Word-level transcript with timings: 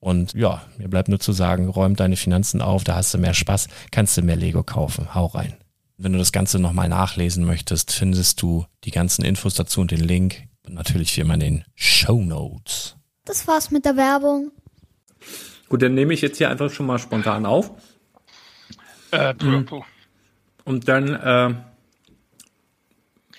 Und 0.00 0.34
ja, 0.34 0.62
mir 0.76 0.88
bleibt 0.88 1.08
nur 1.08 1.18
zu 1.18 1.32
sagen, 1.32 1.68
räum 1.68 1.96
deine 1.96 2.16
Finanzen 2.16 2.62
auf, 2.62 2.84
da 2.84 2.94
hast 2.94 3.12
du 3.14 3.18
mehr 3.18 3.34
Spaß, 3.34 3.68
kannst 3.90 4.16
du 4.16 4.22
mehr 4.22 4.36
Lego 4.36 4.62
kaufen. 4.62 5.14
Hau 5.14 5.26
rein. 5.26 5.56
Wenn 5.96 6.12
du 6.12 6.18
das 6.18 6.30
Ganze 6.30 6.60
nochmal 6.60 6.88
nachlesen 6.88 7.44
möchtest, 7.44 7.90
findest 7.90 8.40
du 8.40 8.66
die 8.84 8.92
ganzen 8.92 9.24
Infos 9.24 9.54
dazu 9.54 9.80
und 9.80 9.90
den 9.90 10.00
Link. 10.00 10.44
Und 10.64 10.74
natürlich 10.74 11.16
wie 11.16 11.22
immer 11.22 11.34
in 11.34 11.40
den 11.40 11.64
Show 11.74 12.22
Notes. 12.22 12.96
Das 13.24 13.48
war's 13.48 13.70
mit 13.70 13.84
der 13.84 13.96
Werbung. 13.96 14.52
Gut, 15.68 15.82
dann 15.82 15.94
nehme 15.94 16.14
ich 16.14 16.20
jetzt 16.20 16.38
hier 16.38 16.48
einfach 16.48 16.70
schon 16.70 16.86
mal 16.86 16.98
spontan 16.98 17.44
auf. 17.44 17.72
Äh, 19.10 19.34
puh, 19.34 19.62
puh. 19.64 19.82
Und 20.64 20.86
dann 20.86 21.14
äh, 21.14 21.54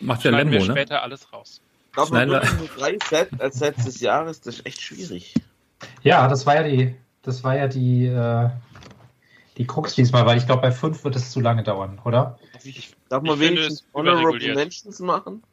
macht 0.02 0.24
der 0.26 0.32
Lembo, 0.32 0.54
wir 0.54 0.60
ne? 0.60 0.66
später 0.66 1.04
alles 1.04 1.32
raus. 1.32 1.62
Ich 1.88 1.92
glaube, 1.94 2.26
nur 2.26 2.40
drei 2.78 2.98
Set 3.10 3.30
als 3.40 3.60
Set 3.60 3.78
des 3.78 4.00
Jahres, 4.00 4.42
das 4.42 4.58
ist 4.58 4.66
echt 4.66 4.82
schwierig. 4.82 5.34
Ja, 6.04 6.28
das 6.28 6.46
war 6.46 6.56
ja 6.56 6.64
die, 6.64 6.96
das 7.22 7.44
war 7.44 7.56
ja 7.56 7.68
die, 7.68 8.06
äh, 8.06 8.50
die 9.58 9.68
Krux 9.68 9.96
diesmal, 9.96 10.26
weil 10.26 10.38
ich 10.38 10.46
glaube, 10.46 10.62
bei 10.62 10.72
fünf 10.72 11.04
wird 11.04 11.16
es 11.16 11.32
zu 11.32 11.42
lange 11.42 11.64
dauern, 11.64 12.00
oder? 12.06 12.40
Ich, 12.64 12.96
Darf 13.10 13.24
man 13.24 13.40
wenigstens 13.40 13.86
Honorable 13.94 14.56
Mentions 14.56 15.00
machen? 15.00 15.44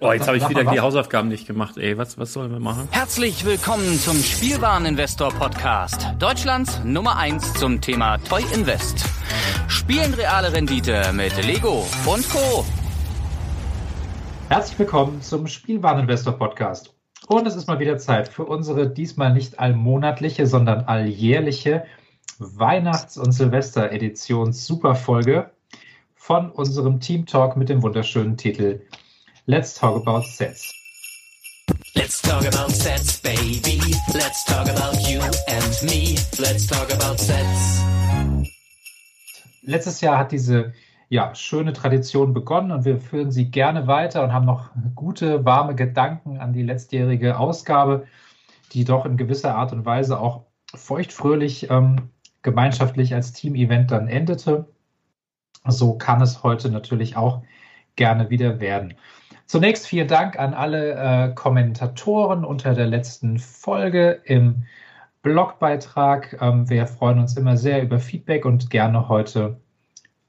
Oh, 0.00 0.12
jetzt 0.12 0.26
habe 0.26 0.38
ich 0.38 0.48
wieder 0.48 0.64
die 0.64 0.80
Hausaufgaben 0.80 1.28
nicht 1.28 1.46
gemacht. 1.46 1.76
Ey, 1.76 1.98
was, 1.98 2.16
was 2.18 2.32
sollen 2.32 2.50
wir 2.50 2.60
machen? 2.60 2.88
Herzlich 2.90 3.44
willkommen 3.44 3.98
zum 3.98 4.16
Spielwareninvestor 4.16 5.30
Podcast. 5.32 6.06
Deutschlands 6.18 6.80
Nummer 6.84 7.16
1 7.16 7.54
zum 7.54 7.80
Thema 7.80 8.18
Toy 8.18 8.42
Invest. 8.54 9.04
Spielen 9.68 10.14
reale 10.14 10.52
Rendite 10.52 11.12
mit 11.12 11.36
Lego 11.44 11.86
und 12.06 12.28
Co. 12.30 12.64
Herzlich 14.48 14.78
willkommen 14.78 15.20
zum 15.20 15.46
Spielwareninvestor 15.46 16.38
Podcast. 16.38 16.95
Und 17.26 17.44
es 17.46 17.56
ist 17.56 17.66
mal 17.66 17.80
wieder 17.80 17.98
Zeit 17.98 18.28
für 18.28 18.44
unsere 18.44 18.88
diesmal 18.88 19.32
nicht 19.32 19.58
allmonatliche, 19.58 20.46
sondern 20.46 20.84
alljährliche 20.84 21.84
Weihnachts- 22.38 23.18
und 23.18 23.32
Silvester-Edition 23.32 24.52
Superfolge 24.52 25.50
von 26.14 26.52
unserem 26.52 27.00
Team 27.00 27.26
Talk 27.26 27.56
mit 27.56 27.68
dem 27.68 27.82
wunderschönen 27.82 28.36
Titel 28.36 28.80
Let's 29.46 29.74
Talk 29.74 30.06
About 30.06 30.24
Sets. 30.26 30.72
Let's 31.94 32.22
talk 32.22 32.46
about 32.46 32.70
sets, 32.70 33.20
baby. 33.22 33.80
Let's 34.12 34.44
talk 34.44 34.68
about 34.68 34.96
you 35.08 35.20
and 35.20 35.82
me. 35.82 36.16
Let's 36.38 36.66
talk 36.66 36.92
about 36.92 37.18
sets. 37.18 37.80
Letztes 39.62 40.00
Jahr 40.00 40.18
hat 40.18 40.30
diese 40.30 40.74
ja, 41.08 41.34
schöne 41.34 41.72
Tradition 41.72 42.34
begonnen 42.34 42.72
und 42.72 42.84
wir 42.84 42.98
führen 42.98 43.30
sie 43.30 43.50
gerne 43.50 43.86
weiter 43.86 44.24
und 44.24 44.32
haben 44.32 44.46
noch 44.46 44.70
gute, 44.94 45.44
warme 45.44 45.74
Gedanken 45.74 46.38
an 46.38 46.52
die 46.52 46.62
letztjährige 46.62 47.38
Ausgabe, 47.38 48.06
die 48.72 48.84
doch 48.84 49.06
in 49.06 49.16
gewisser 49.16 49.54
Art 49.54 49.72
und 49.72 49.84
Weise 49.84 50.18
auch 50.18 50.44
feuchtfröhlich 50.74 51.70
ähm, 51.70 52.10
gemeinschaftlich 52.42 53.14
als 53.14 53.32
Team-Event 53.32 53.90
dann 53.92 54.08
endete. 54.08 54.66
So 55.66 55.96
kann 55.96 56.20
es 56.20 56.42
heute 56.42 56.70
natürlich 56.70 57.16
auch 57.16 57.42
gerne 57.94 58.30
wieder 58.30 58.60
werden. 58.60 58.94
Zunächst 59.46 59.86
vielen 59.86 60.08
Dank 60.08 60.38
an 60.38 60.54
alle 60.54 60.94
äh, 60.94 61.34
Kommentatoren 61.34 62.44
unter 62.44 62.74
der 62.74 62.86
letzten 62.86 63.38
Folge 63.38 64.20
im 64.24 64.64
Blogbeitrag. 65.22 66.36
Ähm, 66.40 66.68
wir 66.68 66.86
freuen 66.88 67.20
uns 67.20 67.36
immer 67.36 67.56
sehr 67.56 67.82
über 67.82 68.00
Feedback 68.00 68.44
und 68.44 68.70
gerne 68.70 69.08
heute 69.08 69.60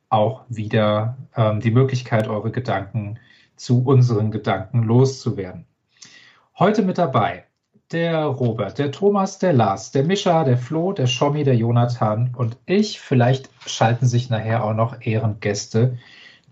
auch 0.09 0.45
wieder 0.50 1.18
ähm, 1.36 1.59
die 1.59 1.71
Möglichkeit, 1.71 2.27
eure 2.27 2.51
Gedanken 2.51 3.19
zu 3.56 3.83
unseren 3.83 4.31
Gedanken 4.31 4.83
loszuwerden. 4.83 5.65
Heute 6.57 6.81
mit 6.81 6.98
dabei 6.98 7.45
der 7.92 8.25
Robert, 8.25 8.77
der 8.77 8.92
Thomas, 8.92 9.39
der 9.39 9.54
Lars, 9.54 9.92
der 9.92 10.04
Mischa, 10.04 10.44
der 10.44 10.57
Flo, 10.57 10.92
der 10.92 11.07
Schommi, 11.07 11.44
der 11.44 11.56
Jonathan 11.56 12.33
und 12.36 12.57
ich. 12.65 13.00
Vielleicht 13.00 13.50
schalten 13.65 14.06
sich 14.07 14.30
nachher 14.30 14.63
auch 14.63 14.74
noch 14.74 15.01
Ehrengäste 15.01 15.98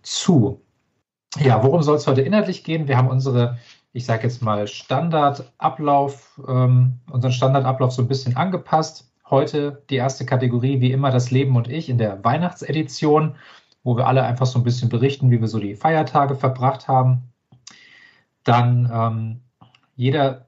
zu. 0.02 0.62
Ja, 1.38 1.62
worum 1.64 1.82
soll 1.84 1.98
es 1.98 2.08
heute 2.08 2.22
inhaltlich 2.22 2.64
gehen? 2.64 2.88
Wir 2.88 2.98
haben 2.98 3.10
unsere, 3.10 3.58
ich 3.92 4.06
sage 4.06 4.24
jetzt 4.24 4.42
mal, 4.42 4.68
Standardablauf, 4.68 6.40
ähm, 6.48 7.00
unseren 7.12 7.34
Standardablauf 7.34 7.92
so 7.92 8.02
ein 8.02 8.08
bisschen 8.08 8.38
angepasst. 8.38 9.12
Heute 9.30 9.84
die 9.90 9.96
erste 9.96 10.26
Kategorie, 10.26 10.82
wie 10.82 10.92
immer, 10.92 11.10
das 11.10 11.32
Leben 11.32 11.56
und 11.56 11.68
ich 11.68 11.90
in 11.90 11.98
der 11.98 12.24
Weihnachtsedition, 12.24 13.36
wo 13.84 13.98
wir 13.98 14.08
alle 14.08 14.24
einfach 14.24 14.46
so 14.46 14.60
ein 14.60 14.64
bisschen 14.64 14.90
berichten, 14.90 15.32
wie 15.32 15.42
wir 15.42 15.48
so 15.48 15.60
die 15.60 15.76
Feiertage 15.76 16.36
verbracht 16.36 16.88
haben. 16.88 17.34
Dann 18.44 18.90
ähm, 18.94 19.42
jeder 19.96 20.48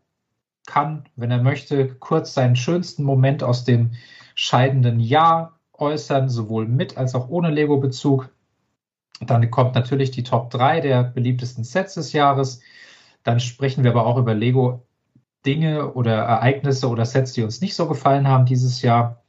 kann, 0.67 1.05
wenn 1.15 1.31
er 1.31 1.41
möchte, 1.41 1.87
kurz 1.95 2.35
seinen 2.35 2.55
schönsten 2.55 3.03
Moment 3.03 3.41
aus 3.41 3.63
dem 3.63 3.93
scheidenden 4.35 4.99
Jahr 4.99 5.59
äußern, 5.73 6.29
sowohl 6.29 6.67
mit 6.67 6.97
als 6.97 7.15
auch 7.15 7.29
ohne 7.29 7.49
Lego-Bezug. 7.49 8.29
Dann 9.21 9.49
kommt 9.49 9.73
natürlich 9.73 10.11
die 10.11 10.23
Top 10.23 10.51
3 10.51 10.81
der 10.81 11.03
beliebtesten 11.03 11.63
Sets 11.63 11.95
des 11.95 12.13
Jahres. 12.13 12.61
Dann 13.23 13.39
sprechen 13.39 13.83
wir 13.83 13.91
aber 13.91 14.05
auch 14.05 14.17
über 14.17 14.35
Lego 14.35 14.86
Dinge 15.47 15.93
oder 15.93 16.13
Ereignisse 16.15 16.89
oder 16.89 17.05
Sets, 17.05 17.31
die 17.33 17.41
uns 17.41 17.61
nicht 17.61 17.73
so 17.73 17.87
gefallen 17.87 18.27
haben 18.27 18.45
dieses 18.45 18.81
Jahr. 18.81 19.23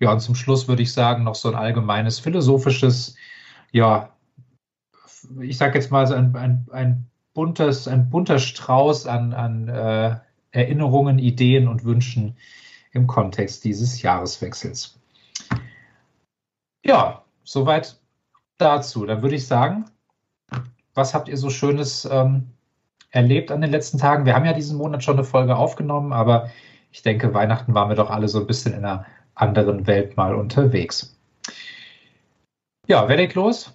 Ja, 0.00 0.12
und 0.12 0.20
zum 0.20 0.34
Schluss 0.34 0.66
würde 0.66 0.82
ich 0.82 0.92
sagen, 0.92 1.22
noch 1.22 1.36
so 1.36 1.48
ein 1.48 1.54
allgemeines 1.54 2.18
philosophisches, 2.18 3.14
ja, 3.70 4.10
ich 5.40 5.56
sage 5.56 5.78
jetzt 5.78 5.90
mal 5.90 6.06
so 6.06 6.14
ein, 6.14 6.34
ein, 6.36 6.66
ein, 6.72 7.06
buntes, 7.32 7.88
ein 7.88 8.10
bunter 8.10 8.38
Strauß 8.38 9.06
an, 9.06 9.32
an 9.32 9.68
äh, 9.68 10.16
Erinnerungen, 10.50 11.18
Ideen 11.18 11.68
und 11.68 11.84
Wünschen 11.84 12.36
im 12.92 13.06
Kontext 13.06 13.64
dieses 13.64 14.02
Jahreswechsels. 14.02 14.98
Ja, 16.84 17.24
soweit 17.42 17.98
dazu. 18.58 19.06
Dann 19.06 19.22
würde 19.22 19.36
ich 19.36 19.46
sagen, 19.46 19.86
was 20.94 21.14
habt 21.14 21.28
ihr 21.28 21.36
so 21.36 21.50
Schönes 21.50 22.04
ähm, 22.04 22.53
erlebt 23.14 23.50
an 23.50 23.60
den 23.60 23.70
letzten 23.70 23.98
Tagen? 23.98 24.26
Wir 24.26 24.34
haben 24.34 24.44
ja 24.44 24.52
diesen 24.52 24.76
Monat 24.76 25.04
schon 25.04 25.16
eine 25.16 25.24
Folge 25.24 25.56
aufgenommen, 25.56 26.12
aber 26.12 26.50
ich 26.90 27.02
denke, 27.02 27.32
Weihnachten 27.32 27.74
waren 27.74 27.88
wir 27.88 27.96
doch 27.96 28.10
alle 28.10 28.28
so 28.28 28.40
ein 28.40 28.46
bisschen 28.46 28.72
in 28.72 28.84
einer 28.84 29.06
anderen 29.34 29.86
Welt 29.86 30.16
mal 30.16 30.34
unterwegs. 30.34 31.16
Ja, 32.86 33.08
wer 33.08 33.16
legt 33.16 33.34
los? 33.34 33.72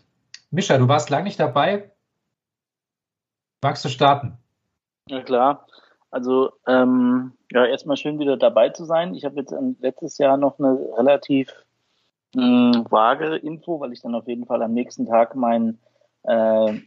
Mischa, 0.52 0.78
du 0.78 0.88
warst 0.88 1.10
lange 1.10 1.24
nicht 1.24 1.40
dabei. 1.40 1.92
Magst 3.62 3.84
du 3.84 3.90
starten? 3.90 4.38
Ja, 5.08 5.22
klar. 5.22 5.68
Also 6.12 6.52
ähm, 6.68 7.34
ja, 7.52 7.66
erstmal 7.66 7.98
schön 7.98 8.20
wieder 8.20 8.38
dabei 8.38 8.70
zu 8.70 8.86
sein. 8.86 9.14
Ich 9.16 9.26
habe 9.26 9.36
jetzt 9.36 9.54
letztes 9.80 10.18
Jahr 10.18 10.38
noch 10.38 10.60
eine 10.60 10.78
relativ 10.98 11.54
mh, 12.36 12.86
vage 12.90 13.36
Info, 13.38 13.80
weil 13.80 13.94
ich 13.94 14.02
dann 14.02 14.16
auf 14.16 14.28
jeden 14.28 14.46
Fall 14.46 14.62
am 14.62 14.74
nächsten 14.74 15.06
Tag 15.06 15.36
mein 15.36 15.80
äh, 16.24 16.80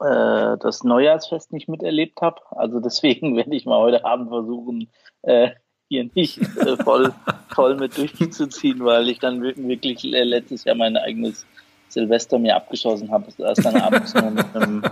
äh, 0.00 0.56
das 0.58 0.84
Neujahrsfest 0.84 1.52
nicht 1.52 1.68
miterlebt 1.68 2.20
habe. 2.20 2.40
Also 2.50 2.80
deswegen 2.80 3.36
werde 3.36 3.54
ich 3.54 3.66
mal 3.66 3.78
heute 3.78 4.04
Abend 4.04 4.28
versuchen, 4.28 4.90
äh, 5.22 5.50
hier 5.88 6.08
nicht 6.14 6.38
äh, 6.38 6.76
voll, 6.82 7.12
voll 7.54 7.76
mit 7.76 7.96
durchzuziehen, 7.96 8.84
weil 8.84 9.08
ich 9.08 9.18
dann 9.18 9.42
wirklich 9.42 10.04
äh, 10.04 10.24
letztes 10.24 10.64
Jahr 10.64 10.76
mein 10.76 10.96
eigenes 10.96 11.46
Silvester 11.88 12.38
mir 12.38 12.56
abgeschossen 12.56 13.10
habe. 13.10 13.26
Erst 13.38 13.64
dann 13.64 13.76
abends 13.76 14.14
nur 14.14 14.30
mit 14.30 14.56
einem 14.56 14.82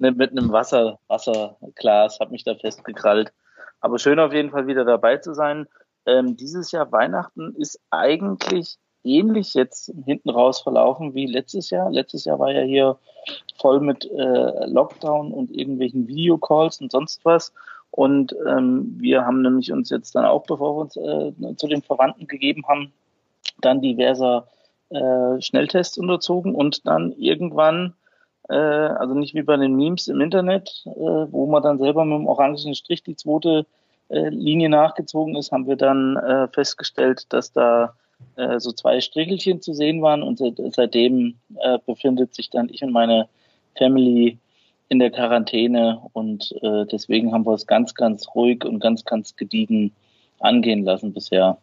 ne, 0.00 0.12
mit 0.12 0.32
einem 0.32 0.50
Wasser, 0.50 0.98
Wasserglas, 1.06 2.18
habe 2.20 2.32
mich 2.32 2.44
da 2.44 2.54
festgekrallt. 2.54 3.32
Aber 3.80 3.98
schön 3.98 4.18
auf 4.18 4.32
jeden 4.32 4.50
Fall 4.50 4.66
wieder 4.66 4.84
dabei 4.84 5.18
zu 5.18 5.34
sein. 5.34 5.66
Ähm, 6.06 6.36
dieses 6.36 6.72
Jahr 6.72 6.90
Weihnachten 6.90 7.54
ist 7.54 7.78
eigentlich 7.90 8.78
ähnlich 9.04 9.54
jetzt 9.54 9.92
hinten 10.04 10.30
raus 10.30 10.60
verlaufen 10.60 11.14
wie 11.14 11.26
letztes 11.26 11.70
Jahr. 11.70 11.90
Letztes 11.90 12.24
Jahr 12.24 12.38
war 12.38 12.52
ja 12.52 12.62
hier 12.62 12.96
voll 13.58 13.80
mit 13.80 14.04
äh, 14.10 14.66
Lockdown 14.66 15.32
und 15.32 15.50
irgendwelchen 15.50 16.06
Videocalls 16.08 16.80
und 16.80 16.92
sonst 16.92 17.24
was. 17.24 17.52
Und 17.90 18.34
ähm, 18.46 18.96
wir 18.98 19.26
haben 19.26 19.42
nämlich 19.42 19.72
uns 19.72 19.90
jetzt 19.90 20.14
dann 20.14 20.24
auch, 20.24 20.44
bevor 20.44 20.76
wir 20.76 20.80
uns 20.82 20.96
äh, 20.96 21.56
zu 21.56 21.66
den 21.66 21.82
Verwandten 21.82 22.26
gegeben 22.26 22.64
haben, 22.68 22.92
dann 23.60 23.80
diverser 23.80 24.46
äh, 24.90 25.40
Schnelltests 25.40 25.98
unterzogen 25.98 26.54
und 26.54 26.86
dann 26.86 27.12
irgendwann 27.12 27.94
äh, 28.48 28.54
also 28.54 29.14
nicht 29.14 29.34
wie 29.34 29.42
bei 29.42 29.56
den 29.56 29.76
Memes 29.76 30.08
im 30.08 30.20
Internet, 30.20 30.82
äh, 30.86 30.90
wo 30.90 31.46
man 31.46 31.62
dann 31.62 31.78
selber 31.78 32.04
mit 32.04 32.18
dem 32.18 32.26
orangen 32.26 32.74
Strich 32.74 33.02
die 33.02 33.16
zweite 33.16 33.66
äh, 34.08 34.28
Linie 34.28 34.68
nachgezogen 34.68 35.36
ist, 35.36 35.52
haben 35.52 35.68
wir 35.68 35.76
dann 35.76 36.16
äh, 36.16 36.48
festgestellt, 36.48 37.32
dass 37.32 37.52
da 37.52 37.94
äh, 38.36 38.60
so 38.60 38.72
zwei 38.72 39.00
Strichelchen 39.00 39.60
zu 39.60 39.74
sehen 39.74 40.02
waren 40.02 40.22
und 40.22 40.40
seitdem 40.74 41.36
äh, 41.62 41.78
befindet 41.86 42.34
sich 42.34 42.50
dann 42.50 42.68
ich 42.68 42.82
und 42.82 42.92
meine 42.92 43.28
Family 43.76 44.38
in 44.88 44.98
der 44.98 45.10
Quarantäne 45.10 46.02
und 46.12 46.52
äh, 46.62 46.84
deswegen 46.86 47.32
haben 47.32 47.46
wir 47.46 47.54
es 47.54 47.66
ganz, 47.66 47.94
ganz 47.94 48.26
ruhig 48.34 48.64
und 48.64 48.80
ganz, 48.80 49.04
ganz 49.04 49.36
gediegen 49.36 49.92
angehen 50.40 50.84
lassen 50.84 51.12
bisher. 51.12 51.58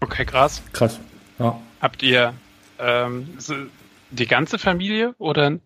Okay, 0.00 0.24
krass. 0.24 0.62
Krass. 0.72 1.00
Ja. 1.38 1.60
Habt 1.80 2.02
ihr 2.02 2.34
ähm, 2.78 3.36
die 4.10 4.26
ganze 4.26 4.58
Familie 4.58 5.14
oder? 5.18 5.58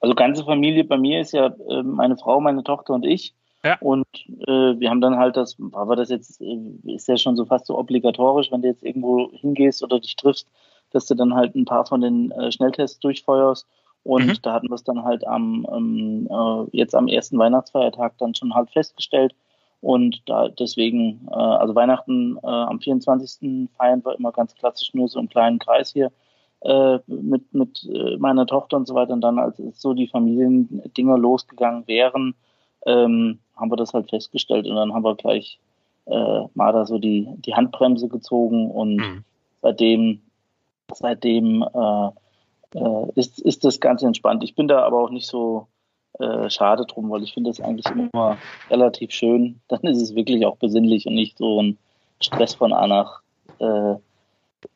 Also 0.00 0.14
ganze 0.14 0.44
Familie 0.44 0.84
bei 0.84 0.96
mir 0.96 1.20
ist 1.20 1.32
ja 1.32 1.46
äh, 1.46 1.82
meine 1.82 2.16
Frau, 2.16 2.40
meine 2.40 2.62
Tochter 2.62 2.94
und 2.94 3.04
ich. 3.04 3.34
Ja. 3.64 3.76
Und 3.80 4.06
äh, 4.46 4.78
wir 4.78 4.88
haben 4.88 5.00
dann 5.00 5.16
halt 5.16 5.36
das, 5.36 5.56
war 5.58 5.96
das 5.96 6.08
jetzt, 6.08 6.40
äh, 6.40 6.58
ist 6.84 7.08
ja 7.08 7.16
schon 7.16 7.36
so 7.36 7.44
fast 7.44 7.66
so 7.66 7.78
obligatorisch, 7.78 8.50
wenn 8.50 8.62
du 8.62 8.68
jetzt 8.68 8.82
irgendwo 8.82 9.30
hingehst 9.32 9.82
oder 9.82 10.00
dich 10.00 10.16
triffst, 10.16 10.48
dass 10.92 11.06
du 11.06 11.14
dann 11.14 11.34
halt 11.34 11.54
ein 11.54 11.66
paar 11.66 11.84
von 11.84 12.00
den 12.00 12.30
äh, 12.32 12.50
Schnelltests 12.50 13.00
durchfeuerst. 13.00 13.66
Und 14.02 14.26
mhm. 14.26 14.42
da 14.42 14.54
hatten 14.54 14.68
wir 14.68 14.74
es 14.74 14.84
dann 14.84 15.04
halt 15.04 15.26
am 15.26 15.66
ähm, 15.70 16.28
äh, 16.30 16.76
jetzt 16.76 16.94
am 16.94 17.06
ersten 17.06 17.38
Weihnachtsfeiertag 17.38 18.16
dann 18.18 18.34
schon 18.34 18.54
halt 18.54 18.70
festgestellt. 18.70 19.34
Und 19.82 20.22
da 20.26 20.48
deswegen, 20.48 21.28
äh, 21.30 21.34
also 21.34 21.74
Weihnachten 21.74 22.38
äh, 22.42 22.46
am 22.46 22.80
24. 22.80 23.68
feiern 23.76 24.04
wir 24.04 24.18
immer 24.18 24.32
ganz 24.32 24.54
klassisch 24.54 24.94
nur 24.94 25.08
so 25.08 25.18
im 25.18 25.28
kleinen 25.28 25.58
Kreis 25.58 25.92
hier 25.92 26.12
äh, 26.60 26.98
mit, 27.06 27.52
mit 27.52 27.88
äh, 27.92 28.16
meiner 28.16 28.46
Tochter 28.46 28.78
und 28.78 28.86
so 28.86 28.94
weiter. 28.94 29.12
Und 29.12 29.20
dann, 29.20 29.38
als 29.38 29.60
so 29.74 29.92
die 29.92 30.08
Familiendinger 30.08 31.18
losgegangen 31.18 31.86
wären, 31.86 32.34
ähm, 32.86 33.38
haben 33.56 33.70
wir 33.70 33.76
das 33.76 33.92
halt 33.92 34.10
festgestellt 34.10 34.66
und 34.66 34.76
dann 34.76 34.94
haben 34.94 35.04
wir 35.04 35.16
gleich 35.16 35.58
äh, 36.06 36.42
mal 36.54 36.72
da 36.72 36.86
so 36.86 36.98
die, 36.98 37.28
die 37.38 37.54
Handbremse 37.54 38.08
gezogen 38.08 38.70
und 38.70 38.96
mhm. 38.96 39.24
seitdem, 39.62 40.20
seitdem 40.92 41.62
äh, 41.62 42.10
äh, 42.74 43.12
ist, 43.14 43.40
ist 43.40 43.64
das 43.64 43.80
ganz 43.80 44.02
entspannt. 44.02 44.44
Ich 44.44 44.54
bin 44.54 44.68
da 44.68 44.82
aber 44.82 45.02
auch 45.02 45.10
nicht 45.10 45.26
so 45.26 45.66
äh, 46.18 46.50
schade 46.50 46.84
drum, 46.86 47.10
weil 47.10 47.22
ich 47.22 47.34
finde 47.34 47.50
das 47.50 47.60
eigentlich 47.60 47.86
immer 47.86 48.38
relativ 48.70 49.12
schön. 49.12 49.60
Dann 49.68 49.82
ist 49.82 50.00
es 50.00 50.14
wirklich 50.14 50.44
auch 50.46 50.56
besinnlich 50.56 51.06
und 51.06 51.14
nicht 51.14 51.38
so 51.38 51.62
ein 51.62 51.78
Stress 52.20 52.54
von 52.54 52.72
A 52.72 52.86
nach 52.86 53.22
äh, 53.58 53.94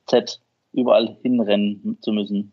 Z 0.06 0.40
überall 0.72 1.16
hinrennen 1.22 1.98
zu 2.00 2.12
müssen. 2.12 2.52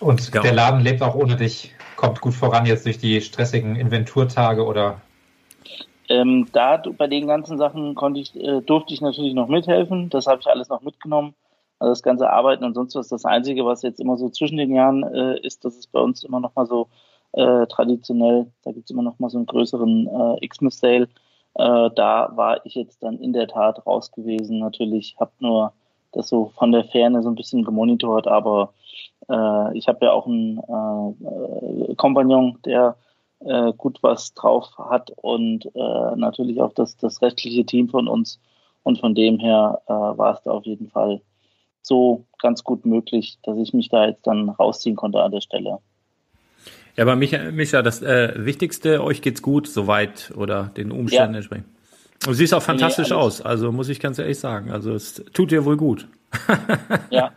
Und 0.00 0.34
ja. 0.34 0.42
der 0.42 0.52
Laden 0.52 0.80
lebt 0.80 1.02
auch 1.02 1.14
ohne 1.14 1.36
dich, 1.36 1.72
kommt 1.96 2.20
gut 2.20 2.34
voran 2.34 2.66
jetzt 2.66 2.84
durch 2.86 2.98
die 2.98 3.20
stressigen 3.20 3.76
Inventurtage 3.76 4.64
oder? 4.64 5.00
Ähm, 6.08 6.46
da 6.52 6.76
bei 6.76 7.06
den 7.06 7.26
ganzen 7.26 7.58
Sachen 7.58 7.94
konnte 7.94 8.20
ich, 8.20 8.36
äh, 8.36 8.60
durfte 8.60 8.94
ich 8.94 9.00
natürlich 9.00 9.34
noch 9.34 9.48
mithelfen. 9.48 10.08
Das 10.10 10.26
habe 10.26 10.40
ich 10.40 10.46
alles 10.46 10.68
noch 10.68 10.82
mitgenommen. 10.82 11.34
Also 11.78 11.90
das 11.92 12.02
ganze 12.02 12.30
Arbeiten 12.30 12.64
und 12.64 12.74
sonst 12.74 12.94
was. 12.94 13.08
Das 13.08 13.24
Einzige, 13.24 13.64
was 13.64 13.82
jetzt 13.82 14.00
immer 14.00 14.16
so 14.16 14.28
zwischen 14.28 14.56
den 14.56 14.74
Jahren 14.74 15.02
äh, 15.02 15.38
ist, 15.40 15.64
dass 15.64 15.76
es 15.76 15.86
bei 15.86 16.00
uns 16.00 16.22
immer 16.22 16.40
noch 16.40 16.54
mal 16.54 16.66
so 16.66 16.88
äh, 17.32 17.66
traditionell, 17.66 18.46
da 18.62 18.72
gibt 18.72 18.84
es 18.84 18.90
immer 18.90 19.02
noch 19.02 19.18
mal 19.18 19.30
so 19.30 19.38
einen 19.38 19.46
größeren 19.46 20.38
äh, 20.40 20.46
Xmas-Sale. 20.46 21.08
Äh, 21.54 21.90
da 21.94 22.32
war 22.34 22.64
ich 22.64 22.74
jetzt 22.74 23.02
dann 23.02 23.18
in 23.18 23.32
der 23.32 23.48
Tat 23.48 23.84
raus 23.86 24.12
gewesen. 24.12 24.58
Natürlich 24.58 25.16
habe 25.18 25.32
nur 25.40 25.72
das 26.12 26.28
so 26.28 26.52
von 26.56 26.72
der 26.72 26.84
Ferne 26.84 27.22
so 27.22 27.28
ein 27.28 27.34
bisschen 27.34 27.64
gemonitort, 27.64 28.26
aber 28.26 28.72
äh, 29.28 29.78
ich 29.78 29.88
habe 29.88 30.06
ja 30.06 30.12
auch 30.12 30.26
einen 30.26 30.58
äh, 30.58 31.94
Kompagnon, 31.94 32.58
der 32.64 32.96
äh, 33.40 33.72
gut 33.76 33.98
was 34.02 34.34
drauf 34.34 34.66
hat 34.78 35.12
und 35.16 35.66
äh, 35.74 36.16
natürlich 36.16 36.60
auch 36.60 36.72
das, 36.72 36.96
das 36.96 37.22
restliche 37.22 37.64
Team 37.64 37.88
von 37.88 38.08
uns. 38.08 38.40
Und 38.82 39.00
von 39.00 39.14
dem 39.14 39.38
her 39.38 39.80
äh, 39.86 39.92
war 39.92 40.34
es 40.34 40.42
da 40.42 40.52
auf 40.52 40.64
jeden 40.64 40.88
Fall 40.88 41.20
so 41.82 42.24
ganz 42.40 42.64
gut 42.64 42.86
möglich, 42.86 43.38
dass 43.42 43.58
ich 43.58 43.72
mich 43.72 43.88
da 43.88 44.06
jetzt 44.06 44.26
dann 44.26 44.48
rausziehen 44.48 44.96
konnte 44.96 45.22
an 45.22 45.32
der 45.32 45.40
Stelle. 45.40 45.78
Ja, 46.96 47.04
aber 47.04 47.16
Micha, 47.16 47.50
Micha 47.50 47.82
das 47.82 48.02
äh, 48.02 48.32
Wichtigste, 48.36 49.02
euch 49.02 49.22
geht's 49.22 49.42
gut 49.42 49.68
soweit 49.68 50.32
oder 50.36 50.70
den 50.76 50.92
Umständen 50.92 51.34
ja. 51.34 51.38
entsprechend. 51.38 51.66
Du 52.24 52.32
siehst 52.32 52.54
auch 52.54 52.62
fantastisch 52.62 53.10
nee, 53.10 53.16
aus, 53.16 53.42
also 53.42 53.70
muss 53.72 53.88
ich 53.88 54.00
ganz 54.00 54.18
ehrlich 54.18 54.38
sagen. 54.38 54.70
Also 54.70 54.94
es 54.94 55.22
tut 55.34 55.50
dir 55.50 55.64
wohl 55.64 55.76
gut. 55.76 56.08
Ja. 57.10 57.30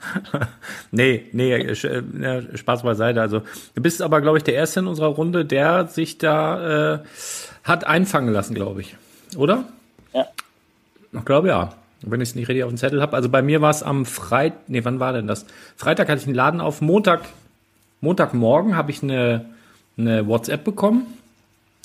nee, 0.91 1.25
nee, 1.31 1.53
äh, 1.53 2.57
Spaß 2.57 2.83
beiseite. 2.83 3.21
Also 3.21 3.41
du 3.75 3.81
bist 3.81 4.01
aber, 4.01 4.21
glaube 4.21 4.37
ich, 4.37 4.43
der 4.43 4.55
Erste 4.55 4.81
in 4.81 4.87
unserer 4.87 5.07
Runde, 5.07 5.45
der 5.45 5.87
sich 5.87 6.17
da 6.17 6.95
äh, 6.95 6.99
hat 7.63 7.85
einfangen 7.85 8.33
lassen, 8.33 8.55
glaube 8.55 8.81
ich. 8.81 8.95
Oder? 9.37 9.65
Ja. 10.13 10.25
Ich 11.11 11.25
glaube 11.25 11.49
ja. 11.49 11.73
Wenn 12.01 12.21
ich 12.21 12.29
es 12.29 12.35
nicht 12.35 12.47
richtig 12.47 12.63
auf 12.63 12.69
dem 12.69 12.77
Zettel 12.77 13.01
habe. 13.01 13.15
Also 13.15 13.27
bei 13.27 13.41
mir 13.41 13.61
war 13.61 13.71
es 13.71 13.83
am 13.83 14.05
Freitag, 14.05 14.57
nee, 14.67 14.85
wann 14.85 15.01
war 15.01 15.11
denn 15.11 15.27
das? 15.27 15.45
Freitag 15.75 16.07
hatte 16.07 16.21
ich 16.21 16.27
einen 16.27 16.35
Laden 16.35 16.61
auf. 16.61 16.79
Montag, 16.79 17.23
Montagmorgen 17.99 18.77
habe 18.77 18.91
ich 18.91 19.03
eine, 19.03 19.45
eine 19.97 20.25
WhatsApp 20.25 20.63
bekommen 20.63 21.07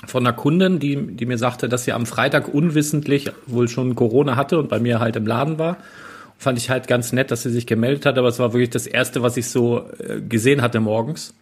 von 0.07 0.25
einer 0.25 0.37
Kundin, 0.37 0.79
die, 0.79 0.97
die 1.17 1.27
mir 1.27 1.39
sagte, 1.39 1.69
dass 1.69 1.85
sie 1.85 1.93
am 1.93 2.07
Freitag 2.07 2.53
unwissentlich 2.53 3.31
wohl 3.47 3.69
schon 3.69 3.95
Corona 3.95 4.37
hatte 4.37 4.59
und 4.59 4.69
bei 4.69 4.79
mir 4.79 5.01
halt 5.01 5.17
im 5.17 5.27
Laden 5.27 5.59
war. 5.59 5.79
Fand 6.45 6.59
ich 6.59 6.69
halt 6.69 6.87
ganz 6.87 7.13
nett, 7.13 7.31
dass 7.31 7.43
sie 7.43 7.51
sich 7.51 7.67
gemeldet 7.67 8.05
hat, 8.05 8.19
aber 8.19 8.29
es 8.29 8.39
war 8.39 8.53
wirklich 8.53 8.69
das 8.69 8.87
Erste, 8.87 9.23
was 9.23 9.39
ich 9.39 9.49
so 9.49 9.89
äh, 9.99 10.21
gesehen 10.21 10.61
hatte 10.61 10.79
morgens. 10.79 11.35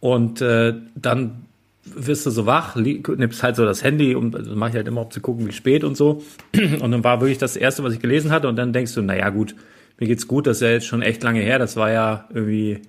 Und 0.00 0.40
äh, 0.40 0.74
dann 0.96 1.46
wirst 1.84 2.26
du 2.26 2.30
so 2.30 2.44
wach, 2.44 2.74
nimmst 2.74 3.42
halt 3.44 3.54
so 3.54 3.64
das 3.64 3.84
Handy 3.84 4.16
und 4.16 4.32
das 4.32 4.48
mache 4.48 4.70
ich 4.70 4.76
halt 4.76 4.88
immer, 4.88 5.02
um 5.02 5.10
zu 5.12 5.20
gucken, 5.20 5.46
wie 5.46 5.52
spät 5.52 5.84
und 5.84 5.96
so. 5.96 6.22
Und 6.80 6.90
dann 6.90 7.04
war 7.04 7.20
wirklich 7.20 7.38
das 7.38 7.56
Erste, 7.56 7.84
was 7.84 7.92
ich 7.92 8.00
gelesen 8.00 8.32
hatte. 8.32 8.48
Und 8.48 8.56
dann 8.56 8.72
denkst 8.72 8.94
du, 8.94 9.02
naja 9.02 9.30
gut, 9.30 9.54
mir 9.98 10.08
geht's 10.08 10.26
gut, 10.26 10.48
das 10.48 10.56
ist 10.56 10.62
ja 10.62 10.70
jetzt 10.70 10.86
schon 10.86 11.02
echt 11.02 11.22
lange 11.22 11.40
her. 11.40 11.60
Das 11.60 11.76
war 11.76 11.92
ja 11.92 12.28
irgendwie 12.34 12.82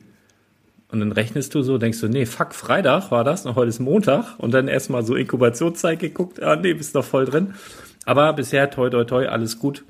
und 0.94 1.00
dann 1.00 1.12
rechnest 1.12 1.56
du 1.56 1.64
so, 1.64 1.80
denkst 1.80 2.02
du, 2.02 2.08
nee, 2.08 2.28
fuck, 2.28 2.54
Freitag 2.54 3.10
war 3.10 3.24
das, 3.24 3.48
und 3.48 3.56
heute 3.56 3.70
ist 3.70 3.80
Montag. 3.80 4.38
Und 4.38 4.54
dann 4.54 4.68
erstmal 4.68 5.04
so 5.04 5.16
Inkubationszeit 5.16 5.98
geguckt, 5.98 6.42
ah 6.44 6.56
nee, 6.56 6.76
bist 6.76 6.94
noch 6.94 7.04
voll 7.04 7.26
drin. 7.26 7.56
Aber 8.06 8.32
bisher, 8.34 8.70
toi, 8.70 8.92
toi, 8.92 9.04
toi, 9.04 9.26
alles 9.26 9.58
gut. 9.58 9.84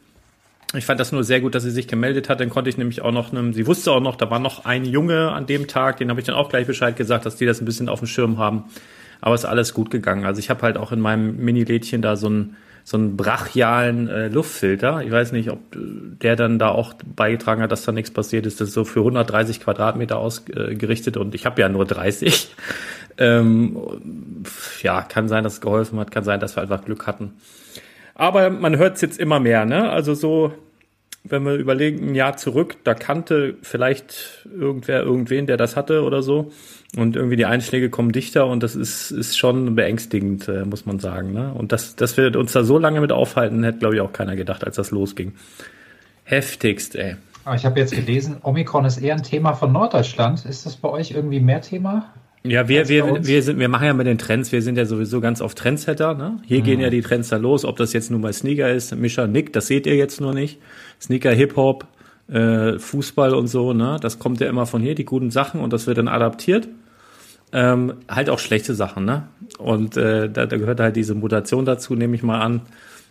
Ich 0.76 0.86
fand 0.86 1.00
das 1.00 1.12
nur 1.12 1.24
sehr 1.24 1.40
gut, 1.40 1.54
dass 1.56 1.64
sie 1.64 1.72
sich 1.72 1.88
gemeldet 1.88 2.30
hat. 2.30 2.40
Dann 2.40 2.50
konnte 2.50 2.70
ich 2.70 2.78
nämlich 2.78 3.02
auch 3.02 3.12
noch 3.12 3.32
einem, 3.32 3.54
sie 3.54 3.68
wusste 3.68 3.92
auch 3.92 4.00
noch, 4.00 4.16
da 4.16 4.30
war 4.32 4.40
noch 4.40 4.66
ein 4.66 4.86
Junge 4.86 5.32
an 5.32 5.46
dem 5.46 5.68
Tag, 5.68 5.98
den 5.98 6.10
habe 6.10 6.20
ich 6.20 6.26
dann 6.26 6.36
auch 6.36 6.50
gleich 6.50 6.66
Bescheid 6.66 6.96
gesagt, 6.96 7.26
dass 7.26 7.36
die 7.36 7.46
das 7.46 7.62
ein 7.62 7.66
bisschen 7.66 7.90
auf 7.90 8.00
dem 8.00 8.08
Schirm 8.08 8.38
haben. 8.38 8.66
Aber 9.22 9.36
ist 9.36 9.46
alles 9.46 9.74
gut 9.74 9.92
gegangen. 9.92 10.26
Also 10.26 10.40
ich 10.40 10.50
habe 10.50 10.62
halt 10.64 10.78
auch 10.78 10.92
in 10.92 11.00
meinem 11.00 11.38
Mini-Lädchen 11.38 12.02
da 12.02 12.16
so 12.16 12.28
einen 12.28 12.58
so 12.86 12.98
einen 12.98 13.16
brachialen 13.16 14.10
äh, 14.10 14.28
Luftfilter. 14.28 15.02
Ich 15.04 15.12
weiß 15.12 15.32
nicht, 15.32 15.50
ob 15.50 15.60
äh, 15.76 15.80
der 16.22 16.36
dann 16.36 16.60
da 16.60 16.70
auch 16.70 16.94
beigetragen 17.16 17.62
hat, 17.62 17.72
dass 17.72 17.86
da 17.86 17.92
nichts 17.92 18.12
passiert 18.12 18.46
ist. 18.46 18.60
Das 18.60 18.70
ist 18.70 18.74
so 18.74 18.84
für 18.84 19.00
130 19.00 19.62
Quadratmeter 19.62 20.18
ausgerichtet 20.18 21.16
und 21.16 21.34
ich 21.34 21.46
habe 21.46 21.62
ja 21.62 21.70
nur 21.70 21.86
30. 21.86 22.56
Ähm, 23.20 23.78
ja, 24.82 25.04
kann 25.04 25.28
sein, 25.28 25.44
dass 25.44 25.54
es 25.54 25.62
geholfen 25.62 26.00
hat, 26.00 26.10
kann 26.10 26.24
sein, 26.24 26.40
dass 26.40 26.58
wir 26.58 26.64
einfach 26.64 26.84
Glück 26.84 27.06
hatten. 27.06 27.34
Aber 28.16 28.50
man 28.50 28.78
hört 28.78 28.96
es 28.96 29.02
jetzt 29.02 29.20
immer 29.20 29.40
mehr, 29.40 29.66
ne? 29.66 29.90
Also 29.90 30.14
so, 30.14 30.54
wenn 31.24 31.44
wir 31.44 31.56
überlegen, 31.56 32.10
ein 32.10 32.16
Jahr 32.16 32.38
zurück, 32.38 32.78
da 32.84 32.94
kannte 32.94 33.56
vielleicht 33.62 34.48
irgendwer 34.54 35.02
irgendwen, 35.02 35.48
der 35.48 35.58
das 35.58 35.76
hatte 35.76 36.04
oder 36.04 36.22
so. 36.22 36.52
Und 36.96 37.16
irgendwie 37.16 37.38
die 37.38 37.46
Einschläge 37.46 37.90
kommen 37.90 38.12
dichter 38.12 38.46
und 38.46 38.62
das 38.62 38.76
ist, 38.76 39.10
ist 39.10 39.38
schon 39.38 39.74
beängstigend, 39.74 40.48
äh, 40.48 40.64
muss 40.64 40.86
man 40.86 41.00
sagen. 41.00 41.34
Ne? 41.34 41.52
Und 41.54 41.72
das, 41.72 41.96
dass 41.96 42.18
wir 42.18 42.38
uns 42.38 42.52
da 42.52 42.64
so 42.64 42.78
lange 42.78 43.02
mit 43.02 43.12
aufhalten, 43.12 43.64
hätte, 43.64 43.80
glaube 43.80 43.96
ich, 43.96 44.02
auch 44.02 44.14
keiner 44.14 44.36
gedacht, 44.36 44.64
als 44.64 44.76
das 44.76 44.92
losging. 44.92 45.34
Heftigst, 46.24 46.96
ey. 46.96 47.16
Aber 47.46 47.56
ich 47.56 47.66
habe 47.66 47.80
jetzt 47.80 47.94
gelesen, 47.94 48.38
Omikron 48.44 48.86
ist 48.86 48.98
eher 48.98 49.16
ein 49.16 49.24
Thema 49.24 49.54
von 49.54 49.72
Norddeutschland. 49.72 50.46
Ist 50.46 50.66
das 50.66 50.76
bei 50.76 50.90
euch 50.90 51.12
irgendwie 51.12 51.40
mehr 51.40 51.62
Thema? 51.62 52.14
Ja, 52.46 52.68
wir, 52.68 52.90
wir, 52.90 53.26
wir 53.26 53.42
sind, 53.42 53.58
wir 53.58 53.70
machen 53.70 53.86
ja 53.86 53.94
mit 53.94 54.06
den 54.06 54.18
Trends, 54.18 54.52
wir 54.52 54.62
sind 54.62 54.78
ja 54.78 54.86
sowieso 54.86 55.22
ganz 55.22 55.40
auf 55.42 55.56
Trendsetter, 55.56 56.14
ne? 56.14 56.40
Hier 56.46 56.62
gehen 56.62 56.78
Mhm. 56.78 56.84
ja 56.84 56.90
die 56.90 57.02
Trends 57.02 57.30
da 57.30 57.38
los, 57.38 57.64
ob 57.64 57.78
das 57.78 57.94
jetzt 57.94 58.12
nun 58.12 58.20
mal 58.20 58.34
Sneaker 58.34 58.70
ist, 58.70 58.94
Mischa 58.96 59.28
Nick, 59.28 59.54
das 59.54 59.68
seht 59.68 59.86
ihr 59.88 59.96
jetzt 59.96 60.20
nur 60.20 60.34
nicht. 60.34 60.60
Sneaker, 61.02 61.32
Hip-Hop, 61.32 61.86
äh, 62.28 62.78
Fußball 62.80 63.34
und 63.34 63.48
so, 63.48 63.72
ne? 63.74 63.98
Das 64.02 64.20
kommt 64.20 64.42
ja 64.42 64.50
immer 64.50 64.66
von 64.66 64.82
hier, 64.82 64.94
die 64.94 65.06
guten 65.06 65.32
Sachen 65.32 65.62
und 65.62 65.72
das 65.72 65.88
wird 65.88 65.98
dann 66.00 66.10
adaptiert. 66.10 66.68
Ähm, 67.54 67.94
halt 68.10 68.30
auch 68.30 68.40
schlechte 68.40 68.74
Sachen, 68.74 69.06
ne? 69.06 69.28
Und 69.58 69.96
äh, 69.96 70.30
da, 70.30 70.46
da 70.46 70.58
gehört 70.58 70.82
halt 70.82 70.96
diese 70.98 71.16
Mutation 71.16 71.64
dazu, 71.66 71.96
nehme 71.96 72.16
ich 72.16 72.24
mal 72.24 72.42
an. 72.42 72.62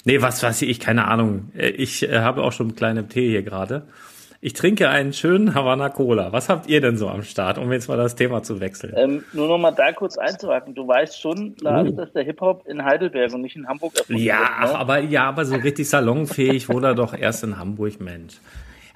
Nee, 0.05 0.21
was 0.21 0.43
weiß 0.43 0.63
ich, 0.63 0.79
keine 0.81 1.07
Ahnung. 1.07 1.51
Äh, 1.57 1.71
Ich 1.71 2.03
äh, 2.03 2.19
habe 2.19 2.43
auch 2.43 2.53
schon 2.53 2.67
einen 2.67 2.77
kleinen 2.77 3.09
Tee 3.09 3.31
hier 3.31 3.43
gerade. 3.43 3.85
Ich 4.45 4.55
trinke 4.55 4.89
einen 4.89 5.13
schönen 5.13 5.55
Havana 5.55 5.89
Cola. 5.89 6.33
Was 6.33 6.49
habt 6.49 6.69
ihr 6.69 6.81
denn 6.81 6.97
so 6.97 7.09
am 7.09 7.23
Start, 7.23 7.59
um 7.59 7.71
jetzt 7.71 7.87
mal 7.87 7.97
das 7.97 8.17
Thema 8.17 8.43
zu 8.43 8.59
wechseln? 8.59 8.93
Ähm, 8.97 9.25
nur 9.33 9.47
noch 9.47 9.57
mal 9.57 9.71
da 9.71 9.93
kurz 9.93 10.19
einzuhaken. 10.19 10.75
Du 10.75 10.87
weißt 10.89 11.21
schon, 11.21 11.55
Lars, 11.61 11.89
Oh. 11.89 11.93
dass 11.93 12.13
der 12.13 12.25
Hip-Hop 12.25 12.67
in 12.67 12.85
Heidelberg 12.85 13.33
und 13.33 13.43
nicht 13.43 13.55
in 13.55 13.69
Hamburg 13.69 13.97
erfunden 13.97 14.21
Ja, 14.21 14.41
ach, 14.59 14.73
ne? 14.73 14.79
aber 14.81 14.99
ja, 14.99 15.29
aber 15.29 15.45
so 15.45 15.55
richtig 15.55 15.89
salonfähig 15.89 16.69
wurde 16.69 16.89
er 16.89 16.95
doch 16.97 17.15
erst 17.17 17.45
in 17.45 17.57
Hamburg, 17.57 18.01
Mensch. 18.01 18.35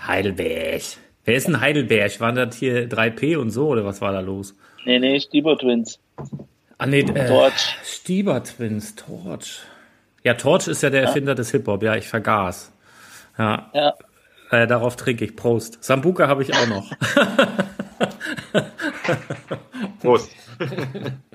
Heidelberg. 0.04 0.82
Wer 1.24 1.36
ist 1.36 1.46
denn 1.46 1.60
Heidelberg? 1.60 2.18
Waren 2.20 2.34
das 2.34 2.56
hier 2.56 2.88
3P 2.88 3.36
und 3.36 3.50
so 3.50 3.68
oder 3.68 3.84
was 3.84 4.00
war 4.00 4.10
da 4.12 4.18
los? 4.20 4.56
Nee, 4.84 4.98
nee, 4.98 5.20
Stieber 5.20 5.56
Twins. 5.56 6.00
Ah 6.76 6.86
nee, 6.86 7.00
äh, 7.02 7.28
Torch. 7.28 7.76
Stieber 7.84 8.42
Twins, 8.42 8.96
Torch. 8.96 9.60
Ja, 10.24 10.34
Torch 10.34 10.66
ist 10.66 10.82
ja 10.82 10.90
der 10.90 11.02
Erfinder 11.02 11.36
des 11.36 11.52
Hip-Hop, 11.52 11.84
ja, 11.84 11.94
ich 11.94 12.08
vergaß. 12.08 12.72
Ja, 13.38 13.70
Ja. 13.72 13.94
Äh, 14.50 14.66
darauf 14.66 14.96
trinke 14.96 15.24
ich. 15.24 15.36
Prost. 15.36 15.82
Sambuka 15.82 16.28
habe 16.28 16.42
ich 16.42 16.54
auch 16.54 16.66
noch. 16.66 16.90
Prost. 20.00 20.30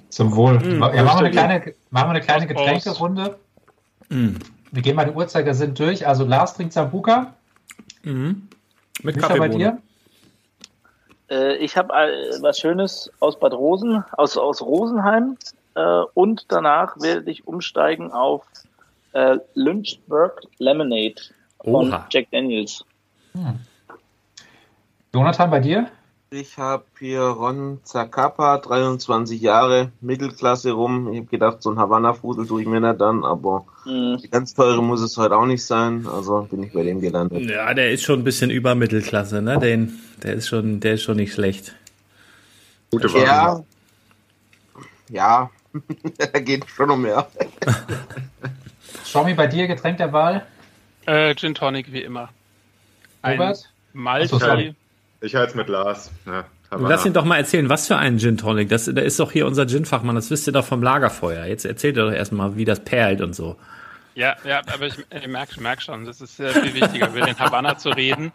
Zum 0.09 0.35
Wohl. 0.35 0.59
Mm, 0.59 0.81
ja, 0.81 1.03
machen, 1.03 1.03
wir 1.03 1.17
eine 1.17 1.31
kleine, 1.31 1.73
machen 1.89 2.07
wir 2.07 2.11
eine 2.11 2.21
kleine. 2.21 2.47
Getränkerunde. 2.47 3.37
Mm. 4.09 4.35
Wir 4.71 4.81
gehen 4.81 4.95
mal 4.95 5.05
die 5.05 5.11
Uhrzeigersinn 5.11 5.73
durch. 5.73 6.07
Also 6.07 6.25
Lars 6.25 6.55
trinkt 6.55 6.73
Sambuka. 6.73 7.33
Mit 8.03 8.35
Mischa 9.03 9.27
bei 9.27 9.37
Kaffeebohne. 9.37 9.81
Äh, 11.31 11.55
ich 11.57 11.77
habe 11.77 11.93
äh, 11.93 12.41
was 12.41 12.59
Schönes 12.59 13.09
aus 13.19 13.39
Bad 13.39 13.53
Rosen, 13.53 14.03
aus, 14.11 14.37
aus 14.37 14.61
Rosenheim. 14.61 15.37
Äh, 15.75 16.01
und 16.13 16.45
danach 16.49 16.99
werde 16.99 17.31
ich 17.31 17.47
umsteigen 17.47 18.11
auf 18.11 18.45
Lynchburg 19.55 20.41
Lemonade 20.57 21.21
von 21.65 21.89
Oha. 21.89 22.07
Jack 22.09 22.31
Daniels. 22.31 22.85
Jonathan, 25.13 25.49
bei 25.49 25.59
dir? 25.59 25.87
Ich 26.33 26.57
habe 26.57 26.85
hier 26.97 27.19
Ron 27.23 27.79
Zacapa, 27.83 28.57
23 28.59 29.41
Jahre, 29.41 29.91
Mittelklasse 29.99 30.71
rum. 30.71 31.11
Ich 31.11 31.19
habe 31.19 31.27
gedacht, 31.27 31.61
so 31.61 31.71
ein 31.71 31.77
Havanna-Fusel 31.77 32.47
tue 32.47 32.61
ich 32.61 32.67
mir 32.67 32.79
nicht 32.79 33.01
dann, 33.01 33.25
aber 33.25 33.65
Hm. 33.83 34.17
die 34.23 34.29
ganz 34.29 34.53
teure 34.53 34.81
muss 34.81 35.01
es 35.01 35.17
heute 35.17 35.35
auch 35.35 35.45
nicht 35.45 35.65
sein. 35.65 36.07
Also 36.07 36.43
bin 36.49 36.63
ich 36.63 36.71
bei 36.71 36.83
dem 36.83 37.01
gelandet. 37.01 37.49
Ja, 37.49 37.73
der 37.73 37.91
ist 37.91 38.03
schon 38.03 38.19
ein 38.21 38.23
bisschen 38.23 38.49
über 38.49 38.75
Mittelklasse, 38.75 39.41
ne? 39.41 39.59
Den, 39.59 39.99
der 40.23 40.35
ist 40.35 40.47
schon, 40.47 40.79
der 40.79 40.93
ist 40.93 41.03
schon 41.03 41.17
nicht 41.17 41.33
schlecht. 41.33 41.75
Gute 42.91 43.11
Wahl. 43.13 43.23
Ja, 43.23 43.63
ja, 45.09 45.49
da 46.31 46.39
geht 46.39 46.65
schon 46.69 46.91
um 46.91 47.01
mehr. 47.01 47.27
Schaumi, 49.05 49.33
bei 49.33 49.47
dir 49.47 49.67
Getränk 49.67 49.97
der 49.97 50.13
Wahl? 50.13 50.45
Äh, 51.05 51.35
Gin 51.35 51.55
Tonic 51.55 51.91
wie 51.91 52.03
immer. 52.03 52.29
Ein 53.21 53.39
Robert? 53.39 53.69
Malti. 53.93 54.27
So. 54.27 54.37
Ich 55.21 55.35
halte 55.35 55.49
es 55.49 55.55
mit 55.55 55.69
Lars. 55.69 56.11
Ja. 56.25 56.45
Lass 56.71 57.05
ihn 57.05 57.13
doch 57.13 57.25
mal 57.25 57.37
erzählen, 57.37 57.67
was 57.67 57.87
für 57.87 57.97
einen 57.97 58.17
Gin 58.17 58.37
Tonic. 58.37 58.69
Das, 58.69 58.85
der 58.85 59.03
ist 59.03 59.19
doch 59.19 59.31
hier 59.31 59.45
unser 59.45 59.67
Gin-Fachmann, 59.67 60.15
das 60.15 60.31
wisst 60.31 60.47
ihr 60.47 60.53
doch 60.53 60.65
vom 60.65 60.81
Lagerfeuer. 60.81 61.45
Jetzt 61.45 61.65
erzählt 61.65 61.97
ihr 61.97 62.05
doch 62.05 62.13
erstmal, 62.13 62.55
wie 62.55 62.65
das 62.65 62.79
perlt 62.79 63.21
und 63.21 63.35
so. 63.35 63.57
Ja, 64.15 64.35
ja, 64.45 64.61
aber 64.73 64.87
ich, 64.87 64.95
ich 65.09 65.27
merke 65.27 65.61
merk 65.61 65.81
schon, 65.81 66.05
das 66.05 66.21
ist 66.21 66.37
sehr 66.37 66.49
viel 66.49 66.73
wichtiger, 66.73 67.09
über 67.09 67.21
den 67.21 67.37
Havanna 67.37 67.77
zu 67.77 67.89
reden. 67.89 68.31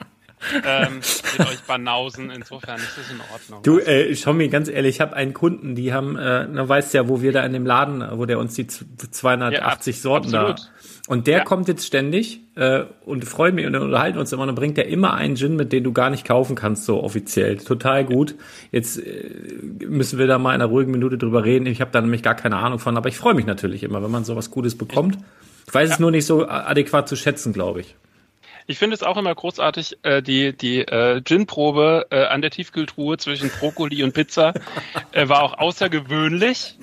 Ähm, 0.64 1.00
mit 1.38 1.46
euch 1.48 1.60
Banausen, 1.66 2.30
insofern 2.30 2.76
ist 2.76 2.96
das 2.96 3.10
in 3.10 3.20
Ordnung. 3.32 3.62
Du, 3.62 3.78
äh, 3.78 4.14
schau 4.14 4.32
mir 4.32 4.48
ganz 4.48 4.68
ehrlich, 4.68 4.96
ich 4.96 5.00
habe 5.00 5.14
einen 5.14 5.34
Kunden, 5.34 5.74
die 5.74 5.92
haben, 5.92 6.16
äh, 6.16 6.46
na 6.50 6.68
weißt 6.68 6.94
ja, 6.94 7.08
wo 7.08 7.20
wir 7.22 7.32
da 7.32 7.44
in 7.44 7.52
dem 7.52 7.66
Laden, 7.66 8.04
wo 8.18 8.24
der 8.26 8.38
uns 8.38 8.54
die 8.54 8.66
z- 8.66 8.86
280 9.10 9.96
Ja, 9.96 10.00
Sorten 10.02 10.34
absolut. 10.34 10.58
da. 10.60 10.62
Und 11.08 11.26
der 11.28 11.38
Ja. 11.38 11.44
kommt 11.44 11.68
jetzt 11.68 11.86
ständig 11.86 12.40
äh, 12.56 12.84
und 13.04 13.24
freut 13.24 13.54
mich 13.54 13.64
und 13.66 13.72
dann 13.74 13.82
unterhalten 13.82 14.18
uns 14.18 14.32
immer 14.32 14.42
und 14.42 14.48
dann 14.48 14.54
bringt 14.56 14.76
er 14.78 14.86
immer 14.88 15.14
einen 15.14 15.36
Gin 15.36 15.54
mit, 15.56 15.72
den 15.72 15.84
du 15.84 15.92
gar 15.92 16.10
nicht 16.10 16.24
kaufen 16.26 16.56
kannst, 16.56 16.84
so 16.84 17.02
offiziell. 17.02 17.56
Total 17.58 18.04
gut. 18.04 18.34
Jetzt 18.72 18.98
äh, 18.98 19.30
müssen 19.86 20.18
wir 20.18 20.26
da 20.26 20.38
mal 20.38 20.50
in 20.54 20.60
einer 20.60 20.70
ruhigen 20.70 20.90
Minute 20.90 21.16
drüber 21.18 21.44
reden. 21.44 21.66
Ich 21.66 21.80
habe 21.80 21.90
da 21.92 22.00
nämlich 22.00 22.22
gar 22.22 22.34
keine 22.34 22.56
Ahnung 22.56 22.78
von, 22.80 22.96
aber 22.96 23.08
ich 23.08 23.16
freue 23.18 23.34
mich 23.34 23.46
natürlich 23.46 23.82
immer, 23.84 24.02
wenn 24.02 24.10
man 24.10 24.24
sowas 24.24 24.50
Gutes 24.50 24.76
bekommt. 24.76 25.18
Ich 25.68 25.74
weiß 25.74 25.90
es 25.92 25.98
nur 25.98 26.10
nicht 26.10 26.26
so 26.26 26.48
adäquat 26.48 27.08
zu 27.08 27.16
schätzen, 27.16 27.52
glaube 27.52 27.80
ich. 27.80 27.94
Ich 28.68 28.78
finde 28.78 28.94
es 28.94 29.02
auch 29.04 29.16
immer 29.16 29.32
großartig, 29.35 29.99
äh, 30.02 30.23
die, 30.23 30.56
die 30.56 30.80
äh, 30.80 31.20
Gin-Probe 31.23 32.08
äh, 32.11 32.25
an 32.26 32.42
der 32.42 32.50
Tiefkühltruhe 32.50 33.16
zwischen 33.16 33.49
Brokkoli 33.50 34.02
und 34.02 34.12
Pizza 34.12 34.54
äh, 35.12 35.28
war 35.28 35.42
auch 35.42 35.56
außergewöhnlich. 35.58 36.76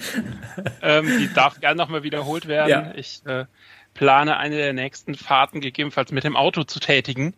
Ähm, 0.82 1.18
die 1.20 1.34
darf 1.34 1.60
gern 1.60 1.76
nochmal 1.76 2.04
wiederholt 2.04 2.48
werden. 2.48 2.70
Ja. 2.70 2.92
Ich 2.96 3.22
äh, 3.26 3.46
plane 3.94 4.38
eine 4.38 4.56
der 4.56 4.72
nächsten 4.74 5.16
Fahrten 5.16 5.60
gegebenenfalls 5.62 6.12
mit 6.14 6.24
dem 6.24 6.36
Auto 6.38 6.64
zu 6.64 6.80
tätigen, 6.80 7.34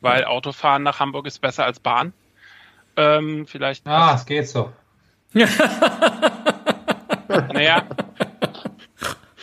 weil 0.00 0.24
Autofahren 0.24 0.82
nach 0.82 1.00
Hamburg 1.00 1.26
ist 1.26 1.40
besser 1.40 1.64
als 1.64 1.80
Bahn. 1.80 2.12
Ähm, 2.96 3.46
vielleicht, 3.46 3.86
Ah, 3.86 4.14
es 4.14 4.26
geht 4.26 4.46
so. 4.48 4.72
naja, 7.52 7.84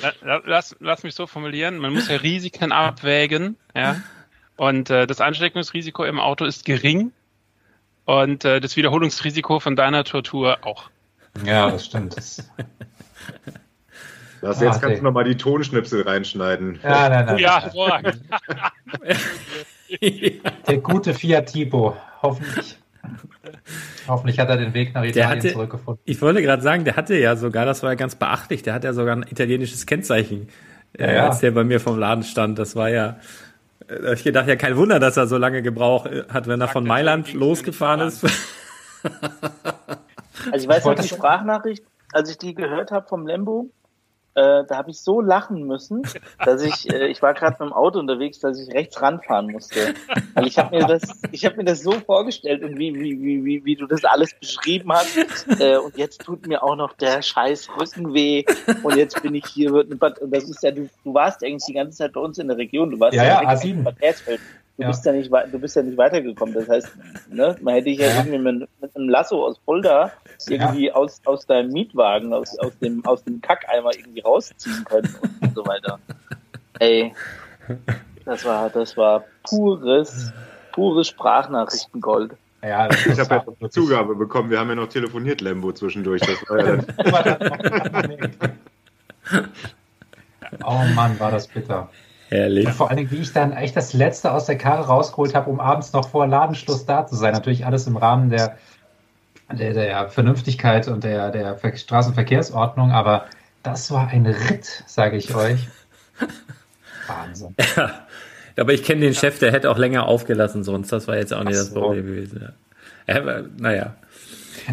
la- 0.02 0.14
la- 0.22 0.42
lass, 0.46 0.76
lass 0.80 1.04
mich 1.04 1.16
so 1.16 1.28
formulieren, 1.28 1.78
man 1.78 1.94
muss 1.94 2.08
ja 2.10 2.18
Risiken 2.18 2.72
abwägen, 2.72 3.58
ja. 3.76 3.96
Und 4.58 4.90
äh, 4.90 5.08
das 5.08 5.22
Ansteckungsrisiko 5.22 6.04
im 6.04 6.20
Auto 6.20 6.44
ist 6.46 6.66
gering 6.66 7.12
und 8.06 8.44
äh, 8.44 8.60
das 8.60 8.76
Wiederholungsrisiko 8.76 9.60
von 9.60 9.76
deiner 9.76 10.04
Tortur 10.04 10.58
auch. 10.64 10.90
Ja, 11.46 11.70
das 11.72 11.86
stimmt. 11.86 12.16
Das, 14.40 14.62
jetzt 14.62 14.74
kannst 14.74 14.86
okay. 14.86 14.98
du 14.98 15.04
nochmal 15.04 15.24
die 15.24 15.36
Tonschnipsel 15.36 16.04
reinschneiden. 16.04 16.80
ja, 16.84 17.10
nein, 17.10 17.26
nein. 17.26 17.38
Ja, 17.40 17.60
hervorragend. 17.60 18.22
Der 20.68 20.78
gute 20.78 21.16
Fiat 21.16 21.48
Tipo. 21.52 21.98
Hoffentlich. 22.22 22.78
Hoffentlich 24.08 24.38
hat 24.40 24.50
er 24.50 24.58
den 24.58 24.74
Weg 24.76 24.94
nach 24.94 25.04
Italien 25.04 25.30
hatte- 25.40 25.54
zurückgefunden. 25.54 26.02
Ich 26.06 26.22
wollte 26.22 26.42
gerade 26.44 26.62
sagen, 26.62 26.84
der 26.86 26.96
hatte 26.96 27.18
ja 27.18 27.36
sogar, 27.36 27.66
das 27.66 27.82
war 27.84 27.90
ja 27.92 27.96
ganz 27.96 28.16
beachtlich, 28.16 28.62
der 28.62 28.74
hat 28.76 28.84
ja 28.84 28.94
sogar 28.94 29.16
ein 29.16 29.24
italienisches 29.24 29.86
Kennzeichen, 29.86 30.50
äh, 30.98 31.08
Ja, 31.08 31.14
ja. 31.14 31.28
als 31.30 31.40
der 31.40 31.52
bei 31.52 31.64
mir 31.64 31.80
vom 31.80 31.98
Laden 31.98 32.24
stand. 32.24 32.60
Das 32.60 32.76
war 32.76 32.90
ja, 32.90 33.10
äh, 33.10 33.16
ich 34.14 34.24
gedacht, 34.24 34.48
ja, 34.48 34.56
kein 34.56 34.78
Wunder, 34.78 35.00
dass 35.00 35.18
er 35.18 35.28
so 35.28 35.38
lange 35.38 35.62
gebraucht 35.62 36.08
äh, 36.08 36.24
hat, 36.30 36.48
wenn 36.48 36.62
er 36.62 36.68
von 36.68 36.86
Mailand 36.86 37.34
losgefahren 37.34 38.02
ist. 38.08 38.26
Also 40.52 40.64
ich 40.64 40.70
weiß 40.70 40.86
noch, 40.86 40.96
die 40.96 41.08
Sprachnachricht, 41.08 41.84
als 42.14 42.30
ich 42.30 42.38
die 42.38 42.54
gehört 42.54 42.92
habe 42.92 43.08
vom 43.08 43.26
Lembo, 43.28 43.70
äh, 44.38 44.66
da 44.68 44.78
habe 44.78 44.92
ich 44.92 45.02
so 45.02 45.20
lachen 45.20 45.66
müssen, 45.66 46.04
dass 46.46 46.62
ich, 46.62 46.88
äh, 46.94 47.08
ich 47.08 47.24
war 47.24 47.34
gerade 47.34 47.58
mit 47.60 47.72
dem 47.72 47.74
Auto 47.74 47.98
unterwegs, 47.98 48.40
dass 48.40 48.60
ich 48.60 48.72
rechts 48.72 49.02
ranfahren 49.02 49.52
musste. 49.52 49.96
Weil 50.36 50.46
ich 50.46 50.60
habe 50.60 50.78
mir 50.78 50.86
das, 50.86 51.02
ich 51.32 51.44
habe 51.44 51.58
mir 51.58 51.64
das 51.64 51.82
so 51.82 51.94
vorgestellt 51.94 52.64
und 52.64 52.78
wie, 52.78 52.94
wie, 52.94 53.20
wie, 53.20 53.44
wie, 53.44 53.66
wie 53.66 53.76
du 53.76 53.88
das 53.88 54.06
alles 54.06 54.36
beschrieben 54.40 54.92
hast. 54.94 55.18
Äh, 55.60 55.78
und 55.78 55.98
jetzt 55.98 56.22
tut 56.22 56.46
mir 56.46 56.62
auch 56.62 56.76
noch 56.76 56.94
der 56.94 57.24
scheiß 57.24 57.70
Rücken 57.80 58.14
weh. 58.14 58.46
Und 58.84 58.96
jetzt 58.96 59.22
bin 59.24 59.34
ich 59.34 59.46
hier. 59.48 59.74
Und 59.74 60.00
das 60.00 60.44
ist 60.44 60.62
ja, 60.62 60.70
du, 60.70 60.88
du 61.04 61.14
warst 61.16 61.44
eigentlich 61.44 61.66
die 61.66 61.74
ganze 61.74 61.98
Zeit 61.98 62.14
bei 62.14 62.22
uns 62.22 62.38
in 62.38 62.48
der 62.48 62.58
Region. 62.58 62.92
Du 62.92 63.00
warst 63.00 63.16
Ja, 63.16 63.24
ja, 63.24 63.40
direkt 63.40 63.64
A7. 63.64 63.70
in 63.70 63.84
Bad 63.84 63.96
Hersfeld. 64.00 64.40
Du 64.78 64.84
Ja. 64.84 64.90
bist 64.90 65.04
ja 65.06 65.12
nicht, 65.12 65.32
du 65.32 65.60
bist 65.60 65.76
ja 65.76 65.82
nicht 65.82 65.98
weitergekommen. 65.98 66.54
Das 66.54 66.70
heißt, 66.70 66.88
ne, 67.32 67.56
man 67.62 67.74
hätte 67.74 67.86
dich 67.86 67.98
ja, 68.00 68.08
Ja. 68.10 68.18
irgendwie 68.20 68.38
mit, 68.38 68.70
mit 68.80 68.96
einem 68.96 69.10
Lasso 69.10 69.44
aus 69.46 69.58
Fulda 69.66 70.12
irgendwie 70.48 70.92
aus, 70.92 71.20
aus 71.26 71.46
deinem 71.48 71.72
Mietwagen, 71.72 72.32
aus, 72.32 72.58
aus 72.60 72.78
dem, 72.80 73.04
aus 73.06 73.24
dem 73.24 73.42
Kackeimer 73.42 73.90
irgendwie 73.98 74.22
rausziehen 74.22 74.84
können 74.86 75.16
und 75.42 75.56
so 75.56 75.66
weiter. 75.66 76.00
Ey, 76.80 77.12
das 78.26 78.46
war, 78.46 78.70
das 78.70 78.96
war 78.96 79.24
pures, 79.44 80.32
pures 80.74 81.08
Sprachnachrichtengold. 81.08 82.34
Ja, 82.62 82.88
Ich 82.92 83.20
habe 83.20 83.36
ja 83.36 83.46
noch 83.60 83.70
Zugabe 83.70 84.16
bekommen. 84.16 84.50
Wir 84.52 84.60
haben 84.60 84.70
ja 84.70 84.76
noch 84.76 84.90
telefoniert, 84.90 85.42
Lembo, 85.42 85.72
zwischendurch. 85.72 86.22
Das 86.22 86.38
war 86.50 87.26
ja 87.26 87.36
dann 87.36 88.30
Oh 90.64 90.84
Mann, 90.96 91.20
war 91.20 91.32
das 91.32 91.48
bitter. 91.48 91.90
Herrlich. 92.30 92.66
Und 92.68 92.74
vor 92.74 92.90
allen 92.90 92.98
Dingen, 92.98 93.12
wie 93.12 93.18
ich 93.18 93.32
dann 93.34 93.54
echt 93.54 93.76
das 93.76 93.94
Letzte 93.94 94.32
aus 94.32 94.46
der 94.46 94.58
Karre 94.58 94.88
rausgeholt 94.88 95.34
habe, 95.34 95.50
um 95.50 95.60
abends 95.60 95.94
noch 95.94 96.10
vor 96.10 96.28
Ladenschluss 96.28 96.86
da 96.86 97.06
zu 97.08 97.16
sein. 97.16 97.34
Natürlich 97.34 97.66
alles 97.66 97.88
im 97.88 97.96
Rahmen 97.98 98.30
der, 98.30 98.58
der, 99.52 99.74
der 99.74 100.10
Vernünftigkeit 100.10 100.88
und 100.88 101.04
der, 101.04 101.32
der 101.32 101.58
Ver 101.58 101.76
Straßenverkehrsordnung, 101.76 102.92
aber 102.92 103.26
das 103.64 103.92
war 103.92 104.08
ein 104.10 104.26
Ritt, 104.26 104.84
sage 104.88 105.16
ich 105.18 105.34
euch. 105.36 105.68
Wahnsinn. 107.08 107.56
Aber 108.58 108.74
ich 108.74 108.84
kenne 108.84 109.02
den 109.02 109.14
Chef, 109.14 109.40
der 109.40 109.52
hätte 109.52 109.70
auch 109.70 109.78
länger 109.78 110.08
aufgelassen 110.08 110.64
sonst. 110.64 110.92
Das 110.92 111.08
war 111.08 111.16
jetzt 111.16 111.34
auch 111.34 111.44
nicht 111.44 111.56
Ach 111.56 111.64
das 111.64 111.70
so. 111.70 111.80
Problem 111.82 112.06
gewesen. 112.06 112.42
Ja. 112.42 112.50
Er 113.06 113.26
war- 113.26 113.42
naja. 113.58 113.94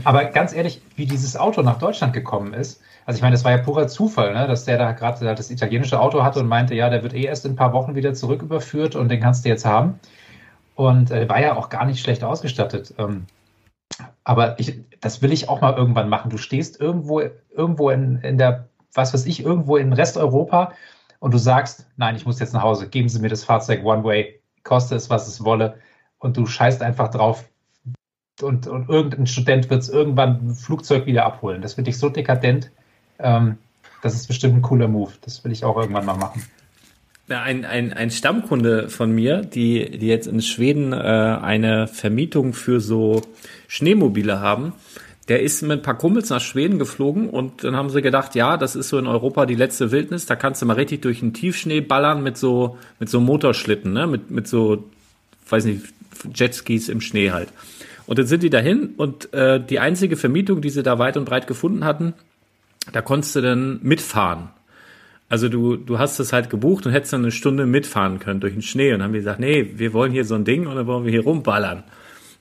Aber 0.02 0.24
ganz 0.24 0.52
ehrlich, 0.52 0.82
wie 0.96 1.06
dieses 1.06 1.36
Auto 1.36 1.62
nach 1.62 1.78
Deutschland 1.78 2.12
gekommen 2.12 2.52
ist, 2.54 2.80
also 3.06 3.18
ich 3.18 3.22
meine, 3.22 3.34
das 3.34 3.44
war 3.44 3.52
ja 3.52 3.58
purer 3.58 3.86
Zufall, 3.88 4.32
ne, 4.34 4.46
dass 4.46 4.64
der 4.64 4.78
da 4.78 4.92
gerade 4.92 5.34
das 5.34 5.50
italienische 5.50 6.00
Auto 6.00 6.22
hatte 6.22 6.40
und 6.40 6.48
meinte, 6.48 6.74
ja, 6.74 6.88
der 6.88 7.02
wird 7.02 7.14
eh 7.14 7.24
erst 7.24 7.44
in 7.44 7.52
ein 7.52 7.56
paar 7.56 7.72
Wochen 7.72 7.94
wieder 7.94 8.14
zurück 8.14 8.42
überführt 8.42 8.96
und 8.96 9.08
den 9.10 9.20
kannst 9.20 9.44
du 9.44 9.48
jetzt 9.48 9.64
haben. 9.64 9.98
Und 10.74 11.10
äh, 11.10 11.28
war 11.28 11.40
ja 11.40 11.56
auch 11.56 11.68
gar 11.68 11.84
nicht 11.84 12.00
schlecht 12.00 12.24
ausgestattet. 12.24 12.94
Ähm, 12.98 13.26
aber 14.24 14.58
ich, 14.58 14.80
das 15.00 15.22
will 15.22 15.32
ich 15.32 15.48
auch 15.48 15.60
mal 15.60 15.74
irgendwann 15.74 16.08
machen. 16.08 16.30
Du 16.30 16.38
stehst 16.38 16.80
irgendwo, 16.80 17.20
irgendwo 17.54 17.90
in, 17.90 18.16
in 18.22 18.38
der, 18.38 18.68
was 18.92 19.14
weiß 19.14 19.26
ich, 19.26 19.44
irgendwo 19.44 19.76
in 19.76 19.92
Resteuropa 19.92 20.72
und 21.20 21.32
du 21.32 21.38
sagst, 21.38 21.86
nein, 21.96 22.16
ich 22.16 22.26
muss 22.26 22.40
jetzt 22.40 22.54
nach 22.54 22.62
Hause, 22.62 22.88
geben 22.88 23.08
Sie 23.08 23.20
mir 23.20 23.28
das 23.28 23.44
Fahrzeug 23.44 23.84
One 23.84 24.02
Way, 24.04 24.40
koste 24.62 24.94
es, 24.94 25.10
was 25.10 25.28
es 25.28 25.44
wolle. 25.44 25.78
Und 26.18 26.36
du 26.36 26.46
scheißt 26.46 26.82
einfach 26.82 27.10
drauf, 27.10 27.44
und, 28.42 28.66
und 28.66 28.88
irgendein 28.88 29.26
Student 29.26 29.70
wird 29.70 29.82
es 29.82 29.88
irgendwann 29.88 30.48
ein 30.48 30.54
Flugzeug 30.54 31.06
wieder 31.06 31.24
abholen. 31.24 31.62
Das 31.62 31.74
finde 31.74 31.90
ich 31.90 31.98
so 31.98 32.08
dekadent. 32.08 32.70
Ähm, 33.18 33.58
das 34.02 34.14
ist 34.14 34.26
bestimmt 34.26 34.56
ein 34.56 34.62
cooler 34.62 34.88
Move. 34.88 35.12
Das 35.22 35.44
will 35.44 35.52
ich 35.52 35.64
auch 35.64 35.76
irgendwann 35.76 36.04
mal 36.04 36.16
machen. 36.16 36.42
Ein, 37.28 37.64
ein, 37.64 37.94
ein 37.94 38.10
Stammkunde 38.10 38.90
von 38.90 39.10
mir, 39.10 39.40
die, 39.42 39.98
die 39.98 40.08
jetzt 40.08 40.26
in 40.26 40.42
Schweden 40.42 40.92
äh, 40.92 40.96
eine 40.96 41.86
Vermietung 41.86 42.52
für 42.52 42.80
so 42.80 43.22
Schneemobile 43.66 44.40
haben, 44.40 44.74
der 45.28 45.42
ist 45.42 45.62
mit 45.62 45.78
ein 45.78 45.82
paar 45.82 45.96
Kumpels 45.96 46.28
nach 46.28 46.42
Schweden 46.42 46.78
geflogen 46.78 47.30
und 47.30 47.64
dann 47.64 47.76
haben 47.76 47.88
sie 47.88 48.02
gedacht, 48.02 48.34
ja, 48.34 48.58
das 48.58 48.76
ist 48.76 48.90
so 48.90 48.98
in 48.98 49.06
Europa 49.06 49.46
die 49.46 49.54
letzte 49.54 49.90
Wildnis, 49.90 50.26
da 50.26 50.36
kannst 50.36 50.60
du 50.60 50.66
mal 50.66 50.74
richtig 50.74 51.00
durch 51.00 51.20
den 51.20 51.32
Tiefschnee 51.32 51.80
ballern 51.80 52.22
mit 52.22 52.36
so, 52.36 52.76
mit 52.98 53.08
so 53.08 53.20
Motorschlitten, 53.20 53.92
ne? 53.92 54.06
mit, 54.06 54.30
mit 54.30 54.46
so, 54.46 54.84
weiß 55.48 55.64
nicht, 55.64 55.82
Jetskis 56.34 56.90
im 56.90 57.00
Schnee 57.00 57.30
halt. 57.30 57.48
Und 58.06 58.18
dann 58.18 58.26
sind 58.26 58.42
die 58.42 58.50
dahin 58.50 58.90
und 58.98 59.32
äh, 59.32 59.64
die 59.64 59.80
einzige 59.80 60.18
Vermietung, 60.18 60.60
die 60.60 60.68
sie 60.68 60.82
da 60.82 60.98
weit 60.98 61.16
und 61.16 61.24
breit 61.24 61.46
gefunden 61.46 61.86
hatten, 61.86 62.12
da 62.92 63.00
konntest 63.00 63.36
du 63.36 63.40
dann 63.40 63.80
mitfahren. 63.82 64.50
Also 65.28 65.48
du, 65.48 65.76
du 65.76 65.98
hast 65.98 66.18
es 66.20 66.32
halt 66.32 66.50
gebucht 66.50 66.86
und 66.86 66.92
hättest 66.92 67.12
dann 67.12 67.22
eine 67.22 67.32
Stunde 67.32 67.66
mitfahren 67.66 68.18
können 68.18 68.40
durch 68.40 68.52
den 68.52 68.62
Schnee 68.62 68.92
und 68.92 69.02
haben 69.02 69.12
die 69.12 69.18
gesagt, 69.18 69.40
nee, 69.40 69.72
wir 69.76 69.92
wollen 69.92 70.12
hier 70.12 70.24
so 70.24 70.34
ein 70.34 70.44
Ding 70.44 70.66
und 70.66 70.76
dann 70.76 70.86
wollen 70.86 71.04
wir 71.04 71.10
hier 71.10 71.24
rumballern. 71.24 71.82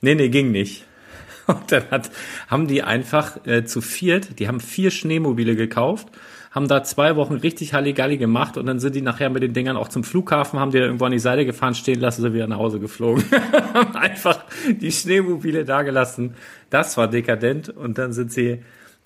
Nee, 0.01 0.15
nee, 0.15 0.29
ging 0.29 0.51
nicht. 0.51 0.85
Und 1.47 1.71
dann 1.71 1.83
hat, 1.91 2.09
haben 2.47 2.67
die 2.67 2.83
einfach 2.83 3.45
äh, 3.45 3.65
zu 3.65 3.81
viert, 3.81 4.39
die 4.39 4.47
haben 4.47 4.61
vier 4.61 4.91
Schneemobile 4.91 5.57
gekauft, 5.57 6.07
haben 6.51 6.69
da 6.69 6.83
zwei 6.83 7.17
Wochen 7.17 7.33
richtig 7.33 7.73
Halligalli 7.73 8.17
gemacht 8.17 8.57
und 8.57 8.65
dann 8.65 8.79
sind 8.79 8.95
die 8.95 9.01
nachher 9.01 9.29
mit 9.29 9.43
den 9.43 9.53
Dingern 9.53 9.75
auch 9.75 9.89
zum 9.89 10.05
Flughafen, 10.05 10.59
haben 10.59 10.71
die 10.71 10.77
da 10.77 10.85
irgendwo 10.85 11.03
an 11.03 11.11
die 11.11 11.19
Seite 11.19 11.45
gefahren, 11.45 11.75
stehen 11.75 11.99
lassen, 11.99 12.21
sind 12.21 12.33
wieder 12.33 12.47
nach 12.47 12.59
Hause 12.59 12.79
geflogen. 12.79 13.25
haben 13.73 13.95
einfach 13.95 14.45
die 14.69 14.91
Schneemobile 14.91 15.65
da 15.65 15.81
gelassen. 15.81 16.35
Das 16.69 16.95
war 16.95 17.09
dekadent 17.09 17.69
und 17.69 17.97
dann 17.97 18.13
sind 18.13 18.31
sie 18.31 18.59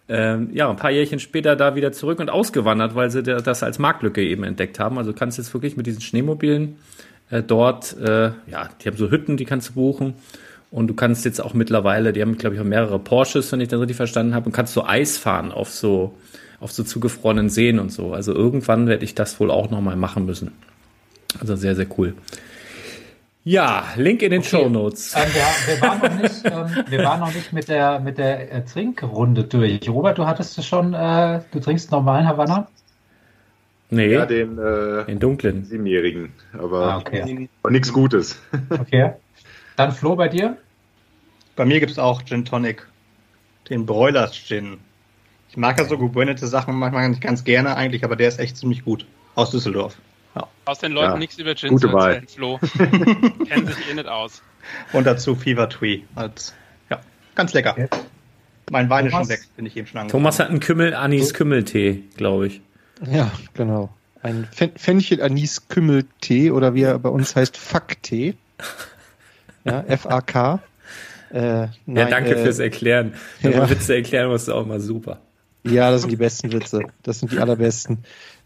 ähm, 0.09 0.49
ja, 0.53 0.69
ein 0.69 0.75
paar 0.77 0.91
Jährchen 0.91 1.19
später 1.19 1.55
da 1.55 1.75
wieder 1.75 1.91
zurück 1.91 2.19
und 2.19 2.29
ausgewandert, 2.29 2.95
weil 2.95 3.11
sie 3.11 3.23
da- 3.23 3.41
das 3.41 3.63
als 3.63 3.79
Marktlücke 3.79 4.23
eben 4.23 4.43
entdeckt 4.43 4.79
haben. 4.79 4.97
Also 4.97 5.13
kannst 5.13 5.37
jetzt 5.37 5.53
wirklich 5.53 5.75
mit 5.77 5.85
diesen 5.85 6.01
Schneemobilen 6.01 6.77
äh, 7.29 7.43
dort, 7.43 7.97
äh, 7.97 8.31
ja, 8.49 8.69
die 8.81 8.87
haben 8.87 8.97
so 8.97 9.11
Hütten, 9.11 9.35
die 9.37 9.45
kannst 9.45 9.69
du 9.69 9.73
buchen. 9.73 10.13
Und 10.71 10.87
du 10.87 10.93
kannst 10.93 11.23
jetzt 11.25 11.41
auch 11.41 11.53
mittlerweile, 11.53 12.11
die 12.13 12.21
haben, 12.21 12.37
glaube 12.37 12.55
ich, 12.55 12.61
auch 12.61 12.65
mehrere 12.65 12.99
Porsches, 12.99 13.51
wenn 13.51 13.61
ich 13.61 13.69
das 13.69 13.79
richtig 13.79 13.95
verstanden 13.97 14.35
habe, 14.35 14.47
und 14.47 14.51
kannst 14.51 14.73
so 14.73 14.85
Eis 14.85 15.17
fahren 15.17 15.51
auf 15.51 15.69
so, 15.69 16.13
auf 16.59 16.71
so 16.71 16.83
zugefrorenen 16.83 17.49
Seen 17.49 17.79
und 17.79 17.91
so. 17.91 18.13
Also 18.13 18.33
irgendwann 18.33 18.87
werde 18.87 19.05
ich 19.05 19.15
das 19.15 19.39
wohl 19.39 19.49
auch 19.51 19.69
nochmal 19.71 19.95
machen 19.95 20.25
müssen. 20.25 20.51
Also 21.39 21.55
sehr, 21.55 21.75
sehr 21.75 21.87
cool. 21.97 22.15
Ja, 23.47 23.85
Link 23.95 24.23
in 24.23 24.31
den 24.31 24.43
Show 24.43 24.67
Notes. 24.67 25.15
Ähm, 25.15 25.23
wir, 25.33 25.73
wir, 25.73 25.81
waren 25.81 25.99
noch 26.01 26.21
nicht, 26.21 26.41
ähm, 26.43 26.85
wir 26.89 27.03
waren 27.05 27.19
noch 27.21 27.33
nicht 27.33 27.53
mit 27.53 27.69
der, 27.69 28.01
mit 28.01 28.17
der 28.17 28.51
äh, 28.51 28.65
Trinkrunde 28.65 29.45
durch. 29.45 29.87
Robert, 29.87 30.17
du 30.17 30.27
hattest 30.27 30.57
es 30.57 30.67
schon, 30.67 30.93
äh, 30.93 31.39
du 31.53 31.61
trinkst 31.61 31.89
normalen 31.89 32.27
Havanna? 32.27 32.67
Nee, 33.89 34.11
ja 34.11 34.25
den, 34.25 34.57
äh, 34.57 35.05
den 35.05 35.19
dunklen. 35.19 35.63
Siebenjährigen. 35.63 36.33
Aber 36.59 36.95
Ah, 36.95 36.97
okay. 36.97 37.47
nichts 37.69 37.93
Gutes. 37.93 38.37
Okay. 38.69 39.13
Dann 39.77 39.93
Flo 39.93 40.17
bei 40.17 40.27
dir? 40.27 40.57
Bei 41.55 41.63
mir 41.63 41.79
gibt 41.79 41.93
es 41.93 41.99
auch 41.99 42.25
Gin 42.25 42.43
Tonic. 42.43 42.85
Den 43.69 43.85
Broilers 43.85 44.33
Gin. 44.33 44.79
Ich 45.49 45.55
mag 45.55 45.79
ja 45.79 45.85
so 45.85 45.97
gebrandete 45.97 46.47
Sachen 46.47 46.75
manchmal 46.75 47.07
nicht 47.07 47.21
ganz 47.21 47.45
gerne 47.45 47.77
eigentlich, 47.77 48.03
aber 48.03 48.17
der 48.17 48.27
ist 48.27 48.41
echt 48.41 48.57
ziemlich 48.57 48.83
gut. 48.83 49.05
Aus 49.35 49.51
Düsseldorf. 49.51 49.95
Ja. 50.35 50.47
Aus 50.65 50.79
den 50.79 50.91
Leuten 50.91 51.13
Ja, 51.13 51.17
nichts 51.17 51.37
über 51.37 51.55
Gin 51.55 51.69
gute 51.69 51.87
zu 51.87 51.93
Wahl. 51.93 52.13
erzählen, 52.15 52.27
Flo. 52.27 52.59
Kennen 53.47 53.67
sich 53.67 53.89
eh 53.89 53.93
nicht 53.93 54.07
aus. 54.07 54.41
Und 54.93 55.05
dazu 55.07 55.35
Fever 55.35 55.69
Tree. 55.69 56.01
Als, 56.15 56.53
ja, 56.89 56.99
ganz 57.35 57.53
lecker. 57.53 57.75
Mein 58.69 58.89
Wein 58.89 59.05
ist 59.05 59.11
Thomas? 59.13 59.27
schon 59.27 59.37
weg, 59.37 59.47
bin 59.55 59.65
ich 59.65 59.77
eben 59.77 59.87
schon 59.87 59.99
angefangen. 60.01 60.21
Thomas 60.23 60.39
hat 60.39 60.49
einen 60.49 60.59
Kümmel-Anis-Kümmeltee, 60.59 62.03
glaube 62.17 62.47
ich. 62.47 62.61
Ja, 63.09 63.31
genau. 63.53 63.89
Ein 64.21 64.47
Fen- 64.51 64.73
Fenchel-Anis-Kümmel-Tee 64.75 66.51
oder 66.51 66.73
wie 66.73 66.81
er 66.83 66.99
bei 66.99 67.09
uns 67.09 67.35
heißt, 67.35 67.55
Fuck-Tee. 67.55 68.35
Ja, 69.63 69.81
F-A-K. 69.87 70.59
Äh, 71.33 71.39
Ja, 71.39 71.69
danke 71.85 72.35
äh, 72.35 72.43
fürs 72.43 72.59
Erklären. 72.59 73.13
Wenn 73.41 73.51
ja. 73.53 73.59
man 73.59 73.69
Witze 73.69 73.95
erklären 73.95 74.29
muss, 74.29 74.43
ist 74.43 74.49
auch 74.49 74.65
mal 74.65 74.79
super. 74.79 75.21
Ja, 75.63 75.91
das 75.91 76.01
sind 76.01 76.11
die 76.11 76.15
besten 76.17 76.51
Witze. 76.53 76.81
Das 77.03 77.19
sind 77.19 77.31
die 77.33 77.39
allerbesten. 77.39 77.99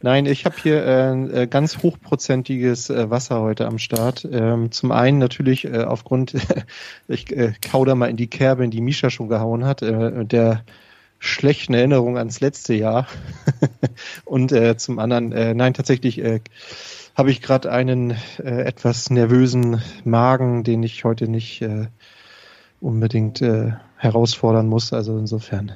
Nein, 0.03 0.25
ich 0.25 0.45
habe 0.45 0.55
hier 0.61 0.83
äh, 0.83 1.43
äh, 1.43 1.47
ganz 1.47 1.83
hochprozentiges 1.83 2.89
äh, 2.89 3.11
Wasser 3.11 3.39
heute 3.41 3.67
am 3.67 3.77
Start. 3.77 4.27
Ähm, 4.31 4.71
zum 4.71 4.91
einen 4.91 5.19
natürlich 5.19 5.65
äh, 5.65 5.83
aufgrund, 5.83 6.35
ich 7.07 7.31
äh, 7.31 7.53
kau 7.61 7.85
da 7.85 7.93
mal 7.93 8.09
in 8.09 8.17
die 8.17 8.27
Kerbe, 8.27 8.63
in 8.63 8.71
die 8.71 8.81
Misha 8.81 9.11
schon 9.11 9.29
gehauen 9.29 9.63
hat, 9.63 9.83
äh, 9.83 10.25
der 10.25 10.63
schlechten 11.19 11.75
Erinnerungen 11.75 12.17
ans 12.17 12.39
letzte 12.39 12.73
Jahr. 12.73 13.07
und 14.25 14.51
äh, 14.51 14.75
zum 14.75 14.97
anderen, 14.97 15.33
äh, 15.33 15.53
nein, 15.53 15.75
tatsächlich 15.75 16.17
äh, 16.17 16.39
habe 17.15 17.29
ich 17.29 17.43
gerade 17.43 17.71
einen 17.71 18.11
äh, 18.39 18.63
etwas 18.63 19.11
nervösen 19.11 19.83
Magen, 20.03 20.63
den 20.63 20.81
ich 20.81 21.03
heute 21.03 21.27
nicht 21.27 21.61
äh, 21.61 21.87
unbedingt 22.79 23.43
äh, 23.43 23.73
herausfordern 23.97 24.67
muss. 24.67 24.93
Also 24.93 25.19
insofern. 25.19 25.73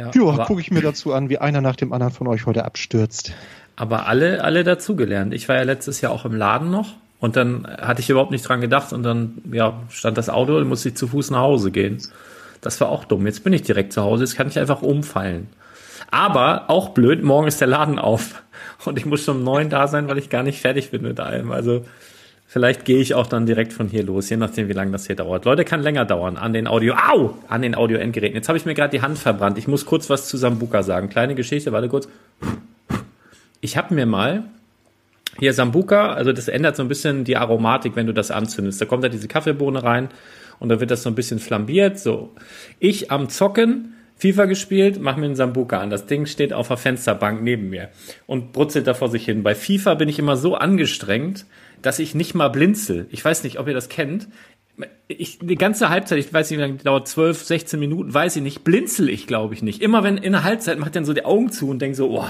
Ja, 0.00 0.10
Ja, 0.38 0.44
gucke 0.44 0.60
ich 0.60 0.70
mir 0.70 0.80
dazu 0.80 1.12
an, 1.12 1.28
wie 1.28 1.38
einer 1.38 1.60
nach 1.60 1.76
dem 1.76 1.92
anderen 1.92 2.12
von 2.12 2.26
euch 2.26 2.46
heute 2.46 2.64
abstürzt. 2.64 3.32
Aber 3.76 4.06
alle, 4.06 4.42
alle 4.42 4.64
dazugelernt. 4.64 5.34
Ich 5.34 5.48
war 5.48 5.56
ja 5.56 5.62
letztes 5.62 6.00
Jahr 6.00 6.12
auch 6.12 6.24
im 6.24 6.34
Laden 6.34 6.70
noch 6.70 6.94
und 7.18 7.36
dann 7.36 7.66
hatte 7.66 8.00
ich 8.00 8.10
überhaupt 8.10 8.30
nicht 8.30 8.48
dran 8.48 8.60
gedacht 8.60 8.92
und 8.92 9.02
dann, 9.02 9.42
ja, 9.52 9.80
stand 9.90 10.16
das 10.18 10.28
Auto 10.28 10.56
und 10.56 10.68
musste 10.68 10.88
ich 10.88 10.96
zu 10.96 11.08
Fuß 11.08 11.30
nach 11.30 11.40
Hause 11.40 11.70
gehen. 11.70 11.98
Das 12.60 12.80
war 12.80 12.88
auch 12.88 13.04
dumm. 13.04 13.26
Jetzt 13.26 13.44
bin 13.44 13.52
ich 13.52 13.62
direkt 13.62 13.92
zu 13.92 14.02
Hause, 14.02 14.24
jetzt 14.24 14.36
kann 14.36 14.48
ich 14.48 14.58
einfach 14.58 14.82
umfallen. 14.82 15.48
Aber 16.10 16.68
auch 16.68 16.90
blöd, 16.90 17.22
morgen 17.22 17.46
ist 17.46 17.60
der 17.60 17.68
Laden 17.68 17.98
auf 17.98 18.42
und 18.84 18.98
ich 18.98 19.06
muss 19.06 19.24
schon 19.24 19.38
um 19.38 19.44
neun 19.44 19.70
da 19.70 19.86
sein, 19.86 20.08
weil 20.08 20.18
ich 20.18 20.30
gar 20.30 20.42
nicht 20.42 20.60
fertig 20.60 20.90
bin 20.90 21.02
mit 21.02 21.20
allem. 21.20 21.52
Also 21.52 21.84
vielleicht 22.50 22.84
gehe 22.84 22.98
ich 22.98 23.14
auch 23.14 23.28
dann 23.28 23.46
direkt 23.46 23.72
von 23.72 23.86
hier 23.86 24.02
los, 24.02 24.28
je 24.28 24.36
nachdem, 24.36 24.68
wie 24.68 24.72
lange 24.72 24.90
das 24.90 25.06
hier 25.06 25.14
dauert. 25.14 25.44
Leute, 25.44 25.64
kann 25.64 25.82
länger 25.82 26.04
dauern 26.04 26.36
an 26.36 26.52
den 26.52 26.66
Audio, 26.66 26.94
au, 26.94 27.36
an 27.46 27.62
den 27.62 27.76
Audio-Endgeräten. 27.76 28.34
Jetzt 28.34 28.48
habe 28.48 28.58
ich 28.58 28.66
mir 28.66 28.74
gerade 28.74 28.90
die 28.90 29.02
Hand 29.02 29.18
verbrannt. 29.18 29.56
Ich 29.56 29.68
muss 29.68 29.86
kurz 29.86 30.10
was 30.10 30.26
zu 30.26 30.36
Sambuka 30.36 30.82
sagen. 30.82 31.08
Kleine 31.08 31.36
Geschichte, 31.36 31.70
warte 31.70 31.88
kurz. 31.88 32.08
Ich 33.60 33.76
habe 33.76 33.94
mir 33.94 34.04
mal 34.04 34.44
hier 35.38 35.52
Sambuka, 35.52 36.12
also 36.12 36.32
das 36.32 36.48
ändert 36.48 36.74
so 36.74 36.82
ein 36.82 36.88
bisschen 36.88 37.22
die 37.22 37.36
Aromatik, 37.36 37.94
wenn 37.94 38.08
du 38.08 38.12
das 38.12 38.32
anzündest. 38.32 38.80
Da 38.80 38.84
kommt 38.84 39.04
da 39.04 39.08
diese 39.08 39.28
Kaffeebohne 39.28 39.84
rein 39.84 40.08
und 40.58 40.70
dann 40.70 40.80
wird 40.80 40.90
das 40.90 41.04
so 41.04 41.08
ein 41.08 41.14
bisschen 41.14 41.38
flambiert. 41.38 42.00
So, 42.00 42.34
ich 42.80 43.12
am 43.12 43.28
Zocken, 43.28 43.94
FIFA 44.16 44.46
gespielt, 44.46 44.98
mach 45.00 45.16
mir 45.16 45.26
einen 45.26 45.36
Sambuka 45.36 45.78
an. 45.78 45.88
Das 45.88 46.06
Ding 46.06 46.26
steht 46.26 46.52
auf 46.52 46.66
der 46.66 46.78
Fensterbank 46.78 47.42
neben 47.42 47.70
mir 47.70 47.90
und 48.26 48.52
brutzelt 48.52 48.88
da 48.88 48.94
vor 48.94 49.08
sich 49.08 49.24
hin. 49.24 49.44
Bei 49.44 49.54
FIFA 49.54 49.94
bin 49.94 50.08
ich 50.08 50.18
immer 50.18 50.36
so 50.36 50.56
angestrengt, 50.56 51.46
dass 51.82 51.98
ich 51.98 52.14
nicht 52.14 52.34
mal 52.34 52.48
blinzel. 52.48 53.06
Ich 53.10 53.24
weiß 53.24 53.44
nicht, 53.44 53.58
ob 53.58 53.68
ihr 53.68 53.74
das 53.74 53.88
kennt. 53.88 54.28
Ich, 55.08 55.38
die 55.40 55.56
ganze 55.56 55.90
Halbzeit, 55.90 56.18
ich 56.18 56.32
weiß 56.32 56.50
nicht, 56.50 56.58
wie 56.58 56.62
lange 56.62 56.76
dauert, 56.76 57.06
12, 57.08 57.44
16 57.44 57.80
Minuten, 57.80 58.14
weiß 58.14 58.36
ich 58.36 58.42
nicht, 58.42 58.64
blinzel 58.64 59.08
ich, 59.08 59.26
glaube 59.26 59.54
ich, 59.54 59.62
nicht. 59.62 59.82
Immer 59.82 60.02
wenn 60.04 60.16
in 60.16 60.32
der 60.32 60.44
Halbzeit 60.44 60.78
macht 60.78 60.96
dann 60.96 61.04
so 61.04 61.12
die 61.12 61.24
Augen 61.24 61.50
zu 61.50 61.68
und 61.68 61.80
denkt 61.80 61.96
so, 61.96 62.10
oh, 62.10 62.26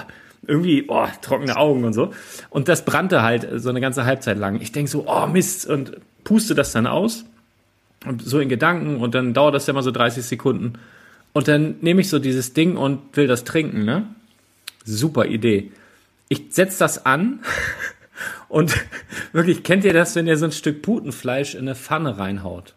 irgendwie, 0.46 0.84
oh, 0.88 1.06
trockene 1.20 1.56
Augen 1.56 1.84
und 1.84 1.92
so. 1.92 2.12
Und 2.48 2.68
das 2.68 2.84
brannte 2.84 3.22
halt 3.22 3.46
so 3.56 3.68
eine 3.68 3.80
ganze 3.80 4.04
Halbzeit 4.04 4.38
lang. 4.38 4.60
Ich 4.60 4.72
denk 4.72 4.88
so, 4.88 5.06
oh 5.06 5.26
Mist, 5.26 5.66
und 5.66 5.98
puste 6.24 6.54
das 6.54 6.72
dann 6.72 6.86
aus. 6.86 7.24
Und 8.06 8.22
so 8.22 8.40
in 8.40 8.48
Gedanken 8.48 8.96
und 8.96 9.14
dann 9.14 9.34
dauert 9.34 9.54
das 9.54 9.66
ja 9.66 9.74
mal 9.74 9.82
so 9.82 9.90
30 9.90 10.24
Sekunden. 10.24 10.74
Und 11.32 11.48
dann 11.48 11.76
nehme 11.80 12.00
ich 12.00 12.08
so 12.08 12.18
dieses 12.18 12.54
Ding 12.54 12.76
und 12.76 13.00
will 13.16 13.26
das 13.26 13.44
trinken, 13.44 13.84
ne? 13.84 14.06
Super 14.84 15.26
Idee. 15.26 15.70
Ich 16.28 16.46
setz 16.50 16.78
das 16.78 17.04
an 17.04 17.40
und 18.48 18.74
wirklich, 19.32 19.62
kennt 19.62 19.84
ihr 19.84 19.92
das, 19.92 20.14
wenn 20.14 20.26
ihr 20.26 20.36
so 20.36 20.46
ein 20.46 20.52
Stück 20.52 20.82
Putenfleisch 20.82 21.54
in 21.54 21.62
eine 21.62 21.74
Pfanne 21.74 22.18
reinhaut? 22.18 22.74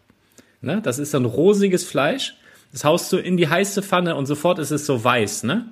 Ne? 0.60 0.80
Das 0.82 0.98
ist 0.98 1.10
so 1.10 1.18
ein 1.18 1.24
rosiges 1.24 1.84
Fleisch. 1.84 2.36
Das 2.72 2.84
haust 2.84 3.12
du 3.12 3.18
in 3.18 3.36
die 3.36 3.48
heiße 3.48 3.82
Pfanne 3.82 4.16
und 4.16 4.26
sofort 4.26 4.58
ist 4.58 4.70
es 4.70 4.86
so 4.86 5.04
weiß, 5.04 5.44
ne? 5.44 5.68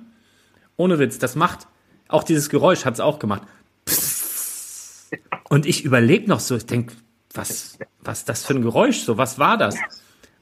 Ohne 0.77 0.99
Witz, 0.99 1.19
das 1.19 1.35
macht, 1.35 1.67
auch 2.07 2.23
dieses 2.23 2.49
Geräusch 2.49 2.85
hat's 2.85 2.99
auch 2.99 3.19
gemacht. 3.19 3.43
Und 5.49 5.65
ich 5.65 5.83
überlege 5.83 6.27
noch 6.27 6.39
so, 6.39 6.55
ich 6.55 6.65
denk, 6.65 6.93
was, 7.33 7.77
was 7.99 8.19
ist 8.19 8.29
das 8.29 8.45
für 8.45 8.53
ein 8.53 8.61
Geräusch? 8.61 8.99
So, 9.01 9.17
was 9.17 9.37
war 9.37 9.57
das? 9.57 9.75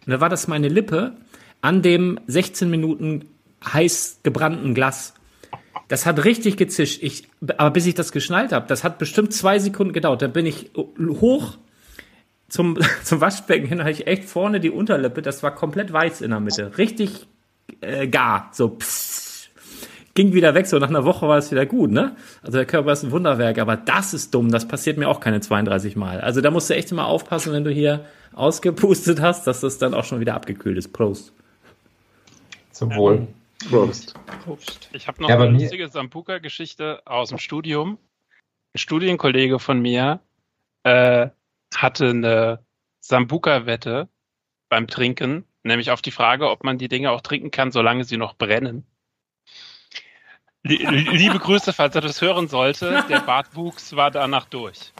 Und 0.05 0.11
da 0.11 0.21
war 0.21 0.29
das 0.29 0.47
meine 0.47 0.67
Lippe 0.67 1.17
an 1.61 1.81
dem 1.81 2.19
16 2.27 2.69
Minuten 2.69 3.25
heiß 3.63 4.19
gebrannten 4.23 4.73
Glas. 4.73 5.13
Das 5.91 6.05
hat 6.05 6.23
richtig 6.23 6.55
gezischt. 6.55 7.03
Ich, 7.03 7.27
aber 7.57 7.69
bis 7.69 7.85
ich 7.85 7.95
das 7.95 8.13
geschnallt 8.13 8.53
habe, 8.53 8.65
das 8.65 8.85
hat 8.85 8.97
bestimmt 8.97 9.33
zwei 9.33 9.59
Sekunden 9.59 9.91
gedauert. 9.91 10.21
Dann 10.21 10.31
bin 10.31 10.45
ich 10.45 10.71
hoch 11.19 11.57
zum, 12.47 12.77
zum 13.03 13.19
Waschbecken 13.19 13.67
hin, 13.67 13.81
hatte 13.81 13.91
ich 13.91 14.07
echt 14.07 14.23
vorne 14.23 14.61
die 14.61 14.69
Unterlippe, 14.69 15.21
das 15.21 15.43
war 15.43 15.53
komplett 15.53 15.91
weiß 15.91 16.21
in 16.21 16.31
der 16.31 16.39
Mitte. 16.39 16.77
Richtig 16.77 17.27
äh, 17.81 18.07
gar. 18.07 18.51
So 18.53 18.69
pss. 18.69 19.49
Ging 20.13 20.31
wieder 20.31 20.55
weg, 20.55 20.65
so 20.67 20.79
nach 20.79 20.87
einer 20.87 21.03
Woche 21.03 21.27
war 21.27 21.37
es 21.37 21.51
wieder 21.51 21.65
gut, 21.65 21.91
ne? 21.91 22.15
Also 22.41 22.57
der 22.57 22.65
Körper 22.65 22.93
ist 22.93 23.03
ein 23.03 23.11
Wunderwerk, 23.11 23.59
aber 23.59 23.75
das 23.75 24.13
ist 24.13 24.33
dumm, 24.33 24.49
das 24.49 24.69
passiert 24.69 24.97
mir 24.97 25.09
auch 25.09 25.19
keine 25.19 25.41
32 25.41 25.97
Mal. 25.97 26.21
Also 26.21 26.39
da 26.39 26.51
musst 26.51 26.69
du 26.69 26.73
echt 26.73 26.89
immer 26.93 27.07
aufpassen, 27.07 27.51
wenn 27.51 27.65
du 27.65 27.69
hier 27.69 28.05
ausgepustet 28.33 29.19
hast, 29.19 29.45
dass 29.45 29.59
das 29.59 29.77
dann 29.77 29.93
auch 29.93 30.05
schon 30.05 30.21
wieder 30.21 30.35
abgekühlt 30.35 30.77
ist. 30.77 30.93
Prost. 30.93 31.33
Zum 32.71 32.95
Wohl. 32.95 33.27
Prost. 33.69 34.15
Ich 34.93 35.07
habe 35.07 35.21
noch 35.21 35.29
Ja, 35.29 35.37
eine 35.39 35.57
lustige 35.57 35.87
Sambuka-Geschichte 35.87 37.01
aus 37.05 37.29
dem 37.29 37.37
Studium. 37.37 37.97
Ein 38.73 38.77
Studienkollege 38.79 39.59
von 39.59 39.79
mir 39.81 40.19
äh, 40.83 41.29
hatte 41.75 42.09
eine 42.09 42.65
Sambuka-Wette 43.01 44.07
beim 44.69 44.87
Trinken, 44.87 45.45
nämlich 45.63 45.91
auf 45.91 46.01
die 46.01 46.11
Frage, 46.11 46.49
ob 46.49 46.63
man 46.63 46.77
die 46.77 46.87
Dinge 46.87 47.11
auch 47.11 47.21
trinken 47.21 47.51
kann, 47.51 47.71
solange 47.71 48.03
sie 48.05 48.17
noch 48.17 48.35
brennen. 48.35 48.85
Lie- 50.63 50.85
Liebe 50.85 51.39
Grüße, 51.39 51.73
falls 51.73 51.95
er 51.95 52.01
das 52.01 52.21
hören 52.21 52.47
sollte. 52.47 53.03
Der 53.09 53.19
Bartwuchs 53.21 53.95
war 53.95 54.11
danach 54.11 54.45
durch. 54.45 54.93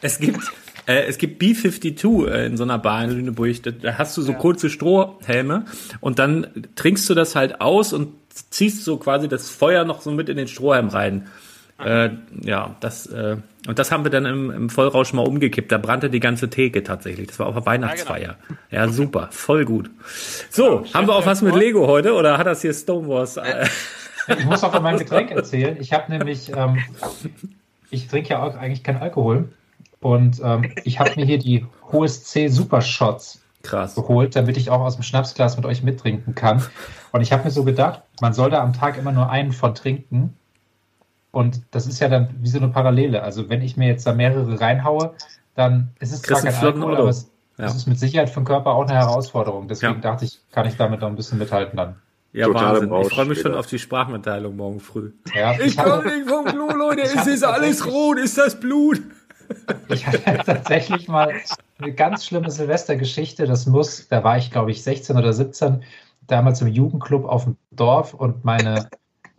Es 0.00 0.18
gibt, 0.18 0.40
äh, 0.86 1.04
es 1.06 1.18
gibt 1.18 1.38
B-52 1.38 2.28
äh, 2.28 2.46
in 2.46 2.56
so 2.56 2.64
einer 2.64 2.78
Bar 2.78 3.04
in 3.04 3.10
Lüneburg. 3.10 3.62
Da, 3.62 3.70
da 3.70 3.98
hast 3.98 4.16
du 4.16 4.22
so 4.22 4.32
kurze 4.34 4.70
Strohhelme 4.70 5.64
und 6.00 6.18
dann 6.18 6.46
trinkst 6.74 7.08
du 7.08 7.14
das 7.14 7.36
halt 7.36 7.60
aus 7.60 7.92
und 7.92 8.14
ziehst 8.50 8.84
so 8.84 8.96
quasi 8.96 9.28
das 9.28 9.50
Feuer 9.50 9.84
noch 9.84 10.00
so 10.00 10.10
mit 10.10 10.28
in 10.28 10.36
den 10.36 10.48
Strohhalm 10.48 10.88
rein. 10.88 11.28
Äh, 11.78 12.10
ja, 12.42 12.76
das 12.80 13.06
äh, 13.06 13.36
und 13.66 13.78
das 13.78 13.90
haben 13.90 14.04
wir 14.04 14.10
dann 14.10 14.24
im, 14.24 14.50
im 14.50 14.70
Vollrausch 14.70 15.12
mal 15.12 15.26
umgekippt. 15.26 15.70
Da 15.72 15.78
brannte 15.78 16.08
die 16.08 16.20
ganze 16.20 16.48
Theke 16.48 16.82
tatsächlich. 16.82 17.26
Das 17.26 17.38
war 17.38 17.48
auf 17.48 17.54
der 17.54 17.66
Weihnachtsfeier. 17.66 18.36
Ja, 18.70 18.88
super, 18.88 19.28
voll 19.32 19.64
gut. 19.64 19.90
So, 20.50 20.84
haben 20.94 21.06
wir 21.08 21.16
auch 21.16 21.26
was 21.26 21.42
mit 21.42 21.54
Lego 21.54 21.86
heute 21.86 22.14
oder 22.14 22.38
hat 22.38 22.46
das 22.46 22.62
hier 22.62 22.72
Stonewalls? 22.72 23.36
Äh, 23.36 23.66
Ich 24.28 24.44
muss 24.44 24.64
auch 24.64 24.72
von 24.72 24.82
meinem 24.82 24.98
Getränk 24.98 25.30
erzählen. 25.30 25.76
Ich 25.80 25.92
habe 25.92 26.10
nämlich, 26.10 26.50
ähm, 26.54 26.78
ich 27.90 28.08
trinke 28.08 28.30
ja 28.30 28.42
auch 28.42 28.56
eigentlich 28.56 28.82
keinen 28.82 28.98
Alkohol. 28.98 29.48
Und 30.00 30.40
ähm, 30.44 30.72
ich 30.84 31.00
habe 31.00 31.12
mir 31.16 31.24
hier 31.24 31.38
die 31.38 31.66
HSC 31.92 32.48
Super 32.48 32.80
Shots 32.80 33.40
Krass. 33.62 33.94
geholt, 33.94 34.36
damit 34.36 34.56
ich 34.56 34.70
auch 34.70 34.80
aus 34.80 34.94
dem 34.96 35.02
Schnapsglas 35.02 35.56
mit 35.56 35.66
euch 35.66 35.82
mittrinken 35.82 36.34
kann. 36.34 36.62
Und 37.12 37.20
ich 37.22 37.32
habe 37.32 37.44
mir 37.44 37.50
so 37.50 37.64
gedacht, 37.64 38.02
man 38.20 38.32
soll 38.34 38.50
da 38.50 38.62
am 38.62 38.72
Tag 38.72 38.98
immer 38.98 39.12
nur 39.12 39.30
einen 39.30 39.52
von 39.52 39.74
trinken. 39.74 40.36
Und 41.32 41.62
das 41.70 41.86
ist 41.86 42.00
ja 42.00 42.08
dann 42.08 42.28
wie 42.40 42.48
so 42.48 42.58
eine 42.58 42.68
Parallele. 42.68 43.22
Also 43.22 43.48
wenn 43.48 43.62
ich 43.62 43.76
mir 43.76 43.88
jetzt 43.88 44.06
da 44.06 44.12
mehrere 44.12 44.60
reinhaue, 44.60 45.14
dann 45.54 45.90
ist 45.98 46.12
es 46.12 46.22
zwar 46.22 46.40
Kriegst 46.40 46.58
du 46.58 46.60
kein 46.60 46.66
Alkohol, 46.74 46.92
Euro. 46.92 47.00
aber 47.02 47.10
es, 47.10 47.30
Ja. 47.58 47.64
es 47.66 47.74
ist 47.74 47.86
mit 47.86 47.98
Sicherheit 47.98 48.30
für 48.30 48.40
den 48.40 48.46
Körper 48.46 48.70
auch 48.72 48.82
eine 48.88 48.94
Herausforderung. 48.94 49.66
Deswegen 49.68 49.94
Ja. 49.94 50.00
dachte 50.00 50.24
ich, 50.26 50.40
kann 50.52 50.66
ich 50.66 50.76
damit 50.76 51.00
noch 51.00 51.08
ein 51.08 51.16
bisschen 51.16 51.38
mithalten 51.38 51.76
dann. 51.76 51.96
Ja, 52.32 52.46
Total 52.46 52.74
Wahnsinn. 52.82 52.94
Ich 53.00 53.08
freue 53.14 53.24
mich 53.24 53.40
schon 53.40 53.50
wieder. 53.52 53.60
auf 53.60 53.66
die 53.66 53.78
Sprachmitteilung 53.78 54.56
morgen 54.56 54.80
früh. 54.80 55.12
Ja, 55.34 55.52
Ich 55.60 55.78
hatte- 55.78 55.90
komme 55.90 56.16
nicht 56.18 56.28
vom 56.28 56.44
Klo, 56.44 56.68
Leute. 56.68 57.00
Ich 57.02 57.14
Es 57.14 57.26
ist 57.26 57.44
alles 57.44 57.86
rot. 57.86 58.18
Ist 58.18 58.36
das 58.38 58.60
Blut? 58.60 59.00
Ich 59.88 60.06
hatte 60.06 60.38
tatsächlich 60.44 61.08
mal 61.08 61.32
eine 61.78 61.92
ganz 61.92 62.26
schlimme 62.26 62.50
Silvestergeschichte. 62.50 63.46
Das 63.46 63.66
muss, 63.66 64.08
da 64.08 64.24
war 64.24 64.38
ich, 64.38 64.50
glaube 64.50 64.70
ich, 64.70 64.82
16 64.82 65.16
oder 65.16 65.32
17, 65.32 65.82
damals 66.26 66.60
im 66.60 66.68
Jugendclub 66.68 67.24
auf 67.24 67.44
dem 67.44 67.56
Dorf 67.70 68.14
und 68.14 68.44
meine, 68.44 68.88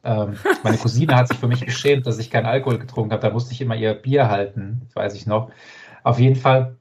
ähm, 0.03 0.37
meine 0.63 0.77
Cousine 0.77 1.15
hat 1.15 1.27
sich 1.27 1.37
für 1.37 1.47
mich 1.47 1.65
geschämt, 1.65 2.07
dass 2.07 2.19
ich 2.19 2.29
keinen 2.29 2.45
Alkohol 2.45 2.79
getrunken 2.79 3.11
habe. 3.11 3.21
Da 3.21 3.31
musste 3.31 3.53
ich 3.53 3.61
immer 3.61 3.75
ihr 3.75 3.93
Bier 3.93 4.29
halten, 4.29 4.89
weiß 4.93 5.15
ich 5.15 5.27
noch. 5.27 5.51
Auf 6.03 6.19
jeden 6.19 6.35
Fall, 6.35 6.77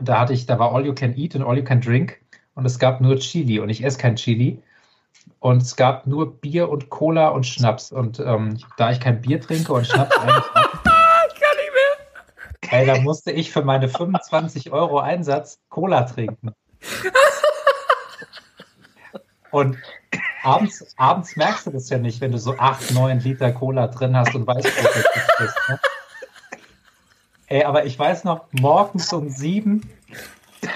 da 0.00 0.20
hatte 0.20 0.32
ich, 0.32 0.46
da 0.46 0.58
war 0.58 0.74
All 0.74 0.84
You 0.84 0.94
Can 0.94 1.16
Eat 1.16 1.34
und 1.36 1.42
All 1.42 1.56
You 1.56 1.64
Can 1.64 1.80
Drink 1.80 2.20
und 2.54 2.66
es 2.66 2.78
gab 2.78 3.00
nur 3.00 3.16
Chili 3.16 3.60
und 3.60 3.70
ich 3.70 3.84
esse 3.84 3.98
kein 3.98 4.16
Chili. 4.16 4.62
Und 5.38 5.62
es 5.62 5.76
gab 5.76 6.06
nur 6.06 6.38
Bier 6.38 6.68
und 6.68 6.90
Cola 6.90 7.28
und 7.28 7.46
Schnaps. 7.46 7.92
Und 7.92 8.20
ähm, 8.20 8.58
da 8.76 8.90
ich 8.90 9.00
kein 9.00 9.22
Bier 9.22 9.40
trinke 9.40 9.72
und 9.72 9.86
Schnaps 9.86 10.16
eigentlich 10.18 10.89
Ey, 12.70 12.86
da 12.86 13.00
musste 13.00 13.32
ich 13.32 13.50
für 13.50 13.62
meine 13.62 13.88
25 13.88 14.70
Euro 14.70 15.00
Einsatz 15.00 15.58
Cola 15.68 16.02
trinken. 16.02 16.52
Und 19.50 19.76
abends, 20.44 20.94
abends 20.96 21.34
merkst 21.36 21.66
du 21.66 21.70
das 21.70 21.90
ja 21.90 21.98
nicht, 21.98 22.20
wenn 22.20 22.30
du 22.30 22.38
so 22.38 22.56
8, 22.56 22.92
9 22.92 23.18
Liter 23.20 23.50
Cola 23.50 23.88
drin 23.88 24.16
hast 24.16 24.36
und 24.36 24.46
weißt, 24.46 24.64
wo 24.64 24.82
du 24.82 25.44
bist. 25.44 25.56
Ne? 25.68 25.80
Ey, 27.48 27.64
aber 27.64 27.84
ich 27.84 27.98
weiß 27.98 28.22
noch, 28.22 28.44
morgens 28.52 29.12
um 29.12 29.28
sieben, 29.28 29.90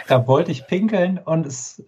da 0.09 0.27
wollte 0.27 0.51
ich 0.51 0.67
pinkeln 0.67 1.19
und 1.19 1.47
es, 1.47 1.85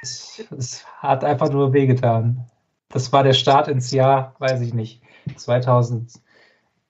es, 0.00 0.42
es 0.56 0.86
hat 0.96 1.22
einfach 1.22 1.50
nur 1.50 1.74
wehgetan. 1.74 2.46
Das 2.88 3.12
war 3.12 3.22
der 3.22 3.34
Start 3.34 3.68
ins 3.68 3.90
Jahr, 3.90 4.34
weiß 4.38 4.62
ich 4.62 4.72
nicht, 4.72 5.02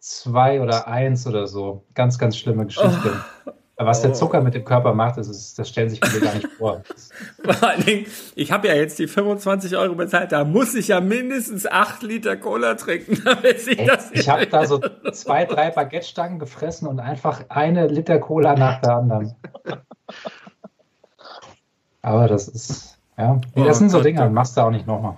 2002 0.00 0.62
oder 0.62 0.88
1 0.88 1.26
oder 1.26 1.46
so. 1.46 1.84
Ganz, 1.94 2.18
ganz 2.18 2.36
schlimme 2.36 2.66
Geschichte. 2.66 3.22
Was 3.76 4.02
der 4.02 4.10
Oh. 4.10 4.14
Zucker 4.14 4.42
mit 4.42 4.52
dem 4.52 4.64
Körper 4.66 4.92
macht, 4.92 5.16
das, 5.16 5.28
ist, 5.28 5.58
das 5.58 5.70
stellen 5.70 5.88
sich 5.88 6.00
viele 6.04 6.20
gar 6.26 6.34
nicht 6.34 6.48
vor. 6.58 6.82
Vor 7.42 7.68
allen 7.68 7.82
Dingen, 7.82 8.06
ich 8.34 8.52
habe 8.52 8.68
ja 8.68 8.74
jetzt 8.74 8.98
die 8.98 9.08
25 9.08 9.74
Euro 9.74 9.94
bezahlt, 9.94 10.32
da 10.32 10.44
muss 10.44 10.74
ich 10.74 10.88
ja 10.88 11.00
mindestens 11.00 11.66
8 11.66 12.02
Liter 12.02 12.36
Cola 12.36 12.74
trinken, 12.74 13.18
damit 13.24 13.66
ich 13.66 13.86
das 13.86 14.10
Ich 14.12 14.28
habe 14.28 14.46
da 14.46 14.66
so 14.66 14.80
zwei, 15.12 15.46
drei 15.46 15.70
Baguette-Stangen 15.74 16.38
gefressen 16.38 16.88
und 16.88 17.00
einfach 17.00 17.44
eine 17.48 17.86
Liter 17.86 18.18
Cola 18.18 18.54
nach 18.54 18.82
der 18.82 18.96
anderen. 18.96 19.34
Aber 22.02 22.28
das 22.28 22.48
ist, 22.48 22.98
ja, 23.16 23.40
nee, 23.54 23.64
das 23.64 23.76
Oh 23.76 23.78
sind 23.78 23.88
so 23.90 24.02
Dinge, 24.02 24.28
machst 24.28 24.58
du 24.58 24.60
auch 24.60 24.70
nicht 24.70 24.86
nochmal. 24.86 25.16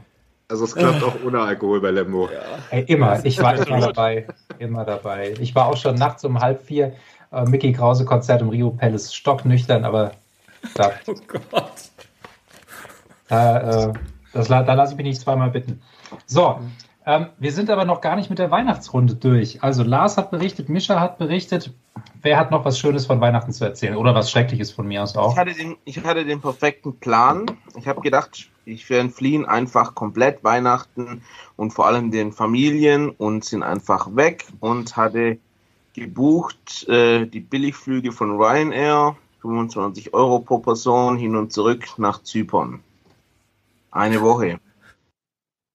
Also 0.52 0.66
es 0.66 0.74
klappt 0.74 1.02
auch 1.02 1.14
ohne 1.24 1.40
Alkohol 1.40 1.80
bei 1.80 1.90
Lembo. 1.90 2.28
Ey, 2.68 2.82
immer, 2.82 3.24
ich 3.24 3.40
war 3.40 3.54
immer 3.54 3.80
dabei, 3.80 4.26
immer 4.58 4.84
dabei. 4.84 5.32
Ich 5.40 5.54
war 5.54 5.64
auch 5.64 5.78
schon 5.78 5.94
nachts 5.94 6.26
um 6.26 6.38
halb 6.38 6.60
vier 6.60 6.92
äh, 7.32 7.44
Mickey 7.46 7.72
Krause 7.72 8.04
Konzert 8.04 8.42
im 8.42 8.50
Rio 8.50 8.68
Palace, 8.68 9.14
stocknüchtern, 9.14 9.86
aber 9.86 10.12
da, 10.74 10.92
Oh 11.06 11.14
Gott. 11.26 11.72
da, 13.28 13.86
äh, 13.86 13.92
das, 14.34 14.48
da 14.48 14.74
lasse 14.74 14.92
ich 14.92 14.98
mich 14.98 15.06
nicht 15.06 15.20
zweimal 15.22 15.48
bitten. 15.48 15.80
So, 16.26 16.60
ähm, 17.06 17.28
wir 17.38 17.52
sind 17.52 17.70
aber 17.70 17.86
noch 17.86 18.02
gar 18.02 18.16
nicht 18.16 18.28
mit 18.28 18.38
der 18.38 18.50
Weihnachtsrunde 18.50 19.14
durch. 19.14 19.62
Also 19.62 19.82
Lars 19.82 20.18
hat 20.18 20.30
berichtet, 20.30 20.68
Mischa 20.68 21.00
hat 21.00 21.16
berichtet. 21.16 21.72
Wer 22.22 22.38
hat 22.38 22.50
noch 22.50 22.64
was 22.64 22.78
Schönes 22.78 23.07
von 23.07 23.20
Weihnachten 23.20 23.52
zu 23.52 23.64
erzählen? 23.64 23.96
Oder 23.96 24.14
was 24.14 24.31
Schreckliches 24.31 24.70
von 24.70 24.87
mir 24.87 25.02
aus 25.02 25.16
auch? 25.16 25.33
Ich 25.33 25.38
hatte 25.38 25.55
den, 25.55 25.76
ich 25.85 26.02
hatte 26.02 26.24
den 26.24 26.40
perfekten 26.40 26.96
Plan. 26.98 27.46
Ich 27.76 27.88
habe 27.88 28.00
gedacht, 28.00 28.48
ich 28.64 28.88
werde 28.88 29.11
fliehen 29.11 29.44
einfach 29.44 29.94
komplett 29.94 30.44
Weihnachten 30.44 31.22
und 31.57 31.72
vor 31.72 31.87
allem 31.87 32.11
den 32.11 32.33
Familien 32.33 33.11
und 33.11 33.44
sind 33.44 33.62
einfach 33.62 34.14
weg 34.14 34.46
und 34.61 34.96
hatte 34.96 35.38
gebucht 35.94 36.88
äh, 36.88 37.26
die 37.26 37.40
Billigflüge 37.40 38.12
von 38.12 38.37
Ryanair, 38.40 39.16
25 39.42 40.14
Euro 40.14 40.38
pro 40.38 40.59
Person 40.59 41.16
hin 41.16 41.37
und 41.37 41.52
zurück 41.52 41.98
nach 41.98 42.22
Zypern. 42.22 42.81
Eine 43.90 44.22
Woche. 44.22 44.61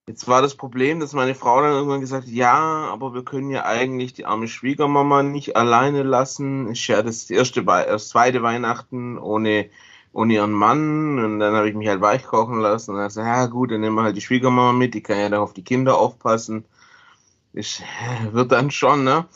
Jetzt 0.08 0.26
war 0.26 0.40
das 0.40 0.54
Problem, 0.54 1.00
dass 1.00 1.12
meine 1.12 1.34
Frau 1.34 1.60
dann 1.60 1.72
irgendwann 1.72 2.00
gesagt 2.00 2.24
hat, 2.24 2.32
ja, 2.32 2.88
aber 2.90 3.12
wir 3.12 3.24
können 3.24 3.50
ja 3.50 3.66
eigentlich 3.66 4.14
die 4.14 4.24
arme 4.24 4.48
Schwiegermama 4.48 5.22
nicht 5.22 5.54
alleine 5.54 6.02
lassen. 6.02 6.68
Ist 6.68 6.86
ja 6.86 7.02
das 7.02 7.28
erste, 7.28 7.62
das 7.62 8.08
zweite 8.08 8.42
Weihnachten 8.42 9.18
ohne, 9.18 9.68
ohne 10.14 10.32
ihren 10.32 10.52
Mann. 10.52 11.22
Und 11.22 11.40
dann 11.40 11.54
habe 11.54 11.68
ich 11.68 11.74
mich 11.74 11.88
halt 11.88 12.00
weichkochen 12.00 12.58
lassen. 12.58 12.92
Und 12.92 12.96
dann 12.96 13.08
gesagt, 13.08 13.26
ja 13.26 13.44
gut, 13.48 13.70
dann 13.70 13.82
nehmen 13.82 13.96
wir 13.96 14.02
halt 14.02 14.16
die 14.16 14.22
Schwiegermama 14.22 14.72
mit, 14.72 14.94
die 14.94 15.02
kann 15.02 15.18
ja 15.18 15.28
dann 15.28 15.40
auf 15.40 15.52
die 15.52 15.62
Kinder 15.62 15.98
aufpassen. 15.98 16.64
Ich, 17.52 17.82
wird 18.32 18.50
dann 18.50 18.70
schon, 18.70 19.04
ne? 19.04 19.26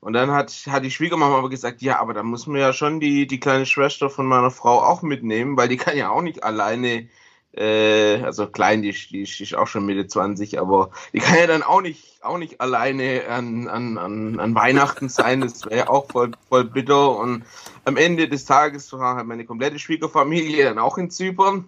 Und 0.00 0.14
dann 0.14 0.30
hat, 0.30 0.50
hat 0.70 0.82
die 0.82 0.90
Schwiegermama 0.90 1.36
aber 1.36 1.50
gesagt, 1.50 1.82
ja, 1.82 2.00
aber 2.00 2.14
da 2.14 2.22
muss 2.22 2.46
man 2.46 2.58
ja 2.58 2.72
schon 2.72 3.00
die, 3.00 3.26
die 3.26 3.38
kleine 3.38 3.66
Schwester 3.66 4.08
von 4.08 4.24
meiner 4.24 4.50
Frau 4.50 4.82
auch 4.82 5.02
mitnehmen, 5.02 5.58
weil 5.58 5.68
die 5.68 5.76
kann 5.76 5.94
ja 5.94 6.08
auch 6.08 6.22
nicht 6.22 6.42
alleine 6.42 7.06
äh, 7.54 8.22
also 8.22 8.46
klein, 8.46 8.82
die, 8.82 8.90
ist- 8.90 9.10
die, 9.10 9.22
ist- 9.22 9.38
die 9.38 9.42
ist 9.44 9.54
auch 9.54 9.66
schon 9.66 9.84
Mitte 9.86 10.06
20, 10.06 10.58
aber 10.58 10.90
die 11.12 11.18
kann 11.20 11.38
ja 11.38 11.46
dann 11.46 11.62
auch 11.62 11.80
nicht, 11.82 12.22
auch 12.24 12.38
nicht 12.38 12.60
alleine 12.60 13.26
an, 13.28 13.68
an, 13.68 13.98
an, 13.98 14.40
an 14.40 14.54
Weihnachten 14.54 15.08
sein. 15.08 15.40
Das 15.42 15.64
wäre 15.66 15.76
ja 15.76 15.88
auch 15.88 16.10
voll, 16.10 16.32
voll 16.48 16.64
bitter. 16.64 17.16
Und 17.18 17.44
am 17.84 17.96
Ende 17.96 18.28
des 18.28 18.44
Tages 18.46 18.92
war 18.92 19.16
halt 19.16 19.26
meine 19.26 19.44
komplette 19.44 19.78
Schwiegerfamilie 19.78 20.64
dann 20.64 20.78
auch 20.78 20.96
in 20.98 21.10
Zypern. 21.10 21.66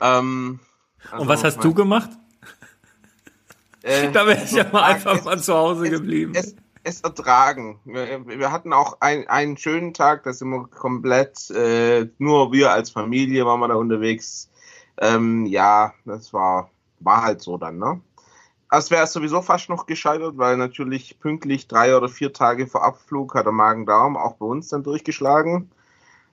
Ähm, 0.00 0.58
also 1.10 1.22
Und 1.22 1.28
was 1.28 1.44
hast 1.44 1.62
du 1.62 1.74
gemacht? 1.74 2.10
Äh, 3.82 4.10
Da 4.12 4.26
wäre 4.26 4.42
ich 4.44 4.52
ja 4.52 4.64
mal 4.72 4.88
es- 4.90 4.94
einfach 5.06 5.24
mal 5.24 5.38
zu 5.38 5.54
Hause 5.54 5.90
geblieben. 5.90 6.32
es, 6.34 6.54
es 6.82 7.00
ertragen. 7.02 7.78
Wir, 7.84 8.26
wir 8.26 8.52
hatten 8.52 8.72
auch 8.72 8.98
ein, 9.00 9.26
einen 9.28 9.56
schönen 9.56 9.92
Tag, 9.94 10.22
da 10.24 10.32
sind 10.32 10.48
wir 10.50 10.66
komplett, 10.68 11.50
äh, 11.50 12.08
nur 12.18 12.52
wir 12.52 12.72
als 12.72 12.90
Familie 12.90 13.44
waren 13.46 13.60
wir 13.60 13.68
da 13.68 13.74
unterwegs. 13.74 14.48
Ähm, 15.00 15.46
ja, 15.46 15.92
das 16.04 16.32
war, 16.32 16.70
war 17.00 17.22
halt 17.22 17.40
so 17.42 17.58
dann, 17.58 17.78
ne? 17.78 18.00
Es 18.70 18.90
wäre 18.90 19.06
sowieso 19.06 19.42
fast 19.42 19.68
noch 19.70 19.86
gescheitert, 19.86 20.38
weil 20.38 20.56
natürlich 20.56 21.20
pünktlich 21.20 21.68
drei 21.68 21.96
oder 21.96 22.08
vier 22.08 22.32
Tage 22.32 22.66
vor 22.66 22.84
Abflug 22.84 23.34
hat 23.34 23.46
der 23.46 23.52
Magen-Darm 23.52 24.16
auch 24.16 24.34
bei 24.36 24.46
uns 24.46 24.68
dann 24.68 24.82
durchgeschlagen. 24.84 25.70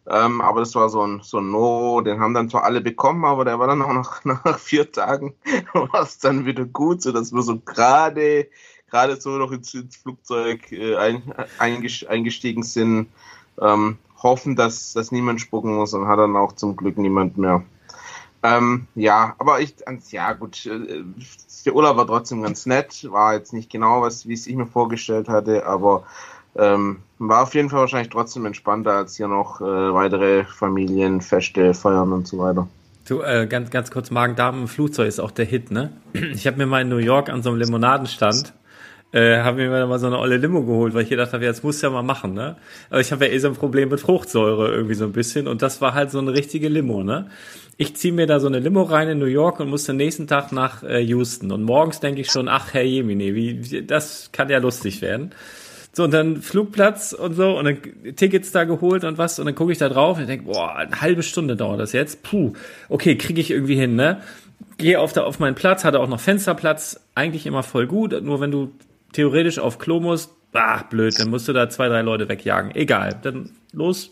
Ähm, 0.08 0.42
aber 0.42 0.62
das 0.62 0.76
war 0.76 0.90
so 0.90 1.04
ein, 1.06 1.22
so 1.24 1.40
ein 1.40 1.52
No, 1.52 2.02
den 2.02 2.20
haben 2.20 2.34
dann 2.34 2.50
zwar 2.50 2.64
alle 2.64 2.82
bekommen, 2.82 3.26
aber 3.26 3.46
der 3.46 3.60
war 3.60 3.68
dann 3.68 3.82
auch 3.84 3.94
noch 3.94 4.26
nach 4.26 4.60
vier 4.60 4.92
Tagen 4.92 5.36
war 5.74 6.04
es 6.04 6.20
dann 6.20 6.46
wieder 6.46 6.66
gut, 6.66 7.02
so 7.04 7.12
dass 7.12 7.32
wir 7.34 7.42
so 7.44 7.60
gerade 7.60 8.50
gerade 8.90 9.22
so 9.22 9.32
noch 9.38 9.52
ins, 9.52 9.74
ins 9.74 9.98
Flugzeug 9.98 10.72
äh, 10.72 10.96
ein, 10.98 11.24
einges- 11.60 12.08
eingestiegen 12.08 12.64
sind, 12.64 13.08
ähm, 13.62 13.98
hoffen, 14.24 14.56
dass, 14.56 14.94
dass 14.94 15.12
niemand 15.12 15.42
spucken 15.42 15.76
muss 15.76 15.94
und 15.94 16.08
hat 16.08 16.20
dann 16.20 16.36
auch 16.36 16.54
zum 16.54 16.76
Glück 16.76 16.98
niemand 16.98 17.38
mehr. 17.38 17.64
Ähm, 18.44 18.88
ja, 18.96 19.36
aber 19.38 19.60
ich, 19.60 19.76
ja 20.10 20.34
gut, 20.34 20.66
äh, 20.66 21.04
der 21.66 21.76
Urlaub 21.76 21.98
war 21.98 22.08
trotzdem 22.08 22.42
ganz 22.42 22.66
nett, 22.66 23.08
war 23.12 23.36
jetzt 23.36 23.54
nicht 23.54 23.70
genau 23.70 24.02
was, 24.02 24.28
wie 24.28 24.34
es 24.34 24.48
ich 24.48 24.56
mir 24.56 24.66
vorgestellt 24.66 25.30
hatte, 25.30 25.66
aber 25.66 26.04
ähm, 26.56 26.98
war 27.20 27.44
auf 27.44 27.54
jeden 27.54 27.70
Fall 27.70 27.82
wahrscheinlich 27.82 28.10
trotzdem 28.10 28.46
entspannter 28.46 28.94
als 28.94 29.16
hier 29.16 29.28
noch 29.28 29.62
äh, 29.62 29.64
weitere 29.64 30.44
Familienfeste 30.44 31.74
feiern 31.74 32.12
und 32.12 32.28
so 32.28 32.40
weiter. 32.40 32.68
Du, 33.08 33.22
äh, 33.22 33.48
ganz, 33.48 33.70
ganz 33.70 33.92
kurz, 33.92 34.12
Magen-Darm 34.12 34.62
im 34.62 34.68
Flugzeug 34.68 35.08
ist 35.08 35.20
auch 35.20 35.32
der 35.32 35.46
Hit, 35.46 35.72
ne? 35.72 35.92
Ich 36.14 36.48
habe 36.48 36.58
mir 36.58 36.66
mal 36.66 36.82
in 36.82 36.90
New 36.90 36.98
York 36.98 37.30
an 37.30 37.42
so 37.42 37.50
einem 37.50 37.60
Limonadenstand, 37.60 38.54
äh, 39.12 39.40
habe 39.40 39.68
mir 39.68 39.88
mal 39.88 40.00
so 40.00 40.08
eine 40.08 40.20
olle 40.20 40.38
Limo 40.38 40.64
geholt, 40.64 40.94
weil 40.94 41.04
ich 41.04 41.10
gedacht 41.10 41.34
habe, 41.34 41.44
ja, 41.44 41.52
das 41.52 41.64
musst 41.64 41.82
du 41.82 41.88
ja 41.88 41.92
mal 41.92 42.02
machen, 42.02 42.34
ne? 42.34 42.56
Aber 42.90 43.02
ich 43.02 43.12
habe 43.12 43.26
ja 43.26 43.32
eh 43.32 43.38
so 43.40 43.50
ein 43.50 43.56
Problem 43.56 43.90
mit 43.90 44.00
Fruchtsäure 44.00 44.74
irgendwie 44.74 44.96
so 44.96 45.06
ein 45.06 45.12
bisschen 45.12 45.48
und 45.48 45.62
das 45.62 45.82
war 45.82 45.94
halt 45.94 46.12
so 46.12 46.20
eine 46.20 46.34
richtige 46.34 46.70
Limo, 46.70 47.04
ne? 47.04 47.28
Ich 47.78 47.96
ziehe 47.96 48.14
mir 48.14 48.28
da 48.28 48.40
so 48.40 48.48
eine 48.48 48.60
Limo 48.60 48.84
rein 48.84 49.10
in 49.10 49.20
New 49.20 49.26
York 49.26 49.60
und 49.60 49.70
muss 49.70 49.86
den 49.86 49.98
nächsten 49.98 50.28
Tag 50.28 50.52
nach 50.52 50.84
äh, 50.84 51.02
Houston 51.02 51.52
und 51.52 51.64
morgens 51.64 52.00
denke 52.00 52.22
ich 52.22 52.32
schon, 52.32 52.48
ach 52.48 52.74
Herr 52.74 52.84
Jemine, 52.84 53.36
wie, 53.36 53.72
wie 53.72 53.86
das 53.86 54.30
kann 54.32 54.50
ja 54.50 54.60
lustig 54.60 55.02
werden. 55.02 55.32
So, 55.94 56.06
und 56.06 56.14
dann 56.14 56.42
Flugplatz 56.42 57.12
und 57.12 57.34
so 57.34 57.58
und 57.58 57.66
dann 57.66 58.16
Tickets 58.16 58.54
da 58.54 58.64
geholt 58.64 59.04
und 59.04 59.18
was 59.18 59.40
und 59.40 59.46
dann 59.46 59.56
gucke 59.56 59.74
ich 59.74 59.78
da 59.78 59.90
drauf 59.90 60.20
und 60.20 60.28
denke, 60.28 60.46
boah, 60.46 60.74
eine 60.78 61.02
halbe 61.02 61.22
Stunde 61.22 61.58
dauert 61.58 61.82
das 61.82 61.92
jetzt. 61.92 62.24
Puh, 62.24 62.54
okay, 62.88 63.18
kriege 63.18 63.42
ich 63.42 63.52
irgendwie 63.52 63.76
hin, 63.76 63.96
ne? 63.96 64.22
Gehe 64.78 65.00
auf, 65.02 65.12
der, 65.12 65.26
auf 65.26 65.40
meinen 65.40 65.56
Platz, 65.56 65.84
hatte 65.84 66.00
auch 66.00 66.08
noch 66.08 66.20
Fensterplatz, 66.20 67.02
eigentlich 67.14 67.46
immer 67.46 67.62
voll 67.62 67.88
gut, 67.88 68.22
nur 68.24 68.40
wenn 68.40 68.52
du 68.52 68.72
theoretisch 69.14 69.60
auf 69.60 69.80
Klo 69.80 70.00
musst, 70.00 70.32
ah, 70.54 70.84
blöd, 70.84 71.20
dann 71.20 71.30
musst 71.30 71.48
du 71.48 71.54
da 71.54 71.70
zwei, 71.70 71.88
drei 71.88 72.02
Leute 72.02 72.30
wegjagen. 72.30 72.76
Egal, 72.76 73.20
dann 73.22 73.52
los, 73.74 74.12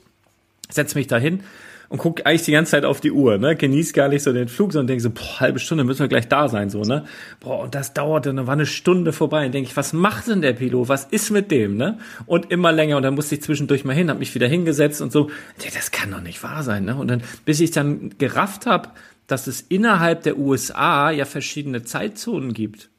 setz 0.69 0.95
mich 0.95 1.07
da 1.07 1.17
hin 1.17 1.43
und 1.89 1.97
guck 1.97 2.25
eigentlich 2.25 2.43
die 2.43 2.51
ganze 2.51 2.71
Zeit 2.71 2.85
auf 2.85 3.01
die 3.01 3.11
Uhr, 3.11 3.39
ne? 3.39 3.55
Genieß 3.55 3.93
gar 3.93 4.07
nicht 4.09 4.21
so 4.21 4.31
den 4.31 4.47
Flug, 4.47 4.71
sondern 4.71 4.87
denk 4.87 5.01
so, 5.01 5.09
boah, 5.09 5.39
halbe 5.39 5.59
Stunde 5.59 5.83
müssen 5.83 6.01
wir 6.01 6.07
gleich 6.07 6.27
da 6.27 6.47
sein, 6.47 6.69
so, 6.69 6.81
ne? 6.81 7.05
Boah, 7.39 7.61
und 7.61 7.73
das 7.73 7.93
dauerte, 7.93 8.33
dann 8.33 8.45
war 8.45 8.53
eine 8.53 8.67
Stunde 8.67 9.11
vorbei. 9.11 9.47
Und 9.47 9.53
denke 9.53 9.69
ich, 9.69 9.75
was 9.75 9.91
macht 9.91 10.27
denn 10.27 10.41
der 10.41 10.53
Pilot? 10.53 10.87
Was 10.87 11.05
ist 11.05 11.31
mit 11.31 11.49
dem, 11.49 11.77
ne? 11.77 11.97
Und 12.27 12.51
immer 12.51 12.71
länger. 12.71 12.97
Und 12.97 13.03
dann 13.03 13.15
musste 13.15 13.35
ich 13.35 13.41
zwischendurch 13.41 13.85
mal 13.85 13.95
hin, 13.95 14.09
hab 14.09 14.19
mich 14.19 14.35
wieder 14.35 14.47
hingesetzt 14.47 15.01
und 15.01 15.11
so. 15.11 15.31
Ich, 15.57 15.73
Das 15.73 15.89
kann 15.89 16.11
doch 16.11 16.21
nicht 16.21 16.43
wahr 16.43 16.63
sein, 16.63 16.85
ne? 16.85 16.95
Und 16.95 17.09
dann, 17.09 17.23
bis 17.43 17.59
ich 17.59 17.71
dann 17.71 18.11
gerafft 18.19 18.67
habe, 18.67 18.89
dass 19.25 19.47
es 19.47 19.61
innerhalb 19.61 20.23
der 20.23 20.37
USA 20.37 21.09
ja 21.09 21.25
verschiedene 21.25 21.83
Zeitzonen 21.83 22.53
gibt. 22.53 22.89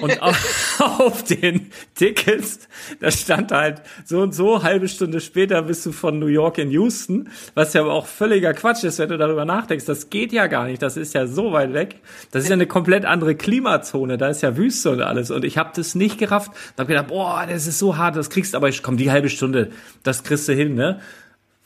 Und 0.00 0.22
auf, 0.22 0.80
auf 0.98 1.24
den 1.24 1.70
Tickets, 1.94 2.68
da 3.00 3.10
stand 3.10 3.52
halt 3.52 3.82
so 4.04 4.20
und 4.20 4.34
so, 4.34 4.62
halbe 4.62 4.88
Stunde 4.88 5.20
später 5.20 5.62
bist 5.62 5.86
du 5.86 5.92
von 5.92 6.18
New 6.18 6.26
York 6.26 6.58
in 6.58 6.70
Houston, 6.70 7.30
was 7.54 7.74
ja 7.74 7.84
auch 7.84 8.06
völliger 8.06 8.54
Quatsch 8.54 8.82
ist, 8.84 8.98
wenn 8.98 9.08
du 9.08 9.18
darüber 9.18 9.44
nachdenkst. 9.44 9.84
Das 9.84 10.10
geht 10.10 10.32
ja 10.32 10.48
gar 10.48 10.66
nicht, 10.66 10.82
das 10.82 10.96
ist 10.96 11.14
ja 11.14 11.26
so 11.26 11.52
weit 11.52 11.74
weg. 11.74 12.00
Das 12.32 12.42
ist 12.42 12.48
ja 12.48 12.54
eine 12.54 12.66
komplett 12.66 13.04
andere 13.04 13.36
Klimazone, 13.36 14.18
da 14.18 14.28
ist 14.28 14.42
ja 14.42 14.56
Wüste 14.56 14.90
und 14.90 15.02
alles. 15.02 15.30
Und 15.30 15.44
ich 15.44 15.58
habe 15.58 15.70
das 15.74 15.94
nicht 15.94 16.18
gerafft. 16.18 16.50
Da 16.74 16.82
hab 16.82 16.88
gedacht, 16.88 17.08
boah, 17.08 17.46
das 17.48 17.66
ist 17.66 17.78
so 17.78 17.96
hart, 17.96 18.16
das 18.16 18.30
kriegst 18.30 18.54
aber, 18.54 18.68
ich 18.68 18.82
komm, 18.82 18.96
die 18.96 19.10
halbe 19.10 19.28
Stunde, 19.28 19.70
das 20.02 20.24
kriegst 20.24 20.48
du 20.48 20.54
hin, 20.54 20.74
ne? 20.74 21.00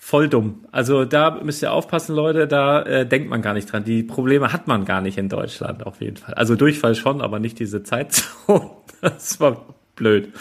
Voll 0.05 0.29
dumm. 0.29 0.67
Also 0.73 1.05
da 1.05 1.31
müsst 1.31 1.62
ihr 1.62 1.73
aufpassen, 1.73 2.17
Leute, 2.17 2.49
da 2.49 2.83
äh, 2.83 3.07
denkt 3.07 3.31
man 3.31 3.41
gar 3.41 3.55
nicht 3.55 3.71
dran. 3.71 3.85
Die 3.85 4.03
Probleme 4.03 4.53
hat 4.53 4.67
man 4.67 4.85
gar 4.85 5.01
nicht 5.01 5.17
in 5.17 5.29
Deutschland, 5.29 5.87
auf 5.87 6.01
jeden 6.01 6.17
Fall. 6.17 6.35
Also 6.35 6.57
Durchfall 6.57 6.97
schon, 6.97 7.23
aber 7.23 7.38
nicht 7.38 7.61
diese 7.61 7.85
Zeitzone. 7.85 8.71
Das 9.01 9.38
war 9.38 9.65
blöd. 9.95 10.33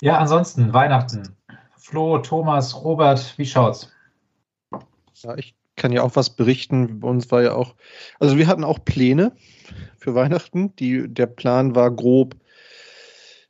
Ja, 0.00 0.18
ansonsten 0.18 0.72
Weihnachten. 0.72 1.36
Flo, 1.76 2.18
Thomas, 2.18 2.82
Robert, 2.82 3.38
wie 3.38 3.46
schaut's? 3.46 3.92
Ja, 5.22 5.36
ich 5.36 5.54
kann 5.76 5.92
ja 5.92 6.02
auch 6.02 6.16
was 6.16 6.30
berichten. 6.30 6.98
Bei 6.98 7.08
uns 7.08 7.30
war 7.30 7.40
ja 7.40 7.54
auch, 7.54 7.76
also 8.18 8.36
wir 8.36 8.48
hatten 8.48 8.64
auch 8.64 8.84
Pläne 8.84 9.32
für 9.96 10.16
Weihnachten. 10.16 10.74
Die, 10.74 11.06
der 11.08 11.26
Plan 11.26 11.76
war 11.76 11.92
grob 11.92 12.34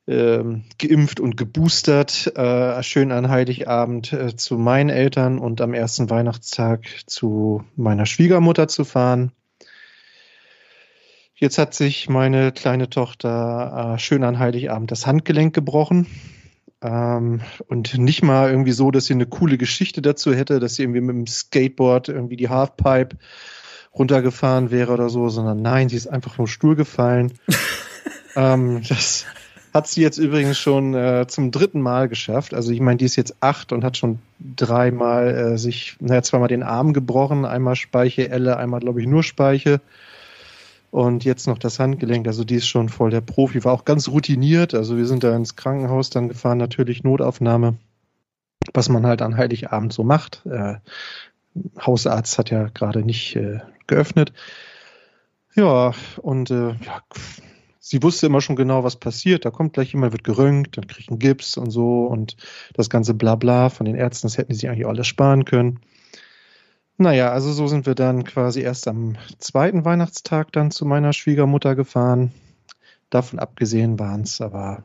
ähm, 0.06 0.64
geimpft 0.78 1.20
und 1.20 1.36
geboostert, 1.36 2.36
äh, 2.36 2.82
schön 2.82 3.12
an 3.12 3.28
Heiligabend 3.28 4.12
äh, 4.12 4.34
zu 4.34 4.58
meinen 4.58 4.90
Eltern 4.90 5.38
und 5.38 5.60
am 5.60 5.74
ersten 5.74 6.10
Weihnachtstag 6.10 6.86
zu 7.06 7.64
meiner 7.76 8.06
Schwiegermutter 8.06 8.68
zu 8.68 8.84
fahren. 8.84 9.32
Jetzt 11.34 11.58
hat 11.58 11.74
sich 11.74 12.08
meine 12.08 12.52
kleine 12.52 12.88
Tochter 12.90 13.94
äh, 13.94 13.98
schön 13.98 14.24
an 14.24 14.38
Heiligabend 14.38 14.90
das 14.90 15.06
Handgelenk 15.06 15.54
gebrochen. 15.54 16.06
Ähm, 16.82 17.40
und 17.68 17.96
nicht 17.96 18.22
mal 18.22 18.50
irgendwie 18.50 18.72
so, 18.72 18.90
dass 18.90 19.06
sie 19.06 19.14
eine 19.14 19.26
coole 19.26 19.56
Geschichte 19.56 20.02
dazu 20.02 20.34
hätte, 20.34 20.58
dass 20.58 20.74
sie 20.74 20.82
irgendwie 20.82 21.00
mit 21.00 21.14
dem 21.14 21.26
Skateboard 21.26 22.08
irgendwie 22.08 22.36
die 22.36 22.48
Halfpipe 22.48 23.16
runtergefahren 23.94 24.70
wäre 24.70 24.92
oder 24.92 25.08
so, 25.08 25.28
sondern 25.28 25.62
nein, 25.62 25.88
sie 25.88 25.96
ist 25.96 26.08
einfach 26.08 26.34
vom 26.34 26.46
Stuhl 26.46 26.74
gefallen. 26.74 27.32
ähm, 28.36 28.82
das 28.88 29.26
hat 29.72 29.86
sie 29.86 30.02
jetzt 30.02 30.18
übrigens 30.18 30.58
schon 30.58 30.94
äh, 30.94 31.26
zum 31.26 31.50
dritten 31.50 31.80
Mal 31.80 32.08
geschafft. 32.08 32.52
Also 32.52 32.72
ich 32.72 32.80
meine, 32.80 32.98
die 32.98 33.06
ist 33.06 33.16
jetzt 33.16 33.36
acht 33.40 33.72
und 33.72 33.84
hat 33.84 33.96
schon 33.96 34.18
dreimal 34.38 35.28
äh, 35.28 35.58
sich, 35.58 35.96
naja, 36.00 36.22
zweimal 36.22 36.48
den 36.48 36.62
Arm 36.62 36.92
gebrochen, 36.92 37.44
einmal 37.44 37.76
Speiche, 37.76 38.28
Elle, 38.28 38.56
einmal 38.58 38.80
glaube 38.80 39.00
ich 39.00 39.06
nur 39.06 39.22
Speiche 39.22 39.80
und 40.90 41.24
jetzt 41.24 41.46
noch 41.46 41.58
das 41.58 41.78
Handgelenk. 41.78 42.26
Also 42.26 42.44
die 42.44 42.56
ist 42.56 42.68
schon 42.68 42.90
voll 42.90 43.10
der 43.10 43.22
Profi, 43.22 43.64
war 43.64 43.72
auch 43.72 43.86
ganz 43.86 44.08
routiniert. 44.08 44.74
Also 44.74 44.98
wir 44.98 45.06
sind 45.06 45.24
da 45.24 45.34
ins 45.34 45.56
Krankenhaus 45.56 46.10
dann 46.10 46.28
gefahren, 46.28 46.58
natürlich 46.58 47.02
Notaufnahme, 47.02 47.74
was 48.74 48.90
man 48.90 49.06
halt 49.06 49.22
an 49.22 49.38
Heiligabend 49.38 49.94
so 49.94 50.04
macht. 50.04 50.44
Äh, 50.44 50.74
Hausarzt 51.80 52.38
hat 52.38 52.50
ja 52.50 52.68
gerade 52.68 53.02
nicht 53.02 53.36
äh, 53.36 53.60
geöffnet. 53.86 54.34
Ja, 55.54 55.92
und 56.20 56.50
äh, 56.50 56.68
ja, 56.68 57.02
sie 57.82 58.02
wusste 58.02 58.26
immer 58.26 58.40
schon 58.40 58.56
genau, 58.56 58.84
was 58.84 58.96
passiert. 58.96 59.44
Da 59.44 59.50
kommt 59.50 59.74
gleich 59.74 59.92
jemand, 59.92 60.12
wird 60.12 60.24
geröntgt, 60.24 60.78
dann 60.78 60.86
kriegt 60.86 61.10
einen 61.10 61.18
Gips 61.18 61.58
und 61.58 61.70
so 61.70 62.06
und 62.06 62.36
das 62.72 62.88
ganze 62.88 63.12
Blabla 63.12 63.68
von 63.68 63.84
den 63.84 63.96
Ärzten, 63.96 64.28
das 64.28 64.38
hätten 64.38 64.54
sie 64.54 64.68
eigentlich 64.68 64.86
alles 64.86 65.06
sparen 65.06 65.44
können. 65.44 65.80
Naja, 66.96 67.32
also 67.32 67.52
so 67.52 67.66
sind 67.66 67.84
wir 67.84 67.96
dann 67.96 68.24
quasi 68.24 68.60
erst 68.60 68.86
am 68.86 69.16
zweiten 69.38 69.84
Weihnachtstag 69.84 70.52
dann 70.52 70.70
zu 70.70 70.86
meiner 70.86 71.12
Schwiegermutter 71.12 71.74
gefahren. 71.74 72.32
Davon 73.10 73.40
abgesehen 73.40 73.98
waren 73.98 74.22
es 74.22 74.40
aber 74.40 74.84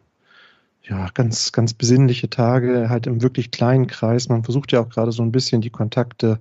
ja 0.82 1.10
ganz, 1.14 1.52
ganz 1.52 1.74
besinnliche 1.74 2.30
Tage, 2.30 2.90
halt 2.90 3.06
im 3.06 3.22
wirklich 3.22 3.52
kleinen 3.52 3.88
Kreis. 3.88 4.30
Man 4.30 4.44
versucht 4.44 4.72
ja 4.72 4.82
auch 4.82 4.90
gerade 4.90 5.12
so 5.12 5.22
ein 5.22 5.32
bisschen 5.32 5.62
die 5.62 5.70
Kontakte 5.70 6.40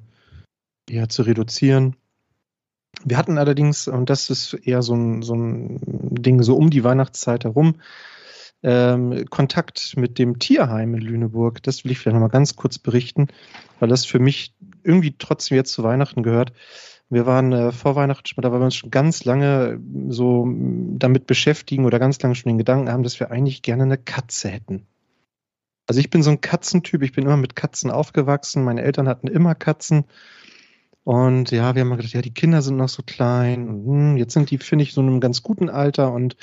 ja, 0.88 1.09
zu 1.09 1.23
reduzieren. 1.23 1.97
Wir 3.04 3.18
hatten 3.18 3.38
allerdings, 3.38 3.88
und 3.88 4.11
das 4.11 4.30
ist 4.30 4.54
eher 4.54 4.82
so 4.82 4.94
ein, 4.94 5.22
so 5.22 5.35
ein 5.35 5.78
Ding 5.80 6.42
so 6.42 6.56
um 6.56 6.70
die 6.70 6.85
Weihnachtszeit 6.85 7.44
herum, 7.44 7.76
ähm, 8.62 9.26
Kontakt 9.30 9.96
mit 9.96 10.18
dem 10.18 10.38
Tierheim 10.38 10.94
in 10.94 11.00
Lüneburg. 11.00 11.62
Das 11.62 11.85
will 11.85 11.92
ich 11.92 11.98
vielleicht 11.98 12.14
nochmal 12.14 12.30
ganz 12.30 12.56
kurz 12.56 12.78
berichten, 12.78 13.28
weil 13.78 13.88
das 13.88 14.04
für 14.04 14.18
mich 14.18 14.54
irgendwie 14.82 15.14
trotzdem 15.18 15.56
jetzt 15.56 15.72
zu 15.72 15.82
Weihnachten 15.82 16.22
gehört. 16.22 16.52
Wir 17.09 17.26
waren 17.26 17.52
äh, 17.52 17.70
vor 17.70 17.94
Weihnachten, 17.94 18.40
da 18.40 18.50
waren 18.50 18.61
wir 18.61 18.64
uns 18.64 18.74
schon 18.74 18.90
ganz 18.90 19.24
lange 19.24 19.78
so 20.09 20.48
damit 20.48 21.26
beschäftigen 21.26 21.85
oder 21.85 21.98
ganz 21.98 22.20
lange 22.20 22.35
schon 22.35 22.50
den 22.50 22.59
Gedanken 22.59 22.90
haben, 22.90 23.04
dass 23.04 23.20
wir 23.20 23.30
eigentlich 23.30 23.62
gerne 23.62 23.85
eine 23.85 23.98
Katze 23.98 24.48
hätten. 24.48 24.87
Also 25.87 26.00
ich 26.00 26.11
bin 26.11 26.24
so 26.24 26.30
ein 26.30 26.40
Katzentyp, 26.40 27.02
ich 27.02 27.12
bin 27.12 27.24
immer 27.24 27.37
mit 27.37 27.54
Katzen 27.54 27.92
aufgewachsen, 27.92 28.64
meine 28.64 28.82
Eltern 28.82 29.06
hatten 29.06 29.28
immer 29.28 29.54
Katzen. 29.54 30.04
Und 31.07 31.53
ja, 31.53 31.77
wir 31.77 31.83
haben 31.83 31.97
gedacht, 31.97 32.14
ja, 32.14 32.21
die 32.21 32.35
Kinder 32.35 32.62
sind 32.62 32.79
noch 32.79 32.88
so 32.88 33.05
klein 33.05 33.69
und 33.69 33.87
hm, 33.87 34.16
jetzt 34.16 34.33
sind 34.33 34.51
die, 34.51 34.59
finde 34.59 34.83
ich, 34.83 34.92
so 34.92 35.01
in 35.03 35.07
einem 35.07 35.21
ganz 35.21 35.40
guten 35.45 35.71
Alter 35.71 36.12
und 36.12 36.37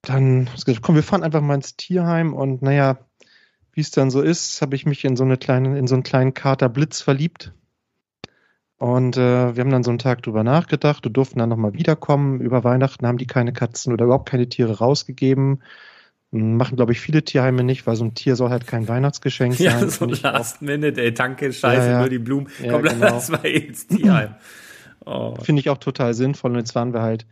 dann, 0.00 0.48
komm, 0.80 0.94
wir 0.94 1.02
fahren 1.02 1.22
einfach 1.22 1.42
mal 1.42 1.56
ins 1.56 1.76
Tierheim 1.76 2.32
und 2.32 2.62
naja, 2.62 3.00
wie 3.72 3.82
es 3.82 3.90
dann 3.90 4.10
so 4.10 4.22
ist, 4.22 4.62
habe 4.62 4.74
ich 4.74 4.86
mich 4.86 5.04
in 5.04 5.16
so 5.16 5.24
eine 5.24 5.36
kleine, 5.36 5.78
in 5.78 5.86
so 5.86 5.94
einen 5.94 6.02
kleinen 6.02 6.32
Kater 6.32 6.70
Blitz 6.70 7.02
verliebt. 7.02 7.52
Und 8.78 9.18
äh, 9.18 9.54
wir 9.54 9.60
haben 9.62 9.70
dann 9.70 9.84
so 9.84 9.90
einen 9.90 9.98
Tag 9.98 10.22
drüber 10.22 10.44
nachgedacht 10.44 11.06
und 11.06 11.12
durften 11.12 11.38
dann 11.38 11.50
nochmal 11.50 11.74
wiederkommen. 11.74 12.40
Über 12.40 12.64
Weihnachten 12.64 13.06
haben 13.06 13.18
die 13.18 13.26
keine 13.26 13.52
Katzen 13.52 13.92
oder 13.92 14.06
überhaupt 14.06 14.30
keine 14.30 14.48
Tiere 14.48 14.78
rausgegeben. 14.78 15.62
Machen, 16.34 16.76
glaube 16.76 16.92
ich, 16.92 17.00
viele 17.00 17.22
Tierheime 17.22 17.62
nicht, 17.62 17.86
weil 17.86 17.94
so 17.94 18.04
ein 18.04 18.14
Tier 18.14 18.36
soll 18.36 18.48
halt 18.48 18.66
kein 18.66 18.88
Weihnachtsgeschenk 18.88 19.54
sein. 19.56 19.66
Ja, 19.66 19.86
so 19.86 20.06
last 20.06 20.62
minute, 20.62 21.00
ey, 21.00 21.12
danke, 21.12 21.52
scheiße, 21.52 21.86
ja, 21.86 21.92
ja. 21.92 21.98
nur 22.00 22.08
die 22.08 22.18
Blumen. 22.18 22.48
Ja, 22.62 22.72
Komm, 22.72 22.82
genau. 22.82 22.96
lass 23.00 23.28
mal 23.30 23.44
ins 23.44 23.86
Tierheim. 23.86 24.34
Oh. 25.04 25.34
Finde 25.42 25.60
ich 25.60 25.68
auch 25.68 25.78
total 25.78 26.14
sinnvoll. 26.14 26.52
Und 26.52 26.58
jetzt 26.58 26.74
waren 26.74 26.94
wir 26.94 27.02
halt 27.02 27.26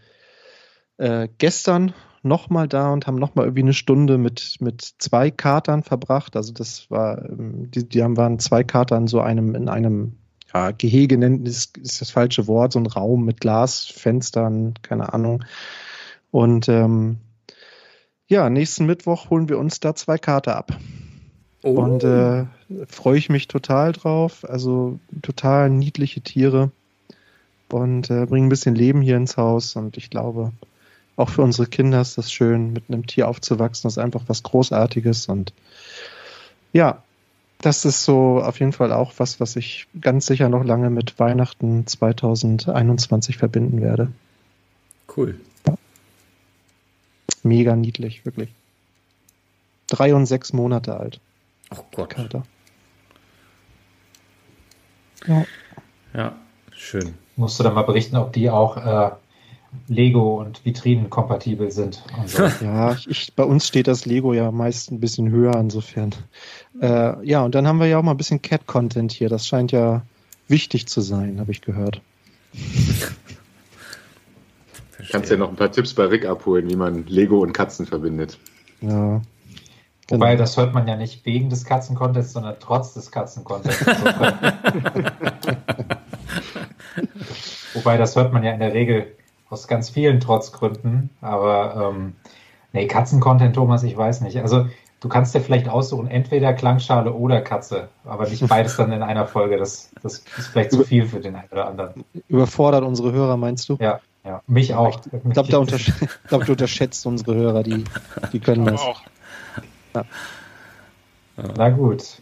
äh, 0.99 1.29
gestern 1.39 1.95
nochmal 2.23 2.69
da 2.69 2.93
und 2.93 3.07
haben 3.07 3.17
nochmal 3.17 3.47
irgendwie 3.47 3.63
eine 3.63 3.73
Stunde 3.73 4.19
mit, 4.19 4.57
mit 4.61 4.83
zwei 4.99 5.31
Katern 5.31 5.83
verbracht. 5.83 6.37
Also 6.37 6.53
das 6.53 6.91
war, 6.91 7.25
ähm, 7.25 7.71
die, 7.71 7.89
die 7.89 8.03
haben, 8.03 8.17
waren 8.17 8.39
zwei 8.39 8.65
Kater 8.65 8.97
in 8.97 9.07
so 9.07 9.21
einem, 9.21 9.55
in 9.55 9.69
einem 9.69 10.17
ja, 10.53 10.73
Gehege 10.73 11.17
nennt 11.17 11.47
ist, 11.47 11.79
ist 11.79 12.01
das 12.01 12.11
falsche 12.11 12.47
Wort, 12.47 12.73
so 12.73 12.81
ein 12.81 12.87
Raum 12.87 13.25
mit 13.25 13.41
Glasfenstern, 13.41 14.75
keine 14.83 15.13
Ahnung. 15.13 15.45
Und 16.31 16.69
ähm, 16.69 17.19
ja, 18.31 18.49
nächsten 18.49 18.87
Mittwoch 18.87 19.29
holen 19.29 19.49
wir 19.49 19.59
uns 19.59 19.81
da 19.81 19.95
zwei 19.95 20.17
Kater 20.17 20.57
ab. 20.57 20.79
Oh. 21.63 21.73
Und 21.73 22.05
äh, 22.05 22.47
freue 22.87 23.19
ich 23.19 23.29
mich 23.29 23.49
total 23.49 23.93
drauf. 23.93 24.49
Also 24.49 25.01
total 25.21 25.69
niedliche 25.69 26.21
Tiere 26.21 26.71
und 27.69 28.09
äh, 28.09 28.27
bringen 28.27 28.47
ein 28.47 28.49
bisschen 28.51 28.77
Leben 28.77 29.03
hier 29.03 29.17
ins 29.17 29.37
Haus. 29.37 29.75
Und 29.75 29.97
ich 29.97 30.11
glaube, 30.11 30.53
auch 31.17 31.29
für 31.29 31.43
unsere 31.43 31.67
Kinder 31.67 32.01
ist 32.01 32.19
das 32.19 32.33
schön, 32.33 32.73
mit 32.73 32.85
einem 32.89 33.05
Tier 33.05 33.27
aufzuwachsen. 33.29 33.89
Das 33.89 33.95
ist 33.95 34.03
einfach 34.03 34.23
was 34.29 34.45
Großartiges. 34.45 35.27
Und 35.27 35.53
ja, 36.73 37.03
das 37.61 37.85
ist 37.85 38.05
so 38.05 38.41
auf 38.41 38.61
jeden 38.61 38.73
Fall 38.73 38.93
auch 38.93 39.15
was, 39.17 39.41
was 39.41 39.57
ich 39.57 39.89
ganz 40.01 40.27
sicher 40.27 40.49
noch 40.49 40.65
lange 40.65 40.89
mit 40.89 41.19
Weihnachten 41.19 41.85
2021 41.85 43.39
verbinden 43.39 43.83
werde. 43.83 44.13
Cool. 45.17 45.35
Ja. 45.67 45.75
Mega 47.43 47.77
niedlich, 47.77 48.25
wirklich. 48.25 48.51
Drei 49.87 50.15
und 50.15 50.27
sechs 50.27 50.53
Monate 50.53 50.99
alt. 50.99 51.21
Oh 51.71 51.85
Gott. 51.95 52.11
Kater. 52.11 52.43
Ja. 55.27 55.45
Ja, 56.15 56.37
schön. 56.73 57.15
Musst 57.37 57.59
du 57.59 57.65
dann 57.65 57.75
mal 57.75 57.83
berichten, 57.83 58.17
ob 58.17 58.33
die 58.33 58.51
auch 58.51 58.77
äh, 58.77 59.11
Lego 59.89 60.41
und 60.41 60.65
Vitrinen 60.65 61.11
kompatibel 61.11 61.71
sind. 61.71 62.03
So. 62.27 62.43
ja, 62.65 62.97
ich, 63.07 63.33
bei 63.35 63.45
uns 63.45 63.67
steht 63.67 63.87
das 63.87 64.07
Lego 64.07 64.33
ja 64.33 64.51
meist 64.51 64.91
ein 64.91 65.01
bisschen 65.01 65.31
höher, 65.31 65.55
insofern. 65.57 66.15
Äh, 66.81 67.25
ja, 67.27 67.45
und 67.45 67.55
dann 67.55 67.67
haben 67.67 67.79
wir 67.79 67.87
ja 67.87 67.99
auch 67.99 68.03
mal 68.03 68.13
ein 68.13 68.17
bisschen 68.17 68.43
Cat-Content 68.43 69.13
hier. 69.13 69.29
Das 69.29 69.47
scheint 69.47 69.73
ja 69.73 70.03
wichtig 70.49 70.89
zu 70.89 71.01
sein, 71.01 71.39
habe 71.39 71.53
ich 71.53 71.61
gehört. 71.61 72.01
Kannst 75.11 75.31
ja 75.31 75.37
noch 75.37 75.49
ein 75.49 75.57
paar 75.57 75.73
Tipps 75.73 75.95
bei 75.95 76.05
Rick 76.05 76.27
abholen, 76.27 76.71
wie 76.71 76.77
man 76.77 77.07
Lego 77.07 77.41
und 77.41 77.53
Katzen 77.53 77.87
verbindet. 77.87 78.39
Ja. 78.81 79.21
Wobei, 80.09 80.35
das 80.35 80.57
hört 80.57 80.75
man 80.75 80.89
ja 80.89 80.97
nicht 80.97 81.25
wegen 81.25 81.51
des 81.51 81.65
Katzencontents, 81.65 82.33
sondern 82.33 82.57
trotz 82.59 82.95
des 82.95 83.13
Katzencontents. 83.13 83.87
Wobei, 87.75 87.97
das 87.97 88.17
hört 88.17 88.33
man 88.33 88.43
ja 88.43 88.53
in 88.53 88.61
der 88.61 88.75
Regel 88.75 89.07
aus 89.49 89.69
ganz 89.69 89.91
vielen 89.91 90.21
Trotzgründen. 90.21 91.11
Aber 91.21 91.93
ähm, 91.93 92.15
nee, 92.73 92.87
Katzen-Content, 92.87 93.55
Thomas, 93.55 93.83
ich 93.83 93.97
weiß 93.97 94.21
nicht. 94.23 94.39
Also 94.39 94.67
du 95.01 95.09
kannst 95.09 95.35
dir 95.35 95.41
vielleicht 95.41 95.69
aussuchen, 95.69 96.09
entweder 96.09 96.53
Klangschale 96.53 97.13
oder 97.13 97.41
Katze, 97.41 97.89
aber 98.05 98.29
nicht 98.29 98.47
beides 98.49 98.77
dann 98.77 98.93
in 98.93 99.03
einer 99.03 99.27
Folge. 99.27 99.57
Das, 99.57 99.91
das 100.03 100.25
ist 100.37 100.49
vielleicht 100.49 100.73
zu 100.73 100.85
viel 100.85 101.07
für 101.07 101.21
den 101.21 101.37
einen 101.37 101.49
oder 101.51 101.69
anderen. 101.69 102.05
Überfordert 102.29 102.85
unsere 102.85 103.13
Hörer, 103.13 103.37
meinst 103.37 103.69
du? 103.69 103.77
Ja, 103.81 104.01
ja. 104.25 104.43
Mich 104.47 104.75
auch. 104.75 105.01
Ich 105.13 105.33
glaube, 105.33 105.59
untersch 105.59 105.93
glaub, 106.29 106.45
du 106.45 106.53
unterschätzt 106.53 107.07
unsere 107.07 107.35
Hörer, 107.35 107.63
die, 107.63 107.85
die 108.33 108.41
können 108.41 108.65
das. 108.65 108.81
Auch. 108.81 109.03
Ja. 109.95 110.05
Na 111.57 111.71
gut. 111.71 112.21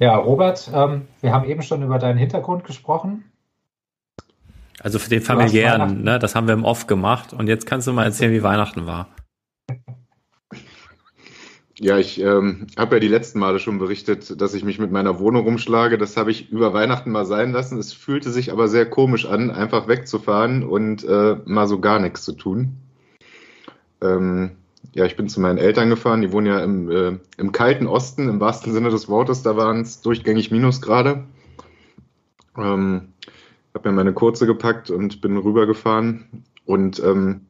Ja, 0.00 0.16
Robert, 0.16 0.70
ähm, 0.72 1.08
wir 1.20 1.32
haben 1.32 1.44
eben 1.48 1.62
schon 1.62 1.82
über 1.82 1.98
deinen 1.98 2.18
Hintergrund 2.18 2.64
gesprochen. 2.64 3.24
Also 4.80 4.98
für 4.98 5.08
den 5.08 5.22
familiären, 5.22 6.02
ne, 6.02 6.18
das 6.18 6.34
haben 6.34 6.46
wir 6.46 6.54
im 6.54 6.64
Off 6.64 6.86
gemacht. 6.86 7.32
Und 7.32 7.48
jetzt 7.48 7.66
kannst 7.66 7.86
du 7.86 7.92
mal 7.92 8.04
erzählen, 8.04 8.32
wie 8.32 8.42
Weihnachten 8.42 8.86
war. 8.86 9.08
Ja, 11.78 11.98
ich 11.98 12.18
ähm, 12.20 12.68
habe 12.78 12.96
ja 12.96 13.00
die 13.00 13.08
letzten 13.08 13.38
Male 13.38 13.58
schon 13.58 13.78
berichtet, 13.78 14.40
dass 14.40 14.54
ich 14.54 14.64
mich 14.64 14.78
mit 14.78 14.90
meiner 14.90 15.18
Wohnung 15.18 15.44
rumschlage. 15.44 15.98
Das 15.98 16.16
habe 16.16 16.30
ich 16.30 16.50
über 16.50 16.72
Weihnachten 16.72 17.10
mal 17.10 17.26
sein 17.26 17.52
lassen. 17.52 17.78
Es 17.78 17.92
fühlte 17.92 18.30
sich 18.30 18.50
aber 18.50 18.68
sehr 18.68 18.88
komisch 18.88 19.26
an, 19.26 19.50
einfach 19.50 19.86
wegzufahren 19.86 20.62
und 20.62 21.04
äh, 21.04 21.36
mal 21.44 21.68
so 21.68 21.78
gar 21.78 21.98
nichts 21.98 22.22
zu 22.24 22.32
tun. 22.32 22.78
Ähm, 24.00 24.52
ja, 24.94 25.04
ich 25.04 25.16
bin 25.16 25.28
zu 25.28 25.40
meinen 25.40 25.58
Eltern 25.58 25.90
gefahren. 25.90 26.22
Die 26.22 26.32
wohnen 26.32 26.46
ja 26.46 26.60
im, 26.60 26.90
äh, 26.90 27.18
im 27.36 27.52
kalten 27.52 27.86
Osten, 27.86 28.30
im 28.30 28.40
wahrsten 28.40 28.72
Sinne 28.72 28.88
des 28.88 29.10
Wortes. 29.10 29.42
Da 29.42 29.58
waren 29.58 29.82
es 29.82 30.00
durchgängig 30.00 30.50
Minusgrade. 30.50 31.24
Ähm, 32.56 33.08
habe 33.74 33.90
mir 33.90 33.94
meine 33.94 34.14
kurze 34.14 34.46
gepackt 34.46 34.90
und 34.90 35.20
bin 35.20 35.36
rübergefahren. 35.36 36.44
Und 36.64 37.02
ähm, 37.04 37.42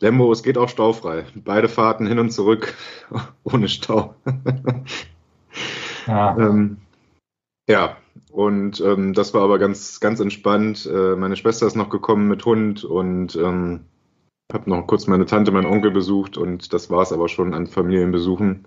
Lembo, 0.00 0.32
es 0.32 0.42
geht 0.42 0.58
auch 0.58 0.68
staufrei. 0.68 1.24
Beide 1.34 1.68
Fahrten 1.68 2.06
hin 2.06 2.18
und 2.18 2.30
zurück 2.30 2.74
ohne 3.44 3.68
Stau. 3.68 4.14
ja. 6.06 6.36
ähm, 6.38 6.78
ja, 7.68 7.96
und 8.30 8.80
ähm, 8.80 9.14
das 9.14 9.32
war 9.32 9.42
aber 9.42 9.58
ganz, 9.58 10.00
ganz 10.00 10.20
entspannt. 10.20 10.86
Äh, 10.92 11.16
meine 11.16 11.36
Schwester 11.36 11.66
ist 11.66 11.76
noch 11.76 11.88
gekommen 11.88 12.28
mit 12.28 12.44
Hund 12.44 12.84
und 12.84 13.36
ähm, 13.36 13.80
habe 14.52 14.68
noch 14.68 14.86
kurz 14.86 15.06
meine 15.06 15.24
Tante, 15.24 15.52
meinen 15.52 15.66
Onkel 15.66 15.90
besucht 15.90 16.36
und 16.36 16.72
das 16.72 16.90
war 16.90 17.02
es 17.02 17.12
aber 17.12 17.28
schon 17.28 17.54
an 17.54 17.66
Familienbesuchen. 17.66 18.66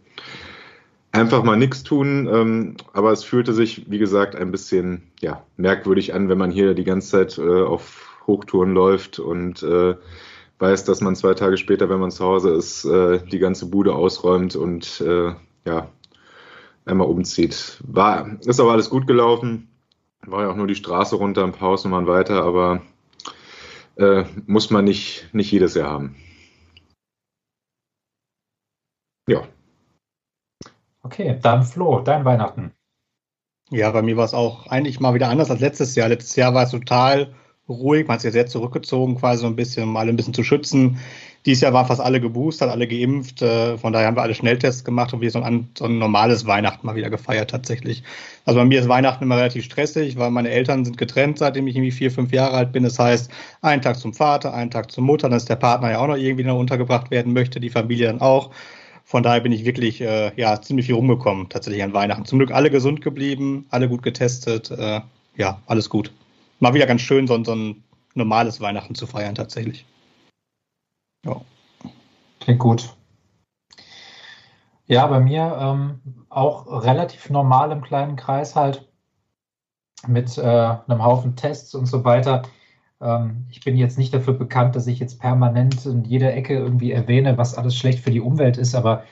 Einfach 1.11 1.43
mal 1.43 1.57
nichts 1.57 1.83
tun, 1.83 2.27
ähm, 2.31 2.77
aber 2.93 3.11
es 3.11 3.23
fühlte 3.23 3.53
sich, 3.53 3.89
wie 3.89 3.97
gesagt, 3.97 4.35
ein 4.35 4.51
bisschen 4.51 5.03
ja, 5.19 5.43
merkwürdig 5.55 6.13
an, 6.13 6.29
wenn 6.29 6.37
man 6.37 6.51
hier 6.51 6.73
die 6.73 6.83
ganze 6.83 7.09
Zeit 7.09 7.37
äh, 7.37 7.63
auf 7.63 8.21
Hochtouren 8.27 8.73
läuft 8.73 9.19
und 9.19 9.63
äh, 9.63 9.95
weiß, 10.59 10.85
dass 10.85 11.01
man 11.01 11.15
zwei 11.15 11.33
Tage 11.33 11.57
später, 11.57 11.89
wenn 11.89 11.99
man 11.99 12.11
zu 12.11 12.23
Hause 12.23 12.51
ist, 12.51 12.85
äh, 12.85 13.19
die 13.27 13.39
ganze 13.39 13.67
Bude 13.67 13.93
ausräumt 13.93 14.55
und 14.55 15.01
äh, 15.01 15.33
ja, 15.65 15.89
einmal 16.85 17.07
umzieht. 17.07 17.81
War, 17.83 18.39
ist 18.45 18.59
aber 18.59 18.71
alles 18.71 18.89
gut 18.89 19.07
gelaufen. 19.07 19.69
War 20.25 20.43
ja 20.43 20.51
auch 20.51 20.55
nur 20.55 20.67
die 20.67 20.75
Straße 20.75 21.15
runter, 21.15 21.43
ein 21.43 21.51
paar 21.51 21.69
Hausnummern 21.69 22.07
weiter, 22.07 22.43
aber 22.43 22.81
äh, 23.95 24.23
muss 24.45 24.69
man 24.69 24.85
nicht, 24.85 25.29
nicht 25.33 25.51
jedes 25.51 25.75
Jahr 25.75 25.89
haben. 25.89 26.15
Ja. 29.29 29.47
Okay, 31.03 31.37
dann 31.41 31.63
Flo, 31.63 31.99
dein 32.01 32.25
Weihnachten. 32.25 32.73
Ja, 33.69 33.91
bei 33.91 34.01
mir 34.01 34.15
war 34.15 34.25
es 34.25 34.33
auch 34.33 34.67
eigentlich 34.67 34.99
mal 34.99 35.13
wieder 35.13 35.29
anders 35.29 35.51
als 35.51 35.59
letztes 35.59 35.95
Jahr. 35.95 36.07
Letztes 36.07 36.35
Jahr 36.35 36.53
war 36.53 36.63
es 36.63 36.71
total 36.71 37.33
ruhig, 37.69 38.07
man 38.07 38.15
hat 38.15 38.21
sich 38.21 38.31
sehr 38.31 38.47
zurückgezogen, 38.47 39.15
quasi 39.15 39.41
so 39.41 39.47
ein 39.47 39.55
bisschen, 39.55 39.83
um 39.83 39.97
alle 39.97 40.09
ein 40.09 40.15
bisschen 40.15 40.33
zu 40.33 40.43
schützen. 40.43 40.99
Dieses 41.45 41.61
Jahr 41.61 41.73
waren 41.73 41.85
fast 41.85 42.01
alle 42.01 42.19
geboostert, 42.19 42.69
alle 42.69 42.87
geimpft. 42.87 43.41
Äh, 43.41 43.77
von 43.77 43.93
daher 43.93 44.07
haben 44.07 44.17
wir 44.17 44.21
alle 44.21 44.35
Schnelltests 44.35 44.83
gemacht 44.83 45.13
und 45.13 45.21
wir 45.21 45.31
so 45.31 45.41
ein, 45.41 45.69
so 45.77 45.85
ein 45.85 45.97
normales 45.97 46.45
Weihnachten 46.45 46.85
mal 46.85 46.95
wieder 46.95 47.09
gefeiert 47.09 47.51
tatsächlich. 47.51 48.03
Also 48.45 48.59
bei 48.59 48.65
mir 48.65 48.79
ist 48.79 48.89
Weihnachten 48.89 49.23
immer 49.23 49.37
relativ 49.37 49.63
stressig, 49.63 50.17
weil 50.17 50.31
meine 50.31 50.49
Eltern 50.49 50.83
sind 50.83 50.97
getrennt, 50.97 51.39
seitdem 51.39 51.67
ich 51.67 51.75
irgendwie 51.75 51.91
vier, 51.91 52.11
fünf 52.11 52.33
Jahre 52.33 52.55
alt 52.55 52.71
bin. 52.71 52.83
Das 52.83 52.99
heißt, 52.99 53.31
einen 53.61 53.81
Tag 53.81 53.97
zum 53.97 54.13
Vater, 54.13 54.53
einen 54.53 54.71
Tag 54.71 54.91
zur 54.91 55.03
Mutter, 55.03 55.29
dann 55.29 55.37
ist 55.37 55.49
der 55.49 55.55
Partner 55.55 55.91
ja 55.91 55.99
auch 55.99 56.07
noch 56.07 56.17
irgendwie 56.17 56.43
noch 56.43 56.59
untergebracht 56.59 57.11
werden 57.11 57.33
möchte, 57.33 57.59
die 57.59 57.69
Familie 57.69 58.07
dann 58.07 58.21
auch. 58.21 58.51
Von 59.05 59.23
daher 59.23 59.39
bin 59.39 59.53
ich 59.53 59.63
wirklich 59.63 60.01
äh, 60.01 60.33
ja 60.35 60.61
ziemlich 60.61 60.87
viel 60.87 60.95
rumgekommen 60.95 61.47
tatsächlich 61.47 61.81
an 61.81 61.93
Weihnachten. 61.93 62.25
Zum 62.25 62.39
Glück 62.39 62.51
alle 62.51 62.69
gesund 62.69 63.01
geblieben, 63.01 63.65
alle 63.69 63.87
gut 63.87 64.03
getestet. 64.03 64.69
Äh, 64.69 64.99
ja, 65.37 65.61
alles 65.65 65.89
gut. 65.89 66.11
Mal 66.59 66.73
wieder 66.73 66.87
ganz 66.87 67.01
schön, 67.01 67.27
so, 67.27 67.43
so 67.43 67.53
ein 67.53 67.83
normales 68.15 68.59
Weihnachten 68.61 68.95
zu 68.95 69.07
feiern 69.07 69.35
tatsächlich. 69.35 69.85
Ja. 71.25 71.41
Klingt 72.39 72.59
gut. 72.59 72.95
Ja, 74.87 75.05
bei 75.07 75.19
mir 75.19 75.57
ähm, 75.59 75.99
auch 76.29 76.83
relativ 76.83 77.29
normal 77.29 77.71
im 77.71 77.81
kleinen 77.81 78.15
Kreis 78.15 78.55
halt 78.55 78.87
mit 80.07 80.37
äh, 80.37 80.41
einem 80.41 81.03
Haufen 81.03 81.35
Tests 81.35 81.75
und 81.75 81.87
so 81.87 82.05
weiter. 82.05 82.43
Ähm, 83.01 83.45
ich 83.49 83.61
bin 83.61 83.77
jetzt 83.77 83.97
nicht 83.97 84.13
dafür 84.13 84.33
bekannt, 84.33 84.75
dass 84.75 84.87
ich 84.87 84.99
jetzt 84.99 85.19
permanent 85.19 85.85
in 85.85 86.05
jeder 86.05 86.33
Ecke 86.33 86.53
irgendwie 86.55 86.91
erwähne, 86.91 87.37
was 87.37 87.55
alles 87.55 87.75
schlecht 87.75 87.99
für 87.99 88.11
die 88.11 88.21
Umwelt 88.21 88.57
ist, 88.57 88.75
aber 88.75 89.03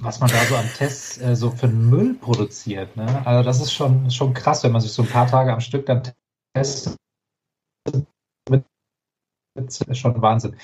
was 0.00 0.20
man 0.20 0.30
da 0.30 0.36
so 0.44 0.56
an 0.56 0.68
Tests 0.76 1.18
äh, 1.20 1.34
so 1.34 1.50
für 1.50 1.68
Müll 1.68 2.14
produziert, 2.14 2.96
ne? 2.96 3.22
also 3.26 3.42
das 3.42 3.60
ist 3.60 3.72
schon, 3.72 4.10
schon 4.10 4.34
krass, 4.34 4.62
wenn 4.62 4.72
man 4.72 4.80
sich 4.80 4.92
so 4.92 5.02
ein 5.02 5.08
paar 5.08 5.26
Tage 5.26 5.52
am 5.52 5.60
Stück 5.60 5.86
dann 5.86 6.02
testet 6.54 6.96
ist 9.88 9.98
schon 9.98 10.20
Wahnsinn. 10.22 10.56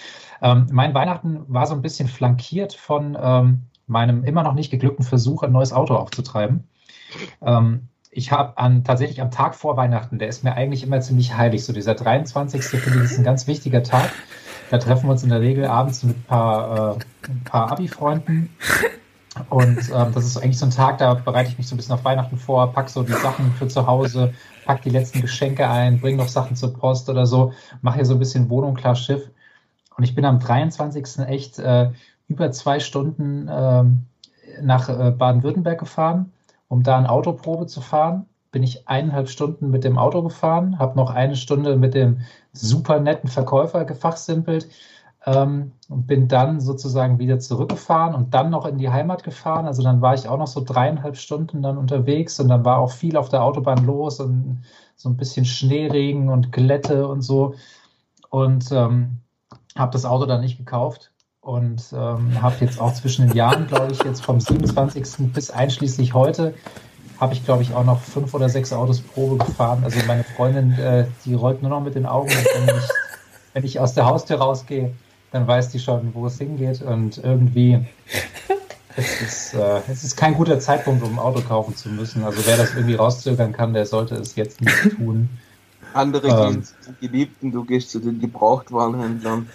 Ähm, 0.42 0.66
mein 0.70 0.94
Weihnachten 0.94 1.44
war 1.48 1.66
so 1.66 1.74
ein 1.74 1.82
bisschen 1.82 2.08
flankiert 2.08 2.74
von 2.74 3.16
ähm, 3.20 3.62
meinem 3.86 4.24
immer 4.24 4.42
noch 4.42 4.54
nicht 4.54 4.70
geglückten 4.70 5.04
Versuch, 5.04 5.42
ein 5.42 5.52
neues 5.52 5.72
Auto 5.72 5.94
aufzutreiben. 5.94 6.68
Ähm, 7.42 7.88
ich 8.10 8.32
habe 8.32 8.54
tatsächlich 8.82 9.20
am 9.20 9.30
Tag 9.30 9.54
vor 9.54 9.76
Weihnachten, 9.76 10.18
der 10.18 10.28
ist 10.28 10.42
mir 10.42 10.54
eigentlich 10.54 10.82
immer 10.82 11.00
ziemlich 11.00 11.36
heilig. 11.36 11.64
So 11.64 11.74
dieser 11.74 11.94
23. 11.94 12.62
finde 12.64 13.00
ich 13.00 13.04
ist 13.04 13.18
ein 13.18 13.24
ganz 13.24 13.46
wichtiger 13.46 13.82
Tag. 13.82 14.10
Da 14.70 14.78
treffen 14.78 15.06
wir 15.06 15.12
uns 15.12 15.22
in 15.22 15.28
der 15.28 15.40
Regel 15.40 15.66
abends 15.66 16.02
mit 16.02 16.16
ein 16.16 16.22
paar, 16.22 16.96
äh, 16.96 16.98
paar 17.44 17.72
Abi-Freunden. 17.72 18.48
Und 19.50 19.90
ähm, 19.94 20.12
das 20.14 20.24
ist 20.24 20.38
eigentlich 20.38 20.58
so 20.58 20.64
ein 20.64 20.70
Tag, 20.70 20.96
da 20.96 21.12
bereite 21.12 21.50
ich 21.50 21.58
mich 21.58 21.68
so 21.68 21.74
ein 21.74 21.76
bisschen 21.76 21.92
auf 21.92 22.04
Weihnachten 22.04 22.38
vor, 22.38 22.72
pack 22.72 22.88
so 22.88 23.02
die 23.02 23.12
Sachen 23.12 23.52
für 23.52 23.68
zu 23.68 23.86
Hause, 23.86 24.32
pack 24.66 24.82
die 24.82 24.90
letzten 24.90 25.22
Geschenke 25.22 25.68
ein, 25.68 26.00
bring 26.00 26.16
noch 26.16 26.28
Sachen 26.28 26.56
zur 26.56 26.74
Post 26.74 27.08
oder 27.08 27.24
so, 27.24 27.52
mache 27.80 27.96
hier 27.96 28.04
so 28.04 28.14
ein 28.14 28.18
bisschen 28.18 28.50
Wohnung 28.50 28.74
klar 28.74 28.96
Schiff. 28.96 29.30
Und 29.96 30.04
ich 30.04 30.14
bin 30.14 30.26
am 30.26 30.40
23. 30.40 31.26
echt 31.26 31.58
äh, 31.58 31.90
über 32.28 32.50
zwei 32.50 32.80
Stunden 32.80 33.48
äh, 33.48 33.84
nach 34.60 34.88
äh, 34.88 35.10
Baden-Württemberg 35.12 35.78
gefahren, 35.78 36.32
um 36.68 36.82
da 36.82 36.98
eine 36.98 37.08
Autoprobe 37.08 37.66
zu 37.66 37.80
fahren. 37.80 38.26
Bin 38.50 38.62
ich 38.62 38.88
eineinhalb 38.88 39.28
Stunden 39.28 39.70
mit 39.70 39.84
dem 39.84 39.98
Auto 39.98 40.22
gefahren, 40.22 40.78
habe 40.78 40.96
noch 40.96 41.10
eine 41.10 41.36
Stunde 41.36 41.76
mit 41.76 41.94
dem 41.94 42.20
super 42.52 43.00
netten 43.00 43.28
Verkäufer 43.30 43.84
gefachsimpelt 43.84 44.68
ähm, 45.26 45.72
und 45.88 46.06
bin 46.06 46.28
dann 46.28 46.60
sozusagen 46.60 47.18
wieder 47.18 47.38
zurückgefahren 47.38 48.14
und 48.14 48.32
dann 48.32 48.50
noch 48.50 48.64
in 48.64 48.78
die 48.78 48.90
Heimat 48.90 49.24
gefahren. 49.24 49.66
Also 49.66 49.82
dann 49.82 50.00
war 50.00 50.14
ich 50.14 50.28
auch 50.28 50.38
noch 50.38 50.46
so 50.46 50.62
dreieinhalb 50.64 51.16
Stunden 51.16 51.62
dann 51.62 51.76
unterwegs 51.76 52.38
und 52.40 52.48
dann 52.48 52.64
war 52.64 52.78
auch 52.78 52.92
viel 52.92 53.16
auf 53.16 53.28
der 53.28 53.42
Autobahn 53.42 53.84
los 53.84 54.20
und 54.20 54.62
so 54.94 55.08
ein 55.08 55.16
bisschen 55.16 55.44
Schneeregen 55.44 56.28
und 56.28 56.52
Glätte 56.52 57.08
und 57.08 57.22
so. 57.22 57.54
Und 58.30 58.70
ähm, 58.70 59.18
habe 59.76 59.92
das 59.92 60.04
Auto 60.04 60.26
dann 60.26 60.40
nicht 60.40 60.58
gekauft 60.58 61.12
und 61.40 61.82
ähm, 61.92 62.40
habe 62.40 62.56
jetzt 62.60 62.80
auch 62.80 62.94
zwischen 62.94 63.26
den 63.26 63.36
Jahren, 63.36 63.66
glaube 63.66 63.92
ich, 63.92 64.02
jetzt 64.04 64.24
vom 64.24 64.40
27. 64.40 65.32
bis 65.32 65.50
einschließlich 65.50 66.14
heute, 66.14 66.54
habe 67.20 67.34
ich, 67.34 67.44
glaube 67.44 67.62
ich, 67.62 67.74
auch 67.74 67.84
noch 67.84 68.00
fünf 68.00 68.32
oder 68.34 68.48
sechs 68.48 68.72
Autos 68.72 69.00
Probe 69.00 69.44
gefahren. 69.44 69.82
Also 69.84 69.98
meine 70.06 70.24
Freundin, 70.24 70.72
äh, 70.72 71.06
die 71.24 71.34
rollt 71.34 71.62
nur 71.62 71.70
noch 71.70 71.80
mit 71.80 71.94
den 71.94 72.06
Augen, 72.06 72.30
wenn 72.30 72.76
ich, 72.76 72.88
wenn 73.54 73.64
ich 73.64 73.80
aus 73.80 73.94
der 73.94 74.06
Haustür 74.06 74.38
rausgehe 74.38 74.94
dann 75.36 75.46
weiß 75.46 75.68
die 75.68 75.78
schon, 75.78 76.14
wo 76.14 76.26
es 76.26 76.38
hingeht 76.38 76.82
und 76.82 77.18
irgendwie 77.18 77.78
es 78.96 79.20
ist, 79.20 79.54
äh, 79.54 79.80
es 79.90 80.02
ist 80.02 80.16
kein 80.16 80.34
guter 80.34 80.58
Zeitpunkt, 80.58 81.04
um 81.04 81.14
ein 81.14 81.18
Auto 81.18 81.42
kaufen 81.42 81.76
zu 81.76 81.90
müssen. 81.90 82.24
Also 82.24 82.40
wer 82.46 82.56
das 82.56 82.74
irgendwie 82.74 82.94
rauszögern 82.94 83.52
kann, 83.52 83.74
der 83.74 83.84
sollte 83.84 84.14
es 84.16 84.34
jetzt 84.36 84.60
nicht 84.62 84.90
tun. 84.96 85.28
Andere 85.92 86.28
Ähm. 86.28 86.52
gehen 86.52 86.64
zu 86.64 86.74
den 86.86 86.96
Geliebten, 87.00 87.52
du 87.52 87.64
gehst 87.64 87.90
zu 87.90 88.00
den 88.00 88.20
Gebrauchtwarenhändlern. 88.20 89.48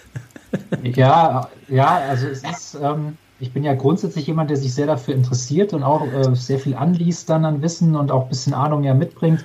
Ja, 0.82 1.48
ja, 1.68 1.96
also 2.08 2.26
es 2.26 2.42
ist, 2.44 2.78
ähm, 2.80 3.16
ich 3.40 3.52
bin 3.52 3.64
ja 3.64 3.74
grundsätzlich 3.74 4.26
jemand, 4.26 4.50
der 4.50 4.56
sich 4.56 4.74
sehr 4.74 4.86
dafür 4.86 5.14
interessiert 5.14 5.72
und 5.72 5.82
auch 5.82 6.06
äh, 6.06 6.34
sehr 6.34 6.58
viel 6.58 6.76
anliest 6.76 7.28
dann 7.28 7.44
an 7.44 7.62
Wissen 7.62 7.96
und 7.96 8.12
auch 8.12 8.24
ein 8.24 8.28
bisschen 8.28 8.54
Ahnung 8.54 8.84
ja 8.84 8.94
mitbringt. 8.94 9.44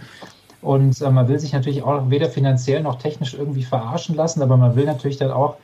Und 0.62 1.02
äh, 1.02 1.10
man 1.10 1.28
will 1.28 1.40
sich 1.40 1.54
natürlich 1.54 1.82
auch 1.84 2.10
weder 2.10 2.30
finanziell 2.30 2.84
noch 2.84 3.00
technisch 3.00 3.34
irgendwie 3.34 3.64
verarschen 3.64 4.16
lassen, 4.16 4.42
aber 4.42 4.58
man 4.58 4.76
will 4.76 4.86
natürlich 4.86 5.18
dann 5.18 5.32
auch 5.32 5.58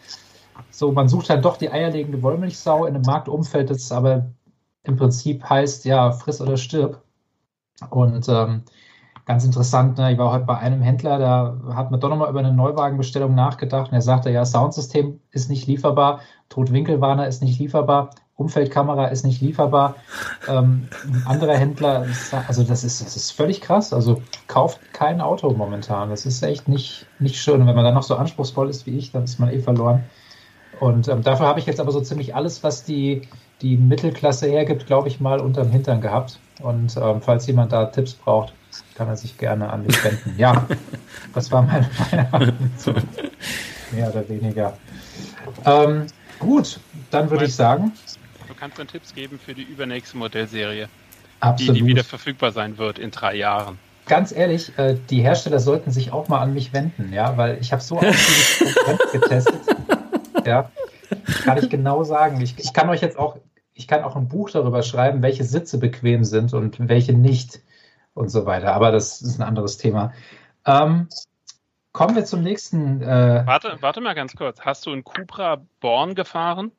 so, 0.74 0.92
man 0.92 1.08
sucht 1.08 1.30
dann 1.30 1.44
doch 1.44 1.58
die 1.58 1.72
eierlegende 1.72 2.24
Wollmilchsau 2.24 2.86
in 2.86 2.96
einem 2.96 3.06
Marktumfeld, 3.06 3.70
das 3.70 3.92
aber 3.92 4.32
im 4.84 4.96
Prinzip 4.98 5.48
heißt, 5.48 5.86
ja, 5.86 6.12
friss 6.12 6.42
oder 6.42 6.58
stirb. 6.58 7.04
Und 7.92 8.28
ähm, 8.28 8.64
ganz 9.26 9.46
interessant, 9.46 10.00
ne, 10.00 10.14
ich 10.14 10.18
war 10.18 10.32
heute 10.32 10.46
bei 10.46 10.58
einem 10.58 10.82
Händler, 10.82 11.20
da 11.20 11.76
hat 11.76 11.92
man 11.92 12.00
doch 12.00 12.10
nochmal 12.10 12.30
über 12.30 12.40
eine 12.40 12.54
Neuwagenbestellung 12.54 13.36
nachgedacht 13.36 13.92
und 13.92 13.96
er 13.96 14.02
sagte, 14.02 14.32
ja, 14.32 14.46
Soundsystem 14.46 15.20
ist 15.30 15.48
nicht 15.48 15.68
lieferbar, 15.68 16.22
Totwinkelwarner 16.50 17.28
ist 17.28 17.44
nicht 17.44 17.60
lieferbar, 17.60 18.10
Umfeldkamera 18.36 19.06
ist 19.10 19.26
nicht 19.26 19.42
lieferbar. 19.42 19.96
Ähm, 20.48 20.88
ein 21.06 21.24
anderer 21.28 21.54
Händler, 21.54 22.08
also 22.48 22.64
das 22.64 22.84
ist, 22.84 23.06
das 23.06 23.16
ist 23.16 23.30
völlig 23.30 23.62
krass. 23.62 23.94
Also 23.94 24.24
kauft 24.48 24.80
kein 24.92 25.22
Auto 25.22 25.52
momentan. 25.52 26.10
Das 26.10 26.26
ist 26.26 26.42
echt 26.42 26.68
nicht, 26.68 27.06
nicht 27.20 27.36
schön. 27.36 27.62
Und 27.62 27.68
wenn 27.68 27.76
man 27.76 27.86
dann 27.86 27.94
noch 27.94 28.02
so 28.02 28.16
anspruchsvoll 28.16 28.70
ist 28.70 28.88
wie 28.88 28.98
ich, 28.98 29.12
dann 29.12 29.26
ist 29.26 29.40
man 29.40 29.50
eh 29.50 29.60
verloren. 29.60 30.04
Und 30.84 31.08
ähm, 31.08 31.24
dafür 31.24 31.46
habe 31.46 31.62
ich 31.62 31.66
jetzt 31.66 31.80
aber 31.80 31.94
so 31.94 32.02
ziemlich 32.02 32.36
alles, 32.36 32.62
was 32.62 32.84
die, 32.84 33.22
die 33.62 33.78
Mittelklasse 33.78 34.48
hergibt, 34.48 34.86
glaube 34.86 35.08
ich, 35.08 35.22
mal 35.22 35.40
unterm 35.40 35.70
Hintern 35.70 36.02
gehabt. 36.02 36.40
Und 36.62 36.98
ähm, 36.98 37.22
falls 37.22 37.48
jemand 37.48 37.72
da 37.72 37.86
Tipps 37.86 38.14
braucht, 38.14 38.54
kann 38.96 39.08
er 39.08 39.16
sich 39.16 39.38
gerne 39.38 39.72
an 39.72 39.86
mich 39.86 40.04
wenden. 40.04 40.36
Ja, 40.38 40.68
das 41.34 41.50
war 41.54 41.62
mein 41.62 41.88
Weihnachten. 42.12 42.74
So, 42.76 42.94
mehr 43.94 44.10
oder 44.10 44.28
weniger. 44.28 44.78
Ähm, 45.64 46.08
gut, 46.40 46.82
dann 47.12 47.30
würde 47.30 47.46
ich 47.46 47.56
sagen. 47.56 47.94
Du 48.50 48.54
kannst 48.54 48.78
dann 48.78 48.88
Tipps 48.88 49.16
geben 49.16 49.40
für 49.40 49.54
die 49.54 49.64
übernächste 49.64 50.18
Modellserie, 50.18 50.90
Absolut. 51.40 51.78
die, 51.78 51.80
die 51.80 51.88
wieder 51.88 52.04
verfügbar 52.04 52.52
sein 52.52 52.78
wird 52.78 53.00
in 53.00 53.10
drei 53.10 53.36
Jahren. 53.36 53.80
Ganz 54.06 54.34
ehrlich, 54.34 54.78
äh, 54.78 54.98
die 55.10 55.22
Hersteller 55.22 55.60
sollten 55.60 55.92
sich 55.92 56.12
auch 56.12 56.28
mal 56.28 56.42
an 56.42 56.54
mich 56.54 56.74
wenden, 56.74 57.14
ja, 57.14 57.38
weil 57.38 57.58
ich 57.62 57.72
habe 57.72 57.82
so 57.82 57.96
ausgiebig 58.00 58.76
getestet. 59.14 59.62
Ja, 60.46 60.72
kann 61.44 61.58
ich 61.58 61.70
genau 61.70 62.04
sagen. 62.04 62.42
Ich, 62.42 62.58
ich 62.58 62.74
kann 62.74 62.90
euch 62.90 63.02
jetzt 63.02 63.18
auch, 63.18 63.38
ich 63.74 63.88
kann 63.88 64.04
auch 64.04 64.16
ein 64.16 64.28
Buch 64.28 64.50
darüber 64.50 64.84
schreiben, 64.84 65.22
welche 65.22 65.44
Sitze 65.44 65.78
bequem 65.78 66.24
sind 66.24 66.54
und 66.54 66.88
welche 66.88 67.14
nicht 67.14 67.62
und 68.14 68.30
so 68.30 68.46
weiter. 68.46 68.74
Aber 68.74 68.92
das 68.92 69.22
ist 69.22 69.40
ein 69.40 69.44
anderes 69.44 69.78
Thema. 69.78 70.14
Ähm, 70.66 71.08
kommen 71.92 72.16
wir 72.16 72.26
zum 72.26 72.42
nächsten. 72.42 73.02
Äh, 73.02 73.44
Warte, 73.46 73.78
warte 73.82 74.02
mal 74.02 74.16
ganz 74.16 74.36
kurz. 74.36 74.62
Hast 74.62 74.86
du 74.86 74.92
einen 74.92 75.04
Cupra 75.04 75.62
Born 75.80 76.16
gefahren? 76.16 76.72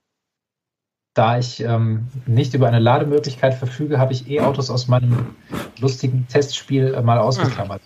da 1.15 1.39
ich 1.39 1.61
ähm, 1.61 2.09
nicht 2.27 2.55
über 2.55 2.67
eine 2.67 2.81
Lademöglichkeit 2.81 3.55
verfüge, 3.55 3.99
habe 3.99 4.13
ich 4.13 4.29
E-Autos 4.29 4.69
aus 4.69 4.89
meinem 4.89 5.37
lustigen 5.79 6.27
Testspiel 6.29 6.93
äh, 6.93 7.03
mal 7.03 7.19
ausgeklammert. 7.19 7.81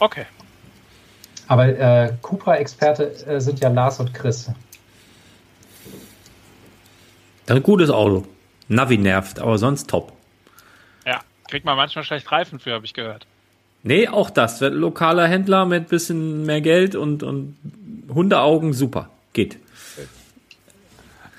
Okay. 0.00 0.24
Aber 1.50 1.66
äh, 1.66 2.12
Cupra-Experte 2.22 3.10
äh, 3.26 3.40
sind 3.40 3.58
ja 3.58 3.70
Lars 3.70 3.98
und 3.98 4.14
Chris. 4.14 4.44
Das 7.46 7.56
ist 7.56 7.56
ein 7.56 7.62
gutes 7.64 7.90
Auto. 7.90 8.24
Navi 8.68 8.96
nervt, 8.98 9.40
aber 9.40 9.58
sonst 9.58 9.90
top. 9.90 10.12
Ja, 11.04 11.18
kriegt 11.48 11.64
man 11.64 11.76
manchmal 11.76 12.04
schlecht 12.04 12.30
Reifen 12.30 12.60
für, 12.60 12.72
habe 12.74 12.84
ich 12.86 12.94
gehört. 12.94 13.26
Nee, 13.82 14.06
auch 14.06 14.30
das. 14.30 14.60
Wird 14.60 14.74
lokaler 14.74 15.26
Händler 15.26 15.64
mit 15.66 15.88
bisschen 15.88 16.46
mehr 16.46 16.60
Geld 16.60 16.94
und, 16.94 17.24
und 17.24 17.56
Hundeaugen, 18.14 18.72
super. 18.72 19.08
Geht. 19.32 19.58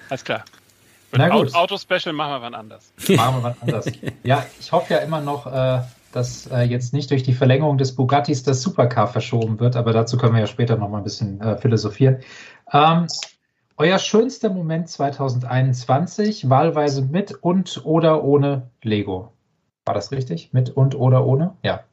Alles 0.09 0.26
klar. 0.26 0.43
Na 1.14 1.30
Au- 1.32 1.43
gut. 1.43 1.55
Auto-Special 1.55 2.12
machen 2.12 2.34
wir 2.34 2.41
wann 2.41 2.55
anders. 2.55 2.91
Machen 3.16 3.36
wir 3.38 3.43
was 3.43 3.62
anderes. 3.62 3.86
Ja, 4.24 4.45
ich 4.59 4.70
hoffe 4.74 4.93
ja 4.93 4.99
immer 4.99 5.22
noch, 5.22 5.47
äh, 5.47 5.80
dass 6.12 6.47
äh, 6.47 6.62
jetzt 6.62 6.93
nicht 6.93 7.12
durch 7.12 7.24
die 7.24 7.34
Verlängerung 7.34 7.78
des 7.78 7.95
Bugattis 7.95 8.43
das 8.43 8.62
Supercar 8.62 9.07
verschoben 9.07 9.59
wird, 9.59 9.76
aber 9.76 9.93
dazu 9.93 10.18
können 10.18 10.34
wir 10.34 10.41
ja 10.41 10.47
später 10.47 10.78
noch 10.78 10.89
mal 10.89 10.99
ein 10.99 11.03
bisschen 11.03 11.41
äh, 11.41 11.57
philosophieren. 11.57 12.20
Ähm, 12.72 13.07
euer 13.78 13.97
schönster 13.97 14.49
Moment 14.49 14.89
2021, 14.89 16.49
wahlweise 16.49 17.01
mit 17.01 17.32
und 17.43 17.82
oder 17.86 18.24
ohne 18.24 18.70
Lego. 18.84 19.34
War 19.86 19.95
das 19.95 20.12
richtig? 20.12 20.53
Mit 20.53 20.70
und 20.70 20.95
oder 20.95 21.26
ohne? 21.26 21.55
Ja. 21.64 21.84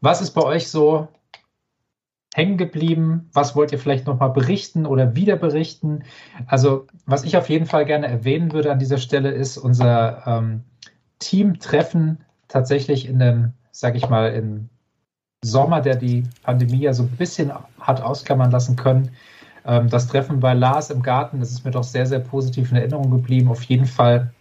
Was 0.00 0.20
ist 0.20 0.32
bei 0.32 0.42
euch 0.42 0.68
so 0.68 1.08
hängen 2.34 2.58
geblieben? 2.58 3.30
Was 3.32 3.56
wollt 3.56 3.72
ihr 3.72 3.78
vielleicht 3.78 4.06
noch 4.06 4.18
mal 4.18 4.28
berichten 4.28 4.86
oder 4.86 5.14
wieder 5.14 5.36
berichten? 5.36 6.04
Also, 6.46 6.86
was 7.06 7.24
ich 7.24 7.36
auf 7.36 7.48
jeden 7.48 7.66
Fall 7.66 7.84
gerne 7.84 8.06
erwähnen 8.06 8.52
würde 8.52 8.70
an 8.70 8.78
dieser 8.78 8.98
Stelle, 8.98 9.30
ist 9.30 9.56
unser 9.56 10.26
ähm, 10.26 10.64
Teamtreffen 11.18 12.24
tatsächlich 12.50 13.08
in 13.08 13.18
dem, 13.18 13.52
sag 13.70 13.96
ich 13.96 14.08
mal, 14.08 14.32
im 14.32 14.68
Sommer, 15.42 15.80
der 15.80 15.96
die 15.96 16.24
Pandemie 16.42 16.80
ja 16.80 16.92
so 16.92 17.04
ein 17.04 17.16
bisschen 17.16 17.50
hat 17.80 18.02
ausklammern 18.02 18.50
lassen 18.50 18.76
können. 18.76 19.12
Ähm, 19.64 19.88
das 19.88 20.08
Treffen 20.08 20.40
bei 20.40 20.52
Lars 20.52 20.90
im 20.90 21.02
Garten, 21.02 21.40
das 21.40 21.50
ist 21.50 21.64
mir 21.64 21.70
doch 21.70 21.84
sehr, 21.84 22.06
sehr 22.06 22.18
positiv 22.18 22.70
in 22.70 22.76
Erinnerung 22.76 23.10
geblieben. 23.10 23.48
Auf 23.48 23.62
jeden 23.62 23.86
Fall 23.86 24.34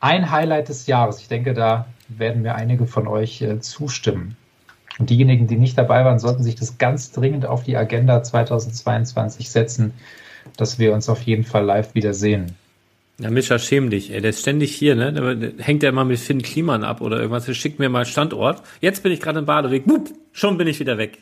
ein 0.00 0.30
Highlight 0.30 0.68
des 0.68 0.86
Jahres. 0.86 1.20
Ich 1.20 1.28
denke, 1.28 1.54
da 1.54 1.86
werden 2.08 2.42
mir 2.42 2.54
einige 2.54 2.86
von 2.86 3.06
euch 3.06 3.40
äh, 3.40 3.60
zustimmen. 3.60 4.36
Und 4.98 5.08
diejenigen, 5.08 5.46
die 5.46 5.56
nicht 5.56 5.78
dabei 5.78 6.04
waren, 6.04 6.18
sollten 6.18 6.42
sich 6.42 6.56
das 6.56 6.76
ganz 6.76 7.12
dringend 7.12 7.46
auf 7.46 7.62
die 7.62 7.76
Agenda 7.76 8.22
2022 8.22 9.50
setzen, 9.50 9.94
dass 10.58 10.78
wir 10.78 10.92
uns 10.92 11.08
auf 11.08 11.22
jeden 11.22 11.44
Fall 11.44 11.64
live 11.64 11.94
wiedersehen. 11.94 12.54
Ja, 13.18 13.30
Mischa, 13.30 13.58
schäm 13.58 13.90
dich, 13.90 14.12
ey. 14.12 14.20
Der 14.20 14.30
ist 14.30 14.40
ständig 14.40 14.74
hier, 14.74 14.94
ne? 14.94 15.12
Der 15.12 15.64
hängt 15.64 15.82
ja 15.82 15.90
immer 15.90 16.04
mit 16.04 16.18
Finn 16.18 16.42
Kliman 16.42 16.82
ab 16.82 17.00
oder 17.00 17.18
irgendwas. 17.18 17.46
Der 17.46 17.54
schickt 17.54 17.78
mir 17.78 17.88
mal 17.88 18.04
Standort. 18.04 18.62
Jetzt 18.80 19.02
bin 19.02 19.12
ich 19.12 19.20
gerade 19.20 19.38
im 19.38 19.46
Badeweg. 19.46 19.86
Bup, 19.86 20.10
schon 20.32 20.58
bin 20.58 20.66
ich 20.66 20.80
wieder 20.80 20.98
weg. 20.98 21.18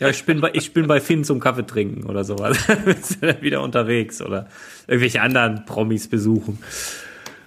Ja, 0.00 0.08
ich 0.08 0.24
bin 0.24 0.40
bei, 0.40 0.50
ich 0.52 0.72
bin 0.72 0.86
bei 0.86 1.00
Finn 1.00 1.24
zum 1.24 1.40
Kaffee 1.40 1.66
trinken 1.66 2.04
oder 2.04 2.24
sowas. 2.24 2.58
Bist 2.84 3.22
du 3.22 3.26
dann 3.26 3.42
wieder 3.42 3.62
unterwegs 3.62 4.20
oder 4.20 4.48
irgendwelche 4.86 5.22
anderen 5.22 5.64
Promis 5.64 6.08
besuchen. 6.08 6.58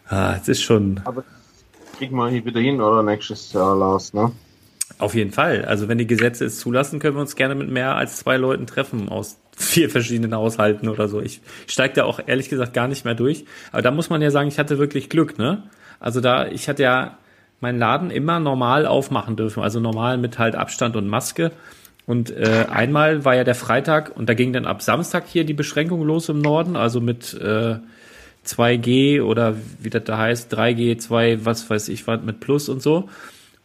Ah, 0.07 0.35
es 0.41 0.47
ist 0.47 0.61
schon 0.61 1.01
Aber 1.03 1.23
kriegen 1.97 2.15
wir 2.15 2.29
hier 2.29 2.45
wieder 2.45 2.61
hin 2.61 2.79
oder 2.79 3.03
nächstes 3.03 3.51
Jahr, 3.51 3.75
Lars, 3.75 4.13
ne? 4.13 4.31
auf 4.99 5.13
jeden 5.13 5.31
Fall. 5.31 5.65
Also 5.65 5.87
wenn 5.87 5.97
die 5.97 6.07
Gesetze 6.07 6.45
es 6.45 6.59
zulassen, 6.59 6.99
können 6.99 7.15
wir 7.15 7.21
uns 7.21 7.35
gerne 7.35 7.55
mit 7.55 7.69
mehr 7.69 7.95
als 7.95 8.17
zwei 8.17 8.37
Leuten 8.37 8.65
treffen 8.65 9.09
aus 9.09 9.37
vier 9.57 9.89
verschiedenen 9.89 10.35
Haushalten 10.35 10.87
oder 10.87 11.07
so. 11.07 11.19
Ich 11.19 11.41
steige 11.65 11.95
da 11.95 12.03
auch 12.03 12.19
ehrlich 12.25 12.47
gesagt 12.47 12.75
gar 12.75 12.87
nicht 12.87 13.05
mehr 13.05 13.15
durch. 13.15 13.43
Aber 13.71 13.81
da 13.81 13.89
muss 13.89 14.09
man 14.09 14.21
ja 14.21 14.29
sagen, 14.29 14.47
ich 14.47 14.59
hatte 14.59 14.77
wirklich 14.77 15.09
Glück, 15.09 15.39
ne? 15.39 15.63
Also 15.99 16.21
da, 16.21 16.47
ich 16.47 16.69
hatte 16.69 16.83
ja 16.83 17.17
meinen 17.59 17.79
Laden 17.79 18.11
immer 18.11 18.39
normal 18.39 18.85
aufmachen 18.85 19.35
dürfen, 19.35 19.63
also 19.63 19.79
normal 19.79 20.19
mit 20.19 20.37
halt 20.37 20.55
Abstand 20.55 20.95
und 20.95 21.07
Maske. 21.07 21.51
Und 22.05 22.29
äh, 22.29 22.67
einmal 22.69 23.25
war 23.25 23.35
ja 23.35 23.43
der 23.43 23.55
Freitag 23.55 24.15
und 24.15 24.29
da 24.29 24.35
ging 24.35 24.53
dann 24.53 24.67
ab 24.67 24.83
Samstag 24.83 25.25
hier 25.27 25.43
die 25.43 25.55
Beschränkung 25.55 26.03
los 26.03 26.29
im 26.29 26.39
Norden, 26.39 26.75
also 26.75 27.01
mit 27.01 27.33
äh, 27.33 27.77
2G 28.45 29.23
oder 29.23 29.55
wie 29.81 29.89
das 29.89 30.03
da 30.03 30.19
heißt, 30.19 30.53
3G, 30.53 30.99
2, 30.99 31.45
was 31.45 31.67
weiß 31.67 31.89
ich, 31.89 32.05
was 32.05 32.21
mit 32.21 32.39
Plus 32.39 32.69
und 32.69 32.83
so. 32.83 33.09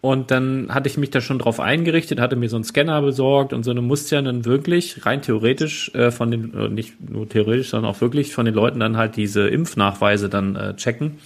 Und 0.03 0.33
dann 0.33 0.75
hatte 0.75 0.89
ich 0.89 0.99
mich 0.99 1.11
da 1.11 1.21
schon 1.21 1.39
drauf 1.39 1.61
eingerichtet, 1.61 2.19
hatte 2.19 2.35
mir 2.35 2.49
so 2.49 2.57
einen 2.57 2.65
Scanner 2.65 3.01
besorgt 3.03 3.53
und 3.53 3.63
so 3.63 3.71
eine 3.71 3.83
musste 3.83 4.17
ja 4.17 4.23
dann 4.23 4.45
wirklich 4.45 5.07
rein 5.07 5.23
theoretisch 5.23 5.95
äh, 5.95 6.11
von 6.11 6.33
den, 6.33 6.53
äh, 6.55 6.69
nicht 6.69 7.09
nur 7.09 7.29
theoretisch, 7.29 7.69
sondern 7.69 7.89
auch 7.93 8.01
wirklich 8.01 8.35
von 8.35 8.45
den 8.45 8.53
Leuten 8.53 8.81
dann 8.81 8.97
halt 8.97 9.15
diese 9.15 9.47
Impfnachweise 9.47 10.29
dann 10.29 10.57
äh, 10.57 10.75
checken. 10.75 11.19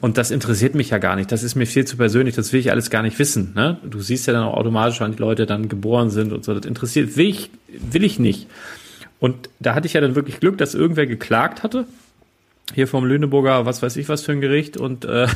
Und 0.00 0.16
das 0.16 0.30
interessiert 0.30 0.74
mich 0.74 0.88
ja 0.88 0.98
gar 0.98 1.14
nicht. 1.14 1.30
Das 1.30 1.42
ist 1.42 1.56
mir 1.56 1.66
viel 1.66 1.84
zu 1.84 1.98
persönlich. 1.98 2.34
Das 2.34 2.54
will 2.54 2.60
ich 2.60 2.70
alles 2.70 2.88
gar 2.88 3.02
nicht 3.02 3.18
wissen. 3.18 3.52
Ne? 3.54 3.76
Du 3.84 4.00
siehst 4.00 4.26
ja 4.26 4.32
dann 4.32 4.44
auch 4.44 4.54
automatisch, 4.54 4.98
wann 5.02 5.12
die 5.12 5.20
Leute 5.20 5.44
dann 5.44 5.68
geboren 5.68 6.08
sind 6.08 6.32
und 6.32 6.42
so. 6.42 6.54
Das 6.54 6.64
interessiert 6.64 7.18
will 7.18 7.28
ich, 7.28 7.50
will 7.68 8.02
ich 8.02 8.18
nicht. 8.18 8.46
Und 9.20 9.50
da 9.60 9.74
hatte 9.74 9.86
ich 9.86 9.92
ja 9.92 10.00
dann 10.00 10.14
wirklich 10.14 10.40
Glück, 10.40 10.56
dass 10.56 10.74
irgendwer 10.74 11.06
geklagt 11.06 11.62
hatte. 11.62 11.84
Hier 12.74 12.88
vom 12.88 13.04
Lüneburger, 13.04 13.64
was 13.64 13.82
weiß 13.82 13.96
ich 13.96 14.08
was 14.08 14.22
für 14.22 14.32
ein 14.32 14.40
Gericht. 14.40 14.76
Und 14.76 15.04
äh, 15.04 15.28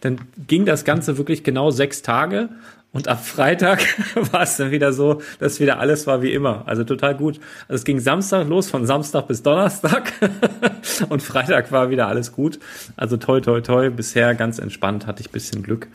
dann 0.00 0.20
ging 0.46 0.66
das 0.66 0.84
Ganze 0.84 1.18
wirklich 1.18 1.42
genau 1.42 1.70
sechs 1.70 2.02
Tage. 2.02 2.50
Und 2.92 3.08
ab 3.08 3.26
Freitag 3.26 3.84
war 4.32 4.42
es 4.42 4.56
dann 4.56 4.70
wieder 4.70 4.92
so, 4.92 5.20
dass 5.40 5.58
wieder 5.58 5.80
alles 5.80 6.06
war 6.06 6.22
wie 6.22 6.32
immer. 6.32 6.62
Also 6.66 6.84
total 6.84 7.16
gut. 7.16 7.40
Also 7.66 7.74
es 7.74 7.84
ging 7.84 7.98
Samstag 7.98 8.48
los, 8.48 8.70
von 8.70 8.86
Samstag 8.86 9.26
bis 9.26 9.42
Donnerstag. 9.42 10.12
und 11.08 11.20
Freitag 11.20 11.72
war 11.72 11.90
wieder 11.90 12.06
alles 12.06 12.32
gut. 12.32 12.60
Also 12.96 13.16
toi, 13.16 13.40
toi, 13.40 13.60
toi. 13.60 13.90
Bisher 13.90 14.34
ganz 14.34 14.60
entspannt, 14.60 15.08
hatte 15.08 15.22
ich 15.22 15.30
bisschen 15.30 15.64
Glück. 15.64 15.88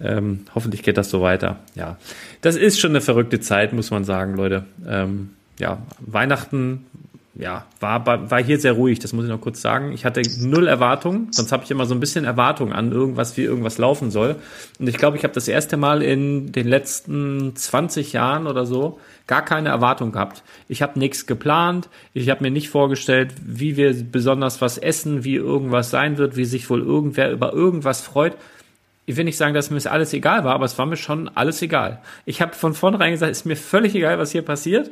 Ähm, 0.00 0.40
hoffentlich 0.54 0.82
geht 0.82 0.96
das 0.96 1.10
so 1.10 1.20
weiter. 1.22 1.60
Ja, 1.76 1.96
das 2.40 2.56
ist 2.56 2.80
schon 2.80 2.90
eine 2.90 3.00
verrückte 3.00 3.38
Zeit, 3.38 3.72
muss 3.72 3.92
man 3.92 4.02
sagen, 4.02 4.34
Leute. 4.34 4.64
Ähm, 4.84 5.30
ja, 5.60 5.78
Weihnachten 6.00 6.86
ja, 7.34 7.64
war, 7.80 8.30
war 8.30 8.42
hier 8.42 8.60
sehr 8.60 8.72
ruhig, 8.72 8.98
das 8.98 9.14
muss 9.14 9.24
ich 9.24 9.30
noch 9.30 9.40
kurz 9.40 9.62
sagen. 9.62 9.92
Ich 9.92 10.04
hatte 10.04 10.20
null 10.40 10.68
Erwartungen, 10.68 11.28
sonst 11.30 11.50
habe 11.50 11.64
ich 11.64 11.70
immer 11.70 11.86
so 11.86 11.94
ein 11.94 12.00
bisschen 12.00 12.26
Erwartungen 12.26 12.74
an 12.74 12.92
irgendwas, 12.92 13.38
wie 13.38 13.42
irgendwas 13.42 13.78
laufen 13.78 14.10
soll. 14.10 14.36
Und 14.78 14.86
ich 14.86 14.98
glaube, 14.98 15.16
ich 15.16 15.24
habe 15.24 15.32
das 15.32 15.48
erste 15.48 15.78
Mal 15.78 16.02
in 16.02 16.52
den 16.52 16.68
letzten 16.68 17.56
20 17.56 18.12
Jahren 18.12 18.46
oder 18.46 18.66
so 18.66 19.00
gar 19.26 19.42
keine 19.42 19.70
Erwartung 19.70 20.12
gehabt. 20.12 20.42
Ich 20.68 20.82
habe 20.82 20.98
nichts 20.98 21.26
geplant, 21.26 21.88
ich 22.12 22.28
habe 22.28 22.44
mir 22.44 22.50
nicht 22.50 22.68
vorgestellt, 22.68 23.32
wie 23.42 23.78
wir 23.78 23.94
besonders 24.04 24.60
was 24.60 24.76
essen, 24.76 25.24
wie 25.24 25.36
irgendwas 25.36 25.88
sein 25.88 26.18
wird, 26.18 26.36
wie 26.36 26.44
sich 26.44 26.68
wohl 26.68 26.82
irgendwer 26.82 27.32
über 27.32 27.54
irgendwas 27.54 28.02
freut. 28.02 28.36
Ich 29.06 29.16
will 29.16 29.24
nicht 29.24 29.38
sagen, 29.38 29.54
dass 29.54 29.70
mir 29.70 29.76
das 29.76 29.86
alles 29.86 30.12
egal 30.12 30.44
war, 30.44 30.54
aber 30.54 30.66
es 30.66 30.76
war 30.78 30.84
mir 30.84 30.96
schon 30.98 31.30
alles 31.34 31.62
egal. 31.62 32.02
Ich 32.26 32.42
habe 32.42 32.52
von 32.52 32.74
vornherein 32.74 33.12
gesagt, 33.12 33.32
ist 33.32 33.46
mir 33.46 33.56
völlig 33.56 33.94
egal, 33.94 34.18
was 34.18 34.32
hier 34.32 34.42
passiert. 34.42 34.90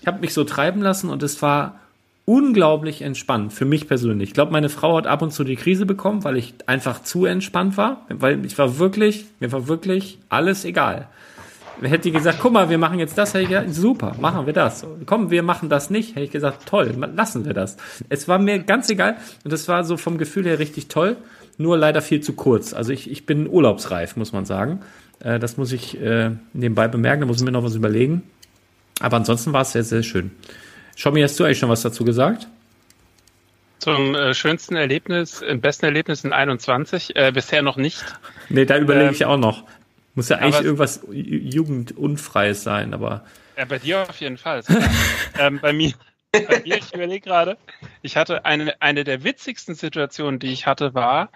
Ich 0.00 0.06
habe 0.06 0.20
mich 0.20 0.32
so 0.32 0.44
treiben 0.44 0.80
lassen 0.80 1.10
und 1.10 1.22
es 1.22 1.42
war 1.42 1.80
unglaublich 2.28 3.00
entspannt 3.00 3.54
für 3.54 3.64
mich 3.64 3.88
persönlich. 3.88 4.28
Ich 4.28 4.34
glaube, 4.34 4.52
meine 4.52 4.68
Frau 4.68 4.96
hat 4.98 5.06
ab 5.06 5.22
und 5.22 5.32
zu 5.32 5.44
die 5.44 5.56
Krise 5.56 5.86
bekommen, 5.86 6.24
weil 6.24 6.36
ich 6.36 6.54
einfach 6.66 7.02
zu 7.02 7.24
entspannt 7.24 7.78
war, 7.78 8.04
weil 8.10 8.44
ich 8.44 8.58
war 8.58 8.78
wirklich, 8.78 9.24
mir 9.40 9.50
war 9.50 9.66
wirklich 9.66 10.18
alles 10.28 10.66
egal. 10.66 11.08
Hätte 11.80 12.02
die 12.02 12.10
gesagt, 12.10 12.40
guck 12.42 12.52
mal, 12.52 12.68
wir 12.68 12.76
machen 12.76 12.98
jetzt 12.98 13.16
das, 13.16 13.32
hätte 13.32 13.44
ich 13.44 13.48
gesagt, 13.48 13.72
super, 13.72 14.14
machen 14.20 14.44
wir 14.44 14.52
das. 14.52 14.84
Komm, 15.06 15.30
wir 15.30 15.42
machen 15.42 15.70
das 15.70 15.88
nicht, 15.88 16.16
hätte 16.16 16.24
ich 16.24 16.30
gesagt, 16.30 16.66
toll, 16.66 16.92
lassen 17.14 17.46
wir 17.46 17.54
das. 17.54 17.78
Es 18.10 18.28
war 18.28 18.38
mir 18.38 18.58
ganz 18.58 18.90
egal 18.90 19.16
und 19.44 19.52
es 19.52 19.66
war 19.68 19.84
so 19.84 19.96
vom 19.96 20.18
Gefühl 20.18 20.44
her 20.44 20.58
richtig 20.58 20.88
toll, 20.88 21.16
nur 21.56 21.78
leider 21.78 22.02
viel 22.02 22.20
zu 22.20 22.34
kurz. 22.34 22.74
Also 22.74 22.92
ich, 22.92 23.10
ich 23.10 23.24
bin 23.24 23.48
urlaubsreif, 23.48 24.16
muss 24.16 24.32
man 24.32 24.44
sagen. 24.44 24.80
Äh, 25.20 25.38
das 25.38 25.56
muss 25.56 25.72
ich 25.72 25.98
äh, 25.98 26.32
nebenbei 26.52 26.88
bemerken, 26.88 27.22
da 27.22 27.26
muss 27.26 27.38
ich 27.38 27.44
mir 27.44 27.52
noch 27.52 27.64
was 27.64 27.74
überlegen. 27.74 28.22
Aber 29.00 29.16
ansonsten 29.16 29.52
war 29.52 29.62
es 29.62 29.72
sehr, 29.72 29.84
sehr 29.84 30.02
schön. 30.02 30.30
Schommi, 30.96 31.20
hast 31.22 31.38
du 31.38 31.44
eigentlich 31.44 31.58
schon 31.58 31.68
was 31.68 31.82
dazu 31.82 32.04
gesagt? 32.04 32.48
Zum 33.78 34.14
äh, 34.14 34.34
schönsten 34.34 34.74
Erlebnis, 34.74 35.40
im 35.40 35.60
besten 35.60 35.86
Erlebnis 35.86 36.24
in 36.24 36.32
21, 36.32 37.14
äh, 37.14 37.30
bisher 37.32 37.62
noch 37.62 37.76
nicht. 37.76 38.04
Nee, 38.48 38.64
da 38.64 38.76
überlege 38.76 39.06
Ähm, 39.06 39.14
ich 39.14 39.24
auch 39.24 39.36
noch. 39.36 39.64
Muss 40.14 40.28
ja 40.28 40.38
eigentlich 40.38 40.64
irgendwas 40.64 41.04
Ju- 41.06 41.54
Jugendunfreies 41.54 42.64
sein, 42.64 42.92
aber 42.92 43.24
Ja, 43.56 43.64
bei 43.66 43.78
dir 43.78 44.02
auf 44.02 44.20
jeden 44.20 44.36
Fall. 44.36 44.64
ähm, 45.38 45.60
bei 45.60 45.72
mir, 45.72 45.92
bei 46.32 46.60
mir 46.64 46.76
ich 46.78 46.92
überlege 46.92 47.20
gerade, 47.20 47.56
ich 48.02 48.16
hatte 48.16 48.44
eine, 48.44 48.82
eine 48.82 49.04
der 49.04 49.22
witzigsten 49.22 49.76
Situationen, 49.76 50.40
die 50.40 50.52
ich 50.52 50.66
hatte, 50.66 50.94
war, 50.94 51.30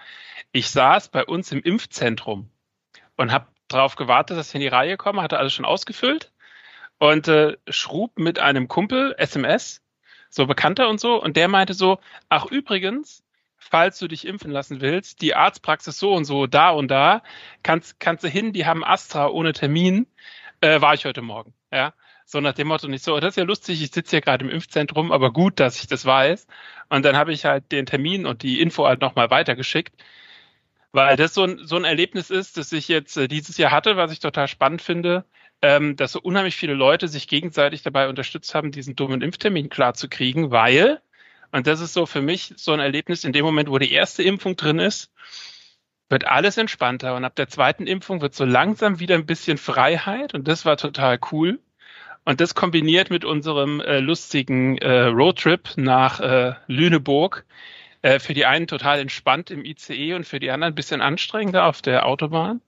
ich 0.51 0.69
saß 0.69 1.07
bei 1.07 1.23
uns 1.23 1.53
im 1.53 1.61
Impfzentrum 1.61 2.49
und 3.15 3.31
habe 3.31 3.47
darauf 3.69 3.95
gewartet, 3.95 4.37
dass 4.37 4.49
ich 4.49 4.55
in 4.55 4.61
die 4.61 4.67
Reihe 4.67 4.97
komme, 4.97 5.21
hatte 5.21 5.37
alles 5.39 5.53
schon 5.53 5.63
ausgefüllt 5.63 6.32
und 7.03 7.27
äh, 7.27 7.57
schrub 7.67 8.17
mit 8.17 8.39
einem 8.39 8.69
Kumpel 8.69 9.13
SMS, 9.17 9.81
so 10.29 10.45
Bekannter 10.45 10.87
und 10.87 11.01
so, 11.01 11.21
und 11.21 11.35
der 11.35 11.49
meinte 11.49 11.73
so, 11.73 11.99
ach 12.29 12.45
übrigens, 12.45 13.25
falls 13.57 13.99
du 13.99 14.07
dich 14.07 14.25
impfen 14.25 14.51
lassen 14.51 14.79
willst, 14.79 15.21
die 15.21 15.35
Arztpraxis 15.35 15.99
so 15.99 16.13
und 16.13 16.23
so, 16.23 16.47
da 16.47 16.69
und 16.69 16.87
da, 16.89 17.21
kannst, 17.61 17.99
kannst 17.99 18.23
du 18.23 18.29
hin, 18.29 18.53
die 18.53 18.65
haben 18.65 18.85
Astra 18.85 19.27
ohne 19.27 19.51
Termin, 19.51 20.07
äh, 20.61 20.79
war 20.79 20.93
ich 20.93 21.03
heute 21.03 21.21
Morgen, 21.21 21.53
ja. 21.73 21.93
So 22.25 22.39
nach 22.39 22.53
dem 22.53 22.69
Motto 22.69 22.87
nicht 22.87 23.03
so, 23.03 23.19
das 23.19 23.31
ist 23.31 23.37
ja 23.37 23.43
lustig, 23.43 23.83
ich 23.83 23.91
sitze 23.91 24.11
hier 24.11 24.21
gerade 24.21 24.45
im 24.45 24.49
Impfzentrum, 24.51 25.11
aber 25.11 25.33
gut, 25.33 25.59
dass 25.59 25.81
ich 25.81 25.87
das 25.87 26.05
weiß. 26.05 26.47
Und 26.87 27.03
dann 27.03 27.17
habe 27.17 27.33
ich 27.33 27.43
halt 27.43 27.69
den 27.73 27.85
Termin 27.85 28.25
und 28.25 28.43
die 28.43 28.61
Info 28.61 28.87
halt 28.87 29.01
nochmal 29.01 29.29
weitergeschickt, 29.29 29.93
weil 30.93 31.17
das 31.17 31.33
so 31.33 31.43
ein, 31.43 31.59
so 31.67 31.75
ein 31.75 31.83
Erlebnis 31.83 32.29
ist, 32.29 32.55
das 32.55 32.71
ich 32.71 32.87
jetzt 32.87 33.17
äh, 33.17 33.27
dieses 33.27 33.57
Jahr 33.57 33.71
hatte, 33.71 33.97
was 33.97 34.13
ich 34.13 34.19
total 34.19 34.47
spannend 34.47 34.81
finde. 34.81 35.25
Ähm, 35.63 35.95
dass 35.95 36.11
so 36.11 36.19
unheimlich 36.21 36.57
viele 36.57 36.73
Leute 36.73 37.07
sich 37.07 37.27
gegenseitig 37.27 37.81
dabei 37.81 38.09
unterstützt 38.09 38.53
haben, 38.53 38.71
diesen 38.71 38.97
dummen 38.97 39.21
Impftermin 39.21 39.69
klarzukriegen, 39.69 40.51
weil, 40.51 41.01
und 41.51 41.65
das 41.67 41.79
ist 41.79 41.93
so 41.93 42.05
für 42.05 42.21
mich 42.21 42.53
so 42.57 42.73
ein 42.73 42.81
Erlebnis, 42.81 43.23
in 43.23 43.31
dem 43.31 43.45
Moment, 43.45 43.69
wo 43.69 43.79
die 43.79 43.93
erste 43.93 44.23
Impfung 44.23 44.57
drin 44.57 44.79
ist, 44.79 45.09
wird 46.09 46.27
alles 46.27 46.57
entspannter 46.57 47.15
und 47.15 47.23
ab 47.23 47.35
der 47.37 47.47
zweiten 47.47 47.87
Impfung 47.87 48.21
wird 48.21 48.35
so 48.35 48.43
langsam 48.43 48.99
wieder 48.99 49.15
ein 49.15 49.25
bisschen 49.25 49.57
Freiheit 49.57 50.33
und 50.33 50.49
das 50.49 50.65
war 50.65 50.75
total 50.75 51.17
cool. 51.31 51.59
Und 52.25 52.39
das 52.39 52.55
kombiniert 52.55 53.09
mit 53.09 53.25
unserem 53.25 53.81
äh, 53.81 53.99
lustigen 53.99 54.77
äh, 54.77 55.05
Roadtrip 55.05 55.71
nach 55.75 56.19
äh, 56.19 56.53
Lüneburg, 56.67 57.45
äh, 58.03 58.19
für 58.19 58.33
die 58.33 58.45
einen 58.45 58.67
total 58.67 58.99
entspannt 58.99 59.49
im 59.49 59.63
ICE 59.63 60.13
und 60.13 60.27
für 60.27 60.37
die 60.37 60.51
anderen 60.51 60.73
ein 60.73 60.75
bisschen 60.75 60.99
anstrengender 60.99 61.65
auf 61.65 61.81
der 61.81 62.05
Autobahn. 62.05 62.59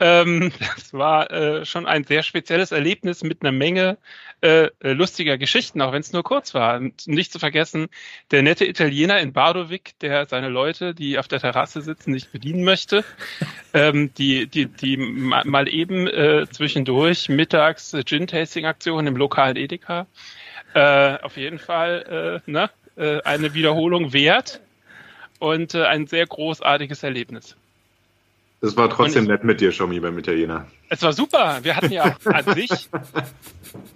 Ähm, 0.00 0.52
das 0.76 0.92
war 0.92 1.30
äh, 1.30 1.64
schon 1.64 1.86
ein 1.86 2.04
sehr 2.04 2.22
spezielles 2.22 2.72
Erlebnis 2.72 3.24
mit 3.24 3.40
einer 3.40 3.52
Menge 3.52 3.96
äh, 4.42 4.68
lustiger 4.82 5.38
Geschichten, 5.38 5.80
auch 5.80 5.92
wenn 5.92 6.02
es 6.02 6.12
nur 6.12 6.22
kurz 6.22 6.52
war. 6.52 6.76
Und 6.76 7.08
nicht 7.08 7.32
zu 7.32 7.38
vergessen, 7.38 7.88
der 8.30 8.42
nette 8.42 8.66
Italiener 8.66 9.18
in 9.18 9.32
Bardovik, 9.32 9.98
der 10.00 10.26
seine 10.26 10.50
Leute, 10.50 10.94
die 10.94 11.18
auf 11.18 11.26
der 11.26 11.40
Terrasse 11.40 11.80
sitzen, 11.80 12.10
nicht 12.10 12.30
bedienen 12.30 12.62
möchte, 12.62 13.02
ähm, 13.72 14.12
die, 14.18 14.46
die, 14.46 14.66
die 14.66 14.98
mal 14.98 15.68
eben 15.68 16.06
äh, 16.06 16.46
zwischendurch 16.50 17.30
mittags 17.30 17.96
Gin-Tasting-Aktion 18.04 19.06
im 19.06 19.16
lokalen 19.16 19.56
Edeka. 19.56 20.06
Äh, 20.74 21.16
auf 21.22 21.38
jeden 21.38 21.58
Fall 21.58 22.42
ne, 22.44 22.68
eine 22.96 23.54
Wiederholung 23.54 24.12
wert 24.12 24.60
und 25.38 25.74
äh, 25.74 25.84
ein 25.84 26.06
sehr 26.06 26.26
großartiges 26.26 27.02
Erlebnis. 27.02 27.56
Es 28.60 28.76
war 28.76 28.88
trotzdem 28.88 29.24
ich, 29.24 29.28
nett 29.28 29.44
mit 29.44 29.60
dir, 29.60 29.70
Schommi, 29.70 30.00
beim 30.00 30.18
Italiener. 30.18 30.66
Es 30.88 31.02
war 31.02 31.12
super. 31.12 31.58
Wir 31.62 31.76
hatten 31.76 31.92
ja 31.92 32.16
an 32.24 32.54
sich 32.54 32.70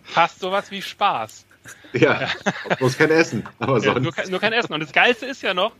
fast 0.04 0.40
sowas 0.40 0.70
wie 0.70 0.82
Spaß. 0.82 1.46
Ja, 1.92 2.28
bloß 2.78 2.98
kein 2.98 3.10
Essen. 3.10 3.44
Aber 3.58 3.80
sonst. 3.80 4.02
nur, 4.02 4.12
nur 4.30 4.40
kein 4.40 4.52
Essen. 4.52 4.72
Und 4.72 4.80
das 4.80 4.92
Geilste 4.92 5.26
ist 5.26 5.42
ja 5.42 5.54
noch, 5.54 5.72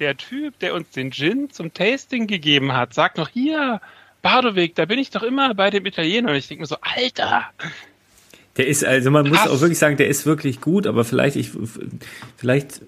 der 0.00 0.16
Typ, 0.16 0.58
der 0.58 0.74
uns 0.74 0.90
den 0.90 1.12
Gin 1.12 1.50
zum 1.50 1.72
Tasting 1.72 2.26
gegeben 2.26 2.72
hat, 2.72 2.92
sagt 2.94 3.16
noch, 3.16 3.28
hier, 3.28 3.80
Bardoweg, 4.22 4.74
da 4.74 4.84
bin 4.84 4.98
ich 4.98 5.10
doch 5.10 5.22
immer 5.22 5.54
bei 5.54 5.70
dem 5.70 5.86
Italiener. 5.86 6.30
Und 6.30 6.36
ich 6.36 6.48
denke 6.48 6.62
mir 6.62 6.66
so, 6.66 6.76
Alter, 6.80 7.44
der 8.56 8.68
ist, 8.68 8.84
also 8.84 9.10
man 9.10 9.28
muss 9.28 9.46
auch 9.46 9.60
wirklich 9.60 9.78
sagen, 9.78 9.96
der 9.96 10.08
ist 10.08 10.26
wirklich 10.26 10.60
gut, 10.60 10.86
aber 10.86 11.04
vielleicht, 11.04 11.36
ich, 11.36 11.50
vielleicht 12.36 12.82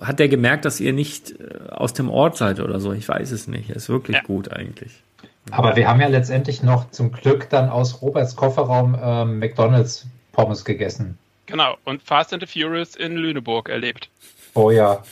hat 0.00 0.18
der 0.18 0.28
gemerkt, 0.28 0.64
dass 0.64 0.80
ihr 0.80 0.92
nicht 0.92 1.32
äh, 1.32 1.68
aus 1.70 1.92
dem 1.92 2.08
Ort 2.08 2.36
seid 2.36 2.60
oder 2.60 2.80
so. 2.80 2.92
Ich 2.92 3.08
weiß 3.08 3.30
es 3.30 3.48
nicht. 3.48 3.70
Er 3.70 3.76
ist 3.76 3.88
wirklich 3.88 4.16
ja. 4.16 4.22
gut 4.22 4.52
eigentlich. 4.52 5.02
Aber 5.50 5.74
wir 5.76 5.88
haben 5.88 6.00
ja 6.00 6.06
letztendlich 6.06 6.62
noch 6.62 6.90
zum 6.90 7.10
Glück 7.12 7.50
dann 7.50 7.68
aus 7.68 8.00
Roberts 8.00 8.36
Kofferraum 8.36 8.96
ähm, 9.00 9.38
McDonalds 9.38 10.06
Pommes 10.32 10.64
gegessen. 10.64 11.18
Genau. 11.46 11.76
Und 11.84 12.02
Fast 12.02 12.32
and 12.32 12.46
the 12.46 12.46
Furious 12.46 12.94
in 12.94 13.16
Lüneburg 13.16 13.68
erlebt. 13.68 14.08
Oh 14.54 14.70
ja. 14.70 15.02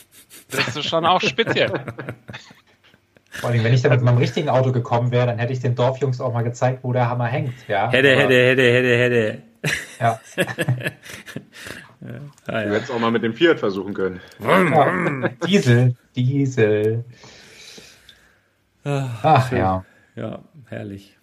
Das 0.49 0.75
ist 0.75 0.85
schon 0.85 1.05
auch 1.05 1.21
speziell. 1.21 1.71
Vor 3.31 3.49
allem, 3.49 3.63
wenn 3.63 3.73
ich 3.73 3.81
da 3.81 3.89
mit 3.89 4.01
meinem 4.01 4.17
richtigen 4.17 4.49
Auto 4.49 4.71
gekommen 4.71 5.11
wäre, 5.11 5.25
dann 5.27 5.39
hätte 5.39 5.53
ich 5.53 5.59
den 5.59 5.75
Dorfjungs 5.75 6.19
auch 6.19 6.33
mal 6.33 6.43
gezeigt, 6.43 6.79
wo 6.83 6.91
der 6.91 7.09
Hammer 7.09 7.27
hängt. 7.27 7.53
Ja, 7.67 7.89
hätte, 7.89 8.15
hätte, 8.15 8.33
hätte, 8.33 8.61
hätte, 8.61 8.97
hätte. 8.97 9.41
Ja. 9.99 10.19
Ja, 12.01 12.09
ah, 12.47 12.61
ja. 12.61 12.67
Du 12.67 12.73
hättest 12.73 12.91
auch 12.91 12.99
mal 12.99 13.11
mit 13.11 13.23
dem 13.23 13.33
Fiat 13.33 13.59
versuchen 13.59 13.93
können. 13.93 14.19
Ja. 14.39 15.29
Diesel, 15.45 15.95
Diesel. 16.15 17.05
Ach, 18.83 19.19
Ach 19.23 19.51
ja. 19.51 19.85
Ja, 20.15 20.39
herrlich. 20.67 21.17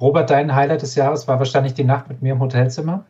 Robert, 0.00 0.30
dein 0.30 0.54
Highlight 0.54 0.82
des 0.82 0.94
Jahres 0.94 1.28
war 1.28 1.38
wahrscheinlich 1.38 1.74
die 1.74 1.84
Nacht 1.84 2.08
mit 2.08 2.22
mir 2.22 2.32
im 2.32 2.40
Hotelzimmer. 2.40 3.06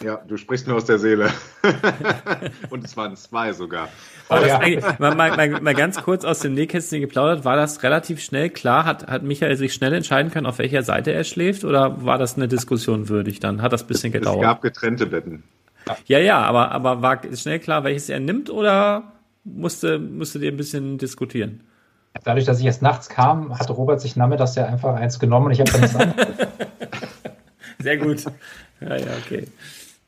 Ja, 0.00 0.20
du 0.26 0.36
sprichst 0.36 0.66
mir 0.66 0.74
aus 0.74 0.84
der 0.84 0.98
Seele. 0.98 1.30
Und 2.70 2.84
es 2.84 2.96
waren 2.96 3.16
zwei 3.16 3.52
sogar. 3.52 3.88
Aber 4.28 4.46
ja. 4.46 4.58
mal, 4.98 5.14
mal, 5.14 5.36
mal, 5.36 5.60
mal, 5.60 5.74
ganz 5.74 6.02
kurz 6.02 6.24
aus 6.24 6.40
dem 6.40 6.54
Nähkästchen 6.54 7.00
geplaudert, 7.00 7.44
war 7.44 7.56
das 7.56 7.82
relativ 7.82 8.20
schnell 8.20 8.50
klar? 8.50 8.84
Hat, 8.84 9.06
hat 9.08 9.22
Michael 9.22 9.56
sich 9.56 9.74
schnell 9.74 9.92
entscheiden 9.92 10.30
können, 10.30 10.46
auf 10.46 10.58
welcher 10.58 10.82
Seite 10.82 11.12
er 11.12 11.24
schläft? 11.24 11.64
Oder 11.64 12.04
war 12.04 12.18
das 12.18 12.36
eine 12.36 12.46
Diskussion 12.46 13.08
würdig 13.08 13.40
dann? 13.40 13.60
Hat 13.62 13.72
das 13.72 13.82
ein 13.82 13.88
bisschen 13.88 14.12
gedauert? 14.12 14.36
Es 14.36 14.42
gab 14.42 14.62
getrennte 14.62 15.06
Betten. 15.06 15.42
Ja, 16.06 16.18
ja, 16.18 16.38
aber, 16.40 16.70
aber 16.70 17.02
war 17.02 17.20
schnell 17.34 17.58
klar, 17.58 17.84
welches 17.84 18.08
er 18.08 18.20
nimmt 18.20 18.50
oder 18.50 19.12
musste, 19.44 19.98
musste 19.98 20.38
ihr 20.38 20.52
ein 20.52 20.56
bisschen 20.56 20.98
diskutieren? 20.98 21.62
Dadurch, 22.24 22.44
dass 22.44 22.60
ich 22.60 22.66
erst 22.66 22.82
nachts 22.82 23.08
kam, 23.08 23.58
hatte 23.58 23.72
Robert 23.72 24.00
sich 24.00 24.16
nachmittags 24.16 24.54
ja 24.54 24.66
einfach 24.66 24.94
eins 24.94 25.18
genommen 25.18 25.46
und 25.46 25.52
ich 25.52 25.60
habe 25.60 25.70
dann 25.70 25.80
das 25.82 25.92
Sehr 27.78 27.96
gut. 27.96 28.24
Ja, 28.80 28.96
ja, 28.96 29.16
okay. 29.24 29.46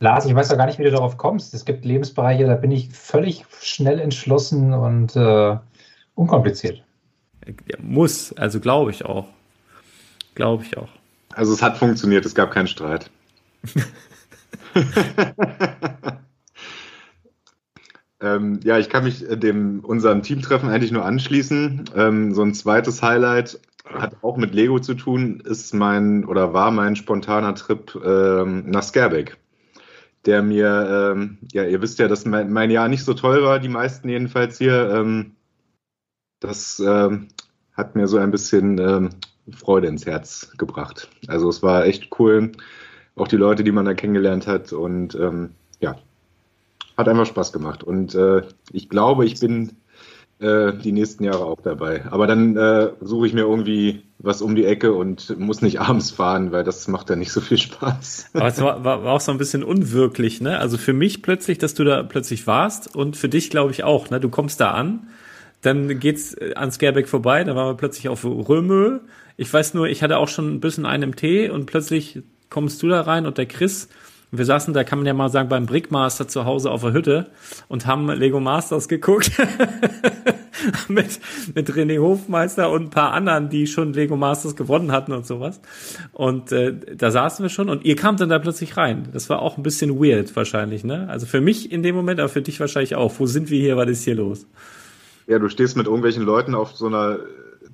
Lars, 0.01 0.25
ich 0.25 0.35
weiß 0.35 0.49
doch 0.49 0.57
gar 0.57 0.66
nicht, 0.66 0.79
wie 0.79 0.85
du 0.85 0.91
darauf 0.91 1.18
kommst. 1.18 1.53
Es 1.53 1.64
gibt 1.66 1.85
Lebensbereiche, 1.85 2.47
da 2.47 2.55
bin 2.55 2.71
ich 2.71 2.89
völlig 2.91 3.45
schnell 3.61 4.01
entschlossen 4.01 4.73
und 4.73 5.14
äh, 5.14 5.57
unkompliziert. 6.14 6.83
Ja, 7.47 7.77
muss, 7.81 8.33
also 8.35 8.61
glaube 8.61 8.91
ich 8.93 9.05
auch. 9.05 9.27
Glaube 10.35 10.64
ich 10.64 10.79
auch. 10.79 10.89
Also 11.35 11.53
es 11.53 11.62
hat 11.62 11.77
funktioniert, 11.77 12.25
es 12.25 12.35
gab 12.35 12.51
keinen 12.51 12.66
Streit. 12.66 13.11
ähm, 18.21 18.61
ja, 18.62 18.79
ich 18.79 18.89
kann 18.89 19.05
mich 19.05 19.25
dem 19.29 19.81
unserem 19.81 20.23
Teamtreffen 20.23 20.71
eigentlich 20.71 20.93
nur 20.93 21.05
anschließen. 21.05 21.91
Ähm, 21.95 22.33
so 22.35 22.43
ein 22.43 22.55
zweites 22.55 23.03
Highlight 23.03 23.61
hat 23.95 24.16
auch 24.22 24.36
mit 24.36 24.55
Lego 24.55 24.78
zu 24.78 24.95
tun, 24.95 25.41
ist 25.41 25.74
mein 25.74 26.24
oder 26.24 26.53
war 26.53 26.70
mein 26.70 26.97
spontaner 26.97 27.55
Trip 27.55 27.95
ähm, 28.05 28.70
nach 28.70 28.82
Scareback 28.82 29.36
der 30.26 30.43
mir, 30.43 31.12
ähm, 31.14 31.38
ja, 31.53 31.64
ihr 31.64 31.80
wisst 31.80 31.99
ja, 31.99 32.09
dass 32.09 32.24
mein, 32.24 32.53
mein, 32.53 32.70
Jahr 32.70 32.88
nicht 32.88 33.05
so 33.05 33.14
toll 33.14 33.43
war, 33.43 33.59
die 33.59 33.68
meisten 33.68 34.09
jedenfalls 34.09 34.59
hier. 34.59 34.91
Ähm, 34.91 35.32
das 36.41 36.80
ähm, 36.80 37.28
hat 37.72 37.97
mir 37.97 38.07
so 38.07 38.18
ein 38.18 38.30
bisschen 38.30 38.78
ähm, 38.78 39.11
Freude 39.53 39.88
ins 39.88 40.07
Herz 40.07 40.53
gebracht. 40.59 41.09
Also 41.26 41.49
es 41.49 41.62
war 41.62 41.86
echt 41.86 42.11
cool, 42.18 42.53
auch 43.16 43.28
die 43.28 43.36
Leute, 43.36 43.64
die 43.64 43.72
man 43.72 43.86
da 43.86 43.95
kennengelernt 43.95 44.47
hat 44.47 44.72
und 44.72 45.14
ähm, 45.14 45.51
ja, 45.80 45.97
hat 46.97 47.09
einfach 47.09 47.26
Spaß 47.26 47.53
gemacht. 47.53 47.82
Und 47.82 48.14
äh, 48.14 48.43
ich 48.72 48.88
glaube, 48.88 49.24
ich 49.24 49.41
bin 49.41 49.76
äh, 50.41 50.72
die 50.72 50.93
nächsten 50.93 51.24
Jahre 51.24 51.45
auch 51.45 51.61
dabei. 51.62 52.05
Aber 52.11 52.26
dann 52.26 52.57
äh, 52.57 52.91
suche 53.01 53.26
ich 53.26 53.32
mir 53.32 53.43
irgendwie 53.43 54.03
was 54.18 54.43
um 54.43 54.55
die 54.55 54.64
Ecke 54.64 54.93
und 54.93 55.38
muss 55.38 55.62
nicht 55.62 55.80
abends 55.80 56.11
fahren, 56.11 56.53
weil 56.53 56.64
das 56.64 56.88
macht 56.88 57.11
ja 57.11 57.16
nicht 57.16 57.32
so 57.32 57.41
viel 57.41 57.59
Spaß. 57.59 58.30
Aber 58.34 58.47
es 58.47 58.61
war, 58.61 58.84
war, 58.84 59.05
war 59.05 59.12
auch 59.14 59.20
so 59.20 59.32
ein 59.32 59.38
bisschen 59.38 59.62
unwirklich, 59.62 60.41
ne? 60.41 60.59
Also 60.59 60.78
für 60.78 60.93
mich 60.93 61.22
plötzlich, 61.22 61.59
dass 61.59 61.74
du 61.74 61.84
da 61.84 62.03
plötzlich 62.03 62.47
warst 62.47 62.95
und 62.95 63.16
für 63.16 63.28
dich 63.28 63.51
glaube 63.51 63.72
ich 63.72 63.84
auch, 63.84 64.11
ne? 64.11 64.20
Du 64.20 64.28
kommst 64.28 64.61
da 64.61 64.72
an, 64.72 65.09
dann 65.62 66.01
geht's 66.01 66.36
an 66.57 66.70
Scareback 66.72 67.09
vorbei, 67.09 67.45
dann 67.45 67.57
waren 67.57 67.68
wir 67.68 67.76
plötzlich 67.76 68.09
auf 68.09 68.24
Römö. 68.24 69.01
Ich 69.36 69.53
weiß 69.53 69.74
nur, 69.74 69.88
ich 69.88 70.03
hatte 70.03 70.18
auch 70.18 70.28
schon 70.28 70.55
ein 70.55 70.61
bisschen 70.61 70.86
einen 70.86 71.03
im 71.03 71.16
Tee 71.16 71.51
und 71.51 71.66
plötzlich 71.66 72.22
kommst 72.51 72.82
du 72.82 72.88
da 72.88 73.03
rein 73.03 73.26
und 73.26 73.38
der 73.38 73.47
Chris 73.47 73.88
wir 74.33 74.45
saßen, 74.45 74.74
da 74.74 74.85
kann 74.85 74.99
man 75.01 75.07
ja 75.07 75.14
mal 75.14 75.28
sagen, 75.28 75.49
beim 75.49 75.66
Brickmaster 75.66 76.28
zu 76.28 76.45
Hause 76.45 76.70
auf 76.70 76.83
der 76.83 76.93
Hütte 76.93 77.31
und 77.68 77.87
haben 77.87 78.09
Lego 78.11 78.41
Masters 78.41 78.89
geguckt. 78.89 79.33
mit, 80.89 81.20
mit 81.55 81.70
René 81.70 81.99
Hofmeister 82.01 82.70
und 82.70 82.85
ein 82.85 82.91
paar 82.91 83.12
anderen, 83.12 83.49
die 83.49 83.66
schon 83.66 83.93
Lego 83.93 84.16
Masters 84.16 84.57
gewonnen 84.57 84.93
hatten 84.93 85.12
und 85.12 85.26
sowas. 85.26 85.61
Und 86.12 86.53
äh, 86.53 86.74
da 86.97 87.11
saßen 87.11 87.43
wir 87.43 87.51
schon 87.51 87.68
und 87.68 87.85
ihr 87.85 87.97
kamt 87.97 88.20
dann 88.20 88.28
da 88.28 88.39
plötzlich 88.39 88.76
rein. 88.76 89.09
Das 89.12 89.31
war 89.31 89.41
auch 89.41 89.57
ein 89.57 89.62
bisschen 89.62 90.01
weird 90.03 90.35
wahrscheinlich, 90.37 90.85
ne? 90.85 91.09
Also 91.09 91.26
für 91.26 91.41
mich 91.41 91.72
in 91.72 91.83
dem 91.83 91.95
Moment, 91.95 92.20
aber 92.20 92.28
für 92.28 92.43
dich 92.43 92.61
wahrscheinlich 92.61 92.95
auch. 92.95 93.14
Wo 93.18 93.26
sind 93.26 93.51
wir 93.51 93.61
hier? 93.61 93.76
Was 93.76 93.89
ist 93.89 94.05
hier 94.05 94.14
los? 94.14 94.47
Ja, 95.26 95.39
du 95.39 95.49
stehst 95.49 95.76
mit 95.76 95.87
irgendwelchen 95.87 96.24
Leuten 96.24 96.55
auf 96.55 96.72
so 96.72 96.87
einer 96.87 97.18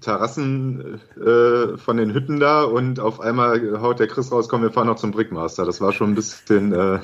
Terrassen 0.01 1.01
äh, 1.17 1.77
von 1.77 1.97
den 1.97 2.13
Hütten 2.13 2.41
da 2.41 2.65
und 2.65 3.01
auf 3.01 3.21
einmal 3.21 3.81
haut 3.81 4.01
der 4.01 4.07
Chris 4.07 4.31
raus, 4.31 4.49
komm, 4.49 4.63
wir 4.63 4.71
fahren 4.71 4.87
noch 4.87 4.97
zum 4.97 5.11
Brickmaster. 5.11 5.65
Das 5.65 5.81
war 5.81 5.93
schon 5.93 6.13
ein 6.13 6.15
bisschen. 6.15 6.73
Äh 6.73 6.99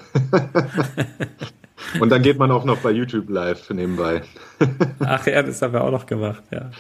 und 2.01 2.11
dann 2.11 2.23
geht 2.23 2.39
man 2.39 2.51
auch 2.51 2.65
noch 2.65 2.79
bei 2.79 2.91
YouTube 2.91 3.29
live 3.31 3.71
nebenbei. 3.71 4.23
Ach 5.01 5.27
ja, 5.27 5.43
das 5.43 5.63
haben 5.63 5.73
wir 5.73 5.83
auch 5.83 5.91
noch 5.91 6.07
gemacht, 6.07 6.43
ja. 6.51 6.71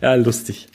Ja, 0.00 0.14
lustig. 0.14 0.68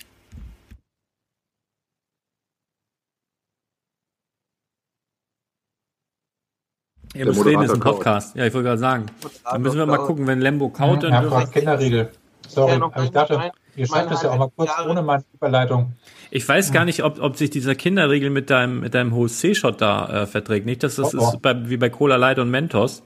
Ihr 7.16 7.26
müsst 7.26 7.44
reden, 7.44 7.64
ist 7.64 7.74
ein 7.74 7.80
Podcast. 7.80 8.36
Ja, 8.36 8.46
ich 8.46 8.54
wollte 8.54 8.68
gerade 8.68 8.80
sagen. 8.80 9.06
Dann 9.44 9.62
müssen 9.62 9.78
wir 9.78 9.86
mal 9.88 9.98
gucken, 9.98 10.28
wenn 10.28 10.42
Lembo 10.42 10.70
kaut, 10.70 11.04
dann. 11.04 11.12
Ja, 11.12 11.46
Kinderriegel. 11.48 12.12
Sorry, 12.48 12.74
aber 12.74 13.04
ich 13.04 13.12
dachte, 13.12 13.52
ihr 13.80 13.88
schreibt 13.88 14.12
das 14.12 14.24
ja 14.24 14.32
auch 14.32 14.38
mal 14.38 14.52
kurz 14.56 14.72
ohne 14.86 15.02
meine 15.02 15.24
Überleitung. 15.34 15.94
Ich 16.32 16.48
weiß 16.48 16.72
gar 16.72 16.86
nicht, 16.86 17.04
ob, 17.04 17.20
ob 17.22 17.38
sich 17.38 17.50
dieser 17.50 17.76
Kinderriegel 17.76 18.30
mit 18.30 18.50
deinem, 18.50 18.82
mit 18.82 18.94
deinem 18.94 19.16
HC-Shot 19.16 19.82
da 19.82 20.24
äh, 20.24 20.28
verträgt. 20.28 20.66
Nicht, 20.66 20.84
dass 20.84 20.98
das 20.98 21.16
oh, 21.16 21.20
oh. 21.20 21.30
ist 21.30 21.42
bei, 21.42 21.70
wie 21.70 21.78
bei 21.78 21.90
Cola 21.90 22.18
Light 22.18 22.40
und 22.40 22.52
Mentos. 22.52 23.04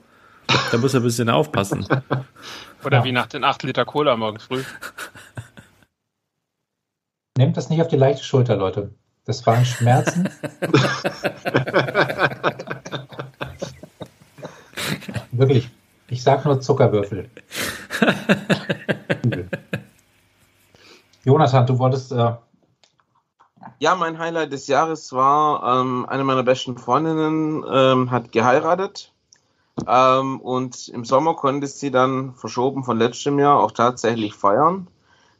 Da 0.72 0.78
muss 0.78 0.92
er 0.92 1.00
ein 1.00 1.04
bisschen 1.04 1.30
aufpassen. 1.30 1.86
Oder 2.84 2.98
ja. 2.98 3.04
wie 3.04 3.12
nach 3.12 3.26
den 3.26 3.44
8 3.44 3.62
Liter 3.62 3.84
Cola 3.84 4.16
morgens 4.16 4.42
früh. 4.44 4.62
Nehmt 7.38 7.56
das 7.56 7.70
nicht 7.70 7.80
auf 7.80 7.88
die 7.88 7.96
leichte 7.96 8.24
Schulter, 8.24 8.56
Leute. 8.56 8.90
Das 9.24 9.46
waren 9.46 9.64
Schmerzen. 9.64 10.28
Wirklich. 15.32 15.70
Ich 16.08 16.22
sag 16.22 16.44
nur 16.44 16.60
Zuckerwürfel. 16.60 17.30
Jonathan, 21.24 21.66
du 21.66 21.78
wolltest. 21.78 22.12
Äh, 22.12 22.34
Ja, 23.78 23.94
mein 23.94 24.18
Highlight 24.18 24.52
des 24.52 24.66
Jahres 24.66 25.12
war, 25.12 25.80
ähm, 25.80 26.06
eine 26.08 26.24
meiner 26.24 26.42
besten 26.42 26.76
Freundinnen 26.76 27.64
ähm, 27.68 28.10
hat 28.10 28.30
geheiratet. 28.32 29.12
Ähm, 29.86 30.40
und 30.40 30.88
im 30.88 31.04
Sommer 31.04 31.34
konnte 31.34 31.66
sie 31.66 31.90
dann 31.90 32.34
verschoben 32.34 32.84
von 32.84 32.98
letztem 32.98 33.38
Jahr 33.38 33.60
auch 33.60 33.72
tatsächlich 33.72 34.34
feiern. 34.34 34.88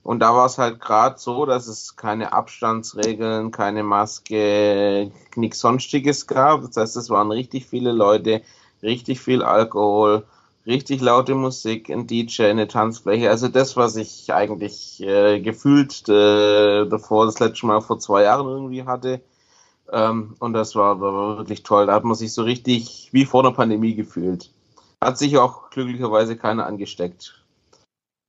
Und 0.03 0.21
da 0.21 0.35
war 0.35 0.47
es 0.47 0.59
halt 0.59 0.81
gerade 0.81 1.19
so, 1.19 1.47
dass 1.47 1.67
es 1.67 1.97
keine 1.97 2.33
Abstandsregeln, 2.33 3.51
keine 3.53 3.83
Maske, 3.83 5.11
nichts 5.37 5.61
Sonstiges 5.61 6.27
gab. 6.27 6.63
Das 6.63 6.77
heißt, 6.77 6.97
es 6.97 7.11
waren 7.11 7.31
richtig 7.31 7.67
viele 7.67 7.93
Leute, 7.93 8.43
richtig 8.83 9.21
viel 9.21 9.43
Alkohol, 9.43 10.27
richtig 10.67 11.01
laute 11.01 11.35
Musik, 11.35 11.91
ein 11.91 12.07
DJ, 12.07 12.45
eine 12.45 12.69
Tanzfläche. 12.69 13.31
Also 13.31 13.49
das, 13.49 13.77
was 13.77 13.97
ich 13.97 14.33
eigentlich 14.33 15.01
äh, 15.03 15.41
gefühlt 15.41 16.09
äh, 16.09 16.87
davor 16.87 17.27
das 17.27 17.41
letzte 17.41 17.67
Mal 17.67 17.81
vor 17.81 17.99
zwei 17.99 18.23
Jahren 18.23 18.47
irgendwie 18.47 18.85
hatte. 18.85 19.21
Ähm, 19.93 20.35
und 20.39 20.55
das 20.55 20.75
war, 20.75 21.01
war 21.01 21.39
wirklich 21.39 21.63
toll. 21.63 21.87
Da 21.87 21.95
hat 21.95 22.05
man 22.05 22.15
sich 22.15 22.33
so 22.33 22.43
richtig 22.43 23.11
wie 23.13 23.25
vor 23.25 23.43
der 23.43 23.51
Pandemie 23.51 23.95
gefühlt. 23.95 24.51
Hat 25.03 25.19
sich 25.19 25.37
auch 25.37 25.71
glücklicherweise 25.71 26.37
keiner 26.37 26.67
angesteckt. 26.67 27.45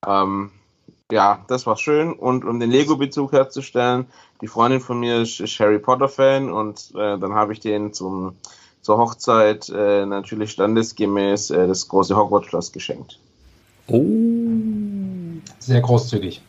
Ähm, 0.06 0.52
ja, 1.12 1.46
das 1.48 1.66
war 1.66 1.78
schön. 1.78 2.14
Und 2.14 2.44
um 2.46 2.60
den 2.60 2.72
Lego-Bezug 2.72 3.32
herzustellen, 3.32 4.08
die 4.42 4.48
Freundin 4.48 4.82
von 4.82 5.00
mir 5.00 5.22
ist, 5.22 5.40
ist 5.40 5.60
Harry 5.60 5.80
Potter-Fan 5.80 6.52
und 6.52 6.92
äh, 6.96 7.18
dann 7.18 7.34
habe 7.34 7.54
ich 7.54 7.60
den 7.60 7.94
zum, 7.94 8.36
zur 8.86 8.98
Hochzeit 9.00 9.68
äh, 9.70 10.06
natürlich 10.06 10.52
standesgemäß 10.52 11.50
äh, 11.50 11.66
das 11.66 11.88
große 11.88 12.16
Hogwarts-Schloss 12.16 12.72
geschenkt. 12.72 13.20
Oh. 13.88 14.04
sehr 15.58 15.82
großzügig. 15.82 16.44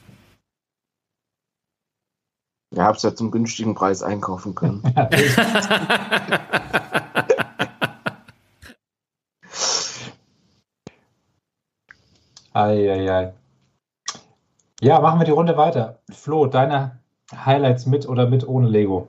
Ihr 2.75 2.85
habt 2.85 2.99
es 2.99 3.05
ja 3.05 3.15
zum 3.15 3.31
günstigen 3.31 3.75
Preis 3.75 4.03
einkaufen 4.03 4.55
können. 4.55 4.83
Eieiei. 12.53 13.33
Ja, 14.83 15.01
machen 15.01 15.21
wir 15.21 15.25
die 15.25 15.31
Runde 15.31 15.57
weiter. 15.57 16.01
Flo, 16.11 16.45
deine 16.45 16.99
Highlights 17.35 17.87
mit 17.87 18.07
oder 18.07 18.29
mit 18.29 18.47
ohne 18.47 18.69
Lego? 18.69 19.09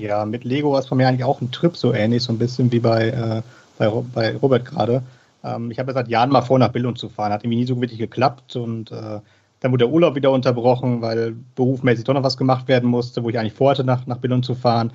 Ja, 0.00 0.24
mit 0.24 0.44
Lego 0.44 0.72
war 0.72 0.80
es 0.80 0.86
bei 0.86 0.96
mir 0.96 1.08
eigentlich 1.08 1.24
auch 1.24 1.40
ein 1.40 1.50
Trip 1.50 1.76
so 1.76 1.92
ähnlich, 1.92 2.22
so 2.22 2.32
ein 2.32 2.38
bisschen 2.38 2.70
wie 2.70 2.80
bei, 2.80 3.08
äh, 3.08 3.42
bei, 3.78 3.90
bei 4.14 4.36
Robert 4.36 4.64
gerade. 4.64 5.02
Ähm, 5.44 5.70
ich 5.70 5.78
habe 5.78 5.90
ja 5.90 5.94
seit 5.94 6.08
Jahren 6.08 6.30
mal 6.30 6.42
vor, 6.42 6.58
nach 6.58 6.72
Billund 6.72 6.98
zu 6.98 7.08
fahren. 7.08 7.32
Hat 7.32 7.42
irgendwie 7.44 7.58
nie 7.58 7.66
so 7.66 7.80
wirklich 7.80 7.98
geklappt 7.98 8.56
und 8.56 8.92
äh, 8.92 9.20
dann 9.60 9.72
wurde 9.72 9.84
der 9.84 9.92
Urlaub 9.92 10.14
wieder 10.14 10.30
unterbrochen, 10.30 11.02
weil 11.02 11.34
berufmäßig 11.56 12.04
doch 12.04 12.14
noch 12.14 12.22
was 12.22 12.36
gemacht 12.36 12.68
werden 12.68 12.88
musste, 12.88 13.24
wo 13.24 13.30
ich 13.30 13.38
eigentlich 13.38 13.54
vorhatte, 13.54 13.84
nach, 13.84 14.06
nach 14.06 14.18
Billund 14.18 14.44
zu 14.44 14.54
fahren. 14.54 14.92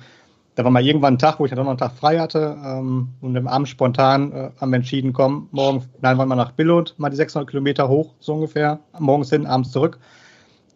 Da 0.54 0.62
war 0.64 0.70
mal 0.70 0.84
irgendwann 0.84 1.14
ein 1.14 1.18
Tag, 1.18 1.40
wo 1.40 1.44
ich 1.44 1.50
dann 1.50 1.56
doch 1.56 1.64
noch 1.64 1.72
einen 1.72 1.78
Tag 1.78 1.92
frei 1.92 2.18
hatte 2.18 2.56
ähm, 2.64 3.08
und 3.20 3.36
am 3.36 3.48
Abend 3.48 3.68
spontan 3.68 4.32
äh, 4.32 4.50
haben 4.60 4.70
wir 4.70 4.76
entschieden, 4.76 5.12
komm, 5.12 5.48
morgen, 5.50 5.84
nein, 6.00 6.16
wollen 6.16 6.28
wir 6.28 6.36
nach 6.36 6.52
Billund, 6.52 6.94
mal 6.96 7.10
die 7.10 7.16
600 7.16 7.50
Kilometer 7.50 7.88
hoch, 7.88 8.14
so 8.20 8.34
ungefähr, 8.34 8.78
morgens 8.98 9.30
hin, 9.30 9.46
abends 9.46 9.72
zurück. 9.72 9.98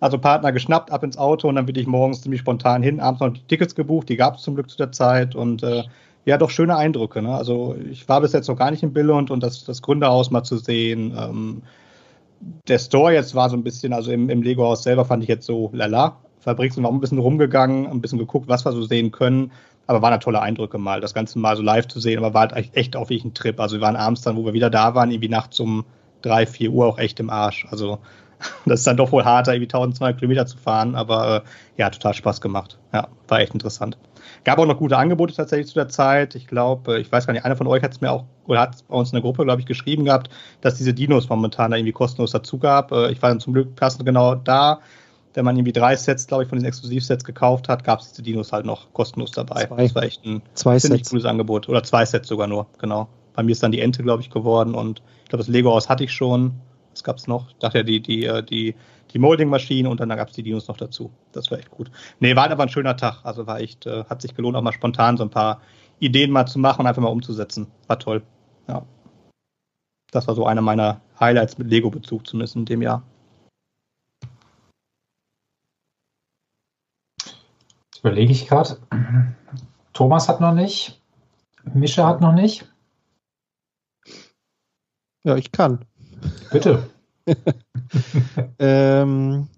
Also 0.00 0.18
Partner 0.18 0.52
geschnappt, 0.52 0.92
ab 0.92 1.02
ins 1.02 1.18
Auto 1.18 1.48
und 1.48 1.56
dann 1.56 1.66
bin 1.66 1.76
ich 1.76 1.86
morgens 1.86 2.22
ziemlich 2.22 2.40
spontan 2.40 2.82
hin, 2.82 3.00
abends 3.00 3.20
noch 3.20 3.30
die 3.30 3.42
Tickets 3.42 3.74
gebucht, 3.74 4.08
die 4.08 4.16
gab 4.16 4.36
es 4.36 4.42
zum 4.42 4.54
Glück 4.54 4.70
zu 4.70 4.76
der 4.76 4.92
Zeit 4.92 5.34
und 5.34 5.62
äh, 5.62 5.84
ja, 6.24 6.36
doch 6.36 6.50
schöne 6.50 6.76
Eindrücke. 6.76 7.22
Ne? 7.22 7.34
Also 7.34 7.74
ich 7.90 8.08
war 8.08 8.20
bis 8.20 8.32
jetzt 8.32 8.48
noch 8.48 8.56
gar 8.56 8.70
nicht 8.70 8.82
in 8.82 8.92
Billund 8.92 9.30
und 9.30 9.42
das, 9.42 9.64
das 9.64 9.82
Gründerhaus 9.82 10.30
mal 10.30 10.44
zu 10.44 10.58
sehen. 10.58 11.16
Ähm, 11.18 11.62
der 12.68 12.78
Store 12.78 13.12
jetzt 13.12 13.34
war 13.34 13.50
so 13.50 13.56
ein 13.56 13.64
bisschen, 13.64 13.92
also 13.92 14.12
im, 14.12 14.28
im 14.28 14.42
Lego-Haus 14.42 14.82
selber 14.82 15.04
fand 15.04 15.22
ich 15.22 15.28
jetzt 15.28 15.46
so 15.46 15.70
lala. 15.72 16.18
Fabrik 16.40 16.72
sind 16.72 16.84
wir 16.84 16.88
auch 16.88 16.92
ein 16.92 17.00
bisschen 17.00 17.18
rumgegangen, 17.18 17.86
ein 17.86 18.00
bisschen 18.00 18.18
geguckt, 18.18 18.48
was 18.48 18.64
wir 18.64 18.72
so 18.72 18.82
sehen 18.82 19.10
können. 19.10 19.52
Aber 19.86 20.02
waren 20.02 20.12
da 20.12 20.18
tolle 20.18 20.40
Eindrücke 20.40 20.76
mal, 20.76 21.00
das 21.00 21.14
Ganze 21.14 21.38
mal 21.38 21.56
so 21.56 21.62
live 21.62 21.88
zu 21.88 21.98
sehen. 21.98 22.18
Aber 22.18 22.34
war 22.34 22.50
halt 22.50 22.76
echt, 22.76 22.94
auch 22.94 23.08
wirklich 23.08 23.24
ein 23.24 23.34
Trip. 23.34 23.58
Also 23.58 23.76
wir 23.76 23.80
waren 23.80 23.96
abends 23.96 24.20
dann, 24.20 24.36
wo 24.36 24.44
wir 24.44 24.52
wieder 24.52 24.70
da 24.70 24.94
waren, 24.94 25.10
irgendwie 25.10 25.30
nachts 25.30 25.58
um 25.60 25.84
drei, 26.20 26.46
vier 26.46 26.70
Uhr 26.70 26.86
auch 26.86 26.98
echt 26.98 27.20
im 27.20 27.30
Arsch. 27.30 27.66
Also 27.70 27.98
das 28.66 28.80
ist 28.80 28.86
dann 28.86 28.96
doch 28.96 29.12
wohl 29.12 29.24
harter, 29.24 29.52
irgendwie 29.52 29.66
1200 29.68 30.18
Kilometer 30.18 30.46
zu 30.46 30.58
fahren. 30.58 30.94
Aber 30.94 31.36
äh, 31.36 31.80
ja, 31.80 31.90
total 31.90 32.14
Spaß 32.14 32.40
gemacht. 32.40 32.78
Ja, 32.92 33.08
war 33.28 33.40
echt 33.40 33.54
interessant. 33.54 33.98
Gab 34.44 34.58
auch 34.58 34.66
noch 34.66 34.78
gute 34.78 34.96
Angebote 34.96 35.34
tatsächlich 35.34 35.68
zu 35.68 35.74
der 35.74 35.88
Zeit. 35.88 36.34
Ich 36.34 36.46
glaube, 36.46 37.00
ich 37.00 37.10
weiß 37.10 37.26
gar 37.26 37.32
nicht, 37.32 37.44
einer 37.44 37.56
von 37.56 37.66
euch 37.66 37.82
hat 37.82 37.92
es 37.92 38.00
mir 38.00 38.10
auch, 38.12 38.24
oder 38.46 38.60
hat 38.60 38.74
es 38.76 38.82
bei 38.82 38.94
uns 38.94 39.10
in 39.10 39.16
der 39.16 39.22
Gruppe, 39.22 39.44
glaube 39.44 39.60
ich, 39.60 39.66
geschrieben 39.66 40.04
gehabt, 40.04 40.30
dass 40.60 40.76
diese 40.76 40.94
Dinos 40.94 41.28
momentan 41.28 41.70
da 41.70 41.76
irgendwie 41.76 41.92
kostenlos 41.92 42.30
dazu 42.32 42.58
gab. 42.58 42.92
Äh, 42.92 43.10
Ich 43.10 43.20
war 43.22 43.30
dann 43.30 43.40
zum 43.40 43.52
Glück 43.54 43.74
passend 43.76 44.04
genau 44.06 44.34
da. 44.34 44.80
Wenn 45.34 45.44
man 45.44 45.56
irgendwie 45.56 45.72
drei 45.72 45.94
Sets, 45.94 46.26
glaube 46.26 46.42
ich, 46.44 46.48
von 46.48 46.58
den 46.58 46.64
Exklusivsets 46.66 47.22
gekauft 47.22 47.68
hat, 47.68 47.84
gab 47.84 48.00
es 48.00 48.10
diese 48.10 48.22
Dinos 48.22 48.52
halt 48.52 48.64
noch 48.66 48.92
kostenlos 48.92 49.30
dabei. 49.30 49.66
Zwei. 49.66 49.82
Das 49.84 49.94
war 49.94 50.02
echt 50.02 50.24
ein 50.24 50.42
Zwei 50.54 50.78
ziemlich 50.78 51.00
Sets. 51.00 51.10
cooles 51.10 51.24
Angebot. 51.26 51.68
Oder 51.68 51.82
zwei 51.84 52.04
Sets 52.04 52.28
sogar 52.28 52.46
nur, 52.46 52.66
genau. 52.78 53.08
Bei 53.34 53.42
mir 53.42 53.52
ist 53.52 53.62
dann 53.62 53.70
die 53.72 53.80
Ente, 53.80 54.02
glaube 54.02 54.22
ich, 54.22 54.30
geworden 54.30 54.74
und 54.74 55.00
ich 55.24 55.28
glaube, 55.28 55.44
das 55.44 55.48
Lego-Haus 55.48 55.88
hatte 55.88 56.02
ich 56.04 56.12
schon. 56.12 56.52
Was 56.98 57.04
gab 57.04 57.18
es 57.18 57.28
noch? 57.28 57.50
Ich 57.50 57.58
dachte 57.58 57.78
ja, 57.78 57.84
die, 57.84 58.00
die, 58.00 58.24
äh, 58.24 58.42
die, 58.42 58.74
die 59.12 59.20
Molding-Maschine 59.20 59.88
und 59.88 60.00
dann 60.00 60.08
gab 60.08 60.30
es 60.30 60.34
die 60.34 60.42
Dinos 60.42 60.66
noch 60.66 60.76
dazu. 60.76 61.12
Das 61.30 61.48
war 61.48 61.58
echt 61.58 61.70
gut. 61.70 61.92
Nee, 62.18 62.34
war 62.34 62.50
aber 62.50 62.64
ein 62.64 62.68
schöner 62.68 62.96
Tag. 62.96 63.20
Also 63.22 63.46
war 63.46 63.60
echt, 63.60 63.86
äh, 63.86 64.02
hat 64.06 64.20
sich 64.20 64.34
gelohnt, 64.34 64.56
auch 64.56 64.62
mal 64.62 64.72
spontan 64.72 65.16
so 65.16 65.22
ein 65.22 65.30
paar 65.30 65.62
Ideen 66.00 66.32
mal 66.32 66.46
zu 66.46 66.58
machen 66.58 66.80
und 66.80 66.86
einfach 66.88 67.00
mal 67.00 67.08
umzusetzen. 67.08 67.68
War 67.86 68.00
toll. 68.00 68.24
Ja. 68.66 68.84
Das 70.10 70.26
war 70.26 70.34
so 70.34 70.44
einer 70.44 70.60
meiner 70.60 71.00
Highlights 71.20 71.56
mit 71.56 71.68
Lego-Bezug, 71.68 72.26
zumindest 72.26 72.56
in 72.56 72.64
dem 72.64 72.82
Jahr. 72.82 73.04
Jetzt 77.86 78.00
überlege 78.00 78.32
ich 78.32 78.48
gerade. 78.48 78.76
Thomas 79.92 80.28
hat 80.28 80.40
noch 80.40 80.52
nicht. 80.52 81.00
Mischa 81.62 82.08
hat 82.08 82.20
noch 82.20 82.32
nicht. 82.32 82.68
Ja, 85.22 85.36
ich 85.36 85.52
kann. 85.52 85.84
Bitte. 86.50 86.88
ähm, 88.58 89.48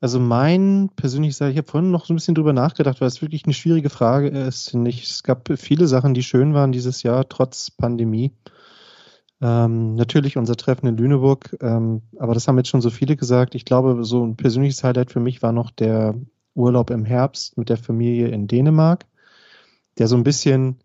also 0.00 0.20
mein 0.20 0.90
persönlich 0.96 1.40
ich 1.40 1.56
habe 1.56 1.62
vorhin 1.66 1.90
noch 1.90 2.04
so 2.04 2.12
ein 2.12 2.16
bisschen 2.16 2.34
drüber 2.34 2.52
nachgedacht, 2.52 3.00
weil 3.00 3.08
es 3.08 3.22
wirklich 3.22 3.44
eine 3.44 3.54
schwierige 3.54 3.90
Frage 3.90 4.28
ist, 4.28 4.70
finde. 4.70 4.90
Es 4.90 5.22
gab 5.22 5.48
viele 5.56 5.86
Sachen, 5.86 6.14
die 6.14 6.22
schön 6.22 6.52
waren 6.52 6.72
dieses 6.72 7.02
Jahr, 7.02 7.28
trotz 7.28 7.70
Pandemie. 7.70 8.32
Ähm, 9.40 9.94
natürlich 9.94 10.36
unser 10.36 10.56
Treffen 10.56 10.86
in 10.86 10.96
Lüneburg, 10.96 11.56
ähm, 11.60 12.02
aber 12.18 12.34
das 12.34 12.46
haben 12.46 12.56
jetzt 12.58 12.68
schon 12.68 12.80
so 12.80 12.90
viele 12.90 13.16
gesagt. 13.16 13.54
Ich 13.54 13.64
glaube, 13.64 14.04
so 14.04 14.24
ein 14.24 14.36
persönliches 14.36 14.84
Highlight 14.84 15.10
für 15.10 15.20
mich 15.20 15.42
war 15.42 15.52
noch 15.52 15.70
der 15.70 16.14
Urlaub 16.54 16.90
im 16.90 17.04
Herbst 17.04 17.58
mit 17.58 17.68
der 17.68 17.76
Familie 17.76 18.28
in 18.28 18.46
Dänemark, 18.46 19.06
der 19.98 20.06
so 20.06 20.16
ein 20.16 20.24
bisschen 20.24 20.80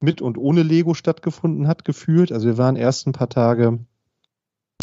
mit 0.00 0.22
und 0.22 0.38
ohne 0.38 0.62
Lego 0.62 0.94
stattgefunden 0.94 1.66
hat, 1.66 1.84
gefühlt. 1.84 2.32
Also 2.32 2.46
wir 2.46 2.58
waren 2.58 2.76
erst 2.76 3.06
ein 3.06 3.12
paar 3.12 3.28
Tage 3.28 3.80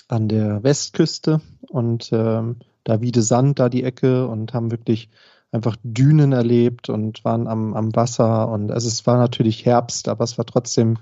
an 0.08 0.28
der 0.28 0.64
Westküste 0.64 1.42
und 1.70 2.10
ähm, 2.14 2.58
da 2.84 3.02
Wiede 3.02 3.22
Sand, 3.22 3.60
da 3.60 3.70
die 3.70 3.84
Ecke 3.84 4.28
und 4.28 4.54
haben 4.54 4.72
wirklich 4.72 5.10
einfach 5.52 5.76
Dünen 5.84 6.34
erlebt 6.34 6.90
und 6.90 7.24
waren 7.26 7.48
am, 7.48 7.74
am 7.74 7.96
Wasser 7.96 8.50
und 8.50 8.72
also 8.72 8.88
es 8.88 9.08
war 9.08 9.18
natürlich 9.18 9.66
Herbst, 9.66 10.08
aber 10.08 10.24
es 10.24 10.38
war 10.38 10.46
trotzdem, 10.46 10.98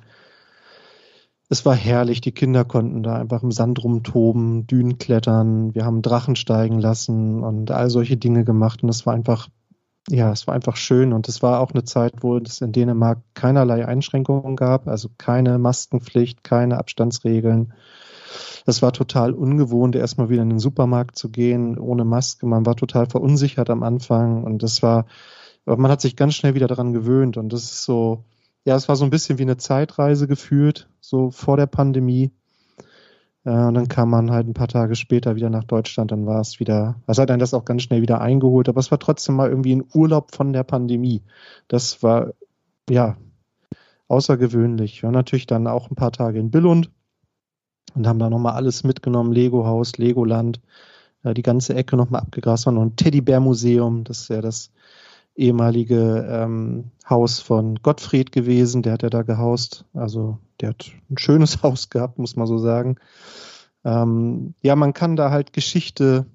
es 1.49 1.65
war 1.65 1.75
herrlich. 1.75 2.21
Die 2.21 2.31
Kinder 2.31 2.63
konnten 2.63 3.03
da 3.03 3.15
einfach 3.15 3.43
im 3.43 3.51
Sand 3.51 3.83
rumtoben, 3.83 4.67
Dünen 4.67 4.97
klettern, 4.97 5.75
wir 5.75 5.85
haben 5.85 6.01
Drachen 6.01 6.35
steigen 6.35 6.79
lassen 6.79 7.43
und 7.43 7.71
all 7.71 7.89
solche 7.89 8.17
Dinge 8.17 8.45
gemacht 8.45 8.83
und 8.83 8.89
es 8.89 9.05
war 9.05 9.13
einfach, 9.13 9.49
ja, 10.09 10.31
es 10.31 10.47
war 10.47 10.53
einfach 10.53 10.77
schön 10.77 11.13
und 11.13 11.27
es 11.27 11.41
war 11.41 11.59
auch 11.59 11.71
eine 11.71 11.83
Zeit, 11.83 12.15
wo 12.21 12.37
es 12.37 12.61
in 12.61 12.71
Dänemark 12.71 13.21
keinerlei 13.33 13.85
Einschränkungen 13.85 14.55
gab, 14.55 14.87
also 14.87 15.09
keine 15.17 15.57
Maskenpflicht, 15.57 16.43
keine 16.43 16.77
Abstandsregeln. 16.77 17.73
Das 18.65 18.81
war 18.81 18.93
total 18.93 19.33
ungewohnt, 19.33 19.95
erstmal 19.95 20.29
wieder 20.29 20.41
in 20.41 20.49
den 20.49 20.59
Supermarkt 20.59 21.17
zu 21.17 21.29
gehen, 21.29 21.77
ohne 21.77 22.05
Maske. 22.05 22.45
Man 22.45 22.65
war 22.65 22.75
total 22.75 23.07
verunsichert 23.07 23.69
am 23.69 23.83
Anfang 23.83 24.43
und 24.43 24.63
das 24.63 24.83
war, 24.83 25.05
aber 25.65 25.77
man 25.77 25.91
hat 25.91 26.01
sich 26.01 26.15
ganz 26.15 26.35
schnell 26.35 26.55
wieder 26.55 26.67
daran 26.67 26.93
gewöhnt 26.93 27.37
und 27.37 27.51
das 27.51 27.63
ist 27.63 27.83
so, 27.83 28.23
ja, 28.65 28.75
es 28.75 28.87
war 28.87 28.95
so 28.95 29.03
ein 29.03 29.09
bisschen 29.09 29.37
wie 29.37 29.43
eine 29.43 29.57
Zeitreise 29.57 30.27
gefühlt, 30.27 30.87
so 31.01 31.31
vor 31.31 31.57
der 31.57 31.67
Pandemie. 31.67 32.31
Äh, 33.45 33.51
und 33.51 33.73
dann 33.73 33.87
kam 33.87 34.09
man 34.09 34.31
halt 34.31 34.47
ein 34.47 34.53
paar 34.53 34.67
Tage 34.67 34.95
später 34.95 35.35
wieder 35.35 35.49
nach 35.49 35.65
Deutschland, 35.65 36.11
dann 36.11 36.25
war 36.25 36.39
es 36.39 36.59
wieder, 36.59 36.95
also 37.07 37.21
hat 37.21 37.29
dann 37.29 37.39
das 37.39 37.53
auch 37.53 37.65
ganz 37.65 37.83
schnell 37.83 38.01
wieder 38.01 38.21
eingeholt, 38.21 38.69
aber 38.69 38.79
es 38.79 38.91
war 38.91 38.99
trotzdem 38.99 39.35
mal 39.35 39.49
irgendwie 39.49 39.75
ein 39.75 39.83
Urlaub 39.93 40.33
von 40.33 40.53
der 40.53 40.63
Pandemie. 40.63 41.23
Das 41.67 42.01
war, 42.03 42.33
ja, 42.89 43.17
außergewöhnlich. 44.07 45.03
Waren 45.03 45.13
natürlich 45.13 45.47
dann 45.47 45.67
auch 45.67 45.89
ein 45.89 45.95
paar 45.95 46.11
Tage 46.11 46.39
in 46.39 46.51
Billund 46.51 46.89
und 47.95 48.07
haben 48.07 48.19
da 48.19 48.29
nochmal 48.29 48.53
alles 48.53 48.83
mitgenommen, 48.83 49.33
Lego-Haus, 49.33 49.97
Legoland, 49.97 50.59
äh, 51.23 51.33
die 51.33 51.43
ganze 51.43 51.75
Ecke 51.75 51.97
nochmal 51.97 52.21
abgegrast, 52.21 52.65
war 52.65 52.73
noch 52.73 52.81
ein 52.81 52.95
Teddybär-Museum, 52.95 54.03
das 54.03 54.21
ist 54.21 54.29
ja 54.29 54.41
das 54.41 54.71
ehemalige 55.35 56.27
ähm, 56.29 56.91
Haus 57.09 57.39
von 57.39 57.75
Gottfried 57.81 58.31
gewesen, 58.31 58.83
der 58.83 58.93
hat 58.93 59.03
ja 59.03 59.09
da 59.09 59.23
gehaust. 59.23 59.85
Also 59.93 60.37
der 60.61 60.69
hat 60.69 60.91
ein 61.09 61.17
schönes 61.17 61.63
Haus 61.63 61.89
gehabt, 61.89 62.19
muss 62.19 62.35
man 62.35 62.47
so 62.47 62.57
sagen. 62.57 62.97
Ähm, 63.83 64.53
ja, 64.61 64.75
man 64.75 64.93
kann 64.93 65.15
da 65.15 65.31
halt 65.31 65.53
Geschichte 65.53 66.25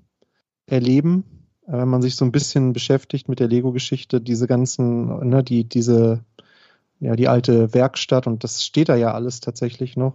erleben, 0.67 1.25
äh, 1.67 1.73
wenn 1.73 1.89
man 1.89 2.03
sich 2.03 2.17
so 2.17 2.25
ein 2.25 2.33
bisschen 2.33 2.73
beschäftigt 2.73 3.29
mit 3.29 3.41
der 3.41 3.49
Lego-Geschichte, 3.49 4.21
diese 4.21 4.47
ganzen, 4.47 5.29
ne, 5.29 5.43
die, 5.43 5.65
diese, 5.65 6.25
ja, 7.01 7.17
die 7.17 7.29
alte 7.29 7.73
Werkstatt 7.75 8.27
und 8.27 8.45
das 8.45 8.65
steht 8.65 8.89
da 8.89 8.97
ja 8.97 9.15
alles 9.15 9.41
tatsächlich 9.41 9.97
noch. 9.97 10.15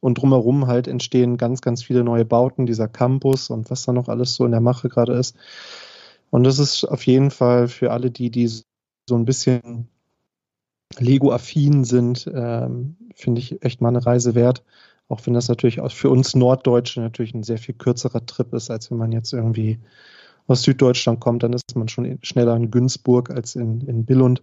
Und 0.00 0.14
drumherum 0.14 0.66
halt 0.66 0.88
entstehen 0.88 1.36
ganz, 1.36 1.60
ganz 1.60 1.82
viele 1.82 2.04
neue 2.04 2.24
Bauten, 2.24 2.66
dieser 2.66 2.88
Campus 2.88 3.50
und 3.50 3.70
was 3.70 3.84
da 3.84 3.92
noch 3.92 4.08
alles 4.08 4.34
so 4.34 4.44
in 4.44 4.50
der 4.50 4.60
Mache 4.60 4.88
gerade 4.88 5.12
ist. 5.12 5.36
Und 6.30 6.44
das 6.44 6.58
ist 6.58 6.84
auf 6.84 7.04
jeden 7.06 7.30
Fall 7.30 7.68
für 7.68 7.90
alle, 7.90 8.10
die, 8.10 8.30
die 8.30 8.46
so 8.48 8.64
ein 9.16 9.24
bisschen 9.24 9.88
Lego-affin 10.98 11.84
sind, 11.84 12.30
ähm, 12.32 12.96
finde 13.14 13.40
ich 13.40 13.62
echt 13.62 13.80
mal 13.80 13.88
eine 13.88 14.04
Reise 14.04 14.34
wert. 14.34 14.64
Auch 15.08 15.26
wenn 15.26 15.34
das 15.34 15.48
natürlich 15.48 15.80
auch 15.80 15.90
für 15.90 16.08
uns 16.08 16.34
Norddeutsche 16.34 17.00
natürlich 17.00 17.34
ein 17.34 17.42
sehr 17.42 17.58
viel 17.58 17.74
kürzerer 17.74 18.24
Trip 18.26 18.52
ist, 18.54 18.70
als 18.70 18.90
wenn 18.90 18.98
man 18.98 19.12
jetzt 19.12 19.32
irgendwie 19.32 19.80
aus 20.46 20.62
Süddeutschland 20.62 21.20
kommt, 21.20 21.42
dann 21.42 21.52
ist 21.52 21.76
man 21.76 21.88
schon 21.88 22.18
schneller 22.22 22.56
in 22.56 22.70
Günzburg 22.70 23.30
als 23.30 23.54
in, 23.56 23.80
in 23.82 24.04
Billund. 24.04 24.42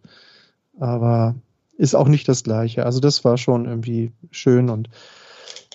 Aber 0.80 1.36
ist 1.78 1.96
auch 1.96 2.08
nicht 2.08 2.28
das 2.28 2.44
Gleiche. 2.44 2.86
Also 2.86 3.00
das 3.00 3.24
war 3.24 3.38
schon 3.38 3.66
irgendwie 3.66 4.12
schön 4.32 4.70
und 4.70 4.90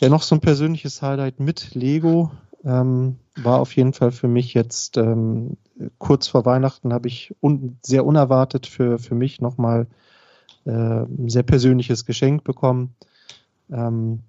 ja, 0.03 0.09
noch 0.09 0.23
so 0.23 0.35
ein 0.35 0.41
persönliches 0.41 1.01
Highlight 1.01 1.39
mit 1.39 1.77
Lego 1.77 2.33
ähm, 2.65 3.21
war 3.37 3.61
auf 3.61 3.77
jeden 3.77 3.93
Fall 3.93 4.11
für 4.11 4.27
mich 4.27 4.53
jetzt 4.53 4.97
ähm, 4.97 5.57
kurz 5.99 6.27
vor 6.27 6.45
Weihnachten 6.45 6.93
habe 6.93 7.07
ich 7.07 7.33
un 7.41 7.79
sehr 7.83 8.05
unerwartet 8.05 8.67
für, 8.67 8.99
für 8.99 9.15
mich 9.15 9.41
nochmal 9.41 9.87
äh, 10.65 10.71
ein 10.71 11.29
sehr 11.29 11.45
persönliches 11.45 12.05
Geschenk 12.05 12.43
bekommen. 12.43 12.97
Ähm, 13.71 14.25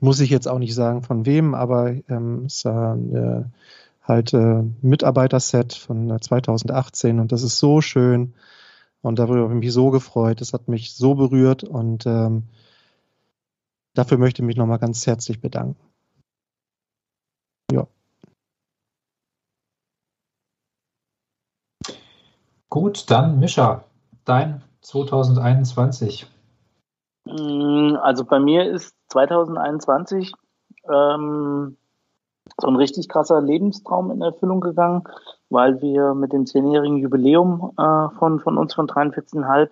muss 0.00 0.18
ich 0.18 0.30
jetzt 0.30 0.48
auch 0.48 0.58
nicht 0.58 0.74
sagen 0.74 1.02
von 1.02 1.26
wem, 1.26 1.54
aber 1.54 1.94
ähm, 2.08 2.46
es 2.46 2.64
war 2.64 2.96
äh, 2.96 3.44
halt 4.02 4.34
äh, 4.34 4.64
Mitarbeiterset 4.80 5.74
von 5.74 6.20
2018 6.20 7.20
und 7.20 7.30
das 7.30 7.44
ist 7.44 7.60
so 7.60 7.80
schön 7.80 8.34
und 9.00 9.20
darüber 9.20 9.42
habe 9.42 9.54
ich 9.54 9.60
mich 9.60 9.72
so 9.72 9.90
gefreut. 9.90 10.40
Das 10.40 10.52
hat 10.52 10.66
mich 10.66 10.94
so 10.94 11.14
berührt 11.14 11.62
und 11.62 12.04
ähm, 12.04 12.48
dafür 13.94 14.18
möchte 14.18 14.42
ich 14.42 14.46
mich 14.46 14.56
nochmal 14.56 14.78
ganz 14.78 15.06
herzlich 15.06 15.40
bedanken. 15.40 15.76
Ja. 17.70 17.86
Gut, 22.68 23.10
dann 23.10 23.38
Mischa, 23.38 23.84
dein 24.24 24.62
2021. 24.82 26.26
Mm, 27.24 27.96
Also 28.02 28.24
bei 28.24 28.40
mir 28.40 28.70
ist 28.70 28.94
2021 29.08 30.32
ähm, 30.88 31.76
so 32.60 32.66
ein 32.66 32.76
richtig 32.76 33.08
krasser 33.08 33.40
Lebenstraum 33.40 34.10
in 34.10 34.22
Erfüllung 34.22 34.60
gegangen, 34.60 35.04
weil 35.50 35.80
wir 35.80 36.14
mit 36.14 36.32
dem 36.32 36.46
zehnjährigen 36.46 36.96
Jubiläum 36.96 37.72
äh, 37.78 38.08
von, 38.18 38.40
von 38.40 38.58
uns 38.58 38.74
von 38.74 38.88
43,5 38.88 39.70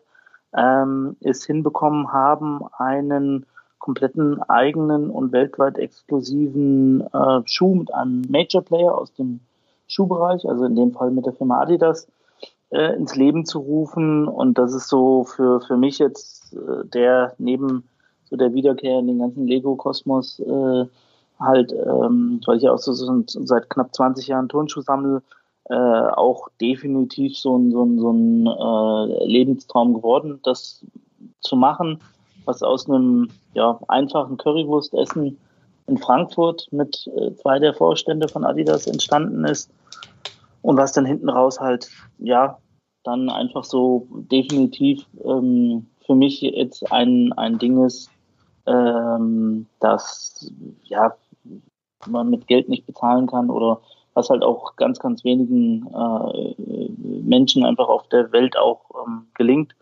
ähm, 0.55 1.17
es 1.21 1.45
hinbekommen 1.45 2.13
haben, 2.13 2.63
einen 2.79 3.47
kompletten 3.81 4.41
eigenen 4.43 5.11
und 5.11 5.33
weltweit 5.33 5.79
exklusiven 5.79 7.01
äh, 7.13 7.41
Schuh 7.47 7.75
mit 7.75 7.93
einem 7.93 8.23
Major 8.29 8.63
Player 8.63 8.97
aus 8.97 9.13
dem 9.15 9.41
Schuhbereich, 9.89 10.49
also 10.49 10.65
in 10.65 10.77
dem 10.77 10.93
Fall 10.93 11.11
mit 11.11 11.27
der 11.27 11.33
Firma 11.33 11.61
Adidas, 11.61 12.07
äh, 12.71 12.95
ins 12.95 13.17
Leben 13.17 13.45
zu 13.45 13.59
rufen. 13.59 14.29
Und 14.29 14.59
das 14.59 14.75
ist 14.75 14.89
so 14.89 15.25
für, 15.25 15.61
für 15.61 15.77
mich 15.77 15.99
jetzt 15.99 16.55
äh, 16.55 16.87
der 16.87 17.35
neben 17.39 17.89
so 18.27 18.37
der 18.37 18.55
Wiederkehr 18.55 19.01
in 19.01 19.09
den 19.09 19.19
ganzen 19.19 19.49
Lego-Kosmos 19.49 20.39
äh, 20.41 20.87
halt, 21.41 21.73
ähm, 21.73 22.41
weil 22.47 22.59
ich 22.59 22.63
ja 22.63 22.73
auch 22.73 22.79
so, 22.79 22.93
so 22.93 23.25
seit 23.27 23.69
knapp 23.71 23.95
20 23.95 24.29
Jahren 24.29 24.49
Turnschuh 24.49 24.83
sammle, 24.83 25.23
äh, 25.65 25.75
auch 25.75 26.49
definitiv 26.61 27.37
so 27.37 27.57
ein, 27.57 27.73
so 27.73 27.85
ein, 27.85 27.99
so 27.99 28.13
ein 28.13 28.47
äh, 28.47 29.27
Lebenstraum 29.27 29.95
geworden, 29.95 30.39
das 30.45 30.85
zu 31.41 31.57
machen, 31.57 32.01
was 32.45 32.63
aus 32.63 32.89
einem 32.89 33.29
ja, 33.55 33.79
einfachen 33.89 34.37
Currywurstessen 34.37 35.39
in 35.87 35.99
Frankfurt 35.99 36.69
mit 36.71 37.09
äh, 37.17 37.35
zwei 37.35 37.59
der 37.59 37.75
Vorstände 37.75 38.29
von 38.29 38.45
Adidas 38.45 38.87
entstanden 38.87 39.45
ist 39.45 39.71
und 40.63 40.77
was 40.77 40.93
dann 40.93 41.05
hinten 41.05 41.29
raus 41.29 41.61
halt, 41.61 41.91
ja, 42.19 42.59
dann 43.03 43.31
einfach 43.31 43.65
so 43.65 44.07
definitiv 44.11 45.05
ähm, 45.25 45.87
für 46.07 46.15
mich 46.15 46.41
jetzt 46.41 46.91
ein, 46.93 47.33
ein 47.33 47.59
Ding 47.59 47.85
ist, 47.85 48.11
ähm, 48.67 49.67
das 49.81 50.53
ja 50.85 51.15
man 52.07 52.31
mit 52.31 52.47
Geld 52.47 52.69
nicht 52.69 52.87
bezahlen 52.87 53.27
kann 53.27 53.51
oder 53.51 53.81
was 54.15 54.31
halt 54.31 54.43
auch 54.43 54.77
ganz, 54.77 54.99
ganz 54.99 55.25
wenigen 55.25 55.87
äh, 55.87 56.95
Menschen 56.99 57.65
einfach 57.65 57.89
auf 57.89 58.09
der 58.09 58.33
Welt 58.33 58.57
auch 58.57 58.81
ähm, 59.07 59.27
gelingt. 59.35 59.75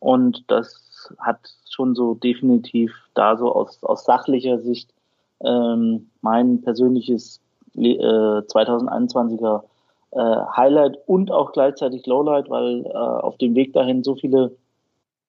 Und 0.00 0.44
das 0.48 0.89
hat 1.18 1.38
schon 1.68 1.94
so 1.94 2.14
definitiv 2.14 2.92
da 3.14 3.36
so 3.36 3.52
aus, 3.52 3.82
aus 3.82 4.04
sachlicher 4.04 4.58
Sicht 4.58 4.92
ähm, 5.42 6.10
mein 6.20 6.62
persönliches 6.62 7.40
äh, 7.76 7.96
2021er 7.98 9.62
äh, 10.12 10.36
Highlight 10.56 10.98
und 11.06 11.30
auch 11.30 11.52
gleichzeitig 11.52 12.06
Lowlight, 12.06 12.50
weil 12.50 12.84
äh, 12.86 12.90
auf 12.90 13.36
dem 13.38 13.54
Weg 13.54 13.72
dahin 13.72 14.02
so 14.02 14.16
viele 14.16 14.56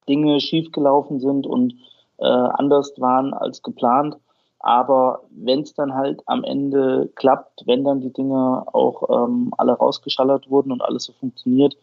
Dinge 0.10 0.40
schiefgelaufen 0.40 1.20
sind 1.20 1.46
und 1.46 1.76
äh, 2.18 2.26
anders 2.26 2.94
waren 2.98 3.34
als 3.34 3.62
geplant. 3.62 4.18
Aber 4.60 5.22
wenn 5.32 5.62
es 5.62 5.74
dann 5.74 5.96
halt 5.96 6.22
am 6.28 6.44
Ende 6.44 7.10
klappt, 7.16 7.64
wenn 7.66 7.84
dann 7.84 8.02
die 8.02 8.14
Dinge 8.14 8.64
auch 8.72 9.26
ähm, 9.26 9.54
alle 9.58 9.74
rausgeschallert 9.74 10.50
wurden 10.50 10.72
und 10.72 10.84
alles 10.84 11.06
so 11.06 11.14
funktioniert, 11.14 11.76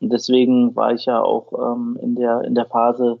und 0.00 0.12
deswegen 0.12 0.74
war 0.76 0.92
ich 0.92 1.06
ja 1.06 1.22
auch 1.22 1.52
ähm, 1.52 1.98
in 2.02 2.16
der 2.16 2.42
in 2.42 2.54
der 2.54 2.66
Phase, 2.66 3.18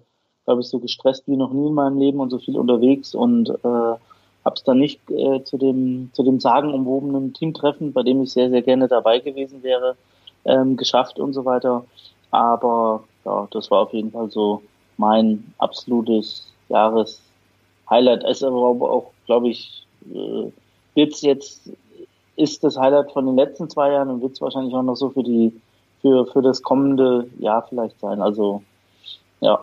glaube 0.48 0.62
ich, 0.62 0.68
so 0.68 0.78
gestresst 0.78 1.24
wie 1.26 1.36
noch 1.36 1.52
nie 1.52 1.66
in 1.66 1.74
meinem 1.74 1.98
Leben 1.98 2.20
und 2.20 2.30
so 2.30 2.38
viel 2.38 2.56
unterwegs 2.56 3.14
und 3.14 3.50
äh, 3.50 3.58
habe 3.64 4.54
es 4.54 4.64
dann 4.64 4.78
nicht 4.78 4.98
äh, 5.10 5.44
zu 5.44 5.58
dem 5.58 6.08
zu 6.14 6.22
dem 6.22 6.40
sagenumwobenen 6.40 7.34
Teamtreffen, 7.34 7.92
bei 7.92 8.02
dem 8.02 8.22
ich 8.22 8.32
sehr 8.32 8.48
sehr 8.48 8.62
gerne 8.62 8.88
dabei 8.88 9.18
gewesen 9.18 9.62
wäre, 9.62 9.94
ähm, 10.46 10.78
geschafft 10.78 11.18
und 11.18 11.34
so 11.34 11.44
weiter. 11.44 11.84
Aber 12.30 13.04
ja, 13.26 13.46
das 13.50 13.70
war 13.70 13.82
auf 13.82 13.92
jeden 13.92 14.10
Fall 14.10 14.30
so 14.30 14.62
mein 14.96 15.52
absolutes 15.58 16.50
Jahreshighlight. 16.70 18.24
Es 18.24 18.38
ist 18.38 18.44
aber 18.44 18.56
auch, 18.56 19.10
glaube 19.26 19.50
ich, 19.50 19.86
äh, 20.10 20.50
wird's 20.94 21.20
jetzt 21.20 21.70
ist 22.36 22.64
das 22.64 22.78
Highlight 22.78 23.12
von 23.12 23.26
den 23.26 23.36
letzten 23.36 23.68
zwei 23.68 23.92
Jahren 23.92 24.08
und 24.08 24.22
wird 24.22 24.32
es 24.32 24.40
wahrscheinlich 24.40 24.72
auch 24.74 24.82
noch 24.82 24.96
so 24.96 25.10
für 25.10 25.24
die 25.24 25.60
für 26.00 26.24
für 26.24 26.40
das 26.40 26.62
kommende 26.62 27.28
Jahr 27.38 27.66
vielleicht 27.68 28.00
sein. 28.00 28.22
Also 28.22 28.62
ja, 29.42 29.62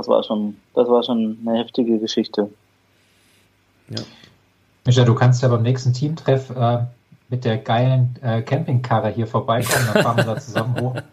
das 0.00 0.08
war 0.08 0.22
schon 0.24 0.56
das 0.74 0.88
war 0.88 1.02
schon 1.02 1.36
eine 1.46 1.58
heftige 1.58 1.98
Geschichte. 1.98 2.48
Ja. 3.90 4.00
Micha, 4.86 5.04
du 5.04 5.14
kannst 5.14 5.42
ja 5.42 5.48
beim 5.48 5.62
nächsten 5.62 5.92
Teamtreff 5.92 6.50
äh, 6.50 6.78
mit 7.28 7.44
der 7.44 7.58
geilen 7.58 8.16
äh, 8.22 8.40
Campingkarre 8.42 9.10
hier 9.10 9.26
vorbeikommen, 9.26 9.86
dann 9.92 10.02
fahren 10.02 10.16
wir 10.16 10.24
da 10.24 10.38
zusammen 10.40 10.80
hoch. 10.80 10.94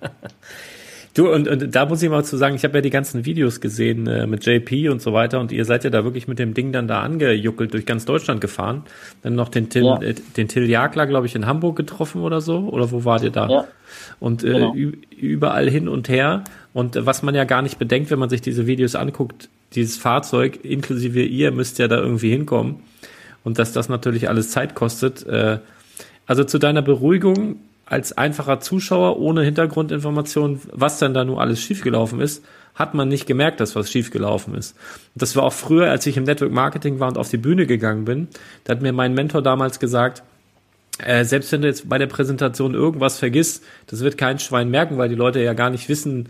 Du, 1.14 1.34
und, 1.34 1.48
und 1.48 1.74
da 1.76 1.88
muss 1.88 2.04
ich 2.04 2.12
mal 2.12 2.24
zu 2.24 2.38
sagen, 2.38 2.56
ich 2.56 2.64
habe 2.64 2.76
ja 2.76 2.82
die 2.82 2.92
ganzen 2.92 3.26
Videos 3.26 3.60
gesehen 3.60 4.06
äh, 4.06 4.28
mit 4.28 4.46
JP 4.46 4.90
und 4.90 5.02
so 5.02 5.14
weiter 5.14 5.40
und 5.40 5.52
ihr 5.52 5.66
seid 5.66 5.84
ja 5.84 5.90
da 5.90 6.04
wirklich 6.04 6.28
mit 6.28 6.38
dem 6.38 6.54
Ding 6.54 6.72
dann 6.72 6.88
da 6.88 7.02
angejuckelt 7.02 7.74
durch 7.74 7.88
ganz 7.88 8.06
Deutschland 8.06 8.40
gefahren. 8.40 8.84
Dann 9.24 9.34
noch 9.34 9.50
den 9.50 9.68
Till, 9.70 9.84
Ja. 9.84 10.00
äh, 10.00 10.14
den 10.14 10.48
Till 10.48 10.70
Jagler, 10.70 11.08
glaube 11.08 11.26
ich, 11.26 11.34
in 11.34 11.48
Hamburg 11.48 11.76
getroffen 11.76 12.22
oder 12.22 12.40
so. 12.40 12.60
Oder 12.70 12.92
wo 12.92 13.04
wart 13.04 13.24
ihr 13.24 13.32
da? 13.32 13.50
Ja. 13.50 13.68
Und 14.20 14.44
äh, 14.44 14.52
Genau. 14.54 14.74
überall 15.10 15.68
hin 15.68 15.88
und 15.88 16.08
her. 16.08 16.44
Und 16.78 17.08
was 17.08 17.24
man 17.24 17.34
ja 17.34 17.44
gar 17.44 17.64
nicht 17.64 17.80
bedenkt, 17.80 18.12
wenn 18.12 18.20
man 18.20 18.30
sich 18.30 18.42
diese 18.42 18.68
Videos 18.68 18.94
anguckt, 18.94 19.50
dieses 19.74 19.98
Fahrzeug, 19.98 20.64
inklusive 20.64 21.24
ihr, 21.24 21.52
müsst 21.52 21.80
ja 21.80 21.88
da 21.88 21.98
irgendwie 21.98 22.30
hinkommen. 22.30 22.84
Und 23.44 23.58
dass 23.58 23.74
das 23.74 23.90
natürlich 23.90 24.30
alles 24.30 24.52
Zeit 24.52 24.76
kostet. 24.76 25.26
Äh, 25.26 25.58
also 26.28 26.44
zu 26.44 26.60
deiner 26.60 26.84
Beruhigung 26.84 27.56
als 27.88 28.16
einfacher 28.16 28.60
Zuschauer 28.60 29.18
ohne 29.18 29.42
Hintergrundinformation, 29.42 30.62
was 30.72 31.00
denn 31.00 31.16
da 31.16 31.26
nur 31.26 31.42
alles 31.42 31.60
schiefgelaufen 31.64 32.22
ist, 32.22 32.46
hat 32.76 32.94
man 32.94 33.08
nicht 33.08 33.26
gemerkt, 33.26 33.60
dass 33.60 33.76
was 33.76 33.92
schiefgelaufen 33.92 34.54
ist. 34.54 34.76
Das 35.16 35.36
war 35.36 35.46
auch 35.46 35.54
früher, 35.54 35.90
als 35.90 36.06
ich 36.06 36.16
im 36.16 36.26
Network 36.26 36.52
Marketing 36.52 37.00
war 37.00 37.08
und 37.08 37.18
auf 37.18 37.30
die 37.30 37.38
Bühne 37.38 37.66
gegangen 37.66 38.06
bin, 38.06 38.28
da 38.66 38.74
hat 38.74 38.84
mir 38.84 38.94
mein 38.94 39.16
Mentor 39.16 39.42
damals 39.42 39.80
gesagt, 39.80 40.22
äh, 41.00 41.26
selbst 41.26 41.52
wenn 41.52 41.64
du 41.64 41.70
jetzt 41.70 41.90
bei 41.90 41.98
der 41.98 42.06
Präsentation 42.06 42.76
irgendwas 42.76 43.18
vergisst, 43.18 43.64
das 43.88 44.02
wird 44.02 44.16
kein 44.16 44.38
Schwein 44.38 44.70
merken, 44.70 45.00
weil 45.00 45.10
die 45.10 45.16
Leute 45.16 45.42
ja 45.42 45.54
gar 45.54 45.72
nicht 45.72 45.90
wissen, 45.90 46.30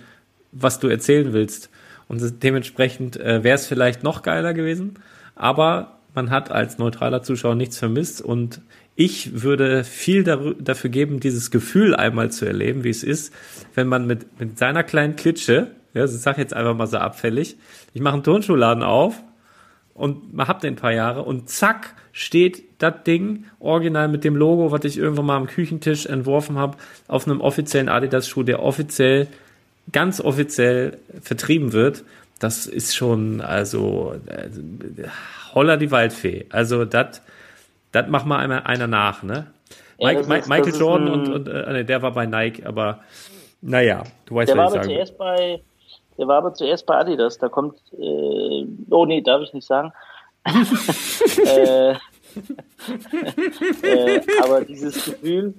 was 0.59 0.79
du 0.79 0.87
erzählen 0.87 1.33
willst. 1.33 1.69
Und 2.07 2.21
das- 2.21 2.39
dementsprechend 2.39 3.17
äh, 3.17 3.43
wäre 3.43 3.55
es 3.55 3.67
vielleicht 3.67 4.03
noch 4.03 4.21
geiler 4.21 4.53
gewesen, 4.53 4.95
aber 5.35 5.97
man 6.15 6.29
hat 6.31 6.51
als 6.51 6.77
neutraler 6.77 7.21
Zuschauer 7.21 7.55
nichts 7.55 7.77
vermisst 7.77 8.21
und 8.21 8.61
ich 8.95 9.43
würde 9.43 9.83
viel 9.83 10.23
dafür 10.23 10.89
geben, 10.89 11.19
dieses 11.19 11.51
Gefühl 11.51 11.95
einmal 11.95 12.31
zu 12.31 12.45
erleben, 12.45 12.83
wie 12.83 12.89
es 12.89 13.03
ist, 13.03 13.31
wenn 13.75 13.87
man 13.87 14.07
mit, 14.07 14.39
mit 14.39 14.57
seiner 14.57 14.83
kleinen 14.83 15.15
Klitsche, 15.15 15.67
ja, 15.93 16.05
ich 16.05 16.11
sag 16.11 16.39
jetzt 16.39 16.55
einfach 16.55 16.75
mal 16.75 16.87
so 16.87 16.97
abfällig, 16.97 17.57
ich 17.93 18.01
mache 18.01 18.15
einen 18.15 18.23
Turnschuhladen 18.23 18.81
auf 18.81 19.21
und 19.93 20.33
man 20.33 20.47
habt 20.47 20.63
den 20.63 20.73
ein 20.73 20.77
paar 20.77 20.93
Jahre 20.93 21.21
und 21.23 21.49
zack 21.49 21.93
steht 22.11 22.63
das 22.79 23.03
Ding 23.05 23.45
original 23.59 24.07
mit 24.07 24.23
dem 24.23 24.35
Logo, 24.35 24.71
was 24.71 24.83
ich 24.85 24.97
irgendwann 24.97 25.27
mal 25.27 25.37
am 25.37 25.45
Küchentisch 25.45 26.07
entworfen 26.07 26.57
habe, 26.57 26.77
auf 27.07 27.27
einem 27.27 27.41
offiziellen 27.41 27.89
Adidas-Schuh, 27.89 28.41
der 28.41 28.63
offiziell, 28.63 29.27
ganz 29.91 30.19
offiziell 30.21 30.97
vertrieben 31.21 31.73
wird. 31.73 32.03
Das 32.39 32.67
ist 32.67 32.95
schon, 32.95 33.41
also, 33.41 34.15
äh, 34.27 34.49
holla 35.55 35.77
die 35.77 35.91
Waldfee. 35.91 36.45
Also, 36.49 36.85
das, 36.85 37.21
macht 38.07 38.25
mal 38.25 38.39
einer, 38.39 38.65
einer 38.67 38.87
nach, 38.87 39.23
ne? 39.23 39.47
Ja, 39.97 40.13
Mike, 40.13 40.19
ist- 40.19 40.49
Michael 40.49 40.75
Jordan 40.75 41.09
und, 41.09 41.29
und 41.29 41.47
äh, 41.47 41.83
der 41.83 42.01
war 42.01 42.11
bei 42.11 42.25
Nike, 42.27 42.65
aber 42.65 42.99
naja, 43.61 44.03
du 44.27 44.35
weißt, 44.35 44.49
Der 44.49 44.57
was 44.57 44.75
ich 44.75 44.81
zuerst 44.83 45.17
bei, 45.17 45.61
der 46.17 46.27
war 46.27 46.37
aber 46.37 46.53
zuerst 46.53 46.85
bei 46.85 46.95
Adidas. 46.95 47.37
Da 47.39 47.49
kommt, 47.49 47.75
äh, 47.97 48.65
oh 48.89 49.05
nee, 49.05 49.21
darf 49.21 49.41
ich 49.41 49.53
nicht 49.53 49.65
sagen. 49.65 49.91
äh, 51.45 51.91
äh, 53.81 54.21
aber 54.43 54.61
dieses 54.63 55.03
Gefühl, 55.03 55.53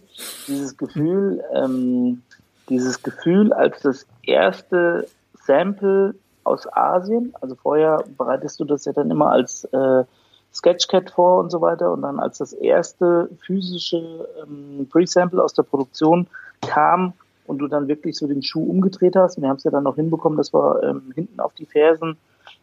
dieses 0.47 0.76
Gefühl, 0.76 1.43
ähm, 1.55 2.22
dieses 2.68 3.03
Gefühl 3.03 3.53
als 3.53 3.81
das 3.83 4.07
erste 4.29 5.07
Sample 5.35 6.14
aus 6.45 6.66
Asien, 6.72 7.35
also 7.41 7.55
vorher 7.55 8.05
bereitest 8.16 8.61
du 8.61 8.64
das 8.64 8.85
ja 8.85 8.93
dann 8.93 9.11
immer 9.11 9.31
als 9.31 9.64
äh, 9.64 10.05
Sketchcat 10.53 11.11
vor 11.11 11.41
und 11.41 11.51
so 11.51 11.61
weiter. 11.61 11.93
Und 11.93 12.03
dann 12.03 12.18
als 12.18 12.39
das 12.39 12.53
erste 12.53 13.29
physische 13.41 14.29
ähm, 14.43 14.89
Pre-Sample 14.91 15.43
aus 15.43 15.55
der 15.55 15.62
Produktion 15.62 16.26
kam 16.66 17.12
und 17.47 17.59
du 17.59 17.68
dann 17.68 17.89
wirklich 17.89 18.16
so 18.16 18.26
den 18.26 18.43
Schuh 18.43 18.64
umgedreht 18.64 19.16
hast. 19.16 19.41
Wir 19.41 19.49
haben 19.49 19.57
es 19.57 19.64
ja 19.64 19.70
dann 19.70 19.85
noch 19.85 19.97
hinbekommen, 19.97 20.37
dass 20.37 20.53
wir 20.53 20.83
ähm, 20.83 21.12
hinten 21.14 21.41
auf 21.41 21.55
die 21.55 21.66
Fersen, 21.66 22.16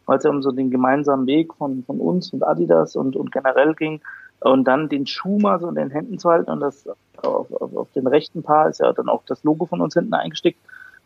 weil 0.05 0.17
es 0.17 0.23
ja 0.23 0.29
um 0.29 0.41
so 0.41 0.51
den 0.51 0.71
gemeinsamen 0.71 1.27
Weg 1.27 1.53
von, 1.53 1.83
von 1.85 1.99
uns 1.99 2.33
und 2.33 2.43
Adidas 2.43 2.95
und, 2.95 3.15
und 3.15 3.31
generell 3.31 3.73
ging. 3.75 4.01
Und 4.41 4.65
dann 4.65 4.89
den 4.89 5.07
Schuh 5.07 5.39
mal 5.39 5.59
so 5.59 5.67
in 5.69 5.75
den 5.75 5.89
Händen 5.89 6.19
zu 6.19 6.29
halten 6.29 6.51
und 6.51 6.59
das 6.59 6.87
auf, 7.23 7.51
auf, 7.53 7.75
auf 7.75 7.91
den 7.93 8.05
rechten 8.05 8.43
Paar 8.43 8.69
ist 8.69 8.79
ja 8.79 8.91
dann 8.93 9.09
auch 9.09 9.23
das 9.25 9.43
Logo 9.43 9.65
von 9.65 9.81
uns 9.81 9.93
hinten 9.93 10.13
eingestickt 10.13 10.59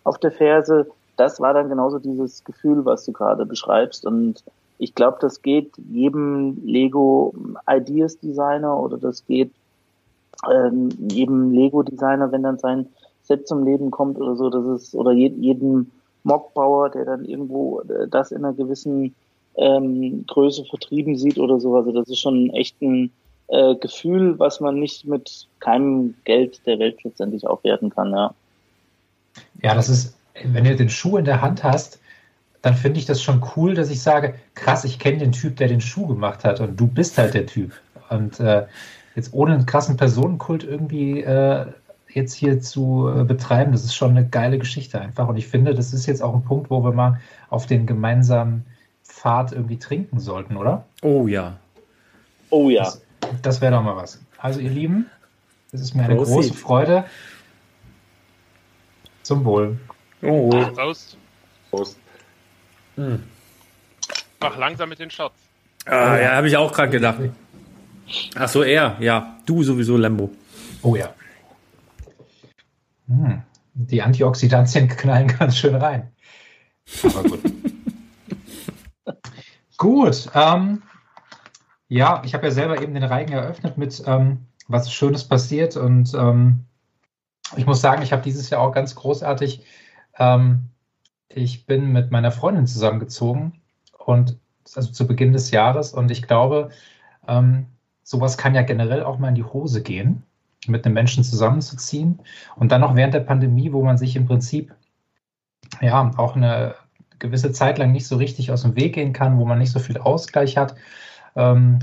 auf 0.04 0.18
der 0.18 0.32
Ferse. 0.32 0.88
Das 1.18 1.40
war 1.40 1.54
dann 1.54 1.70
genauso 1.70 2.00
dieses 2.00 2.44
Gefühl, 2.44 2.86
was 2.86 3.06
du 3.06 3.12
gerade 3.12 3.46
beschreibst 3.46 4.06
und 4.06 4.44
ich 4.80 4.96
glaube, 4.96 5.18
das 5.20 5.42
geht 5.42 5.74
jedem 5.92 6.62
Lego 6.64 7.34
Ideas 7.70 8.18
Designer 8.18 8.80
oder 8.80 8.98
das 8.98 9.26
geht 9.26 9.52
ähm, 10.50 10.90
jedem 11.12 11.52
Lego 11.52 11.84
Designer, 11.84 12.32
wenn 12.32 12.44
dann 12.44 12.58
sein 12.58 12.88
Set 13.24 13.48
zum 13.48 13.66
Leben 13.66 13.92
kommt 13.92 14.18
oder 14.18 14.38
so, 14.38 14.50
das 14.50 14.66
ist 14.66 14.96
oder 14.96 15.12
je, 15.12 15.28
jedem 15.28 15.92
Mockbauer, 16.24 16.90
der 16.90 17.06
dann 17.06 17.26
irgendwo 17.26 17.82
äh, 17.82 18.08
das 18.08 18.32
in 18.32 18.46
einer 18.46 18.54
gewissen 18.54 19.14
ähm, 19.56 20.26
Größe 20.28 20.64
vertrieben 20.66 21.18
sieht 21.18 21.38
oder 21.38 21.60
so. 21.60 21.76
Also 21.76 21.92
das 21.92 22.08
ist 22.08 22.20
schon 22.20 22.50
echt 22.52 22.82
ein 22.82 23.12
äh, 23.48 23.76
Gefühl, 23.76 24.40
was 24.40 24.62
man 24.62 24.80
nicht 24.80 25.06
mit 25.06 25.48
keinem 25.60 26.16
Geld 26.24 26.66
der 26.66 26.80
Welt 26.80 27.04
letztendlich 27.04 27.46
aufwerten 27.46 27.90
kann, 27.90 28.12
ja. 28.12 28.34
Ja, 29.62 29.76
das 29.76 29.90
ist, 29.90 30.16
wenn 30.44 30.64
du 30.64 30.76
den 30.76 30.90
Schuh 30.90 31.18
in 31.18 31.26
der 31.26 31.42
Hand 31.42 31.64
hast, 31.64 32.00
dann 32.62 32.76
finde 32.76 33.00
ich 33.00 33.06
das 33.06 33.22
schon 33.22 33.44
cool, 33.56 33.74
dass 33.74 33.90
ich 33.90 34.02
sage, 34.02 34.36
krass, 34.54 34.84
ich 34.84 35.00
kenne 35.00 35.20
den 35.20 35.32
Typ, 35.32 35.56
der 35.58 35.68
den 35.68 35.82
Schuh 35.82 36.08
gemacht 36.08 36.44
hat 36.44 36.60
und 36.60 36.80
du 36.80 36.88
bist 36.88 37.18
halt 37.18 37.34
der 37.34 37.46
Typ. 37.46 37.74
Und 38.10 38.40
äh, 38.40 38.66
jetzt 39.16 39.34
ohne 39.34 39.54
einen 39.54 39.66
krassen 39.66 39.98
Personenkult 39.98 40.64
irgendwie 40.64 41.22
äh, 41.22 41.66
jetzt 42.10 42.34
hier 42.34 42.60
zu 42.60 43.10
äh, 43.16 43.24
betreiben, 43.24 43.72
das 43.72 43.84
ist 43.84 43.96
schon 43.96 44.12
eine 44.12 44.28
geile 44.28 44.58
Geschichte 44.58 45.00
einfach. 45.00 45.28
Und 45.28 45.38
ich 45.38 45.48
finde, 45.48 45.74
das 45.74 45.94
ist 45.94 46.06
jetzt 46.06 46.22
auch 46.22 46.34
ein 46.34 46.44
Punkt, 46.44 46.70
wo 46.70 46.84
wir 46.84 46.92
mal 46.92 47.20
auf 47.50 47.66
den 47.66 47.86
gemeinsamen 47.86 48.66
Pfad 49.04 49.52
irgendwie 49.52 49.78
trinken 49.78 50.20
sollten, 50.20 50.58
oder? 50.58 50.86
Oh 51.02 51.28
ja. 51.28 51.58
Oh 52.50 52.70
ja. 52.70 52.84
Das, 52.84 53.02
das 53.42 53.62
wäre 53.62 53.74
doch 53.74 53.84
mal 53.84 53.96
was. 53.96 54.20
Also 54.38 54.60
ihr 54.60 54.72
Lieben, 54.72 55.06
es 55.72 55.82
ist 55.82 55.96
mir 55.96 56.04
eine 56.04 56.16
Prosit. 56.16 56.36
große 56.36 56.54
Freude. 56.54 57.06
Zum 59.30 59.46
Wohl. 59.46 59.78
Oh. 60.24 60.50
Prost. 60.50 61.16
Prost. 61.70 62.00
Hm. 62.96 63.22
Mach 64.40 64.58
langsam 64.58 64.90
mit 64.90 64.98
den 64.98 65.12
Shots. 65.12 65.36
Ah, 65.86 66.18
ja, 66.18 66.32
habe 66.32 66.48
ich 66.48 66.58
auch 66.58 66.74
gerade 66.74 66.90
gedacht. 66.90 67.20
Ach 68.34 68.50
so, 68.50 68.64
er, 68.64 68.98
ja. 69.00 69.38
Du 69.46 69.62
sowieso, 69.62 69.98
Lambo. 69.98 70.32
Oh 70.82 70.96
ja. 70.96 71.14
Hm. 73.08 73.44
Die 73.76 74.02
Antioxidantien 74.02 74.88
knallen 74.98 75.28
ganz 75.28 75.58
schön 75.58 75.76
rein. 75.76 76.12
Aber 77.04 77.22
gut. 77.22 77.42
gut. 79.78 80.30
Ähm, 80.34 80.82
ja, 81.88 82.24
ich 82.26 82.34
habe 82.34 82.48
ja 82.48 82.52
selber 82.52 82.82
eben 82.82 82.96
den 82.96 83.04
Reigen 83.04 83.34
eröffnet 83.34 83.78
mit 83.78 84.02
ähm, 84.08 84.48
was 84.68 84.92
Schönes 84.92 85.24
passiert 85.24 85.78
und 85.78 86.16
ähm, 86.16 86.66
ich 87.56 87.66
muss 87.66 87.82
sagen, 87.82 88.02
ich 88.02 88.12
habe 88.12 88.22
dieses 88.22 88.50
Jahr 88.50 88.62
auch 88.62 88.72
ganz 88.72 88.96
großartig. 88.96 89.64
Ähm, 90.18 90.70
ich 91.30 91.66
bin 91.66 91.92
mit 91.92 92.12
meiner 92.12 92.32
Freundin 92.32 92.68
zusammengezogen 92.68 93.62
und 93.98 94.38
also 94.76 94.92
zu 94.92 95.08
Beginn 95.08 95.34
des 95.34 95.52
Jahres 95.52 95.94
und 95.94 96.12
ich 96.12 96.24
glaube, 96.24 96.70
ähm, 97.28 97.68
sowas 98.04 98.38
kann 98.38 98.56
ja 98.56 98.64
generell 98.64 99.04
auch 99.04 99.20
mal 99.20 99.30
in 99.30 99.36
die 99.36 99.44
Hose 99.44 99.82
gehen, 99.82 100.24
mit 100.68 100.86
einem 100.86 100.96
Menschen 100.96 101.24
zusammenzuziehen 101.24 102.20
und 102.56 102.72
dann 102.72 102.82
noch 102.82 102.96
während 102.96 103.14
der 103.14 103.22
Pandemie, 103.22 103.72
wo 103.72 103.84
man 103.84 103.98
sich 103.98 104.16
im 104.16 104.26
Prinzip 104.26 104.74
ja 105.82 106.12
auch 106.18 106.36
eine 106.36 106.76
gewisse 107.20 107.52
Zeit 107.52 107.78
lang 107.78 107.92
nicht 107.92 108.08
so 108.08 108.16
richtig 108.18 108.52
aus 108.52 108.64
dem 108.64 108.76
Weg 108.76 108.96
gehen 108.96 109.14
kann, 109.14 109.38
wo 109.38 109.46
man 109.46 109.60
nicht 109.60 109.72
so 109.72 109.80
viel 109.80 109.98
Ausgleich 109.98 110.58
hat. 110.58 110.76
Ähm, 111.36 111.80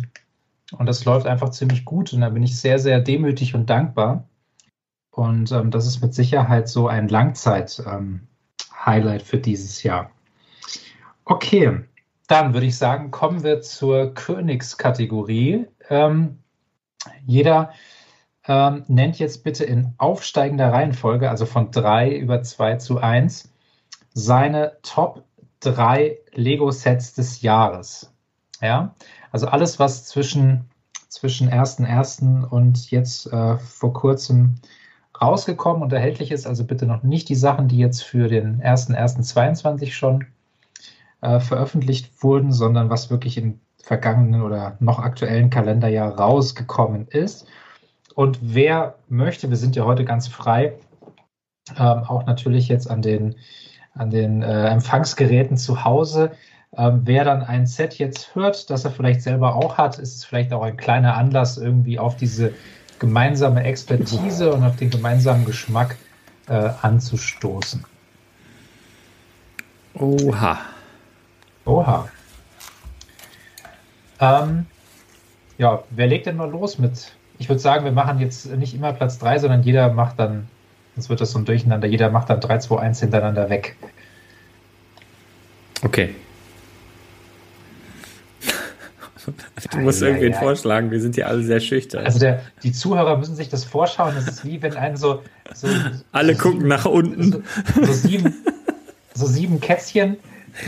und 0.73 0.87
das 0.87 1.05
läuft 1.05 1.27
einfach 1.27 1.51
ziemlich 1.51 1.85
gut 1.85 2.13
und 2.13 2.23
da 2.23 2.31
bin 2.31 2.43
ich 2.43 2.59
sehr, 2.59 2.79
sehr 2.79 3.01
demütig 3.01 3.55
und 3.55 3.71
dankbar. 3.71 4.25
Und 5.17 5.51
ähm, 5.51 5.71
das 5.71 5.87
ist 5.87 6.03
mit 6.03 6.13
Sicherheit 6.13 6.69
so 6.69 6.89
ein 6.89 7.09
Langzeit-Highlight 7.09 9.23
für 9.23 9.39
dieses 9.39 9.83
Jahr. 9.83 10.11
Okay, 11.25 11.81
dann 12.27 12.53
würde 12.53 12.67
ich 12.67 12.77
sagen, 12.77 13.11
kommen 13.11 13.43
wir 13.43 13.63
zur 13.63 14.13
Königskategorie. 14.13 15.69
Ähm, 15.89 16.41
jeder 17.25 17.73
ähm, 18.47 18.85
nennt 18.89 19.19
jetzt 19.19 19.43
bitte 19.43 19.65
in 19.65 19.95
aufsteigender 19.97 20.71
Reihenfolge, 20.71 21.31
also 21.31 21.47
von 21.47 21.71
3 21.71 22.15
über 22.15 22.43
2 22.43 22.77
zu 22.77 22.99
1, 22.99 23.51
seine 24.13 24.77
Top 24.83 25.25
3 25.61 26.19
Lego-Sets 26.35 27.15
des 27.15 27.41
Jahres. 27.41 28.13
Ja, 28.61 28.95
also 29.33 29.47
alles, 29.47 29.79
was 29.79 30.05
zwischen, 30.05 30.69
zwischen 31.09 31.49
1.1. 31.49 32.47
und 32.47 32.91
jetzt 32.91 33.33
äh, 33.33 33.57
vor 33.57 33.95
kurzem 33.95 34.57
rausgekommen 35.21 35.83
und 35.83 35.93
erhältlich 35.93 36.31
ist, 36.31 36.47
also 36.47 36.65
bitte 36.65 36.87
noch 36.87 37.03
nicht 37.03 37.29
die 37.29 37.35
Sachen, 37.35 37.69
die 37.69 37.79
jetzt 37.79 38.03
für 38.03 38.29
den 38.29 38.63
1.1.22 38.63 39.93
schon 39.93 40.27
äh, 41.21 41.41
veröffentlicht 41.41 42.23
wurden, 42.23 42.53
sondern 42.53 42.91
was 42.91 43.11
wirklich 43.11 43.39
im 43.39 43.61
vergangenen 43.83 44.43
oder 44.43 44.77
noch 44.81 44.99
aktuellen 44.99 45.49
Kalenderjahr 45.49 46.19
rausgekommen 46.19 47.07
ist. 47.09 47.47
Und 48.15 48.39
wer 48.43 48.97
möchte, 49.09 49.49
wir 49.51 49.57
sind 49.57 49.77
ja 49.77 49.85
heute 49.85 50.05
ganz 50.05 50.27
frei, 50.27 50.75
ähm, 51.79 52.05
auch 52.05 52.27
natürlich 52.27 52.69
jetzt 52.69 52.91
an 52.91 53.03
den, 53.03 53.37
an 53.95 54.11
den 54.11 54.43
äh, 54.43 54.69
Empfangsgeräten 54.69 55.57
zu 55.57 55.85
Hause. 55.85 56.33
Ähm, 56.77 57.03
wer 57.05 57.25
dann 57.25 57.43
ein 57.43 57.67
Set 57.67 57.99
jetzt 57.99 58.35
hört, 58.35 58.71
das 58.71 58.85
er 58.85 58.91
vielleicht 58.91 59.23
selber 59.23 59.55
auch 59.55 59.79
hat, 59.79 59.99
ist 59.99 60.17
es 60.17 60.25
vielleicht 60.25 60.53
auch 60.53 60.63
ein 60.63 60.77
kleiner 60.77 61.17
Anlass, 61.17 61.57
irgendwie 61.57 61.99
auf 61.99 62.17
diese 62.17 62.53
gemeinsame 62.99 63.65
Expertise 63.65 64.53
und 64.53 64.65
auf 64.65 64.77
den 64.77 64.91
gemeinsamen 64.91 65.45
Geschmack 65.45 65.97
äh, 66.49 66.71
anzustoßen. 66.83 67.85
Oha. 69.95 70.59
Oha. 71.65 72.09
Ähm, 74.21 74.67
ja, 75.59 75.83
wer 75.91 76.07
legt 76.07 76.27
denn 76.27 76.37
mal 76.37 76.51
los 76.51 76.79
mit? 76.79 77.13
Ich 77.39 77.49
würde 77.49 77.61
sagen, 77.61 77.85
wir 77.85 77.93
machen 77.93 78.19
jetzt 78.19 78.47
nicht 78.47 78.75
immer 78.75 78.93
Platz 78.93 79.19
3, 79.19 79.39
sondern 79.39 79.63
jeder 79.63 79.93
macht 79.93 80.19
dann, 80.19 80.49
sonst 80.95 81.09
wird 81.09 81.21
das 81.21 81.33
so 81.33 81.39
ein 81.39 81.45
Durcheinander, 81.45 81.87
jeder 81.87 82.11
macht 82.11 82.31
dann 82.31 82.41
3, 82.41 82.59
2, 82.59 82.79
1 82.79 83.01
hintereinander 83.01 83.51
weg. 83.51 83.77
Okay. 85.83 86.15
Du 89.73 89.79
musst 89.79 90.03
ei, 90.03 90.13
einen 90.15 90.35
ei. 90.35 90.39
vorschlagen, 90.39 90.91
wir 90.91 91.01
sind 91.01 91.15
hier 91.15 91.29
alle 91.29 91.43
sehr 91.43 91.61
schüchtern. 91.61 92.05
Also 92.05 92.19
der, 92.19 92.41
die 92.63 92.73
Zuhörer 92.73 93.17
müssen 93.19 93.37
sich 93.37 93.49
das 93.49 93.65
vorschauen. 93.65 94.15
Das 94.15 94.29
ist 94.29 94.45
wie 94.45 94.61
wenn 94.63 94.77
einen 94.77 94.97
so, 94.97 95.23
so 95.55 95.69
alle 96.13 96.35
so 96.35 96.43
gucken 96.43 96.59
sieben, 96.61 96.69
nach 96.69 96.85
unten. 96.85 97.45
so 97.75 97.93
sieben, 97.93 98.35
so 99.15 99.27
sieben 99.27 99.61
Kätzchen, 99.61 100.17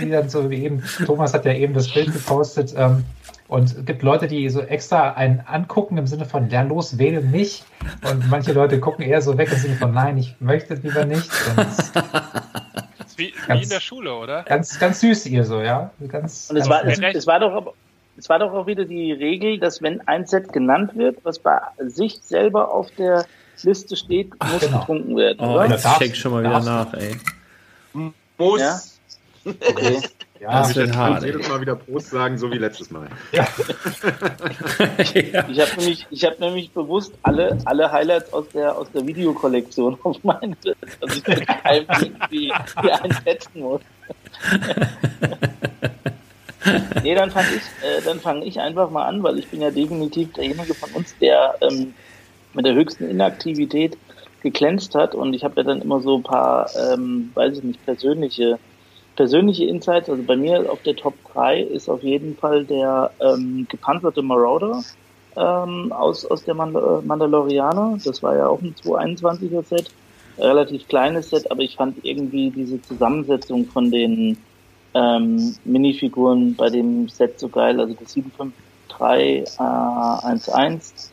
die 0.00 0.10
dann 0.10 0.28
so 0.28 0.50
wie 0.50 0.64
eben, 0.64 0.82
Thomas 1.06 1.34
hat 1.34 1.44
ja 1.44 1.52
eben 1.52 1.74
das 1.74 1.92
Bild 1.92 2.12
gepostet, 2.12 2.74
ähm, 2.76 3.04
Und 3.48 3.64
es 3.64 3.84
gibt 3.86 4.02
Leute, 4.02 4.26
die 4.28 4.48
so 4.50 4.60
extra 4.60 5.12
einen 5.14 5.40
angucken 5.40 5.96
im 5.96 6.06
Sinne 6.06 6.26
von, 6.26 6.50
ja 6.50 6.60
los, 6.62 6.98
wähle 6.98 7.22
mich. 7.22 7.64
Und 8.10 8.28
manche 8.28 8.52
Leute 8.52 8.78
gucken 8.80 9.04
eher 9.04 9.22
so 9.22 9.38
weg 9.38 9.50
im 9.50 9.58
Sinne 9.58 9.74
von, 9.76 9.92
nein, 9.94 10.18
ich 10.18 10.36
möchte 10.40 10.74
es 10.74 10.82
lieber 10.82 11.04
nicht. 11.06 11.30
Ganz, 11.56 11.92
Wie, 13.16 13.32
wie 13.34 13.46
Ganz- 13.48 13.62
in 13.64 13.68
der 13.70 13.80
Schule, 13.80 14.14
oder? 14.14 14.42
ganz, 14.44 14.78
ganz 14.78 15.00
süß 15.00 15.26
ihr 15.26 15.44
so, 15.44 15.60
ja. 15.62 15.90
Ganz, 16.08 16.50
Und 16.50 16.56
es 16.58 16.68
ganz 16.68 16.84
war, 17.00 17.08
es, 17.08 17.16
es 17.16 17.26
war 17.26 17.40
doch 17.40 17.52
aber, 17.52 17.72
es 18.18 18.28
war 18.28 18.38
doch 18.40 18.52
auch 18.52 18.66
wieder 18.66 18.84
die 18.84 19.12
Regel, 19.12 19.58
dass 19.58 19.80
wenn 19.80 20.06
ein 20.08 20.26
Set 20.26 20.52
genannt 20.52 20.96
wird, 20.96 21.18
was 21.24 21.38
bei 21.38 21.60
sich 21.78 22.18
selber 22.22 22.72
auf 22.74 22.90
der 22.98 23.24
Liste 23.62 23.96
steht, 23.96 24.30
muss 24.42 24.60
genau. 24.60 24.80
getrunken 24.80 25.16
werden, 25.16 25.38
Oh, 25.40 25.54
oder? 25.54 25.68
darfst- 25.68 25.98
check 25.98 26.16
schon 26.16 26.32
mal 26.32 26.42
wieder 26.42 26.60
nach, 26.60 26.92
ey. 26.94 27.16
Muss. 28.36 28.60
Ja? 28.60 28.80
Okay. 29.44 30.00
ja, 30.40 30.60
Das 30.62 30.76
wird 30.76 30.90
Ich 30.90 30.96
hart, 30.96 31.24
jedes 31.24 31.48
Mal 31.48 31.60
wieder 31.60 31.74
Prost 31.76 32.10
sagen, 32.10 32.38
so 32.38 32.50
wie 32.52 32.58
letztes 32.58 32.90
Mal. 32.90 33.08
ja. 33.32 33.46
Ich 35.48 35.60
habe 35.60 35.70
nämlich, 35.78 36.06
ich 36.10 36.24
habe 36.24 36.36
nämlich 36.40 36.70
bewusst 36.72 37.14
alle, 37.22 37.58
alle 37.64 37.90
Highlights 37.90 38.32
aus 38.32 38.48
der, 38.50 38.76
aus 38.76 38.90
der 38.92 39.06
Videokollektion 39.06 39.98
auf 40.02 40.22
meine 40.22 40.56
Liste, 40.62 40.76
dass 41.00 41.16
ich 41.16 41.26
mit 41.26 41.46
keinem 41.46 41.86
irgendwie 42.00 42.52
hier 42.80 43.02
einsetzen 43.04 43.60
muss. 43.60 43.80
nee, 47.02 47.14
dann 47.14 47.30
fange 47.30 47.48
ich, 47.56 48.06
äh, 48.06 48.18
fange 48.18 48.44
ich 48.44 48.60
einfach 48.60 48.90
mal 48.90 49.06
an, 49.06 49.22
weil 49.22 49.38
ich 49.38 49.48
bin 49.48 49.60
ja 49.60 49.70
definitiv 49.70 50.32
derjenige 50.32 50.74
von 50.74 50.90
uns, 50.90 51.14
der 51.18 51.54
ähm, 51.60 51.94
mit 52.54 52.64
der 52.64 52.74
höchsten 52.74 53.08
Inaktivität 53.08 53.96
geglänzt 54.42 54.94
hat 54.94 55.14
und 55.14 55.34
ich 55.34 55.44
habe 55.44 55.54
ja 55.56 55.62
dann 55.64 55.82
immer 55.82 56.00
so 56.00 56.16
ein 56.16 56.22
paar, 56.22 56.70
ähm, 56.76 57.30
weiß 57.34 57.58
ich 57.58 57.64
nicht, 57.64 57.84
persönliche 57.84 58.58
persönliche 59.18 59.64
Insights, 59.64 60.08
also 60.08 60.22
bei 60.22 60.36
mir 60.36 60.70
auf 60.70 60.80
der 60.82 60.94
Top 60.94 61.14
3 61.32 61.62
ist 61.62 61.88
auf 61.88 62.04
jeden 62.04 62.36
Fall 62.36 62.64
der 62.64 63.10
ähm, 63.20 63.66
gepanzerte 63.68 64.22
Marauder 64.22 64.80
ähm, 65.36 65.90
aus, 65.90 66.24
aus 66.24 66.44
der 66.44 66.54
Mand 66.54 66.76
äh, 66.76 67.04
Mandalorianer. 67.04 67.98
Das 68.04 68.22
war 68.22 68.36
ja 68.36 68.46
auch 68.46 68.62
ein 68.62 68.76
221er 68.76 69.64
Set. 69.64 69.90
Relativ 70.38 70.86
kleines 70.86 71.30
Set, 71.30 71.50
aber 71.50 71.62
ich 71.62 71.74
fand 71.74 72.04
irgendwie 72.04 72.50
diese 72.50 72.80
Zusammensetzung 72.82 73.66
von 73.66 73.90
den 73.90 74.38
ähm, 74.94 75.54
Minifiguren 75.64 76.56
bei 76.56 76.70
dem 76.70 77.08
Set 77.08 77.38
so 77.38 77.48
geil. 77.48 77.78
Also 77.80 77.94
das 77.94 78.12
75311 78.12 81.12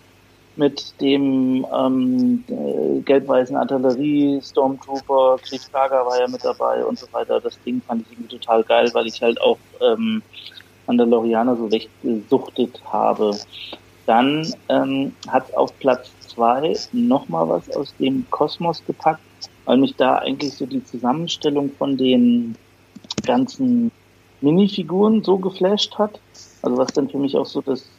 mit 0.57 1.01
dem 1.01 1.65
ähm, 1.73 2.43
äh, 2.47 3.01
gelb-weißen 3.01 3.57
Artillerie, 3.57 4.39
Stormtrooper, 4.41 5.37
Kriegslager 5.43 6.05
war 6.05 6.19
ja 6.19 6.27
mit 6.27 6.45
dabei 6.45 6.85
und 6.85 6.97
so 6.97 7.07
weiter. 7.11 7.41
Das 7.41 7.61
Ding 7.63 7.81
fand 7.81 8.03
ich 8.03 8.13
irgendwie 8.13 8.37
total 8.37 8.63
geil, 8.63 8.89
weil 8.93 9.07
ich 9.07 9.21
halt 9.21 9.41
auch 9.41 9.57
ähm, 9.81 10.21
Mandalorianer 10.87 11.57
so 11.57 11.69
weggesuchtet 11.71 12.81
habe. 12.85 13.37
Dann 14.05 14.53
ähm, 14.69 15.13
hat 15.27 15.53
auf 15.55 15.77
Platz 15.79 16.11
zwei 16.19 16.75
nochmal 16.91 17.49
was 17.49 17.69
aus 17.75 17.93
dem 17.97 18.25
Kosmos 18.29 18.83
gepackt, 18.85 19.21
weil 19.65 19.77
mich 19.77 19.95
da 19.95 20.17
eigentlich 20.17 20.53
so 20.53 20.65
die 20.65 20.85
Zusammenstellung 20.85 21.71
von 21.77 21.97
den 21.97 22.55
ganzen 23.23 23.91
Minifiguren 24.41 25.23
so 25.23 25.37
geflasht 25.37 25.97
hat. 25.97 26.19
Also 26.61 26.77
was 26.77 26.93
dann 26.93 27.09
für 27.09 27.17
mich 27.17 27.35
auch 27.35 27.45
so 27.45 27.61
das 27.61 27.89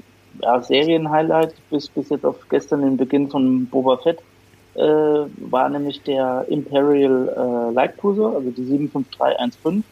ja, 0.42 0.60
Serienhighlight 0.60 1.54
bis, 1.70 1.88
bis 1.88 2.08
jetzt 2.10 2.24
auf 2.24 2.36
gestern 2.48 2.82
den 2.82 2.96
Beginn 2.96 3.28
von 3.28 3.66
Boba 3.66 3.96
Fett 3.98 4.20
äh, 4.74 4.80
war 4.80 5.68
nämlich 5.68 6.02
der 6.02 6.44
Imperial 6.48 7.28
äh, 7.28 7.72
Light 7.72 7.96
Cruiser, 7.98 8.34
also 8.34 8.50
die 8.50 8.64
75315, 8.64 9.84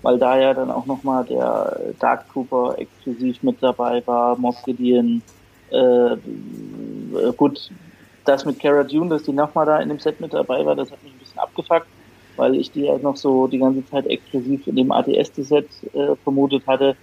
weil 0.00 0.18
da 0.18 0.38
ja 0.38 0.54
dann 0.54 0.70
auch 0.70 0.86
nochmal 0.86 1.24
der 1.24 1.78
Dark 2.00 2.32
Trooper 2.32 2.76
exklusiv 2.78 3.42
mit 3.42 3.62
dabei 3.62 4.02
war, 4.06 4.36
Moff 4.38 4.56
äh, 4.66 6.16
gut, 7.36 7.70
das 8.24 8.44
mit 8.44 8.60
Cara 8.60 8.84
Dune, 8.84 9.10
dass 9.10 9.24
die 9.24 9.32
nochmal 9.32 9.66
da 9.66 9.80
in 9.80 9.88
dem 9.88 9.98
Set 9.98 10.20
mit 10.20 10.32
dabei 10.32 10.64
war, 10.64 10.76
das 10.76 10.90
hat 10.90 11.02
mich 11.02 11.12
ein 11.12 11.18
bisschen 11.18 11.38
abgefuckt, 11.38 11.86
weil 12.36 12.54
ich 12.56 12.70
die 12.70 12.82
ja 12.82 12.98
noch 12.98 13.16
so 13.16 13.46
die 13.46 13.58
ganze 13.58 13.84
Zeit 13.86 14.06
exklusiv 14.06 14.66
in 14.66 14.76
dem 14.76 14.92
ATS-Set 14.92 15.68
äh, 15.92 16.16
vermutet 16.22 16.66
hatte. 16.66 16.96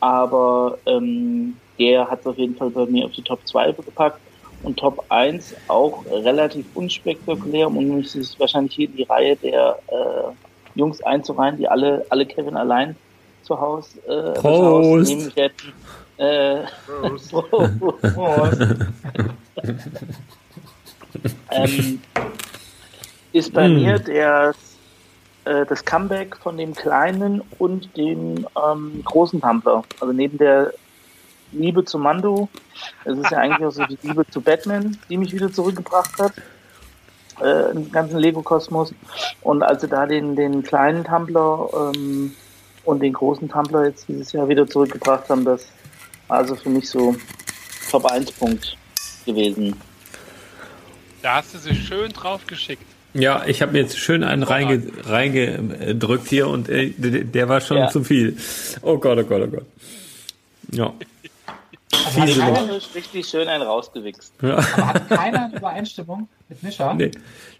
Aber 0.00 0.78
ähm, 0.86 1.56
der 1.78 2.08
hat 2.08 2.20
es 2.20 2.26
auf 2.26 2.38
jeden 2.38 2.56
Fall 2.56 2.70
bei 2.70 2.86
mir 2.86 3.06
auf 3.06 3.12
die 3.12 3.22
Top 3.22 3.40
2 3.46 3.72
gepackt. 3.72 4.20
Und 4.62 4.76
Top 4.78 5.04
1 5.08 5.54
auch 5.68 6.04
relativ 6.10 6.66
unspektakulär, 6.74 7.68
um 7.68 7.96
mich 7.96 8.14
ist 8.16 8.40
wahrscheinlich 8.40 8.74
hier 8.74 8.88
in 8.88 8.96
die 8.96 9.04
Reihe 9.04 9.36
der 9.36 9.78
äh, 9.86 10.78
Jungs 10.78 11.00
einzureihen, 11.02 11.58
die 11.58 11.68
alle, 11.68 12.04
alle 12.10 12.26
Kevin 12.26 12.56
allein 12.56 12.96
zu 13.42 13.60
Hause 13.60 14.00
äh, 14.08 14.32
Prost. 14.40 15.10
nehmen 15.10 15.32
hätten. 15.36 15.72
Äh, 16.16 16.64
Prost. 17.00 17.30
Prost. 17.30 18.60
ähm, 21.50 22.00
ist 23.32 23.52
bei 23.52 23.68
Mm. 23.68 23.74
mir 23.74 23.98
der, 23.98 24.54
äh, 25.44 25.66
das 25.66 25.84
Comeback 25.84 26.36
von 26.36 26.56
dem 26.56 26.74
kleinen 26.74 27.42
und 27.58 27.96
dem 27.96 28.46
ähm, 28.56 29.02
großen 29.04 29.40
Tumblr. 29.40 29.84
Also 30.00 30.12
neben 30.12 30.38
der 30.38 30.72
Liebe 31.52 31.84
zu 31.84 31.98
Mando, 31.98 32.48
es 33.04 33.18
ist 33.18 33.30
ja 33.30 33.38
eigentlich 33.38 33.66
auch 33.66 33.72
so 33.72 33.84
die 33.86 33.98
Liebe 34.02 34.26
zu 34.26 34.40
Batman, 34.40 34.98
die 35.08 35.16
mich 35.16 35.32
wieder 35.32 35.50
zurückgebracht 35.52 36.18
hat 36.18 36.32
äh, 37.40 37.70
im 37.70 37.90
ganzen 37.90 38.18
Lego-Kosmos. 38.18 38.92
Und 39.42 39.62
als 39.62 39.80
sie 39.82 39.88
da 39.88 40.06
den, 40.06 40.36
den 40.36 40.62
kleinen 40.62 41.04
Tumblr 41.04 41.92
ähm, 41.94 42.34
und 42.84 43.00
den 43.02 43.12
großen 43.12 43.48
Tumblr 43.48 43.86
jetzt 43.86 44.08
dieses 44.08 44.32
Jahr 44.32 44.48
wieder 44.48 44.66
zurückgebracht 44.66 45.28
haben, 45.30 45.44
das 45.44 45.66
war 46.28 46.38
also 46.38 46.54
für 46.54 46.68
mich 46.70 46.88
so 46.88 47.14
Top 47.90 48.04
1 48.04 48.32
Punkt 48.32 48.76
gewesen. 49.24 49.74
Da 51.22 51.36
hast 51.36 51.54
du 51.54 51.58
sie 51.58 51.74
schön 51.74 52.12
drauf 52.12 52.46
geschickt. 52.46 52.84
Ja, 53.14 53.42
ich 53.46 53.62
habe 53.62 53.72
mir 53.72 53.80
jetzt 53.80 53.98
schön 53.98 54.22
einen 54.22 54.42
reinge, 54.42 54.82
reingedrückt 55.04 56.28
hier 56.28 56.48
und 56.48 56.68
äh, 56.68 56.90
der, 56.96 57.24
der 57.24 57.48
war 57.48 57.60
schon 57.60 57.78
Ja. 57.78 57.88
zu 57.88 58.04
viel. 58.04 58.36
Oh 58.82 58.98
Gott, 58.98 59.18
oh 59.18 59.24
Gott, 59.24 59.42
oh 59.42 59.46
Gott. 59.48 59.66
Ja. 60.72 60.92
Hat 61.92 62.12
Fiese 62.12 62.38
Nummer. 62.38 62.52
keiner 62.52 62.78
richtig 62.94 63.26
schön 63.26 63.48
einen 63.48 63.62
rausgewichst. 63.62 64.32
Ja. 64.42 64.56
Aber 64.58 64.86
hat 64.88 65.08
keiner 65.08 65.44
eine 65.46 65.56
Übereinstimmung 65.56 66.28
mit 66.48 66.62
Mischa? 66.62 66.92
Nee. 66.94 67.10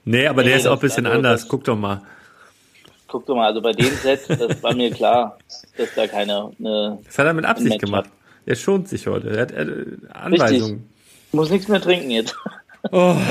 nee, 0.05 0.27
aber 0.27 0.43
der 0.43 0.53
Nee, 0.53 0.59
ist 0.61 0.67
auch 0.67 0.75
ein 0.75 0.81
bisschen 0.81 1.07
also 1.07 1.17
anders. 1.17 1.49
Guck 1.49 1.65
doch 1.65 1.77
mal. 1.77 2.03
Guck 3.09 3.25
doch 3.25 3.35
mal, 3.35 3.47
also 3.47 3.63
bei 3.63 3.73
dem 3.73 3.91
Set, 4.03 4.21
das 4.29 4.63
war 4.63 4.75
mir 4.75 4.91
klar, 4.91 5.39
dass 5.79 5.89
da 5.97 6.07
keiner 6.07 6.53
eine, 6.59 6.99
Das 7.07 7.19
hat 7.19 7.25
er 7.27 7.33
mit 7.33 7.47
Absicht 7.47 7.79
gemacht. 7.81 8.05
hat. 8.05 8.13
Der 8.47 8.55
schont 8.55 8.87
sich 8.89 9.07
heute. 9.07 9.31
Er 9.31 9.41
hat 9.43 9.53
äh, 9.53 9.85
Anweisungen. 10.13 10.89
muss 11.33 11.49
nichts 11.51 11.69
mehr 11.69 11.81
trinken 11.81 12.11
jetzt. 12.11 12.37
Oh. 12.93 13.17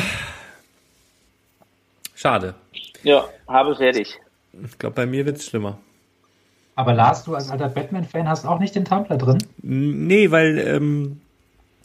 Schade. 2.18 2.56
ja, 3.04 3.26
habe 3.48 3.76
fertig. 3.76 4.20
Ich 4.66 4.80
glaube, 4.80 4.96
bei 4.96 5.06
mir 5.06 5.28
wird's 5.28 5.46
schlimmer. 5.46 5.78
Aber 6.76 6.96
Lars, 6.96 7.24
du 7.24 7.36
als 7.36 7.52
alter 7.52 7.70
Batman-Fan 7.70 8.28
hast 8.28 8.44
auch 8.46 8.60
nicht 8.60 8.74
den 8.74 8.86
Tumblr 8.86 9.18
drin? 9.18 9.38
Nee, 9.62 10.32
weil 10.32 10.58
ähm, 10.58 11.22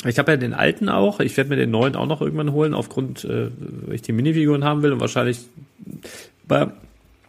ich 0.07 0.19
habe 0.19 0.33
ja 0.33 0.37
den 0.39 0.55
alten 0.55 0.89
auch. 0.89 1.21
Ich 1.21 1.37
werde 1.37 1.51
mir 1.51 1.57
den 1.57 1.71
neuen 1.71 1.97
auch 1.97 2.07
noch 2.07 2.23
irgendwann 2.23 2.53
holen, 2.53 2.73
aufgrund, 2.73 3.25
äh, 3.25 3.51
weil 3.59 3.95
ich 3.95 4.01
die 4.01 4.13
Minifiguren 4.13 4.65
haben 4.65 4.83
will 4.83 4.93
und 4.93 5.01
wahrscheinlich. 5.01 5.41
Aber, 6.49 6.73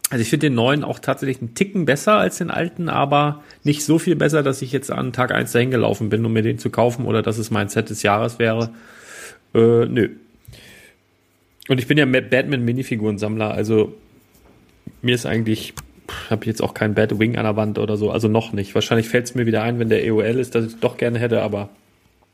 also 0.10 0.22
ich 0.22 0.30
finde 0.30 0.48
den 0.48 0.56
neuen 0.56 0.86
auch 0.86 1.00
tatsächlich 1.00 1.42
einen 1.42 1.56
Ticken 1.56 1.84
besser 1.84 2.14
als 2.14 2.38
den 2.38 2.52
alten, 2.52 2.88
aber 2.88 3.44
nicht 3.66 3.84
so 3.84 4.00
viel 4.00 4.16
besser, 4.16 4.44
dass 4.44 4.62
ich 4.62 4.72
jetzt 4.72 4.92
an 4.92 5.12
Tag 5.12 5.34
1 5.34 5.52
dahin 5.52 5.72
gelaufen 5.72 6.08
bin, 6.08 6.26
um 6.26 6.32
mir 6.32 6.42
den 6.42 6.58
zu 6.58 6.70
kaufen 6.70 7.06
oder 7.06 7.22
dass 7.22 7.38
es 7.38 7.52
mein 7.52 7.68
Set 7.68 7.90
des 7.90 8.02
Jahres 8.02 8.40
wäre. 8.40 8.70
Äh, 9.54 9.88
nö. 9.88 10.10
Und 11.70 11.80
ich 11.80 11.88
bin 11.88 11.98
ja 11.98 12.06
Batman-Minifiguren-Sammler, 12.06 13.52
also 13.52 13.94
mir 15.02 15.16
ist 15.16 15.26
eigentlich, 15.26 15.74
habe 16.30 16.44
ich 16.44 16.48
jetzt 16.48 16.62
auch 16.62 16.74
kein 16.74 16.94
Batwing 16.94 17.38
an 17.38 17.44
der 17.44 17.56
Wand 17.56 17.80
oder 17.80 17.96
so, 17.96 18.12
also 18.12 18.28
noch 18.28 18.52
nicht. 18.52 18.76
Wahrscheinlich 18.76 19.08
fällt 19.08 19.26
es 19.26 19.36
mir 19.36 19.46
wieder 19.46 19.64
ein, 19.64 19.80
wenn 19.80 19.90
der 19.90 20.04
EOL 20.04 20.40
ist, 20.40 20.56
dass 20.56 20.66
ich 20.66 20.80
doch 20.80 20.98
gerne 20.98 21.20
hätte, 21.20 21.42
aber 21.42 21.70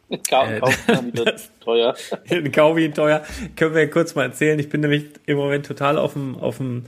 Kau 0.30 0.46
Äh, 0.46 0.62
wieder 1.06 1.36
teuer. 1.60 1.96
in 2.30 2.52
Kaubi 2.52 2.92
teuer. 2.92 3.24
Können 3.56 3.76
wir 3.76 3.90
kurz 3.90 4.16
mal 4.16 4.24
erzählen. 4.24 4.58
Ich 4.60 4.70
bin 4.70 4.82
nämlich 4.82 5.06
im 5.26 5.38
Moment 5.38 5.66
total 5.66 5.98
auf 5.98 6.14
dem, 6.14 6.36
auf 6.36 6.58
dem, 6.58 6.86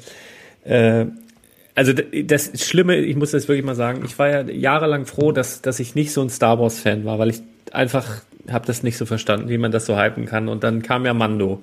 äh, 0.63 1.05
also 1.76 1.93
das 1.93 2.51
Schlimme, 2.63 2.97
ich 2.97 3.15
muss 3.15 3.31
das 3.31 3.47
wirklich 3.47 3.65
mal 3.65 3.76
sagen, 3.76 4.03
ich 4.05 4.18
war 4.19 4.30
ja 4.30 4.41
jahrelang 4.41 5.05
froh, 5.05 5.31
dass, 5.31 5.61
dass 5.61 5.80
ich 5.80 5.95
nicht 5.95 6.11
so 6.11 6.22
ein 6.22 6.30
Star 6.30 6.59
Wars 6.59 6.80
Fan 6.80 7.05
war, 7.05 7.18
weil 7.19 7.30
ich 7.30 7.41
einfach 7.72 8.22
habe 8.49 8.65
das 8.65 8.84
nicht 8.84 8.97
so 8.97 9.05
verstanden, 9.05 9.49
wie 9.49 9.57
man 9.57 9.72
das 9.72 9.85
so 9.85 9.97
hypen 9.97 10.26
kann. 10.26 10.47
Und 10.47 10.63
dann 10.63 10.81
kam 10.81 11.05
ja 11.05 11.13
Mando. 11.13 11.61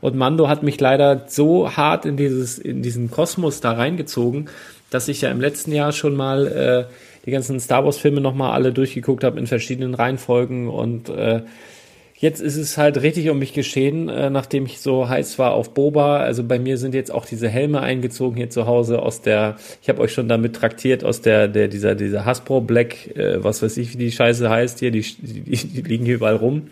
Und 0.00 0.16
Mando 0.16 0.48
hat 0.48 0.62
mich 0.62 0.80
leider 0.80 1.24
so 1.28 1.76
hart 1.76 2.04
in 2.04 2.16
dieses, 2.16 2.58
in 2.58 2.82
diesen 2.82 3.10
Kosmos 3.10 3.60
da 3.60 3.72
reingezogen, 3.72 4.50
dass 4.90 5.08
ich 5.08 5.22
ja 5.22 5.30
im 5.30 5.40
letzten 5.40 5.72
Jahr 5.72 5.92
schon 5.92 6.16
mal 6.16 6.46
äh, 6.46 6.92
die 7.26 7.30
ganzen 7.30 7.60
Star 7.60 7.84
Wars 7.84 7.98
Filme 7.98 8.20
nochmal 8.20 8.52
alle 8.52 8.72
durchgeguckt 8.72 9.24
habe 9.24 9.38
in 9.38 9.46
verschiedenen 9.46 9.94
Reihenfolgen 9.94 10.68
und 10.68 11.08
äh, 11.08 11.42
Jetzt 12.20 12.40
ist 12.40 12.56
es 12.56 12.76
halt 12.76 13.00
richtig 13.00 13.30
um 13.30 13.38
mich 13.38 13.52
geschehen, 13.52 14.08
äh, 14.08 14.28
nachdem 14.28 14.66
ich 14.66 14.80
so 14.80 15.08
heiß 15.08 15.38
war 15.38 15.52
auf 15.52 15.72
Boba. 15.72 16.18
Also 16.18 16.42
bei 16.42 16.58
mir 16.58 16.76
sind 16.76 16.92
jetzt 16.92 17.12
auch 17.12 17.24
diese 17.24 17.48
Helme 17.48 17.80
eingezogen 17.80 18.36
hier 18.36 18.50
zu 18.50 18.66
Hause 18.66 19.00
aus 19.00 19.22
der, 19.22 19.56
ich 19.80 19.88
habe 19.88 20.00
euch 20.00 20.12
schon 20.12 20.28
damit 20.28 20.56
traktiert, 20.56 21.04
aus 21.04 21.20
der, 21.20 21.46
der 21.46 21.68
dieser, 21.68 21.94
dieser 21.94 22.24
Hasbro 22.24 22.60
Black, 22.60 23.16
äh, 23.16 23.42
was 23.44 23.62
weiß 23.62 23.76
ich, 23.76 23.94
wie 23.94 23.98
die 23.98 24.10
Scheiße 24.10 24.50
heißt 24.50 24.80
hier, 24.80 24.90
die, 24.90 25.02
die, 25.02 25.42
die 25.42 25.82
liegen 25.82 26.04
hier 26.04 26.16
überall 26.16 26.34
rum. 26.34 26.70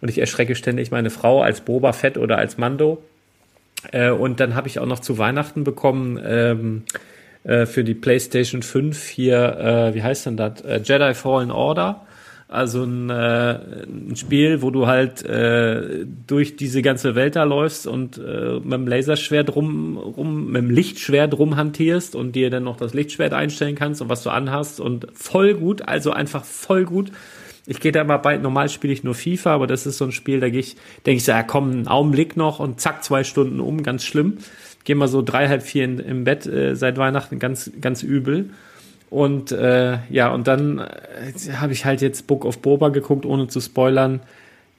Und 0.00 0.08
ich 0.08 0.18
erschrecke 0.18 0.56
ständig 0.56 0.90
meine 0.90 1.10
Frau 1.10 1.42
als 1.42 1.60
Boba 1.60 1.92
Fett 1.92 2.18
oder 2.18 2.38
als 2.38 2.58
Mando. 2.58 3.00
Äh, 3.92 4.10
und 4.10 4.40
dann 4.40 4.56
habe 4.56 4.66
ich 4.66 4.80
auch 4.80 4.86
noch 4.86 4.98
zu 4.98 5.16
Weihnachten 5.16 5.62
bekommen, 5.62 6.20
ähm, 6.26 6.82
äh, 7.44 7.66
für 7.66 7.84
die 7.84 7.94
PlayStation 7.94 8.62
5 8.62 9.06
hier, 9.06 9.58
äh, 9.58 9.94
wie 9.94 10.02
heißt 10.02 10.26
denn 10.26 10.36
das? 10.36 10.60
Äh, 10.62 10.80
Jedi 10.82 11.14
Fallen 11.14 11.52
Order. 11.52 12.04
Also 12.50 12.82
ein, 12.82 13.10
äh, 13.10 13.58
ein 13.84 14.16
Spiel, 14.16 14.62
wo 14.62 14.70
du 14.70 14.86
halt 14.86 15.22
äh, 15.22 16.06
durch 16.26 16.56
diese 16.56 16.80
ganze 16.80 17.14
Welt 17.14 17.36
da 17.36 17.44
läufst 17.44 17.86
und 17.86 18.16
äh, 18.16 18.54
mit 18.54 18.72
dem 18.72 18.86
Laserschwert 18.86 19.54
rum, 19.54 19.98
rum, 19.98 20.46
mit 20.46 20.62
dem 20.62 20.70
Lichtschwert 20.70 21.38
rumhantierst 21.38 22.16
und 22.16 22.34
dir 22.34 22.48
dann 22.48 22.64
noch 22.64 22.78
das 22.78 22.94
Lichtschwert 22.94 23.34
einstellen 23.34 23.74
kannst 23.74 24.00
und 24.00 24.08
was 24.08 24.22
du 24.22 24.30
anhast 24.30 24.80
und 24.80 25.08
voll 25.12 25.52
gut, 25.54 25.82
also 25.86 26.10
einfach 26.10 26.46
voll 26.46 26.86
gut. 26.86 27.12
Ich 27.66 27.80
gehe 27.80 27.92
da 27.92 28.02
mal 28.02 28.16
bei, 28.16 28.38
normal 28.38 28.70
spiele 28.70 28.94
ich 28.94 29.04
nur 29.04 29.14
FIFA, 29.14 29.52
aber 29.52 29.66
das 29.66 29.84
ist 29.84 29.98
so 29.98 30.06
ein 30.06 30.12
Spiel, 30.12 30.40
da 30.40 30.48
gehe 30.48 30.60
ich, 30.60 30.76
denke 31.04 31.18
ich 31.18 31.24
so, 31.24 31.32
ja 31.32 31.42
komm, 31.42 31.70
einen 31.70 31.88
Augenblick 31.88 32.34
noch 32.34 32.60
und 32.60 32.80
zack, 32.80 33.04
zwei 33.04 33.24
Stunden 33.24 33.60
um, 33.60 33.82
ganz 33.82 34.04
schlimm. 34.04 34.38
Gehe 34.84 34.96
mal 34.96 35.08
so 35.08 35.20
drei, 35.20 35.48
halb 35.48 35.62
vier 35.62 35.84
in, 35.84 35.98
im 35.98 36.24
Bett 36.24 36.46
äh, 36.46 36.74
seit 36.76 36.96
Weihnachten, 36.96 37.38
ganz, 37.38 37.70
ganz 37.78 38.02
übel. 38.02 38.48
Und 39.10 39.52
äh, 39.52 39.98
ja, 40.10 40.28
und 40.28 40.46
dann 40.46 40.78
äh, 40.78 41.52
habe 41.54 41.72
ich 41.72 41.84
halt 41.84 42.02
jetzt 42.02 42.26
Book 42.26 42.44
of 42.44 42.58
Boba 42.60 42.90
geguckt, 42.90 43.24
ohne 43.24 43.48
zu 43.48 43.60
spoilern. 43.60 44.20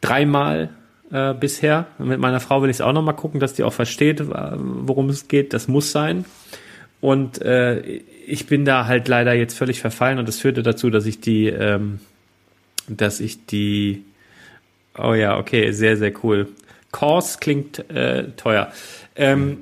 Dreimal 0.01 0.69
äh, 1.11 1.33
bisher. 1.33 1.87
Mit 1.97 2.19
meiner 2.19 2.39
Frau 2.39 2.61
will 2.61 2.69
ich 2.69 2.77
es 2.77 2.81
auch 2.81 2.93
nochmal 2.93 3.15
gucken, 3.15 3.39
dass 3.39 3.53
die 3.53 3.63
auch 3.63 3.73
versteht, 3.73 4.23
worum 4.27 5.09
es 5.09 5.27
geht. 5.27 5.53
Das 5.53 5.67
muss 5.67 5.91
sein. 5.91 6.25
Und 7.01 7.41
äh, 7.41 7.79
ich 8.27 8.45
bin 8.45 8.65
da 8.65 8.85
halt 8.85 9.07
leider 9.07 9.33
jetzt 9.33 9.57
völlig 9.57 9.79
verfallen 9.79 10.19
und 10.19 10.27
das 10.27 10.39
führte 10.39 10.63
dazu, 10.63 10.89
dass 10.89 11.05
ich 11.05 11.19
die, 11.21 11.47
ähm, 11.47 11.99
dass 12.87 13.19
ich 13.19 13.45
die, 13.45 14.03
oh 14.97 15.13
ja, 15.13 15.37
okay, 15.37 15.71
sehr, 15.71 15.97
sehr 15.97 16.13
cool. 16.23 16.47
Course 16.91 17.37
klingt 17.39 17.89
äh, 17.89 18.25
teuer. 18.35 18.71
Ähm, 19.15 19.59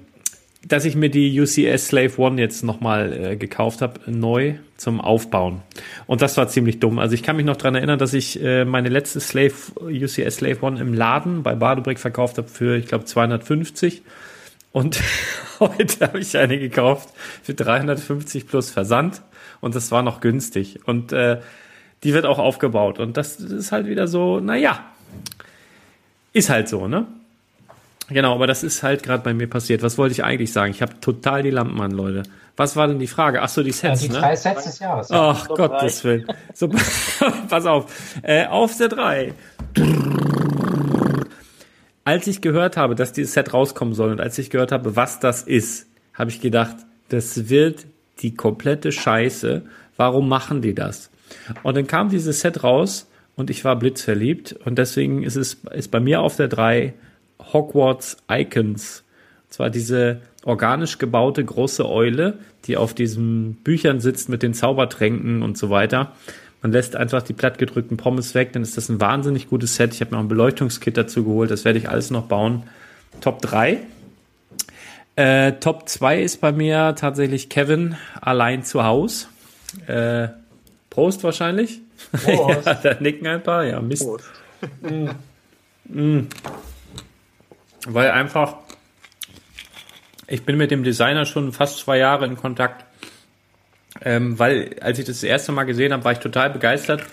dass 0.65 0.85
ich 0.85 0.95
mir 0.95 1.09
die 1.09 1.39
UCS 1.39 1.87
Slave 1.87 2.17
One 2.17 2.41
jetzt 2.41 2.63
nochmal 2.63 3.13
äh, 3.13 3.35
gekauft 3.35 3.81
habe, 3.81 3.99
neu 4.11 4.55
zum 4.75 4.99
Aufbauen. 4.99 5.61
Und 6.07 6.21
das 6.21 6.37
war 6.37 6.47
ziemlich 6.47 6.79
dumm. 6.79 6.99
Also 6.99 7.13
ich 7.13 7.23
kann 7.23 7.35
mich 7.35 7.45
noch 7.45 7.57
dran 7.57 7.75
erinnern, 7.75 7.99
dass 7.99 8.13
ich 8.13 8.41
äh, 8.43 8.65
meine 8.65 8.89
letzte 8.89 9.19
Slave, 9.19 9.53
UCS 9.81 10.37
Slave 10.37 10.57
One 10.61 10.79
im 10.79 10.93
Laden 10.93 11.43
bei 11.43 11.55
Badebrick 11.55 11.99
verkauft 11.99 12.37
habe 12.37 12.47
für, 12.47 12.77
ich 12.77 12.87
glaube, 12.87 13.05
250. 13.05 14.01
Und 14.71 15.01
heute 15.59 16.07
habe 16.07 16.19
ich 16.19 16.37
eine 16.37 16.59
gekauft 16.59 17.09
für 17.43 17.53
350 17.53 18.47
plus 18.47 18.69
Versand. 18.69 19.21
Und 19.61 19.75
das 19.75 19.91
war 19.91 20.01
noch 20.01 20.21
günstig. 20.21 20.79
Und 20.85 21.13
äh, 21.13 21.39
die 22.03 22.13
wird 22.13 22.25
auch 22.25 22.39
aufgebaut. 22.39 22.99
Und 22.99 23.17
das 23.17 23.39
ist 23.39 23.71
halt 23.71 23.87
wieder 23.87 24.07
so, 24.07 24.39
naja, 24.39 24.85
ist 26.33 26.49
halt 26.49 26.69
so, 26.69 26.87
ne? 26.87 27.07
Genau, 28.09 28.33
aber 28.33 28.47
das 28.47 28.63
ist 28.63 28.83
halt 28.83 29.03
gerade 29.03 29.21
bei 29.21 29.33
mir 29.33 29.47
passiert. 29.47 29.83
Was 29.83 29.97
wollte 29.97 30.13
ich 30.13 30.23
eigentlich 30.23 30.53
sagen? 30.53 30.71
Ich 30.71 30.81
habe 30.81 30.99
total 31.01 31.43
die 31.43 31.49
Lampen 31.49 31.79
an, 31.81 31.91
Leute. 31.91 32.23
Was 32.55 32.75
war 32.75 32.87
denn 32.87 32.99
die 32.99 33.07
Frage? 33.07 33.41
Ach 33.41 33.49
so, 33.49 33.61
die 33.61 33.71
Sets, 33.71 34.01
ja, 34.01 34.07
die 34.07 34.13
ne? 34.13 34.19
drei 34.19 34.35
Sets 34.35 34.63
des 34.63 34.79
Jahres. 34.79 35.09
Ja. 35.09 35.31
Ach, 35.31 35.47
Gottes 35.47 36.03
Willen. 36.03 36.25
So, 36.53 36.69
pass 37.49 37.65
auf. 37.65 37.93
Äh, 38.23 38.47
auf 38.47 38.77
der 38.77 38.87
3. 38.87 39.33
Als 42.05 42.25
ich 42.27 42.41
gehört 42.41 42.77
habe, 42.77 42.95
dass 42.95 43.11
dieses 43.11 43.33
Set 43.33 43.53
rauskommen 43.53 43.93
soll 43.93 44.11
und 44.11 44.21
als 44.21 44.37
ich 44.37 44.49
gehört 44.49 44.71
habe, 44.71 44.95
was 44.95 45.19
das 45.19 45.43
ist, 45.43 45.87
habe 46.13 46.29
ich 46.29 46.39
gedacht, 46.39 46.77
das 47.09 47.49
wird 47.49 47.85
die 48.19 48.33
komplette 48.33 48.93
Scheiße. 48.93 49.63
Warum 49.97 50.29
machen 50.29 50.61
die 50.61 50.73
das? 50.73 51.11
Und 51.63 51.75
dann 51.75 51.85
kam 51.85 52.09
dieses 52.09 52.39
Set 52.39 52.63
raus 52.63 53.09
und 53.35 53.49
ich 53.49 53.65
war 53.65 53.75
blitzverliebt 53.75 54.53
und 54.65 54.77
deswegen 54.77 55.23
ist 55.23 55.35
es 55.35 55.55
ist 55.71 55.91
bei 55.91 55.99
mir 55.99 56.21
auf 56.21 56.37
der 56.37 56.47
3 56.47 56.93
Hogwarts 57.39 58.17
Icons. 58.29 59.03
Und 59.45 59.53
zwar 59.53 59.69
diese 59.69 60.21
organisch 60.43 60.97
gebaute 60.97 61.43
große 61.43 61.87
Eule, 61.87 62.39
die 62.65 62.77
auf 62.77 62.93
diesen 62.93 63.55
Büchern 63.55 63.99
sitzt 63.99 64.29
mit 64.29 64.43
den 64.43 64.53
Zaubertränken 64.53 65.41
und 65.41 65.57
so 65.57 65.69
weiter. 65.69 66.13
Man 66.61 66.71
lässt 66.71 66.95
einfach 66.95 67.21
die 67.21 67.33
plattgedrückten 67.33 67.97
Pommes 67.97 68.33
weg, 68.33 68.53
dann 68.53 68.61
ist 68.63 68.77
das 68.77 68.89
ein 68.89 68.99
wahnsinnig 68.99 69.49
gutes 69.49 69.75
Set. 69.75 69.93
Ich 69.93 70.01
habe 70.01 70.11
mir 70.11 70.17
auch 70.17 70.23
ein 70.23 70.27
Beleuchtungskit 70.27 70.97
dazu 70.97 71.23
geholt, 71.23 71.51
das 71.51 71.65
werde 71.65 71.79
ich 71.79 71.89
alles 71.89 72.11
noch 72.11 72.23
bauen. 72.23 72.63
Top 73.21 73.41
3. 73.41 73.79
Äh, 75.15 75.53
Top 75.53 75.89
2 75.89 76.21
ist 76.21 76.41
bei 76.41 76.51
mir 76.51 76.95
tatsächlich 76.95 77.49
Kevin 77.49 77.95
allein 78.21 78.63
zu 78.63 78.83
Haus. 78.83 79.29
Äh, 79.87 80.29
Prost 80.89 81.23
wahrscheinlich. 81.23 81.81
Prost. 82.11 82.65
ja, 82.65 82.73
da 82.75 82.97
nicken 82.99 83.27
ein 83.27 83.43
paar. 83.43 83.65
Ja, 83.65 83.81
Mist. 83.81 84.07
mm. 84.81 85.09
Mm. 85.85 86.27
Weil 87.85 88.11
einfach, 88.11 88.55
ich 90.27 90.43
bin 90.43 90.57
mit 90.57 90.71
dem 90.71 90.83
Designer 90.83 91.25
schon 91.25 91.53
fast 91.53 91.79
zwei 91.79 91.97
Jahre 91.97 92.25
in 92.25 92.35
Kontakt. 92.35 92.85
Ähm, 94.01 94.37
weil, 94.37 94.75
als 94.81 94.99
ich 94.99 95.05
das, 95.05 95.17
das 95.17 95.23
erste 95.23 95.51
Mal 95.51 95.63
gesehen 95.63 95.93
habe, 95.93 96.03
war 96.03 96.11
ich 96.11 96.19
total 96.19 96.49
begeistert. 96.49 97.03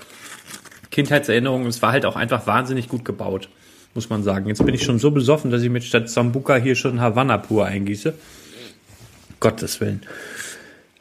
Kindheitserinnerungen, 0.91 1.67
es 1.67 1.83
war 1.83 1.93
halt 1.93 2.07
auch 2.07 2.17
einfach 2.17 2.47
wahnsinnig 2.47 2.89
gut 2.89 3.05
gebaut, 3.05 3.49
muss 3.95 4.11
man 4.11 4.23
sagen. 4.23 4.49
Jetzt 4.49 4.65
bin 4.65 4.75
ich 4.75 4.85
schon 4.85 4.99
so 4.99 5.11
besoffen, 5.11 5.51
dass 5.51 5.63
ich 5.63 5.71
mit 5.71 5.85
statt 5.85 6.09
Sambuca 6.09 6.57
hier 6.57 6.77
schon 6.77 7.01
Havanna 7.01 7.39
pur 7.39 7.67
eingieße. 7.67 8.15
Gottes 9.41 9.81
Willen. 9.81 10.03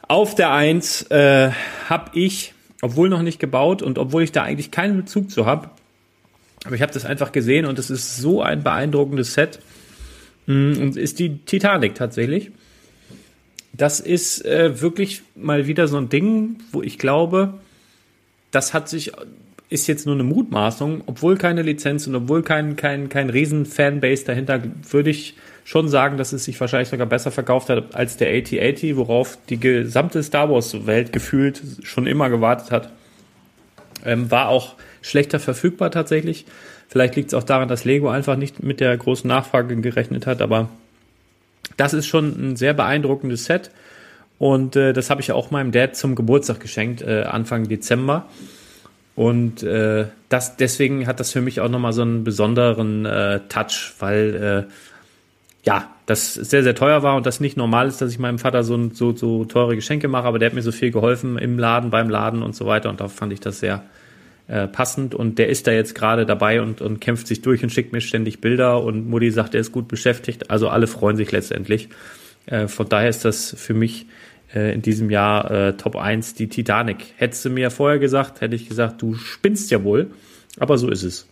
Auf 0.08 0.34
der 0.34 0.52
Eins 0.52 1.02
äh, 1.10 1.50
habe 1.88 2.10
ich, 2.18 2.54
obwohl 2.82 3.08
noch 3.08 3.22
nicht 3.22 3.38
gebaut 3.38 3.82
und 3.82 3.98
obwohl 3.98 4.22
ich 4.22 4.32
da 4.32 4.42
eigentlich 4.42 4.70
keinen 4.70 4.96
Bezug 4.96 5.30
zu 5.30 5.46
habe, 5.46 5.70
aber 6.64 6.74
ich 6.74 6.82
habe 6.82 6.92
das 6.92 7.04
einfach 7.04 7.32
gesehen 7.32 7.66
und 7.66 7.78
es 7.78 7.90
ist 7.90 8.16
so 8.16 8.42
ein 8.42 8.62
beeindruckendes 8.62 9.34
Set. 9.34 9.60
Und 10.46 10.96
ist 10.96 11.18
die 11.18 11.38
Titanic 11.38 11.94
tatsächlich. 11.94 12.50
Das 13.72 13.98
ist 13.98 14.44
äh, 14.44 14.80
wirklich 14.80 15.22
mal 15.34 15.66
wieder 15.66 15.88
so 15.88 15.96
ein 15.96 16.08
Ding, 16.08 16.58
wo 16.70 16.82
ich 16.82 16.98
glaube, 16.98 17.54
das 18.50 18.72
hat 18.72 18.88
sich, 18.88 19.12
ist 19.68 19.86
jetzt 19.86 20.06
nur 20.06 20.14
eine 20.14 20.22
Mutmaßung, 20.22 21.02
obwohl 21.06 21.36
keine 21.36 21.62
Lizenz 21.62 22.06
und 22.06 22.14
obwohl 22.14 22.42
kein, 22.42 22.76
kein, 22.76 23.08
kein 23.08 23.30
riesen 23.30 23.66
Fanbase 23.66 24.24
dahinter, 24.24 24.62
würde 24.90 25.10
ich 25.10 25.34
schon 25.64 25.88
sagen, 25.88 26.18
dass 26.18 26.32
es 26.32 26.44
sich 26.44 26.60
wahrscheinlich 26.60 26.90
sogar 26.90 27.06
besser 27.06 27.30
verkauft 27.30 27.70
hat 27.70 27.94
als 27.94 28.16
der 28.16 28.28
AT-80, 28.28 28.96
worauf 28.96 29.38
die 29.48 29.58
gesamte 29.58 30.22
Star 30.22 30.50
Wars-Welt 30.50 31.12
gefühlt 31.12 31.60
schon 31.82 32.06
immer 32.06 32.28
gewartet 32.28 32.70
hat. 32.70 32.92
Ähm, 34.04 34.30
war 34.30 34.48
auch 34.50 34.74
schlechter 35.04 35.38
verfügbar 35.38 35.90
tatsächlich. 35.90 36.46
Vielleicht 36.88 37.14
liegt 37.16 37.28
es 37.28 37.34
auch 37.34 37.42
daran, 37.42 37.68
dass 37.68 37.84
Lego 37.84 38.08
einfach 38.08 38.36
nicht 38.36 38.62
mit 38.62 38.80
der 38.80 38.96
großen 38.96 39.28
Nachfrage 39.28 39.76
gerechnet 39.76 40.26
hat, 40.26 40.40
aber 40.40 40.68
das 41.76 41.92
ist 41.92 42.06
schon 42.06 42.52
ein 42.52 42.56
sehr 42.56 42.74
beeindruckendes 42.74 43.44
Set. 43.44 43.70
Und 44.38 44.76
äh, 44.76 44.92
das 44.92 45.10
habe 45.10 45.20
ich 45.20 45.30
auch 45.32 45.50
meinem 45.50 45.72
Dad 45.72 45.96
zum 45.96 46.14
Geburtstag 46.14 46.60
geschenkt, 46.60 47.02
äh, 47.02 47.22
Anfang 47.22 47.68
Dezember. 47.68 48.26
Und 49.14 49.62
äh, 49.62 50.06
das, 50.28 50.56
deswegen 50.56 51.06
hat 51.06 51.20
das 51.20 51.30
für 51.30 51.40
mich 51.40 51.60
auch 51.60 51.68
nochmal 51.68 51.92
so 51.92 52.02
einen 52.02 52.24
besonderen 52.24 53.06
äh, 53.06 53.40
Touch, 53.48 53.94
weil 54.00 54.66
äh, 54.68 54.72
ja, 55.64 55.88
das 56.06 56.34
sehr, 56.34 56.62
sehr 56.62 56.74
teuer 56.74 57.02
war 57.02 57.16
und 57.16 57.26
das 57.26 57.40
nicht 57.40 57.56
normal 57.56 57.88
ist, 57.88 58.00
dass 58.00 58.10
ich 58.10 58.18
meinem 58.18 58.38
Vater 58.38 58.64
so, 58.64 58.90
so, 58.92 59.12
so 59.14 59.44
teure 59.44 59.76
Geschenke 59.76 60.08
mache, 60.08 60.26
aber 60.26 60.38
der 60.38 60.46
hat 60.46 60.54
mir 60.54 60.62
so 60.62 60.72
viel 60.72 60.90
geholfen 60.90 61.38
im 61.38 61.58
Laden, 61.58 61.90
beim 61.90 62.10
Laden 62.10 62.42
und 62.42 62.56
so 62.56 62.66
weiter. 62.66 62.90
Und 62.90 63.00
da 63.00 63.08
fand 63.08 63.32
ich 63.32 63.40
das 63.40 63.60
sehr, 63.60 63.84
äh, 64.46 64.68
passend 64.68 65.14
und 65.14 65.38
der 65.38 65.48
ist 65.48 65.66
da 65.66 65.72
jetzt 65.72 65.94
gerade 65.94 66.26
dabei 66.26 66.60
und, 66.60 66.80
und 66.80 67.00
kämpft 67.00 67.26
sich 67.26 67.40
durch 67.42 67.62
und 67.62 67.70
schickt 67.70 67.92
mir 67.92 68.00
ständig 68.00 68.40
Bilder 68.40 68.82
und 68.82 69.08
Mutti 69.08 69.30
sagt, 69.30 69.54
er 69.54 69.60
ist 69.60 69.72
gut 69.72 69.88
beschäftigt. 69.88 70.50
Also 70.50 70.68
alle 70.68 70.86
freuen 70.86 71.16
sich 71.16 71.32
letztendlich. 71.32 71.88
Äh, 72.46 72.68
von 72.68 72.88
daher 72.88 73.08
ist 73.08 73.24
das 73.24 73.54
für 73.56 73.74
mich 73.74 74.06
äh, 74.54 74.74
in 74.74 74.82
diesem 74.82 75.10
Jahr 75.10 75.50
äh, 75.50 75.76
Top 75.76 75.96
1 75.96 76.34
die 76.34 76.48
Titanic. 76.48 76.98
Hättest 77.16 77.44
du 77.44 77.50
mir 77.50 77.70
vorher 77.70 77.98
gesagt, 77.98 78.40
hätte 78.40 78.54
ich 78.54 78.68
gesagt, 78.68 79.00
du 79.00 79.14
spinnst 79.14 79.70
ja 79.70 79.82
wohl. 79.82 80.10
Aber 80.58 80.78
so 80.78 80.90
ist 80.90 81.02
es. 81.02 81.26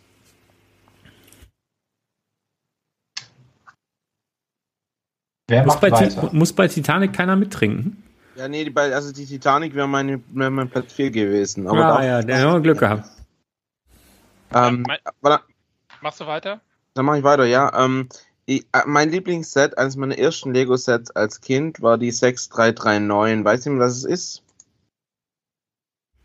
Wer 5.49 5.65
muss, 5.65 5.81
bei 5.81 5.91
weiter? 5.91 6.31
muss 6.33 6.53
bei 6.55 6.67
Titanic 6.67 7.13
keiner 7.13 7.37
mittrinken? 7.37 8.03
Ja, 8.37 8.49
nee, 8.49 8.65
die, 8.65 8.71
bei- 8.71 8.95
also 8.95 9.13
die 9.13 9.27
Titanic 9.27 9.75
wäre 9.75 9.87
meine, 9.89 10.23
wär 10.33 10.51
mein 10.51 10.71
Platz 10.71 10.93
4 10.93 11.11
gewesen. 11.11 11.67
Aber 11.67 11.87
ah 11.87 11.99
da- 11.99 12.05
ja, 12.05 12.23
der 12.23 12.51
hat 12.51 12.63
Glück 12.63 12.79
gehabt. 12.79 13.09
Ähm, 14.55 14.85
Mein- 14.87 15.39
Machst 16.01 16.21
du 16.21 16.27
weiter? 16.27 16.61
dann 16.95 17.07
mache 17.07 17.19
ich 17.19 17.25
weiter, 17.25 17.45
ja. 17.45 17.73
Ähm, 17.85 18.09
ich, 18.45 18.67
äh, 18.73 18.83
mein 18.87 19.11
Lieblingsset, 19.11 19.79
eines 19.79 19.97
meiner 19.97 20.19
ersten 20.19 20.53
Lego-Sets 20.53 21.11
als 21.13 21.41
Kind, 21.41 21.81
war 21.81 21.97
die 21.97 22.11
6339. 22.11 23.45
Weiß 23.45 23.65
jemand, 23.65 23.83
was 23.83 23.97
es 23.99 24.05
ist? 24.05 24.43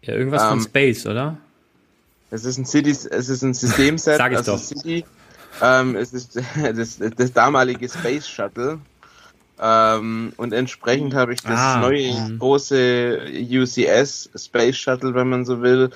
Ja, 0.03 0.13
irgendwas 0.15 0.43
von 0.43 0.57
Ähm, 0.59 0.63
Space, 0.63 1.05
oder? 1.05 1.37
Es 2.29 2.43
ist 2.43 2.57
ein 2.57 2.65
City, 2.65 2.89
es 2.91 3.05
ist 3.05 3.41
ein 3.43 3.53
Systemset. 3.53 4.17
Sag 4.17 4.31
ich 4.31 4.37
also 4.39 4.53
doch. 4.53 4.59
City. 4.63 5.05
Ähm, 5.61 5.95
es 5.95 6.11
ist 6.13 6.35
das, 6.75 6.97
das 7.15 7.33
damalige 7.33 7.87
Space 7.87 8.27
Shuttle. 8.27 8.79
Ähm, 9.59 10.33
und 10.37 10.53
entsprechend 10.53 11.15
habe 11.15 11.33
ich 11.33 11.41
das 11.41 11.59
Ah, 11.59 11.79
neue 11.79 12.13
mhm. 12.13 12.39
große 12.39 13.21
UCS 13.51 14.29
Space 14.35 14.77
Shuttle, 14.77 15.15
wenn 15.15 15.29
man 15.29 15.45
so 15.45 15.61
will. 15.61 15.89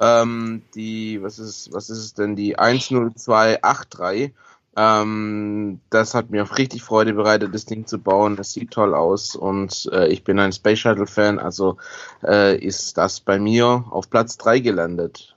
Ähm, 0.00 0.62
die, 0.74 1.22
was 1.22 1.38
ist, 1.38 1.72
was 1.72 1.90
ist 1.90 1.98
es 1.98 2.14
denn? 2.14 2.34
Die 2.34 2.56
10283. 2.56 4.32
Ähm, 4.76 5.80
das 5.90 6.14
hat 6.14 6.30
mir 6.30 6.58
richtig 6.58 6.82
Freude 6.82 7.14
bereitet, 7.14 7.54
das 7.54 7.64
Ding 7.64 7.86
zu 7.86 7.98
bauen. 7.98 8.34
Das 8.34 8.52
sieht 8.52 8.72
toll 8.72 8.94
aus 8.94 9.36
und 9.36 9.88
äh, 9.92 10.08
ich 10.08 10.24
bin 10.24 10.40
ein 10.40 10.52
Space 10.52 10.80
Shuttle 10.80 11.06
Fan, 11.06 11.38
also 11.38 11.76
äh, 12.24 12.58
ist 12.58 12.98
das 12.98 13.20
bei 13.20 13.38
mir 13.38 13.84
auf 13.90 14.10
Platz 14.10 14.36
3 14.38 14.58
gelandet. 14.58 15.36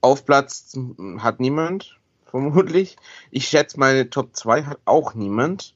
Auf 0.00 0.24
Platz 0.24 0.78
hat 1.18 1.40
niemand, 1.40 1.98
vermutlich. 2.24 2.96
Ich 3.30 3.48
schätze, 3.48 3.78
meine 3.78 4.08
Top 4.08 4.34
2 4.34 4.64
hat 4.64 4.78
auch 4.86 5.14
niemand. 5.14 5.74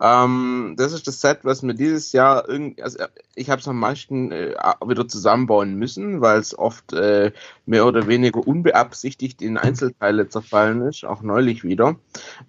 Ähm, 0.00 0.74
das 0.78 0.92
ist 0.92 1.06
das 1.06 1.20
Set, 1.20 1.40
was 1.42 1.62
mir 1.62 1.74
dieses 1.74 2.12
Jahr 2.12 2.48
irgendwie, 2.48 2.82
also 2.82 3.04
ich 3.34 3.50
habe 3.50 3.60
es 3.60 3.68
am 3.68 3.78
meisten 3.78 4.32
äh, 4.32 4.54
wieder 4.84 5.06
zusammenbauen 5.06 5.74
müssen, 5.74 6.22
weil 6.22 6.38
es 6.40 6.58
oft 6.58 6.92
äh, 6.94 7.32
mehr 7.70 7.86
oder 7.86 8.08
weniger 8.08 8.44
unbeabsichtigt 8.44 9.40
in 9.40 9.56
Einzelteile 9.56 10.28
zerfallen 10.28 10.82
ist, 10.82 11.04
auch 11.04 11.22
neulich 11.22 11.62
wieder. 11.62 11.94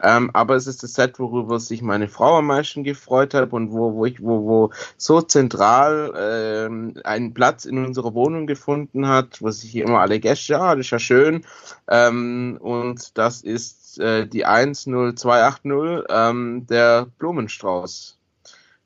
Ähm, 0.02 0.32
aber 0.34 0.56
es 0.56 0.66
ist 0.66 0.82
das 0.82 0.96
Set, 0.96 1.20
worüber 1.20 1.60
sich 1.60 1.84
meine 1.84 2.08
Frau 2.08 2.40
am 2.40 2.48
meisten 2.48 2.84
gefreut 2.84 3.36
hat 3.36 3.54
und 3.54 3.72
wo, 3.72 3.94
wo 3.94 4.06
ich, 4.08 4.20
wo, 4.20 4.48
wo 4.48 4.72
so 4.98 5.22
zentral 5.22 6.12
ähm, 6.18 6.96
einen 7.04 7.36
Platz 7.36 7.66
in 7.66 7.86
unserer 7.86 8.16
Wohnung 8.16 8.48
gefunden 8.48 9.08
hat, 9.08 9.44
wo 9.44 9.52
sich 9.52 9.76
immer 9.76 10.00
alle 10.00 10.20
Gäste, 10.20 10.54
ja, 10.54 10.76
das 10.76 10.88
ist 10.88 10.92
ja 10.92 10.98
schön. 11.00 11.46
Ähm, 11.88 12.58
und 12.60 13.16
das 13.16 13.42
ist 13.44 14.00
äh, 14.00 14.26
die 14.26 14.44
10280, 14.46 16.06
ähm, 16.10 16.66
der 16.68 17.06
Blumenstrauß, 17.20 18.18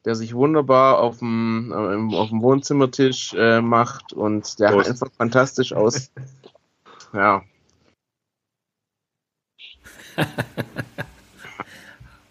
der 0.05 0.15
sich 0.15 0.33
wunderbar 0.35 0.99
auf 0.99 1.19
dem, 1.19 1.71
äh, 1.71 2.15
auf 2.15 2.29
dem 2.29 2.41
Wohnzimmertisch 2.41 3.33
äh, 3.33 3.61
macht 3.61 4.13
und 4.13 4.59
der 4.59 4.69
Prost. 4.69 4.89
einfach 4.89 5.09
fantastisch 5.17 5.73
aus. 5.73 6.11
Ja. 7.13 7.43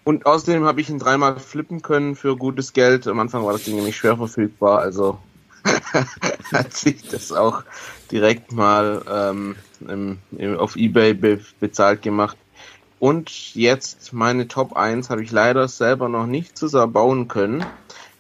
Und 0.05 0.26
außerdem 0.26 0.64
habe 0.64 0.82
ich 0.82 0.90
ihn 0.90 0.98
dreimal 0.98 1.40
flippen 1.40 1.80
können 1.80 2.14
für 2.14 2.36
gutes 2.36 2.74
Geld. 2.74 3.06
Am 3.06 3.18
Anfang 3.18 3.44
war 3.46 3.55
das 3.55 3.64
Ding 3.64 3.76
nämlich 3.76 3.96
schwer 3.96 4.18
verfügbar, 4.18 4.80
also 4.80 5.18
hat 6.52 6.74
sich 6.74 7.09
das 7.09 7.32
auch 7.32 7.64
direkt 8.10 8.52
mal 8.52 9.02
ähm, 9.10 9.56
im, 9.80 10.18
im, 10.36 10.59
auf 10.59 10.76
Ebay 10.76 11.14
be 11.14 11.40
bezahlt 11.59 12.02
gemacht. 12.02 12.36
Und 13.05 13.55
jetzt 13.55 14.14
meine 14.14 14.48
Top 14.48 14.78
1 14.78 15.10
habe 15.10 15.22
ich 15.22 15.31
leider 15.31 15.68
selber 15.68 16.09
noch 16.09 16.24
nicht 16.24 16.56
zusammen 16.56 16.94
bauen 16.94 17.28
können. 17.28 17.62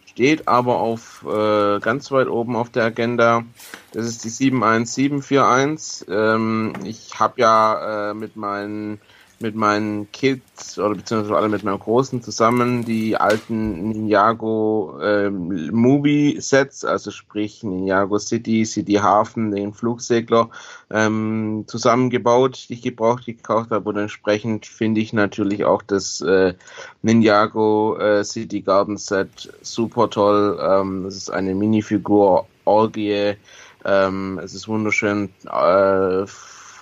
Steht 0.04 0.46
aber 0.46 0.76
auf 0.76 1.24
äh, 1.26 1.80
ganz 1.80 2.12
weit 2.12 2.28
oben 2.28 2.54
auf 2.54 2.68
der 2.68 2.84
Agenda. 2.84 3.44
Das 3.92 4.04
ist 4.04 4.24
die 4.24 4.28
71741. 4.28 6.06
Ähm, 6.10 6.74
ich 6.84 7.18
habe 7.18 7.40
ja 7.40 8.10
äh, 8.10 8.14
mit 8.14 8.36
meinen 8.36 9.00
mit 9.40 9.54
meinen 9.54 10.10
Kids 10.12 10.78
oder 10.78 10.94
beziehungsweise 10.94 11.36
alle 11.36 11.48
mit 11.48 11.64
meinem 11.64 11.78
Großen 11.78 12.22
zusammen 12.22 12.84
die 12.84 13.16
alten 13.16 13.88
Ninjago 13.88 14.98
ähm, 15.02 15.70
Movie 15.72 16.40
Sets, 16.40 16.84
also 16.84 17.10
sprich 17.10 17.62
Ninjago 17.62 18.18
City, 18.18 18.64
City 18.64 18.94
Hafen, 18.94 19.50
den 19.50 19.72
Flugsegler 19.72 20.50
ähm, 20.90 21.64
zusammengebaut, 21.66 22.66
die 22.68 22.74
ich 22.74 22.82
gebraucht 22.82 23.26
gekauft 23.26 23.70
habe 23.70 23.88
und 23.88 23.96
entsprechend 23.96 24.66
finde 24.66 25.00
ich 25.00 25.12
natürlich 25.12 25.64
auch 25.64 25.82
das 25.82 26.20
äh, 26.20 26.54
Ninjago 27.02 27.96
äh, 27.98 28.24
City 28.24 28.60
Garden 28.60 28.96
Set 28.96 29.52
super 29.62 30.10
toll. 30.10 30.58
Ähm, 30.62 31.04
das 31.04 31.16
ist 31.16 31.30
eine 31.30 31.54
Minifigur 31.54 32.46
Orgie. 32.64 33.34
Ähm, 33.84 34.40
es 34.42 34.54
ist 34.54 34.68
wunderschön 34.68 35.30
äh, 35.44 36.26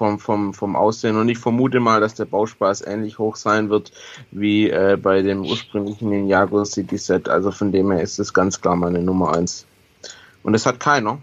vom, 0.02 0.18
vom, 0.18 0.52
vom 0.52 0.74
Aussehen 0.74 1.16
und 1.16 1.28
ich 1.28 1.38
vermute 1.38 1.78
mal, 1.78 2.00
dass 2.00 2.14
der 2.14 2.24
Bauspaß 2.24 2.82
ähnlich 2.82 3.20
hoch 3.20 3.36
sein 3.36 3.70
wird 3.70 3.92
wie 4.32 4.68
äh, 4.68 4.98
bei 5.00 5.22
dem 5.22 5.42
ursprünglichen 5.42 6.08
Ninjago 6.08 6.64
City 6.64 6.98
Set. 6.98 7.28
Also 7.28 7.52
von 7.52 7.70
dem 7.70 7.92
her 7.92 8.02
ist 8.02 8.18
es 8.18 8.34
ganz 8.34 8.60
klar 8.60 8.74
meine 8.74 9.00
Nummer 9.00 9.36
eins. 9.36 9.64
Und 10.42 10.54
es 10.54 10.66
hat 10.66 10.80
keiner. 10.80 11.18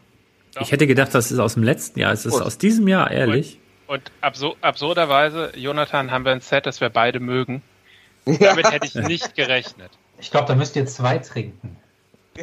Ich 0.61 0.72
hätte 0.72 0.88
gedacht, 0.88 1.14
das 1.14 1.30
ist 1.30 1.39
aus 1.39 1.56
dem 1.56 1.64
letzten 1.64 1.99
Jahr. 1.99 2.14
Es 2.14 2.26
ist 2.26 2.31
Prost. 2.31 2.45
aus 2.45 2.57
diesem 2.57 2.88
Jahr, 2.88 3.11
ehrlich. 3.11 3.60
Und 3.88 4.11
absur 4.22 4.56
absurderweise, 4.61 5.51
Jonathan, 5.57 6.10
haben 6.10 6.23
wir 6.23 6.31
ein 6.31 6.41
Set, 6.41 6.65
das 6.65 6.80
wir 6.80 6.89
beide 6.89 7.19
mögen. 7.19 7.61
Damit 8.26 8.72
hätte 8.72 8.88
ich 8.88 8.95
nicht 8.95 9.35
gerechnet. 9.35 9.91
Ich 10.19 10.31
glaube, 10.31 10.47
da 10.47 10.56
müsst 10.56 10.77
ihr 10.77 10.85
zwei 10.85 11.18
trinken. 11.18 11.76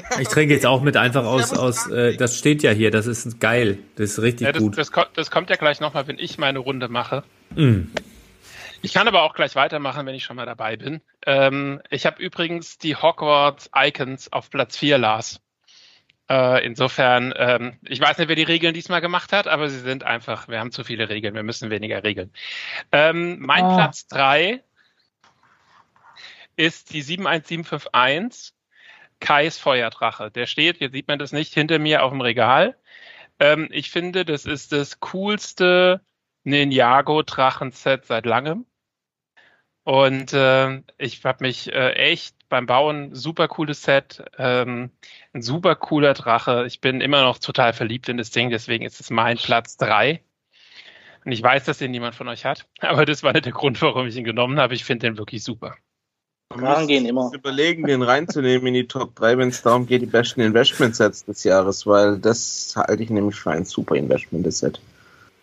Ich 0.21 0.29
trinke 0.29 0.55
jetzt 0.55 0.67
auch 0.67 0.83
mit 0.83 0.97
einfach 0.97 1.25
aus, 1.25 1.53
aus 1.53 1.89
äh, 1.91 2.17
das 2.17 2.39
steht 2.39 2.63
ja 2.63 2.71
hier, 2.71 2.91
das 2.91 3.07
ist 3.07 3.41
geil. 3.41 3.79
Das 3.97 4.11
ist 4.11 4.23
richtig 4.23 4.47
Ja, 4.47 4.53
das, 4.53 4.63
gut. 4.63 4.79
das, 4.79 4.93
kommt, 4.93 5.11
das 5.15 5.31
kommt 5.31 5.51
ja 5.51 5.57
gleich 5.57 5.81
nochmal, 5.81 6.07
wenn 6.07 6.19
ich 6.19 6.39
meine 6.39 6.59
Runde 6.59 6.89
mache. 6.89 7.23
Mm. 7.55 7.83
Ich 8.83 8.93
kann 8.93 9.09
aber 9.09 9.23
auch 9.23 9.35
gleich 9.35 9.55
weitermachen, 9.57 10.07
wenn 10.07 10.15
ich 10.15 10.25
schon 10.25 10.37
mal 10.37 10.47
dabei 10.47 10.77
bin. 10.77 11.01
Ähm, 11.27 11.81
ich 11.91 12.07
habe 12.07 12.23
übrigens 12.23 12.79
die 12.79 12.95
Hogwarts 12.95 13.71
Icons 13.75 14.33
auf 14.33 14.51
Platz 14.51 14.77
4 14.77 14.99
las. 14.99 15.41
Äh, 16.29 16.65
insofern, 16.67 17.33
ähm, 17.37 17.79
ich 17.83 18.01
weiß 18.01 18.19
nicht, 18.19 18.29
wer 18.29 18.37
die 18.37 18.43
Regeln 18.43 18.75
diesmal 18.75 19.01
gemacht 19.01 19.33
hat, 19.33 19.47
aber 19.49 19.69
sie 19.69 19.79
sind 19.79 20.05
einfach, 20.05 20.49
wir 20.49 20.59
haben 20.61 20.73
zu 20.73 20.85
viele 20.85 21.09
Regeln, 21.09 21.35
wir 21.35 21.43
müssen 21.43 21.71
weniger 21.71 22.03
regeln. 22.05 22.33
Ähm, 22.93 23.39
mein 23.41 23.65
Ah. 23.65 23.75
Platz 23.77 24.07
3 24.09 24.63
ist 26.57 26.93
die 26.93 27.03
71751 27.03 28.55
Kais 29.21 29.59
Feuerdrache. 29.59 30.31
Der 30.31 30.47
steht, 30.47 30.81
jetzt 30.81 30.93
sieht 30.93 31.09
man 31.09 31.19
das 31.19 31.33
nicht, 31.33 31.55
hinter 31.55 31.79
mir 31.79 32.03
auf 32.03 32.11
dem 32.11 32.21
Regal. 32.21 32.77
Ähm, 33.41 33.69
ich 33.71 33.91
finde, 33.91 34.25
das 34.25 34.45
ist 34.45 34.73
das 34.73 35.01
coolste 35.01 36.01
Ninjago-Drachenset 36.45 38.05
seit 38.07 38.27
langem. 38.27 38.67
Und 39.85 40.33
äh, 40.33 40.83
ich 40.99 41.25
habe 41.25 41.45
mich 41.45 41.73
äh, 41.73 41.93
echt 41.93 42.37
beim 42.49 42.67
Bauen 42.67 43.15
super 43.15 43.47
cooles 43.47 43.83
Set, 43.83 44.25
ähm, 44.37 44.91
ein 45.33 45.43
super 45.43 45.77
cooler 45.77 46.13
Drache. 46.15 46.65
Ich 46.67 46.81
bin 46.81 47.01
immer 47.01 47.23
noch 47.23 47.39
total 47.39 47.73
verliebt 47.73 48.09
in 48.09 48.17
das 48.17 48.31
Ding, 48.31 48.51
deswegen 48.51 48.85
ist 48.85 49.01
es 49.01 49.11
mein 49.11 49.37
Platz 49.37 49.77
drei. 49.77 50.23
Und 51.25 51.33
ich 51.33 51.43
weiß, 51.43 51.65
dass 51.65 51.79
den 51.79 51.93
niemand 51.93 52.17
von 52.17 52.29
euch 52.29 52.45
hat, 52.45 52.69
aber 52.81 53.05
das 53.05 53.23
war 53.23 53.33
nicht 53.33 53.47
der 53.47 53.53
Grund, 53.53 53.81
warum 53.83 54.07
ich 54.07 54.17
ihn 54.17 54.25
genommen 54.25 54.59
habe. 54.59 54.75
Ich 54.75 54.85
finde 54.85 55.07
den 55.07 55.19
wirklich 55.19 55.45
super. 55.45 55.77
Drachen 56.51 56.87
gehen 56.87 57.07
immer. 57.07 57.31
überlegen, 57.35 57.85
den 57.87 58.03
reinzunehmen 58.03 58.69
in 58.69 58.75
die 58.75 58.87
Top 58.87 59.15
3, 59.17 59.39
wenn 59.39 59.49
es 59.49 59.63
darum 59.63 59.87
geht, 59.87 60.03
die 60.03 60.07
besten 60.07 60.41
Investment-Sets 60.41 61.25
des 61.25 61.45
Jahres, 61.45 61.87
weil 61.87 62.19
das 62.19 62.75
halte 62.77 63.03
ich 63.03 63.11
nämlich 63.11 63.37
für 63.37 63.51
ein 63.51 63.65
super 63.65 63.97
Investment-Set. 63.97 64.81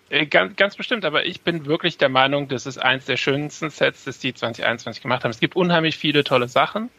Äh, 0.09 0.25
Ganz, 0.27 0.55
ganz 0.55 0.75
bestimmt, 0.75 1.03
aber 1.05 1.25
ich 1.25 1.41
bin 1.41 1.65
wirklich 1.65 1.97
der 1.97 2.09
Meinung, 2.09 2.47
das 2.47 2.65
ist 2.65 2.77
eins 2.77 3.05
der 3.05 3.17
schönsten 3.17 3.69
Sets, 3.69 4.05
das 4.05 4.19
die 4.19 4.33
2021 4.33 5.01
gemacht 5.01 5.23
haben. 5.23 5.31
Es 5.31 5.39
gibt 5.39 5.55
unheimlich 5.55 5.97
viele 5.97 6.23
tolle 6.23 6.47
Sachen, 6.47 6.89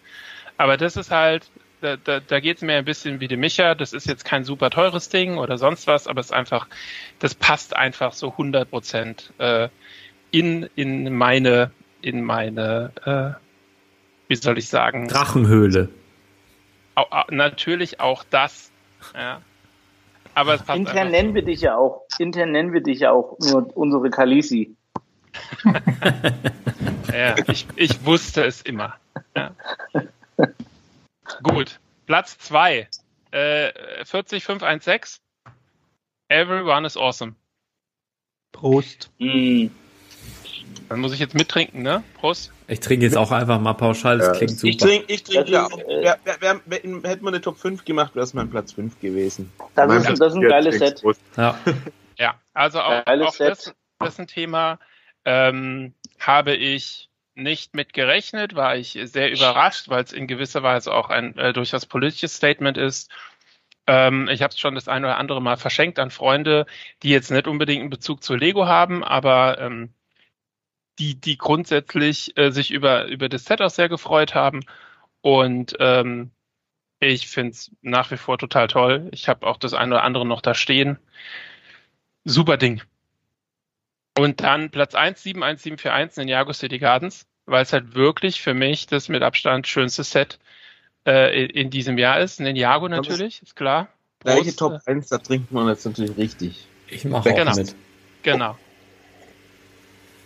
aber 0.59 0.77
das 0.77 0.97
ist 0.97 1.11
halt, 1.11 1.51
da, 1.81 1.97
da, 1.97 2.21
da 2.21 2.41
geht 2.41 2.59
es 2.59 2.63
mir 2.63 2.77
ein 2.77 2.85
bisschen 2.85 3.21
wie 3.21 3.29
die 3.29 3.37
Micha. 3.37 3.75
Das 3.75 3.93
ist 3.93 4.07
jetzt 4.07 4.25
kein 4.25 4.45
super 4.45 4.71
teures 4.71 5.09
Ding 5.09 5.39
oder 5.39 5.59
sonst 5.59 5.87
was, 5.87 6.07
aber 6.07 6.21
es 6.21 6.27
ist 6.27 6.33
einfach, 6.33 6.67
das 7.21 7.35
passt 7.35 7.75
einfach 7.75 8.13
so 8.13 8.31
100 8.33 8.69
Prozent 8.71 9.33
äh, 9.39 9.69
in, 10.31 10.69
in 10.75 11.15
meine, 11.15 11.71
in 12.03 12.23
meine, 12.23 12.93
äh, 13.05 13.44
wie 14.29 14.37
soll 14.37 14.59
ich 14.59 14.69
sagen? 14.69 15.09
Drachenhöhle. 15.09 15.89
Au, 16.95 17.05
au, 17.11 17.25
natürlich 17.31 18.01
auch 18.01 18.25
das. 18.25 18.71
Ja. 19.15 19.41
Aber 20.35 20.55
es 20.55 20.63
passt 20.63 20.79
Intern 20.79 21.11
nennen 21.11 21.35
wir 21.35 21.43
dich 21.43 21.61
ja 21.61 21.77
auch, 21.77 22.03
intern 22.19 22.53
nennen 22.53 22.73
wir 22.73 22.83
dich 22.83 23.01
ja 23.01 23.13
auch 23.13 23.37
nur 23.41 23.77
unsere 23.77 24.11
Kalisi. 24.11 24.75
Ja, 27.15 27.37
ich, 27.47 27.67
ich 27.77 28.05
wusste 28.05 28.45
es 28.45 28.63
immer. 28.63 28.97
Ja. 29.37 29.55
Gut, 31.45 31.79
Platz 32.07 32.37
2. 32.39 32.89
Äh, 33.31 34.05
40516. 34.05 35.23
Everyone 36.29 36.87
is 36.87 36.97
awesome. 36.97 37.37
Prost. 38.53 39.11
Mm. 39.19 39.69
Dann 40.89 41.01
muss 41.01 41.13
ich 41.13 41.21
jetzt 41.21 41.35
mittrinken, 41.35 41.83
ne? 41.83 42.03
Prost. 42.19 42.53
Ich 42.69 42.81
trinke 42.81 43.05
jetzt 43.05 43.17
auch 43.17 43.31
einfach 43.31 43.61
mal 43.61 43.75
pauschal, 43.75 44.19
das 44.19 44.27
Ja. 44.29 44.33
klingt 44.35 44.59
super. 44.59 44.71
Ich 44.71 44.77
trinke 44.79 45.13
ich 45.13 45.23
trink 45.25 45.41
Das 45.47 45.51
ja 45.51 45.67
auch. 45.67 45.79
hätten 45.79 47.03
wir 47.23 47.29
eine 47.29 47.41
Top 47.41 47.59
5 47.59 47.85
gemacht, 47.85 48.15
wäre 48.15 48.25
es 48.25 48.35
mein 48.35 48.51
Platz 48.51 48.73
5 48.73 49.01
gewesen. 49.01 49.53
Das, 49.75 49.89
Mein 49.89 49.99
ist, 49.99 50.05
Platz 50.07 50.19
das 50.19 50.33
ist 50.33 50.37
ein 50.39 50.49
geiles 50.49 50.79
Set. 50.79 51.03
Ja. 51.37 51.59
Ja, 52.17 52.37
also 52.53 52.81
auch, 52.81 53.05
Geiles 53.05 53.27
auch 53.27 53.37
das, 53.39 53.65
Set. 53.65 53.75
das 53.99 54.13
ist 54.15 54.21
ein 54.21 54.27
Thema, 54.29 54.79
ähm, 55.25 55.95
habe 56.21 56.55
ich 56.55 57.11
nicht 57.35 57.75
mit 57.75 57.93
gerechnet, 57.93 58.55
war 58.55 58.77
ich 58.77 58.97
sehr 59.05 59.33
überrascht, 59.33 59.89
weil 59.89 60.05
es 60.05 60.13
in 60.13 60.29
gewisser 60.29 60.63
Weise 60.63 60.93
auch 60.95 61.11
ein 61.11 61.37
äh, 61.37 61.53
durchaus 61.53 61.87
politisches 61.87 62.37
Statement 62.37 62.79
ist. 62.79 63.11
Ähm, 63.89 64.29
ich 64.29 64.43
habe 64.43 64.53
es 64.53 64.59
schon 64.61 64.77
das 64.77 64.87
eine 64.87 65.09
oder 65.09 65.19
andere 65.19 65.43
Mal 65.43 65.57
verschenkt 65.57 65.99
an 65.99 66.11
Freunde, 66.11 66.67
die 67.03 67.11
jetzt 67.11 67.33
nicht 67.33 67.49
unbedingt 67.49 67.81
einen 67.81 67.91
Bezug 67.91 68.23
zu 68.23 68.37
Lego 68.37 68.67
haben, 68.67 69.03
aber 69.03 69.59
ähm, 69.59 69.93
die, 70.99 71.21
die 71.21 71.37
grundsätzlich 71.39 72.37
äh, 72.37 72.51
sich 72.51 72.71
über, 72.71 73.07
über 73.07 73.29
das 73.29 73.45
Set 73.45 73.61
auch 73.61 73.71
sehr 73.71 73.89
gefreut 73.89 74.35
haben. 74.35 74.61
Und 75.21 75.77
ähm, 75.81 76.31
ich 77.01 77.29
finde 77.29 77.53
es 77.53 77.71
nach 77.83 78.11
wie 78.11 78.17
vor 78.17 78.39
total 78.39 78.69
toll. 78.69 79.09
Ich 79.13 79.29
habe 79.29 79.47
auch 79.47 79.57
das 79.57 79.75
eine 79.75 79.95
oder 79.95 80.05
andere 80.05 80.27
noch 80.27 80.41
da 80.41 80.55
stehen. 80.55 80.99
Super 82.25 82.57
Ding. 82.57 82.83
Und 84.17 84.41
dann 84.41 84.71
Platz 84.71 84.95
1, 84.95 85.23
71741 85.23 86.19
Ninjago 86.19 86.53
City 86.53 86.79
Gardens, 86.79 87.27
weil 87.47 87.63
es 87.63 87.73
halt 87.73 87.95
wirklich 87.95 88.41
für 88.41 88.55
mich 88.55 88.87
das 88.87 89.09
mit 89.09 89.23
Abstand 89.23 89.67
schönste 89.67 90.05
Set 90.05 90.39
äh, 91.07 91.45
in, 91.45 91.51
in 91.51 91.71
diesem 91.71 91.99
Jahr 91.99 92.21
ist. 92.21 92.41
Ninjago 92.41 92.89
natürlich, 92.89 93.43
ist 93.43 93.57
klar. 93.57 93.89
Gleiche 94.21 94.45
Prost, 94.45 94.59
Top 94.59 94.81
1, 94.87 95.09
da 95.09 95.19
trinkt 95.19 95.53
man 95.53 95.69
jetzt 95.69 95.85
natürlich 95.85 96.17
richtig. 96.17 96.67
Ich 96.89 97.05
mache 97.05 97.31
auch 97.31 97.35
Genau. 97.35 97.57
mit. 97.57 97.75
Genau. 98.23 98.57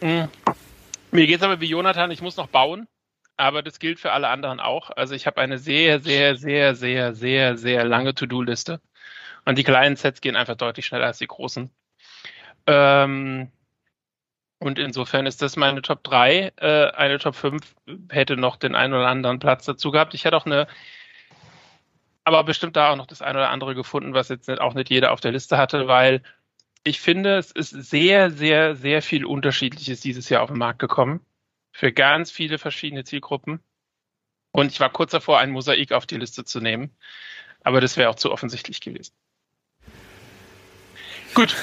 Mhm. 0.00 0.28
Mir 1.10 1.26
geht's 1.26 1.42
aber 1.42 1.60
wie 1.60 1.66
Jonathan, 1.66 2.10
ich 2.10 2.20
muss 2.22 2.36
noch 2.36 2.48
bauen, 2.48 2.86
aber 3.36 3.62
das 3.62 3.78
gilt 3.78 3.98
für 3.98 4.12
alle 4.12 4.28
anderen 4.28 4.60
auch. 4.60 4.90
Also 4.90 5.14
ich 5.14 5.26
habe 5.26 5.40
eine 5.40 5.58
sehr, 5.58 6.00
sehr, 6.00 6.36
sehr, 6.36 6.74
sehr, 6.74 7.14
sehr, 7.14 7.56
sehr 7.56 7.84
lange 7.84 8.14
To-Do-Liste. 8.14 8.80
Und 9.44 9.56
die 9.56 9.64
kleinen 9.64 9.96
Sets 9.96 10.20
gehen 10.20 10.36
einfach 10.36 10.56
deutlich 10.56 10.86
schneller 10.86 11.06
als 11.06 11.18
die 11.18 11.26
großen. 11.26 11.70
Ähm, 12.66 13.50
und 14.58 14.78
insofern 14.78 15.26
ist 15.26 15.40
das 15.40 15.56
meine 15.56 15.82
Top 15.82 16.04
3. 16.04 16.52
Äh, 16.56 16.90
eine 16.90 17.18
Top 17.18 17.34
5 17.34 17.74
hätte 18.10 18.36
noch 18.36 18.56
den 18.56 18.74
einen 18.74 18.92
oder 18.92 19.06
anderen 19.06 19.38
Platz 19.38 19.64
dazu 19.64 19.90
gehabt. 19.90 20.14
Ich 20.14 20.24
hätte 20.24 20.36
auch 20.36 20.46
eine, 20.46 20.66
aber 22.24 22.44
bestimmt 22.44 22.76
da 22.76 22.90
auch 22.90 22.96
noch 22.96 23.06
das 23.06 23.22
eine 23.22 23.38
oder 23.38 23.50
andere 23.50 23.74
gefunden, 23.74 24.14
was 24.14 24.28
jetzt 24.28 24.48
nicht, 24.48 24.60
auch 24.60 24.74
nicht 24.74 24.90
jeder 24.90 25.12
auf 25.12 25.20
der 25.20 25.32
Liste 25.32 25.56
hatte, 25.56 25.88
weil 25.88 26.22
ich 26.84 27.00
finde, 27.00 27.36
es 27.36 27.50
ist 27.52 27.70
sehr, 27.70 28.30
sehr, 28.30 28.76
sehr 28.76 29.02
viel 29.02 29.24
Unterschiedliches 29.24 30.00
dieses 30.00 30.28
Jahr 30.28 30.42
auf 30.42 30.50
den 30.50 30.58
Markt 30.58 30.78
gekommen. 30.78 31.20
Für 31.72 31.92
ganz 31.92 32.30
viele 32.30 32.58
verschiedene 32.58 33.04
Zielgruppen. 33.04 33.60
Und 34.52 34.72
ich 34.72 34.80
war 34.80 34.90
kurz 34.90 35.12
davor, 35.12 35.38
ein 35.38 35.50
Mosaik 35.50 35.92
auf 35.92 36.06
die 36.06 36.16
Liste 36.16 36.44
zu 36.44 36.60
nehmen. 36.60 36.90
Aber 37.62 37.80
das 37.80 37.96
wäre 37.96 38.08
auch 38.08 38.14
zu 38.14 38.32
offensichtlich 38.32 38.80
gewesen. 38.80 39.12
Gut. 41.34 41.54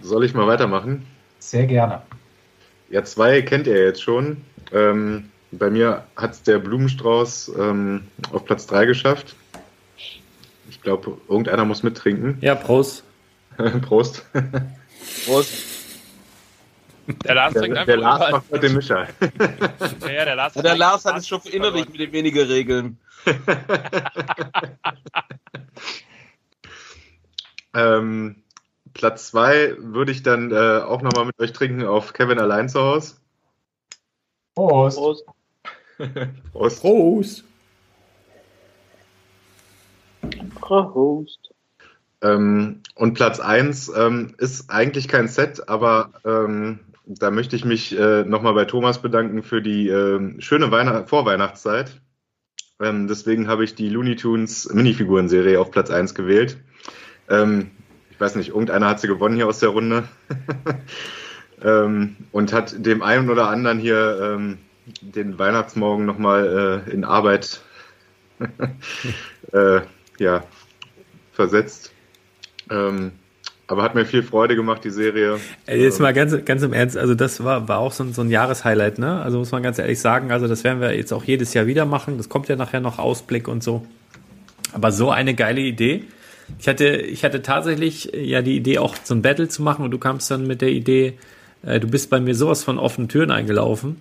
Soll 0.00 0.24
ich 0.24 0.34
mal 0.34 0.46
weitermachen? 0.46 1.06
Sehr 1.38 1.66
gerne. 1.66 2.02
Ja, 2.88 3.04
zwei 3.04 3.42
kennt 3.42 3.66
ihr 3.66 3.84
jetzt 3.84 4.02
schon. 4.02 4.44
Ähm, 4.72 5.30
bei 5.52 5.70
mir 5.70 6.06
hat 6.16 6.32
es 6.32 6.42
der 6.42 6.58
Blumenstrauß 6.58 7.52
ähm, 7.58 8.06
auf 8.32 8.44
Platz 8.44 8.66
3 8.66 8.86
geschafft. 8.86 9.36
Ich 10.86 10.88
glaube, 10.88 11.18
irgendeiner 11.28 11.64
muss 11.64 11.82
mittrinken. 11.82 12.38
Ja, 12.42 12.54
Prost. 12.54 13.02
Prost. 13.88 14.24
Prost. 15.26 15.52
Der 17.24 17.34
Lars 17.34 17.54
Der, 17.54 17.62
trinkt 17.62 17.76
einfach 17.76 17.86
der 17.86 17.96
Lars 17.96 18.30
macht 18.30 18.44
heute 18.52 18.60
den 18.68 18.74
Mischer. 18.76 19.08
Ja, 20.00 20.10
ja, 20.12 20.24
der 20.26 20.36
Lars, 20.36 20.54
Ja, 20.54 20.62
der 20.62 20.76
Lars 20.76 21.04
hat 21.04 21.16
es 21.16 21.26
schon 21.26 21.40
verinnerlicht 21.40 21.90
mit 21.90 21.98
den 21.98 22.12
wenigen 22.12 22.46
Regeln. 22.46 22.98
ähm, 27.74 28.44
Platz 28.94 29.26
2 29.30 29.78
würde 29.80 30.12
ich 30.12 30.22
dann 30.22 30.52
äh, 30.52 30.82
auch 30.82 31.02
nochmal 31.02 31.24
mit 31.24 31.36
euch 31.40 31.52
trinken 31.52 31.84
auf 31.84 32.12
Kevin 32.12 32.38
allein 32.38 32.68
zu 32.68 32.78
Hause. 32.80 33.16
Prost. 34.54 34.98
Prost. 34.98 35.24
Prost. 36.52 36.80
Prost. 36.80 37.44
Prost. 40.60 41.50
Ähm, 42.22 42.82
und 42.94 43.14
Platz 43.14 43.40
1 43.40 43.92
ähm, 43.96 44.34
ist 44.38 44.70
eigentlich 44.70 45.08
kein 45.08 45.28
Set, 45.28 45.68
aber 45.68 46.12
ähm, 46.24 46.80
da 47.04 47.30
möchte 47.30 47.56
ich 47.56 47.64
mich 47.64 47.96
äh, 47.96 48.24
nochmal 48.24 48.54
bei 48.54 48.64
Thomas 48.64 49.00
bedanken 49.00 49.42
für 49.42 49.62
die 49.62 49.88
ähm, 49.88 50.40
schöne 50.40 50.70
Weihnacht 50.70 51.08
Vorweihnachtszeit. 51.08 52.00
Ähm, 52.80 53.06
deswegen 53.06 53.48
habe 53.48 53.64
ich 53.64 53.74
die 53.74 53.88
Looney 53.88 54.16
Tunes 54.16 54.72
Minifiguren-Serie 54.72 55.60
auf 55.60 55.70
Platz 55.70 55.90
1 55.90 56.14
gewählt. 56.14 56.58
Ähm, 57.28 57.70
ich 58.10 58.20
weiß 58.20 58.36
nicht, 58.36 58.48
irgendeiner 58.48 58.88
hat 58.88 59.00
sie 59.00 59.08
gewonnen 59.08 59.36
hier 59.36 59.46
aus 59.46 59.60
der 59.60 59.70
Runde. 59.70 60.04
ähm, 61.62 62.16
und 62.32 62.52
hat 62.52 62.84
dem 62.84 63.02
einen 63.02 63.30
oder 63.30 63.48
anderen 63.48 63.78
hier 63.78 64.56
den 65.00 65.38
Weihnachtsmorgen 65.38 66.06
nochmal 66.06 66.84
äh, 66.86 66.90
in 66.90 67.04
Arbeit 67.04 67.60
äh, 69.52 69.80
ja, 70.18 70.44
versetzt. 71.32 71.92
Ähm, 72.70 73.12
aber 73.68 73.82
hat 73.82 73.94
mir 73.94 74.06
viel 74.06 74.22
Freude 74.22 74.54
gemacht, 74.54 74.84
die 74.84 74.90
Serie. 74.90 75.38
Jetzt 75.66 76.00
mal 76.00 76.12
ganz, 76.14 76.44
ganz 76.44 76.62
im 76.62 76.72
Ernst, 76.72 76.96
also 76.96 77.14
das 77.14 77.42
war, 77.42 77.66
war 77.66 77.78
auch 77.78 77.92
so 77.92 78.04
ein, 78.04 78.12
so 78.12 78.22
ein 78.22 78.30
Jahreshighlight, 78.30 78.98
ne? 78.98 79.20
Also 79.22 79.38
muss 79.38 79.50
man 79.50 79.62
ganz 79.62 79.78
ehrlich 79.78 79.98
sagen, 79.98 80.30
also 80.30 80.46
das 80.46 80.62
werden 80.62 80.80
wir 80.80 80.94
jetzt 80.94 81.12
auch 81.12 81.24
jedes 81.24 81.52
Jahr 81.52 81.66
wieder 81.66 81.84
machen. 81.84 82.16
Das 82.16 82.28
kommt 82.28 82.48
ja 82.48 82.54
nachher 82.54 82.80
noch 82.80 83.00
Ausblick 83.00 83.48
und 83.48 83.64
so. 83.64 83.84
Aber 84.72 84.92
so 84.92 85.10
eine 85.10 85.34
geile 85.34 85.60
Idee. 85.60 86.04
Ich 86.60 86.68
hatte, 86.68 86.86
ich 86.86 87.24
hatte 87.24 87.42
tatsächlich 87.42 88.14
äh, 88.14 88.22
ja 88.22 88.40
die 88.40 88.56
Idee, 88.56 88.78
auch 88.78 88.94
so 89.02 89.14
ein 89.14 89.22
Battle 89.22 89.48
zu 89.48 89.62
machen 89.62 89.84
und 89.84 89.90
du 89.90 89.98
kamst 89.98 90.30
dann 90.30 90.46
mit 90.46 90.60
der 90.60 90.70
Idee, 90.70 91.18
äh, 91.62 91.80
du 91.80 91.88
bist 91.88 92.08
bei 92.08 92.20
mir 92.20 92.36
sowas 92.36 92.62
von 92.62 92.78
offenen 92.78 93.08
Türen 93.08 93.32
eingelaufen. 93.32 93.96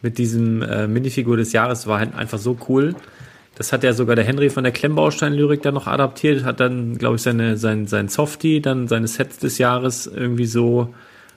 Mit 0.00 0.16
diesem 0.16 0.62
äh, 0.62 0.86
Minifigur 0.86 1.36
des 1.36 1.52
Jahres 1.52 1.86
war 1.86 1.98
halt 1.98 2.14
einfach 2.14 2.38
so 2.38 2.56
cool. 2.70 2.94
Das 3.60 3.74
hat 3.74 3.84
ja 3.84 3.92
sogar 3.92 4.16
der 4.16 4.24
Henry 4.24 4.48
von 4.48 4.64
der 4.64 4.72
Klemmbaustein-Lyrik 4.72 5.60
dann 5.60 5.74
noch 5.74 5.86
adaptiert, 5.86 6.44
hat 6.44 6.60
dann, 6.60 6.96
glaube 6.96 7.16
ich, 7.16 7.22
seine, 7.22 7.58
sein, 7.58 7.86
sein 7.86 8.08
Softie, 8.08 8.62
dann 8.62 8.88
seine 8.88 9.06
Sets 9.06 9.36
des 9.36 9.58
Jahres 9.58 10.06
irgendwie 10.06 10.46
so 10.46 10.94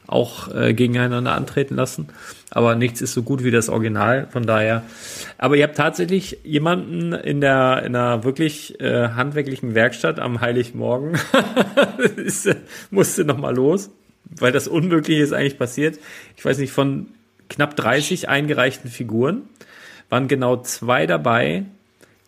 auch 0.08 0.48
äh, 0.56 0.74
gegeneinander 0.74 1.36
antreten 1.36 1.76
lassen. 1.76 2.08
Aber 2.50 2.76
nichts 2.76 3.02
ist 3.02 3.12
so 3.12 3.24
gut 3.24 3.44
wie 3.44 3.52
das 3.52 3.68
Original, 3.68 4.30
von 4.32 4.46
daher. 4.46 4.84
Aber 5.38 5.58
ihr 5.58 5.66
habt 5.66 5.76
tatsächlich 5.76 6.40
jemanden 6.46 7.12
in 7.12 7.42
der, 7.42 7.84
in 7.86 7.94
einer 7.94 8.24
wirklich 8.24 8.80
äh, 8.80 9.10
handwerklichen 9.10 9.76
Werkstatt 9.76 10.22
am 10.22 10.40
Heiligmorgen, 10.40 11.20
ist, 12.16 12.56
musste 12.90 13.26
nochmal 13.26 13.54
los, 13.54 13.90
weil 14.40 14.54
das 14.54 14.70
Unmögliche 14.70 15.24
ist 15.24 15.34
eigentlich 15.34 15.58
passiert. 15.58 16.00
Ich 16.38 16.46
weiß 16.46 16.58
nicht, 16.60 16.72
von 16.72 17.08
knapp 17.50 17.76
30 17.76 18.30
eingereichten 18.30 18.90
Figuren 18.90 19.42
waren 20.08 20.30
genau 20.30 20.62
zwei 20.62 21.06
dabei, 21.06 21.66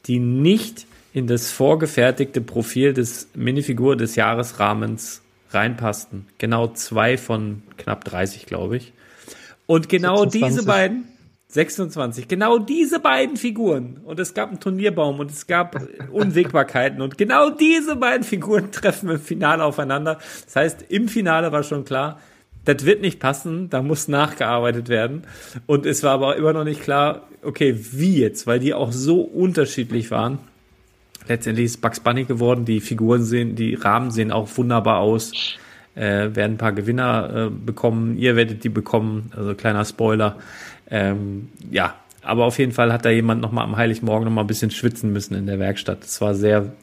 die 0.05 0.19
nicht 0.19 0.85
in 1.13 1.27
das 1.27 1.51
vorgefertigte 1.51 2.41
Profil 2.41 2.93
des 2.93 3.29
Minifigur 3.33 3.95
des 3.95 4.15
Jahresrahmens 4.15 5.21
reinpassten. 5.51 6.25
Genau 6.37 6.67
zwei 6.67 7.17
von 7.17 7.63
knapp 7.77 8.03
30, 8.03 8.45
glaube 8.45 8.77
ich. 8.77 8.93
Und 9.65 9.89
genau 9.89 10.17
26. 10.17 10.49
diese 10.49 10.65
beiden, 10.65 11.05
26, 11.47 12.27
genau 12.27 12.59
diese 12.59 12.99
beiden 12.99 13.37
Figuren. 13.37 14.01
Und 14.03 14.19
es 14.19 14.33
gab 14.33 14.49
einen 14.49 14.59
Turnierbaum 14.59 15.19
und 15.19 15.31
es 15.31 15.47
gab 15.47 15.81
Unwägbarkeiten. 16.11 17.01
Und 17.01 17.17
genau 17.17 17.49
diese 17.49 17.95
beiden 17.95 18.23
Figuren 18.23 18.71
treffen 18.71 19.09
im 19.09 19.19
Finale 19.19 19.63
aufeinander. 19.63 20.19
Das 20.45 20.55
heißt, 20.55 20.85
im 20.89 21.07
Finale 21.07 21.51
war 21.51 21.63
schon 21.63 21.85
klar, 21.85 22.19
das 22.65 22.85
wird 22.85 23.01
nicht 23.01 23.19
passen, 23.19 23.69
da 23.69 23.81
muss 23.81 24.07
nachgearbeitet 24.07 24.89
werden. 24.89 25.23
Und 25.65 25.85
es 25.85 26.03
war 26.03 26.11
aber 26.11 26.35
immer 26.35 26.53
noch 26.53 26.63
nicht 26.63 26.81
klar, 26.81 27.27
okay, 27.43 27.77
wie 27.91 28.19
jetzt, 28.19 28.47
weil 28.47 28.59
die 28.59 28.73
auch 28.73 28.91
so 28.91 29.21
unterschiedlich 29.21 30.11
waren. 30.11 30.39
Letztendlich 31.27 31.65
ist 31.65 31.81
Bugs 31.81 31.99
Bunny 31.99 32.25
geworden, 32.25 32.65
die 32.65 32.79
Figuren 32.81 33.23
sehen, 33.23 33.55
die 33.55 33.75
Rahmen 33.75 34.11
sehen 34.11 34.31
auch 34.31 34.49
wunderbar 34.57 34.99
aus. 34.99 35.31
Äh, 35.95 36.35
werden 36.35 36.53
ein 36.53 36.57
paar 36.57 36.73
Gewinner 36.73 37.47
äh, 37.47 37.49
bekommen, 37.49 38.17
ihr 38.17 38.35
werdet 38.35 38.63
die 38.65 38.69
bekommen, 38.69 39.31
also 39.35 39.55
kleiner 39.55 39.85
Spoiler. 39.85 40.35
Ähm, 40.91 41.49
ja, 41.71 41.95
aber 42.21 42.45
auf 42.45 42.59
jeden 42.59 42.73
Fall 42.73 42.91
hat 42.91 43.05
da 43.05 43.11
jemand 43.11 43.41
nochmal 43.41 43.63
am 43.63 43.77
Heiligmorgen 43.77 44.25
nochmal 44.25 44.43
ein 44.43 44.47
bisschen 44.47 44.71
schwitzen 44.71 45.13
müssen 45.13 45.35
in 45.35 45.45
der 45.45 45.57
Werkstatt. 45.57 46.03
Das 46.03 46.19
war 46.19 46.35
sehr, 46.35 46.73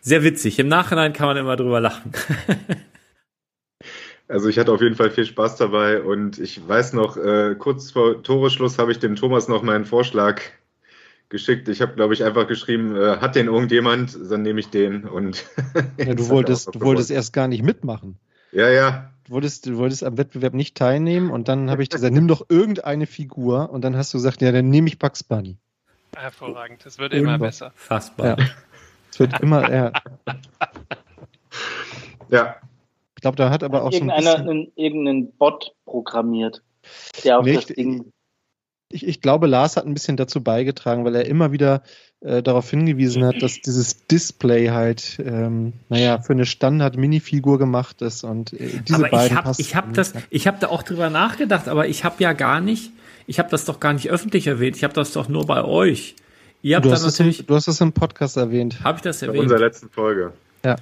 sehr 0.00 0.22
witzig. 0.22 0.58
Im 0.58 0.68
Nachhinein 0.68 1.12
kann 1.12 1.26
man 1.26 1.36
immer 1.36 1.56
drüber 1.56 1.80
lachen. 1.80 2.12
Also 4.30 4.48
ich 4.48 4.60
hatte 4.60 4.70
auf 4.70 4.80
jeden 4.80 4.94
Fall 4.94 5.10
viel 5.10 5.26
Spaß 5.26 5.56
dabei 5.56 6.00
und 6.00 6.38
ich 6.38 6.66
weiß 6.66 6.92
noch, 6.92 7.16
äh, 7.16 7.56
kurz 7.58 7.90
vor 7.90 8.22
Toreschluss 8.22 8.78
habe 8.78 8.92
ich 8.92 9.00
dem 9.00 9.16
Thomas 9.16 9.48
noch 9.48 9.62
meinen 9.62 9.84
Vorschlag 9.84 10.40
geschickt. 11.30 11.68
Ich 11.68 11.82
habe, 11.82 11.94
glaube 11.94 12.14
ich, 12.14 12.22
einfach 12.22 12.46
geschrieben, 12.46 12.94
äh, 12.94 13.16
hat 13.16 13.34
den 13.34 13.46
irgendjemand, 13.46 14.16
dann 14.30 14.42
nehme 14.42 14.60
ich 14.60 14.70
den 14.70 15.04
und 15.04 15.44
Ja, 15.96 16.14
du 16.14 16.28
wolltest, 16.28 16.72
du 16.72 16.80
wolltest 16.80 17.10
erst 17.10 17.32
gar 17.32 17.48
nicht 17.48 17.64
mitmachen. 17.64 18.20
Ja, 18.52 18.68
ja. 18.68 19.10
Du 19.24 19.32
wolltest, 19.32 19.66
du 19.66 19.76
wolltest 19.78 20.04
am 20.04 20.16
Wettbewerb 20.16 20.54
nicht 20.54 20.76
teilnehmen 20.76 21.32
und 21.32 21.48
dann 21.48 21.68
habe 21.68 21.82
ich 21.82 21.90
gesagt, 21.90 22.14
nimm 22.14 22.28
doch 22.28 22.46
irgendeine 22.48 23.06
Figur 23.06 23.70
und 23.70 23.82
dann 23.82 23.96
hast 23.96 24.14
du 24.14 24.18
gesagt, 24.18 24.42
ja, 24.42 24.52
dann 24.52 24.70
nehme 24.70 24.86
ich 24.86 25.00
Bugs 25.00 25.24
Bunny. 25.24 25.58
Hervorragend. 26.16 26.86
Das 26.86 27.00
wird 27.00 27.14
immer 27.14 27.34
Unfassbar. 27.34 27.48
besser. 27.48 27.72
Fassbar. 27.74 28.26
Ja. 28.26 28.36
Es 29.10 29.18
wird 29.18 29.40
immer, 29.40 29.68
ja. 29.72 29.92
Ja. 32.28 32.56
Ich 33.20 33.22
glaube, 33.22 33.36
da 33.36 33.50
hat 33.50 33.62
aber 33.62 33.82
auch 33.82 33.92
so 33.92 33.98
ein 33.98 34.08
Irgendeiner 34.08 34.36
bisschen, 34.36 34.48
einen, 34.48 34.72
irgendeinen 34.76 35.32
Bot 35.32 35.74
programmiert, 35.84 36.62
der 37.22 37.38
auf 37.38 37.44
Nee, 37.44 37.52
das 37.56 37.68
ich- 37.68 37.76
Ding. 37.76 38.10
ich, 38.90 39.06
ich 39.06 39.20
glaube, 39.20 39.46
Lars 39.46 39.76
hat 39.76 39.84
ein 39.84 39.92
bisschen 39.92 40.16
dazu 40.16 40.42
beigetragen, 40.42 41.04
weil 41.04 41.14
er 41.14 41.26
immer 41.26 41.52
wieder 41.52 41.82
äh, 42.22 42.42
darauf 42.42 42.70
hingewiesen 42.70 43.22
hat, 43.26 43.42
dass 43.42 43.60
dieses 43.60 44.06
Display 44.06 44.68
halt, 44.68 45.18
ähm, 45.22 45.74
naja, 45.90 46.22
für 46.22 46.32
eine 46.32 46.46
Standard-Minifigur 46.46 47.58
gemacht 47.58 48.00
ist 48.00 48.24
und 48.24 48.54
äh, 48.54 48.80
diese 48.88 48.94
aber 48.96 49.04
ich 49.08 49.10
beiden 49.12 49.36
habe 49.36 49.44
passen 49.48 49.60
ich 49.60 49.76
hab 49.76 49.88
nicht. 49.88 49.98
das, 49.98 50.14
ich 50.30 50.46
habe 50.46 50.56
da 50.58 50.68
auch 50.68 50.82
drüber 50.82 51.10
nachgedacht, 51.10 51.68
aber 51.68 51.88
ich 51.88 52.04
habe 52.04 52.22
ja 52.22 52.32
gar 52.32 52.62
nicht, 52.62 52.90
ich 53.26 53.38
habe 53.38 53.50
das 53.50 53.66
doch 53.66 53.80
gar 53.80 53.92
nicht 53.92 54.08
öffentlich 54.10 54.46
erwähnt. 54.46 54.76
Ich 54.76 54.84
habe 54.84 54.94
das 54.94 55.12
doch 55.12 55.28
nur 55.28 55.44
bei 55.46 55.62
euch. 55.62 56.16
Ihr 56.62 56.76
habt 56.76 56.86
du, 56.86 56.88
dann 56.88 56.96
hast 56.98 57.04
es 57.04 57.20
im, 57.20 57.26
natürlich, 57.26 57.44
du 57.46 57.54
hast 57.54 57.68
es 57.68 57.80
im 57.82 57.92
Podcast 57.92 58.38
erwähnt. 58.38 58.82
habe 58.82 58.96
ich 58.96 59.02
das 59.02 59.20
erwähnt? 59.20 59.42
unserer 59.42 59.58
letzten 59.60 59.90
Folge. 59.90 60.32
Ja. 60.64 60.76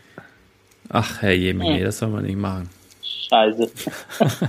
Ach, 0.88 1.22
Herr 1.22 1.34
Jemine, 1.34 1.84
das 1.84 1.98
soll 1.98 2.08
man 2.08 2.24
nicht 2.24 2.38
machen. 2.38 2.68
Scheiße. 3.02 3.70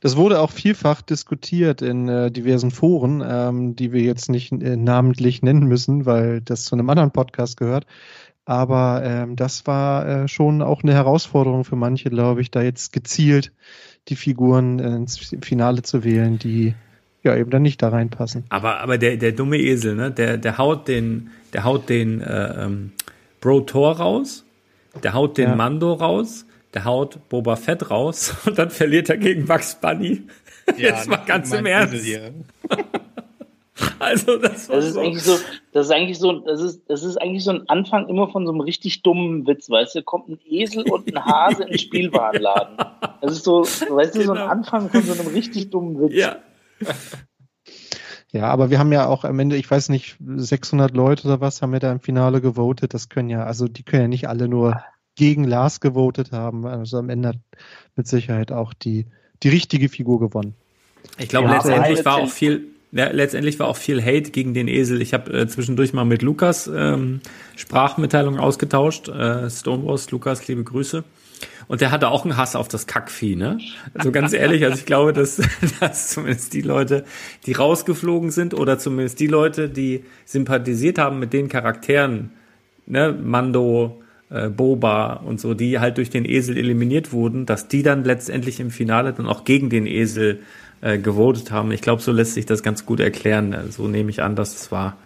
Das 0.00 0.16
wurde 0.16 0.40
auch 0.40 0.50
vielfach 0.50 1.02
diskutiert 1.02 1.82
in 1.82 2.08
äh, 2.08 2.30
diversen 2.30 2.70
Foren, 2.70 3.22
ähm, 3.24 3.76
die 3.76 3.92
wir 3.92 4.02
jetzt 4.02 4.28
nicht 4.28 4.52
äh, 4.52 4.76
namentlich 4.76 5.42
nennen 5.42 5.66
müssen, 5.66 6.06
weil 6.06 6.40
das 6.40 6.64
zu 6.64 6.74
einem 6.74 6.90
anderen 6.90 7.12
Podcast 7.12 7.56
gehört. 7.56 7.86
Aber 8.44 9.02
ähm, 9.04 9.36
das 9.36 9.66
war 9.66 10.08
äh, 10.08 10.28
schon 10.28 10.62
auch 10.62 10.82
eine 10.82 10.94
Herausforderung 10.94 11.64
für 11.64 11.76
manche, 11.76 12.10
glaube 12.10 12.40
ich, 12.40 12.50
da 12.50 12.62
jetzt 12.62 12.92
gezielt 12.92 13.52
die 14.08 14.16
Figuren 14.16 14.78
äh, 14.80 14.96
ins 14.96 15.18
Finale 15.40 15.82
zu 15.82 16.02
wählen, 16.02 16.38
die 16.38 16.74
ja 17.22 17.36
eben 17.36 17.50
dann 17.50 17.62
nicht 17.62 17.82
da 17.82 17.90
reinpassen. 17.90 18.44
Aber, 18.48 18.80
aber 18.80 18.98
der, 18.98 19.18
der 19.18 19.32
dumme 19.32 19.58
Esel, 19.58 19.94
ne, 19.94 20.10
der, 20.10 20.38
der 20.38 20.58
haut 20.58 20.88
den, 20.88 21.30
der 21.52 21.64
haut 21.64 21.88
den 21.88 22.22
äh, 22.22 22.64
ähm, 22.64 22.92
Bro 23.40 23.60
Thor 23.62 23.98
raus, 23.98 24.44
der 25.02 25.14
haut 25.14 25.38
den 25.38 25.50
Ja. 25.50 25.56
Mando 25.56 25.92
raus, 25.94 26.46
der 26.74 26.84
haut 26.84 27.28
Boba 27.28 27.56
Fett 27.56 27.90
raus 27.90 28.34
und 28.46 28.58
dann 28.58 28.70
verliert 28.70 29.08
er 29.10 29.16
gegen 29.18 29.46
Bugs 29.46 29.74
Bunny. 29.80 30.22
Jetzt 30.76 31.08
mal 31.08 31.16
ganz 31.26 31.52
im 31.52 31.66
Ernst. 31.66 32.04
Also 33.98 34.36
das 34.36 34.68
war 34.68 34.76
Das 34.76 34.84
ist 34.86 34.94
so. 34.94 35.00
eigentlich 35.00 35.22
so, 35.22 35.38
das 35.72 35.86
ist 35.86 35.92
eigentlich 35.92 36.18
so, 36.18 36.32
das 36.40 36.60
ist, 36.60 36.82
das 36.88 37.02
ist 37.02 37.16
eigentlich 37.16 37.44
so 37.44 37.50
ein 37.52 37.66
Anfang 37.68 38.08
immer 38.08 38.28
von 38.28 38.44
so 38.44 38.52
einem 38.52 38.60
richtig 38.60 39.02
dummen 39.02 39.46
Witz, 39.46 39.70
weißt 39.70 39.94
du, 39.94 40.02
kommt 40.02 40.28
ein 40.28 40.38
Esel 40.46 40.84
und 40.90 41.06
ein 41.08 41.24
Hase 41.24 41.62
in 41.62 41.70
den 41.70 41.78
Spielwarenladen. 41.78 42.76
Das 43.22 43.32
ist 43.32 43.44
so, 43.44 43.62
weißt 43.62 44.16
du, 44.16 44.22
so 44.22 44.32
ein 44.32 44.36
Genau. 44.38 44.48
Anfang 44.50 44.90
von 44.90 45.02
so 45.02 45.12
einem 45.14 45.28
richtig 45.28 45.70
dummen 45.70 45.98
Witz. 45.98 46.12
Ja, 46.14 46.36
Ja, 48.32 48.44
aber 48.44 48.70
wir 48.70 48.78
haben 48.78 48.92
ja 48.92 49.06
auch 49.06 49.24
am 49.24 49.38
Ende, 49.40 49.56
ich 49.56 49.68
weiß 49.68 49.88
nicht, 49.88 50.16
600 50.20 50.94
Leute 50.94 51.26
oder 51.26 51.40
was 51.40 51.62
haben 51.62 51.72
wir 51.72 51.80
da 51.80 51.90
im 51.90 52.00
Finale 52.00 52.40
gewotet. 52.40 52.94
Das 52.94 53.08
können 53.08 53.28
ja, 53.28 53.44
also 53.44 53.66
die 53.66 53.82
können 53.82 54.02
ja 54.02 54.08
nicht 54.08 54.28
alle 54.28 54.48
nur 54.48 54.80
gegen 55.16 55.44
Lars 55.44 55.80
gewotet 55.80 56.30
haben. 56.30 56.64
Also 56.66 56.98
am 56.98 57.10
Ende 57.10 57.28
hat 57.28 57.38
mit 57.96 58.06
Sicherheit 58.06 58.52
auch 58.52 58.72
die, 58.72 59.06
die 59.42 59.48
richtige 59.48 59.88
Figur 59.88 60.20
gewonnen. 60.20 60.54
ich 61.18 61.28
glaube 61.28 61.48
Ja, 61.48 61.54
letztendlich 61.56 62.04
war 62.04 62.16
auch 62.18 62.30
viel, 62.30 62.68
ja, 62.92 63.08
letztendlich 63.10 63.58
war 63.58 63.66
auch 63.66 63.76
viel 63.76 64.00
Hate 64.00 64.30
gegen 64.30 64.54
den 64.54 64.68
Esel. 64.68 65.02
Ich 65.02 65.12
habe 65.12 65.32
äh, 65.32 65.46
zwischendurch 65.48 65.92
mal 65.92 66.04
mit 66.04 66.22
Lukas 66.22 66.70
ähm, 66.72 67.20
Sprachmitteilungen 67.56 68.38
ausgetauscht. 68.38 69.08
Äh, 69.08 69.50
Stonewalls, 69.50 70.10
Lukas, 70.12 70.46
liebe 70.46 70.62
Grüße. 70.62 71.02
Und 71.70 71.80
der 71.82 71.92
hatte 71.92 72.08
auch 72.08 72.24
einen 72.24 72.36
Hass 72.36 72.56
auf 72.56 72.66
das 72.66 72.88
Kackvieh, 72.88 73.36
ne? 73.36 73.60
Also 73.94 74.10
ganz 74.10 74.32
ehrlich, 74.32 74.64
also 74.64 74.76
ich 74.76 74.86
glaube, 74.86 75.12
dass, 75.12 75.40
dass 75.80 76.08
zumindest 76.08 76.52
die 76.52 76.62
Leute, 76.62 77.04
die 77.46 77.52
rausgeflogen 77.52 78.32
sind, 78.32 78.54
oder 78.54 78.80
zumindest 78.80 79.20
die 79.20 79.28
Leute, 79.28 79.68
die 79.68 80.04
sympathisiert 80.24 80.98
haben 80.98 81.20
mit 81.20 81.32
den 81.32 81.48
Charakteren, 81.48 82.30
ne, 82.86 83.12
Mando, 83.12 84.02
äh, 84.30 84.48
Boba 84.48 85.12
und 85.24 85.40
so, 85.40 85.54
die 85.54 85.78
halt 85.78 85.98
durch 85.98 86.10
den 86.10 86.24
Esel 86.24 86.56
eliminiert 86.56 87.12
wurden, 87.12 87.46
dass 87.46 87.68
die 87.68 87.84
dann 87.84 88.02
letztendlich 88.02 88.58
im 88.58 88.72
Finale 88.72 89.12
dann 89.12 89.28
auch 89.28 89.44
gegen 89.44 89.70
den 89.70 89.86
Esel 89.86 90.40
äh, 90.80 90.98
gewotet 90.98 91.52
haben. 91.52 91.70
Ich 91.70 91.82
glaube, 91.82 92.02
so 92.02 92.10
lässt 92.10 92.34
sich 92.34 92.46
das 92.46 92.64
ganz 92.64 92.84
gut 92.84 92.98
erklären. 92.98 93.56
So 93.70 93.86
nehme 93.86 94.10
ich 94.10 94.24
an, 94.24 94.34
dass 94.34 94.56
es 94.56 94.72
war. 94.72 94.96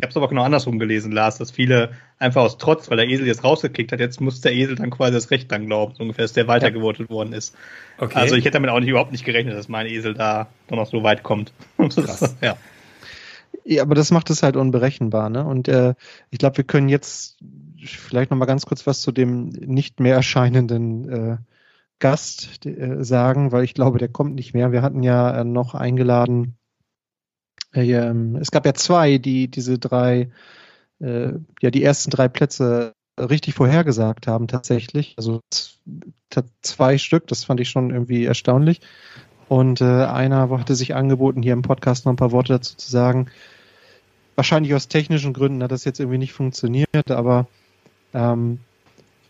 Ich 0.00 0.04
habe 0.04 0.10
es 0.10 0.16
aber 0.16 0.28
genau 0.28 0.44
andersrum 0.44 0.78
gelesen, 0.78 1.10
Lars, 1.10 1.38
dass 1.38 1.50
viele 1.50 1.90
einfach 2.20 2.42
aus 2.42 2.56
Trotz, 2.56 2.88
weil 2.88 2.98
der 2.98 3.08
Esel 3.08 3.26
jetzt 3.26 3.42
rausgekickt 3.42 3.90
hat, 3.90 3.98
jetzt 3.98 4.20
muss 4.20 4.40
der 4.40 4.54
Esel 4.54 4.76
dann 4.76 4.90
quasi 4.90 5.12
das 5.12 5.32
Recht 5.32 5.50
dann 5.50 5.66
glauben, 5.66 5.94
so 5.96 6.04
ungefähr, 6.04 6.22
dass 6.24 6.34
der 6.34 6.46
weitergewotet 6.46 7.10
worden 7.10 7.32
ist. 7.32 7.56
Okay. 7.98 8.16
Also 8.16 8.36
ich 8.36 8.44
hätte 8.44 8.54
damit 8.54 8.70
auch 8.70 8.78
nicht, 8.78 8.90
überhaupt 8.90 9.10
nicht 9.10 9.24
gerechnet, 9.24 9.56
dass 9.56 9.68
mein 9.68 9.88
Esel 9.88 10.14
da 10.14 10.46
noch 10.70 10.86
so 10.86 11.02
weit 11.02 11.24
kommt. 11.24 11.52
Krass. 11.76 12.36
ja. 12.40 12.56
Ja, 13.64 13.82
aber 13.82 13.96
das 13.96 14.12
macht 14.12 14.30
es 14.30 14.44
halt 14.44 14.56
unberechenbar, 14.56 15.30
ne? 15.30 15.44
Und 15.44 15.66
äh, 15.66 15.94
ich 16.30 16.38
glaube, 16.38 16.58
wir 16.58 16.64
können 16.64 16.88
jetzt 16.88 17.38
vielleicht 17.84 18.30
noch 18.30 18.38
mal 18.38 18.46
ganz 18.46 18.66
kurz 18.66 18.86
was 18.86 19.00
zu 19.00 19.10
dem 19.10 19.48
nicht 19.48 19.98
mehr 19.98 20.14
erscheinenden 20.14 21.08
äh, 21.08 21.36
Gast 21.98 22.64
äh, 22.66 23.02
sagen, 23.02 23.50
weil 23.50 23.64
ich 23.64 23.74
glaube, 23.74 23.98
der 23.98 24.08
kommt 24.08 24.36
nicht 24.36 24.54
mehr. 24.54 24.70
Wir 24.70 24.82
hatten 24.82 25.02
ja 25.02 25.40
äh, 25.40 25.44
noch 25.44 25.74
eingeladen. 25.74 26.57
Äh, 27.74 27.92
ähm, 27.92 28.36
es 28.36 28.50
gab 28.50 28.66
ja 28.66 28.74
zwei, 28.74 29.18
die 29.18 29.48
diese 29.48 29.78
drei, 29.78 30.30
äh, 31.00 31.32
ja 31.60 31.70
die 31.70 31.82
ersten 31.82 32.10
drei 32.10 32.28
Plätze 32.28 32.92
richtig 33.18 33.54
vorhergesagt 33.54 34.26
haben 34.26 34.46
tatsächlich. 34.46 35.14
Also 35.16 35.40
zwei 36.62 36.98
Stück, 36.98 37.26
das 37.26 37.44
fand 37.44 37.60
ich 37.60 37.68
schon 37.68 37.90
irgendwie 37.90 38.24
erstaunlich. 38.24 38.80
Und 39.48 39.80
äh, 39.80 39.84
einer 39.84 40.50
hatte 40.50 40.74
sich 40.74 40.94
angeboten, 40.94 41.42
hier 41.42 41.54
im 41.54 41.62
Podcast 41.62 42.04
noch 42.04 42.12
ein 42.12 42.16
paar 42.16 42.32
Worte 42.32 42.54
dazu 42.54 42.76
zu 42.76 42.90
sagen. 42.90 43.28
Wahrscheinlich 44.36 44.74
aus 44.74 44.88
technischen 44.88 45.32
Gründen 45.32 45.62
hat 45.62 45.72
das 45.72 45.84
jetzt 45.84 45.98
irgendwie 45.98 46.18
nicht 46.18 46.32
funktioniert, 46.32 47.10
aber 47.10 47.48
ähm, 48.14 48.60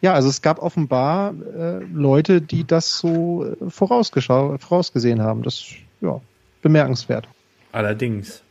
ja, 0.01 0.13
also 0.13 0.29
es 0.29 0.43
gab 0.43 0.61
offenbar 0.61 1.35
äh, 1.57 1.79
Leute, 1.85 2.41
die 2.41 2.65
das 2.65 2.99
so 2.99 3.45
äh, 3.45 3.71
vorausgesehen 3.71 5.23
haben. 5.23 5.43
Das 5.43 5.65
ja 6.01 6.21
bemerkenswert. 6.63 7.29
Allerdings. 7.73 8.43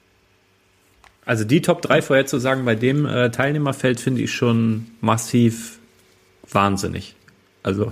Also 1.26 1.44
die 1.44 1.61
Top 1.61 1.81
3 1.81 2.02
vorherzusagen 2.02 2.64
bei 2.64 2.76
dem 2.76 3.06
äh, 3.06 3.30
Teilnehmerfeld 3.31 3.99
finde 3.99 4.22
ich 4.22 4.34
schon 4.34 4.88
massiv 5.02 5.80
wahnsinnig. 6.49 7.15
Also 7.64 7.91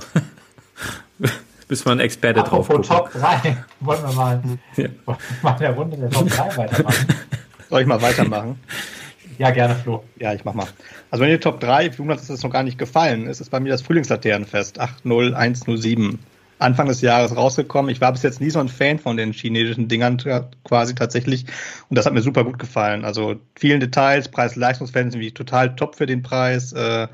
bis 1.67 1.83
man 1.85 1.99
Experte 1.99 2.41
drauf 2.41 2.69
Apropos 2.69 2.87
gucken. 2.87 3.11
Top 3.11 3.21
3, 3.41 3.57
wollen 3.81 4.03
wir 4.03 4.13
mal, 4.13 4.43
Ja. 4.77 4.85
wollen 5.05 5.17
wir 5.17 5.43
mal 5.43 5.51
in 5.53 5.59
der 5.59 5.71
Runde 5.71 5.97
der 5.97 6.09
Top 6.11 6.29
3 6.29 6.57
weitermachen. 6.57 7.07
Soll 7.69 7.81
ich 7.81 7.87
mal 7.87 8.01
weitermachen? 8.01 8.59
Ja, 9.37 9.51
gerne, 9.51 9.75
Flo. 9.75 10.01
Ja, 10.17 10.33
ich 10.33 10.45
mach 10.45 10.53
mal. 10.53 10.65
Also 11.11 11.21
wenn 11.21 11.29
die 11.29 11.39
Top 11.39 11.59
3, 11.59 11.87
ich 11.87 11.99
wundert, 11.99 12.19
dass 12.19 12.27
das 12.27 12.41
noch 12.41 12.51
gar 12.51 12.63
nicht 12.63 12.77
gefallen 12.77 13.27
ist, 13.27 13.41
ist 13.41 13.49
bei 13.49 13.59
mir 13.59 13.67
das 13.67 13.81
Frühlingslaternenfest 13.81 14.79
80107. 14.79 16.19
Anfang 16.59 16.87
des 16.87 17.01
Jahres 17.01 17.35
rausgekommen. 17.35 17.91
Ich 17.91 18.01
war 18.01 18.11
bis 18.11 18.23
jetzt 18.23 18.39
nie 18.39 18.49
so 18.49 18.59
ein 18.59 18.69
Fan 18.69 18.97
von 18.97 19.17
den 19.17 19.33
chinesischen 19.33 19.87
Dingern 19.87 20.17
quasi 20.63 20.95
tatsächlich. 20.95 21.45
Und 21.89 21.97
das 21.97 22.05
hat 22.05 22.13
mir 22.13 22.21
super 22.21 22.43
gut 22.43 22.59
gefallen. 22.59 23.03
Also 23.03 23.35
vielen 23.55 23.79
Details, 23.79 24.29
Preis-Leistungsverhältnis 24.29 25.15
irgendwie 25.15 25.33
total 25.33 25.75
top 25.75 25.95
für 25.95 26.05
den 26.05 26.23
Preis. 26.23 26.71
Äh, 26.71 27.07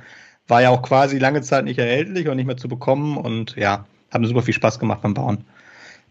war 0.47 0.61
ja 0.61 0.69
auch 0.69 0.81
quasi 0.81 1.17
lange 1.17 1.41
Zeit 1.41 1.65
nicht 1.65 1.79
erhältlich 1.79 2.27
und 2.27 2.35
nicht 2.35 2.45
mehr 2.45 2.57
zu 2.57 2.67
bekommen. 2.67 3.17
Und 3.17 3.55
ja, 3.55 3.85
hat 4.11 4.21
mir 4.21 4.27
super 4.27 4.43
viel 4.43 4.53
Spaß 4.53 4.79
gemacht 4.79 5.01
beim 5.01 5.13
Bauen. 5.13 5.43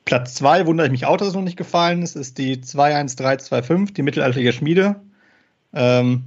Platz 0.05 0.35
zwei 0.35 0.67
wundere 0.67 0.87
ich 0.87 0.93
mich 0.93 1.07
auch, 1.07 1.17
dass 1.17 1.29
es 1.29 1.35
noch 1.35 1.43
nicht 1.43 1.59
gefallen 1.59 2.03
ist, 2.03 2.17
ist 2.17 2.39
die 2.39 2.61
21325, 2.61 3.95
die 3.95 4.03
mittelalterliche 4.03 4.53
Schmiede. 4.53 4.97
Ähm, 5.73 6.25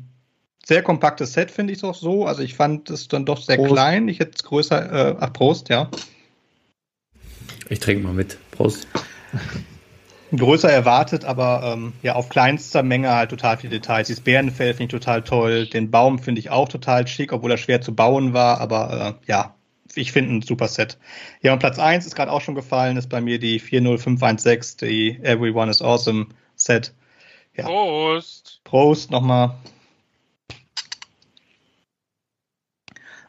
sehr 0.65 0.83
kompaktes 0.83 1.33
Set, 1.33 1.51
finde 1.51 1.73
ich 1.73 1.81
doch 1.81 1.95
so. 1.95 2.25
Also 2.25 2.41
ich 2.43 2.53
fand 2.53 2.89
es 2.89 3.07
dann 3.09 3.25
doch 3.25 3.41
sehr 3.41 3.57
Prost. 3.57 3.73
klein. 3.73 4.07
Ich 4.07 4.19
hätte 4.19 4.33
es 4.35 4.43
größer, 4.43 5.09
äh, 5.09 5.15
ach 5.19 5.33
Prost, 5.33 5.69
ja. 5.69 5.89
Ich 7.69 7.79
trinke 7.79 8.03
mal 8.03 8.13
mit. 8.13 8.37
Prost. 8.51 8.87
Größer 10.35 10.71
erwartet, 10.71 11.25
aber 11.25 11.73
ähm, 11.73 11.93
ja, 12.01 12.15
auf 12.15 12.29
kleinster 12.29 12.81
Menge 12.81 13.13
halt 13.13 13.29
total 13.29 13.57
viele 13.57 13.79
Details. 13.79 14.07
Dieses 14.07 14.23
Bärenfell 14.23 14.73
finde 14.73 14.95
ich 14.95 15.01
total 15.01 15.21
toll. 15.21 15.67
Den 15.67 15.91
Baum 15.91 16.17
finde 16.17 16.39
ich 16.39 16.49
auch 16.49 16.67
total 16.67 17.07
schick, 17.07 17.31
obwohl 17.31 17.51
er 17.51 17.57
schwer 17.57 17.81
zu 17.81 17.93
bauen 17.93 18.33
war. 18.33 18.59
Aber 18.59 19.17
äh, 19.25 19.31
ja, 19.31 19.53
ich 19.93 20.11
finde 20.11 20.33
ein 20.33 20.41
super 20.41 20.67
Set. 20.67 20.97
Ja, 21.41 21.53
und 21.53 21.59
Platz 21.59 21.77
1 21.77 22.07
ist 22.07 22.15
gerade 22.15 22.31
auch 22.31 22.41
schon 22.41 22.55
gefallen, 22.55 22.97
ist 22.97 23.09
bei 23.09 23.21
mir 23.21 23.37
die 23.37 23.59
40516, 23.59 24.87
die 24.87 25.19
Everyone 25.21 25.69
is 25.69 25.83
Awesome 25.83 26.27
Set. 26.55 26.93
Ja. 27.55 27.65
Prost. 27.65 28.61
Prost 28.63 29.11
nochmal. 29.11 29.55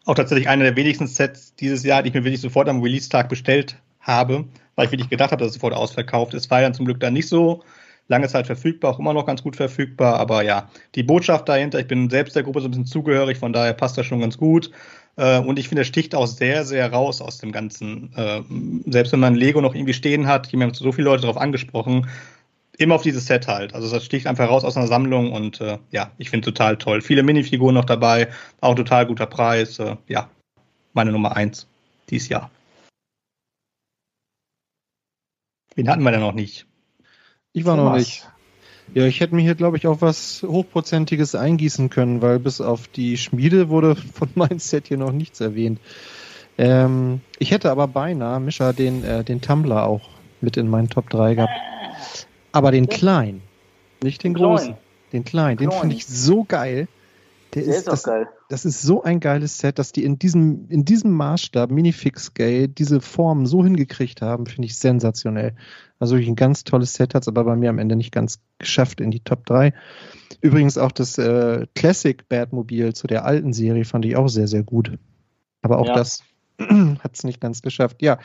Auch 0.06 0.14
tatsächlich 0.14 0.48
einer 0.48 0.64
der 0.64 0.76
wenigsten 0.76 1.06
Sets 1.06 1.54
dieses 1.54 1.82
Jahr, 1.82 2.02
die 2.02 2.08
ich 2.08 2.14
mir 2.14 2.24
wirklich 2.24 2.40
sofort 2.40 2.68
am 2.68 2.82
Release-Tag 2.82 3.28
bestellt 3.28 3.76
habe, 4.04 4.44
weil 4.76 4.86
ich 4.86 4.92
wirklich 4.92 5.10
gedacht 5.10 5.32
habe, 5.32 5.40
dass 5.40 5.48
es 5.48 5.54
sofort 5.54 5.74
ausverkauft 5.74 6.34
ist. 6.34 6.50
War 6.50 6.60
dann 6.60 6.74
zum 6.74 6.86
Glück 6.86 7.00
dann 7.00 7.12
nicht 7.12 7.28
so. 7.28 7.62
Lange 8.06 8.28
Zeit 8.28 8.46
verfügbar, 8.46 8.90
auch 8.92 8.98
immer 8.98 9.14
noch 9.14 9.24
ganz 9.24 9.42
gut 9.42 9.56
verfügbar. 9.56 10.20
Aber 10.20 10.42
ja, 10.42 10.68
die 10.94 11.02
Botschaft 11.02 11.48
dahinter, 11.48 11.80
ich 11.80 11.88
bin 11.88 12.10
selbst 12.10 12.36
der 12.36 12.42
Gruppe 12.42 12.60
so 12.60 12.68
ein 12.68 12.70
bisschen 12.70 12.86
zugehörig, 12.86 13.38
von 13.38 13.54
daher 13.54 13.72
passt 13.72 13.96
das 13.96 14.04
schon 14.04 14.20
ganz 14.20 14.36
gut. 14.36 14.70
Äh, 15.16 15.38
Und 15.38 15.58
ich 15.58 15.68
finde, 15.68 15.82
es 15.82 15.88
sticht 15.88 16.14
auch 16.14 16.26
sehr, 16.26 16.64
sehr 16.64 16.92
raus 16.92 17.22
aus 17.22 17.38
dem 17.38 17.50
Ganzen. 17.50 18.12
Äh, 18.14 18.42
Selbst 18.90 19.12
wenn 19.12 19.20
man 19.20 19.34
Lego 19.34 19.62
noch 19.62 19.74
irgendwie 19.74 19.94
stehen 19.94 20.26
hat, 20.26 20.48
hier 20.48 20.60
haben 20.60 20.74
so 20.74 20.92
viele 20.92 21.06
Leute 21.06 21.22
darauf 21.22 21.38
angesprochen, 21.38 22.06
immer 22.76 22.96
auf 22.96 23.02
dieses 23.02 23.26
Set 23.26 23.48
halt. 23.48 23.74
Also 23.74 23.90
das 23.90 24.04
sticht 24.04 24.26
einfach 24.26 24.50
raus 24.50 24.64
aus 24.64 24.76
einer 24.76 24.88
Sammlung 24.88 25.32
und 25.32 25.62
äh, 25.62 25.78
ja, 25.90 26.10
ich 26.18 26.28
finde 26.28 26.44
total 26.44 26.76
toll. 26.76 27.00
Viele 27.00 27.22
Minifiguren 27.22 27.74
noch 27.74 27.84
dabei, 27.86 28.28
auch 28.60 28.74
total 28.74 29.06
guter 29.06 29.26
Preis. 29.26 29.80
Ja, 30.08 30.28
meine 30.92 31.12
Nummer 31.12 31.36
eins 31.36 31.66
dieses 32.10 32.28
Jahr. 32.28 32.50
Wen 35.74 35.88
hatten 35.88 36.02
wir 36.02 36.10
denn 36.10 36.20
noch 36.20 36.34
nicht? 36.34 36.66
Ich 37.52 37.64
war 37.64 37.76
Thomas. 37.76 37.92
noch 37.92 37.98
nicht. 37.98 38.28
Ja, 38.92 39.06
ich 39.06 39.20
hätte 39.20 39.34
mir 39.34 39.42
hier, 39.42 39.54
glaube 39.54 39.76
ich, 39.76 39.86
auch 39.86 40.00
was 40.02 40.42
Hochprozentiges 40.46 41.34
eingießen 41.34 41.88
können, 41.88 42.20
weil 42.20 42.38
bis 42.38 42.60
auf 42.60 42.86
die 42.86 43.16
Schmiede 43.16 43.68
wurde 43.68 43.96
von 44.14 44.28
meinem 44.34 44.58
Set 44.58 44.88
hier 44.88 44.98
noch 44.98 45.12
nichts 45.12 45.40
erwähnt. 45.40 45.80
Ähm, 46.58 47.20
ich 47.38 47.50
hätte 47.50 47.70
aber 47.70 47.88
beinahe, 47.88 48.38
Mischa, 48.40 48.72
den, 48.72 49.02
äh, 49.04 49.24
den 49.24 49.40
Tumblr 49.40 49.84
auch 49.84 50.08
mit 50.40 50.56
in 50.56 50.68
meinen 50.68 50.88
Top 50.88 51.10
3 51.10 51.34
gehabt. 51.34 51.52
Aber 52.52 52.70
den 52.70 52.88
kleinen, 52.88 53.42
nicht 54.02 54.22
den 54.22 54.34
großen. 54.34 54.76
Den 55.12 55.24
kleinen, 55.24 55.56
den 55.56 55.72
finde 55.72 55.96
ich 55.96 56.06
so 56.06 56.44
geil. 56.44 56.88
Der, 57.54 57.62
der 57.62 57.72
ist, 57.72 57.78
ist 57.78 57.88
das, 57.88 58.02
geil. 58.02 58.28
Das 58.48 58.64
ist 58.64 58.82
so 58.82 59.02
ein 59.02 59.20
geiles 59.20 59.58
Set, 59.58 59.78
dass 59.78 59.92
die 59.92 60.04
in 60.04 60.18
diesem, 60.18 60.68
in 60.68 60.84
diesem 60.84 61.12
Maßstab, 61.12 61.70
Minifix 61.70 62.24
Scale, 62.24 62.68
diese 62.68 63.00
Formen 63.00 63.46
so 63.46 63.62
hingekriegt 63.62 64.22
haben, 64.22 64.46
finde 64.46 64.66
ich 64.66 64.76
sensationell. 64.76 65.54
Also 65.98 66.16
wirklich 66.16 66.28
ein 66.28 66.36
ganz 66.36 66.64
tolles 66.64 66.94
Set, 66.94 67.14
hat 67.14 67.22
es 67.22 67.28
aber 67.28 67.44
bei 67.44 67.56
mir 67.56 67.70
am 67.70 67.78
Ende 67.78 67.96
nicht 67.96 68.12
ganz 68.12 68.40
geschafft 68.58 69.00
in 69.00 69.10
die 69.10 69.20
Top 69.20 69.46
3. 69.46 69.72
Übrigens 70.40 70.78
auch 70.78 70.92
das 70.92 71.16
äh, 71.18 71.66
Classic 71.74 72.28
Batmobil 72.28 72.92
zu 72.92 73.06
der 73.06 73.24
alten 73.24 73.52
Serie 73.52 73.84
fand 73.84 74.04
ich 74.04 74.16
auch 74.16 74.28
sehr, 74.28 74.48
sehr 74.48 74.64
gut. 74.64 74.98
Aber 75.62 75.78
auch 75.78 75.86
ja. 75.86 75.94
das 75.94 76.22
hat 76.58 77.14
es 77.14 77.24
nicht 77.24 77.40
ganz 77.40 77.62
geschafft. 77.62 78.02
Ja, 78.02 78.18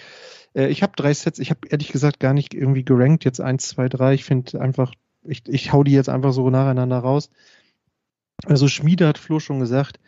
äh, 0.55 0.67
ich 0.67 0.81
habe 0.81 0.93
drei 0.95 1.13
Sets. 1.13 1.39
Ich 1.39 1.51
habe 1.51 1.61
ehrlich 1.69 1.91
gesagt 1.91 2.19
gar 2.19 2.33
nicht 2.33 2.53
irgendwie 2.53 2.83
gerankt, 2.83 3.25
jetzt 3.25 3.41
eins, 3.41 3.67
zwei, 3.67 3.89
drei. 3.89 4.13
Ich 4.13 4.25
finde 4.25 4.59
einfach, 4.59 4.93
ich, 5.23 5.43
ich 5.47 5.71
hau 5.71 5.83
die 5.83 5.91
jetzt 5.91 6.09
einfach 6.09 6.33
so 6.33 6.49
nacheinander 6.49 6.99
raus. 6.99 7.29
Also 8.45 8.67
Schmiede 8.67 9.07
hat 9.07 9.17
Flo 9.17 9.39
schon 9.39 9.59
gesagt, 9.59 9.99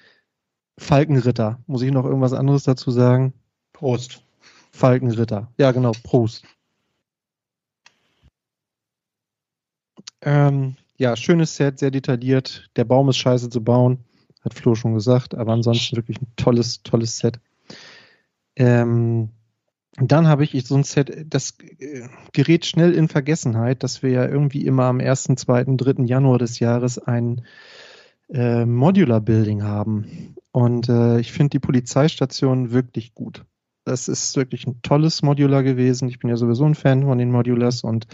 Falkenritter. 0.78 1.60
Muss 1.68 1.82
ich 1.82 1.92
noch 1.92 2.06
irgendwas 2.06 2.34
anderes 2.34 2.64
dazu 2.64 2.92
sagen? 2.92 3.34
Prost. 3.74 4.24
Falkenritter. 4.72 5.52
Ja, 5.58 5.72
genau, 5.72 5.92
Prost. 6.04 6.44
Ähm, 10.22 10.76
ja, 10.98 11.16
schönes 11.16 11.56
Set, 11.56 11.80
sehr 11.80 11.92
detailliert. 11.92 12.70
Der 12.76 12.86
Baum 12.86 13.10
ist 13.10 13.18
scheiße 13.18 13.50
zu 13.50 13.64
bauen, 13.64 14.00
hat 14.44 14.54
Flo 14.54 14.76
schon 14.76 14.94
gesagt, 14.94 15.36
aber 15.36 15.52
ansonsten 15.54 15.96
wirklich 15.96 16.22
ein 16.22 16.28
tolles, 16.36 16.84
tolles 16.84 17.18
Set. 17.18 17.40
Ähm, 18.56 19.30
dann 19.98 20.28
habe 20.28 20.44
ich 20.44 20.66
so 20.66 20.76
ein 20.76 20.84
Set, 20.84 21.26
das 21.28 21.58
äh, 21.80 22.08
gerät 22.34 22.66
schnell 22.66 22.94
in 22.94 23.08
Vergessenheit, 23.08 23.84
dass 23.84 24.04
wir 24.04 24.12
ja 24.12 24.26
irgendwie 24.26 24.66
immer 24.66 24.86
am 24.86 25.00
1., 25.00 25.24
2., 25.36 25.64
3. 25.76 26.04
Januar 26.06 26.38
des 26.38 26.60
Jahres 26.60 26.98
ein 26.98 27.42
äh, 28.34 28.66
Modular 28.66 29.22
Building 29.22 29.64
haben. 29.64 30.36
Und 30.52 30.90
äh, 30.90 31.20
ich 31.20 31.32
finde 31.32 31.52
die 31.52 31.60
Polizeistation 31.60 32.72
wirklich 32.72 33.14
gut. 33.14 33.46
Das 33.84 34.08
ist 34.08 34.36
wirklich 34.36 34.68
ein 34.68 34.80
tolles 34.84 35.24
Modular 35.24 35.64
gewesen. 35.64 36.08
Ich 36.08 36.20
bin 36.20 36.30
ja 36.30 36.38
sowieso 36.38 36.66
ein 36.66 36.76
Fan 36.76 37.04
von 37.04 37.18
den 37.18 37.32
Modulars 37.32 37.84
und 37.84 38.06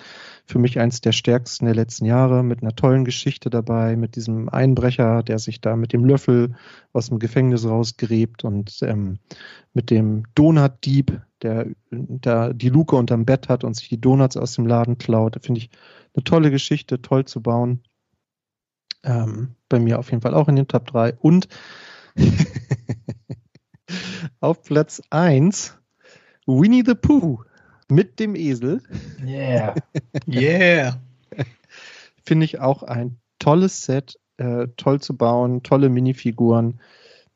für 0.45 0.60
mich 0.60 0.80
eins 0.80 1.02
der 1.02 1.11
stärksten 1.11 1.65
der 1.65 1.76
letzten 1.76 2.06
Jahre 2.06 2.41
mit 2.41 2.61
einer 2.61 2.73
tollen 2.73 3.03
Geschichte 3.03 3.49
dabei, 3.49 3.98
mit 3.98 4.15
diesem 4.15 4.48
Einbrecher, 4.48 5.23
der 5.23 5.39
sich 5.39 5.60
da 5.60 5.76
mit 5.76 5.91
dem 5.91 6.06
Löffel 6.06 6.56
aus 6.94 7.10
dem 7.10 7.19
Gefängnis 7.19 7.65
rausgräbt 7.65 8.45
und 8.45 8.77
ähm, 8.81 9.19
mit 9.73 9.89
dem 9.89 10.23
Donutdieb, 10.35 11.22
der 11.41 11.68
da 11.91 12.53
die 12.53 12.69
Luke 12.69 12.95
unterm 12.95 13.26
Bett 13.26 13.49
hat 13.49 13.65
und 13.65 13.76
sich 13.76 13.89
die 13.89 13.99
Donuts 13.99 14.38
aus 14.38 14.53
dem 14.53 14.68
Laden 14.68 14.98
klaut. 14.98 15.35
Da 15.35 15.41
finde 15.41 15.60
ich 15.60 15.69
eine 16.15 16.23
tolle 16.23 16.49
Geschichte, 16.49 17.02
toll 17.02 17.26
zu 17.26 17.41
bauen. 17.41 17.84
Ähm, 19.08 19.56
bei 19.70 19.80
mir 19.80 19.98
auf 20.00 20.12
jeden 20.12 20.22
Fall 20.22 20.34
auch 20.34 20.48
in 20.48 20.56
den 20.56 20.68
Top 20.68 20.86
3. 20.88 21.14
Und 21.20 21.48
auf 24.40 24.64
Platz 24.64 25.02
1 25.10 25.78
Winnie 26.46 26.84
the 26.86 26.96
Pooh 26.96 27.44
mit 27.90 28.20
dem 28.20 28.36
Esel. 28.36 28.82
Yeah. 29.26 29.76
Yeah. 30.28 31.00
Finde 32.26 32.46
ich 32.46 32.60
auch 32.60 32.84
ein 32.84 33.18
tolles 33.40 33.84
Set, 33.84 34.20
äh, 34.38 34.68
toll 34.76 35.00
zu 35.00 35.16
bauen, 35.16 35.64
tolle 35.64 35.90
Minifiguren. 35.90 36.80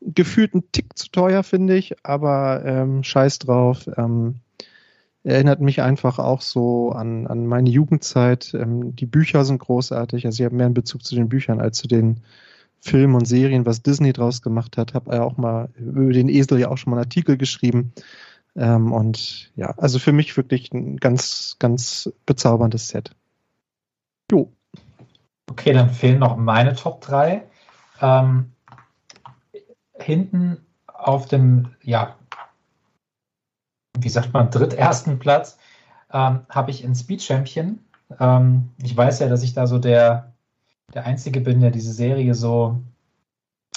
Gefühlt 0.00 0.54
ein 0.54 0.64
Tick 0.72 0.98
zu 0.98 1.10
teuer, 1.10 1.42
finde 1.42 1.76
ich, 1.76 1.94
aber 2.04 2.64
ähm, 2.64 3.02
scheiß 3.02 3.38
drauf. 3.38 3.86
Ähm, 3.96 4.40
erinnert 5.24 5.60
mich 5.60 5.82
einfach 5.82 6.18
auch 6.18 6.40
so 6.40 6.90
an, 6.90 7.26
an 7.26 7.46
meine 7.46 7.70
Jugendzeit. 7.70 8.54
Ähm, 8.54 8.94
die 8.96 9.06
Bücher 9.06 9.44
sind 9.44 9.58
großartig. 9.58 10.26
Also 10.26 10.42
ich 10.42 10.44
habe 10.44 10.56
mehr 10.56 10.66
einen 10.66 10.74
Bezug 10.74 11.04
zu 11.04 11.14
den 11.14 11.28
Büchern 11.28 11.60
als 11.60 11.78
zu 11.78 11.88
den 11.88 12.22
Filmen 12.80 13.14
und 13.14 13.26
Serien, 13.26 13.64
was 13.64 13.82
Disney 13.82 14.12
draus 14.12 14.42
gemacht 14.42 14.76
hat. 14.76 14.94
Habe 14.94 15.14
ja 15.14 15.22
auch 15.22 15.36
mal 15.36 15.68
über 15.78 16.12
den 16.12 16.28
Esel 16.28 16.58
ja 16.58 16.68
auch 16.68 16.78
schon 16.78 16.90
mal 16.90 16.96
einen 16.96 17.06
Artikel 17.06 17.36
geschrieben. 17.36 17.92
Ähm, 18.56 18.92
und 18.92 19.50
ja, 19.54 19.74
also 19.78 19.98
für 19.98 20.12
mich 20.12 20.36
wirklich 20.36 20.72
ein 20.72 20.96
ganz, 20.96 21.56
ganz 21.58 22.12
bezauberndes 22.26 22.88
Set. 22.88 23.14
Jo. 24.30 24.52
Okay, 25.48 25.72
dann 25.72 25.90
fehlen 25.90 26.18
noch 26.18 26.36
meine 26.36 26.74
Top 26.74 27.00
3. 27.02 27.44
Ähm, 28.00 28.52
hinten 29.94 30.58
auf 30.86 31.26
dem, 31.26 31.68
ja, 31.82 32.16
wie 33.98 34.08
sagt 34.08 34.32
man, 34.32 34.50
drittersten 34.50 35.18
Platz 35.18 35.58
ähm, 36.12 36.40
habe 36.48 36.70
ich 36.70 36.84
in 36.84 36.94
Speed 36.94 37.22
Champion. 37.22 37.78
Ähm, 38.18 38.70
ich 38.82 38.96
weiß 38.96 39.20
ja, 39.20 39.28
dass 39.28 39.42
ich 39.42 39.54
da 39.54 39.66
so 39.66 39.78
der, 39.78 40.32
der 40.94 41.04
Einzige 41.04 41.40
bin, 41.40 41.60
der 41.60 41.70
diese 41.70 41.92
Serie 41.92 42.34
so, 42.34 42.80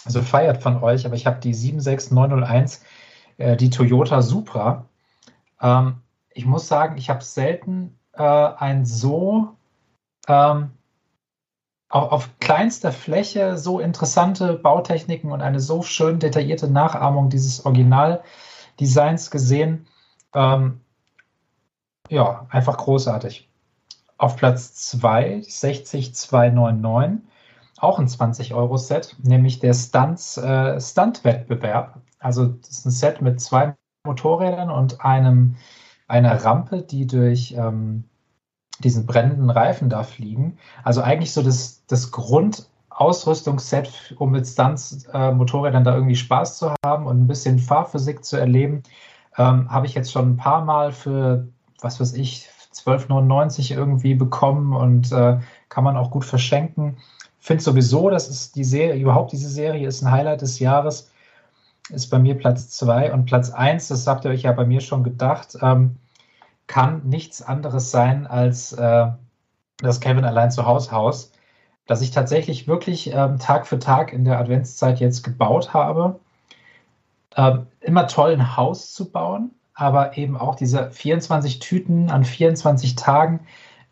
so 0.06 0.22
feiert 0.22 0.62
von 0.62 0.82
euch, 0.82 1.06
aber 1.06 1.16
ich 1.16 1.26
habe 1.26 1.40
die 1.40 1.54
76901, 1.54 2.84
äh, 3.38 3.58
die 3.58 3.70
Toyota 3.70 4.22
Supra. 4.22 4.86
Ähm, 5.62 6.02
ich 6.34 6.46
muss 6.46 6.68
sagen, 6.68 6.98
ich 6.98 7.10
habe 7.10 7.24
selten 7.24 7.98
äh, 8.14 8.24
ein 8.24 8.86
so 8.86 9.56
ähm, 10.28 10.72
auf, 11.90 12.12
auf 12.12 12.40
kleinster 12.40 12.92
Fläche 12.92 13.58
so 13.58 13.80
interessante 13.80 14.54
Bautechniken 14.54 15.32
und 15.32 15.42
eine 15.42 15.60
so 15.60 15.82
schön 15.82 16.20
detaillierte 16.20 16.70
Nachahmung 16.70 17.30
dieses 17.30 17.66
Originaldesigns 17.66 19.32
gesehen. 19.32 19.88
Ähm, 20.36 20.82
ja, 22.10 22.46
einfach 22.50 22.78
großartig. 22.78 23.50
Auf 24.18 24.36
Platz 24.36 24.76
2, 24.92 25.42
60299, 25.42 27.28
auch 27.78 28.00
ein 28.00 28.08
20-Euro-Set, 28.08 29.18
nämlich 29.24 29.60
der 29.60 29.74
Stunts, 29.74 30.38
äh, 30.38 30.80
Stunt-Wettbewerb. 30.80 32.00
Also 32.20 32.48
das 32.48 32.70
ist 32.70 32.86
ein 32.86 32.92
Set 32.92 33.22
mit 33.22 33.42
zwei 33.42 33.76
Motorrädern 34.06 34.70
und 34.70 35.04
einem, 35.04 35.56
einer 36.08 36.44
Rampe, 36.44 36.84
die 36.84 37.08
durch 37.08 37.54
ähm, 37.58 38.06
diesen 38.80 39.06
brennenden 39.06 39.50
Reifen 39.50 39.90
da 39.90 40.04
fliegen. 40.04 40.58
Also 40.84 41.02
eigentlich 41.02 41.34
so 41.34 41.42
das, 41.42 41.86
das 41.88 42.12
Grundausrüstungsset, 42.12 44.16
um 44.18 44.32
mit 44.32 44.48
Stunts 44.48 45.06
äh, 45.06 45.12
da 45.12 45.96
irgendwie 45.96 46.16
Spaß 46.16 46.58
zu 46.58 46.74
haben 46.86 47.08
und 47.08 47.22
ein 47.22 47.28
bisschen 47.28 47.60
Fahrphysik 47.60 48.24
zu 48.24 48.38
erleben. 48.38 48.84
Ähm, 49.38 49.70
Habe 49.72 49.86
ich 49.86 49.94
jetzt 49.94 50.12
schon 50.12 50.32
ein 50.32 50.38
paar 50.38 50.64
Mal 50.64 50.92
für, 50.92 51.48
was 51.82 52.00
weiß 52.00 52.14
ich, 52.14 52.50
12,99 52.74 53.74
irgendwie 53.74 54.16
bekommen 54.16 54.74
und 54.74 55.12
äh, 55.12 55.40
kann 55.70 55.84
man 55.84 55.98
auch 55.98 56.12
gut 56.12 56.26
verschenken. 56.26 56.98
Finde 57.40 57.64
sowieso, 57.64 58.10
dass 58.10 58.30
es 58.30 58.52
die 58.52 58.64
Serie, 58.64 59.02
überhaupt 59.02 59.32
diese 59.32 59.50
Serie 59.50 59.88
ist 59.88 60.02
ein 60.02 60.12
Highlight 60.12 60.42
des 60.42 60.60
Jahres. 60.60 61.12
Ist 61.90 62.08
bei 62.08 62.20
mir 62.20 62.36
Platz 62.36 62.70
2 62.72 63.14
und 63.14 63.26
Platz 63.26 63.52
1, 63.52 63.90
das 63.90 64.08
habt 64.08 64.26
ihr 64.26 64.32
euch 64.32 64.42
ja 64.42 64.52
bei 64.52 64.66
mir 64.66 64.82
schon 64.82 65.04
gedacht, 65.04 65.58
ähm, 65.62 65.98
kann 66.68 67.08
nichts 67.08 67.44
anderes 67.44 67.92
sein 67.92 68.26
als 68.26 68.74
äh, 68.74 69.08
das 69.78 70.00
Kevin 70.00 70.26
allein 70.26 70.50
zu 70.52 70.66
Haus 70.66 70.92
Haus, 70.92 71.32
das 71.86 72.02
ich 72.02 72.10
tatsächlich 72.10 72.68
wirklich 72.68 73.14
ähm, 73.14 73.38
Tag 73.38 73.68
für 73.68 73.78
Tag 73.78 74.14
in 74.14 74.26
der 74.26 74.40
Adventszeit 74.40 75.00
jetzt 75.00 75.24
gebaut 75.24 75.74
habe 75.74 76.20
ähm, 77.36 77.68
immer 77.82 78.08
toll 78.08 78.32
ein 78.34 78.58
Haus 78.58 78.94
zu 78.94 79.12
bauen, 79.12 79.52
aber 79.74 80.18
eben 80.18 80.38
auch 80.38 80.56
diese 80.56 80.92
24 80.92 81.60
Tüten 81.60 82.10
an 82.10 82.24
24 82.24 82.96
Tagen. 82.96 83.42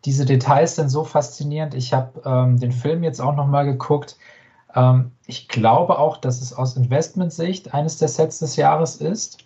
Diese 0.04 0.24
Details 0.24 0.76
sind 0.76 0.88
so 0.88 1.04
faszinierend. 1.04 1.74
Ich 1.74 1.92
habe 1.92 2.22
ähm, 2.24 2.58
den 2.58 2.72
Film 2.72 3.02
jetzt 3.02 3.20
auch 3.20 3.34
nochmal 3.34 3.64
geguckt. 3.64 4.16
Ähm, 4.74 5.12
ich 5.26 5.48
glaube 5.48 5.98
auch, 5.98 6.16
dass 6.16 6.40
es 6.40 6.52
aus 6.52 6.76
Investmentsicht 6.76 7.74
eines 7.74 7.98
der 7.98 8.08
Sets 8.08 8.38
des 8.38 8.56
Jahres 8.56 8.96
ist. 8.96 9.38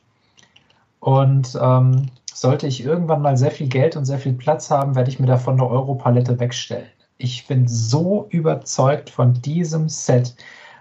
Und 1.00 1.56
ähm, 1.60 2.06
sollte 2.32 2.66
ich 2.66 2.84
irgendwann 2.84 3.22
mal 3.22 3.36
sehr 3.36 3.50
viel 3.50 3.68
Geld 3.68 3.96
und 3.96 4.04
sehr 4.04 4.18
viel 4.18 4.32
Platz 4.32 4.70
haben, 4.70 4.94
werde 4.94 5.10
ich 5.10 5.18
mir 5.18 5.26
davon 5.26 5.54
eine 5.54 5.68
Europalette 5.68 6.38
wegstellen. 6.38 6.88
Ich 7.18 7.46
bin 7.46 7.66
so 7.66 8.26
überzeugt 8.30 9.10
von 9.10 9.34
diesem 9.34 9.88
Set, 9.88 10.36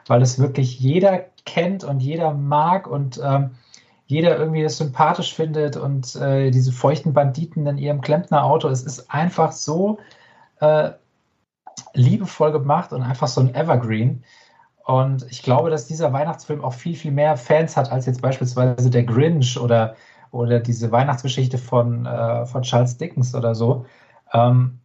weil 0.08 0.22
es 0.22 0.40
wirklich 0.40 0.80
jeder 0.80 1.26
kennt 1.46 1.84
und 1.84 2.00
jeder 2.00 2.34
mag 2.34 2.88
und 2.88 3.20
ähm, 3.24 3.52
jeder 4.06 4.38
irgendwie 4.38 4.64
das 4.64 4.78
sympathisch 4.78 5.34
findet 5.34 5.76
und 5.76 6.16
äh, 6.16 6.50
diese 6.50 6.72
feuchten 6.72 7.14
Banditen 7.14 7.68
in 7.68 7.78
ihrem 7.78 8.02
Klempnerauto. 8.02 8.70
Es 8.70 8.84
ist 8.84 9.12
einfach 9.12 9.52
so 9.52 10.00
äh, 10.62 10.92
liebevoll 11.94 12.52
gemacht 12.52 12.94
und 12.94 13.02
einfach 13.02 13.28
so 13.28 13.42
ein 13.42 13.54
Evergreen. 13.54 14.24
Und 14.86 15.30
ich 15.30 15.44
glaube, 15.44 15.70
dass 15.70 15.88
dieser 15.88 16.14
Weihnachtsfilm 16.14 16.64
auch 16.64 16.74
viel, 16.74 16.96
viel 16.96 17.12
mehr 17.12 17.36
Fans 17.36 17.76
hat 17.76 17.92
als 17.92 18.06
jetzt 18.06 18.22
beispielsweise 18.22 18.90
der 18.90 19.04
Grinch 19.04 19.60
oder, 19.60 19.96
oder 20.32 20.62
diese 20.62 20.90
Weihnachtsgeschichte 20.92 21.58
von, 21.58 22.06
äh, 22.06 22.46
von 22.46 22.62
Charles 22.62 22.98
Dickens 22.98 23.36
oder 23.36 23.54
so. 23.54 23.86
Ähm, 24.32 24.80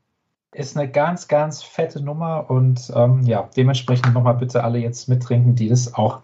ist 0.54 0.76
eine 0.76 0.90
ganz, 0.90 1.28
ganz 1.28 1.62
fette 1.62 2.00
Nummer 2.00 2.50
und 2.50 2.92
ähm, 2.94 3.22
ja, 3.22 3.48
dementsprechend 3.56 4.12
nochmal 4.14 4.34
bitte 4.34 4.62
alle 4.62 4.78
jetzt 4.78 5.08
mittrinken, 5.08 5.54
die 5.54 5.68
das 5.68 5.94
auch 5.94 6.20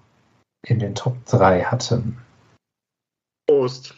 in 0.63 0.79
den 0.79 0.95
Top 0.95 1.17
3 1.27 1.63
hatten. 1.65 2.19
Prost. 3.47 3.95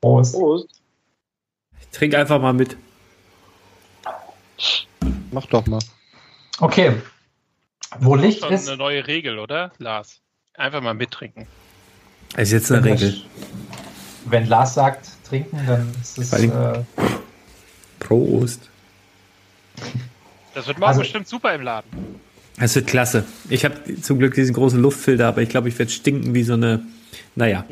Prost. 0.00 0.34
Prost. 0.34 0.82
Ich 1.80 1.88
trinke 1.88 2.18
einfach 2.18 2.40
mal 2.40 2.52
mit. 2.52 2.76
Mach 5.32 5.46
doch 5.46 5.66
mal. 5.66 5.80
Okay. 6.60 6.94
Wo 7.98 8.14
Das 8.16 8.24
ist 8.24 8.28
Licht 8.30 8.40
schon 8.44 8.52
ist, 8.52 8.68
eine 8.68 8.76
neue 8.76 9.06
Regel, 9.06 9.38
oder, 9.38 9.72
Lars? 9.78 10.20
Einfach 10.54 10.80
mal 10.80 10.94
mittrinken. 10.94 11.46
Das 12.34 12.44
ist 12.44 12.52
jetzt 12.52 12.72
eine 12.72 12.84
Wenn 12.84 12.92
Regel. 12.92 13.22
wenn 14.26 14.46
Lars 14.46 14.74
sagt 14.74 15.10
trinken, 15.24 15.60
dann 15.66 15.92
ist 16.00 16.18
es 16.18 16.32
äh, 16.32 16.84
Prost. 17.98 18.71
Das 20.54 20.66
wird 20.66 20.78
morgen 20.78 20.88
Also- 20.88 21.00
bestimmt 21.00 21.28
super 21.28 21.54
im 21.54 21.62
Laden. 21.62 21.88
Das 22.58 22.74
wird 22.76 22.86
klasse. 22.86 23.24
Ich 23.48 23.64
habe 23.64 23.76
zum 24.02 24.18
Glück 24.18 24.34
diesen 24.34 24.54
großen 24.54 24.80
Luftfilter, 24.80 25.26
aber 25.26 25.40
ich 25.42 25.48
glaube, 25.48 25.68
ich 25.68 25.78
werde 25.78 25.90
stinken 25.90 26.34
wie 26.34 26.42
so 26.42 26.52
eine. 26.52 26.84
Naja. 27.34 27.64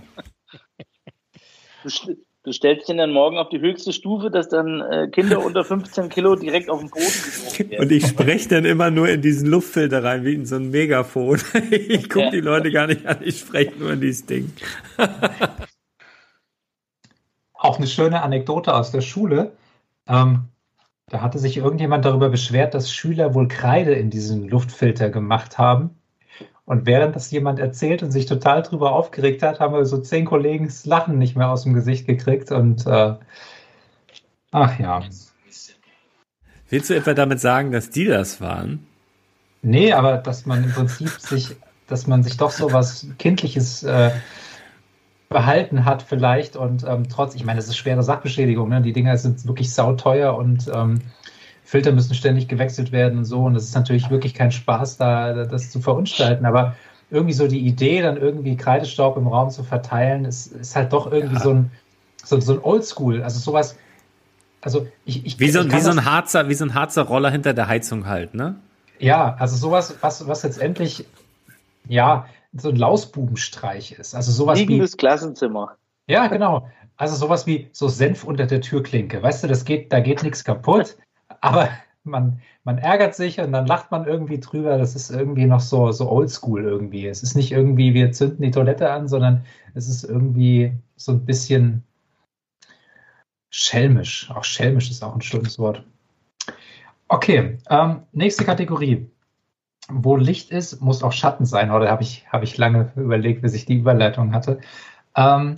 Du, 1.82 1.88
st- 1.90 2.16
du 2.44 2.52
stellst 2.52 2.88
ihn 2.88 2.96
dann 2.96 3.12
morgen 3.12 3.36
auf 3.36 3.50
die 3.50 3.60
höchste 3.60 3.92
Stufe, 3.92 4.30
dass 4.30 4.48
dann 4.48 4.80
äh, 4.80 5.08
Kinder 5.12 5.44
unter 5.44 5.64
15 5.64 6.08
Kilo 6.08 6.34
direkt 6.34 6.70
auf 6.70 6.80
den 6.80 6.88
Boden 6.88 7.04
geworfen 7.04 7.70
werden. 7.70 7.84
Und 7.84 7.92
ich 7.92 8.06
spreche 8.06 8.48
dann 8.48 8.64
immer 8.64 8.90
nur 8.90 9.08
in 9.10 9.20
diesen 9.20 9.48
Luftfilter 9.50 10.02
rein, 10.02 10.24
wie 10.24 10.32
in 10.34 10.46
so 10.46 10.56
ein 10.56 10.70
Megafon. 10.70 11.40
Ich 11.70 12.08
gucke 12.08 12.24
Ja. 12.26 12.30
die 12.30 12.40
Leute 12.40 12.70
gar 12.72 12.86
nicht 12.86 13.04
an, 13.06 13.18
ich 13.22 13.38
spreche 13.40 13.72
nur 13.78 13.92
in 13.92 14.00
dieses 14.00 14.24
Ding. 14.26 14.50
auch 17.52 17.76
eine 17.76 17.86
schöne 17.86 18.22
Anekdote 18.22 18.74
aus 18.74 18.90
der 18.92 19.02
Schule. 19.02 19.52
Ähm, 20.08 20.44
da 21.10 21.20
hatte 21.20 21.40
sich 21.40 21.56
irgendjemand 21.56 22.04
darüber 22.04 22.30
beschwert, 22.30 22.72
dass 22.72 22.92
Schüler 22.92 23.34
wohl 23.34 23.48
Kreide 23.48 23.92
in 23.92 24.10
diesen 24.10 24.48
Luftfilter 24.48 25.10
gemacht 25.10 25.58
haben. 25.58 25.90
Und 26.64 26.86
während 26.86 27.16
das 27.16 27.32
jemand 27.32 27.58
erzählt 27.58 28.04
und 28.04 28.12
sich 28.12 28.26
total 28.26 28.62
drüber 28.62 28.92
aufgeregt 28.92 29.42
hat, 29.42 29.58
haben 29.58 29.74
wir 29.74 29.84
so 29.86 29.98
zehn 29.98 30.24
Kollegen 30.24 30.66
das 30.66 30.86
Lachen 30.86 31.18
nicht 31.18 31.36
mehr 31.36 31.50
aus 31.50 31.64
dem 31.64 31.74
Gesicht 31.74 32.06
gekriegt. 32.06 32.52
Und 32.52 32.86
äh, 32.86 33.14
ach 34.52 34.78
ja. 34.78 35.02
Willst 36.68 36.90
du 36.90 36.94
etwa 36.94 37.12
damit 37.12 37.40
sagen, 37.40 37.72
dass 37.72 37.90
die 37.90 38.04
das 38.04 38.40
waren? 38.40 38.86
Nee, 39.62 39.92
aber 39.92 40.16
dass 40.16 40.46
man 40.46 40.62
im 40.62 40.70
Prinzip 40.70 41.10
sich, 41.10 41.56
dass 41.88 42.06
man 42.06 42.22
sich 42.22 42.36
doch 42.36 42.52
so 42.52 42.72
was 42.72 43.08
Kindliches 43.18 43.82
äh, 43.82 44.12
behalten 45.31 45.85
hat 45.85 46.02
vielleicht. 46.02 46.57
Und 46.57 46.85
ähm, 46.86 47.09
trotz, 47.09 47.35
ich 47.35 47.44
meine, 47.44 47.57
das 47.59 47.69
ist 47.69 47.77
schwere 47.77 48.02
Sachbeschädigung, 48.02 48.69
ne? 48.69 48.82
die 48.82 48.93
Dinger 48.93 49.16
sind 49.16 49.47
wirklich 49.47 49.73
sauteuer 49.73 50.36
und 50.36 50.70
ähm, 50.74 51.01
Filter 51.65 51.93
müssen 51.93 52.15
ständig 52.15 52.48
gewechselt 52.48 52.93
werden 52.93 53.19
und 53.19 53.24
so. 53.24 53.44
Und 53.44 53.55
das 53.55 53.65
ist 53.65 53.74
natürlich 53.74 54.11
wirklich 54.11 54.35
kein 54.35 54.51
Spaß, 54.51 54.97
da 54.98 55.44
das 55.44 55.70
zu 55.70 55.81
verunstalten, 55.81 56.44
aber 56.44 56.74
irgendwie 57.11 57.32
so 57.32 57.48
die 57.48 57.61
Idee, 57.61 58.02
dann 58.02 58.16
irgendwie 58.16 58.57
Kreidestaub 58.57 59.16
im 59.16 59.27
Raum 59.27 59.51
zu 59.51 59.62
verteilen, 59.65 60.24
ist, 60.24 60.52
ist 60.52 60.77
halt 60.77 60.93
doch 60.93 61.11
irgendwie 61.11 61.39
so 61.39 61.51
ein 61.51 61.70
so, 62.23 62.39
so 62.39 62.52
ein 62.52 62.59
Oldschool, 62.62 63.23
also 63.23 63.40
sowas, 63.40 63.77
also 64.61 64.86
ich, 65.05 65.24
ich 65.24 65.40
Wie 65.40 65.51
so, 65.51 65.62
ich 65.62 65.73
wie 65.73 65.81
so 65.81 65.90
ein 65.90 66.05
Harzer, 66.05 66.48
wie 66.48 66.55
so 66.55 66.65
ein 66.65 66.74
Harzer 66.74 67.02
Roller 67.02 67.31
hinter 67.31 67.55
der 67.55 67.66
Heizung 67.66 68.07
halt, 68.07 68.35
ne? 68.35 68.57
ja, 69.01 69.35
also 69.39 69.57
sowas, 69.57 69.97
was, 70.01 70.27
was 70.28 70.43
letztendlich, 70.43 71.07
ja, 71.89 72.27
so 72.52 72.70
ein 72.70 72.77
Lausbubenstreich 72.77 73.93
ist. 73.93 74.14
Also 74.14 74.32
sowas 74.32 74.59
wie, 74.59 74.62
Liegendes 74.62 74.97
Klassenzimmer. 74.97 75.77
ja, 76.06 76.27
genau. 76.27 76.68
Also 76.97 77.16
sowas 77.16 77.47
wie 77.47 77.68
so 77.72 77.89
Senf 77.89 78.24
unter 78.24 78.47
der 78.47 78.60
Türklinke. 78.60 79.22
Weißt 79.22 79.43
du, 79.43 79.48
das 79.48 79.64
geht, 79.64 79.93
da 79.93 80.01
geht 80.01 80.22
nichts 80.22 80.44
kaputt, 80.44 80.97
aber 81.40 81.70
man, 82.05 82.40
man 82.64 82.78
ärgert 82.78 83.14
sich 83.14 83.40
und 83.40 83.52
dann 83.52 83.66
lacht 83.66 83.90
man 83.90 84.06
irgendwie 84.06 84.40
drüber. 84.40 84.78
Das 84.78 84.94
ist 84.94 85.10
irgendwie 85.10 85.47
noch 85.47 85.60
so, 85.60 85.93
so 85.93 86.10
oldschool 86.10 86.64
irgendwie. 86.64 87.06
Es 87.06 87.22
ist 87.22 87.36
nicht 87.36 87.52
irgendwie, 87.52 87.94
wir 87.94 88.12
zünden 88.12 88.43
die 88.43 88.51
Toilette 88.51 88.90
an, 88.90 89.09
sondern 89.09 89.44
es 89.74 89.89
ist 89.89 90.05
irgendwie 90.05 90.72
so 90.97 91.12
ein 91.12 91.24
bisschen 91.24 91.85
schelmisch. 93.51 94.31
Auch 94.31 94.44
schelmisch 94.44 94.90
ist 94.90 95.02
auch 95.02 95.14
ein 95.14 95.22
schönes 95.22 95.59
Wort. 95.59 95.85
Okay, 97.09 97.59
ähm, 97.68 98.02
nächste 98.12 98.44
Kategorie. 98.44 99.06
Wo 99.92 100.16
Licht 100.16 100.50
ist, 100.50 100.80
muss 100.80 101.02
auch 101.02 101.12
Schatten 101.12 101.44
sein. 101.44 101.70
Oder 101.70 101.90
habe 101.90 102.02
ich, 102.02 102.26
habe 102.30 102.44
ich 102.44 102.56
lange 102.56 102.92
überlegt, 102.96 103.42
bis 103.42 103.54
ich 103.54 103.66
die 103.66 103.76
Überleitung 103.76 104.32
hatte. 104.32 104.60
Ähm, 105.16 105.56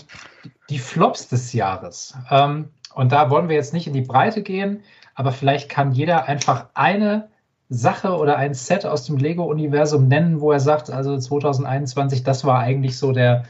die 0.70 0.78
Flops 0.78 1.28
des 1.28 1.52
Jahres. 1.52 2.16
Ähm, 2.30 2.70
und 2.94 3.12
da 3.12 3.30
wollen 3.30 3.48
wir 3.48 3.56
jetzt 3.56 3.72
nicht 3.72 3.86
in 3.86 3.92
die 3.92 4.02
Breite 4.02 4.42
gehen, 4.42 4.82
aber 5.14 5.32
vielleicht 5.32 5.68
kann 5.68 5.92
jeder 5.92 6.26
einfach 6.26 6.66
eine 6.74 7.28
Sache 7.68 8.16
oder 8.16 8.36
ein 8.36 8.54
Set 8.54 8.84
aus 8.84 9.06
dem 9.06 9.16
Lego-Universum 9.16 10.09
nennen, 10.09 10.40
wo 10.40 10.52
er 10.52 10.60
sagt, 10.60 10.90
also 10.90 11.16
2021, 11.18 12.22
das 12.22 12.44
war 12.44 12.60
eigentlich 12.60 12.98
so 12.98 13.12
der, 13.12 13.44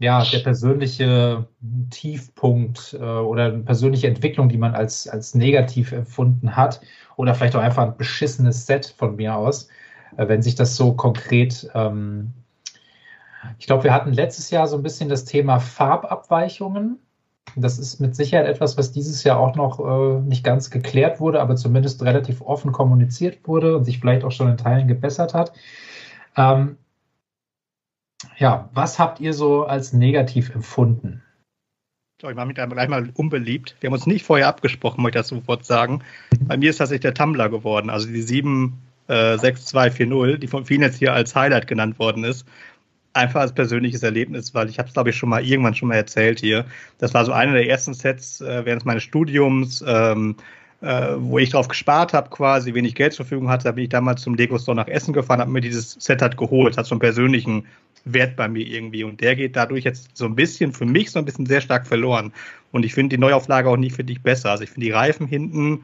ja, 0.00 0.24
der 0.24 0.40
persönliche 0.40 1.46
Tiefpunkt 1.90 2.96
äh, 2.98 3.04
oder 3.04 3.46
eine 3.46 3.58
persönliche 3.60 4.08
Entwicklung, 4.08 4.48
die 4.48 4.58
man 4.58 4.74
als, 4.74 5.08
als 5.08 5.34
negativ 5.34 5.92
empfunden 5.92 6.56
hat. 6.56 6.80
Oder 7.16 7.34
vielleicht 7.34 7.56
auch 7.56 7.62
einfach 7.62 7.84
ein 7.84 7.96
beschissenes 7.96 8.66
Set 8.66 8.94
von 8.96 9.16
mir 9.16 9.36
aus, 9.36 9.68
wenn 10.16 10.42
sich 10.42 10.54
das 10.54 10.76
so 10.76 10.92
konkret. 10.92 11.68
Ähm, 11.74 12.32
ich 13.58 13.66
glaube, 13.66 13.84
wir 13.84 13.94
hatten 13.94 14.12
letztes 14.12 14.50
Jahr 14.50 14.66
so 14.66 14.76
ein 14.76 14.82
bisschen 14.82 15.08
das 15.08 15.24
Thema 15.24 15.60
Farbabweichungen. 15.60 16.98
Das 17.56 17.78
ist 17.78 18.00
mit 18.00 18.14
Sicherheit 18.14 18.46
etwas, 18.46 18.76
was 18.76 18.92
dieses 18.92 19.24
Jahr 19.24 19.38
auch 19.38 19.54
noch 19.54 19.80
äh, 19.80 20.20
nicht 20.20 20.44
ganz 20.44 20.70
geklärt 20.70 21.18
wurde, 21.20 21.40
aber 21.40 21.56
zumindest 21.56 22.02
relativ 22.02 22.42
offen 22.42 22.72
kommuniziert 22.72 23.46
wurde 23.46 23.76
und 23.76 23.84
sich 23.84 24.00
vielleicht 24.00 24.24
auch 24.24 24.32
schon 24.32 24.50
in 24.50 24.56
Teilen 24.56 24.86
gebessert 24.86 25.34
hat. 25.34 25.52
Ähm, 26.36 26.76
ja, 28.36 28.68
was 28.74 28.98
habt 28.98 29.20
ihr 29.20 29.32
so 29.32 29.64
als 29.64 29.92
negativ 29.92 30.54
empfunden? 30.54 31.22
So, 32.20 32.28
ich 32.28 32.34
mache 32.34 32.46
mich 32.46 32.56
da 32.56 32.66
gleich 32.66 32.88
mal 32.88 33.10
unbeliebt. 33.14 33.76
Wir 33.80 33.88
haben 33.88 33.94
uns 33.94 34.06
nicht 34.06 34.24
vorher 34.24 34.48
abgesprochen, 34.48 35.02
möchte 35.02 35.18
ich 35.18 35.22
das 35.22 35.28
sofort 35.28 35.64
sagen. 35.64 36.02
Bei 36.40 36.56
mir 36.56 36.70
ist 36.70 36.78
tatsächlich 36.78 37.02
der 37.02 37.14
Tumblr 37.14 37.48
geworden, 37.48 37.90
also 37.90 38.08
die 38.08 38.22
76240, 39.08 40.40
die 40.40 40.46
von 40.46 40.64
vielen 40.64 40.82
jetzt 40.82 40.98
hier 40.98 41.12
als 41.12 41.34
Highlight 41.34 41.66
genannt 41.66 41.98
worden 41.98 42.24
ist. 42.24 42.46
Einfach 43.14 43.40
als 43.40 43.52
persönliches 43.52 44.02
Erlebnis, 44.02 44.54
weil 44.54 44.68
ich 44.68 44.78
habe 44.78 44.88
es, 44.88 44.94
glaube 44.94 45.10
ich, 45.10 45.16
schon 45.16 45.28
mal 45.28 45.44
irgendwann 45.44 45.74
schon 45.74 45.88
mal 45.88 45.96
erzählt 45.96 46.40
hier. 46.40 46.66
Das 46.98 47.14
war 47.14 47.24
so 47.24 47.32
einer 47.32 47.52
der 47.52 47.68
ersten 47.68 47.94
Sets 47.94 48.40
äh, 48.40 48.64
während 48.64 48.84
meines 48.84 49.02
Studiums, 49.02 49.82
ähm, 49.86 50.36
äh, 50.80 51.14
wo 51.16 51.38
ich 51.38 51.50
drauf 51.50 51.66
gespart 51.68 52.12
habe, 52.12 52.30
quasi 52.30 52.74
wenig 52.74 52.94
Geld 52.94 53.12
zur 53.12 53.24
Verfügung 53.24 53.48
hatte. 53.48 53.64
Da 53.64 53.72
bin 53.72 53.84
ich 53.84 53.90
damals 53.90 54.22
zum 54.22 54.34
Lego 54.34 54.58
Store 54.58 54.76
nach 54.76 54.86
Essen 54.86 55.12
gefahren, 55.12 55.40
habe 55.40 55.50
mir 55.50 55.60
dieses 55.60 55.96
Set 55.98 56.22
halt 56.22 56.36
geholt, 56.36 56.76
hat 56.76 56.86
so 56.86 56.94
einen 56.94 57.00
persönlichen 57.00 57.66
Wert 58.04 58.36
bei 58.36 58.46
mir 58.46 58.64
irgendwie. 58.64 59.04
Und 59.04 59.20
der 59.20 59.34
geht 59.34 59.56
dadurch 59.56 59.84
jetzt 59.84 60.16
so 60.16 60.26
ein 60.26 60.36
bisschen, 60.36 60.72
für 60.72 60.86
mich 60.86 61.10
so 61.10 61.18
ein 61.18 61.24
bisschen 61.24 61.46
sehr 61.46 61.60
stark 61.60 61.86
verloren. 61.86 62.32
Und 62.70 62.84
ich 62.84 62.94
finde 62.94 63.16
die 63.16 63.20
Neuauflage 63.20 63.68
auch 63.68 63.76
nicht 63.76 63.96
für 63.96 64.04
dich 64.04 64.22
besser. 64.22 64.50
Also 64.50 64.64
ich 64.64 64.70
finde 64.70 64.86
die 64.86 64.92
Reifen 64.92 65.26
hinten, 65.26 65.82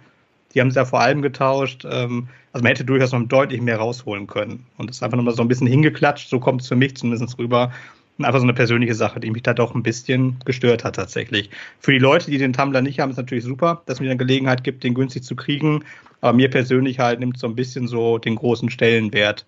die 0.55 0.61
haben 0.61 0.71
sie 0.71 0.77
ja 0.77 0.85
vor 0.85 1.01
allem 1.01 1.23
getauscht. 1.23 1.85
Ähm, 1.85 2.29
also 2.53 2.63
man 2.63 2.71
hätte 2.71 2.85
durchaus 2.85 3.13
noch 3.13 3.23
deutlich 3.27 3.61
mehr 3.61 3.79
rausholen 3.79 4.27
können. 4.27 4.65
Und 4.77 4.89
das 4.89 4.97
ist 4.97 5.03
einfach 5.03 5.17
nochmal 5.17 5.35
so 5.35 5.43
ein 5.43 5.49
bisschen 5.49 5.67
hingeklatscht, 5.67 6.29
so 6.29 6.39
kommt 6.39 6.63
es 6.63 6.69
für 6.69 6.77
mich 6.77 6.97
zumindest 6.97 7.39
rüber. 7.39 7.73
Und 8.17 8.25
einfach 8.25 8.39
so 8.39 8.45
eine 8.45 8.55
persönliche 8.55 8.95
Sache, 8.95 9.19
die 9.19 9.31
mich 9.31 9.43
da 9.43 9.55
doch 9.55 9.75
ein 9.75 9.83
bisschen 9.83 10.39
gestört 10.45 10.85
hat 10.85 10.95
tatsächlich. 10.95 11.51
Für 11.81 11.91
die 11.91 11.99
Leute, 11.99 12.31
die 12.31 12.39
den 12.39 12.53
Tumblr 12.53 12.81
nicht 12.81 13.01
haben, 13.01 13.11
ist 13.11 13.17
natürlich 13.17 13.43
super, 13.43 13.83
dass 13.87 13.97
es 13.97 14.01
mir 14.01 14.09
eine 14.09 14.17
Gelegenheit 14.17 14.63
gibt, 14.63 14.85
den 14.85 14.95
günstig 14.95 15.25
zu 15.25 15.35
kriegen. 15.35 15.85
Aber 16.21 16.33
mir 16.33 16.49
persönlich 16.49 17.01
halt 17.01 17.19
nimmt 17.19 17.39
so 17.39 17.49
ein 17.49 17.57
bisschen 17.57 17.89
so 17.89 18.19
den 18.19 18.37
großen 18.37 18.71
Stellenwert 18.71 19.47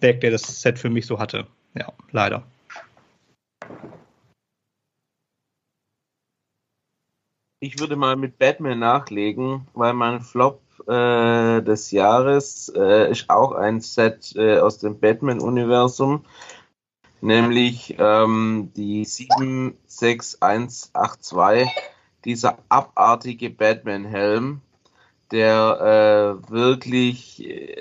weg, 0.00 0.20
der 0.20 0.30
das 0.30 0.62
Set 0.62 0.78
für 0.78 0.90
mich 0.90 1.06
so 1.06 1.18
hatte. 1.18 1.48
Ja, 1.74 1.92
leider. 2.12 2.44
Ich 7.60 7.80
würde 7.80 7.96
mal 7.96 8.14
mit 8.14 8.38
Batman 8.38 8.78
nachlegen, 8.78 9.66
weil 9.74 9.92
mein 9.92 10.20
Flop 10.20 10.62
äh, 10.86 11.60
des 11.60 11.90
Jahres 11.90 12.72
äh, 12.74 13.10
ist 13.10 13.28
auch 13.28 13.50
ein 13.52 13.80
Set 13.80 14.36
äh, 14.36 14.60
aus 14.60 14.78
dem 14.78 15.00
Batman-Universum, 15.00 16.24
nämlich 17.20 17.96
ähm, 17.98 18.70
die 18.76 19.04
76182, 19.04 21.68
dieser 22.24 22.58
abartige 22.68 23.50
Batman-Helm, 23.50 24.60
der 25.32 26.38
äh, 26.46 26.50
wirklich 26.50 27.44
äh, 27.44 27.74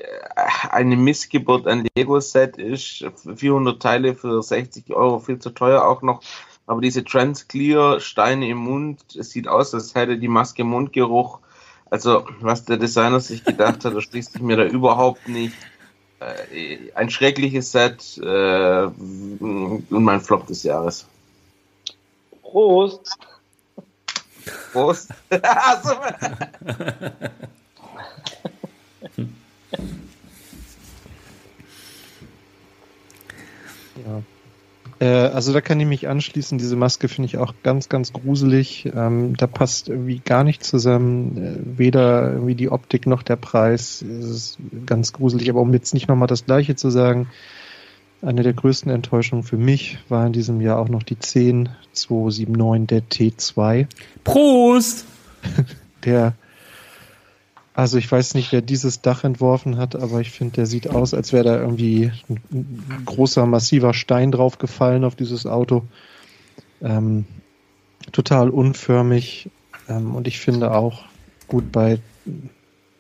eine 0.72 0.98
Missgeburt 0.98 1.68
an 1.68 1.88
Lego-Set 1.96 2.58
ist. 2.58 3.06
400 3.36 3.80
Teile 3.80 4.16
für 4.16 4.42
60 4.42 4.92
Euro, 4.96 5.20
viel 5.20 5.38
zu 5.38 5.52
teuer 5.52 5.86
auch 5.86 6.02
noch. 6.02 6.24
Aber 6.68 6.82
diese 6.82 7.04
Transclear 7.04 8.02
Steine 8.02 8.50
im 8.50 8.58
Mund, 8.58 9.00
es 9.16 9.32
sieht 9.32 9.48
aus, 9.48 9.74
als 9.74 9.96
hätte 9.96 10.18
die 10.18 10.28
Maske 10.28 10.66
Mundgeruch. 10.66 11.40
Also, 11.90 12.26
was 12.42 12.66
der 12.66 12.76
Designer 12.76 13.22
sich 13.22 13.46
gedacht 13.46 13.86
hat, 13.86 13.96
das 13.96 14.04
schließt 14.04 14.34
sich 14.34 14.42
mir 14.42 14.58
da 14.58 14.66
überhaupt 14.66 15.30
nicht. 15.30 15.56
Äh, 16.20 16.92
ein 16.94 17.10
schreckliches 17.10 17.72
Set 17.72 18.18
äh, 18.18 18.84
und 18.84 19.88
mein 19.90 20.20
Flop 20.20 20.46
des 20.48 20.64
Jahres. 20.64 21.08
Prost! 22.42 23.18
Prost! 24.74 25.10
Also, 25.30 25.92
Äh, 35.00 35.06
also 35.38 35.54
da 35.54 35.62
kann 35.62 35.80
ich 35.80 35.86
mich 35.86 36.08
anschließen. 36.08 36.58
Diese 36.58 36.76
Maske 36.76 37.08
finde 37.08 37.28
ich 37.28 37.38
auch 37.38 37.54
ganz, 37.62 37.90
ganz 37.90 38.12
gruselig. 38.12 38.92
Ähm, 38.96 39.38
da 39.38 39.46
passt 39.46 39.88
irgendwie 39.88 40.18
gar 40.18 40.44
nicht 40.44 40.64
zusammen. 40.64 41.38
Äh, 41.38 41.78
weder 41.78 42.34
irgendwie 42.34 42.56
die 42.56 42.72
Optik 42.72 43.06
noch 43.06 43.22
der 43.22 43.36
Preis. 43.36 44.02
Es 44.02 44.26
ist 44.26 44.58
ganz 44.88 45.14
gruselig. 45.14 45.48
Aber 45.52 45.62
um 45.62 45.72
jetzt 45.74 45.94
nicht 45.94 46.08
nochmal 46.08 46.28
das 46.28 46.46
Gleiche 46.46 46.76
zu 46.76 46.90
sagen, 46.90 47.28
eine 48.24 48.42
der 48.42 48.54
größten 48.54 48.92
Enttäuschungen 48.92 49.44
für 49.44 49.58
mich 49.58 50.00
war 50.10 50.26
in 50.26 50.34
diesem 50.34 50.60
Jahr 50.60 50.80
auch 50.80 50.90
noch 50.90 51.04
die 51.04 51.20
10279 51.20 52.88
der 52.88 53.04
T2. 53.04 53.86
Prost! 54.24 55.06
Der, 56.04 56.34
also 57.78 58.00
ich 58.00 58.12
weiß 58.12 58.34
nicht, 58.34 58.52
wer 58.52 58.64
dieses 58.64 59.04
Dach 59.04 59.24
entworfen 59.24 59.78
hat, 59.78 59.96
aber 59.96 60.20
ich 60.20 60.32
finde, 60.32 60.56
der 60.56 60.66
sieht 60.66 60.90
aus, 60.90 61.14
als 61.14 61.32
wäre 61.32 61.44
da 61.44 61.60
irgendwie 61.60 62.12
ein, 62.28 63.04
großer, 63.06 63.46
massiver 63.46 63.94
Stein 63.94 64.32
drauf 64.32 64.58
gefallen 64.58 65.04
auf 65.04 65.16
dieses 65.16 65.46
Auto. 65.46 65.84
Ähm, 66.82 67.26
total 68.12 68.50
unförmig 68.50 69.52
ähm, 69.88 70.16
und 70.16 70.28
ich 70.28 70.40
finde 70.40 70.72
auch 70.72 71.06
gut 71.48 71.72
bei 71.72 72.00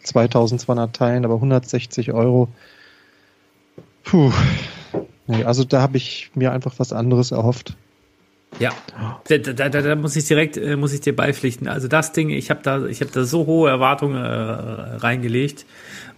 2200 0.03 0.95
Teilen, 0.95 1.25
aber 1.25 1.35
160 1.35 2.13
Euro. 2.13 2.49
Puh. 4.03 4.31
Nee, 5.25 5.43
also 5.43 5.63
da 5.63 5.81
habe 5.81 5.97
ich 5.97 6.29
mir 6.35 6.51
einfach 6.51 6.75
was 6.77 6.93
anderes 6.93 7.31
erhofft. 7.31 7.75
Ja, 8.59 8.71
da, 9.27 9.37
da, 9.37 9.69
da, 9.69 9.81
da 9.81 9.95
muss 9.95 10.15
ich 10.15 10.25
direkt, 10.25 10.57
äh, 10.57 10.75
muss 10.75 10.93
ich 10.93 11.01
dir 11.01 11.15
beipflichten. 11.15 11.67
Also 11.67 11.87
das 11.87 12.11
Ding, 12.11 12.29
ich 12.29 12.49
habe 12.49 12.61
da, 12.63 12.85
ich 12.85 13.01
habe 13.01 13.11
da 13.11 13.23
so 13.23 13.45
hohe 13.45 13.69
Erwartungen 13.69 14.15
äh, 14.15 14.97
reingelegt. 14.97 15.65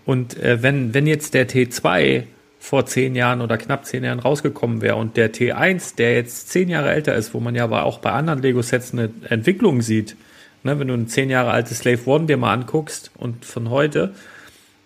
Und 0.06 0.38
äh, 0.38 0.64
wenn, 0.64 0.94
wenn 0.94 1.07
jetzt 1.07 1.34
der 1.34 1.48
T2 1.48 2.24
vor 2.60 2.86
zehn 2.86 3.16
Jahren 3.16 3.41
oder 3.41 3.57
knapp 3.57 3.86
zehn 3.86 4.03
Jahren 4.03 4.20
rausgekommen 4.20 4.82
wäre 4.82 4.95
und 4.95 5.18
der 5.18 5.34
T1, 5.34 5.95
der 5.95 6.14
jetzt 6.14 6.49
zehn 6.49 6.70
Jahre 6.70 6.91
älter 6.91 7.16
ist, 7.16 7.34
wo 7.34 7.40
man 7.40 7.56
ja 7.56 7.64
aber 7.64 7.84
auch 7.84 7.99
bei 7.99 8.11
anderen 8.11 8.41
Lego-Sets 8.41 8.94
eine 8.94 9.10
Entwicklung 9.30 9.82
sieht, 9.82 10.16
ne, 10.64 10.78
wenn 10.80 10.90
du 10.90 10.94
ein 10.94 11.07
zehn 11.07 11.30
Jahre 11.30 11.52
altes 11.52 11.80
Slave 11.80 12.02
One 12.06 12.26
dir 12.26 12.38
mal 12.38 12.53
anguckst 12.53 13.11
und 13.18 13.45
von 13.45 13.70
heute, 13.70 14.14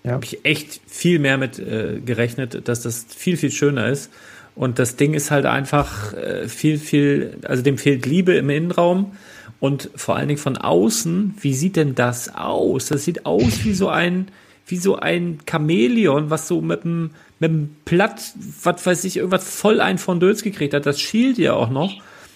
ja. 0.04 0.12
habe 0.12 0.26
ich 0.26 0.46
echt 0.46 0.82
viel 0.88 1.20
mehr 1.20 1.38
mit 1.38 1.58
äh, 1.58 2.00
gerechnet, 2.00 2.68
dass 2.68 2.82
das 2.82 3.06
viel, 3.10 3.38
viel 3.38 3.52
schöner 3.52 3.88
ist. 3.88 4.12
Und 4.56 4.80
das 4.80 4.96
Ding 4.96 5.14
ist 5.14 5.32
halt 5.32 5.46
einfach 5.46 6.14
äh, 6.14 6.48
viel, 6.48 6.78
viel, 6.78 7.38
also 7.44 7.64
dem 7.64 7.78
fehlt 7.78 8.06
Liebe 8.06 8.34
im 8.34 8.50
Innenraum 8.50 9.14
und 9.60 9.90
vor 9.96 10.16
allen 10.16 10.28
Dingen 10.28 10.40
von 10.40 10.58
außen. 10.58 11.36
Wie 11.40 11.54
sieht 11.54 11.76
denn 11.76 11.96
das 11.96 12.36
aus? 12.36 12.88
Das 12.88 13.04
sieht 13.04 13.26
aus 13.26 13.64
wie 13.64 13.74
so 13.74 13.90
ein, 13.90 14.28
wie 14.68 14.78
so 14.78 14.98
ein 14.98 15.40
Chamäleon, 15.50 16.30
was 16.30 16.48
so 16.48 16.62
mit 16.62 16.84
dem, 16.84 17.12
mit 17.40 17.52
dem 17.52 17.76
Platt, 17.86 18.22
was 18.62 18.86
weiß 18.86 19.04
ich, 19.06 19.18
irgendwas 19.18 19.50
voll 19.50 19.82
ein 19.82 19.98
von 19.98 20.20
Döls 20.20 20.44
gekriegt 20.44 20.74
hat. 20.74 20.86
Das 20.86 21.00
schielt 21.00 21.38
ja 21.38 21.54
auch 21.54 21.70
noch. 21.70 21.94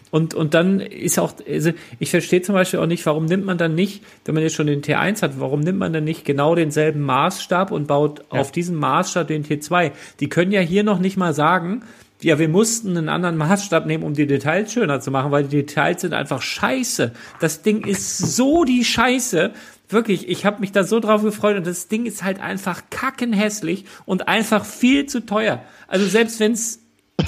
Und, 0.09 0.33
und 0.33 0.53
dann 0.53 0.79
ist 0.79 1.19
auch, 1.19 1.33
also 1.47 1.71
ich 1.99 2.09
verstehe 2.11 2.41
zum 2.41 2.55
Beispiel 2.55 2.79
auch 2.79 2.85
nicht, 2.85 3.05
warum 3.05 3.25
nimmt 3.25 3.45
man 3.45 3.57
dann 3.57 3.75
nicht, 3.75 4.03
wenn 4.25 4.35
man 4.35 4.43
jetzt 4.43 4.55
schon 4.55 4.67
den 4.67 4.81
T1 4.81 5.21
hat, 5.21 5.39
warum 5.39 5.59
nimmt 5.59 5.79
man 5.79 5.91
dann 5.91 6.05
nicht 6.05 6.23
genau 6.23 6.55
denselben 6.55 7.01
Maßstab 7.01 7.71
und 7.71 7.87
baut 7.87 8.21
ja. 8.31 8.39
auf 8.39 8.51
diesem 8.51 8.77
Maßstab 8.77 9.27
den 9.27 9.43
T2? 9.43 9.91
Die 10.19 10.29
können 10.29 10.51
ja 10.51 10.61
hier 10.61 10.83
noch 10.83 10.99
nicht 10.99 11.17
mal 11.17 11.33
sagen, 11.33 11.83
ja, 12.21 12.39
wir 12.39 12.49
mussten 12.49 12.97
einen 12.97 13.09
anderen 13.09 13.37
Maßstab 13.37 13.85
nehmen, 13.85 14.03
um 14.03 14.13
die 14.13 14.25
Details 14.25 14.73
schöner 14.73 14.99
zu 14.99 15.11
machen, 15.11 15.31
weil 15.31 15.43
die 15.43 15.57
Details 15.57 16.01
sind 16.01 16.13
einfach 16.13 16.41
scheiße. 16.41 17.11
Das 17.39 17.61
Ding 17.61 17.85
ist 17.85 18.17
so 18.17 18.63
die 18.63 18.83
Scheiße. 18.83 19.51
Wirklich, 19.89 20.27
ich 20.27 20.45
habe 20.45 20.59
mich 20.59 20.71
da 20.71 20.83
so 20.83 20.99
drauf 20.99 21.21
gefreut 21.21 21.57
und 21.57 21.67
das 21.67 21.87
Ding 21.87 22.05
ist 22.05 22.23
halt 22.23 22.41
einfach 22.41 22.83
kackenhässlich 22.89 23.85
und 24.05 24.27
einfach 24.27 24.65
viel 24.65 25.05
zu 25.05 25.25
teuer. 25.25 25.63
Also 25.87 26.07
selbst 26.07 26.39
wenn's, 26.39 26.79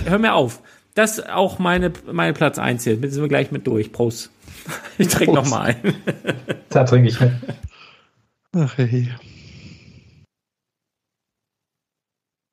hör 0.06 0.18
mir 0.18 0.34
auf, 0.34 0.62
das 0.96 1.20
auch 1.20 1.60
meine, 1.60 1.94
meine 2.12 2.34
Platz 2.34 2.58
hier. 2.84 2.96
Jetzt 2.96 3.14
sind 3.14 3.22
wir 3.22 3.30
gleich 3.30 3.52
mit 3.52 3.68
durch. 3.68 3.92
Prost. 3.92 4.32
Ich 4.98 5.08
trinke 5.08 5.34
noch 5.34 5.50
mal 5.50 5.62
ein. 5.62 5.96
Da 6.70 6.84
trinke 6.84 7.10
ich 7.10 7.20
mit. 7.20 7.32
Ach 8.56 8.78
hey. 8.78 9.10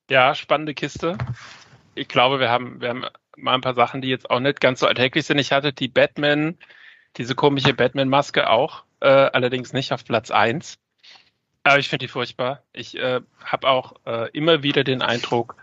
Ja, 0.08 0.34
spannende 0.34 0.72
Kiste 0.72 1.18
ich 1.96 2.08
glaube, 2.08 2.40
wir 2.40 2.50
haben, 2.50 2.80
wir 2.80 2.90
haben 2.90 3.04
mal 3.36 3.54
ein 3.54 3.60
paar 3.60 3.74
Sachen, 3.74 4.00
die 4.00 4.08
jetzt 4.08 4.30
auch 4.30 4.40
nicht 4.40 4.60
ganz 4.60 4.80
so 4.80 4.86
alltäglich 4.86 5.26
sind. 5.26 5.38
Ich 5.38 5.52
hatte 5.52 5.72
die 5.72 5.88
Batman, 5.88 6.56
diese 7.16 7.34
komische 7.34 7.74
Batman-Maske 7.74 8.48
auch, 8.48 8.84
äh, 9.00 9.08
allerdings 9.08 9.72
nicht 9.72 9.92
auf 9.92 10.04
Platz 10.04 10.30
eins. 10.30 10.78
Aber 11.64 11.78
ich 11.78 11.88
finde 11.88 12.04
die 12.04 12.08
furchtbar. 12.08 12.62
Ich 12.72 12.96
äh, 12.96 13.20
habe 13.44 13.68
auch 13.68 13.94
äh, 14.06 14.30
immer 14.30 14.62
wieder 14.62 14.84
den 14.84 15.02
Eindruck, 15.02 15.56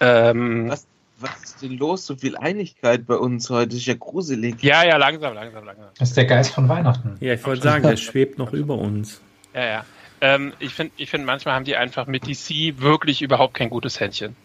ähm, 0.00 0.68
was, 0.68 0.86
was 1.18 1.42
ist 1.44 1.62
denn 1.62 1.78
los? 1.78 2.06
So 2.06 2.16
viel 2.16 2.36
Einigkeit 2.36 3.06
bei 3.06 3.14
uns 3.14 3.48
heute. 3.48 3.76
ist 3.76 3.86
ja 3.86 3.94
gruselig. 3.94 4.62
Ja, 4.62 4.84
ja, 4.84 4.96
langsam, 4.96 5.34
langsam, 5.34 5.64
langsam. 5.64 5.86
Das 5.98 6.08
ist 6.08 6.16
der 6.16 6.26
Geist 6.26 6.52
von 6.52 6.68
Weihnachten. 6.68 7.16
Ja, 7.20 7.32
ich 7.32 7.46
wollte 7.46 7.62
sagen, 7.62 7.84
der 7.84 7.96
schwebt 7.96 8.38
noch 8.38 8.52
über 8.52 8.74
uns. 8.74 9.22
Ja, 9.54 9.64
ja. 9.64 9.84
Ähm, 10.20 10.52
ich 10.58 10.74
finde, 10.74 10.92
ich 10.96 11.10
find, 11.10 11.24
manchmal 11.24 11.54
haben 11.54 11.64
die 11.64 11.76
einfach 11.76 12.06
mit 12.06 12.26
DC 12.26 12.80
wirklich 12.80 13.22
überhaupt 13.22 13.54
kein 13.54 13.70
gutes 13.70 14.00
Händchen. 14.00 14.36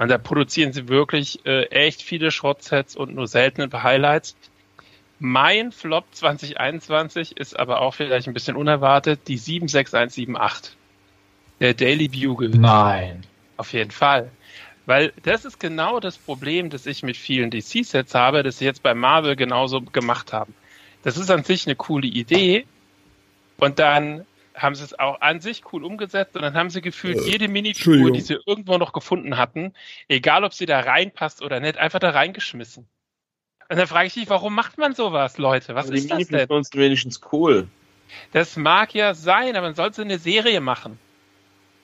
Und 0.00 0.08
da 0.08 0.16
produzieren 0.16 0.72
sie 0.72 0.88
wirklich 0.88 1.44
äh, 1.44 1.64
echt 1.64 2.00
viele 2.00 2.30
Schrottsets 2.30 2.96
und 2.96 3.14
nur 3.14 3.26
seltene 3.26 3.70
Highlights. 3.70 4.34
Mein 5.18 5.72
Flop 5.72 6.06
2021 6.12 7.36
ist 7.36 7.60
aber 7.60 7.82
auch 7.82 7.92
vielleicht 7.92 8.26
ein 8.26 8.32
bisschen 8.32 8.56
unerwartet, 8.56 9.28
die 9.28 9.36
76178. 9.36 10.74
Der 11.60 11.74
Daily 11.74 12.08
Bugle. 12.08 12.48
Nein. 12.48 13.26
Auf 13.58 13.74
jeden 13.74 13.90
Fall. 13.90 14.30
Weil 14.86 15.12
das 15.22 15.44
ist 15.44 15.60
genau 15.60 16.00
das 16.00 16.16
Problem, 16.16 16.70
das 16.70 16.86
ich 16.86 17.02
mit 17.02 17.18
vielen 17.18 17.50
DC-Sets 17.50 18.14
habe, 18.14 18.42
das 18.42 18.56
sie 18.56 18.64
jetzt 18.64 18.82
bei 18.82 18.94
Marvel 18.94 19.36
genauso 19.36 19.82
gemacht 19.82 20.32
haben. 20.32 20.54
Das 21.02 21.18
ist 21.18 21.30
an 21.30 21.44
sich 21.44 21.66
eine 21.66 21.76
coole 21.76 22.06
Idee. 22.06 22.64
Und 23.58 23.78
dann 23.78 24.24
haben 24.62 24.74
sie 24.74 24.84
es 24.84 24.98
auch 24.98 25.20
an 25.20 25.40
sich 25.40 25.62
cool 25.72 25.84
umgesetzt 25.84 26.36
und 26.36 26.42
dann 26.42 26.54
haben 26.54 26.70
sie 26.70 26.80
gefühlt 26.80 27.18
äh, 27.18 27.30
jede 27.30 27.48
Minifigur, 27.48 28.12
die 28.12 28.20
sie 28.20 28.38
irgendwo 28.46 28.78
noch 28.78 28.92
gefunden 28.92 29.36
hatten, 29.36 29.72
egal 30.08 30.44
ob 30.44 30.54
sie 30.54 30.66
da 30.66 30.80
reinpasst 30.80 31.42
oder 31.42 31.60
nicht, 31.60 31.78
einfach 31.78 31.98
da 31.98 32.10
reingeschmissen. 32.10 32.86
Und 33.68 33.76
dann 33.76 33.86
frage 33.86 34.08
ich 34.08 34.16
mich, 34.16 34.28
warum 34.28 34.54
macht 34.54 34.78
man 34.78 34.94
sowas, 34.94 35.38
Leute? 35.38 35.74
Was 35.74 35.86
aber 35.86 35.94
ist 35.94 36.10
das 36.10 36.26
denn? 36.26 36.48
Die 36.48 36.78
wenigstens 36.78 37.20
cool. 37.32 37.68
Das 38.32 38.56
mag 38.56 38.94
ja 38.94 39.14
sein, 39.14 39.56
aber 39.56 39.68
man 39.68 39.76
sollte 39.76 40.02
eine 40.02 40.18
Serie 40.18 40.60
machen. 40.60 40.98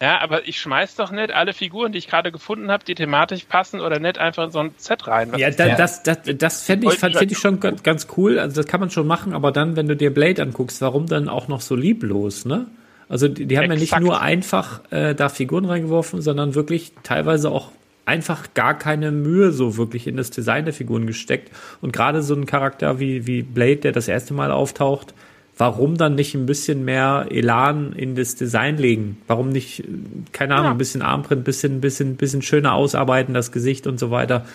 Ja, 0.00 0.20
aber 0.20 0.46
ich 0.46 0.60
schmeiß 0.60 0.96
doch 0.96 1.10
nicht 1.10 1.32
alle 1.32 1.54
Figuren, 1.54 1.92
die 1.92 1.98
ich 1.98 2.08
gerade 2.08 2.30
gefunden 2.30 2.70
habe, 2.70 2.84
die 2.84 2.94
thematisch 2.94 3.44
passen 3.44 3.80
oder 3.80 3.98
nicht 3.98 4.18
einfach 4.18 4.44
in 4.44 4.50
so 4.50 4.58
ein 4.58 4.74
Set 4.76 5.06
rein. 5.06 5.32
Was 5.32 5.40
ja, 5.40 5.50
da, 5.50 5.74
das, 5.74 6.02
das, 6.02 6.18
das 6.36 6.62
fände 6.64 6.88
ich, 6.88 6.98
find 6.98 7.32
ich 7.32 7.38
schon 7.38 7.60
ganz 7.60 8.06
cool. 8.16 8.38
Also 8.38 8.56
das 8.60 8.66
kann 8.66 8.80
man 8.80 8.90
schon 8.90 9.06
machen, 9.06 9.32
aber 9.32 9.52
dann, 9.52 9.74
wenn 9.76 9.88
du 9.88 9.96
dir 9.96 10.12
Blade 10.12 10.42
anguckst, 10.42 10.82
warum 10.82 11.06
dann 11.06 11.30
auch 11.30 11.48
noch 11.48 11.62
so 11.62 11.74
lieblos, 11.74 12.44
ne? 12.44 12.66
Also 13.08 13.28
die, 13.28 13.46
die 13.46 13.56
haben 13.56 13.70
Exakt. 13.70 13.92
ja 13.92 13.98
nicht 13.98 14.06
nur 14.06 14.20
einfach 14.20 14.80
äh, 14.90 15.14
da 15.14 15.28
Figuren 15.28 15.64
reingeworfen, 15.64 16.20
sondern 16.20 16.54
wirklich 16.54 16.92
teilweise 17.02 17.50
auch 17.50 17.70
einfach 18.04 18.54
gar 18.54 18.76
keine 18.76 19.12
Mühe 19.12 19.50
so 19.52 19.76
wirklich 19.76 20.06
in 20.06 20.16
das 20.16 20.30
Design 20.30 20.64
der 20.64 20.74
Figuren 20.74 21.06
gesteckt. 21.06 21.50
Und 21.80 21.92
gerade 21.92 22.22
so 22.22 22.34
ein 22.34 22.46
Charakter 22.46 23.00
wie, 23.00 23.26
wie 23.26 23.42
Blade, 23.42 23.76
der 23.76 23.92
das 23.92 24.08
erste 24.08 24.34
Mal 24.34 24.50
auftaucht, 24.50 25.14
warum 25.56 25.96
dann 25.96 26.14
nicht 26.14 26.34
ein 26.34 26.46
bisschen 26.46 26.84
mehr 26.84 27.26
Elan 27.30 27.92
in 27.92 28.14
das 28.14 28.34
Design 28.34 28.76
legen? 28.76 29.22
Warum 29.26 29.48
nicht, 29.48 29.84
keine 30.32 30.54
Ahnung, 30.54 30.66
ja. 30.66 30.70
ein 30.72 30.78
bisschen 30.78 31.02
Armprint, 31.02 31.40
ein 31.40 31.44
bisschen, 31.44 31.80
bisschen, 31.80 32.16
bisschen 32.16 32.42
schöner 32.42 32.74
ausarbeiten, 32.74 33.34
das 33.34 33.52
Gesicht 33.52 33.86
und 33.86 33.98
so 33.98 34.10
weiter. 34.10 34.46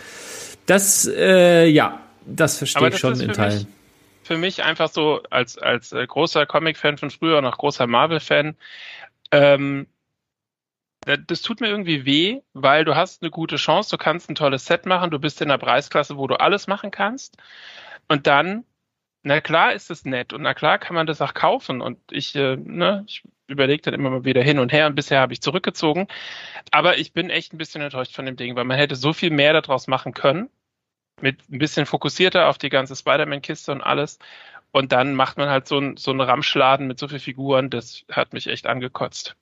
Das, 0.67 1.07
äh, 1.07 1.65
ja, 1.67 1.99
das 2.25 2.57
verstehe 2.57 2.89
ich 2.89 2.97
schon 2.99 3.19
in 3.19 3.33
Teilen. 3.33 3.57
Mich, 3.59 3.67
für 4.23 4.37
mich 4.37 4.63
einfach 4.63 4.89
so 4.89 5.21
als, 5.29 5.57
als 5.57 5.91
äh, 5.91 6.05
großer 6.05 6.45
Comic-Fan 6.45 6.97
von 6.97 7.09
früher 7.09 7.39
und 7.39 7.45
auch 7.45 7.57
großer 7.57 7.87
Marvel-Fan, 7.87 8.55
ähm, 9.31 9.87
das 11.03 11.41
tut 11.41 11.61
mir 11.61 11.67
irgendwie 11.69 12.05
weh, 12.05 12.41
weil 12.53 12.85
du 12.85 12.95
hast 12.95 13.23
eine 13.23 13.31
gute 13.31 13.55
Chance, 13.55 13.89
du 13.89 13.97
kannst 13.97 14.29
ein 14.29 14.35
tolles 14.35 14.65
Set 14.65 14.85
machen, 14.85 15.09
du 15.09 15.17
bist 15.17 15.41
in 15.41 15.49
der 15.49 15.57
Preisklasse, 15.57 16.15
wo 16.15 16.27
du 16.27 16.39
alles 16.39 16.67
machen 16.67 16.91
kannst. 16.91 17.37
Und 18.07 18.27
dann 18.27 18.65
na 19.23 19.41
klar 19.41 19.73
ist 19.73 19.91
es 19.91 20.06
nett 20.06 20.34
und 20.34 20.41
na 20.41 20.53
klar 20.53 20.80
kann 20.80 20.95
man 20.95 21.07
das 21.07 21.22
auch 21.22 21.34
kaufen 21.34 21.81
und 21.81 21.99
ich, 22.11 22.35
äh, 22.35 22.56
ne, 22.57 23.03
ich 23.07 23.23
überlege 23.48 23.81
dann 23.84 23.93
immer 23.93 24.10
mal 24.10 24.26
wieder 24.26 24.41
hin 24.41 24.60
und 24.60 24.72
her 24.72 24.88
und 24.88 24.95
bisher 24.95 25.19
habe 25.19 25.34
ich 25.34 25.41
zurückgezogen. 25.41 26.07
Aber 26.72 26.98
ich 26.98 27.14
bin 27.14 27.30
echt 27.30 27.53
ein 27.53 27.57
bisschen 27.57 27.81
enttäuscht 27.81 28.15
von 28.15 28.26
dem 28.26 28.38
Ding, 28.38 28.56
weil 28.56 28.64
man 28.65 28.77
hätte 28.77 28.95
so 28.95 29.14
viel 29.14 29.31
mehr 29.31 29.53
daraus 29.53 29.88
machen 29.88 30.14
können. 30.14 30.49
Mit 31.22 31.38
ein 31.49 31.60
bisschen 31.60 31.85
fokussierter 31.85 32.49
auf 32.49 32.57
die 32.57 32.69
ganze 32.69 32.95
Spider-Man-Kiste 32.95 33.72
und 33.72 33.81
alles. 33.81 34.18
Und 34.72 34.91
dann 34.91 35.15
macht 35.15 35.38
man 35.38 35.49
halt 35.49 35.68
so 35.68 35.77
ein, 35.80 35.98
so 35.98 36.11
einen 36.11 36.22
Ramschladen 36.22 36.88
mit 36.88 36.98
so 36.98 37.07
vielen 37.07 37.19
Figuren, 37.19 37.69
das 37.69 38.06
hat 38.10 38.34
mich 38.34 38.48
echt 38.48 38.68
angekotzt. 38.68 39.35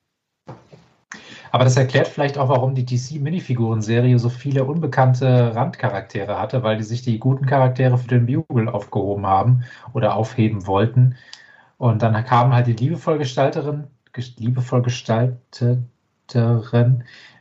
Aber 1.52 1.64
das 1.64 1.76
erklärt 1.76 2.08
vielleicht 2.08 2.38
auch, 2.38 2.48
warum 2.48 2.74
die 2.74 2.84
DC-Minifiguren-Serie 2.84 4.18
so 4.18 4.28
viele 4.28 4.64
unbekannte 4.64 5.54
Randcharaktere 5.54 6.38
hatte, 6.38 6.62
weil 6.62 6.76
die 6.76 6.84
sich 6.84 7.02
die 7.02 7.18
guten 7.18 7.46
Charaktere 7.46 7.98
für 7.98 8.08
den 8.08 8.26
Bugle 8.26 8.68
aufgehoben 8.68 9.26
haben 9.26 9.64
oder 9.92 10.14
aufheben 10.14 10.66
wollten. 10.66 11.16
Und 11.78 12.02
dann 12.02 12.24
kamen 12.24 12.52
halt 12.52 12.66
die 12.68 12.74
liebevoll 12.74 13.18
Gestalterin, 13.18 13.84
liebevoll 14.36 14.82
Gestalterin 14.82 15.88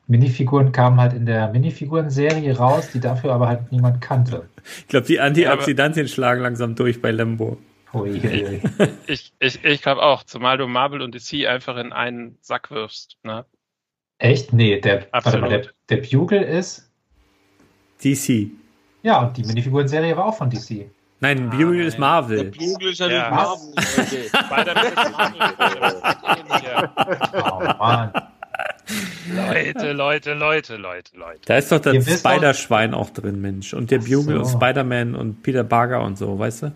Minifiguren 0.09 0.71
kamen 0.71 0.99
halt 0.99 1.13
in 1.13 1.27
der 1.27 1.49
Minifiguren-Serie 1.49 2.57
raus, 2.57 2.89
die 2.91 2.99
dafür 2.99 3.31
aber 3.31 3.47
halt 3.47 3.71
niemand 3.71 4.01
kannte. 4.01 4.49
Ich 4.79 4.87
glaube, 4.87 5.05
die 5.05 5.19
Antioxidantien 5.19 6.07
schlagen 6.07 6.41
langsam 6.41 6.73
durch 6.73 6.99
bei 6.99 7.11
Lembo. 7.11 7.59
Ich, 9.05 9.33
ich, 9.39 9.63
ich 9.63 9.81
glaube 9.81 10.01
auch, 10.01 10.23
zumal 10.23 10.57
du 10.57 10.67
Marvel 10.67 11.01
und 11.01 11.13
DC 11.13 11.47
einfach 11.47 11.77
in 11.77 11.93
einen 11.93 12.37
Sack 12.41 12.71
wirfst. 12.71 13.17
Ne? 13.23 13.45
Echt? 14.19 14.53
Nee, 14.53 14.79
der, 14.79 15.07
warte 15.11 15.37
mal, 15.39 15.49
der, 15.49 15.59
Absolut. 15.59 15.75
der 15.89 15.97
Bugle 15.97 16.41
ist. 16.43 16.89
DC. 18.03 18.51
Ja, 19.01 19.21
und 19.21 19.35
die 19.37 19.43
Minifiguren-Serie 19.43 20.15
war 20.15 20.25
auch 20.27 20.37
von 20.37 20.49
DC. 20.49 20.89
Nein, 21.21 21.49
Bugle 21.49 21.81
ist 21.85 21.93
Der 21.93 21.99
Marvel. 21.99 22.51
Bugle 22.51 22.91
ist 22.91 22.99
natürlich 22.99 23.21
Ja. 23.21 23.29
Marvel. 23.29 23.73
Leute. 23.75 24.29
Spider-Man 24.29 24.85
ist 24.85 25.11
Marvel. 25.11 26.79
Oh 27.43 27.77
Mann. 27.77 28.13
Leute, 29.35 29.91
Leute, 29.93 30.33
Leute, 30.33 30.75
Leute, 30.77 31.17
Leute. 31.17 31.39
Da 31.45 31.57
ist 31.57 31.71
doch 31.71 31.79
das 31.79 32.19
Spider-Schwein 32.19 32.93
auch 32.93 33.09
drin, 33.11 33.39
Mensch. 33.41 33.73
Und 33.73 33.91
der 33.91 33.99
Bugle 33.99 34.35
so. 34.35 34.39
und 34.39 34.45
Spider-Man 34.47 35.15
und 35.15 35.43
Peter 35.43 35.63
Parker 35.63 36.01
und 36.03 36.17
so, 36.17 36.37
weißt 36.39 36.63
du? 36.63 36.71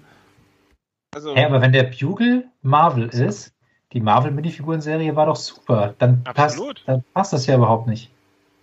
Also, 1.16 1.36
Hey, 1.36 1.46
aber 1.46 1.62
wenn 1.62 1.72
der 1.74 1.84
Bugle 1.84 2.46
Marvel 2.62 3.08
ist, 3.10 3.54
die 3.94 4.02
Marvel-Minifiguren-Serie 4.02 5.16
war 5.16 5.28
doch 5.28 5.36
super. 5.36 5.94
Dann 6.00 6.24
passt, 6.24 6.60
dann 6.86 7.04
passt 7.14 7.34
das 7.34 7.46
ja 7.46 7.56
überhaupt 7.56 7.88
nicht. 7.88 8.10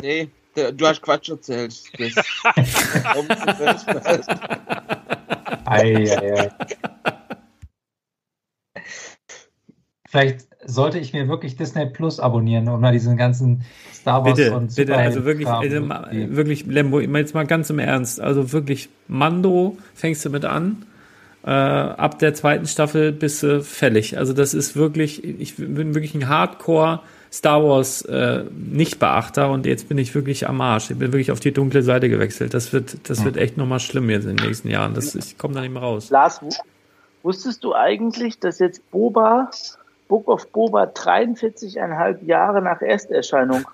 nee, 0.03 0.29
du 0.55 0.87
hast 0.87 1.03
Quatsch 1.03 1.31
erzählt. 1.31 1.75
Das? 1.99 2.15
Ei, 5.67 5.95
ei, 5.95 6.35
ei. 6.35 6.51
Vielleicht 10.09 10.49
sollte 10.65 10.99
ich 10.99 11.13
mir 11.13 11.29
wirklich 11.29 11.57
Disney 11.57 11.87
Plus 11.87 12.19
abonnieren, 12.19 12.69
um 12.69 12.81
mal 12.81 12.93
diesen 12.93 13.17
ganzen 13.17 13.63
Star 13.93 14.25
Wars 14.25 14.37
Bitte, 14.37 14.57
und 14.57 14.75
bitte, 14.75 14.97
also 14.97 15.25
wirklich, 15.25 15.47
also, 15.47 15.89
wirklich, 16.35 16.67
Lembo, 16.67 16.99
jetzt 16.99 17.35
mal 17.35 17.47
ganz 17.47 17.71
im 17.71 17.79
Ernst. 17.79 18.21
Also 18.21 18.51
wirklich, 18.51 18.89
Mando 19.07 19.79
fängst 19.95 20.25
du 20.25 20.31
mit 20.31 20.45
an. 20.45 20.85
Äh, 21.45 21.51
ab 21.51 22.19
der 22.19 22.35
zweiten 22.35 22.67
Staffel 22.67 23.13
bist 23.13 23.43
du 23.43 23.63
fällig. 23.63 24.19
Also 24.19 24.33
das 24.33 24.53
ist 24.55 24.77
wirklich, 24.77 25.25
ich 25.25 25.57
bin 25.57 25.95
wirklich 25.95 26.15
ein 26.15 26.29
Hardcore 26.29 27.01
Star 27.33 27.63
Wars 27.65 28.03
äh, 28.03 28.45
Nicht-Beachter 28.53 29.51
und 29.51 29.65
jetzt 29.65 29.89
bin 29.89 29.97
ich 29.99 30.15
wirklich 30.15 30.49
am 30.49 30.61
Arsch. 30.61 30.91
Ich 30.91 30.99
bin 30.99 31.13
wirklich 31.13 31.31
auf 31.31 31.41
die 31.41 31.53
dunkle 31.53 31.83
Seite 31.83 32.09
gewechselt. 32.09 32.53
Das 32.55 32.73
wird, 32.73 33.09
das 33.09 33.25
wird 33.25 33.37
echt 33.37 33.57
nochmal 33.57 33.79
schlimm 33.81 34.11
jetzt 34.11 34.25
in 34.27 34.37
den 34.37 34.47
nächsten 34.47 34.69
Jahren. 34.69 34.95
Das, 34.95 35.15
ich 35.15 35.39
komme 35.39 35.55
da 35.55 35.61
nicht 35.61 35.73
mehr 35.73 35.81
raus. 35.83 36.11
Lars, 36.11 36.43
wu- 36.43 36.49
wusstest 37.23 37.63
du 37.65 37.75
eigentlich, 37.75 38.39
dass 38.41 38.59
jetzt 38.59 38.89
Boba, 38.91 39.51
Book 40.09 40.27
of 40.29 40.49
Boba 40.49 40.85
43,5 40.85 42.25
Jahre 42.25 42.61
nach 42.61 42.83
Ersterscheinung 42.83 43.65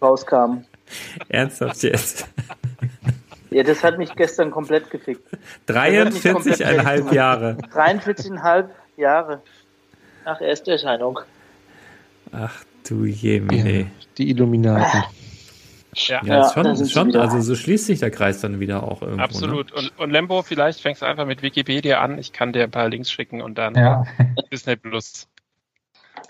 rauskam? 0.00 0.64
Ernsthaft 1.28 1.82
jetzt. 1.82 2.26
Ja, 3.50 3.62
das 3.62 3.82
hat 3.82 3.98
mich 3.98 4.14
gestern 4.14 4.50
komplett 4.50 4.90
gefickt. 4.90 5.22
Das 5.66 5.76
hat 5.76 6.12
mich 6.12 6.22
komplett 6.22 6.60
43,5 6.60 6.82
fertig 6.84 7.12
Jahre. 7.12 7.56
gemacht. 7.56 7.74
43,5 7.74 8.68
Jahre 8.96 9.42
nach 10.24 10.40
Ersterscheinung. 10.40 11.20
Ach 12.32 12.62
du 12.88 13.04
Jemine. 13.04 13.90
Die 14.18 14.30
Illuminaten. 14.30 15.04
Ja, 15.94 16.20
Ja, 16.22 16.46
ist 16.46 16.54
da 16.54 16.76
schon, 16.76 16.86
schon 16.86 17.16
also 17.16 17.40
so 17.40 17.54
schließt 17.56 17.86
sich 17.86 17.98
der 18.00 18.10
Kreis 18.10 18.40
dann 18.40 18.60
wieder 18.60 18.82
auch 18.82 19.00
irgendwo. 19.00 19.16
Ne? 19.16 19.24
absolut. 19.24 19.72
Und, 19.72 19.98
und 19.98 20.10
Lembo, 20.10 20.42
vielleicht 20.42 20.80
fängst 20.80 21.02
du 21.02 21.06
einfach 21.06 21.24
mit 21.26 21.42
Wikipedia 21.42 22.00
an. 22.00 22.18
Ich 22.18 22.32
kann 22.32 22.52
dir 22.52 22.64
ein 22.64 22.70
paar 22.70 22.88
Links 22.88 23.10
schicken 23.10 23.40
und 23.40 23.56
dann 23.56 23.74
Ja, 23.74 24.04
Disney 24.52 24.76
Plus. 24.76 25.26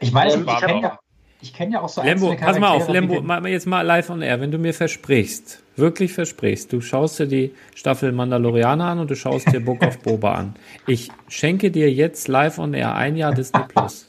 ich 0.00 0.14
weiß, 0.14 0.36
Ähm, 0.36 0.44
ich 0.46 0.52
ich 0.52 0.60
kenne 0.60 0.80
ja, 0.82 0.98
ich 1.40 1.54
kenn 1.54 1.72
ja 1.72 1.80
auch 1.80 1.88
so 1.88 2.02
Lembo, 2.02 2.34
pass 2.36 2.58
mal 2.58 2.70
auf, 2.70 2.88
Lembo, 2.88 3.20
mal, 3.20 3.46
jetzt 3.48 3.66
mal 3.66 3.82
live 3.82 4.08
on 4.10 4.22
air. 4.22 4.40
Wenn 4.40 4.50
du 4.52 4.58
mir 4.58 4.72
versprichst, 4.72 5.62
wirklich 5.78 6.12
versprichst, 6.12 6.72
du 6.72 6.80
schaust 6.80 7.18
dir 7.18 7.26
die 7.26 7.54
Staffel 7.74 8.12
Mandalorianer 8.12 8.84
an 8.84 8.98
und 8.98 9.10
du 9.10 9.16
schaust 9.16 9.52
dir 9.52 9.60
Book 9.60 9.82
of 9.82 9.98
Boba 10.00 10.34
an. 10.34 10.54
Ich 10.86 11.10
schenke 11.28 11.70
dir 11.70 11.90
jetzt 11.90 12.28
live 12.28 12.58
on 12.58 12.74
air 12.74 12.94
ein 12.94 13.16
Jahr 13.16 13.34
Disney 13.34 13.62
Plus. 13.68 14.08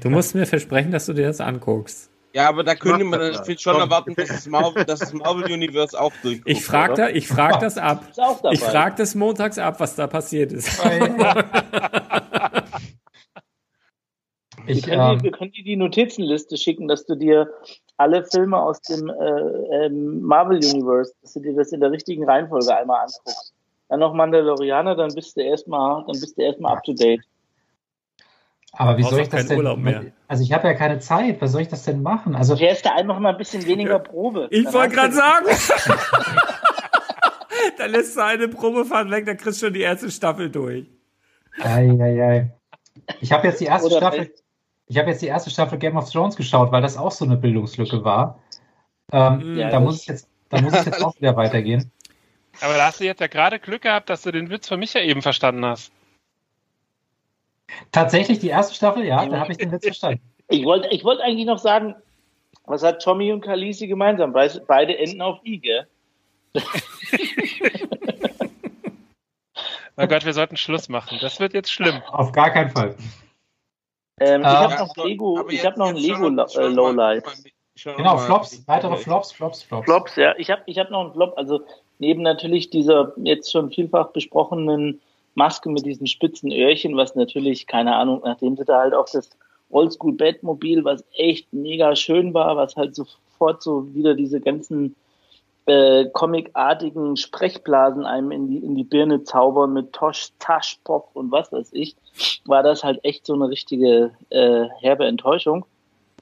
Du 0.00 0.10
musst 0.10 0.34
mir 0.34 0.46
versprechen, 0.46 0.90
dass 0.90 1.06
du 1.06 1.12
dir 1.12 1.26
das 1.26 1.40
anguckst. 1.40 2.10
Ja, 2.36 2.50
aber 2.50 2.64
da 2.64 2.74
könnte 2.74 3.02
man 3.02 3.18
das 3.18 3.38
natürlich 3.38 3.62
schon 3.62 3.72
Komm. 3.72 3.82
erwarten, 3.82 4.14
dass 4.14 4.28
das 4.28 4.46
Marvel, 4.46 4.84
dass 4.84 5.00
das 5.00 5.14
Marvel 5.14 5.50
Universe 5.50 5.98
auch 5.98 6.12
durchguckt. 6.22 6.50
Ich 6.50 6.62
frag, 6.62 6.92
oder? 6.92 7.06
da, 7.06 7.08
ich 7.08 7.26
frag 7.28 7.60
das 7.60 7.78
ab. 7.78 8.04
Ich 8.52 8.60
frag 8.60 8.96
das 8.96 9.14
montags 9.14 9.58
ab, 9.58 9.80
was 9.80 9.94
da 9.94 10.06
passiert 10.06 10.52
ist. 10.52 10.84
Wir 10.84 11.44
Ich, 14.66 14.82
können, 14.82 15.00
dir, 15.00 15.12
ähm, 15.12 15.22
wir 15.22 15.30
können 15.32 15.52
dir 15.52 15.64
die 15.64 15.76
Notizenliste 15.76 16.56
schicken, 16.56 16.88
dass 16.88 17.06
du 17.06 17.14
dir 17.14 17.50
alle 17.96 18.24
Filme 18.24 18.60
aus 18.60 18.80
dem 18.82 19.08
äh, 19.08 19.86
ähm, 19.86 20.20
Marvel 20.22 20.58
Universe, 20.58 21.12
dass 21.22 21.34
du 21.34 21.40
dir 21.40 21.54
das 21.54 21.72
in 21.72 21.80
der 21.80 21.90
richtigen 21.90 22.24
Reihenfolge 22.24 22.76
einmal 22.76 23.00
anguckst. 23.00 23.54
Dann 23.88 24.00
noch 24.00 24.14
Mandalorianer, 24.14 24.96
dann 24.96 25.14
bist 25.14 25.36
du 25.36 25.42
erstmal, 25.42 26.04
dann 26.06 26.20
bist 26.20 26.36
du 26.36 26.42
erstmal 26.42 26.76
up 26.76 26.82
to 26.82 26.92
date. 26.92 27.22
aber 28.72 28.98
wie 28.98 29.04
soll 29.04 29.20
ich 29.20 29.28
das 29.28 29.46
denn? 29.46 29.58
Urlaub 29.58 29.78
mehr. 29.78 30.06
Also 30.28 30.42
ich 30.42 30.52
habe 30.52 30.66
ja 30.66 30.74
keine 30.74 30.98
Zeit. 30.98 31.40
Was 31.40 31.52
soll 31.52 31.62
ich 31.62 31.68
das 31.68 31.84
denn 31.84 32.02
machen? 32.02 32.34
Also 32.34 32.56
Fährst 32.56 32.84
du 32.84 32.92
einfach 32.92 33.18
mal 33.20 33.30
ein 33.30 33.38
bisschen 33.38 33.64
weniger 33.66 34.00
Probe. 34.00 34.48
Ich 34.50 34.64
Dann 34.64 34.74
wollte 34.74 34.94
gerade 34.96 35.14
sagen. 35.14 35.46
da 37.78 37.86
lässt 37.86 38.16
du 38.16 38.24
eine 38.24 38.48
Probefahrt 38.48 39.10
weg, 39.10 39.26
da 39.26 39.34
kriegst 39.34 39.62
du 39.62 39.66
schon 39.66 39.74
die 39.74 39.82
erste 39.82 40.10
Staffel 40.10 40.50
durch. 40.50 40.86
Ei, 41.62 41.90
ei, 42.00 42.22
ei. 42.22 42.52
Ich 43.20 43.32
habe 43.32 43.48
jetzt 43.48 43.60
die 43.60 43.66
erste 43.66 43.88
Oder 43.88 43.98
Staffel. 43.98 44.32
Ich 44.88 44.98
habe 44.98 45.10
jetzt 45.10 45.20
die 45.22 45.26
erste 45.26 45.50
Staffel 45.50 45.78
Game 45.78 45.96
of 45.96 46.10
Thrones 46.10 46.36
geschaut, 46.36 46.70
weil 46.70 46.82
das 46.82 46.96
auch 46.96 47.10
so 47.10 47.24
eine 47.24 47.36
Bildungslücke 47.36 48.04
war. 48.04 48.38
Ähm, 49.12 49.56
Ja, 49.56 49.70
da 49.70 49.80
muss 49.80 50.02
ich 50.02 50.06
jetzt, 50.06 50.28
da 50.48 50.60
muss 50.60 50.72
ich 50.74 50.84
jetzt 50.84 51.04
auch 51.04 51.16
wieder 51.16 51.36
weitergehen. 51.36 51.90
Aber 52.60 52.74
da 52.74 52.86
hast 52.86 53.00
du 53.00 53.04
jetzt 53.04 53.20
ja 53.20 53.26
gerade 53.26 53.58
Glück 53.58 53.82
gehabt, 53.82 54.08
dass 54.08 54.22
du 54.22 54.30
den 54.30 54.48
Witz 54.48 54.68
von 54.68 54.78
Micha 54.78 55.00
eben 55.00 55.22
verstanden 55.22 55.64
hast. 55.64 55.92
Tatsächlich 57.92 58.38
die 58.38 58.48
erste 58.48 58.74
Staffel, 58.74 59.04
ja, 59.04 59.26
da 59.26 59.40
habe 59.40 59.52
ich 59.52 59.58
den 59.58 59.72
Witz 59.72 59.84
verstanden. 59.86 60.20
Ich 60.48 60.64
wollte 60.64 60.88
ich 60.88 61.02
wollte 61.04 61.22
eigentlich 61.24 61.46
noch 61.46 61.58
sagen, 61.58 61.96
was 62.64 62.82
hat 62.82 63.02
Tommy 63.02 63.32
und 63.32 63.40
Kalisi 63.40 63.86
gemeinsam? 63.88 64.32
Beide 64.32 64.96
enden 64.98 65.20
auf 65.20 65.40
I, 65.44 65.58
gell? 65.58 65.86
Oh 69.98 70.06
Gott, 70.06 70.26
wir 70.26 70.34
sollten 70.34 70.58
Schluss 70.58 70.90
machen. 70.90 71.16
Das 71.22 71.40
wird 71.40 71.54
jetzt 71.54 71.72
schlimm. 71.72 72.02
Auf 72.08 72.32
gar 72.32 72.50
keinen 72.50 72.70
Fall. 72.70 72.94
Ähm, 74.18 74.40
ich 74.40 74.46
Ah. 74.46 74.70
habe 74.70 74.86
noch 74.86 74.96
Lego, 75.04 75.48
ich 75.48 75.64
habe 75.64 75.78
noch 75.78 75.88
ein 75.88 75.96
Lego 75.96 76.28
äh, 76.28 76.68
Lowlight. 76.68 77.24
Genau, 77.84 78.16
Flops, 78.16 78.66
weitere 78.66 78.96
Flops, 78.96 79.32
Flops, 79.32 79.62
Flops. 79.62 79.84
Flops, 79.84 80.16
ja. 80.16 80.34
Ich 80.38 80.50
habe 80.50 80.62
ich 80.64 80.78
hab 80.78 80.90
noch 80.90 81.00
einen 81.00 81.12
Flop. 81.12 81.34
Also 81.36 81.60
neben 81.98 82.22
natürlich 82.22 82.70
dieser 82.70 83.12
jetzt 83.18 83.52
schon 83.52 83.70
vielfach 83.70 84.08
besprochenen 84.12 85.00
Maske 85.34 85.68
mit 85.68 85.84
diesen 85.84 86.06
spitzen 86.06 86.50
Öhrchen, 86.50 86.96
was 86.96 87.14
natürlich, 87.14 87.66
keine 87.66 87.94
Ahnung, 87.94 88.22
nachdem 88.24 88.56
sie 88.56 88.64
da 88.64 88.78
halt 88.78 88.94
auch 88.94 89.06
das 89.12 89.28
Oldschool 89.68 90.12
Batmobil, 90.14 90.84
was 90.84 91.04
echt 91.14 91.52
mega 91.52 91.94
schön 91.94 92.32
war, 92.32 92.56
was 92.56 92.76
halt 92.76 92.94
sofort 92.94 93.62
so 93.62 93.92
wieder 93.94 94.14
diese 94.14 94.40
ganzen 94.40 94.94
äh, 95.66 96.06
comicartigen 96.12 97.16
Sprechblasen 97.16 98.04
einem 98.04 98.30
in 98.30 98.48
die, 98.48 98.58
in 98.58 98.74
die 98.74 98.84
Birne 98.84 99.24
zaubern 99.24 99.72
mit 99.72 99.92
Tosch, 99.92 100.30
Tasch, 100.38 100.78
Pop 100.84 101.10
und 101.14 101.32
was 101.32 101.52
weiß 101.52 101.70
ich, 101.72 101.96
war 102.44 102.62
das 102.62 102.84
halt 102.84 103.00
echt 103.04 103.26
so 103.26 103.34
eine 103.34 103.48
richtige 103.48 104.12
äh, 104.30 104.66
herbe 104.80 105.06
Enttäuschung. 105.06 105.66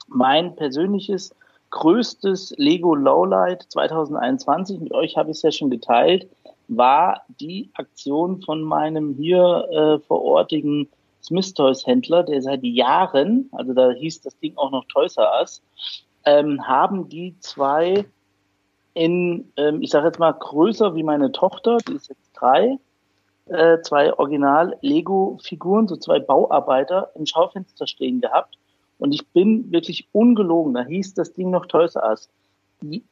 Mein 0.07 0.55
persönliches 0.55 1.33
größtes 1.69 2.55
Lego 2.57 2.95
Lowlight 2.95 3.63
2021, 3.69 4.79
mit 4.79 4.93
euch 4.93 5.17
habe 5.17 5.31
ich 5.31 5.37
es 5.37 5.43
ja 5.43 5.51
schon 5.51 5.69
geteilt, 5.69 6.27
war 6.67 7.21
die 7.39 7.69
Aktion 7.75 8.41
von 8.41 8.63
meinem 8.63 9.13
hier 9.13 9.67
äh, 9.71 9.99
vorortigen 9.99 10.89
Smith 11.21 11.53
Toys 11.53 11.85
Händler, 11.85 12.23
der 12.23 12.41
seit 12.41 12.63
Jahren, 12.63 13.49
also 13.51 13.73
da 13.73 13.91
hieß 13.91 14.21
das 14.21 14.37
Ding 14.39 14.57
auch 14.57 14.71
noch 14.71 14.85
Toys 14.85 15.17
R 15.17 15.31
Us, 15.41 15.61
ähm, 16.25 16.67
haben 16.67 17.09
die 17.09 17.35
zwei 17.39 18.05
in, 18.95 19.51
ähm, 19.57 19.81
ich 19.81 19.91
sage 19.91 20.07
jetzt 20.07 20.19
mal, 20.19 20.31
größer 20.31 20.95
wie 20.95 21.03
meine 21.03 21.31
Tochter, 21.31 21.77
die 21.87 21.93
ist 21.93 22.09
jetzt 22.09 22.31
drei, 22.33 22.79
äh, 23.47 23.79
zwei 23.81 24.11
Original-Lego-Figuren, 24.17 25.87
so 25.87 25.97
zwei 25.97 26.19
Bauarbeiter 26.19 27.11
im 27.13 27.25
Schaufenster 27.25 27.85
stehen 27.85 28.21
gehabt. 28.21 28.57
Und 28.97 29.13
ich 29.13 29.27
bin 29.27 29.71
wirklich 29.71 30.07
ungelogen, 30.13 30.73
da 30.73 30.83
hieß 30.83 31.13
das 31.13 31.33
Ding 31.33 31.51
noch 31.51 31.67
Toys 31.67 31.95
R 31.95 32.15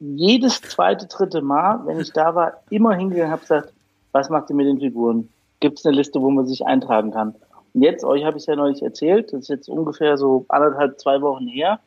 Jedes 0.00 0.60
zweite, 0.62 1.06
dritte 1.06 1.42
Mal, 1.42 1.80
wenn 1.86 2.00
ich 2.00 2.12
da 2.12 2.34
war, 2.34 2.62
immer 2.70 2.94
hingegangen 2.94 3.30
habe 3.30 3.42
gesagt, 3.42 3.72
was 4.12 4.30
macht 4.30 4.48
ihr 4.50 4.56
mit 4.56 4.66
den 4.66 4.80
Figuren? 4.80 5.28
Gibt 5.60 5.78
es 5.78 5.86
eine 5.86 5.96
Liste, 5.96 6.20
wo 6.20 6.30
man 6.30 6.46
sich 6.46 6.64
eintragen 6.64 7.10
kann? 7.10 7.34
Und 7.74 7.82
jetzt, 7.82 8.04
euch 8.04 8.24
habe 8.24 8.38
ich 8.38 8.46
ja 8.46 8.56
neulich 8.56 8.82
erzählt, 8.82 9.32
das 9.32 9.42
ist 9.42 9.48
jetzt 9.48 9.68
ungefähr 9.68 10.16
so 10.16 10.46
anderthalb, 10.48 10.98
zwei 10.98 11.20
Wochen 11.20 11.46
her, 11.46 11.80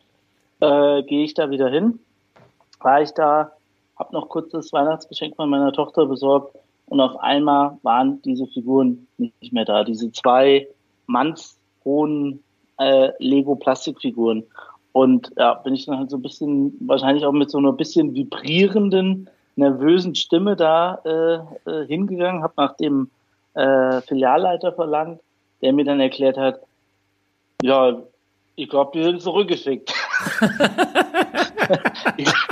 äh, 0.60 1.02
gehe 1.03 1.24
ich 1.24 1.34
da 1.34 1.49
wieder 1.49 1.69
hin, 1.69 1.99
war 2.82 3.02
ich 3.02 3.11
da, 3.11 3.53
habe 3.99 4.14
noch 4.14 4.30
kurz 4.30 4.52
das 4.52 4.72
Weihnachtsgeschenk 4.74 5.36
von 5.36 5.49
meiner 5.49 5.72
Tochter 5.72 6.06
besorgt 6.06 6.56
und 6.88 7.02
auf 7.02 7.19
einmal 7.19 7.78
waren 7.84 8.22
diese 8.22 8.48
Figuren 8.48 9.07
nicht 9.18 9.52
mehr 9.52 9.65
da. 9.65 9.84
Diese 9.84 10.11
zwei 10.11 10.68
mannshohen 11.07 12.44
äh, 12.80 13.11
Lego-Plastikfiguren. 13.19 14.44
Und 14.94 15.32
ja, 15.38 15.56
bin 15.56 15.76
ich 15.76 15.86
dann 15.86 15.99
halt 15.99 16.10
so 16.10 16.18
ein 16.18 16.22
bisschen, 16.22 16.76
wahrscheinlich 16.80 17.26
auch 17.26 17.34
mit 17.34 17.52
so 17.52 17.57
einer 17.57 17.74
bisschen 17.74 18.14
vibrierenden, 18.15 19.30
nervösen 19.56 20.15
Stimme 20.15 20.56
da 20.56 21.02
äh, 21.06 21.69
äh, 21.69 21.88
hingegangen, 21.88 22.41
habe 22.41 22.53
nach 22.57 22.76
dem 22.78 23.10
äh, 23.53 24.02
Filialleiter 24.02 24.72
verlangt, 24.72 25.19
der 25.61 25.74
mir 25.74 25.86
dann 25.86 25.99
erklärt 25.99 26.38
hat, 26.38 26.61
ja, 27.64 28.02
ich 28.56 28.69
glaube, 28.69 28.91
die 28.94 29.03
sind 29.03 29.22
zurückgeschickt. 29.22 29.94
ich 32.18 32.47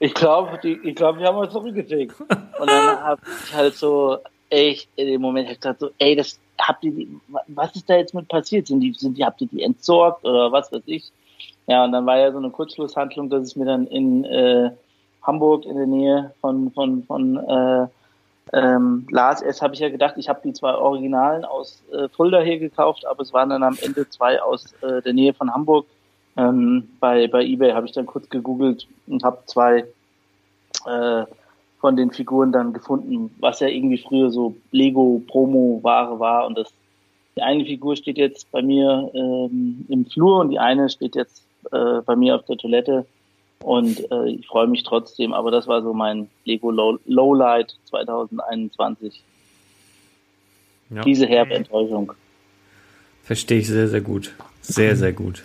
ich, 0.00 0.14
glaube, 0.14 0.58
die, 0.62 0.80
ich 0.82 0.96
glaub, 0.96 1.18
die 1.18 1.24
haben 1.24 1.36
uns 1.36 1.52
zurückgeschickt. 1.52 2.18
Und 2.20 2.70
dann 2.70 3.00
habe 3.04 3.22
ich 3.44 3.54
halt 3.54 3.74
so 3.74 4.18
echt 4.48 4.88
in 4.96 5.06
dem 5.06 5.20
Moment 5.20 5.46
hab 5.46 5.54
ich 5.54 5.60
gesagt 5.60 5.80
so, 5.80 5.90
ey, 5.98 6.16
das 6.16 6.40
habt 6.58 6.82
ihr, 6.84 6.90
die, 6.90 7.08
was 7.46 7.74
ist 7.76 7.88
da 7.88 7.96
jetzt 7.96 8.14
mit 8.14 8.26
passiert? 8.26 8.66
Sind 8.66 8.80
die, 8.80 8.92
sind 8.92 9.16
die, 9.16 9.24
habt 9.24 9.40
ihr 9.40 9.46
die 9.46 9.62
entsorgt 9.62 10.24
oder 10.24 10.50
was 10.50 10.72
weiß 10.72 10.82
ich? 10.86 11.12
Ja, 11.66 11.84
und 11.84 11.92
dann 11.92 12.04
war 12.04 12.18
ja 12.18 12.32
so 12.32 12.38
eine 12.38 12.50
Kurzschlusshandlung, 12.50 13.30
dass 13.30 13.48
ich 13.48 13.56
mir 13.56 13.66
dann 13.66 13.86
in 13.86 14.24
äh, 14.24 14.70
Hamburg 15.22 15.64
in 15.64 15.76
der 15.76 15.86
Nähe 15.86 16.34
von 16.40 16.72
von 16.72 17.04
von 17.04 17.36
äh, 17.36 17.86
ähm, 18.52 19.06
Lars 19.10 19.42
S. 19.42 19.62
habe 19.62 19.74
ich 19.74 19.80
ja 19.80 19.88
gedacht, 19.88 20.14
ich 20.16 20.28
habe 20.28 20.40
die 20.42 20.52
zwei 20.52 20.74
Originalen 20.74 21.44
aus 21.44 21.82
äh, 21.92 22.08
Fulda 22.08 22.40
hier 22.40 22.58
gekauft, 22.58 23.06
aber 23.06 23.22
es 23.22 23.32
waren 23.32 23.50
dann 23.50 23.62
am 23.62 23.78
Ende 23.80 24.08
zwei 24.08 24.42
aus 24.42 24.72
äh, 24.82 25.02
der 25.02 25.12
Nähe 25.12 25.32
von 25.32 25.52
Hamburg. 25.54 25.86
Ähm, 26.40 26.88
bei, 27.00 27.26
bei 27.28 27.44
eBay 27.44 27.72
habe 27.72 27.86
ich 27.86 27.92
dann 27.92 28.06
kurz 28.06 28.28
gegoogelt 28.30 28.86
und 29.06 29.22
habe 29.22 29.42
zwei 29.44 29.84
äh, 30.86 31.24
von 31.80 31.96
den 31.96 32.10
Figuren 32.10 32.52
dann 32.52 32.72
gefunden, 32.72 33.34
was 33.40 33.60
ja 33.60 33.68
irgendwie 33.68 33.98
früher 33.98 34.30
so 34.30 34.54
Lego-Promo-Ware 34.70 36.18
war. 36.18 36.46
Und 36.46 36.56
das, 36.56 36.72
die 37.36 37.42
eine 37.42 37.64
Figur 37.64 37.96
steht 37.96 38.16
jetzt 38.16 38.50
bei 38.52 38.62
mir 38.62 39.10
ähm, 39.14 39.84
im 39.88 40.06
Flur 40.06 40.40
und 40.40 40.50
die 40.50 40.58
eine 40.58 40.88
steht 40.88 41.14
jetzt 41.14 41.42
äh, 41.72 42.00
bei 42.04 42.16
mir 42.16 42.36
auf 42.36 42.44
der 42.46 42.56
Toilette. 42.56 43.04
Und 43.62 44.10
äh, 44.10 44.30
ich 44.30 44.46
freue 44.46 44.66
mich 44.66 44.82
trotzdem, 44.82 45.34
aber 45.34 45.50
das 45.50 45.66
war 45.66 45.82
so 45.82 45.92
mein 45.92 46.30
Lego 46.46 46.70
Low 46.70 46.98
Lowlight 47.04 47.76
2021. 47.86 49.22
Ja. 50.88 51.02
Diese 51.02 51.26
herbe 51.26 51.54
Enttäuschung. 51.54 52.14
Verstehe 53.22 53.58
ich 53.58 53.68
sehr, 53.68 53.88
sehr 53.88 54.00
gut. 54.00 54.34
Sehr, 54.62 54.96
sehr 54.96 55.12
gut. 55.12 55.44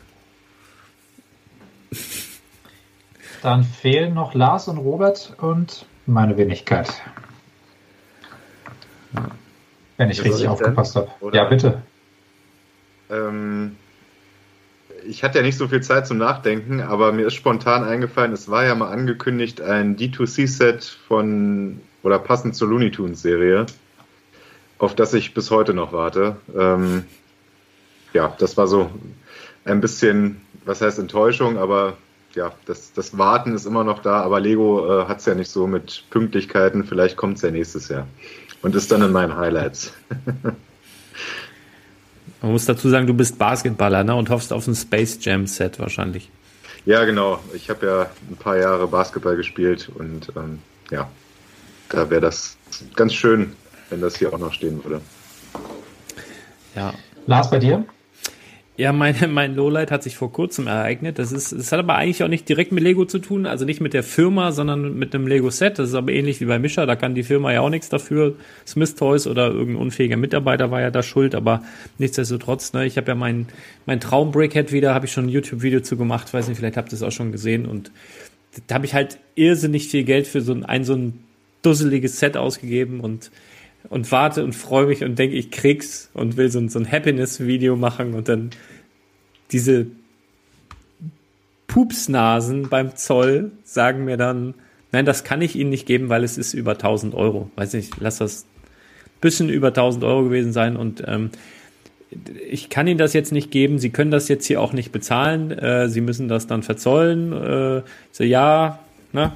Dann 3.45 3.63
fehlen 3.63 4.15
noch 4.15 4.33
Lars 4.33 4.67
und 4.67 4.79
Robert 4.79 5.35
und 5.39 5.85
meine 6.07 6.35
Wenigkeit. 6.35 6.91
Wenn 9.97 10.09
ich 10.09 10.17
Soll 10.17 10.25
richtig 10.25 10.45
ich 10.45 10.49
aufgepasst 10.49 10.95
habe. 10.95 11.11
Ja, 11.31 11.43
bitte. 11.43 11.83
Ähm, 13.11 13.75
ich 15.07 15.23
hatte 15.23 15.37
ja 15.37 15.43
nicht 15.43 15.59
so 15.59 15.67
viel 15.67 15.83
Zeit 15.83 16.07
zum 16.07 16.17
Nachdenken, 16.17 16.81
aber 16.81 17.11
mir 17.11 17.27
ist 17.27 17.35
spontan 17.35 17.83
eingefallen, 17.83 18.33
es 18.33 18.49
war 18.49 18.65
ja 18.65 18.73
mal 18.73 18.89
angekündigt 18.89 19.61
ein 19.61 19.95
D2C-Set 19.95 20.83
von 20.83 21.81
oder 22.01 22.17
passend 22.17 22.55
zur 22.55 22.69
Looney 22.69 22.89
Tunes 22.89 23.21
Serie, 23.21 23.67
auf 24.79 24.95
das 24.95 25.13
ich 25.13 25.35
bis 25.35 25.51
heute 25.51 25.75
noch 25.75 25.93
warte. 25.93 26.37
Ähm, 26.57 27.05
ja, 28.11 28.35
das 28.39 28.57
war 28.57 28.65
so 28.65 28.89
ein 29.65 29.81
bisschen, 29.81 30.41
was 30.65 30.81
heißt 30.81 30.97
Enttäuschung, 30.97 31.59
aber 31.59 31.95
ja, 32.35 32.51
das, 32.65 32.93
das 32.93 33.17
Warten 33.17 33.55
ist 33.55 33.65
immer 33.65 33.83
noch 33.83 34.01
da, 34.01 34.21
aber 34.21 34.39
Lego 34.39 35.01
äh, 35.01 35.05
hat 35.07 35.19
es 35.19 35.25
ja 35.25 35.35
nicht 35.35 35.49
so 35.49 35.67
mit 35.67 36.03
Pünktlichkeiten, 36.09 36.83
vielleicht 36.83 37.17
kommt 37.17 37.37
es 37.37 37.43
ja 37.43 37.51
nächstes 37.51 37.87
Jahr 37.89 38.07
und 38.61 38.75
ist 38.75 38.91
dann 38.91 39.01
in 39.01 39.11
meinen 39.11 39.35
Highlights. 39.35 39.93
Man 42.41 42.51
muss 42.51 42.65
dazu 42.65 42.89
sagen, 42.89 43.07
du 43.07 43.13
bist 43.13 43.39
Basketballer 43.39 44.03
ne? 44.03 44.13
und 44.15 44.29
hoffst 44.29 44.53
auf 44.53 44.67
ein 44.67 44.75
Space 44.75 45.17
Jam 45.21 45.47
Set 45.47 45.79
wahrscheinlich. 45.79 46.29
Ja, 46.85 47.03
genau. 47.05 47.39
Ich 47.53 47.69
habe 47.69 47.85
ja 47.85 48.09
ein 48.29 48.35
paar 48.35 48.57
Jahre 48.57 48.87
Basketball 48.87 49.35
gespielt 49.35 49.89
und 49.95 50.31
ähm, 50.35 50.59
ja, 50.91 51.09
da 51.89 52.09
wäre 52.09 52.21
das 52.21 52.57
ganz 52.95 53.13
schön, 53.13 53.53
wenn 53.89 54.01
das 54.01 54.17
hier 54.17 54.31
auch 54.33 54.37
noch 54.37 54.53
stehen 54.53 54.83
würde. 54.83 55.01
Ja. 56.75 56.93
Lars, 57.25 57.49
bei 57.49 57.57
dir? 57.57 57.85
Ja, 58.77 58.91
mein, 58.91 59.15
mein 59.33 59.55
Lowlight 59.55 59.91
hat 59.91 60.03
sich 60.03 60.15
vor 60.15 60.31
kurzem 60.31 60.67
ereignet. 60.67 61.19
Das 61.19 61.31
ist, 61.31 61.51
das 61.51 61.71
hat 61.71 61.79
aber 61.79 61.95
eigentlich 61.95 62.23
auch 62.23 62.27
nicht 62.27 62.47
direkt 62.49 62.71
mit 62.71 62.83
Lego 62.83 63.05
zu 63.05 63.19
tun, 63.19 63.45
also 63.45 63.65
nicht 63.65 63.81
mit 63.81 63.93
der 63.93 64.03
Firma, 64.03 64.51
sondern 64.51 64.97
mit 64.97 65.15
einem 65.15 65.27
Lego-Set. 65.27 65.79
Das 65.79 65.89
ist 65.89 65.95
aber 65.95 66.11
ähnlich 66.11 66.41
wie 66.41 66.45
bei 66.45 66.59
Mischa, 66.59 66.85
da 66.85 66.95
kann 66.95 67.15
die 67.15 67.23
Firma 67.23 67.53
ja 67.53 67.61
auch 67.61 67.69
nichts 67.69 67.89
dafür. 67.89 68.35
Smith 68.67 68.95
Toys 68.95 69.27
oder 69.27 69.47
irgendein 69.47 69.81
unfähiger 69.81 70.17
Mitarbeiter 70.17 70.71
war 70.71 70.81
ja 70.81 70.91
da 70.91 71.03
schuld, 71.03 71.35
aber 71.35 71.63
nichtsdestotrotz, 71.97 72.73
ne, 72.73 72.85
ich 72.85 72.97
habe 72.97 73.07
ja 73.07 73.15
mein, 73.15 73.47
mein 73.85 73.99
Traum-Brickhead 73.99 74.71
wieder, 74.71 74.93
habe 74.93 75.05
ich 75.05 75.11
schon 75.11 75.25
ein 75.25 75.29
YouTube-Video 75.29 75.79
zu 75.81 75.97
gemacht, 75.97 76.33
weiß 76.33 76.47
nicht, 76.47 76.57
vielleicht 76.57 76.77
habt 76.77 76.91
ihr 76.91 76.95
es 76.95 77.03
auch 77.03 77.11
schon 77.11 77.31
gesehen 77.31 77.65
und 77.65 77.91
da 78.67 78.75
habe 78.75 78.85
ich 78.85 78.93
halt 78.93 79.17
irrsinnig 79.35 79.89
viel 79.89 80.03
Geld 80.03 80.27
für 80.27 80.41
so 80.41 80.53
ein, 80.53 80.65
ein 80.65 80.85
so 80.85 80.93
ein 80.93 81.19
dusseliges 81.61 82.19
Set 82.19 82.37
ausgegeben 82.37 82.99
und 82.99 83.31
und 83.89 84.11
warte 84.11 84.43
und 84.43 84.53
freue 84.53 84.87
mich 84.87 85.03
und 85.03 85.17
denke, 85.17 85.35
ich 85.35 85.51
krieg's 85.51 86.09
und 86.13 86.37
will 86.37 86.49
so 86.49 86.59
ein, 86.59 86.69
so 86.69 86.79
ein 86.79 86.91
Happiness-Video 86.91 87.75
machen 87.75 88.13
und 88.13 88.27
dann 88.29 88.49
diese 89.51 89.87
Pupsnasen 91.67 92.69
beim 92.69 92.95
Zoll 92.95 93.51
sagen 93.63 94.05
mir 94.05 94.17
dann, 94.17 94.53
nein, 94.91 95.05
das 95.05 95.23
kann 95.23 95.41
ich 95.41 95.55
Ihnen 95.55 95.69
nicht 95.69 95.85
geben, 95.85 96.09
weil 96.09 96.23
es 96.23 96.37
ist 96.37 96.53
über 96.53 96.71
1000 96.73 97.13
Euro. 97.15 97.49
Weiß 97.55 97.73
nicht, 97.73 97.93
lass 97.99 98.17
das 98.17 98.45
bisschen 99.21 99.49
über 99.49 99.69
1000 99.69 100.03
Euro 100.03 100.23
gewesen 100.23 100.53
sein 100.53 100.77
und 100.77 101.03
ähm, 101.05 101.31
ich 102.49 102.69
kann 102.69 102.87
Ihnen 102.87 102.97
das 102.97 103.13
jetzt 103.13 103.31
nicht 103.31 103.51
geben. 103.51 103.79
Sie 103.79 103.89
können 103.89 104.11
das 104.11 104.27
jetzt 104.27 104.45
hier 104.45 104.61
auch 104.61 104.71
nicht 104.71 104.91
bezahlen. 104.91 105.51
Äh, 105.51 105.89
Sie 105.89 106.01
müssen 106.01 106.27
das 106.27 106.47
dann 106.47 106.63
verzollen. 106.63 107.33
Äh, 107.33 107.81
so, 108.11 108.23
ja, 108.23 108.79
ne? 109.11 109.33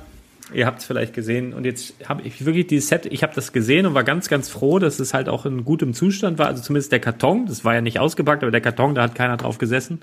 Ihr 0.53 0.65
habt 0.65 0.79
es 0.79 0.85
vielleicht 0.85 1.13
gesehen. 1.13 1.53
Und 1.53 1.65
jetzt 1.65 1.93
habe 2.07 2.23
ich 2.23 2.45
wirklich 2.45 2.67
dieses 2.67 2.89
Set, 2.89 3.05
ich 3.05 3.23
habe 3.23 3.33
das 3.35 3.53
gesehen 3.53 3.85
und 3.85 3.93
war 3.93 4.03
ganz, 4.03 4.29
ganz 4.29 4.49
froh, 4.49 4.79
dass 4.79 4.99
es 4.99 5.13
halt 5.13 5.29
auch 5.29 5.45
in 5.45 5.63
gutem 5.63 5.93
Zustand 5.93 6.37
war. 6.37 6.47
Also 6.47 6.63
zumindest 6.63 6.91
der 6.91 6.99
Karton, 6.99 7.45
das 7.45 7.63
war 7.63 7.75
ja 7.75 7.81
nicht 7.81 7.99
ausgepackt, 7.99 8.43
aber 8.43 8.51
der 8.51 8.61
Karton, 8.61 8.95
da 8.95 9.03
hat 9.03 9.15
keiner 9.15 9.37
drauf 9.37 9.57
gesessen. 9.57 10.01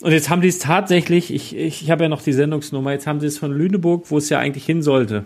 Und 0.00 0.12
jetzt 0.12 0.28
haben 0.28 0.42
die 0.42 0.48
es 0.48 0.58
tatsächlich, 0.58 1.32
ich, 1.32 1.56
ich, 1.56 1.82
ich 1.82 1.90
habe 1.90 2.04
ja 2.04 2.08
noch 2.08 2.22
die 2.22 2.32
Sendungsnummer, 2.32 2.92
jetzt 2.92 3.06
haben 3.06 3.20
sie 3.20 3.26
es 3.26 3.38
von 3.38 3.52
Lüneburg, 3.52 4.10
wo 4.10 4.18
es 4.18 4.28
ja 4.28 4.38
eigentlich 4.38 4.66
hin 4.66 4.82
sollte, 4.82 5.24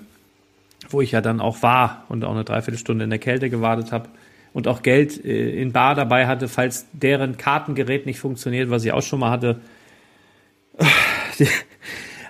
wo 0.90 1.01
ich 1.01 1.12
ja 1.12 1.20
dann 1.20 1.40
auch 1.40 1.62
war 1.62 2.05
und 2.09 2.24
auch 2.24 2.32
eine 2.32 2.45
Dreiviertelstunde 2.45 3.05
in 3.05 3.11
der 3.11 3.19
Kälte 3.19 3.51
gewartet 3.51 3.93
habe 3.93 4.09
und 4.53 4.69
auch 4.69 4.82
Geld 4.82 5.24
äh, 5.24 5.61
in 5.61 5.73
Bar 5.73 5.95
dabei 5.95 6.27
hatte, 6.27 6.49
falls 6.49 6.86
deren 6.93 7.36
Kartengerät 7.36 8.07
nicht 8.07 8.20
funktioniert, 8.20 8.70
was 8.70 8.85
ich 8.85 8.93
auch 8.93 9.03
schon 9.03 9.20
mal 9.20 9.31
hatte. 9.31 9.61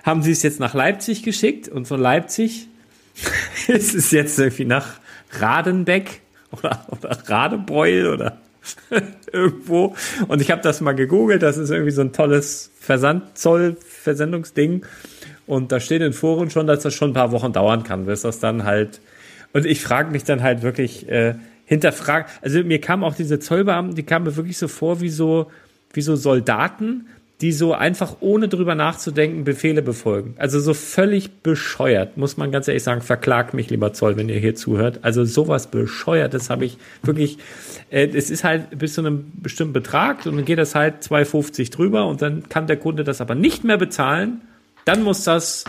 Haben 0.03 0.21
sie 0.21 0.31
es 0.31 0.43
jetzt 0.43 0.59
nach 0.59 0.73
Leipzig 0.73 1.23
geschickt 1.23 1.67
und 1.67 1.87
von 1.87 1.99
Leipzig 1.99 2.67
ist 3.67 3.95
es 3.95 4.11
jetzt 4.11 4.39
irgendwie 4.39 4.65
nach 4.65 4.99
Radenbeck 5.39 6.21
oder, 6.51 6.85
oder 6.89 7.17
Radebeul 7.27 8.07
oder 8.07 8.37
irgendwo. 9.31 9.95
Und 10.27 10.41
ich 10.41 10.51
habe 10.51 10.61
das 10.61 10.81
mal 10.81 10.93
gegoogelt, 10.93 11.41
das 11.41 11.57
ist 11.57 11.69
irgendwie 11.69 11.91
so 11.91 12.01
ein 12.01 12.13
tolles 12.13 12.71
Versandzoll, 12.79 13.77
Versendungsding. 13.79 14.85
Und 15.47 15.71
da 15.71 15.79
steht 15.79 16.01
in 16.01 16.13
Foren 16.13 16.49
schon, 16.49 16.67
dass 16.67 16.83
das 16.83 16.93
schon 16.93 17.11
ein 17.11 17.13
paar 17.13 17.31
Wochen 17.31 17.53
dauern 17.53 17.83
kann, 17.83 18.05
bis 18.05 18.21
das 18.21 18.39
dann 18.39 18.65
halt. 18.65 19.01
Und 19.53 19.65
ich 19.65 19.81
frage 19.81 20.11
mich 20.11 20.23
dann 20.23 20.43
halt 20.43 20.61
wirklich, 20.61 21.09
äh, 21.09 21.35
hinterfragen. 21.69 22.27
Also 22.41 22.63
mir 22.63 22.81
kamen 22.81 23.03
auch 23.03 23.13
diese 23.13 23.39
Zollbeamten, 23.39 23.95
die 23.95 24.01
kamen 24.01 24.25
mir 24.25 24.35
wirklich 24.35 24.57
so 24.57 24.67
vor 24.67 25.01
wie 25.01 25.09
so, 25.09 25.51
wie 25.93 26.01
so 26.01 26.15
Soldaten, 26.15 27.05
die 27.41 27.53
so 27.53 27.73
einfach 27.73 28.17
ohne 28.19 28.49
drüber 28.49 28.75
nachzudenken 28.75 29.45
Befehle 29.45 29.81
befolgen. 29.81 30.35
Also 30.37 30.59
so 30.59 30.73
völlig 30.73 31.41
bescheuert, 31.41 32.17
muss 32.17 32.35
man 32.35 32.51
ganz 32.51 32.67
ehrlich 32.67 32.83
sagen. 32.83 33.01
Verklagt 33.01 33.53
mich, 33.53 33.69
lieber 33.69 33.93
Zoll, 33.93 34.17
wenn 34.17 34.27
ihr 34.27 34.39
hier 34.39 34.55
zuhört. 34.55 34.99
Also 35.03 35.23
sowas 35.23 35.67
bescheuertes 35.67 36.49
habe 36.49 36.65
ich 36.65 36.77
wirklich. 37.01 37.37
Äh, 37.89 38.07
es 38.07 38.29
ist 38.29 38.43
halt 38.43 38.77
bis 38.77 38.95
zu 38.95 39.01
einem 39.01 39.31
bestimmten 39.35 39.71
Betrag 39.71 40.25
und 40.25 40.35
dann 40.35 40.45
geht 40.45 40.59
das 40.59 40.75
halt 40.75 41.01
2,50 41.01 41.71
drüber 41.71 42.07
und 42.07 42.21
dann 42.21 42.49
kann 42.49 42.67
der 42.67 42.77
Kunde 42.77 43.05
das 43.05 43.21
aber 43.21 43.35
nicht 43.35 43.63
mehr 43.63 43.77
bezahlen. 43.77 44.41
Dann 44.83 45.01
muss 45.03 45.23
das. 45.23 45.63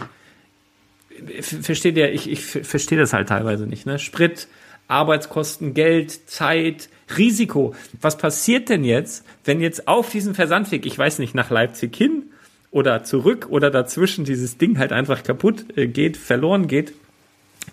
Versteht 1.41 1.97
ihr? 1.97 2.13
Ich, 2.13 2.29
ich 2.29 2.45
verstehe 2.45 2.99
das 2.99 3.13
halt 3.13 3.29
teilweise 3.29 3.67
nicht. 3.67 3.87
Ne? 3.87 4.01
Sprit, 4.01 4.49
Arbeitskosten, 4.89 5.73
Geld, 5.75 6.29
Zeit, 6.29 6.89
Risiko. 7.17 7.75
Was 8.01 8.19
passiert 8.19 8.69
denn 8.69 8.85
jetzt, 8.85 9.25
wenn 9.45 9.61
jetzt 9.61 9.89
auf 9.89 10.11
diesen 10.11 10.35
Versandweg, 10.35 10.87
ich 10.87 10.99
weiß 10.99 11.19
nicht, 11.19 11.35
nach 11.35 11.51
Leipzig 11.51 11.95
hin 11.97 12.25
oder 12.71 13.05
zurück 13.05 13.47
oder 13.51 13.71
dazwischen 13.71 14.25
dieses 14.25 14.59
Ding 14.59 14.79
halt 14.79 14.93
einfach 14.93 15.23
kaputt 15.23 15.65
äh, 15.77 15.87
geht, 15.87 16.17
verloren 16.17 16.67
geht? 16.67 16.93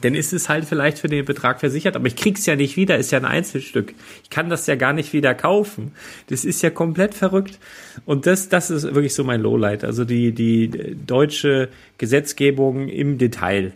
Dann 0.01 0.13
ist 0.13 0.31
es 0.31 0.47
halt 0.47 0.65
vielleicht 0.65 0.99
für 0.99 1.07
den 1.07 1.25
Betrag 1.25 1.59
versichert, 1.59 1.95
aber 1.95 2.07
ich 2.07 2.15
krieg's 2.15 2.45
ja 2.45 2.55
nicht 2.55 2.77
wieder, 2.77 2.97
ist 2.97 3.11
ja 3.11 3.17
ein 3.17 3.25
Einzelstück. 3.25 3.93
Ich 4.23 4.29
kann 4.29 4.49
das 4.49 4.67
ja 4.67 4.75
gar 4.75 4.93
nicht 4.93 5.13
wieder 5.13 5.33
kaufen. 5.33 5.91
Das 6.27 6.45
ist 6.45 6.61
ja 6.61 6.69
komplett 6.69 7.15
verrückt. 7.15 7.57
Und 8.05 8.27
das, 8.27 8.49
das 8.49 8.69
ist 8.69 8.83
wirklich 8.83 9.15
so 9.15 9.23
mein 9.23 9.41
Lowlight. 9.41 9.83
Also 9.83 10.05
die, 10.05 10.33
die 10.33 10.95
deutsche 11.05 11.69
Gesetzgebung 11.97 12.89
im 12.89 13.17
Detail. 13.17 13.73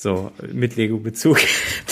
So, 0.00 0.32
mit 0.50 0.76
Lego-Bezug. 0.76 1.38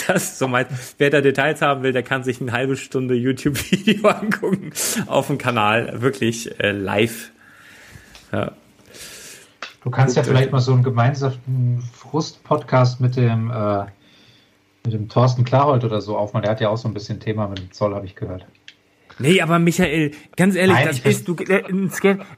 Das 0.07 0.39
so 0.39 0.47
mein, 0.47 0.65
wer 0.97 1.11
da 1.11 1.21
Details 1.21 1.61
haben 1.61 1.83
will, 1.83 1.93
der 1.93 2.01
kann 2.01 2.23
sich 2.23 2.41
eine 2.41 2.51
halbe 2.51 2.75
Stunde 2.75 3.13
YouTube-Video 3.13 4.07
angucken 4.09 4.71
auf 5.05 5.27
dem 5.27 5.37
Kanal. 5.37 6.01
Wirklich 6.01 6.59
äh, 6.59 6.71
live. 6.71 7.29
Ja. 8.31 8.53
Du 9.83 9.91
kannst 9.91 10.15
ja 10.15 10.23
Guckt 10.23 10.31
vielleicht 10.31 10.47
euch- 10.47 10.51
mal 10.53 10.59
so 10.61 10.73
einen 10.73 10.81
gemeinsamen 10.81 11.83
Frust-Podcast 11.93 12.99
mit 12.99 13.15
dem 13.17 13.51
äh, 13.51 13.85
mit 14.83 14.93
dem 14.93 15.09
Thorsten 15.09 15.43
Klarhold 15.43 15.83
oder 15.83 16.01
so 16.01 16.17
aufmachen. 16.17 16.41
Der 16.41 16.51
hat 16.53 16.61
ja 16.61 16.69
auch 16.69 16.77
so 16.77 16.87
ein 16.87 16.95
bisschen 16.95 17.19
Thema 17.19 17.47
mit 17.47 17.59
dem 17.59 17.71
Zoll, 17.71 17.93
habe 17.93 18.07
ich 18.07 18.15
gehört. 18.15 18.47
Nee, 19.19 19.41
aber 19.41 19.59
Michael, 19.59 20.11
ganz 20.35 20.55
ehrlich, 20.55 20.75
Nein, 20.75 20.87
das 20.87 20.97
ich- 20.99 21.05
ist 21.05 21.27
du 21.27 21.35
äh, 21.35 21.63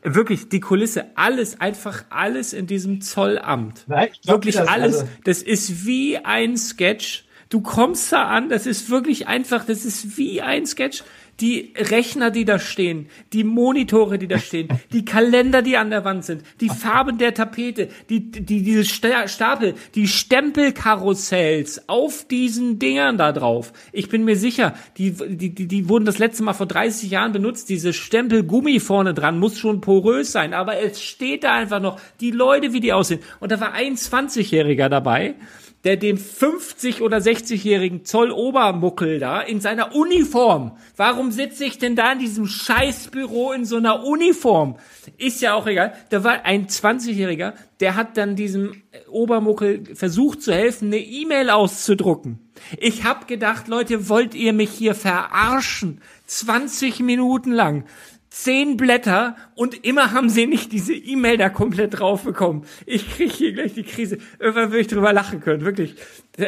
wirklich 0.04 0.50
die 0.50 0.60
Kulisse, 0.60 1.06
alles 1.16 1.62
einfach 1.62 2.04
alles 2.10 2.54
in 2.54 2.68
diesem 2.68 3.02
Zollamt. 3.02 3.86
Nein, 3.88 4.10
wirklich 4.26 4.56
dass- 4.56 4.68
alles, 4.68 4.96
also- 5.02 5.10
das 5.24 5.42
ist 5.44 5.86
wie 5.86 6.18
ein 6.18 6.58
Sketch. 6.58 7.26
Du 7.50 7.62
kommst 7.62 8.12
da 8.12 8.24
an, 8.30 8.50
das 8.50 8.66
ist 8.66 8.90
wirklich 8.90 9.28
einfach, 9.28 9.66
das 9.66 9.86
ist 9.86 10.18
wie 10.18 10.42
ein 10.42 10.66
Sketch. 10.66 11.04
Die 11.42 11.74
Rechner, 11.76 12.30
die 12.30 12.46
da 12.46 12.60
stehen, 12.60 13.08
die 13.34 13.44
Monitore, 13.44 14.20
die 14.20 14.28
da 14.28 14.38
stehen, 14.38 14.68
die 14.94 15.04
Kalender, 15.04 15.62
die 15.64 15.76
an 15.76 15.90
der 15.90 16.06
Wand 16.06 16.24
sind, 16.24 16.44
die 16.62 16.70
Farben 16.70 17.18
der 17.18 17.34
Tapete, 17.34 17.90
die, 18.10 18.32
die, 18.32 18.62
diese 18.62 18.86
Sta- 18.86 19.28
Stapel, 19.28 19.74
die 19.96 20.08
Stempelkarussells 20.08 21.90
auf 21.90 22.28
diesen 22.28 22.80
Dingern 22.80 23.18
da 23.18 23.32
drauf. 23.32 23.74
Ich 23.92 24.10
bin 24.10 24.24
mir 24.24 24.36
sicher, 24.36 24.74
die, 24.98 25.12
die, 25.12 25.50
die, 25.54 25.68
die 25.68 25.90
wurden 25.90 26.06
das 26.06 26.20
letzte 26.20 26.44
Mal 26.44 26.54
vor 26.54 26.68
30 26.68 27.10
Jahren 27.10 27.32
benutzt. 27.32 27.70
Diese 27.70 27.94
Stempelgummi 27.94 28.80
vorne 28.80 29.14
dran 29.14 29.40
muss 29.40 29.58
schon 29.58 29.82
porös 29.82 30.32
sein, 30.32 30.54
aber 30.54 30.80
es 30.80 31.02
steht 31.02 31.44
da 31.44 31.54
einfach 31.56 31.82
noch, 31.82 32.00
die 32.20 32.32
Leute, 32.32 32.74
wie 32.74 32.80
die 32.80 32.94
aussehen. 32.94 33.22
Und 33.40 33.52
da 33.52 33.60
war 33.60 33.74
ein 33.74 33.96
20-Jähriger 33.96 34.90
dabei, 34.90 35.36
der 35.84 35.98
dem 35.98 36.18
50- 36.18 37.02
oder 37.02 37.18
60-jährigen 37.18 38.06
Zollobermuckel 38.06 39.20
da 39.20 39.42
in 39.42 39.60
seiner 39.62 39.96
Uniform. 39.96 40.78
Warum 40.96 41.32
sitze 41.32 41.66
ich 41.66 41.80
denn 41.80 41.96
da 41.96 42.12
in 42.12 42.20
diesem 42.20 42.46
Scheißbüro 42.46 43.52
in 43.52 43.66
so 43.66 43.78
einer 43.78 44.04
Uniform? 44.04 44.78
Ist 45.18 45.42
ja 45.42 45.56
auch 45.56 45.66
egal. 45.66 45.94
Da 46.10 46.24
war 46.24 46.46
ein 46.46 46.68
20-jähriger, 46.68 47.54
der 47.80 47.96
hat 47.96 48.18
dann 48.18 48.36
diesem 48.36 48.84
Obermuckel 49.10 49.96
versucht 49.96 50.44
zu 50.44 50.54
helfen, 50.54 50.88
eine 50.88 51.00
E-Mail 51.00 51.50
auszudrucken. 51.50 52.40
Ich 52.78 53.04
hab 53.04 53.28
gedacht, 53.28 53.68
Leute, 53.68 54.08
wollt 54.08 54.36
ihr 54.36 54.54
mich 54.54 54.70
hier 54.70 54.94
verarschen? 54.94 56.02
20 56.28 57.00
Minuten 57.02 57.52
lang 57.52 57.86
zehn 58.32 58.78
Blätter 58.78 59.36
und 59.56 59.86
immer 59.86 60.14
haben 60.14 60.30
sie 60.30 60.48
nicht 60.48 60.72
diese 60.72 60.94
E-Mail 60.94 61.38
da 61.38 61.50
komplett 61.50 62.00
drauf 62.00 62.24
bekommen. 62.24 62.66
Ich 62.86 63.12
kriege 63.12 63.32
hier 63.32 63.52
gleich 63.52 63.74
die 63.74 63.84
Krise. 63.84 64.20
Irgendwann 64.40 64.70
würde 64.70 64.80
ich 64.80 64.88
drüber 64.88 65.12
lachen 65.12 65.42
können, 65.42 65.66
wirklich. 65.66 65.96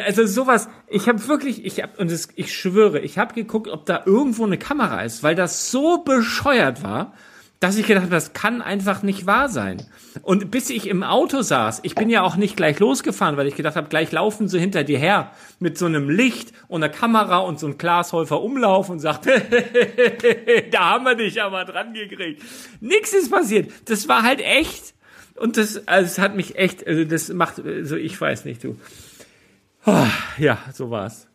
Also 0.06 0.26
sowas, 0.26 0.68
ich 0.88 1.08
habe 1.08 1.28
wirklich, 1.28 1.64
ich 1.64 1.82
habe 1.82 1.92
und 1.98 2.10
das, 2.10 2.28
ich 2.36 2.54
schwöre, 2.54 3.00
ich 3.00 3.18
habe 3.18 3.34
geguckt, 3.34 3.68
ob 3.68 3.84
da 3.84 4.02
irgendwo 4.06 4.46
eine 4.46 4.56
Kamera 4.56 5.02
ist, 5.02 5.22
weil 5.22 5.34
das 5.34 5.70
so 5.70 5.98
bescheuert 5.98 6.82
war, 6.82 7.12
dass 7.60 7.78
ich 7.78 7.86
gedacht 7.86 8.04
habe, 8.04 8.14
das 8.14 8.32
kann 8.32 8.60
einfach 8.60 9.02
nicht 9.02 9.26
wahr 9.26 9.48
sein. 9.48 9.82
Und 10.22 10.50
bis 10.50 10.70
ich 10.70 10.86
im 10.86 11.02
Auto 11.02 11.42
saß, 11.42 11.80
ich 11.82 11.94
bin 11.94 12.10
ja 12.10 12.22
auch 12.22 12.36
nicht 12.36 12.56
gleich 12.56 12.78
losgefahren, 12.78 13.36
weil 13.36 13.46
ich 13.46 13.56
gedacht 13.56 13.76
habe, 13.76 13.88
gleich 13.88 14.12
laufen 14.12 14.48
sie 14.48 14.60
hinter 14.60 14.84
dir 14.84 14.98
her 14.98 15.32
mit 15.60 15.78
so 15.78 15.86
einem 15.86 16.10
Licht 16.10 16.52
und 16.68 16.82
einer 16.82 16.92
Kamera 16.92 17.38
und 17.38 17.58
so 17.58 17.66
ein 17.66 17.78
Glashäufer 17.78 18.42
Umlauf 18.42 18.90
und 18.90 19.00
sagt, 19.00 19.26
da 20.70 20.90
haben 20.90 21.04
wir 21.04 21.14
dich 21.14 21.40
aber 21.42 21.64
dran 21.64 21.94
gekriegt. 21.94 22.42
Nix 22.80 23.12
ist 23.12 23.30
passiert. 23.30 23.70
Das 23.86 24.08
war 24.08 24.22
halt 24.22 24.40
echt. 24.40 24.94
Und 25.36 25.56
das, 25.56 25.88
also 25.88 26.06
es 26.06 26.18
hat 26.18 26.36
mich 26.36 26.56
echt, 26.56 26.86
also 26.86 27.04
das 27.04 27.28
macht, 27.30 27.64
also 27.64 27.96
ich 27.96 28.20
weiß 28.20 28.44
nicht, 28.44 28.62
du. 28.62 28.76
Oh, 29.86 30.06
ja, 30.38 30.58
so 30.72 30.90
war's. 30.90 31.26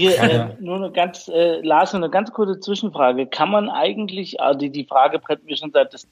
Hier, 0.00 0.18
äh, 0.18 0.56
nur 0.60 0.76
eine 0.76 0.90
ganz, 0.90 1.28
äh, 1.28 1.60
Lars, 1.60 1.94
eine 1.94 2.08
ganz 2.08 2.32
kurze 2.32 2.58
Zwischenfrage. 2.58 3.26
Kann 3.26 3.50
man 3.50 3.68
eigentlich, 3.68 4.40
also 4.40 4.58
die, 4.58 4.70
die 4.70 4.86
Frage 4.86 5.18
brennt 5.18 5.44
mir 5.44 5.58
schon 5.58 5.72
seit 5.72 5.92
das, 5.92 6.08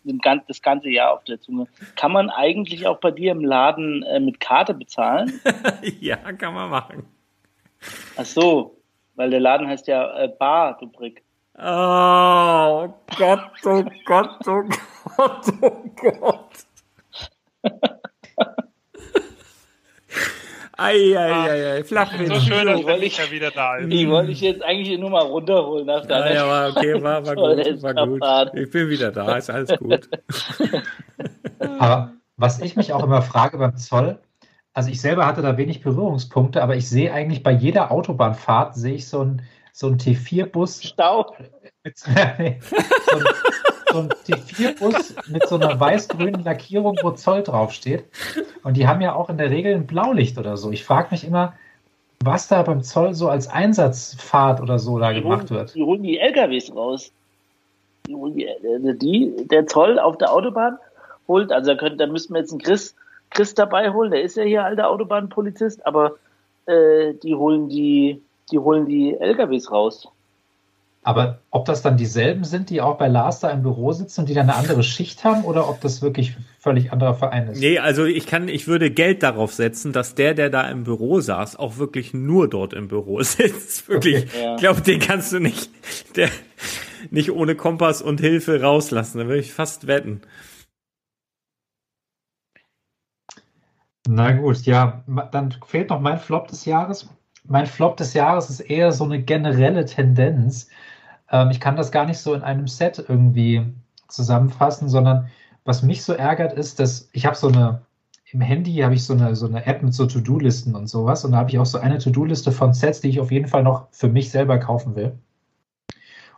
das 0.47 0.60
ganze 0.60 0.90
Jahr 0.90 1.15
auf 1.15 1.24
der 1.24 1.40
Zunge, 1.40 1.69
kann 1.97 2.12
man 2.12 2.28
eigentlich 2.28 2.86
auch 2.86 2.98
bei 2.98 3.10
dir 3.10 3.32
im 3.32 3.43
Laden 3.43 4.02
äh, 4.02 4.20
mit 4.20 4.40
Karte 4.40 4.74
bezahlen? 4.74 5.40
ja, 6.01 6.16
kann 6.16 6.52
man 6.52 6.69
machen. 6.69 7.06
Ach 8.19 8.27
so, 8.27 8.77
weil 9.15 9.31
der 9.31 9.40
Laden 9.40 9.66
heißt 9.66 9.89
ja 9.89 10.19
äh, 10.19 10.28
Bar, 10.28 10.77
du 10.78 10.86
Brick. 10.89 11.23
Oh 11.56 12.93
Gott, 13.16 13.51
oh 13.65 13.85
Gott, 14.05 14.47
oh 14.47 14.65
Gott, 15.16 15.47
oh 15.62 15.85
Gott. 15.97 16.51
Eieiei, 20.79 21.83
Flachwitz. 21.83 22.29
So 22.29 22.41
schön, 22.41 22.67
dass 22.67 22.81
ich- 23.03 23.19
ja 23.19 23.31
wieder 23.33 23.51
da 23.51 23.77
ist. 23.77 23.93
Die 23.93 24.09
wollte 24.09 24.31
ich 24.31 24.41
jetzt 24.41 24.63
eigentlich 24.63 24.97
nur 24.99 25.11
mal 25.11 25.25
runterholen 25.25 25.87
nach 25.87 26.03
Ja, 26.03 26.07
deiner 26.07 26.35
ja, 26.35 26.47
war 26.49 26.69
okay, 26.71 27.03
war, 27.03 27.27
war 27.27 27.35
gut, 27.57 27.83
war 27.83 27.95
gut. 28.07 28.55
Ich 28.59 28.71
bin 28.71 28.89
wieder 28.89 29.11
da, 29.11 29.37
ist 29.37 29.51
alles 29.51 29.77
gut. 29.77 30.09
Aber 31.81 32.13
was 32.37 32.61
ich 32.61 32.77
mich 32.77 32.93
auch 32.93 33.03
immer 33.03 33.23
frage 33.23 33.59
beim 33.59 33.77
Zoll, 33.77 34.19
also 34.73 34.89
ich 34.91 35.01
selber 35.01 35.27
hatte 35.27 35.43
da 35.43 35.57
wenig 35.57 35.83
Berührungspunkte, 35.83 36.63
aber 36.63 36.77
ich 36.77 36.89
sehe 36.89 37.13
eigentlich 37.13 37.43
bei 37.43 37.51
jeder 37.51 37.91
Autobahnfahrt 37.91 38.77
sehe 38.77 38.95
ich 38.95 39.09
so 39.09 39.25
ein 39.25 39.43
so 39.73 39.89
ein 39.89 39.99
T4-Bus 39.99 40.83
Stau. 40.85 41.35
mit 41.85 42.01
nee, 42.39 42.59
so 42.61 43.17
ein, 43.17 43.25
so 43.93 43.98
ein 44.01 44.09
T4-Bus 44.09 45.15
mit 45.28 45.48
so 45.48 45.56
einer 45.56 45.78
weiß-grünen 45.78 46.44
Lackierung, 46.44 46.98
wo 47.02 47.10
Zoll 47.12 47.43
draufsteht. 47.43 48.05
Und 48.62 48.77
die 48.77 48.86
haben 48.86 49.01
ja 49.01 49.15
auch 49.15 49.31
in 49.31 49.39
der 49.39 49.51
Regel 49.51 49.74
ein 49.74 49.86
Blaulicht 49.86 50.39
oder 50.39 50.56
so. 50.56 50.70
Ich 50.70 50.85
frage 50.85 51.09
mich 51.10 51.24
immer, 51.24 51.55
was 52.23 52.48
da 52.48 52.62
beim 52.62 52.82
Zoll 52.82 53.15
so 53.15 53.28
als 53.28 53.48
Einsatzfahrt 53.48 54.60
oder 54.60 54.78
so 54.78 54.98
da 54.98 55.12
Die 55.12 55.23
gemacht 55.23 55.51
holen, 55.51 55.60
wird. 55.60 55.74
die 55.74 55.82
holen 55.82 56.02
die 56.02 56.19
LKWs 56.19 56.74
raus. 56.74 57.12
Die, 58.06 58.15
holen 58.15 58.35
die, 58.35 58.47
äh, 58.47 58.94
die, 58.94 59.47
der 59.48 59.66
Zoll 59.66 59.98
auf 59.98 60.19
der 60.19 60.32
Autobahn 60.32 60.78
holt, 61.28 61.52
also 61.52 61.73
da, 61.73 61.77
könnt, 61.78 62.01
da 62.01 62.06
müssten 62.06 62.35
wir 62.35 62.40
jetzt 62.40 62.52
einen 62.52 62.62
Chris, 62.62 62.97
Chris 63.31 63.55
dabei 63.55 63.93
holen, 63.93 64.10
der 64.10 64.23
ist 64.23 64.36
ja 64.36 64.44
hier 64.44 64.65
alter 64.65 64.89
Autobahnpolizist, 64.89 65.86
aber 65.86 66.16
äh, 66.66 67.12
die 67.23 67.35
holen 67.35 67.69
die, 67.69 68.23
die 68.51 68.59
holen 68.59 68.86
die 68.86 69.15
LKWs 69.15 69.70
raus. 69.70 70.09
Aber 71.09 71.39
ob 71.51 71.65
das 71.65 71.81
dann 71.81 71.97
dieselben 71.97 72.45
sind, 72.45 72.69
die 72.69 72.83
auch 72.83 72.99
bei 72.99 73.09
Lars 73.09 73.41
da 73.41 73.49
im 73.49 73.63
Büro 73.63 73.93
sitzen 73.93 74.21
und 74.21 74.29
die 74.29 74.35
dann 74.35 74.51
eine 74.51 74.59
andere 74.59 74.83
Schicht 74.83 75.25
haben 75.25 75.43
oder 75.45 75.67
ob 75.71 75.81
das 75.81 76.03
wirklich 76.03 76.37
völlig 76.59 76.93
anderer 76.93 77.15
Verein 77.15 77.49
ist? 77.49 77.61
Nee, 77.61 77.79
also 77.79 78.05
ich 78.05 78.27
kann, 78.27 78.47
ich 78.49 78.69
würde 78.69 78.91
Geld 78.91 79.23
darauf 79.23 79.55
setzen, 79.55 79.95
dass 79.95 80.17
der, 80.17 80.35
der 80.35 80.51
da 80.51 80.69
im 80.69 80.85
Büro 80.85 81.21
saß, 81.21 81.57
auch 81.57 81.79
wirklich 81.79 82.13
nur 82.13 82.47
dort 82.47 82.75
im 82.75 82.89
Büro 82.89 83.23
sitzt. 83.23 83.89
Wirklich. 83.89 84.27
Ja. 84.35 84.57
Ich 84.57 84.61
glaube, 84.61 84.83
den 84.83 85.01
kannst 85.01 85.33
du 85.33 85.39
nicht, 85.39 85.71
der, 86.15 86.29
nicht 87.11 87.33
ohne 87.33 87.55
Kompass 87.55 88.03
und 88.03 88.21
Hilfe 88.21 88.61
rauslassen. 88.61 89.17
Da 89.17 89.25
würde 89.25 89.41
ich 89.41 89.55
fast 89.55 89.87
wetten. 89.87 90.21
Na 94.07 94.33
gut, 94.33 94.61
ja, 94.67 95.05
dann 95.33 95.55
fehlt 95.67 95.89
noch 95.89 96.01
mein 96.01 96.19
Flop 96.19 96.49
des 96.49 96.67
Jahres. 96.67 97.09
Mein 97.45 97.65
Flop 97.65 97.97
des 97.97 98.13
Jahres 98.13 98.51
ist 98.51 98.61
eher 98.61 98.93
so 98.93 99.05
eine 99.05 99.23
generelle 99.23 99.87
Tendenz. 99.87 100.69
Ähm, 101.31 101.51
ich 101.51 101.61
kann 101.61 101.77
das 101.77 101.93
gar 101.93 102.07
nicht 102.07 102.19
so 102.19 102.35
in 102.35 102.43
einem 102.43 102.69
Set 102.69 103.05
irgendwie 103.09 103.67
zusammenfassen, 104.09 104.89
sondern 104.89 105.29
was 105.65 105.83
mich 105.83 106.03
so 106.03 106.13
ärgert, 106.13 106.53
ist, 106.53 106.81
dass 106.81 107.09
ich 107.13 107.27
habe 107.27 107.37
so 107.37 107.49
eine, 107.49 107.83
im 108.31 108.41
Handy 108.41 108.77
habe 108.77 108.95
ich 108.95 109.05
so 109.05 109.15
eine, 109.15 109.37
so 109.37 109.47
eine 109.47 109.67
App 109.67 109.83
mit 109.83 109.95
so 109.95 110.07
To-Do-Listen 110.07 110.75
und 110.75 110.87
sowas 110.87 111.25
und 111.25 111.33
da 111.33 111.39
habe 111.39 111.51
ich 111.51 111.59
auch 111.59 111.67
so 111.67 111.79
eine 111.79 111.99
To-Do-Liste 111.99 112.53
von 112.53 112.73
Sets, 112.73 113.01
die 113.01 113.09
ich 113.09 113.21
auf 113.21 113.31
jeden 113.31 113.49
Fall 113.49 113.63
noch 113.63 113.89
für 113.91 114.09
mich 114.09 114.31
selber 114.31 114.59
kaufen 114.59 114.97
will. 114.97 115.19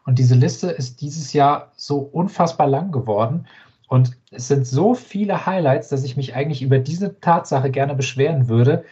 Und 0.05 0.19
diese 0.19 0.35
Liste 0.35 0.71
ist 0.71 1.01
dieses 1.01 1.33
Jahr 1.33 1.73
so 1.77 1.99
unfassbar 1.99 2.67
lang 2.67 2.91
geworden. 2.91 3.47
Und 3.89 4.17
es 4.31 4.49
sind 4.49 4.67
so 4.67 4.95
viele 4.95 5.47
Highlights, 5.47 5.89
dass 5.89 6.05
ich 6.05 6.17
mich 6.17 6.35
eigentlich 6.35 6.63
über 6.63 6.79
diese 6.79 7.21
Tatsache 7.21 7.71
gerne 7.71 7.95
beschweren 7.95 8.49
würde. 8.49 8.85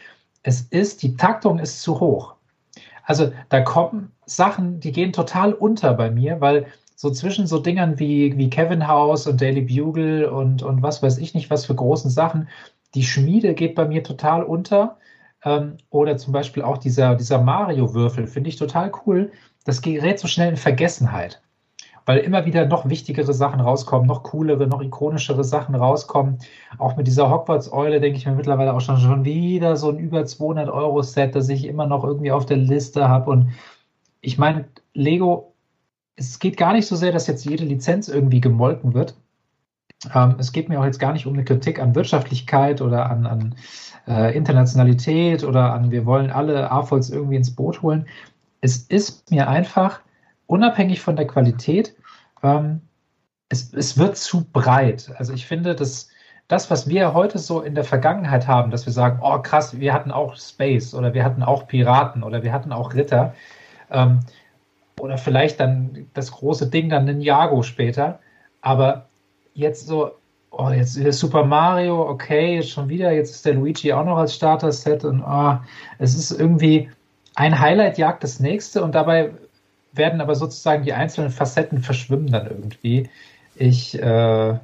Es 0.43 0.61
ist, 0.63 1.03
die 1.03 1.17
Taktung 1.17 1.59
ist 1.59 1.83
zu 1.83 2.01
hoch. 2.01 2.35
Also 3.05 3.33
da 3.49 3.61
kommen 3.61 4.13
Sachen, 4.29 4.81
die 4.81 4.93
gehen 4.93 5.13
total 5.13 5.53
unter 5.53 5.95
bei 5.95 6.11
mir, 6.11 6.41
weil 6.41 6.67
so 6.97 7.11
zwischen 7.11 7.47
so 7.47 7.59
Dingern 7.59 7.99
wie, 7.99 8.37
wie 8.37 8.51
Kevin 8.51 8.87
House 8.89 9.27
und 9.27 9.41
Daily 9.41 9.63
Bugle 9.63 10.31
und, 10.31 10.63
und 10.63 10.83
was 10.83 11.03
weiß 11.03 11.19
ich 11.19 11.35
nicht, 11.35 11.51
was 11.51 11.67
für 11.67 11.75
großen 11.75 12.11
Sachen, 12.11 12.49
die 12.95 13.05
Schmiede 13.05 13.55
geht 13.55 13.75
bei 13.75 13.87
mir 13.87 14.03
total 14.03 14.43
unter. 14.43 14.99
Ähm, 15.45 15.77
oder 15.91 16.17
zum 16.17 16.33
Beispiel 16.33 16.63
auch 16.63 16.79
dieser, 16.79 17.15
dieser 17.15 17.41
Mario-Würfel, 17.41 18.27
finde 18.27 18.51
ich 18.51 18.57
total 18.57 18.91
cool. 19.07 19.31
Das 19.65 19.83
gerät 19.83 20.19
so 20.19 20.29
schnell 20.29 20.51
in 20.51 20.57
Vergessenheit 20.57 21.41
weil 22.09 22.21
immer 22.21 22.47
wieder 22.47 22.65
noch 22.65 22.89
wichtigere 22.89 23.35
Sachen 23.35 23.61
rauskommen, 23.61 24.07
noch 24.07 24.23
coolere, 24.23 24.67
noch 24.67 24.81
ikonischere 24.81 25.45
Sachen 25.45 25.75
rauskommen. 25.75 26.39
Auch 26.79 26.97
mit 26.97 27.07
dieser 27.07 27.29
Hogwarts-Eule 27.31 28.01
denke 28.01 28.17
ich 28.17 28.25
mir 28.25 28.33
mittlerweile 28.33 28.73
auch 28.73 28.81
schon, 28.81 28.97
schon 28.97 29.27
wieder 29.27 29.77
so 29.77 29.91
ein 29.91 29.99
über 29.99 30.25
200 30.25 30.71
Euro 30.71 31.03
Set, 31.03 31.35
das 31.35 31.51
ich 31.51 31.67
immer 31.67 31.87
noch 31.87 32.05
irgendwie 32.05 32.33
auf 32.33 32.47
der 32.47 32.57
Liste 32.57 33.11
habe. 33.11 33.31
Und 33.31 33.51
ich 34.21 34.39
meine, 34.39 34.67
Lego, 34.95 35.55
es 36.17 36.39
geht 36.39 36.57
gar 36.57 36.73
nicht 36.73 36.87
so 36.87 36.97
sehr, 36.97 37.13
dass 37.13 37.27
jetzt 37.27 37.45
jede 37.45 37.65
Lizenz 37.65 38.09
irgendwie 38.09 38.41
gemolken 38.41 38.95
wird. 38.95 39.15
Ähm, 40.15 40.37
es 40.39 40.53
geht 40.53 40.69
mir 40.69 40.81
auch 40.81 40.85
jetzt 40.85 40.99
gar 40.99 41.13
nicht 41.13 41.27
um 41.27 41.35
eine 41.35 41.45
Kritik 41.45 41.81
an 41.81 41.95
Wirtschaftlichkeit 41.95 42.81
oder 42.81 43.11
an, 43.11 43.27
an 43.27 43.55
äh, 44.07 44.37
Internationalität 44.37 45.45
oder 45.45 45.73
an, 45.73 45.91
wir 45.91 46.07
wollen 46.07 46.31
alle 46.31 46.71
AFOLs 46.71 47.11
irgendwie 47.11 47.37
ins 47.37 47.55
Boot 47.55 47.83
holen. 47.83 48.07
Es 48.61 48.79
ist 48.79 49.31
mir 49.31 49.49
einfach, 49.49 50.01
unabhängig 50.47 51.01
von 51.01 51.17
der 51.17 51.27
Qualität, 51.27 51.95
ähm, 52.43 52.81
es, 53.49 53.73
es 53.73 53.99
wird 53.99 54.17
zu 54.17 54.45
breit. 54.45 55.13
Also 55.17 55.33
ich 55.33 55.47
finde, 55.47 55.75
dass 55.75 56.09
das, 56.49 56.71
was 56.71 56.89
wir 56.89 57.13
heute 57.15 57.39
so 57.39 57.61
in 57.61 57.75
der 57.75 57.85
Vergangenheit 57.85 58.47
haben, 58.47 58.71
dass 58.71 58.87
wir 58.87 58.93
sagen, 58.93 59.21
oh 59.23 59.39
krass, 59.41 59.79
wir 59.79 59.93
hatten 59.93 60.11
auch 60.11 60.37
Space 60.37 60.95
oder 60.95 61.15
wir 61.15 61.25
hatten 61.25 61.43
auch 61.43 61.67
Piraten 61.67 62.23
oder 62.23 62.43
wir 62.43 62.53
hatten 62.53 62.73
auch 62.73 62.95
Ritter 62.95 63.35
ähm, 63.91 64.21
oder 65.01 65.19
vielleicht 65.19 65.61
dann 65.61 66.07
das 66.15 66.33
große 66.33 66.69
Ding 66.69 66.89
dann 66.89 67.05
Ninjago 67.05 67.63
später, 67.63 68.19
aber 68.61 69.07
jetzt 69.55 69.87
so, 69.87 70.13
oh, 70.51 70.71
jetzt 70.71 70.97
ist 70.97 71.19
Super 71.21 71.45
Mario, 71.45 72.09
okay, 72.09 72.63
schon 72.63 72.89
wieder, 72.89 73.13
jetzt 73.13 73.31
ist 73.31 73.47
der 73.47 73.55
Luigi 73.55 73.93
auch 73.93 74.05
noch 74.05 74.17
als 74.17 74.35
Starter-Set 74.35 75.05
und 75.05 75.23
oh, 75.23 75.57
es 75.99 76.15
ist 76.17 76.33
irgendwie 76.33 76.91
ein 77.35 77.59
Highlight 77.61 77.99
jagt 77.99 78.25
das 78.25 78.41
nächste 78.41 78.83
und 78.83 78.95
dabei 78.95 79.31
werden 79.93 80.21
aber 80.21 80.35
sozusagen 80.35 80.85
die 80.85 80.93
einzelnen 80.93 81.31
Facetten 81.31 81.81
verschwimmen 81.81 82.31
dann 82.31 82.47
irgendwie. 82.47 83.09
Ich, 83.55 84.01
äh, 84.01 84.59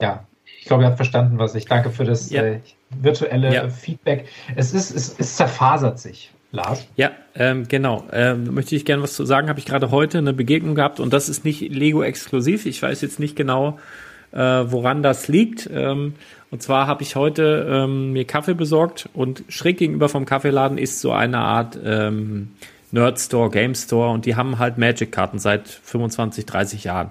ja, 0.00 0.24
ich 0.60 0.64
glaube, 0.66 0.84
ihr 0.84 0.86
habt 0.86 0.96
verstanden, 0.96 1.38
was 1.38 1.54
ich 1.54 1.66
danke 1.66 1.90
für 1.90 2.04
das 2.04 2.30
Ja. 2.30 2.42
äh, 2.44 2.60
virtuelle 2.90 3.52
Ja. 3.52 3.68
Feedback. 3.68 4.28
Es 4.54 4.72
ist, 4.72 4.90
es, 4.94 5.18
es 5.18 5.36
zerfasert 5.36 5.98
sich, 5.98 6.32
Lars. 6.52 6.86
Ja, 6.96 7.10
ähm, 7.34 7.66
genau. 7.66 8.04
Ähm, 8.12 8.54
möchte 8.54 8.76
ich 8.76 8.84
gerne 8.84 9.02
was 9.02 9.14
zu 9.14 9.24
sagen. 9.24 9.48
Habe 9.48 9.58
ich 9.58 9.64
gerade 9.64 9.90
heute 9.90 10.18
eine 10.18 10.34
Begegnung 10.34 10.74
gehabt 10.74 11.00
und 11.00 11.12
das 11.12 11.28
ist 11.28 11.44
nicht 11.44 11.60
Lego 11.60 12.02
exklusiv. 12.02 12.66
Ich 12.66 12.80
weiß 12.82 13.00
jetzt 13.00 13.18
nicht 13.18 13.36
genau, 13.36 13.78
äh, 14.32 14.38
woran 14.38 15.02
das 15.02 15.28
liegt. 15.28 15.68
Ähm, 15.72 16.14
und 16.50 16.62
zwar 16.62 16.86
habe 16.86 17.02
ich 17.02 17.16
heute 17.16 17.66
ähm, 17.68 18.12
mir 18.12 18.26
Kaffee 18.26 18.54
besorgt 18.54 19.08
und 19.14 19.44
schräg 19.48 19.78
gegenüber 19.78 20.10
vom 20.10 20.26
Kaffeeladen 20.26 20.76
ist 20.76 21.00
so 21.00 21.10
eine 21.12 21.38
Art 21.38 21.78
ähm, 21.82 22.50
Nerd 22.90 23.18
Store, 23.18 23.48
Game 23.48 23.74
Store 23.74 24.10
und 24.10 24.26
die 24.26 24.36
haben 24.36 24.58
halt 24.58 24.76
Magic-Karten 24.76 25.38
seit 25.38 25.66
25, 25.66 26.44
30 26.44 26.84
Jahren. 26.84 27.10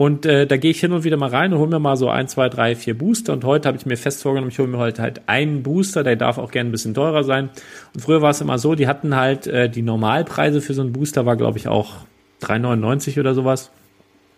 Und 0.00 0.24
äh, 0.24 0.46
da 0.46 0.56
gehe 0.56 0.70
ich 0.70 0.80
hin 0.80 0.92
und 0.92 1.04
wieder 1.04 1.18
mal 1.18 1.28
rein 1.28 1.52
und 1.52 1.58
hole 1.58 1.68
mir 1.68 1.78
mal 1.78 1.94
so 1.94 2.08
ein, 2.08 2.26
zwei, 2.26 2.48
drei, 2.48 2.74
vier 2.74 2.96
Booster. 2.96 3.34
Und 3.34 3.44
heute 3.44 3.68
habe 3.68 3.76
ich 3.76 3.84
mir 3.84 3.98
fest 3.98 4.22
vorgenommen, 4.22 4.50
ich 4.50 4.58
hole 4.58 4.66
mir 4.66 4.78
heute 4.78 5.02
halt 5.02 5.20
einen 5.26 5.62
Booster, 5.62 6.02
der 6.02 6.16
darf 6.16 6.38
auch 6.38 6.52
gerne 6.52 6.70
ein 6.70 6.72
bisschen 6.72 6.94
teurer 6.94 7.22
sein. 7.22 7.50
Und 7.92 8.00
früher 8.00 8.22
war 8.22 8.30
es 8.30 8.40
immer 8.40 8.58
so, 8.58 8.74
die 8.74 8.86
hatten 8.86 9.14
halt 9.14 9.46
äh, 9.46 9.68
die 9.68 9.82
Normalpreise 9.82 10.62
für 10.62 10.72
so 10.72 10.80
einen 10.80 10.94
Booster 10.94 11.26
war, 11.26 11.36
glaube 11.36 11.58
ich, 11.58 11.68
auch 11.68 11.96
3,99 12.40 13.20
oder 13.20 13.34
sowas. 13.34 13.72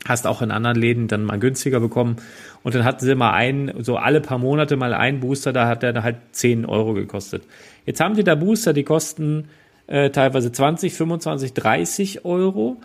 Hast 0.05 0.27
auch 0.27 0.43
in 0.43 0.51
anderen 0.51 0.77
Läden 0.77 1.07
dann 1.07 1.23
mal 1.23 1.39
günstiger 1.39 1.79
bekommen. 1.79 2.17
Und 2.65 2.75
dann 2.75 2.83
hatten 2.83 3.05
sie 3.05 3.15
mal 3.15 3.31
einen, 3.31 3.85
so 3.85 3.99
alle 3.99 4.21
paar 4.21 4.39
Monate 4.39 4.77
mal 4.77 4.93
einen 4.93 5.21
Booster, 5.21 5.53
da 5.53 5.69
hat 5.69 5.85
der 5.85 6.03
halt 6.03 6.17
10 6.33 6.67
Euro 6.67 6.93
gekostet. 6.93 7.45
Jetzt 7.87 8.01
haben 8.01 8.17
die 8.17 8.25
da 8.25 8.35
Booster, 8.35 8.73
die 8.73 8.83
kosten 8.83 9.45
äh, 9.87 10.11
teilweise 10.11 10.51
20, 10.51 10.93
25, 10.93 11.55
30 11.55 12.25
Euro. 12.25 12.79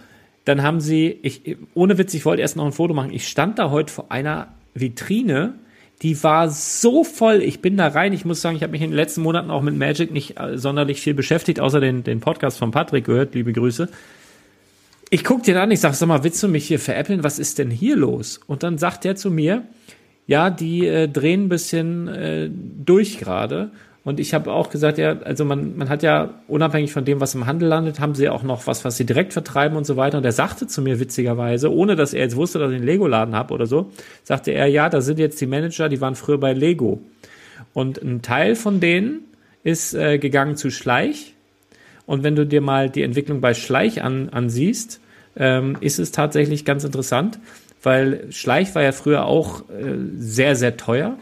Dann 0.48 0.64
haben 0.64 0.80
sie, 0.80 1.20
ich, 1.24 1.58
ohne 1.74 1.98
Witz, 1.98 2.14
ich 2.14 2.24
wollte 2.24 2.42
erst 2.42 2.56
noch 2.56 2.66
ein 2.66 2.72
Foto 2.72 2.94
machen. 2.94 3.12
Ich 3.12 3.28
stand 3.28 3.60
da 3.60 3.70
heute 3.70 3.92
vor 3.92 4.14
einer 4.14 4.54
Vitrine, 4.74 5.56
die 6.02 6.24
war 6.24 6.50
so 6.50 7.04
voll. 7.04 7.42
Ich 7.42 7.62
bin 7.62 7.76
da 7.76 7.90
rein. 7.90 8.14
Ich 8.14 8.24
muss 8.24 8.42
sagen, 8.42 8.56
ich 8.56 8.64
habe 8.64 8.72
mich 8.72 8.82
in 8.82 8.92
den 8.92 8.96
letzten 8.96 9.24
Monaten 9.24 9.52
auch 9.52 9.62
mit 9.62 9.76
Magic 9.76 10.10
nicht 10.10 10.40
äh, 10.40 10.58
sonderlich 10.58 11.02
viel 11.02 11.16
beschäftigt, 11.16 11.60
außer 11.60 11.82
den, 11.82 12.06
den 12.06 12.22
Podcast 12.22 12.60
von 12.60 12.72
Patrick 12.72 13.04
gehört. 13.04 13.36
Liebe 13.36 13.52
Grüße. 13.52 13.90
Ich 15.10 15.26
guck 15.26 15.44
den 15.44 15.58
an, 15.58 15.70
ich 15.70 15.82
sag, 15.82 15.96
sag 15.96 16.08
mal, 16.08 16.24
willst 16.24 16.42
du 16.42 16.48
mich 16.48 16.66
hier 16.66 16.80
veräppeln? 16.80 17.26
Was 17.26 17.40
ist 17.40 17.60
denn 17.60 17.70
hier 17.70 17.98
los? 17.98 18.40
Und 18.48 18.64
dann 18.64 18.78
sagt 18.78 19.04
der 19.04 19.18
zu 19.18 19.30
mir, 19.30 19.64
ja, 20.28 20.50
die 20.50 20.88
äh, 20.88 21.10
drehen 21.10 21.48
ein 21.48 21.50
bisschen 21.50 22.08
äh, 22.08 22.50
durch 22.50 23.18
gerade. 23.18 23.72
Und 24.08 24.22
ich 24.22 24.34
habe 24.34 24.54
auch 24.54 24.70
gesagt, 24.70 24.98
ja, 25.00 25.20
also 25.24 25.44
man, 25.44 25.76
man 25.76 25.90
hat 25.90 26.02
ja 26.02 26.36
unabhängig 26.48 26.94
von 26.94 27.04
dem, 27.04 27.20
was 27.20 27.36
im 27.36 27.46
Handel 27.46 27.68
landet, 27.68 28.00
haben 28.00 28.16
sie 28.16 28.30
auch 28.30 28.42
noch 28.42 28.66
was, 28.66 28.86
was 28.86 28.96
sie 28.96 29.06
direkt 29.06 29.34
vertreiben 29.34 29.78
und 29.78 29.86
so 29.86 29.98
weiter. 29.98 30.18
Und 30.18 30.24
er 30.24 30.32
sagte 30.32 30.66
zu 30.66 30.82
mir 30.82 31.02
witzigerweise, 31.02 31.70
ohne 31.74 31.98
dass 31.98 32.14
er 32.14 32.22
jetzt 32.22 32.38
wusste, 32.38 32.58
dass 32.58 32.72
ich 32.72 32.78
einen 32.78 32.86
Lego-Laden 32.86 33.36
habe 33.36 33.54
oder 33.54 33.66
so, 33.66 33.92
sagte 34.24 34.52
er, 34.52 34.68
ja, 34.68 34.88
da 34.88 35.02
sind 35.02 35.20
jetzt 35.20 35.42
die 35.42 35.46
Manager, 35.46 35.90
die 35.90 36.00
waren 36.00 36.16
früher 36.16 36.38
bei 36.38 36.54
Lego. 36.54 37.02
Und 37.74 38.02
ein 38.02 38.22
Teil 38.22 38.56
von 38.56 38.80
denen 38.80 39.26
ist 39.66 39.94
äh, 39.94 40.20
gegangen 40.20 40.56
zu 40.56 40.72
Schleich. 40.72 41.34
Und 42.06 42.24
wenn 42.24 42.38
du 42.38 42.46
dir 42.46 42.62
mal 42.62 42.90
die 42.90 43.04
Entwicklung 43.04 43.42
bei 43.42 43.54
Schleich 43.54 44.04
an, 44.04 44.30
ansiehst, 44.30 45.02
ähm, 45.36 45.76
ist 45.82 46.00
es 46.00 46.14
tatsächlich 46.14 46.64
ganz 46.64 46.86
interessant, 46.86 47.40
weil 47.84 48.32
Schleich 48.32 48.74
war 48.74 48.84
ja 48.84 48.94
früher 48.94 49.26
auch 49.26 49.64
äh, 49.70 49.98
sehr, 50.16 50.56
sehr 50.56 50.78
teuer 50.78 51.18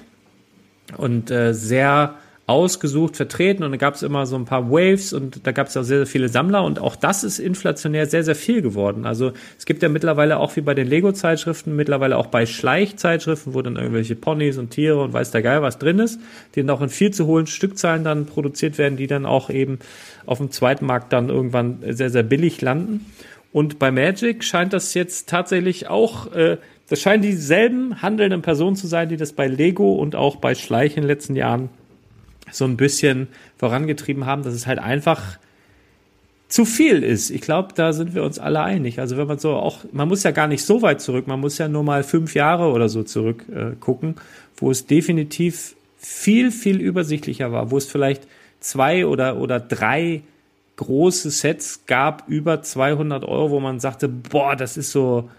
und 0.98 1.32
äh, 1.32 1.52
sehr 1.56 2.20
ausgesucht 2.48 3.16
vertreten 3.16 3.64
und 3.64 3.72
da 3.72 3.78
gab 3.78 3.96
es 3.96 4.04
immer 4.04 4.28
so 4.28 4.36
ein 4.36 4.46
paar 4.46 4.70
Waves 4.70 5.14
und 5.14 5.48
da 5.48 5.52
gab 5.52 5.66
es 5.68 5.76
auch 5.78 5.84
sehr, 5.84 5.98
sehr 5.98 6.06
viele 6.06 6.30
Sammler 6.30 6.64
und 6.64 6.80
auch 6.80 6.96
das 6.96 7.24
ist 7.24 7.40
inflationär 7.40 8.06
sehr, 8.06 8.24
sehr 8.24 8.36
viel 8.36 8.62
geworden. 8.62 9.08
Also 9.08 9.32
es 9.58 9.66
gibt 9.66 9.82
ja 9.82 9.90
mittlerweile 9.90 10.38
auch 10.38 10.56
wie 10.56 10.62
bei 10.62 10.76
den 10.76 10.88
Lego-Zeitschriften, 10.88 11.76
mittlerweile 11.76 12.18
auch 12.18 12.28
bei 12.28 12.46
Schleich-Zeitschriften, 12.46 13.56
wo 13.56 13.64
dann 13.64 13.78
irgendwelche 13.78 14.16
Ponys 14.16 14.60
und 14.60 14.70
Tiere 14.70 15.02
und 15.02 15.12
weiß 15.12 15.32
der 15.32 15.42
Geil 15.42 15.64
was 15.64 15.80
drin 15.80 15.98
ist, 15.98 16.20
die 16.54 16.62
dann 16.62 16.70
auch 16.70 16.82
in 16.82 16.90
viel 16.90 17.10
zu 17.10 17.26
hohen 17.26 17.48
Stückzahlen 17.48 18.04
dann 18.04 18.28
produziert 18.28 18.78
werden, 18.78 18.96
die 18.96 19.08
dann 19.08 19.26
auch 19.26 19.50
eben 19.50 19.80
auf 20.28 20.38
dem 20.38 20.52
zweiten 20.52 20.86
Markt 20.86 21.14
dann 21.14 21.30
irgendwann 21.30 21.80
sehr, 21.90 22.12
sehr 22.12 22.24
billig 22.24 22.62
landen. 22.62 23.08
Und 23.52 23.80
bei 23.80 23.90
Magic 23.90 24.44
scheint 24.44 24.74
das 24.74 24.94
jetzt 24.94 25.30
tatsächlich 25.30 25.88
auch, 25.88 26.32
äh, 26.34 26.58
das 26.90 27.02
scheinen 27.02 27.24
dieselben 27.24 28.04
handelnden 28.04 28.44
Personen 28.44 28.76
zu 28.76 28.86
sein, 28.86 29.10
die 29.10 29.18
das 29.18 29.34
bei 29.34 29.48
Lego 29.48 29.96
und 29.96 30.16
auch 30.16 30.36
bei 30.36 30.54
Schleich 30.54 30.96
in 30.96 31.02
den 31.02 31.08
letzten 31.08 31.36
Jahren 31.36 31.70
so 32.52 32.66
ein 32.66 32.78
bisschen 32.78 33.28
vorangetrieben 33.58 34.26
haben, 34.26 34.44
dass 34.44 34.54
es 34.54 34.68
halt 34.68 34.80
einfach 34.80 35.38
zu 36.48 36.64
viel 36.64 37.04
ist. 37.04 37.32
Ich 37.32 37.42
glaube, 37.42 37.70
da 37.76 37.92
sind 37.92 38.14
wir 38.14 38.24
uns 38.24 38.40
alle 38.40 38.62
einig. 38.62 39.00
Also 39.00 39.18
wenn 39.18 39.28
man 39.28 39.40
so 39.40 39.54
auch, 39.54 39.80
man 39.92 40.08
muss 40.08 40.24
ja 40.24 40.32
gar 40.32 40.48
nicht 40.48 40.64
so 40.64 40.82
weit 40.82 41.02
zurück, 41.02 41.28
man 41.28 41.40
muss 41.40 41.58
ja 41.58 41.68
nur 41.68 41.84
mal 41.84 42.04
fünf 42.04 42.36
Jahre 42.36 42.72
oder 42.72 42.88
so 42.88 43.04
zurück 43.04 43.46
äh, 43.50 43.76
gucken, 43.80 44.16
wo 44.58 44.72
es 44.72 44.86
definitiv 44.86 45.76
viel, 45.98 46.52
viel 46.52 46.80
übersichtlicher 46.80 47.52
war, 47.52 47.72
wo 47.72 47.78
es 47.78 47.88
vielleicht 47.88 48.28
zwei 48.60 49.08
oder, 49.08 49.38
oder 49.38 49.60
drei 49.60 50.22
große 50.76 51.32
Sets 51.32 51.86
gab, 51.88 52.28
über 52.28 52.62
200 52.62 53.24
Euro, 53.24 53.52
wo 53.52 53.60
man 53.60 53.80
sagte, 53.80 54.08
boah, 54.08 54.56
das 54.56 54.78
ist 54.78 54.92
so 54.92 55.30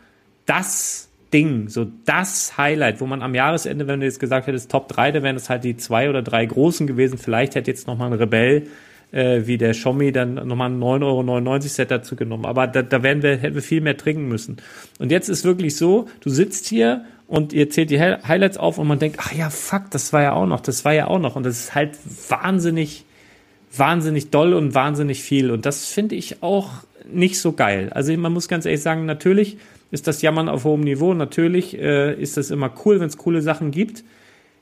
das 0.45 1.09
Ding, 1.33 1.69
so 1.69 1.87
das 2.05 2.57
Highlight, 2.57 3.01
wo 3.01 3.07
man 3.07 3.23
am 3.23 3.35
Jahresende, 3.35 3.87
wenn 3.87 4.01
du 4.01 4.07
jetzt 4.07 4.21
gesagt 4.21 4.47
hättest, 4.47 4.71
Top 4.71 4.89
3, 4.89 5.13
da 5.13 5.23
wären 5.23 5.37
es 5.37 5.51
halt 5.51 5.65
die 5.65 5.77
zwei 5.77 6.09
oder 6.09 6.23
drei 6.23 6.47
großen 6.47 6.87
gewesen. 6.87 7.19
Vielleicht 7.19 7.55
hätte 7.55 7.71
jetzt 7.71 7.87
nochmal 7.87 8.13
ein 8.13 8.19
Rebell 8.19 8.69
äh, 9.13 9.47
wie 9.47 9.59
der 9.59 9.73
Xiaomi 9.73 10.13
dann 10.13 10.35
nochmal 10.35 10.71
ein 10.71 10.79
9,99 10.81 11.47
Euro 11.47 11.61
Set 11.61 11.91
dazu 11.91 12.17
genommen. 12.17 12.45
Aber 12.45 12.67
da, 12.67 12.83
da 12.83 13.03
wären 13.03 13.23
wir, 13.23 13.37
hätten 13.37 13.55
wir 13.55 13.63
viel 13.63 13.81
mehr 13.81 13.97
trinken 13.97 14.29
müssen. 14.29 14.59
Und 14.99 15.11
jetzt 15.11 15.29
ist 15.29 15.45
wirklich 15.45 15.77
so, 15.77 16.07
du 16.21 16.31
sitzt 16.31 16.67
hier 16.67 17.05
und 17.27 17.53
ihr 17.53 17.71
zählt 17.71 17.91
die 17.91 18.01
Hi- 18.01 18.19
Highlights 18.27 18.57
auf 18.57 18.79
und 18.79 18.87
man 18.87 18.99
denkt, 18.99 19.19
ach 19.21 19.33
ja, 19.33 19.51
fuck, 19.51 19.91
das 19.91 20.13
war 20.13 20.23
ja 20.23 20.33
auch 20.33 20.47
noch, 20.47 20.61
das 20.61 20.85
war 20.85 20.95
ja 20.95 21.09
auch 21.09 21.19
noch. 21.19 21.35
Und 21.37 21.45
das 21.45 21.59
ist 21.59 21.75
halt 21.75 21.99
wahnsinnig, 22.29 23.05
wahnsinnig 23.77 24.31
doll 24.31 24.55
und 24.55 24.75
wahnsinnig 24.75 25.23
viel. 25.23 25.51
Und 25.51 25.67
das 25.67 25.87
finde 25.87 26.15
ich 26.15 26.43
auch 26.43 26.71
nicht 27.13 27.41
so 27.41 27.53
geil. 27.53 27.91
Also 27.93 28.17
man 28.17 28.33
muss 28.33 28.49
ganz 28.49 28.65
ehrlich 28.65 28.83
sagen, 28.83 29.07
natürlich 29.07 29.59
ist 29.97 30.07
das 30.07 30.21
Jammern 30.21 30.51
auf 30.51 30.65
hohem 30.65 30.83
Niveau. 30.83 31.15
Natürlich 31.15 31.77
äh, 31.79 32.15
ist 32.15 32.37
das 32.37 32.51
immer 32.51 32.71
cool, 32.85 33.01
wenn 33.01 33.09
es 33.09 33.17
coole 33.17 33.41
Sachen 33.41 33.71
gibt. 33.71 34.05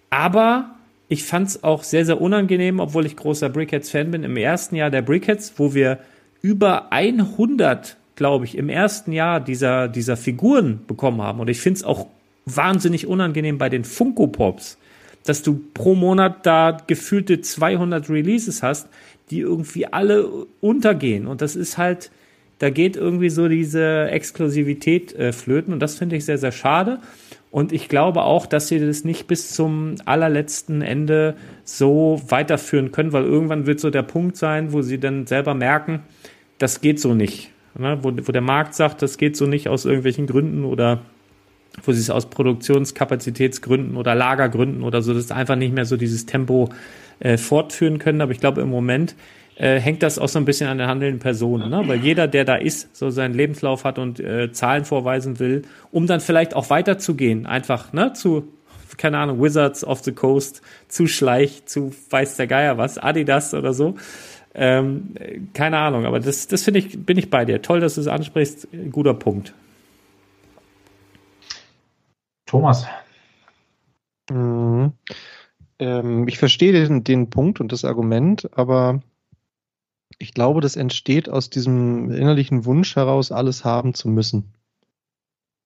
Aber 0.08 0.76
ich 1.08 1.24
fand 1.24 1.48
es 1.48 1.64
auch 1.64 1.82
sehr, 1.82 2.06
sehr 2.06 2.20
unangenehm, 2.20 2.78
obwohl 2.78 3.04
ich 3.04 3.16
großer 3.16 3.48
Brickheads-Fan 3.48 4.12
bin. 4.12 4.22
Im 4.22 4.36
ersten 4.36 4.76
Jahr 4.76 4.90
der 4.90 5.02
Brickheads, 5.02 5.54
wo 5.56 5.74
wir 5.74 5.98
über 6.40 6.92
100, 6.92 7.96
glaube 8.14 8.44
ich, 8.44 8.56
im 8.56 8.68
ersten 8.68 9.10
Jahr 9.10 9.40
dieser, 9.40 9.88
dieser 9.88 10.16
Figuren 10.16 10.82
bekommen 10.86 11.20
haben. 11.20 11.40
Und 11.40 11.50
ich 11.50 11.60
finde 11.60 11.78
es 11.78 11.84
auch 11.84 12.06
wahnsinnig 12.46 13.08
unangenehm 13.08 13.58
bei 13.58 13.68
den 13.68 13.82
Funko 13.82 14.28
Pops, 14.28 14.78
dass 15.24 15.42
du 15.42 15.60
pro 15.74 15.96
Monat 15.96 16.46
da 16.46 16.76
gefühlte 16.86 17.40
200 17.40 18.08
Releases 18.08 18.62
hast, 18.62 18.88
die 19.30 19.40
irgendwie 19.40 19.86
alle 19.86 20.28
untergehen. 20.60 21.26
Und 21.26 21.40
das 21.40 21.56
ist 21.56 21.76
halt, 21.76 22.12
da 22.64 22.70
geht 22.70 22.96
irgendwie 22.96 23.28
so 23.28 23.46
diese 23.46 24.08
Exklusivität 24.08 25.14
äh, 25.16 25.34
flöten. 25.34 25.74
Und 25.74 25.80
das 25.80 25.98
finde 25.98 26.16
ich 26.16 26.24
sehr, 26.24 26.38
sehr 26.38 26.50
schade. 26.50 26.98
Und 27.50 27.74
ich 27.74 27.90
glaube 27.90 28.22
auch, 28.22 28.46
dass 28.46 28.68
sie 28.68 28.80
das 28.80 29.04
nicht 29.04 29.26
bis 29.26 29.52
zum 29.52 29.96
allerletzten 30.06 30.80
Ende 30.80 31.36
so 31.64 32.22
weiterführen 32.26 32.90
können, 32.90 33.12
weil 33.12 33.24
irgendwann 33.24 33.66
wird 33.66 33.80
so 33.80 33.90
der 33.90 34.02
Punkt 34.02 34.38
sein, 34.38 34.72
wo 34.72 34.80
sie 34.80 34.96
dann 34.96 35.26
selber 35.26 35.52
merken, 35.52 36.04
das 36.56 36.80
geht 36.80 36.98
so 36.98 37.12
nicht. 37.12 37.50
Ne? 37.78 37.98
Wo, 38.00 38.10
wo 38.10 38.32
der 38.32 38.40
Markt 38.40 38.74
sagt, 38.74 39.02
das 39.02 39.18
geht 39.18 39.36
so 39.36 39.44
nicht 39.44 39.68
aus 39.68 39.84
irgendwelchen 39.84 40.26
Gründen 40.26 40.64
oder 40.64 41.02
wo 41.82 41.92
sie 41.92 42.00
es 42.00 42.08
aus 42.08 42.30
Produktionskapazitätsgründen 42.30 43.98
oder 43.98 44.14
Lagergründen 44.14 44.82
oder 44.82 45.02
so, 45.02 45.12
das 45.12 45.30
einfach 45.30 45.56
nicht 45.56 45.74
mehr 45.74 45.84
so 45.84 45.98
dieses 45.98 46.24
Tempo 46.24 46.70
äh, 47.20 47.36
fortführen 47.36 47.98
können. 47.98 48.22
Aber 48.22 48.32
ich 48.32 48.40
glaube, 48.40 48.62
im 48.62 48.70
Moment 48.70 49.16
äh, 49.56 49.78
hängt 49.78 50.02
das 50.02 50.18
auch 50.18 50.28
so 50.28 50.38
ein 50.38 50.44
bisschen 50.44 50.68
an 50.68 50.78
den 50.78 50.88
handelnden 50.88 51.20
Personen, 51.20 51.70
ne? 51.70 51.82
weil 51.86 52.00
jeder, 52.00 52.26
der 52.26 52.44
da 52.44 52.56
ist, 52.56 52.96
so 52.96 53.10
seinen 53.10 53.34
Lebenslauf 53.34 53.84
hat 53.84 53.98
und 53.98 54.20
äh, 54.20 54.52
Zahlen 54.52 54.84
vorweisen 54.84 55.38
will, 55.38 55.62
um 55.92 56.06
dann 56.06 56.20
vielleicht 56.20 56.54
auch 56.54 56.70
weiterzugehen, 56.70 57.46
einfach 57.46 57.92
ne, 57.92 58.12
zu, 58.14 58.48
keine 58.96 59.18
Ahnung, 59.18 59.40
Wizards 59.40 59.84
of 59.84 60.02
the 60.02 60.12
Coast, 60.12 60.62
zu 60.88 61.06
Schleich, 61.06 61.66
zu 61.66 61.92
weiß 62.10 62.36
der 62.36 62.46
Geier 62.46 62.78
was, 62.78 62.98
Adidas 62.98 63.54
oder 63.54 63.72
so. 63.72 63.94
Ähm, 64.54 65.14
äh, 65.14 65.40
keine 65.52 65.78
Ahnung, 65.78 66.04
aber 66.04 66.20
das, 66.20 66.46
das 66.46 66.62
finde 66.62 66.80
ich, 66.80 67.04
bin 67.04 67.18
ich 67.18 67.30
bei 67.30 67.44
dir. 67.44 67.62
Toll, 67.62 67.80
dass 67.80 67.96
du 67.96 68.00
es 68.00 68.08
ansprichst. 68.08 68.68
Guter 68.90 69.14
Punkt. 69.14 69.52
Thomas. 72.46 72.86
Mhm. 74.30 74.92
Ähm, 75.78 76.28
ich 76.28 76.38
verstehe 76.38 76.72
den, 76.72 77.04
den 77.04 77.30
Punkt 77.30 77.60
und 77.60 77.72
das 77.72 77.84
Argument, 77.84 78.48
aber 78.56 79.00
ich 80.18 80.34
glaube, 80.34 80.60
das 80.60 80.76
entsteht 80.76 81.28
aus 81.28 81.50
diesem 81.50 82.10
innerlichen 82.10 82.64
Wunsch 82.64 82.96
heraus, 82.96 83.32
alles 83.32 83.64
haben 83.64 83.94
zu 83.94 84.08
müssen. 84.08 84.52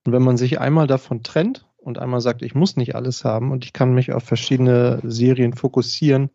Und 0.07 0.13
wenn 0.13 0.23
man 0.23 0.37
sich 0.37 0.61
einmal 0.61 0.87
davon 0.87 1.23
trennt 1.23 1.67
und 1.79 1.99
einmal 1.99 2.21
sagt, 2.21 2.43
ich 2.43 2.55
muss 2.55 2.77
nicht 2.77 2.95
alles 2.95 3.25
haben 3.25 3.53
und 3.53 3.65
ich 3.65 3.73
kann 3.73 3.95
mich 3.95 4.13
auf 4.13 4.25
verschiedene 4.25 5.01
Serien 5.05 5.53
fokussieren, 5.53 6.31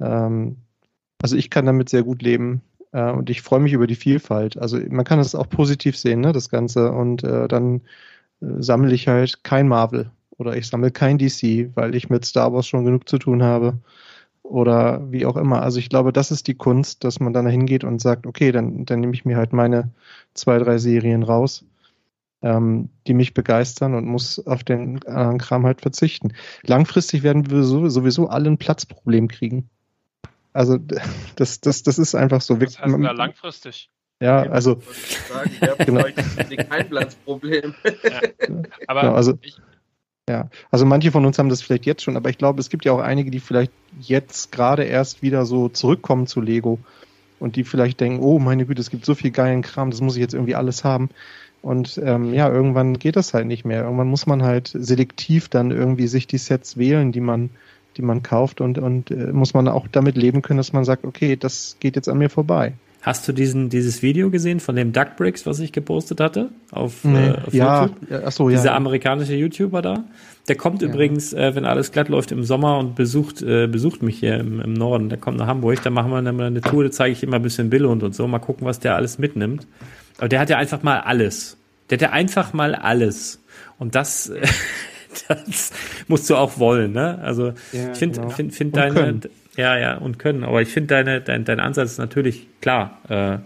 ähm, 0.00 0.58
also 1.22 1.36
ich 1.36 1.50
kann 1.50 1.66
damit 1.66 1.88
sehr 1.88 2.02
gut 2.02 2.22
leben 2.22 2.62
äh, 2.92 3.10
und 3.10 3.30
ich 3.30 3.42
freue 3.42 3.60
mich 3.60 3.72
über 3.72 3.86
die 3.86 3.94
Vielfalt. 3.94 4.58
Also 4.58 4.78
man 4.88 5.04
kann 5.04 5.18
das 5.18 5.34
auch 5.34 5.48
positiv 5.48 5.96
sehen, 5.96 6.20
ne, 6.20 6.32
das 6.32 6.48
Ganze. 6.48 6.92
Und 6.92 7.24
äh, 7.24 7.48
dann 7.48 7.82
äh, 8.40 8.60
sammle 8.60 8.94
ich 8.94 9.08
halt 9.08 9.44
kein 9.44 9.68
Marvel 9.68 10.10
oder 10.38 10.56
ich 10.56 10.66
sammle 10.66 10.90
kein 10.90 11.18
DC, 11.18 11.70
weil 11.74 11.94
ich 11.94 12.10
mit 12.10 12.24
Star 12.24 12.52
Wars 12.52 12.66
schon 12.66 12.84
genug 12.84 13.08
zu 13.08 13.18
tun 13.18 13.42
habe 13.42 13.78
oder 14.48 15.10
wie 15.10 15.26
auch 15.26 15.36
immer. 15.36 15.62
Also 15.62 15.78
ich 15.78 15.88
glaube, 15.88 16.12
das 16.12 16.30
ist 16.30 16.46
die 16.46 16.54
Kunst, 16.54 17.04
dass 17.04 17.20
man 17.20 17.32
dann 17.32 17.46
hingeht 17.46 17.84
und 17.84 18.00
sagt, 18.00 18.26
okay, 18.26 18.52
dann, 18.52 18.84
dann 18.84 19.00
nehme 19.00 19.14
ich 19.14 19.24
mir 19.24 19.36
halt 19.36 19.52
meine 19.52 19.90
zwei, 20.34 20.58
drei 20.58 20.78
Serien 20.78 21.22
raus, 21.22 21.64
ähm, 22.42 22.88
die 23.06 23.14
mich 23.14 23.34
begeistern 23.34 23.94
und 23.94 24.06
muss 24.06 24.44
auf 24.46 24.64
den 24.64 25.02
anderen 25.06 25.38
Kram 25.38 25.66
halt 25.66 25.80
verzichten. 25.80 26.32
Langfristig 26.64 27.22
werden 27.22 27.50
wir 27.50 27.62
sowieso, 27.62 27.88
sowieso 27.88 28.28
alle 28.28 28.48
ein 28.50 28.58
Platzproblem 28.58 29.28
kriegen. 29.28 29.68
Also 30.52 30.78
das, 31.36 31.60
das, 31.60 31.82
das 31.82 31.98
ist 31.98 32.14
einfach 32.14 32.40
so. 32.40 32.60
Was 32.60 32.78
heißt 32.78 32.94
da 33.02 33.12
langfristig? 33.12 33.90
Ja, 34.20 34.44
also 34.44 34.80
Sagen, 35.28 35.50
ja, 35.60 35.74
Genau. 35.84 36.02
kein 36.70 36.88
Platzproblem. 36.88 37.74
Aber 38.86 39.00
Genau, 39.02 39.14
also- 39.14 39.34
ich, 39.42 39.56
Ja, 40.28 40.48
also 40.72 40.84
manche 40.84 41.12
von 41.12 41.24
uns 41.24 41.38
haben 41.38 41.48
das 41.48 41.62
vielleicht 41.62 41.86
jetzt 41.86 42.02
schon, 42.02 42.16
aber 42.16 42.30
ich 42.30 42.38
glaube, 42.38 42.58
es 42.58 42.68
gibt 42.68 42.84
ja 42.84 42.90
auch 42.90 42.98
einige, 42.98 43.30
die 43.30 43.38
vielleicht 43.38 43.70
jetzt 44.00 44.50
gerade 44.50 44.82
erst 44.82 45.22
wieder 45.22 45.46
so 45.46 45.68
zurückkommen 45.68 46.26
zu 46.26 46.40
Lego 46.40 46.80
und 47.38 47.54
die 47.54 47.62
vielleicht 47.62 48.00
denken, 48.00 48.20
oh 48.20 48.40
meine 48.40 48.66
Güte, 48.66 48.80
es 48.80 48.90
gibt 48.90 49.04
so 49.04 49.14
viel 49.14 49.30
geilen 49.30 49.62
Kram, 49.62 49.90
das 49.90 50.00
muss 50.00 50.16
ich 50.16 50.20
jetzt 50.20 50.34
irgendwie 50.34 50.56
alles 50.56 50.82
haben. 50.82 51.10
Und 51.62 52.00
ähm, 52.04 52.34
ja, 52.34 52.48
irgendwann 52.48 52.98
geht 52.98 53.16
das 53.16 53.34
halt 53.34 53.46
nicht 53.46 53.64
mehr. 53.64 53.84
Irgendwann 53.84 54.08
muss 54.08 54.26
man 54.26 54.42
halt 54.42 54.72
selektiv 54.74 55.48
dann 55.48 55.70
irgendwie 55.70 56.06
sich 56.08 56.26
die 56.26 56.38
Sets 56.38 56.76
wählen, 56.76 57.12
die 57.12 57.20
man, 57.20 57.50
die 57.96 58.02
man 58.02 58.22
kauft 58.22 58.60
und, 58.60 58.78
und 58.78 59.12
äh, 59.12 59.32
muss 59.32 59.54
man 59.54 59.68
auch 59.68 59.86
damit 59.86 60.16
leben 60.16 60.42
können, 60.42 60.58
dass 60.58 60.72
man 60.72 60.84
sagt, 60.84 61.04
okay, 61.04 61.36
das 61.36 61.76
geht 61.78 61.96
jetzt 61.96 62.08
an 62.08 62.18
mir 62.18 62.30
vorbei. 62.30 62.74
Hast 63.06 63.28
du 63.28 63.32
diesen, 63.32 63.68
dieses 63.68 64.02
Video 64.02 64.30
gesehen 64.30 64.58
von 64.58 64.74
dem 64.74 64.92
Duck 64.92 65.14
Bricks, 65.16 65.46
was 65.46 65.60
ich 65.60 65.70
gepostet 65.70 66.18
hatte 66.18 66.48
auf, 66.72 67.04
Nee. 67.04 67.28
äh, 67.28 67.34
auf 67.46 67.54
ja, 67.54 67.82
YouTube? 67.84 68.10
ja, 68.10 68.20
ach 68.24 68.32
so, 68.32 68.50
ja. 68.50 68.56
Dieser 68.56 68.74
amerikanische 68.74 69.32
YouTuber 69.34 69.80
da. 69.80 70.04
Der 70.48 70.56
kommt 70.56 70.82
übrigens, 70.82 71.32
äh, 71.32 71.54
wenn 71.54 71.64
alles 71.64 71.92
glatt 71.92 72.08
läuft, 72.08 72.32
im 72.32 72.42
Sommer 72.42 72.78
und 72.78 72.96
besucht, 72.96 73.42
äh, 73.42 73.68
besucht 73.68 74.02
mich 74.02 74.18
hier 74.18 74.40
im, 74.40 74.60
im 74.60 74.72
Norden. 74.72 75.08
Der 75.08 75.18
kommt 75.18 75.38
nach 75.38 75.46
Hamburg, 75.46 75.80
da 75.84 75.90
machen 75.90 76.10
wir 76.10 76.16
eine, 76.16 76.30
eine 76.30 76.60
Tour, 76.60 76.82
da 76.82 76.90
zeige 76.90 77.12
ich 77.12 77.22
immer 77.22 77.36
ein 77.36 77.42
bisschen 77.42 77.70
Billund 77.70 78.02
und 78.02 78.12
so. 78.12 78.26
Mal 78.26 78.40
gucken, 78.40 78.66
was 78.66 78.80
der 78.80 78.96
alles 78.96 79.18
mitnimmt. 79.20 79.68
Aber 80.18 80.28
der 80.28 80.40
hat 80.40 80.50
ja 80.50 80.56
einfach 80.58 80.82
mal 80.82 80.98
alles. 80.98 81.56
Der 81.88 81.98
hat 81.98 82.02
ja 82.02 82.10
einfach 82.10 82.54
mal 82.54 82.74
alles. 82.74 83.40
Und 83.78 83.94
das, 83.94 84.30
äh, 84.30 84.44
das 85.28 85.70
musst 86.08 86.28
du 86.28 86.34
auch 86.34 86.58
wollen, 86.58 86.90
ne? 86.90 87.20
Also 87.22 87.52
Ja, 87.72 87.92
ich 87.92 87.98
finde 87.98 88.18
genau. 88.18 88.30
find, 88.30 88.52
find 88.52 88.76
deine, 88.76 88.94
können. 88.94 89.20
Ja, 89.56 89.78
ja, 89.78 89.96
und 89.96 90.18
können. 90.18 90.44
Aber 90.44 90.62
ich 90.62 90.68
finde 90.68 90.88
deine, 90.88 91.20
dein, 91.20 91.44
dein 91.44 91.60
Ansatz 91.60 91.92
ist 91.92 91.98
natürlich 91.98 92.46
klar. 92.60 93.00
Äh, 93.08 93.38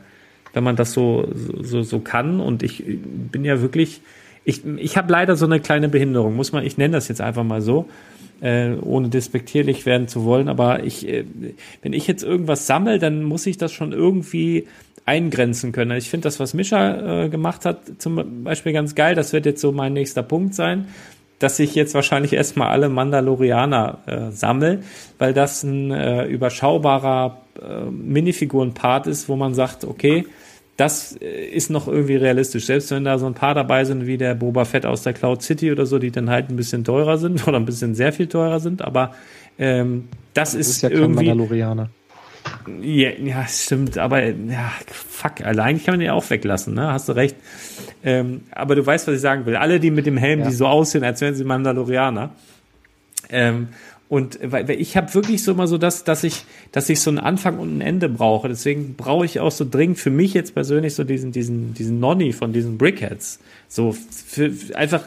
wenn 0.53 0.65
man 0.65 0.77
das 0.77 0.93
so, 0.93 1.29
so, 1.35 1.83
so 1.83 2.01
kann. 2.01 2.41
Und 2.41 2.63
ich 2.63 2.83
bin 2.85 3.45
ja 3.45 3.61
wirklich, 3.61 4.01
ich, 4.45 4.65
ich 4.65 4.97
habe 4.97 5.13
leider 5.13 5.37
so 5.37 5.47
eine 5.47 5.61
kleine 5.61 5.89
Behinderung, 5.89 6.35
muss 6.35 6.53
man, 6.53 6.65
ich 6.65 6.77
nenne 6.77 6.95
das 6.95 7.09
jetzt 7.09 7.21
einfach 7.21 7.45
mal 7.45 7.61
so, 7.61 7.89
äh, 8.41 8.73
ohne 8.81 9.09
despektierlich 9.09 9.87
werden 9.87 10.09
zu 10.09 10.25
wollen. 10.25 10.49
Aber 10.49 10.83
ich, 10.83 11.07
äh, 11.09 11.25
wenn 11.83 11.93
ich 11.93 12.07
jetzt 12.07 12.25
irgendwas 12.25 12.67
sammle, 12.67 12.99
dann 12.99 13.23
muss 13.23 13.47
ich 13.47 13.59
das 13.59 13.73
schon 13.73 13.93
irgendwie 13.93 14.67
eingrenzen 15.07 15.73
können. 15.73 15.97
Ich 15.97 16.11
finde 16.11 16.25
das, 16.25 16.41
was 16.41 16.55
Mischa 16.55 17.25
äh, 17.25 17.29
gemacht 17.29 17.65
hat, 17.65 17.81
zum 17.99 18.45
Beispiel 18.45 18.73
ganz 18.73 18.95
geil. 18.95 19.15
Das 19.15 19.33
wird 19.33 19.47
jetzt 19.47 19.61
so 19.61 19.73
mein 19.73 19.93
nächster 19.93 20.23
Punkt 20.23 20.55
sein 20.55 20.87
dass 21.41 21.59
ich 21.59 21.75
jetzt 21.75 21.95
wahrscheinlich 21.95 22.35
erstmal 22.35 22.69
alle 22.69 22.89
Mandalorianer 22.89 23.99
äh, 24.07 24.31
sammle, 24.31 24.81
weil 25.19 25.35
das 25.35 25.65
ein 25.65 25.91
äh, 25.91 26.27
überschaubarer 26.27 27.41
äh, 27.61 27.91
Minifiguren-Part 27.91 29.09
ist, 29.09 29.29
wo 29.29 29.37
man 29.37 29.55
sagt, 29.55 29.85
okay, 29.85 30.27
das 30.77 31.17
äh, 31.21 31.47
ist 31.47 31.71
noch 31.71 31.89
irgendwie 31.89 32.17
realistisch. 32.17 32.67
Selbst 32.67 32.91
wenn 32.91 33.05
da 33.05 33.19
so 33.19 33.27
ein 33.27 33.35
paar 33.35 33.55
dabei 33.55 33.85
sind, 33.85 34.07
wie 34.07 34.19
der 34.19 34.35
Boba 34.35 34.67
Fett 34.67 34.85
aus 34.85 35.03
der 35.03 35.15
Cloud 35.15 35.43
City 35.43 35.73
oder 35.73 35.87
so, 35.87 35.99
die 35.99 36.11
dann 36.11 36.29
halt 36.29 36.51
ein 36.51 36.57
bisschen 36.57 36.85
teurer 36.85 37.17
sind 37.17 37.49
oder 37.49 37.59
ein 37.59 37.65
bisschen 37.65 37.95
sehr 37.95 38.13
viel 38.13 38.27
teurer 38.27 38.61
sind, 38.61 38.83
aber 38.83 39.15
ähm, 39.59 40.09
das, 40.35 40.53
Das 40.53 40.61
ist, 40.61 40.69
ist 40.69 40.83
ja 40.83 40.91
kein 40.91 40.99
irgendwie. 40.99 41.27
Mandalorianer. 41.27 41.91
Ja, 42.83 43.11
ja, 43.11 43.47
stimmt, 43.47 43.99
aber 43.99 44.25
ja, 44.25 44.73
fuck, 44.87 45.43
allein 45.43 45.83
kann 45.83 45.95
man 45.95 46.01
den 46.01 46.11
auch 46.11 46.29
weglassen, 46.31 46.75
ne? 46.75 46.93
Hast 46.93 47.09
du 47.09 47.13
recht. 47.13 47.37
Ähm, 48.03 48.43
aber 48.51 48.75
du 48.75 48.85
weißt, 48.85 49.07
was 49.07 49.15
ich 49.17 49.21
sagen 49.21 49.47
will. 49.47 49.57
Alle, 49.57 49.79
die 49.81 49.91
mit 49.91 50.07
dem 50.07 50.17
Helm, 50.17 50.41
Ja. 50.41 50.49
die 50.49 50.55
so 50.55 50.67
aussehen, 50.67 51.05
als 51.05 51.21
wären 51.21 51.35
sie 51.35 51.45
Mandalorianer. 51.45 52.31
Ähm, 53.29 53.69
und 54.09 54.41
weil, 54.43 54.67
weil 54.67 54.81
ich 54.81 54.97
habe 54.97 55.13
wirklich 55.15 55.45
so 55.45 55.53
immer 55.53 55.69
so 55.69 55.79
das, 55.79 56.03
dass 56.03 56.25
ich, 56.25 56.45
dass 56.73 56.89
ich 56.89 57.01
so 57.01 57.11
einen 57.11 57.19
Anfang 57.21 57.59
und 57.61 57.79
ein 57.79 57.81
Ende 57.81 58.09
brauche. 58.09 58.49
Deswegen 58.49 58.97
brauche 58.97 59.25
ich 59.25 59.39
auch 59.39 59.53
so 59.53 59.65
dringend 59.71 59.99
für 59.99 60.11
mich 60.11 60.35
jetzt 60.35 60.55
persönlich 60.55 60.95
so 60.95 61.05
diesen, 61.05 61.31
diesen, 61.31 61.75
diesen 61.75 62.01
Nonny 62.01 62.33
von 62.33 62.53
diesen 62.53 62.77
Brickheads. 62.77 63.39
So 63.69 63.93
für, 63.93 64.51
für 64.51 64.77
einfach 64.77 65.05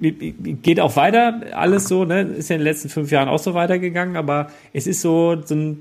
geht 0.00 0.78
auch 0.78 0.94
weiter, 0.96 1.40
alles 1.54 1.88
so, 1.88 2.04
ne? 2.04 2.20
Ist 2.22 2.50
ja 2.50 2.56
in 2.56 2.60
den 2.60 2.64
letzten 2.66 2.88
fünf 2.88 3.10
Jahren 3.10 3.28
auch 3.28 3.38
so 3.38 3.54
weitergegangen, 3.54 4.16
aber 4.16 4.50
es 4.72 4.86
ist 4.86 5.00
so, 5.00 5.40
so 5.44 5.54
ein 5.54 5.80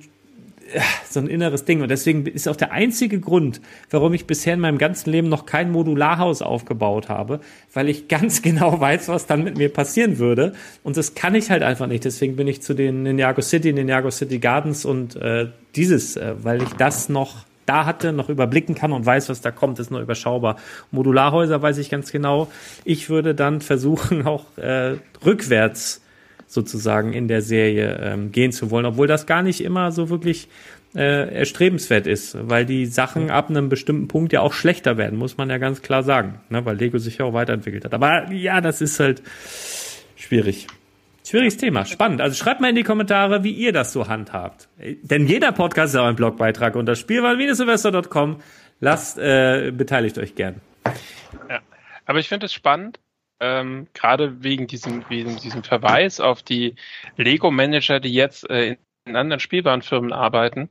so 1.10 1.20
ein 1.20 1.28
inneres 1.28 1.66
Ding. 1.66 1.82
Und 1.82 1.90
deswegen 1.90 2.26
ist 2.26 2.48
auch 2.48 2.56
der 2.56 2.72
einzige 2.72 3.20
Grund, 3.20 3.62
warum 3.90 4.14
ich 4.14 4.26
bisher 4.26 4.54
in 4.54 4.60
meinem 4.60 4.78
ganzen 4.78 5.12
Leben 5.12 5.30
noch 5.30 5.46
kein 5.46 5.72
Modularhaus 5.72 6.42
aufgebaut 6.42 7.10
habe, 7.10 7.40
weil 7.74 7.90
ich 7.90 8.08
ganz 8.08 8.42
genau 8.42 8.80
weiß, 8.80 9.08
was 9.10 9.26
dann 9.26 9.44
mit 9.44 9.58
mir 9.58 9.70
passieren 9.70 10.20
würde. 10.20 10.54
Und 10.84 10.98
das 10.98 11.16
kann 11.16 11.36
ich 11.36 11.50
halt 11.50 11.64
einfach 11.64 11.88
nicht. 11.88 12.06
Deswegen 12.06 12.36
bin 12.36 12.48
ich 12.48 12.62
zu 12.62 12.74
den 12.74 13.04
Ninjago 13.04 13.42
City, 13.42 13.74
Ninjago 13.74 14.12
City 14.12 14.40
Gardens 14.40 14.86
und 14.86 15.16
äh, 15.16 15.48
dieses, 15.76 16.16
äh, 16.16 16.36
weil 16.42 16.62
ich 16.62 16.74
das 16.74 17.10
noch 17.10 17.46
da 17.68 17.86
hatte, 17.86 18.14
noch 18.14 18.30
überblicken 18.30 18.76
kann 18.76 18.94
und 18.94 19.06
weiß, 19.06 19.30
was 19.30 19.42
da 19.42 19.52
kommt, 19.52 19.78
ist 19.80 19.92
nur 19.92 20.00
überschaubar. 20.00 20.56
Modularhäuser 20.92 21.62
weiß 21.62 21.78
ich 21.78 21.90
ganz 21.90 22.12
genau. 22.12 22.48
Ich 22.86 23.10
würde 23.10 23.36
dann 23.36 23.62
versuchen, 23.62 24.26
auch 24.28 24.58
äh, 24.58 24.96
rückwärts 25.26 26.02
sozusagen 26.48 27.14
in 27.14 27.28
der 27.28 27.42
Serie 27.42 28.00
ähm, 28.02 28.32
gehen 28.32 28.52
zu 28.52 28.72
wollen, 28.72 28.86
obwohl 28.86 29.08
das 29.08 29.26
gar 29.26 29.44
nicht 29.44 29.62
immer 29.62 29.92
so 29.92 30.10
wirklich 30.10 30.48
äh, 30.96 31.36
erstrebenswert 31.36 32.08
ist, 32.08 32.38
weil 32.50 32.66
die 32.66 32.86
Sachen 32.86 33.30
ab 33.30 33.50
einem 33.50 33.70
bestimmten 33.70 34.08
Punkt 34.08 34.34
ja 34.34 34.42
auch 34.42 34.54
schlechter 34.54 34.98
werden, 34.98 35.20
muss 35.20 35.38
man 35.38 35.50
ja 35.50 35.58
ganz 35.58 35.82
klar 35.82 36.04
sagen, 36.04 36.40
ne? 36.50 36.66
weil 36.66 36.78
Lego 36.78 36.98
sich 36.98 37.18
ja 37.18 37.26
auch 37.26 37.34
weiterentwickelt 37.34 37.86
hat. 37.86 37.94
Aber 37.94 38.32
ja, 38.32 38.62
das 38.62 38.82
ist 38.82 39.00
halt 39.00 39.22
schwierig. 40.16 40.68
Schwieriges 41.26 41.58
Thema, 41.58 41.84
spannend. 41.84 42.22
Also 42.22 42.36
schreibt 42.38 42.62
mal 42.62 42.70
in 42.70 42.76
die 42.76 42.84
Kommentare, 42.84 43.44
wie 43.44 43.52
ihr 43.52 43.74
das 43.74 43.92
so 43.92 44.08
handhabt. 44.08 44.70
Denn 44.78 45.28
jeder 45.28 45.52
Podcast 45.52 45.94
ist 45.94 46.00
auch 46.00 46.06
ein 46.06 46.16
Blogbeitrag 46.16 46.78
unter 46.78 46.96
spielwarenministercom. 46.96 48.38
Lasst, 48.80 49.18
äh, 49.18 49.74
beteiligt 49.76 50.18
euch 50.20 50.36
gern. 50.36 50.62
Ja. 51.50 51.60
Aber 52.06 52.20
ich 52.20 52.30
finde 52.30 52.46
es 52.46 52.54
spannend, 52.54 53.00
ähm, 53.40 53.88
gerade 53.94 54.44
wegen 54.44 54.68
diesem, 54.68 55.08
wegen 55.10 55.38
diesem 55.38 55.64
Verweis 55.64 56.20
auf 56.20 56.44
die 56.44 56.76
Lego-Manager, 57.18 58.00
die 58.00 58.14
jetzt 58.14 58.50
äh, 58.50 58.78
in, 59.06 59.16
anderen 59.16 59.40
Spielwarenfirmen 59.40 60.14
arbeiten. 60.14 60.70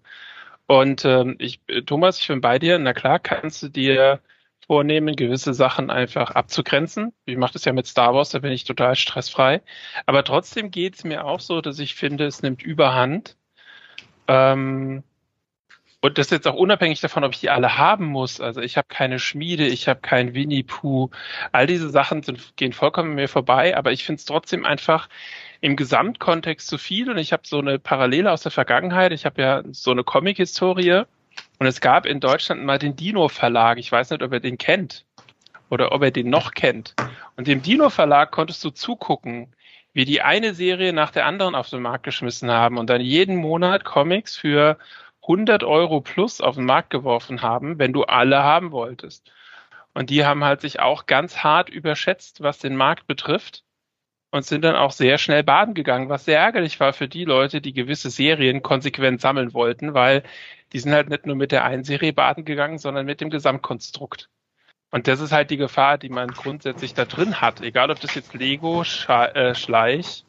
Und 0.66 1.05
ähm, 1.05 1.36
ich, 1.38 1.60
äh, 1.68 1.82
Thomas, 1.82 2.20
ich 2.20 2.28
bin 2.28 2.40
bei 2.40 2.59
dir. 2.59 2.78
Na 2.78 2.93
klar, 2.93 3.18
kannst 3.18 3.62
du 3.62 3.68
dir 3.68 4.20
vornehmen, 4.66 5.16
gewisse 5.16 5.55
Sachen 5.55 5.90
einfach 5.90 6.32
abzugrenzen. 6.32 7.12
Ich 7.24 7.36
mache 7.36 7.52
das 7.55 7.64
ja 7.64 7.72
mit 7.72 7.86
Star 7.86 8.14
Wars, 8.14 8.30
da 8.30 8.40
bin 8.40 8.52
ich 8.52 8.64
total 8.64 8.97
stressfrei. 8.97 9.62
Aber 10.06 10.24
trotzdem 10.24 10.70
geht 10.70 10.97
es 10.97 11.05
mir 11.05 11.24
auch 11.24 11.40
so, 11.40 11.60
dass 11.60 11.78
ich 11.78 11.94
finde, 11.94 12.26
es 12.26 12.43
nimmt 12.43 12.62
Überhand. 12.62 13.36
Ähm, 14.28 15.05
und 16.06 16.18
das 16.18 16.26
ist 16.26 16.32
jetzt 16.32 16.48
auch 16.48 16.54
unabhängig 16.54 17.00
davon, 17.00 17.24
ob 17.24 17.32
ich 17.32 17.40
die 17.40 17.50
alle 17.50 17.78
haben 17.78 18.06
muss. 18.06 18.40
Also 18.40 18.60
ich 18.60 18.76
habe 18.76 18.86
keine 18.88 19.18
Schmiede, 19.18 19.66
ich 19.66 19.88
habe 19.88 20.00
kein 20.00 20.34
Winnie 20.34 20.62
Pooh. 20.62 21.10
All 21.52 21.66
diese 21.66 21.90
Sachen 21.90 22.22
sind, 22.22 22.56
gehen 22.56 22.72
vollkommen 22.72 23.14
mir 23.14 23.28
vorbei, 23.28 23.76
aber 23.76 23.92
ich 23.92 24.04
finde 24.04 24.20
es 24.20 24.24
trotzdem 24.24 24.64
einfach 24.64 25.08
im 25.60 25.76
Gesamtkontext 25.76 26.68
zu 26.68 26.78
viel. 26.78 27.10
Und 27.10 27.18
ich 27.18 27.32
habe 27.32 27.42
so 27.44 27.58
eine 27.58 27.78
Parallele 27.78 28.30
aus 28.30 28.42
der 28.42 28.52
Vergangenheit. 28.52 29.12
Ich 29.12 29.26
habe 29.26 29.42
ja 29.42 29.62
so 29.72 29.90
eine 29.90 30.04
Comic-Historie. 30.04 31.02
Und 31.58 31.66
es 31.66 31.80
gab 31.80 32.06
in 32.06 32.20
Deutschland 32.20 32.64
mal 32.64 32.78
den 32.78 32.96
Dino-Verlag. 32.96 33.78
Ich 33.78 33.90
weiß 33.90 34.10
nicht, 34.10 34.22
ob 34.22 34.32
er 34.32 34.40
den 34.40 34.58
kennt 34.58 35.04
oder 35.70 35.92
ob 35.92 36.02
er 36.02 36.10
den 36.10 36.30
noch 36.30 36.52
kennt. 36.52 36.94
Und 37.36 37.48
dem 37.48 37.62
Dino-Verlag 37.62 38.30
konntest 38.30 38.62
du 38.64 38.70
zugucken, 38.70 39.52
wie 39.92 40.04
die 40.04 40.22
eine 40.22 40.54
Serie 40.54 40.92
nach 40.92 41.10
der 41.10 41.26
anderen 41.26 41.54
auf 41.54 41.70
den 41.70 41.82
Markt 41.82 42.04
geschmissen 42.04 42.50
haben 42.50 42.76
und 42.78 42.90
dann 42.90 43.00
jeden 43.00 43.36
Monat 43.36 43.84
Comics 43.84 44.36
für 44.36 44.78
100 45.28 45.65
Euro 45.65 46.01
plus 46.01 46.40
auf 46.40 46.57
den 46.57 46.65
Markt 46.66 46.90
geworfen 46.90 47.43
haben, 47.43 47.78
wenn 47.78 47.93
du 47.93 48.05
alle 48.05 48.43
haben 48.43 48.73
wolltest. 48.73 49.31
Und 49.94 50.11
die 50.11 50.24
haben 50.24 50.44
halt 50.44 50.61
sich 50.61 50.81
auch 50.81 51.07
ganz 51.07 51.39
hart 51.39 51.70
überschätzt, 51.70 52.43
was 52.43 52.59
den 52.59 52.77
Markt 52.77 53.07
betrifft. 53.07 53.65
und 54.32 54.44
sind 54.44 54.62
dann 54.65 54.77
auch 54.77 54.90
sehr 54.93 55.19
schnell 55.19 55.43
baden 55.44 55.74
gegangen, 55.74 56.09
was 56.11 56.27
sehr 56.27 56.39
ärgerlich 56.40 56.78
war 56.81 56.93
für 56.93 57.09
die 57.09 57.24
Leute, 57.24 57.61
die 57.62 57.73
gewisse 57.73 58.11
Serien 58.11 58.62
konsequent 58.62 59.20
sammeln 59.20 59.55
wollten, 59.55 59.94
weil 59.94 60.24
die 60.73 60.81
sind 60.81 60.93
halt 60.93 61.09
nicht 61.09 61.27
nur 61.27 61.36
mit 61.36 61.53
der 61.53 61.65
einen 61.65 61.85
Serie 61.85 62.12
baden 62.12 62.44
gegangen, 62.44 62.78
sondern 62.78 63.07
mit 63.07 63.20
dem 63.23 63.31
Gesamtkonstrukt. 63.31 64.28
Und 64.90 65.09
das 65.09 65.20
ist 65.20 65.32
halt 65.32 65.51
die 65.51 65.57
Gefahr, 65.57 65.98
die 65.98 66.11
man 66.11 66.28
grundsätzlich 66.28 66.94
da 66.94 67.07
drin 67.07 67.40
hat. 67.40 67.62
Egal, 67.62 67.90
ob 67.90 68.01
das 68.01 68.15
jetzt 68.15 68.35
Lego, 68.35 68.85
Scha 68.85 69.27
äh, 69.28 69.55
Schleich, 69.55 70.26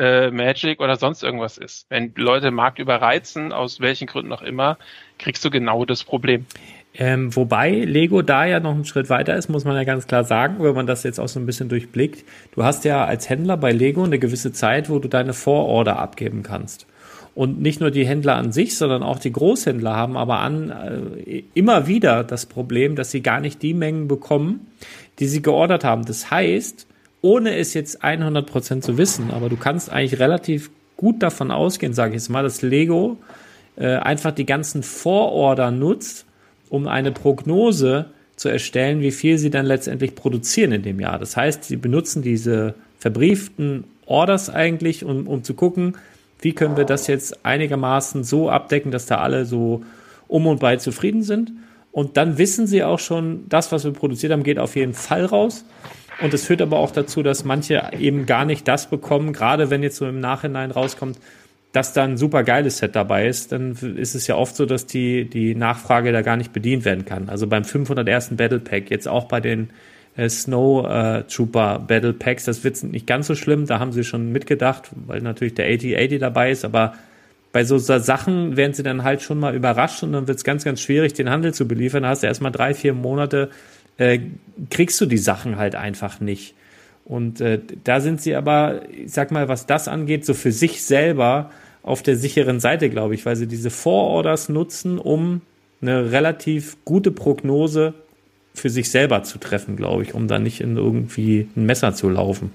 äh, 0.00 0.30
Magic 0.30 0.80
oder 0.80 0.96
sonst 0.96 1.22
irgendwas 1.22 1.58
ist. 1.58 1.86
Wenn 1.90 2.12
Leute 2.16 2.50
Markt 2.50 2.78
überreizen, 2.78 3.52
aus 3.52 3.80
welchen 3.80 4.06
Gründen 4.06 4.32
auch 4.32 4.42
immer, 4.42 4.78
kriegst 5.18 5.44
du 5.44 5.50
genau 5.50 5.84
das 5.84 6.04
Problem. 6.04 6.46
Ähm, 6.94 7.34
wobei 7.36 7.70
Lego 7.70 8.22
da 8.22 8.46
ja 8.46 8.58
noch 8.58 8.72
einen 8.72 8.84
Schritt 8.84 9.10
weiter 9.10 9.36
ist, 9.36 9.48
muss 9.48 9.64
man 9.64 9.76
ja 9.76 9.84
ganz 9.84 10.06
klar 10.06 10.24
sagen, 10.24 10.56
wenn 10.58 10.74
man 10.74 10.86
das 10.86 11.04
jetzt 11.04 11.20
auch 11.20 11.28
so 11.28 11.38
ein 11.38 11.46
bisschen 11.46 11.68
durchblickt. 11.68 12.24
Du 12.54 12.64
hast 12.64 12.84
ja 12.84 13.04
als 13.04 13.28
Händler 13.28 13.56
bei 13.56 13.72
Lego 13.72 14.02
eine 14.02 14.18
gewisse 14.18 14.52
Zeit, 14.52 14.90
wo 14.90 14.98
du 14.98 15.08
deine 15.08 15.34
Vororder 15.34 15.98
abgeben 15.98 16.42
kannst. 16.42 16.86
Und 17.34 17.60
nicht 17.60 17.80
nur 17.80 17.92
die 17.92 18.06
Händler 18.06 18.36
an 18.36 18.50
sich, 18.50 18.76
sondern 18.76 19.02
auch 19.02 19.18
die 19.18 19.30
Großhändler 19.30 19.94
haben 19.94 20.16
aber 20.16 20.40
an 20.40 20.70
äh, 21.26 21.44
immer 21.54 21.86
wieder 21.86 22.24
das 22.24 22.46
Problem, 22.46 22.96
dass 22.96 23.12
sie 23.12 23.22
gar 23.22 23.40
nicht 23.40 23.62
die 23.62 23.74
Mengen 23.74 24.08
bekommen, 24.08 24.66
die 25.20 25.26
sie 25.26 25.42
geordert 25.42 25.84
haben. 25.84 26.04
Das 26.06 26.30
heißt, 26.30 26.88
ohne 27.22 27.56
es 27.56 27.74
jetzt 27.74 28.02
100 28.02 28.46
Prozent 28.46 28.84
zu 28.84 28.96
wissen, 28.98 29.30
aber 29.30 29.48
du 29.48 29.56
kannst 29.56 29.90
eigentlich 29.90 30.20
relativ 30.20 30.70
gut 30.96 31.22
davon 31.22 31.50
ausgehen, 31.50 31.94
sage 31.94 32.10
ich 32.10 32.22
jetzt 32.22 32.28
mal, 32.28 32.42
dass 32.42 32.62
Lego 32.62 33.16
äh, 33.76 33.96
einfach 33.96 34.32
die 34.32 34.46
ganzen 34.46 34.82
Vororder 34.82 35.70
nutzt, 35.70 36.26
um 36.68 36.86
eine 36.86 37.12
Prognose 37.12 38.06
zu 38.36 38.48
erstellen, 38.48 39.00
wie 39.00 39.10
viel 39.10 39.38
sie 39.38 39.50
dann 39.50 39.66
letztendlich 39.66 40.14
produzieren 40.14 40.72
in 40.72 40.82
dem 40.82 41.00
Jahr. 41.00 41.18
Das 41.18 41.36
heißt, 41.36 41.64
sie 41.64 41.76
benutzen 41.76 42.22
diese 42.22 42.74
verbrieften 42.98 43.84
Orders 44.06 44.50
eigentlich, 44.50 45.04
um, 45.04 45.26
um 45.26 45.44
zu 45.44 45.54
gucken, 45.54 45.96
wie 46.40 46.52
können 46.52 46.76
wir 46.76 46.84
das 46.84 47.06
jetzt 47.06 47.44
einigermaßen 47.44 48.24
so 48.24 48.48
abdecken, 48.48 48.90
dass 48.92 49.06
da 49.06 49.18
alle 49.18 49.44
so 49.44 49.82
um 50.26 50.46
und 50.46 50.60
bei 50.60 50.76
zufrieden 50.76 51.22
sind. 51.22 51.52
Und 51.92 52.16
dann 52.16 52.38
wissen 52.38 52.66
sie 52.66 52.84
auch 52.84 52.98
schon, 52.98 53.44
das, 53.48 53.72
was 53.72 53.84
wir 53.84 53.92
produziert 53.92 54.32
haben, 54.32 54.42
geht 54.42 54.58
auf 54.58 54.76
jeden 54.76 54.94
Fall 54.94 55.24
raus. 55.24 55.64
Und 56.20 56.34
es 56.34 56.44
führt 56.44 56.62
aber 56.62 56.78
auch 56.78 56.90
dazu, 56.90 57.22
dass 57.22 57.44
manche 57.44 57.82
eben 57.98 58.26
gar 58.26 58.44
nicht 58.44 58.68
das 58.68 58.90
bekommen, 58.90 59.32
gerade 59.32 59.70
wenn 59.70 59.82
jetzt 59.82 59.96
so 59.96 60.06
im 60.06 60.20
Nachhinein 60.20 60.70
rauskommt, 60.70 61.18
dass 61.72 61.92
da 61.92 62.02
ein 62.02 62.16
super 62.16 62.42
geiles 62.42 62.78
Set 62.78 62.96
dabei 62.96 63.26
ist, 63.26 63.52
dann 63.52 63.76
ist 63.96 64.14
es 64.14 64.26
ja 64.26 64.34
oft 64.34 64.56
so, 64.56 64.66
dass 64.66 64.86
die, 64.86 65.24
die 65.24 65.54
Nachfrage 65.54 66.12
da 66.12 66.22
gar 66.22 66.36
nicht 66.36 66.52
bedient 66.52 66.84
werden 66.84 67.04
kann. 67.04 67.28
Also 67.28 67.46
beim 67.46 67.64
501. 67.64 68.30
Battle 68.36 68.58
Pack, 68.58 68.90
jetzt 68.90 69.06
auch 69.06 69.26
bei 69.26 69.40
den 69.40 69.70
äh, 70.16 70.28
Snow 70.28 70.84
äh, 70.86 71.22
Trooper 71.22 71.78
Battle 71.78 72.12
Packs, 72.12 72.44
das 72.44 72.64
wird 72.64 72.82
nicht 72.82 73.06
ganz 73.06 73.28
so 73.28 73.36
schlimm, 73.36 73.66
da 73.66 73.78
haben 73.78 73.92
sie 73.92 74.02
schon 74.02 74.32
mitgedacht, 74.32 74.90
weil 75.06 75.20
natürlich 75.20 75.54
der 75.54 75.66
8080 75.66 76.18
dabei 76.18 76.50
ist, 76.50 76.64
aber 76.64 76.94
bei 77.52 77.64
so 77.64 77.78
Sachen 77.78 78.56
werden 78.56 78.74
sie 78.74 78.82
dann 78.82 79.02
halt 79.02 79.22
schon 79.22 79.38
mal 79.38 79.54
überrascht 79.54 80.02
und 80.02 80.12
dann 80.12 80.28
wird 80.28 80.38
es 80.38 80.44
ganz, 80.44 80.64
ganz 80.64 80.80
schwierig, 80.80 81.14
den 81.14 81.30
Handel 81.30 81.52
zu 81.52 81.66
beliefern. 81.66 82.04
Da 82.04 82.10
hast 82.10 82.22
du 82.22 82.28
erstmal 82.28 82.52
drei, 82.52 82.74
vier 82.74 82.94
Monate, 82.94 83.50
äh, 84.00 84.18
kriegst 84.70 85.00
du 85.00 85.06
die 85.06 85.18
Sachen 85.18 85.58
halt 85.58 85.74
einfach 85.74 86.20
nicht. 86.20 86.54
Und 87.04 87.40
äh, 87.40 87.60
da 87.84 88.00
sind 88.00 88.20
sie 88.22 88.34
aber, 88.34 88.88
ich 88.88 89.12
sag 89.12 89.30
mal, 89.30 89.48
was 89.48 89.66
das 89.66 89.88
angeht, 89.88 90.24
so 90.24 90.32
für 90.32 90.52
sich 90.52 90.82
selber 90.82 91.50
auf 91.82 92.02
der 92.02 92.16
sicheren 92.16 92.60
Seite, 92.60 92.88
glaube 92.88 93.14
ich, 93.14 93.26
weil 93.26 93.36
sie 93.36 93.46
diese 93.46 93.70
Vororders 93.70 94.48
nutzen, 94.48 94.98
um 94.98 95.42
eine 95.82 96.12
relativ 96.12 96.78
gute 96.84 97.10
Prognose 97.10 97.94
für 98.54 98.70
sich 98.70 98.90
selber 98.90 99.22
zu 99.22 99.38
treffen, 99.38 99.76
glaube 99.76 100.02
ich, 100.02 100.14
um 100.14 100.28
da 100.28 100.38
nicht 100.38 100.60
in 100.60 100.76
irgendwie 100.76 101.48
ein 101.56 101.66
Messer 101.66 101.94
zu 101.94 102.08
laufen. 102.08 102.52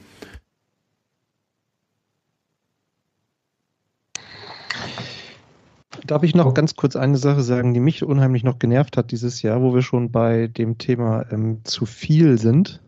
Darf 6.08 6.24
ich 6.24 6.36
noch 6.36 6.54
ganz 6.54 6.76
kurz 6.76 6.96
eine 6.96 7.18
Sache 7.18 7.42
sagen, 7.42 7.74
die 7.74 7.80
mich 7.80 8.04
unheimlich 8.04 8.44
noch 8.44 8.60
genervt 8.60 8.98
hat 8.98 9.12
dieses 9.12 9.42
Jahr, 9.42 9.62
wo 9.62 9.74
wir 9.74 9.82
schon 9.82 10.12
bei 10.12 10.48
dem 10.48 10.78
Thema 10.78 11.26
ähm, 11.32 11.62
zu 11.64 11.86
viel 11.86 12.38
sind? 12.38 12.82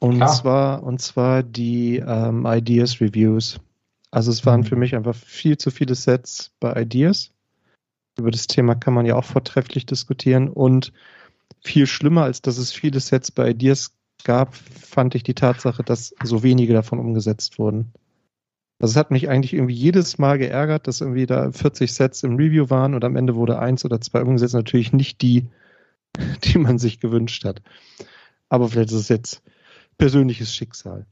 Und 0.00 0.16
Klar. 0.16 0.34
zwar, 0.34 0.82
und 0.82 1.00
zwar 1.00 1.42
die 1.42 1.96
ähm, 1.96 2.46
Ideas 2.46 3.00
Reviews. 3.00 3.60
Also 4.10 4.30
es 4.30 4.44
waren 4.46 4.64
für 4.64 4.76
mich 4.76 4.94
einfach 4.94 5.14
viel 5.14 5.58
zu 5.58 5.70
viele 5.70 5.94
Sets 5.94 6.52
bei 6.58 6.82
Ideas. 6.82 7.32
Über 8.18 8.30
das 8.30 8.46
Thema 8.46 8.74
kann 8.74 8.94
man 8.94 9.06
ja 9.06 9.14
auch 9.14 9.24
vortrefflich 9.24 9.86
diskutieren. 9.86 10.48
Und 10.48 10.92
viel 11.62 11.86
schlimmer, 11.86 12.24
als 12.24 12.42
dass 12.42 12.58
es 12.58 12.72
viele 12.72 13.00
Sets 13.00 13.30
bei 13.30 13.50
Ideas 13.50 13.92
gab, 14.24 14.54
fand 14.54 15.14
ich 15.14 15.22
die 15.22 15.34
Tatsache, 15.34 15.82
dass 15.82 16.14
so 16.22 16.42
wenige 16.42 16.72
davon 16.72 16.98
umgesetzt 16.98 17.58
wurden. 17.58 17.92
Also 18.80 18.92
es 18.92 18.96
hat 18.96 19.10
mich 19.10 19.28
eigentlich 19.28 19.52
irgendwie 19.52 19.74
jedes 19.74 20.16
Mal 20.16 20.38
geärgert, 20.38 20.86
dass 20.86 21.02
irgendwie 21.02 21.26
da 21.26 21.52
40 21.52 21.92
Sets 21.92 22.22
im 22.22 22.36
Review 22.36 22.70
waren 22.70 22.94
und 22.94 23.04
am 23.04 23.14
Ende 23.14 23.34
wurde 23.34 23.58
eins 23.58 23.84
oder 23.84 24.00
zwei 24.00 24.22
umgesetzt. 24.22 24.54
Natürlich 24.54 24.94
nicht 24.94 25.20
die, 25.20 25.46
die 26.44 26.58
man 26.58 26.78
sich 26.78 26.98
gewünscht 26.98 27.44
hat. 27.44 27.60
Aber 28.48 28.68
vielleicht 28.68 28.90
ist 28.90 28.96
es 28.96 29.08
jetzt 29.10 29.42
persönliches 29.98 30.54
Schicksal. 30.54 31.04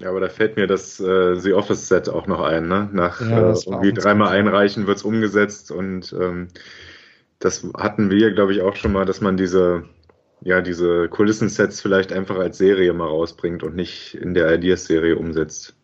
Ja, 0.00 0.08
aber 0.08 0.20
da 0.20 0.30
fällt 0.30 0.56
mir 0.56 0.66
das 0.66 0.98
äh, 0.98 1.36
The 1.36 1.52
Office 1.52 1.86
Set 1.86 2.08
auch 2.08 2.26
noch 2.26 2.40
ein. 2.40 2.66
Ne? 2.68 2.88
Nach 2.92 3.20
Ja, 3.20 3.52
äh, 3.52 3.56
irgendwie 3.66 3.92
dreimal 3.92 4.28
einreichen 4.28 4.86
wird's 4.86 5.02
umgesetzt 5.02 5.70
und 5.70 6.12
ähm, 6.18 6.48
das 7.38 7.66
hatten 7.76 8.10
wir, 8.10 8.32
glaube 8.32 8.52
ich, 8.52 8.62
auch 8.62 8.76
schon 8.76 8.92
mal, 8.92 9.04
dass 9.04 9.20
man 9.20 9.36
diese, 9.36 9.84
ja, 10.40 10.62
diese 10.62 11.08
Kulissensets 11.08 11.80
vielleicht 11.80 12.12
einfach 12.12 12.36
als 12.36 12.56
Serie 12.56 12.92
mal 12.94 13.06
rausbringt 13.06 13.62
und 13.62 13.76
nicht 13.76 14.14
in 14.14 14.32
der 14.32 14.52
Ideas-Serie 14.54 15.16
umsetzt. 15.16 15.76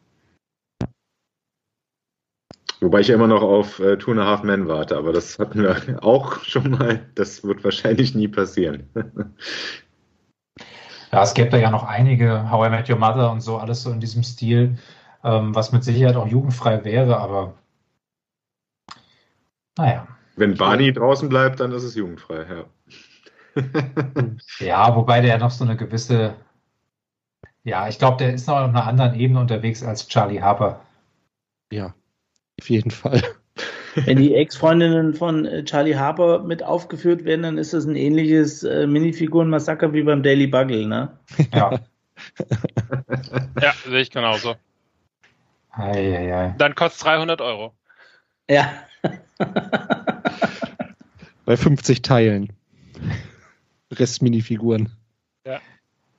Wobei 2.80 3.00
ich 3.00 3.09
ja 3.09 3.16
immer 3.16 3.26
noch 3.26 3.42
auf 3.42 3.80
äh, 3.80 3.96
Two 3.96 4.12
and 4.12 4.20
a 4.20 4.26
Half 4.26 4.44
Men 4.44 4.68
warte, 4.68 4.96
aber 4.96 5.12
das 5.12 5.38
hatten 5.38 5.62
wir 5.62 5.76
auch 6.02 6.42
schon 6.44 6.70
mal. 6.70 7.06
Das 7.14 7.42
wird 7.42 7.64
wahrscheinlich 7.64 8.14
nie 8.14 8.28
passieren. 8.28 8.88
Ja, 11.10 11.22
es 11.22 11.32
gäbe 11.32 11.48
da 11.48 11.56
ja 11.56 11.70
noch 11.70 11.84
einige, 11.84 12.50
How 12.50 12.66
I 12.66 12.70
Met 12.70 12.90
Your 12.90 12.98
Mother 12.98 13.30
und 13.32 13.40
so, 13.40 13.56
alles 13.56 13.82
so 13.82 13.90
in 13.90 13.98
diesem 13.98 14.22
Stil, 14.22 14.76
ähm, 15.24 15.55
was 15.55 15.72
mit 15.72 15.82
Sicherheit 15.82 16.16
auch 16.16 16.26
jugendfrei 16.26 16.84
wäre, 16.84 17.16
aber 17.16 17.55
naja. 19.78 20.06
Wenn 20.36 20.55
Barney 20.55 20.92
draußen 20.92 21.30
bleibt, 21.30 21.60
dann 21.60 21.72
ist 21.72 21.84
es 21.84 21.94
jugendfrei, 21.94 22.44
ja. 23.55 23.64
Ja, 24.59 24.94
wobei 24.94 25.22
der 25.22 25.30
ja 25.30 25.38
noch 25.38 25.50
so 25.50 25.64
eine 25.64 25.78
gewisse, 25.78 26.34
ja, 27.64 27.88
ich 27.88 27.98
glaube, 27.98 28.18
der 28.18 28.34
ist 28.34 28.46
noch 28.46 28.56
auf 28.56 28.68
einer 28.68 28.86
anderen 28.86 29.14
Ebene 29.18 29.40
unterwegs 29.40 29.82
als 29.82 30.09
Charlie 30.09 30.42
Harper. 30.42 30.82
Ja, 31.72 31.94
auf 32.60 32.68
jeden 32.68 32.90
Fall. 32.90 33.22
Wenn 33.94 34.18
die 34.18 34.35
Ex-Freundinnen 34.35 35.14
von 35.14 35.44
äh, 35.47 35.64
Charlie 35.64 35.97
Harper 35.97 36.43
mit 36.43 36.62
aufgeführt 36.62 37.24
werden, 37.24 37.43
dann 37.43 37.59
ist 37.59 37.72
das 37.72 37.85
ein 37.85 37.97
ähnliches 37.97 38.62
äh, 38.62 38.86
Minifiguren-Massaker 38.86 39.93
wie 39.93 40.02
beim 40.02 40.22
Daily 40.22 40.47
Bugle, 40.47 40.86
ne? 40.86 41.18
Ja. 41.55 41.80
Ja, 43.62 43.72
sehe 43.86 44.01
ich 44.01 44.10
genauso. 44.10 44.56
Ei, 45.70 46.16
ei, 46.16 46.35
ei. 46.35 46.55
Dann 46.59 46.74
kostet 46.74 47.06
300 47.06 47.40
Euro. 47.40 47.74
Ja. 48.51 48.68
Bei 51.44 51.56
50 51.56 52.02
Teilen. 52.02 52.52
Rest 53.93 54.20
Minifiguren. 54.20 54.98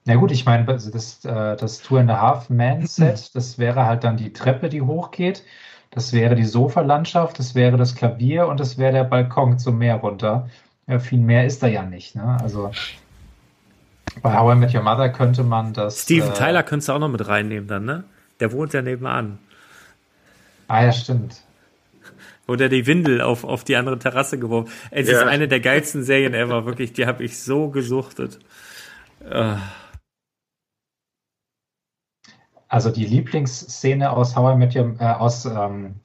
Na 0.10 0.16
gut, 0.16 0.32
ich 0.32 0.44
meine, 0.44 0.68
also 0.68 0.90
das, 0.90 1.24
äh, 1.24 1.56
das 1.56 1.82
Two 1.84 1.98
and 1.98 2.10
a 2.10 2.20
Half 2.20 2.49
Man 2.49 2.88
Set, 2.88 3.36
das 3.36 3.60
wäre 3.60 3.86
halt 3.86 4.03
dann 4.03 4.18
die 4.18 4.34
Treppe, 4.34 4.70
die 4.70 4.82
hochgeht. 4.82 5.44
Das 5.91 6.14
wäre 6.14 6.36
die 6.36 6.45
Sofalandschaft, 6.45 7.40
das 7.40 7.56
wäre 7.56 7.78
das 7.78 7.95
Klavier 7.95 8.48
und 8.48 8.60
das 8.60 8.78
wäre 8.78 8.94
der 8.94 9.03
Balkon 9.06 9.57
zum 9.57 9.80
Meer 9.80 9.95
runter. 9.95 10.49
Ja, 10.88 10.99
viel 10.99 11.20
mehr 11.20 11.45
ist 11.45 11.64
da 11.64 11.68
ja 11.68 11.84
nicht. 11.84 12.16
Ne? 12.16 12.38
Also 12.41 12.72
bei 14.22 14.36
How 14.38 14.53
I 14.56 14.57
Met 14.57 14.74
Your 14.74 14.82
Mother 14.84 15.10
könnte 15.10 15.44
man 15.44 15.74
das. 15.74 16.03
Steven 16.03 16.30
äh, 16.30 16.34
Tyler 16.34 16.64
könntest 16.64 16.90
du 16.90 16.94
auch 16.94 16.99
noch 16.99 17.10
mit 17.10 17.28
reinnehmen 17.28 17.68
dann, 17.68 17.86
ne? 17.86 18.03
Der 18.40 18.52
wohnt 18.52 18.74
ja 18.74 18.82
nebenan. 18.82 19.40
Ah 20.68 20.84
ja, 20.84 20.91
stimmt. 20.91 21.41
Oder 22.48 22.70
die 22.70 22.88
Windel 22.88 23.22
auf, 23.22 23.44
auf 23.44 23.64
die 23.64 23.76
andere 23.76 23.99
Terrasse 23.99 24.40
geworfen. 24.40 24.72
Es 24.91 25.07
Ja. 25.07 25.20
ist 25.20 25.28
eine 25.28 25.48
der 25.48 25.60
geilsten 25.60 26.03
Serien 26.03 26.34
ever, 26.34 26.66
wirklich. 26.66 26.94
Die 26.94 27.06
habe 27.06 27.24
ich 27.24 27.40
so 27.40 27.70
gesuchtet. 27.70 28.40
Äh, 29.30 29.56
Also 32.70 32.90
die 32.91 33.06
Lieblingsszene 33.06 34.10
aus 34.12 34.36
How 34.36 34.54
I 34.54 34.58
Met 34.58 34.76
Your, 34.76 34.96
äh, 35.00 35.06
aus 35.06 35.46
ähm, 35.46 35.96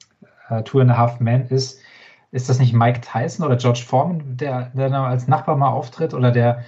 äh, 0.49 0.61
Two 0.63 0.79
and 0.79 0.91
a 0.91 0.97
Half 0.97 1.19
Men 1.19 1.47
ist, 1.47 1.79
ist 2.31 2.49
das 2.49 2.59
nicht 2.59 2.73
Mike 2.73 3.01
Tyson 3.01 3.45
oder 3.45 3.55
George 3.55 3.83
Foreman, 3.85 4.35
der, 4.37 4.71
der 4.73 4.89
da 4.89 5.07
als 5.07 5.27
Nachbar 5.27 5.55
mal 5.55 5.69
auftritt? 5.69 6.13
Oder 6.13 6.31
der, 6.31 6.63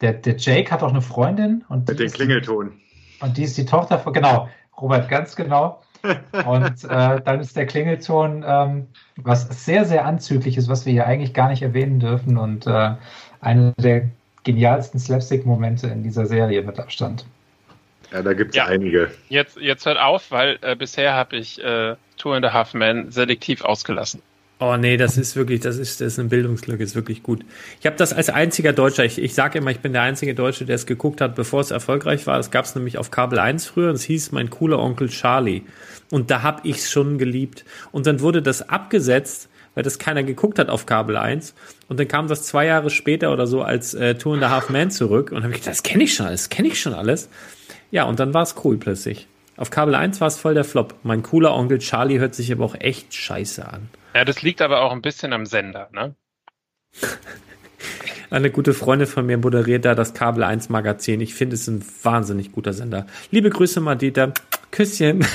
der, 0.00 0.12
der 0.12 0.36
Jake 0.36 0.70
hat 0.70 0.82
auch 0.82 0.90
eine 0.90 1.00
Freundin 1.00 1.64
und 1.68 1.88
Mit 1.88 1.98
die 1.98 2.02
dem 2.02 2.06
ist 2.06 2.12
die- 2.14 2.18
Klingelton. 2.18 2.72
Und 3.20 3.36
die 3.36 3.44
ist 3.44 3.56
die 3.56 3.64
Tochter 3.64 3.98
von, 3.98 4.12
genau, 4.12 4.48
Robert, 4.80 5.08
ganz 5.08 5.34
genau. 5.36 5.80
Und 6.46 6.84
äh, 6.90 7.20
dann 7.22 7.40
ist 7.40 7.56
der 7.56 7.64
Klingelton, 7.66 8.44
ähm, 8.46 8.88
was 9.16 9.64
sehr, 9.64 9.84
sehr 9.86 10.04
anzüglich 10.04 10.58
ist, 10.58 10.68
was 10.68 10.84
wir 10.84 10.92
hier 10.92 11.06
eigentlich 11.06 11.32
gar 11.32 11.48
nicht 11.48 11.62
erwähnen 11.62 11.98
dürfen 12.00 12.36
und 12.36 12.66
äh, 12.66 12.94
einer 13.40 13.72
der 13.78 14.10
genialsten 14.42 15.00
Slapstick-Momente 15.00 15.86
in 15.86 16.02
dieser 16.02 16.26
Serie 16.26 16.60
mit 16.62 16.78
Abstand. 16.78 17.24
Ja, 18.14 18.22
da 18.22 18.32
gibt's 18.32 18.56
Ja. 18.56 18.66
einige. 18.66 19.10
Jetzt, 19.28 19.56
jetzt 19.60 19.84
hört 19.86 19.98
auf, 19.98 20.30
weil 20.30 20.58
äh, 20.62 20.76
bisher 20.76 21.14
habe 21.14 21.36
ich 21.36 21.62
äh, 21.62 21.96
Two 22.16 22.32
and 22.32 22.46
a 22.46 22.52
Half 22.52 22.72
Men 22.72 23.10
selektiv 23.10 23.62
ausgelassen. 23.62 24.22
Oh 24.60 24.76
nee, 24.76 24.96
das 24.96 25.18
ist 25.18 25.34
wirklich, 25.34 25.60
das 25.60 25.78
ist, 25.78 26.00
das 26.00 26.12
ist 26.12 26.18
eine 26.20 26.28
Bildungslücke, 26.28 26.82
ist 26.82 26.94
wirklich 26.94 27.24
gut. 27.24 27.44
Ich 27.80 27.86
habe 27.86 27.96
das 27.96 28.12
als 28.12 28.30
einziger 28.30 28.72
Deutscher, 28.72 29.04
ich, 29.04 29.20
ich 29.20 29.34
sage 29.34 29.58
immer, 29.58 29.72
ich 29.72 29.80
bin 29.80 29.92
der 29.92 30.02
einzige 30.02 30.32
Deutsche, 30.32 30.64
der 30.64 30.76
es 30.76 30.86
geguckt 30.86 31.20
hat, 31.20 31.34
bevor 31.34 31.60
es 31.60 31.72
erfolgreich 31.72 32.28
war. 32.28 32.36
Das 32.36 32.52
gab 32.52 32.64
es 32.64 32.74
nämlich 32.76 32.96
auf 32.96 33.10
Kabel 33.10 33.40
1 33.40 33.66
früher 33.66 33.88
und 33.88 33.96
es 33.96 34.04
hieß 34.04 34.30
Mein 34.30 34.50
cooler 34.50 34.78
Onkel 34.78 35.08
Charlie. 35.08 35.62
Und 36.12 36.30
da 36.30 36.42
habe 36.42 36.60
ich 36.68 36.76
es 36.76 36.90
schon 36.90 37.18
geliebt. 37.18 37.64
Und 37.90 38.06
dann 38.06 38.20
wurde 38.20 38.42
das 38.42 38.68
abgesetzt, 38.68 39.48
weil 39.74 39.82
das 39.82 39.98
keiner 39.98 40.22
geguckt 40.22 40.60
hat 40.60 40.68
auf 40.68 40.86
Kabel 40.86 41.16
1. 41.16 41.52
Und 41.88 41.98
dann 41.98 42.06
kam 42.06 42.28
das 42.28 42.44
zwei 42.44 42.66
Jahre 42.66 42.90
später 42.90 43.32
oder 43.32 43.48
so 43.48 43.62
als 43.62 43.92
äh, 43.92 44.14
Two 44.14 44.34
and 44.34 44.44
a 44.44 44.50
Half 44.50 44.70
Man 44.70 44.92
zurück. 44.92 45.32
Und 45.32 45.42
habe 45.42 45.52
ich 45.52 45.58
gedacht, 45.58 45.72
das 45.72 45.82
kenne 45.82 46.04
ich 46.04 46.14
schon 46.14 46.26
alles, 46.26 46.48
kenne 46.48 46.68
ich 46.68 46.80
schon 46.80 46.94
alles. 46.94 47.28
Ja, 47.94 48.04
und 48.06 48.18
dann 48.18 48.34
war 48.34 48.42
es 48.42 48.56
cool 48.64 48.76
plötzlich. 48.76 49.28
Auf 49.56 49.70
Kabel 49.70 49.94
1 49.94 50.20
war 50.20 50.26
es 50.26 50.36
voll 50.36 50.54
der 50.54 50.64
Flop. 50.64 50.96
Mein 51.04 51.22
cooler 51.22 51.54
Onkel 51.54 51.78
Charlie 51.78 52.18
hört 52.18 52.34
sich 52.34 52.50
aber 52.50 52.64
auch 52.64 52.74
echt 52.74 53.14
scheiße 53.14 53.68
an. 53.68 53.88
Ja, 54.16 54.24
das 54.24 54.42
liegt 54.42 54.60
aber 54.62 54.80
auch 54.82 54.90
ein 54.90 55.00
bisschen 55.00 55.32
am 55.32 55.46
Sender, 55.46 55.88
ne? 55.92 56.16
Eine 58.30 58.50
gute 58.50 58.74
Freundin 58.74 59.06
von 59.06 59.24
mir 59.26 59.38
moderiert 59.38 59.84
da 59.84 59.94
das 59.94 60.12
Kabel 60.12 60.42
1 60.42 60.70
Magazin. 60.70 61.20
Ich 61.20 61.36
finde 61.36 61.54
es 61.54 61.68
ein 61.68 61.84
wahnsinnig 62.02 62.50
guter 62.50 62.72
Sender. 62.72 63.06
Liebe 63.30 63.48
Grüße, 63.48 63.80
Madita. 63.80 64.32
Küsschen. 64.72 65.24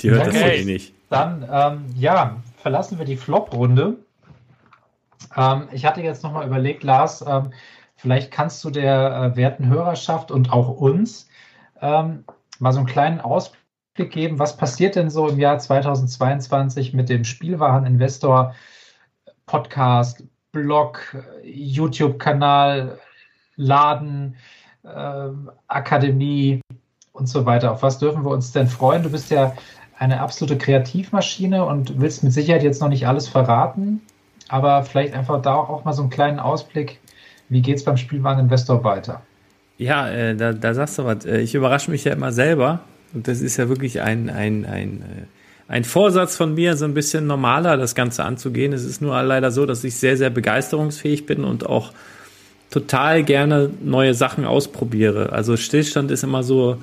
Die 0.00 0.10
hört 0.10 0.26
das 0.26 0.34
Okay. 0.34 0.62
eh 0.62 0.64
nicht. 0.64 0.92
Dann, 1.08 1.48
ähm, 1.48 1.84
ja, 1.96 2.42
verlassen 2.60 2.98
wir 2.98 3.04
die 3.04 3.16
Flop-Runde. 3.16 3.98
Ähm, 5.36 5.68
ich 5.72 5.84
hatte 5.84 6.02
jetzt 6.02 6.22
nochmal 6.22 6.46
überlegt, 6.46 6.82
Lars, 6.82 7.24
ähm, 7.26 7.52
vielleicht 7.96 8.30
kannst 8.30 8.62
du 8.64 8.70
der 8.70 9.32
äh, 9.32 9.36
werten 9.36 9.68
Hörerschaft 9.68 10.30
und 10.30 10.52
auch 10.52 10.68
uns 10.68 11.28
ähm, 11.80 12.24
mal 12.58 12.72
so 12.72 12.78
einen 12.78 12.86
kleinen 12.86 13.20
Ausblick 13.20 14.10
geben. 14.10 14.38
Was 14.38 14.56
passiert 14.56 14.96
denn 14.96 15.10
so 15.10 15.28
im 15.28 15.38
Jahr 15.38 15.58
2022 15.58 16.94
mit 16.94 17.08
dem 17.08 17.24
Spielwareninvestor 17.24 18.54
Podcast, 19.46 20.24
Blog, 20.52 21.16
YouTube-Kanal, 21.42 22.98
Laden, 23.56 24.36
ähm, 24.84 25.50
Akademie 25.68 26.60
und 27.12 27.28
so 27.28 27.44
weiter? 27.46 27.72
Auf 27.72 27.82
was 27.82 27.98
dürfen 27.98 28.24
wir 28.24 28.30
uns 28.30 28.52
denn 28.52 28.68
freuen? 28.68 29.02
Du 29.02 29.10
bist 29.10 29.30
ja 29.30 29.54
eine 29.98 30.20
absolute 30.20 30.58
Kreativmaschine 30.58 31.64
und 31.64 32.00
willst 32.00 32.24
mit 32.24 32.32
Sicherheit 32.32 32.62
jetzt 32.62 32.80
noch 32.80 32.88
nicht 32.88 33.06
alles 33.06 33.28
verraten, 33.28 34.00
aber 34.52 34.82
vielleicht 34.82 35.14
einfach 35.14 35.40
da 35.40 35.54
auch 35.54 35.84
mal 35.84 35.94
so 35.94 36.02
einen 36.02 36.10
kleinen 36.10 36.38
Ausblick, 36.38 37.00
wie 37.48 37.62
geht 37.62 37.76
es 37.76 37.84
beim 37.84 37.96
Spielwareninvestor 37.96 38.84
weiter? 38.84 39.22
Ja, 39.78 40.08
äh, 40.10 40.36
da, 40.36 40.52
da 40.52 40.74
sagst 40.74 40.98
du 40.98 41.04
was. 41.04 41.24
Äh, 41.24 41.40
Ich 41.40 41.54
überrasche 41.54 41.90
mich 41.90 42.04
ja 42.04 42.12
immer 42.12 42.32
selber. 42.32 42.80
Und 43.14 43.28
das 43.28 43.40
ist 43.40 43.56
ja 43.56 43.70
wirklich 43.70 44.02
ein, 44.02 44.28
ein, 44.28 44.66
ein, 44.66 45.02
äh, 45.02 45.72
ein 45.72 45.84
Vorsatz 45.84 46.36
von 46.36 46.54
mir, 46.54 46.76
so 46.76 46.84
ein 46.84 46.92
bisschen 46.92 47.26
normaler 47.26 47.78
das 47.78 47.94
Ganze 47.94 48.24
anzugehen. 48.24 48.74
Es 48.74 48.84
ist 48.84 49.00
nur 49.00 49.20
leider 49.22 49.50
so, 49.50 49.64
dass 49.64 49.84
ich 49.84 49.96
sehr, 49.96 50.18
sehr 50.18 50.30
begeisterungsfähig 50.30 51.24
bin 51.24 51.44
und 51.44 51.64
auch 51.64 51.92
total 52.70 53.22
gerne 53.22 53.70
neue 53.82 54.12
Sachen 54.12 54.44
ausprobiere. 54.44 55.32
Also 55.32 55.56
Stillstand 55.56 56.10
ist 56.10 56.24
immer 56.24 56.42
so, 56.42 56.76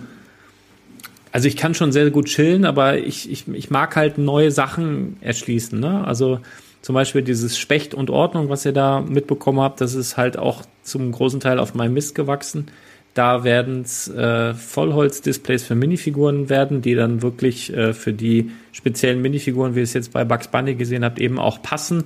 also 1.31 1.47
ich 1.47 1.55
kann 1.55 1.75
schon 1.75 1.91
sehr 1.91 2.09
gut 2.09 2.25
chillen, 2.25 2.65
aber 2.65 2.97
ich, 2.97 3.31
ich, 3.31 3.47
ich 3.47 3.69
mag 3.69 3.95
halt 3.95 4.17
neue 4.17 4.49
Sachen 4.49 5.17
erschließen. 5.21 5.79
Ne? 5.79 6.03
Also 6.05 6.39
zum 6.81 6.95
Beispiel 6.95 7.21
dieses 7.21 7.57
Specht 7.57 7.93
und 7.93 8.09
Ordnung, 8.09 8.49
was 8.49 8.65
ihr 8.65 8.71
da 8.71 9.01
mitbekommen 9.01 9.59
habt, 9.59 9.81
das 9.81 9.95
ist 9.95 10.17
halt 10.17 10.37
auch 10.37 10.63
zum 10.83 11.11
großen 11.11 11.39
Teil 11.39 11.59
auf 11.59 11.73
meinem 11.73 11.93
Mist 11.93 12.15
gewachsen. 12.15 12.67
Da 13.13 13.43
werden 13.43 13.81
es 13.81 14.07
äh, 14.07 14.53
Vollholz-Displays 14.53 15.63
für 15.63 15.75
Minifiguren 15.75 16.49
werden, 16.49 16.81
die 16.81 16.95
dann 16.95 17.21
wirklich 17.21 17.73
äh, 17.73 17.93
für 17.93 18.13
die 18.13 18.51
speziellen 18.71 19.21
Minifiguren, 19.21 19.75
wie 19.75 19.79
ihr 19.79 19.83
es 19.83 19.93
jetzt 19.93 20.13
bei 20.13 20.23
Bugs 20.23 20.47
Bunny 20.47 20.75
gesehen 20.75 21.03
habt, 21.03 21.19
eben 21.19 21.39
auch 21.39 21.61
passen, 21.61 22.05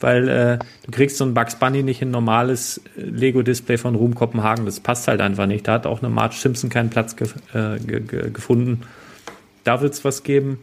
weil 0.00 0.28
äh, 0.28 0.58
du 0.86 0.90
kriegst 0.90 1.18
so 1.18 1.24
ein 1.24 1.34
Bugs 1.34 1.56
Bunny 1.56 1.82
nicht 1.82 2.00
in 2.02 2.10
normales 2.10 2.80
äh, 2.96 3.02
Lego-Display 3.02 3.76
von 3.76 3.94
Ruhm 3.94 4.14
Kopenhagen. 4.14 4.64
Das 4.64 4.80
passt 4.80 5.08
halt 5.08 5.20
einfach 5.20 5.46
nicht. 5.46 5.68
Da 5.68 5.72
hat 5.74 5.86
auch 5.86 6.02
eine 6.02 6.08
Marge 6.08 6.36
Simpson 6.36 6.70
keinen 6.70 6.88
Platz 6.88 7.14
äh, 7.52 7.78
ge 7.80 8.00
ge 8.00 8.30
gefunden. 8.30 8.82
Da 9.64 9.80
wird 9.80 9.92
es 9.94 10.04
was 10.04 10.22
geben. 10.22 10.60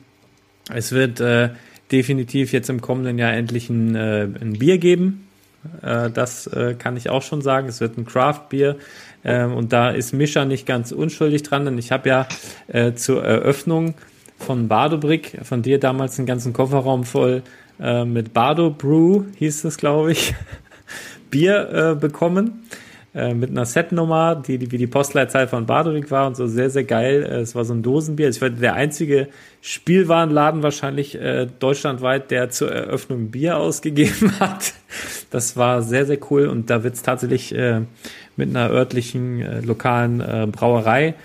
Es 0.74 0.94
wird 0.94 1.20
äh, 1.20 1.50
definitiv 1.92 2.54
jetzt 2.54 2.70
im 2.70 2.82
kommenden 2.82 3.18
Jahr 3.18 3.34
endlich 3.34 3.70
ein, 3.70 3.96
äh, 3.96 4.24
ein 4.24 4.54
Bier 4.54 4.78
geben. 4.78 5.28
Äh, 5.82 6.10
das 6.10 6.48
äh, 6.48 6.76
kann 6.78 6.98
ich 6.98 7.10
auch 7.10 7.22
schon 7.22 7.42
sagen. 7.42 7.68
Es 7.68 7.82
wird 7.82 7.98
ein 7.98 8.06
Craft-Bier. 8.06 8.78
Ähm, 9.24 9.54
und 9.54 9.74
da 9.74 9.90
ist 9.90 10.14
Mischa 10.14 10.46
nicht 10.46 10.66
ganz 10.66 10.92
unschuldig 10.92 11.44
dran, 11.44 11.66
denn 11.66 11.78
ich 11.78 11.92
habe 11.92 12.10
ja 12.10 12.28
äh, 12.68 12.94
zur 12.94 13.24
Eröffnung 13.24 13.94
von 14.40 14.68
Bardo-Brick, 14.68 15.40
von 15.44 15.62
dir 15.62 15.80
damals 15.80 16.18
einen 16.18 16.26
ganzen 16.26 16.54
Kofferraum 16.54 17.04
voll 17.04 17.44
äh, 17.80 18.06
mit 18.06 18.34
Bardo 18.34 18.72
Brew, 18.72 19.26
hieß 19.38 19.66
es, 19.66 19.78
glaube 19.78 20.14
ich, 20.14 20.34
Bier 21.30 21.70
äh, 21.72 21.96
bekommen. 21.96 22.64
Äh, 23.14 23.34
mit 23.34 23.50
einer 23.50 23.66
Setnummer, 23.66 24.36
die, 24.36 24.58
die 24.58 24.72
wie 24.72 24.78
die 24.78 24.88
Postleitzahl 24.88 25.48
von 25.48 25.66
Badewig 25.66 26.10
war 26.12 26.28
und 26.28 26.38
so 26.38 26.48
sehr, 26.48 26.70
sehr 26.70 26.86
geil. 26.86 27.24
Äh, 27.24 27.42
Es 27.42 27.56
war 27.56 27.66
so 27.66 27.74
ein 27.74 27.84
Dosenbier. 27.84 28.30
Ich 28.30 28.42
war 28.42 28.50
der 28.50 28.74
einzige 28.74 29.28
Spielwarenladen 29.60 30.64
wahrscheinlich 30.64 31.16
äh, 31.20 31.48
deutschlandweit, 31.60 32.32
der 32.32 32.52
zur 32.52 32.72
Eröffnung 32.72 33.30
Bier 33.30 33.58
ausgegeben 33.58 34.32
hat. 34.40 34.74
Das 35.30 35.58
war 35.58 35.82
sehr, 35.82 36.06
sehr 36.06 36.20
cool 36.30 36.48
und 36.48 36.70
da 36.70 36.84
wird 36.86 36.94
es 36.94 37.02
tatsächlich 37.02 37.54
äh, 37.54 37.82
mit 38.38 38.50
einer 38.50 38.70
örtlichen 38.70 39.42
äh, 39.42 39.60
lokalen 39.60 40.22
äh, 40.22 40.48
Brauerei 40.50 41.16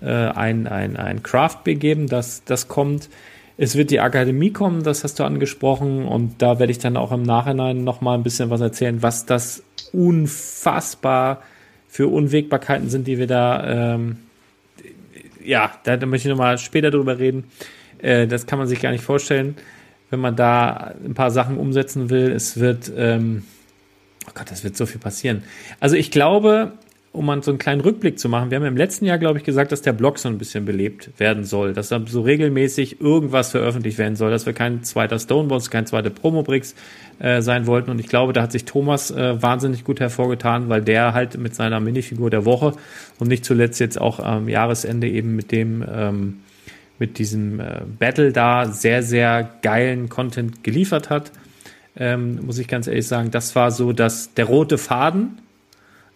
äh, 0.00 0.10
ein, 0.10 0.66
ein, 0.66 0.96
ein 0.96 1.22
Craft-Bier 1.22 1.76
geben, 1.76 2.08
das, 2.08 2.42
das 2.44 2.66
kommt. 2.66 3.08
Es 3.56 3.76
wird 3.76 3.90
die 3.90 4.00
Akademie 4.00 4.52
kommen, 4.52 4.82
das 4.82 5.04
hast 5.04 5.18
du 5.18 5.24
angesprochen 5.24 6.04
und 6.04 6.42
da 6.42 6.58
werde 6.58 6.72
ich 6.72 6.78
dann 6.78 6.96
auch 6.96 7.12
im 7.12 7.22
Nachhinein 7.22 7.84
noch 7.84 8.00
mal 8.00 8.14
ein 8.14 8.22
bisschen 8.22 8.50
was 8.50 8.60
erzählen, 8.60 9.02
was 9.02 9.24
das 9.26 9.62
unfassbar 9.92 11.42
für 11.88 12.08
Unwägbarkeiten 12.08 12.90
sind, 12.90 13.06
die 13.06 13.18
wir 13.18 13.26
da, 13.26 13.94
ähm, 13.94 14.18
ja, 15.44 15.72
da, 15.84 15.96
möchte 16.04 16.28
ich 16.28 16.32
noch 16.32 16.38
mal 16.38 16.58
später 16.58 16.90
drüber 16.90 17.18
reden. 17.18 17.44
Äh, 17.98 18.26
das 18.26 18.46
kann 18.46 18.58
man 18.58 18.68
sich 18.68 18.80
gar 18.80 18.90
nicht 18.90 19.04
vorstellen, 19.04 19.56
wenn 20.10 20.20
man 20.20 20.36
da 20.36 20.94
ein 21.04 21.14
paar 21.14 21.30
Sachen 21.30 21.56
umsetzen 21.56 22.10
will. 22.10 22.30
Es 22.32 22.58
wird, 22.60 22.92
ähm, 22.96 23.44
oh 24.26 24.32
Gott, 24.34 24.50
das 24.50 24.64
wird 24.64 24.76
so 24.76 24.86
viel 24.86 25.00
passieren. 25.00 25.44
Also 25.80 25.96
ich 25.96 26.10
glaube, 26.10 26.72
um 27.16 27.26
mal 27.26 27.42
so 27.42 27.50
einen 27.50 27.58
kleinen 27.58 27.80
Rückblick 27.80 28.18
zu 28.18 28.28
machen, 28.28 28.50
wir 28.50 28.58
haben 28.58 28.64
im 28.66 28.76
letzten 28.76 29.06
Jahr, 29.06 29.18
glaube 29.18 29.38
ich, 29.38 29.44
gesagt, 29.44 29.72
dass 29.72 29.82
der 29.82 29.92
Blog 29.92 30.18
so 30.18 30.28
ein 30.28 30.38
bisschen 30.38 30.64
belebt 30.64 31.10
werden 31.18 31.44
soll, 31.44 31.72
dass 31.72 31.88
da 31.88 32.00
so 32.06 32.20
regelmäßig 32.20 33.00
irgendwas 33.00 33.50
veröffentlicht 33.50 33.98
werden 33.98 34.16
soll, 34.16 34.30
dass 34.30 34.46
wir 34.46 34.52
kein 34.52 34.84
zweiter 34.84 35.18
Stonebones, 35.18 35.70
kein 35.70 35.86
zweiter 35.86 36.10
Promobricks 36.10 36.74
äh, 37.18 37.40
sein 37.40 37.66
wollten. 37.66 37.90
Und 37.90 37.98
ich 37.98 38.08
glaube, 38.08 38.32
da 38.32 38.42
hat 38.42 38.52
sich 38.52 38.64
Thomas 38.64 39.10
äh, 39.10 39.40
wahnsinnig 39.42 39.84
gut 39.84 40.00
hervorgetan, 40.00 40.68
weil 40.68 40.82
der 40.82 41.14
halt 41.14 41.38
mit 41.38 41.54
seiner 41.54 41.80
Minifigur 41.80 42.30
der 42.30 42.44
Woche 42.44 42.72
und 43.18 43.28
nicht 43.28 43.44
zuletzt 43.44 43.80
jetzt 43.80 44.00
auch 44.00 44.20
am 44.20 44.48
Jahresende 44.48 45.08
eben 45.08 45.34
mit 45.34 45.52
dem 45.52 45.84
ähm, 45.88 46.40
mit 46.98 47.18
diesem 47.18 47.60
äh, 47.60 47.82
Battle 47.98 48.32
da 48.32 48.66
sehr, 48.66 49.02
sehr 49.02 49.50
geilen 49.62 50.08
Content 50.08 50.64
geliefert 50.64 51.10
hat. 51.10 51.32
Ähm, 51.96 52.40
muss 52.44 52.58
ich 52.58 52.68
ganz 52.68 52.86
ehrlich 52.86 53.06
sagen, 53.06 53.30
das 53.30 53.54
war 53.54 53.70
so 53.70 53.92
dass 53.92 54.34
der 54.34 54.46
rote 54.46 54.78
Faden, 54.78 55.38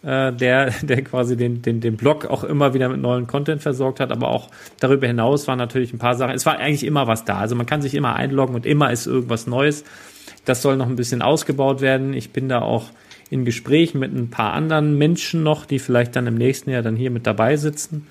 äh, 0.03 0.33
der, 0.33 0.71
der 0.83 1.03
quasi 1.03 1.37
den, 1.37 1.63
den, 1.63 1.81
den 1.81 1.97
Blog 1.97 2.27
auch 2.27 2.45
immer 2.45 2.75
wieder 2.75 2.89
mit 2.89 3.01
neuen 3.01 3.27
Content 3.27 3.63
versorgt 3.63 4.01
hat, 4.01 4.13
aber 4.13 4.29
auch 4.29 4.49
darüber 4.79 5.07
hinaus 5.07 5.47
waren 5.49 5.59
natürlich 5.59 5.93
ein 5.93 5.99
paar 5.99 6.15
Sachen, 6.15 6.35
es 6.35 6.47
war 6.47 6.59
eigentlich 6.59 6.85
immer 6.85 7.07
was 7.07 7.25
da. 7.25 7.39
Also 7.39 7.55
man 7.55 7.67
kann 7.67 7.83
sich 7.83 7.95
immer 7.95 8.17
einloggen 8.17 8.55
und 8.55 8.67
immer 8.67 8.91
ist 8.91 9.07
irgendwas 9.07 9.47
Neues. 9.47 9.85
Das 10.45 10.63
soll 10.63 10.77
noch 10.77 10.89
ein 10.89 10.97
bisschen 10.97 11.23
ausgebaut 11.23 11.81
werden. 11.81 12.15
Ich 12.15 12.31
bin 12.31 12.49
da 12.49 12.63
auch 12.63 12.91
in 13.29 13.45
Gesprächen 13.45 13.99
mit 13.99 14.13
ein 14.13 14.31
paar 14.31 14.55
anderen 14.55 14.99
Menschen 14.99 15.43
noch, 15.43 15.65
die 15.65 15.79
vielleicht 15.79 16.17
dann 16.17 16.27
im 16.27 16.35
nächsten 16.35 16.71
Jahr 16.71 16.83
dann 16.83 16.97
hier 16.97 17.11
mit 17.11 17.27
dabei 17.27 17.57
sitzen. 17.57 18.07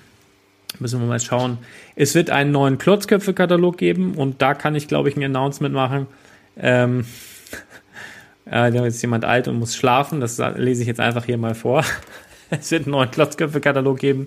Müssen 0.78 1.00
wir 1.00 1.06
mal 1.06 1.20
schauen. 1.20 1.58
Es 1.96 2.14
wird 2.14 2.30
einen 2.30 2.52
neuen 2.52 2.78
Klotzköpfe-Katalog 2.78 3.76
geben 3.76 4.14
und 4.14 4.40
da 4.40 4.54
kann 4.54 4.74
ich, 4.74 4.88
glaube 4.88 5.08
ich, 5.08 5.16
ein 5.16 5.24
Announcement 5.24 5.74
machen. 5.74 6.06
Ähm, 6.56 7.04
äh, 8.50 8.72
da 8.72 8.84
ist 8.84 9.00
jemand 9.00 9.24
alt 9.24 9.48
und 9.48 9.58
muss 9.58 9.76
schlafen. 9.76 10.20
Das 10.20 10.38
lese 10.38 10.82
ich 10.82 10.88
jetzt 10.88 11.00
einfach 11.00 11.24
hier 11.24 11.38
mal 11.38 11.54
vor. 11.54 11.84
Es 12.52 12.72
wird 12.72 12.86
einen 12.86 12.90
neuen 12.90 13.12
Klotzköpfe-Katalog 13.12 14.00
geben. 14.00 14.26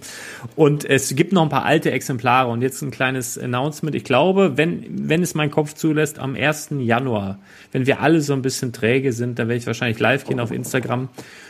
Und 0.56 0.86
es 0.86 1.14
gibt 1.14 1.34
noch 1.34 1.44
ein 1.44 1.50
paar 1.50 1.66
alte 1.66 1.92
Exemplare. 1.92 2.50
Und 2.50 2.62
jetzt 2.62 2.82
ein 2.82 2.90
kleines 2.90 3.38
Announcement. 3.38 3.94
Ich 3.98 4.06
glaube, 4.06 4.56
wenn, 4.56 5.10
wenn 5.10 5.22
es 5.22 5.36
mein 5.36 5.52
Kopf 5.52 5.74
zulässt, 5.74 6.20
am 6.20 6.34
1. 6.34 6.70
Januar, 6.80 7.40
wenn 7.74 7.86
wir 7.86 8.00
alle 8.00 8.22
so 8.22 8.32
ein 8.32 8.42
bisschen 8.42 8.72
träge 8.72 9.12
sind, 9.12 9.40
dann 9.40 9.50
werde 9.50 9.58
ich 9.58 9.68
wahrscheinlich 9.68 10.00
live 10.00 10.24
gehen 10.24 10.40
auf 10.40 10.52
Instagram. 10.52 11.10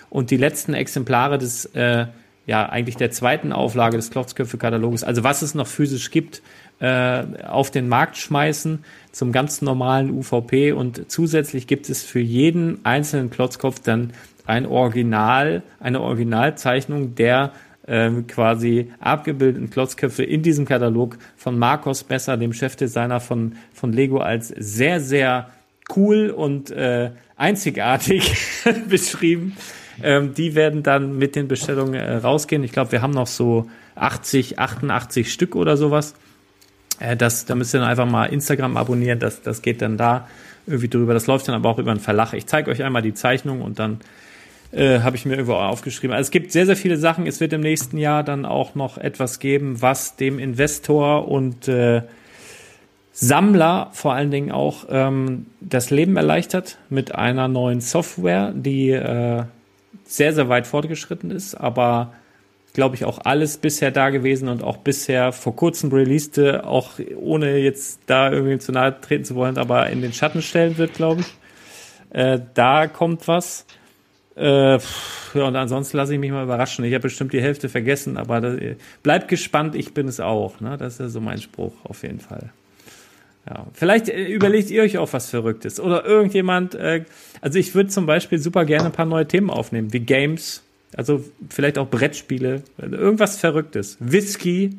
Und 0.10 0.32
die 0.32 0.38
letzten 0.38 0.74
Exemplare 0.74 1.38
des, 1.38 1.66
äh, 1.76 2.08
ja, 2.48 2.68
eigentlich 2.68 2.98
der 2.98 3.12
zweiten 3.12 3.54
Auflage 3.54 3.98
des 3.98 4.10
Klotzköpfe-Kataloges, 4.10 5.04
also 5.04 5.24
was 5.24 5.44
es 5.44 5.54
noch 5.54 5.68
physisch 5.68 6.10
gibt, 6.10 6.42
äh, 6.80 7.24
auf 7.48 7.70
den 7.70 7.88
Markt 7.88 8.18
schmeißen 8.18 8.84
zum 9.14 9.32
ganz 9.32 9.62
normalen 9.62 10.12
UVP 10.12 10.74
und 10.74 11.10
zusätzlich 11.10 11.68
gibt 11.68 11.90
es 11.90 12.04
für 12.04 12.20
jeden 12.20 12.84
einzelnen 12.84 13.30
Klotzkopf 13.30 13.80
dann 13.80 14.12
ein 14.46 14.66
Original, 14.66 15.64
eine 15.80 16.02
Originalzeichnung 16.02 17.16
der 17.16 17.54
ähm, 17.88 18.28
quasi 18.28 18.92
abgebildeten 19.00 19.70
Klotzköpfe 19.70 20.24
in 20.24 20.42
diesem 20.42 20.66
Katalog 20.66 21.18
von 21.36 21.60
Marcos 21.60 22.04
Besser, 22.04 22.38
dem 22.38 22.54
Chefdesigner 22.54 23.20
von, 23.20 23.56
von 23.74 23.94
Lego, 23.94 24.18
als 24.18 24.48
sehr, 24.48 25.00
sehr 25.00 25.50
cool 25.96 26.30
und 26.30 26.72
äh, 26.72 27.12
einzigartig 27.36 28.36
beschrieben. 28.90 29.56
Ähm, 30.02 30.34
die 30.34 30.56
werden 30.56 30.82
dann 30.82 31.18
mit 31.18 31.36
den 31.36 31.48
Bestellungen 31.48 31.94
äh, 31.94 32.16
rausgehen. 32.16 32.64
Ich 32.64 32.72
glaube, 32.72 32.94
wir 32.94 33.02
haben 33.04 33.14
noch 33.14 33.28
so 33.28 33.70
80, 33.96 34.58
88 34.58 35.32
Stück 35.32 35.56
oder 35.56 35.78
sowas. 35.78 36.16
Äh, 37.00 37.16
das, 37.16 37.46
da 37.46 37.56
müsst 37.56 37.74
ihr 37.74 37.80
dann 37.80 37.90
einfach 37.90 38.10
mal 38.10 38.26
Instagram 38.26 38.78
abonnieren. 38.78 39.20
Das, 39.20 39.42
das 39.42 39.62
geht 39.62 39.82
dann 39.82 39.98
da 39.98 40.28
irgendwie 40.66 40.88
drüber. 40.88 41.14
Das 41.14 41.28
läuft 41.28 41.48
dann 41.48 41.56
aber 41.56 41.70
auch 41.70 41.80
über 41.80 41.92
einen 41.92 42.00
Verlag. 42.00 42.34
Ich 42.34 42.46
zeige 42.46 42.72
euch 42.72 42.84
einmal 42.84 43.02
die 43.02 43.14
Zeichnung 43.14 43.62
und 43.62 43.80
dann 43.80 44.00
äh, 44.72 45.00
habe 45.00 45.16
ich 45.16 45.26
mir 45.26 45.34
irgendwo 45.34 45.54
aufgeschrieben. 45.54 46.16
Also 46.16 46.28
es 46.28 46.32
gibt 46.32 46.52
sehr, 46.52 46.66
sehr 46.66 46.76
viele 46.76 46.98
Sachen. 46.98 47.28
Es 47.28 47.40
wird 47.40 47.54
im 47.54 47.62
nächsten 47.62 47.98
Jahr 47.98 48.24
dann 48.24 48.46
auch 48.46 48.76
noch 48.76 48.98
etwas 48.98 49.40
geben, 49.40 49.82
was 49.82 50.16
dem 50.16 50.40
Investor 50.40 51.28
und 51.28 51.68
äh, 51.68 52.04
Sammler 53.12 53.90
vor 53.94 54.14
allen 54.14 54.32
Dingen 54.32 54.52
auch 54.52 54.86
ähm, 54.90 55.46
das 55.62 55.92
Leben 55.92 56.18
erleichtert 56.18 56.80
mit 56.90 57.14
einer 57.14 57.48
neuen 57.48 57.80
Software, 57.80 58.52
die 58.56 58.90
äh, 58.90 59.44
sehr, 60.06 60.34
sehr 60.34 60.50
weit 60.50 60.66
fortgeschritten 60.66 61.30
ist, 61.30 61.54
aber 61.54 62.14
glaube 62.74 62.96
ich, 62.96 63.06
auch 63.06 63.20
alles 63.24 63.58
bisher 63.58 63.92
da 63.92 64.10
gewesen 64.10 64.50
und 64.50 64.64
auch 64.64 64.78
bisher 64.78 65.32
vor 65.32 65.56
kurzem 65.56 65.92
releaste, 65.92 66.66
auch 66.66 67.00
ohne 67.16 67.58
jetzt 67.58 68.02
da 68.08 68.32
irgendwie 68.32 68.58
zu 68.58 68.72
nahe 68.72 69.00
treten 69.00 69.26
zu 69.26 69.36
wollen, 69.36 69.58
aber 69.58 69.90
in 69.90 70.02
den 70.02 70.12
Schatten 70.12 70.42
stellen 70.42 70.78
wird, 70.78 70.96
glaube 70.96 71.22
ich. 71.22 71.28
Äh, 72.10 72.40
da 72.54 72.88
kommt 72.88 73.28
was. 73.28 73.66
Äh, 74.36 74.80
ja, 75.34 75.44
und 75.44 75.56
ansonsten 75.56 75.98
lasse 75.98 76.14
ich 76.14 76.20
mich 76.20 76.32
mal 76.32 76.44
überraschen. 76.44 76.84
Ich 76.86 76.94
habe 76.94 77.04
bestimmt 77.04 77.34
die 77.34 77.42
Hälfte 77.42 77.70
vergessen, 77.70 78.18
aber 78.18 78.42
das, 78.42 78.60
bleibt 79.04 79.28
gespannt, 79.28 79.76
ich 79.76 79.94
bin 79.94 80.08
es 80.08 80.20
auch. 80.20 80.60
Ne? 80.60 80.78
Das 80.78 80.94
ist 80.94 81.00
ja 81.00 81.10
so 81.10 81.22
mein 81.22 81.40
Spruch 81.40 81.74
auf 81.84 82.02
jeden 82.02 82.20
Fall. 82.20 82.52
Ja, 83.48 83.68
vielleicht 83.74 84.10
äh, 84.10 84.26
überlegt 84.26 84.72
ihr 84.72 84.82
euch 84.84 84.98
auch 84.98 85.12
was 85.14 85.30
Verrücktes. 85.30 85.80
Oder 85.80 86.06
irgendjemand, 86.06 86.74
äh, 86.76 87.04
also 87.42 87.60
ich 87.60 87.76
würde 87.76 87.90
zum 87.90 88.06
Beispiel 88.06 88.40
super 88.40 88.66
gerne 88.66 88.86
ein 88.86 88.92
paar 88.92 89.06
neue 89.06 89.28
Themen 89.28 89.50
aufnehmen, 89.50 89.94
wie 89.94 90.00
Games, 90.00 90.64
also 90.98 91.24
vielleicht 91.50 91.78
auch 91.78 91.90
Brettspiele, 91.90 92.64
irgendwas 92.78 93.40
Verrücktes. 93.40 93.98
Whisky, 94.00 94.78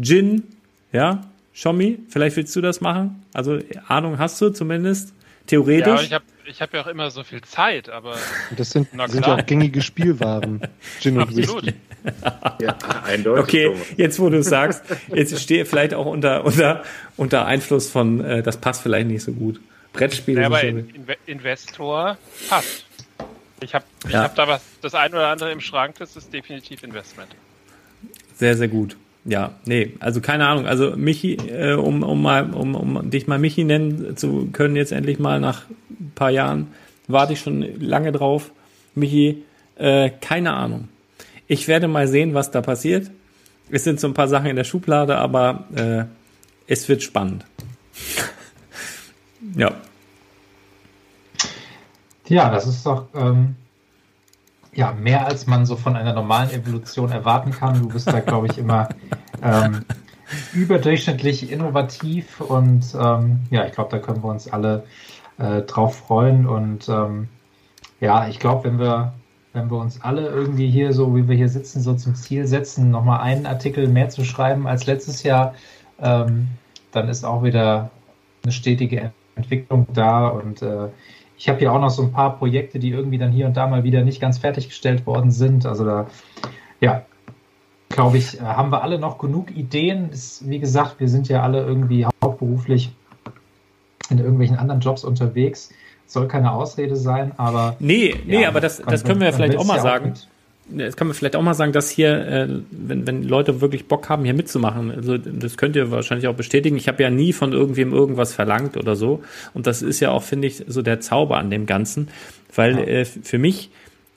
Gin, 0.00 0.44
ja, 0.92 1.22
Schommi, 1.52 1.98
vielleicht 2.08 2.36
willst 2.36 2.54
du 2.54 2.60
das 2.60 2.80
machen? 2.80 3.24
Also 3.32 3.58
Ahnung 3.88 4.18
hast 4.18 4.40
du 4.40 4.50
zumindest, 4.50 5.12
theoretisch. 5.46 5.86
Ja, 5.86 6.02
ich 6.02 6.12
habe 6.12 6.24
ich 6.46 6.62
hab 6.62 6.72
ja 6.72 6.82
auch 6.82 6.86
immer 6.86 7.10
so 7.10 7.24
viel 7.24 7.42
Zeit, 7.42 7.88
aber. 7.88 8.16
Das 8.56 8.70
sind, 8.70 8.88
sind 8.90 9.26
ja 9.26 9.34
auch 9.34 9.46
gängige 9.46 9.82
Spielwaren. 9.82 10.60
Gin 11.00 11.18
und 11.18 11.36
Whisky. 11.36 11.74
ja, 12.60 12.78
eindeutig. 13.04 13.42
Okay, 13.42 13.64
Thomas. 13.64 13.86
jetzt 13.96 14.20
wo 14.20 14.30
du 14.30 14.42
sagst, 14.42 14.82
jetzt 15.14 15.40
stehe 15.40 15.66
vielleicht 15.66 15.94
auch 15.94 16.06
unter, 16.06 16.44
unter, 16.44 16.84
unter 17.16 17.46
Einfluss 17.46 17.90
von, 17.90 18.24
äh, 18.24 18.42
das 18.42 18.56
passt 18.56 18.82
vielleicht 18.82 19.08
nicht 19.08 19.22
so 19.22 19.32
gut. 19.32 19.60
Brettspiele. 19.92 20.42
Ja, 20.42 20.46
aber 20.46 20.62
in, 20.62 20.88
Investor 21.26 22.16
passt. 22.48 22.87
Ich 23.60 23.74
habe 23.74 23.84
ich 24.06 24.12
ja. 24.12 24.22
hab 24.22 24.34
da 24.34 24.46
was, 24.48 24.62
das 24.82 24.94
ein 24.94 25.12
oder 25.12 25.28
andere 25.28 25.52
im 25.52 25.60
Schrank, 25.60 25.96
das 25.98 26.16
ist 26.16 26.32
definitiv 26.32 26.82
Investment. 26.82 27.28
Sehr, 28.34 28.56
sehr 28.56 28.68
gut. 28.68 28.96
Ja, 29.24 29.56
nee, 29.66 29.94
also 30.00 30.20
keine 30.20 30.46
Ahnung. 30.46 30.66
Also 30.66 30.96
Michi, 30.96 31.34
äh, 31.34 31.74
um, 31.74 32.02
um, 32.02 32.22
mal, 32.22 32.54
um, 32.54 32.74
um 32.74 33.10
dich 33.10 33.26
mal 33.26 33.38
Michi 33.38 33.64
nennen 33.64 34.16
zu 34.16 34.48
können, 34.52 34.76
jetzt 34.76 34.92
endlich 34.92 35.18
mal 35.18 35.40
nach 35.40 35.64
ein 35.90 36.12
paar 36.14 36.30
Jahren, 36.30 36.68
warte 37.08 37.34
ich 37.34 37.40
schon 37.40 37.80
lange 37.80 38.12
drauf. 38.12 38.52
Michi, 38.94 39.44
äh, 39.76 40.10
keine 40.20 40.54
Ahnung. 40.54 40.88
Ich 41.46 41.68
werde 41.68 41.88
mal 41.88 42.08
sehen, 42.08 42.34
was 42.34 42.50
da 42.50 42.62
passiert. 42.62 43.10
Es 43.70 43.84
sind 43.84 44.00
so 44.00 44.06
ein 44.06 44.14
paar 44.14 44.28
Sachen 44.28 44.46
in 44.46 44.56
der 44.56 44.64
Schublade, 44.64 45.16
aber 45.16 45.64
äh, 45.74 46.04
es 46.66 46.88
wird 46.88 47.02
spannend. 47.02 47.44
ja. 49.56 49.72
Ja, 52.28 52.50
das 52.50 52.66
ist 52.66 52.84
doch 52.84 53.06
ähm, 53.14 53.56
ja 54.74 54.92
mehr, 54.92 55.26
als 55.26 55.46
man 55.46 55.64
so 55.66 55.76
von 55.76 55.96
einer 55.96 56.12
normalen 56.12 56.50
Evolution 56.50 57.10
erwarten 57.10 57.52
kann. 57.52 57.80
Du 57.80 57.88
bist 57.88 58.06
da, 58.06 58.20
glaube 58.20 58.48
ich, 58.48 58.58
immer 58.58 58.88
ähm, 59.42 59.84
überdurchschnittlich 60.52 61.50
innovativ 61.50 62.40
und 62.40 62.94
ähm, 63.00 63.40
ja, 63.50 63.66
ich 63.66 63.72
glaube, 63.72 63.90
da 63.90 63.98
können 63.98 64.22
wir 64.22 64.30
uns 64.30 64.48
alle 64.48 64.84
äh, 65.38 65.62
drauf 65.62 65.96
freuen. 65.96 66.46
Und 66.46 66.88
ähm, 66.88 67.28
ja, 68.00 68.28
ich 68.28 68.38
glaube, 68.38 68.64
wenn 68.64 68.78
wir, 68.78 69.14
wenn 69.54 69.70
wir 69.70 69.78
uns 69.78 70.02
alle 70.02 70.28
irgendwie 70.28 70.70
hier 70.70 70.92
so, 70.92 71.16
wie 71.16 71.28
wir 71.28 71.36
hier 71.36 71.48
sitzen, 71.48 71.80
so 71.80 71.94
zum 71.94 72.14
Ziel 72.14 72.46
setzen, 72.46 72.90
nochmal 72.90 73.20
einen 73.20 73.46
Artikel 73.46 73.88
mehr 73.88 74.10
zu 74.10 74.24
schreiben 74.24 74.66
als 74.66 74.86
letztes 74.86 75.22
Jahr, 75.22 75.54
ähm, 76.00 76.48
dann 76.92 77.08
ist 77.08 77.24
auch 77.24 77.42
wieder 77.42 77.90
eine 78.42 78.52
stetige 78.52 79.12
Entwicklung 79.34 79.86
da 79.92 80.28
und 80.28 80.62
äh, 80.62 80.88
ich 81.38 81.48
habe 81.48 81.60
hier 81.60 81.72
auch 81.72 81.80
noch 81.80 81.90
so 81.90 82.02
ein 82.02 82.12
paar 82.12 82.36
Projekte, 82.36 82.78
die 82.78 82.90
irgendwie 82.90 83.16
dann 83.16 83.30
hier 83.30 83.46
und 83.46 83.56
da 83.56 83.66
mal 83.68 83.84
wieder 83.84 84.02
nicht 84.02 84.20
ganz 84.20 84.38
fertiggestellt 84.38 85.06
worden 85.06 85.30
sind. 85.30 85.66
Also 85.66 85.84
da, 85.84 86.06
ja, 86.80 87.02
glaube 87.88 88.18
ich, 88.18 88.40
äh, 88.40 88.42
haben 88.42 88.72
wir 88.72 88.82
alle 88.82 88.98
noch 88.98 89.18
genug 89.18 89.56
Ideen. 89.56 90.10
Ist, 90.10 90.48
wie 90.48 90.58
gesagt, 90.58 90.98
wir 90.98 91.08
sind 91.08 91.28
ja 91.28 91.42
alle 91.42 91.64
irgendwie 91.64 92.06
hauptberuflich 92.22 92.92
in 94.10 94.18
irgendwelchen 94.18 94.58
anderen 94.58 94.80
Jobs 94.80 95.04
unterwegs. 95.04 95.70
Soll 96.06 96.26
keine 96.26 96.52
Ausrede 96.52 96.96
sein, 96.96 97.32
aber. 97.36 97.76
Nee, 97.78 98.16
nee, 98.26 98.42
ja, 98.42 98.48
aber 98.48 98.60
das, 98.60 98.82
das 98.82 99.04
können 99.04 99.20
wir 99.20 99.28
ja 99.28 99.32
vielleicht 99.32 99.58
auch 99.58 99.64
mal 99.64 99.80
sagen. 99.80 100.14
Auch 100.14 100.37
das 100.70 100.96
kann 100.96 101.06
man 101.06 101.14
vielleicht 101.14 101.36
auch 101.36 101.42
mal 101.42 101.54
sagen, 101.54 101.72
dass 101.72 101.90
hier, 101.90 102.26
äh, 102.26 102.48
wenn, 102.70 103.06
wenn 103.06 103.22
Leute 103.22 103.60
wirklich 103.60 103.86
Bock 103.86 104.08
haben, 104.08 104.24
hier 104.24 104.34
mitzumachen, 104.34 104.90
also 104.90 105.16
das 105.16 105.56
könnt 105.56 105.76
ihr 105.76 105.90
wahrscheinlich 105.90 106.28
auch 106.28 106.34
bestätigen. 106.34 106.76
Ich 106.76 106.88
habe 106.88 107.02
ja 107.02 107.10
nie 107.10 107.32
von 107.32 107.52
irgendwem 107.52 107.92
irgendwas 107.92 108.34
verlangt 108.34 108.76
oder 108.76 108.96
so. 108.96 109.22
Und 109.54 109.66
das 109.66 109.82
ist 109.82 110.00
ja 110.00 110.10
auch, 110.10 110.22
finde 110.22 110.48
ich, 110.48 110.64
so 110.66 110.82
der 110.82 111.00
Zauber 111.00 111.38
an 111.38 111.50
dem 111.50 111.66
Ganzen. 111.66 112.08
Weil 112.54 112.78
ja. 112.78 112.84
äh, 112.84 113.04
für 113.04 113.38
mich 113.38 113.70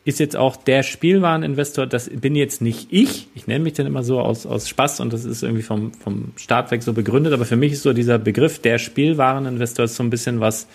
ist 0.04 0.20
jetzt 0.20 0.36
auch 0.36 0.56
der 0.56 0.82
Spielwareninvestor, 0.82 1.86
das 1.86 2.10
bin 2.10 2.36
jetzt 2.36 2.62
nicht 2.62 2.88
ich, 2.92 3.28
ich 3.36 3.46
nenne 3.46 3.64
mich 3.64 3.74
dann 3.74 3.86
immer 3.86 4.04
so 4.04 4.20
aus, 4.20 4.48
aus 4.48 4.68
Spaß 4.68 5.00
und 5.00 5.14
das 5.14 5.26
ist 5.26 5.44
irgendwie 5.44 5.62
vom, 5.62 5.94
vom 5.94 6.32
Start 6.38 6.72
weg 6.72 6.82
so 6.82 6.94
begründet, 6.94 7.34
aber 7.34 7.46
für 7.46 7.56
mich 7.56 7.74
ist 7.74 7.84
so 7.84 7.94
dieser 7.94 8.18
Begriff 8.18 8.60
der 8.60 8.80
Spielwareninvestor 8.80 9.88
so 9.88 10.02
ein 10.02 10.10
bisschen 10.10 10.40
was, 10.40 10.68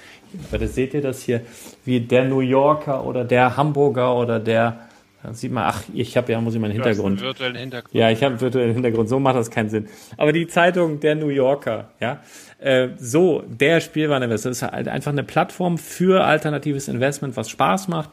weil 0.53 0.67
seht 0.69 0.95
ihr 0.95 1.03
das 1.03 1.23
hier, 1.23 1.41
wie 1.85 2.01
der 2.01 2.27
New 2.27 2.39
Yorker 2.41 3.05
oder 3.05 3.25
der 3.25 3.57
Hamburger 3.57 4.17
oder 4.17 4.39
der 4.39 4.85
dann 5.27 5.35
sieht 5.35 5.51
man, 5.51 5.65
ach, 5.65 5.83
ich 5.93 6.17
habe 6.17 6.31
ja, 6.31 6.41
muss 6.41 6.55
ich 6.55 6.61
meinen 6.61 6.71
Hintergrund. 6.71 7.19
einen 7.19 7.27
virtuellen 7.27 7.57
Hintergrund. 7.57 7.93
Ja, 7.93 8.11
ich 8.11 8.23
habe 8.23 8.35
einen 8.35 8.41
virtuellen 8.41 8.75
Hintergrund. 8.75 9.09
So 9.09 9.19
macht 9.19 9.35
das 9.35 9.51
keinen 9.51 9.69
Sinn. 9.69 9.89
Aber 10.17 10.33
die 10.33 10.47
Zeitung 10.47 11.01
der 11.01 11.17
New 11.17 11.31
Yorker, 11.31 11.89
ja, 11.99 12.21
äh, 12.61 12.91
so 12.97 13.43
der 13.49 13.81
Spielwareninvestor 13.81 14.53
ist 14.53 14.63
halt 14.63 14.87
einfach 14.87 15.11
eine 15.11 15.25
Plattform 15.25 15.79
für 15.79 16.25
alternatives 16.25 16.87
Investment, 16.87 17.37
was 17.37 17.51
Spaß 17.51 17.89
macht. 17.89 18.11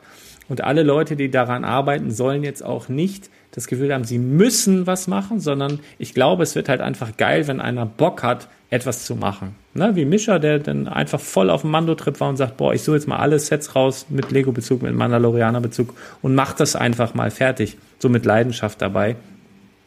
Und 0.49 0.63
alle 0.63 0.81
Leute, 0.81 1.15
die 1.15 1.29
daran 1.29 1.65
arbeiten, 1.65 2.09
sollen 2.09 2.43
jetzt 2.43 2.65
auch 2.65 2.89
nicht 2.89 3.29
das 3.51 3.67
Gefühl 3.67 3.93
haben, 3.93 4.05
sie 4.05 4.17
müssen 4.17 4.87
was 4.87 5.07
machen, 5.07 5.39
sondern 5.39 5.81
ich 5.99 6.15
glaube, 6.15 6.41
es 6.41 6.55
wird 6.55 6.67
halt 6.67 6.81
einfach 6.81 7.15
geil, 7.15 7.47
wenn 7.47 7.61
einer 7.61 7.85
Bock 7.85 8.23
hat, 8.23 8.49
etwas 8.73 9.05
zu 9.05 9.15
machen. 9.15 9.53
Ne, 9.75 9.95
wie 9.95 10.03
Mischa, 10.03 10.39
der 10.39 10.57
dann 10.57 10.87
einfach 10.87 11.19
voll 11.19 11.51
auf 11.51 11.61
dem 11.61 11.69
Mando-Trip 11.69 12.19
war 12.19 12.29
und 12.29 12.37
sagt, 12.37 12.57
boah, 12.57 12.73
ich 12.73 12.81
suche 12.81 12.95
jetzt 12.95 13.07
mal 13.07 13.17
alle 13.17 13.37
Sets 13.37 13.75
raus 13.75 14.07
mit 14.09 14.31
Lego-Bezug, 14.31 14.81
mit 14.81 14.95
Mandalorianer-Bezug 14.95 15.93
und 16.23 16.33
mach 16.33 16.53
das 16.53 16.75
einfach 16.75 17.13
mal 17.13 17.29
fertig. 17.29 17.77
So 17.99 18.09
mit 18.09 18.25
Leidenschaft 18.25 18.81
dabei. 18.81 19.15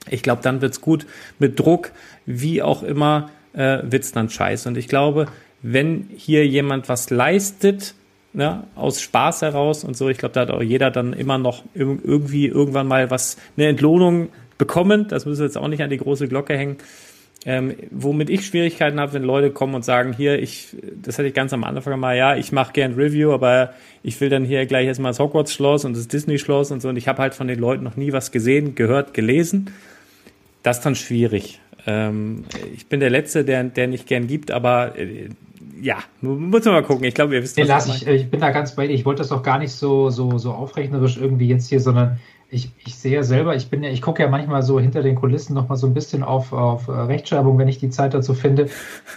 Ich 0.08 0.22
glaube, 0.22 0.42
dann 0.42 0.60
wird's 0.60 0.80
gut. 0.80 1.04
Mit 1.40 1.58
Druck, 1.58 1.90
wie 2.26 2.62
auch 2.62 2.84
immer, 2.84 3.30
äh, 3.54 3.78
wird's 3.82 4.12
dann 4.12 4.30
scheiße. 4.30 4.68
Und 4.68 4.78
ich 4.78 4.86
glaube, 4.86 5.26
wenn 5.62 6.08
hier 6.16 6.46
jemand 6.46 6.88
was 6.88 7.10
leistet, 7.10 7.94
ne, 8.34 8.64
aus 8.76 9.00
Spaß 9.00 9.42
heraus 9.42 9.82
und 9.82 9.96
so, 9.96 10.08
ich 10.08 10.18
glaube, 10.18 10.34
da 10.34 10.42
hat 10.42 10.50
auch 10.50 10.62
jeder 10.62 10.92
dann 10.92 11.12
immer 11.12 11.38
noch 11.38 11.64
irgendwie 11.74 12.46
irgendwann 12.46 12.86
mal 12.86 13.10
was, 13.10 13.36
eine 13.56 13.66
Entlohnung 13.66 14.28
bekommen. 14.58 15.08
Das 15.08 15.26
müssen 15.26 15.40
wir 15.40 15.46
jetzt 15.46 15.58
auch 15.58 15.68
nicht 15.68 15.82
an 15.82 15.90
die 15.90 15.98
große 15.98 16.28
Glocke 16.28 16.56
hängen. 16.56 16.76
Ähm, 17.44 17.74
womit 17.92 18.28
ich 18.28 18.44
Schwierigkeiten 18.44 18.98
habe, 18.98 19.12
wenn 19.12 19.22
Leute 19.22 19.52
kommen 19.52 19.76
und 19.76 19.84
sagen, 19.84 20.12
hier, 20.12 20.42
ich, 20.42 20.76
das 21.00 21.18
hatte 21.18 21.28
ich 21.28 21.34
ganz 21.34 21.52
am 21.52 21.62
Anfang 21.62 22.00
mal, 22.00 22.16
ja, 22.16 22.34
ich 22.34 22.50
mache 22.50 22.72
gern 22.72 22.94
Review, 22.94 23.32
aber 23.32 23.72
ich 24.02 24.20
will 24.20 24.30
dann 24.30 24.44
hier 24.44 24.66
gleich 24.66 24.88
erstmal 24.88 25.10
das 25.10 25.20
Hogwarts-Schloss 25.20 25.84
und 25.84 25.96
das 25.96 26.08
Disney-Schloss 26.08 26.72
und 26.72 26.82
so 26.82 26.88
und 26.88 26.96
ich 26.96 27.06
habe 27.06 27.22
halt 27.22 27.34
von 27.34 27.46
den 27.46 27.60
Leuten 27.60 27.84
noch 27.84 27.96
nie 27.96 28.12
was 28.12 28.32
gesehen, 28.32 28.74
gehört, 28.74 29.14
gelesen. 29.14 29.70
Das 30.64 30.78
ist 30.78 30.86
dann 30.86 30.96
schwierig. 30.96 31.60
Ähm, 31.86 32.44
ich 32.74 32.88
bin 32.88 32.98
der 32.98 33.10
Letzte, 33.10 33.44
der, 33.44 33.62
der 33.62 33.86
nicht 33.86 34.08
gern 34.08 34.26
gibt, 34.26 34.50
aber 34.50 34.98
äh, 34.98 35.28
ja, 35.80 35.98
muss 36.20 36.64
man 36.64 36.74
mal 36.74 36.82
gucken. 36.82 37.04
Ich 37.04 37.14
glaube, 37.14 37.34
ihr 37.34 37.42
wisst, 37.42 37.56
was 37.58 37.86
nee, 37.86 37.94
ich, 37.94 38.06
ich, 38.06 38.20
ich 38.22 38.30
bin 38.30 38.40
da 38.40 38.50
ganz 38.50 38.74
bei 38.74 38.86
dir. 38.86 38.94
Ich 38.94 39.04
wollte 39.04 39.22
das 39.22 39.30
auch 39.30 39.42
gar 39.42 39.58
nicht 39.58 39.72
so, 39.72 40.10
so, 40.10 40.38
so 40.38 40.52
aufrechnerisch 40.52 41.16
irgendwie 41.16 41.48
jetzt 41.48 41.68
hier, 41.68 41.80
sondern 41.80 42.18
ich, 42.50 42.70
ich 42.84 42.94
sehe 42.96 43.24
selber, 43.24 43.56
ich 43.56 43.70
bin 43.70 43.82
ja, 43.82 43.90
ich 43.90 44.02
gucke 44.02 44.22
ja 44.22 44.28
manchmal 44.28 44.62
so 44.62 44.78
hinter 44.78 45.02
den 45.02 45.16
Kulissen 45.16 45.54
noch 45.54 45.68
mal 45.68 45.76
so 45.76 45.86
ein 45.86 45.94
bisschen 45.94 46.22
auf, 46.22 46.52
auf 46.52 46.88
äh, 46.88 46.92
Rechtschreibung, 46.92 47.58
wenn 47.58 47.68
ich 47.68 47.78
die 47.78 47.90
Zeit 47.90 48.14
dazu 48.14 48.34
finde. 48.34 48.68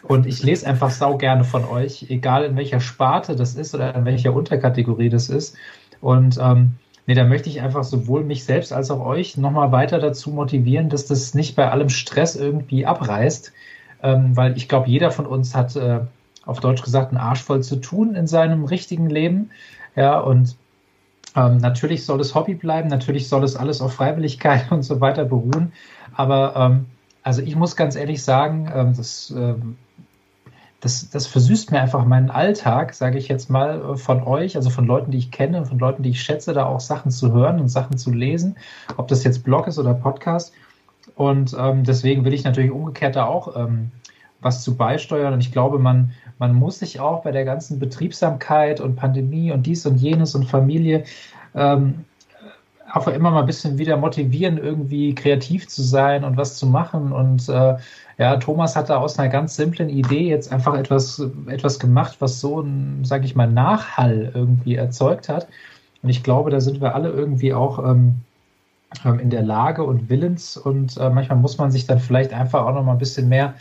Und 0.03 0.25
ich 0.25 0.41
lese 0.41 0.65
einfach 0.65 0.89
sau 0.89 1.17
gerne 1.17 1.43
von 1.43 1.65
euch, 1.65 2.07
egal 2.09 2.43
in 2.45 2.55
welcher 2.55 2.79
Sparte 2.79 3.35
das 3.35 3.55
ist 3.55 3.75
oder 3.75 3.93
in 3.95 4.05
welcher 4.05 4.33
Unterkategorie 4.33 5.09
das 5.09 5.29
ist. 5.29 5.55
Und 6.01 6.39
ähm, 6.41 6.73
nee, 7.05 7.13
da 7.13 7.23
möchte 7.23 7.49
ich 7.49 7.61
einfach 7.61 7.83
sowohl 7.83 8.23
mich 8.23 8.45
selbst 8.45 8.73
als 8.73 8.89
auch 8.89 9.05
euch 9.05 9.37
nochmal 9.37 9.71
weiter 9.71 9.99
dazu 9.99 10.31
motivieren, 10.31 10.89
dass 10.89 11.05
das 11.05 11.35
nicht 11.35 11.55
bei 11.55 11.69
allem 11.69 11.89
Stress 11.89 12.35
irgendwie 12.35 12.85
abreißt. 12.85 13.53
Ähm, 14.01 14.35
weil 14.35 14.57
ich 14.57 14.67
glaube, 14.67 14.89
jeder 14.89 15.11
von 15.11 15.27
uns 15.27 15.55
hat 15.55 15.75
äh, 15.75 15.99
auf 16.45 16.61
Deutsch 16.61 16.81
gesagt 16.81 17.09
einen 17.09 17.17
Arsch 17.17 17.43
voll 17.43 17.61
zu 17.61 17.75
tun 17.75 18.15
in 18.15 18.25
seinem 18.25 18.65
richtigen 18.65 19.09
Leben. 19.09 19.51
Ja, 19.95 20.19
und 20.19 20.55
ähm, 21.35 21.57
natürlich 21.57 22.05
soll 22.05 22.19
es 22.21 22.35
Hobby 22.35 22.55
bleiben, 22.55 22.89
natürlich 22.89 23.27
soll 23.29 23.43
es 23.43 23.55
alles 23.55 23.81
auf 23.81 23.93
Freiwilligkeit 23.93 24.71
und 24.71 24.83
so 24.83 25.01
weiter 25.01 25.25
beruhen. 25.25 25.73
Aber 26.15 26.55
ähm, 26.55 26.85
also 27.23 27.41
ich 27.41 27.55
muss 27.55 27.75
ganz 27.75 27.95
ehrlich 27.95 28.23
sagen, 28.23 28.71
ähm, 28.73 28.93
das, 28.95 29.33
ähm, 29.35 29.77
das, 30.81 31.09
das 31.09 31.27
versüßt 31.27 31.71
mir 31.71 31.81
einfach 31.81 32.05
meinen 32.05 32.31
Alltag, 32.31 32.93
sage 32.93 33.17
ich 33.17 33.27
jetzt 33.27 33.49
mal, 33.49 33.81
äh, 33.81 33.97
von 33.97 34.23
euch, 34.23 34.55
also 34.55 34.69
von 34.69 34.85
Leuten, 34.85 35.11
die 35.11 35.17
ich 35.17 35.31
kenne, 35.31 35.65
von 35.65 35.79
Leuten, 35.79 36.03
die 36.03 36.11
ich 36.11 36.21
schätze, 36.21 36.53
da 36.53 36.65
auch 36.65 36.79
Sachen 36.79 37.11
zu 37.11 37.33
hören 37.33 37.59
und 37.59 37.69
Sachen 37.69 37.97
zu 37.97 38.11
lesen, 38.11 38.57
ob 38.97 39.07
das 39.07 39.23
jetzt 39.23 39.43
Blog 39.43 39.67
ist 39.67 39.77
oder 39.77 39.93
Podcast. 39.93 40.53
Und 41.15 41.55
ähm, 41.59 41.83
deswegen 41.83 42.23
will 42.23 42.33
ich 42.33 42.43
natürlich 42.43 42.71
umgekehrt 42.71 43.15
da 43.15 43.25
auch 43.25 43.55
ähm, 43.55 43.91
was 44.41 44.63
zu 44.63 44.77
beisteuern. 44.77 45.33
Und 45.33 45.41
ich 45.41 45.51
glaube, 45.51 45.79
man, 45.79 46.11
man 46.39 46.55
muss 46.55 46.79
sich 46.79 46.99
auch 46.99 47.21
bei 47.21 47.31
der 47.31 47.45
ganzen 47.45 47.79
Betriebsamkeit 47.79 48.79
und 48.79 48.95
Pandemie 48.95 49.51
und 49.51 49.65
dies 49.65 49.85
und 49.85 49.97
jenes 49.97 50.35
und 50.35 50.45
Familie 50.45 51.03
ähm, 51.53 52.05
auch 52.93 53.07
immer 53.07 53.31
mal 53.31 53.41
ein 53.41 53.45
bisschen 53.45 53.77
wieder 53.77 53.97
motivieren, 53.97 54.57
irgendwie 54.57 55.13
kreativ 55.13 55.67
zu 55.67 55.83
sein 55.83 56.23
und 56.23 56.37
was 56.37 56.57
zu 56.57 56.65
machen. 56.65 57.11
Und 57.11 57.47
äh, 57.49 57.75
ja, 58.17 58.37
Thomas 58.37 58.75
hat 58.75 58.89
da 58.89 58.97
aus 58.97 59.19
einer 59.19 59.29
ganz 59.29 59.55
simplen 59.55 59.89
Idee 59.89 60.27
jetzt 60.29 60.51
einfach 60.51 60.75
etwas, 60.75 61.21
etwas 61.47 61.79
gemacht, 61.79 62.17
was 62.19 62.39
so 62.39 62.61
ein, 62.61 63.03
sage 63.05 63.25
ich 63.25 63.35
mal, 63.35 63.47
Nachhall 63.47 64.31
irgendwie 64.33 64.75
erzeugt 64.75 65.29
hat. 65.29 65.47
Und 66.01 66.09
ich 66.09 66.23
glaube, 66.23 66.49
da 66.49 66.59
sind 66.59 66.81
wir 66.81 66.95
alle 66.95 67.09
irgendwie 67.09 67.53
auch 67.53 67.79
ähm, 67.79 68.15
ähm 69.05 69.19
in 69.19 69.29
der 69.29 69.43
Lage 69.43 69.83
und 69.83 70.09
willens. 70.09 70.57
Und 70.57 70.97
äh, 70.97 71.09
manchmal 71.09 71.37
muss 71.37 71.57
man 71.57 71.71
sich 71.71 71.85
dann 71.85 71.99
vielleicht 71.99 72.33
einfach 72.33 72.65
auch 72.65 72.73
noch 72.73 72.83
mal 72.83 72.93
ein 72.93 72.97
bisschen 72.97 73.29
mehr 73.29 73.53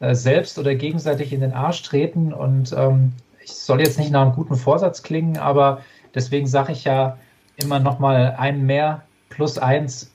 äh, 0.00 0.14
selbst 0.14 0.58
oder 0.58 0.74
gegenseitig 0.74 1.32
in 1.32 1.40
den 1.40 1.52
Arsch 1.52 1.82
treten. 1.82 2.32
Und 2.32 2.74
ähm, 2.76 3.12
ich 3.42 3.52
soll 3.52 3.80
jetzt 3.80 3.98
nicht 3.98 4.10
nach 4.10 4.22
einem 4.22 4.32
guten 4.32 4.56
Vorsatz 4.56 5.02
klingen, 5.02 5.38
aber 5.38 5.82
deswegen 6.14 6.46
sage 6.46 6.72
ich 6.72 6.84
ja 6.84 7.18
immer 7.56 7.78
noch 7.78 7.98
mal 7.98 8.34
ein 8.38 8.66
mehr 8.66 9.02
plus 9.28 9.58
eins. 9.58 10.12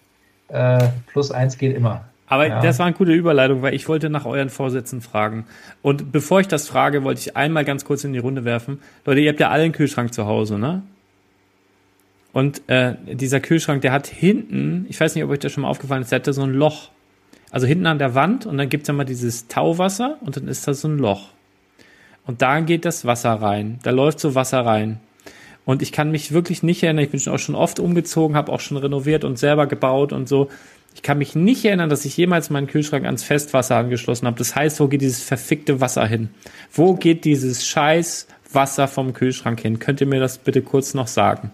Äh, 0.47 0.87
plus 1.07 1.31
eins 1.31 1.57
geht 1.57 1.75
immer. 1.75 2.05
Aber 2.27 2.47
ja. 2.47 2.61
das 2.61 2.77
war 2.77 2.85
eine 2.85 2.95
gute 2.95 3.11
Überleitung, 3.11 3.63
weil 3.63 3.73
ich 3.73 3.87
wollte 3.87 4.09
nach 4.09 4.25
euren 4.25 4.49
Vorsätzen 4.49 5.01
fragen. 5.01 5.45
Und 5.81 6.11
bevor 6.11 6.39
ich 6.39 6.47
das 6.47 6.67
frage, 6.67 7.03
wollte 7.03 7.21
ich 7.21 7.35
einmal 7.35 7.65
ganz 7.65 7.85
kurz 7.85 8.03
in 8.03 8.13
die 8.13 8.19
Runde 8.19 8.45
werfen. 8.45 8.79
Leute, 9.03 9.19
ihr 9.21 9.31
habt 9.31 9.39
ja 9.39 9.49
alle 9.49 9.63
einen 9.63 9.73
Kühlschrank 9.73 10.13
zu 10.13 10.27
Hause, 10.27 10.59
ne? 10.59 10.83
Und 12.31 12.61
äh, 12.67 12.93
dieser 13.11 13.39
Kühlschrank, 13.39 13.81
der 13.81 13.91
hat 13.91 14.05
hinten, 14.05 14.85
ich 14.89 14.99
weiß 14.99 15.15
nicht, 15.15 15.23
ob 15.23 15.31
euch 15.31 15.39
das 15.39 15.51
schon 15.51 15.63
mal 15.63 15.69
aufgefallen 15.69 16.03
ist, 16.03 16.11
der 16.11 16.19
hatte 16.19 16.31
so 16.33 16.43
ein 16.43 16.53
Loch. 16.53 16.91
Also 17.51 17.67
hinten 17.67 17.87
an 17.87 17.99
der 17.99 18.15
Wand 18.15 18.45
und 18.45 18.57
dann 18.57 18.69
gibt's 18.69 18.87
ja 18.87 18.93
mal 18.93 19.05
dieses 19.05 19.47
Tauwasser 19.47 20.17
und 20.21 20.37
dann 20.37 20.47
ist 20.47 20.67
da 20.67 20.73
so 20.73 20.87
ein 20.87 20.97
Loch. 20.97 21.29
Und 22.25 22.41
da 22.41 22.59
geht 22.59 22.85
das 22.85 23.05
Wasser 23.05 23.33
rein. 23.33 23.79
Da 23.83 23.89
läuft 23.91 24.19
so 24.19 24.35
Wasser 24.35 24.65
rein. 24.65 24.99
Und 25.65 25.81
ich 25.81 25.91
kann 25.91 26.11
mich 26.11 26.31
wirklich 26.31 26.63
nicht 26.63 26.83
erinnern, 26.83 27.05
ich 27.05 27.11
bin 27.11 27.33
auch 27.33 27.39
schon 27.39 27.55
oft 27.55 27.79
umgezogen, 27.79 28.35
habe 28.35 28.51
auch 28.51 28.59
schon 28.59 28.77
renoviert 28.77 29.23
und 29.23 29.37
selber 29.37 29.67
gebaut 29.67 30.13
und 30.13 30.27
so. 30.27 30.49
Ich 30.95 31.03
kann 31.03 31.17
mich 31.17 31.35
nicht 31.35 31.63
erinnern, 31.65 31.89
dass 31.89 32.05
ich 32.05 32.17
jemals 32.17 32.49
meinen 32.49 32.67
Kühlschrank 32.67 33.05
ans 33.05 33.23
Festwasser 33.23 33.75
angeschlossen 33.75 34.27
habe. 34.27 34.37
Das 34.37 34.55
heißt, 34.55 34.79
wo 34.79 34.87
geht 34.87 35.01
dieses 35.01 35.23
verfickte 35.23 35.79
Wasser 35.79 36.05
hin? 36.05 36.29
Wo 36.73 36.95
geht 36.95 37.25
dieses 37.25 37.65
scheiß 37.67 38.27
Wasser 38.51 38.87
vom 38.87 39.13
Kühlschrank 39.13 39.59
hin? 39.59 39.79
Könnt 39.79 40.01
ihr 40.01 40.07
mir 40.07 40.19
das 40.19 40.39
bitte 40.39 40.61
kurz 40.61 40.93
noch 40.93 41.07
sagen? 41.07 41.51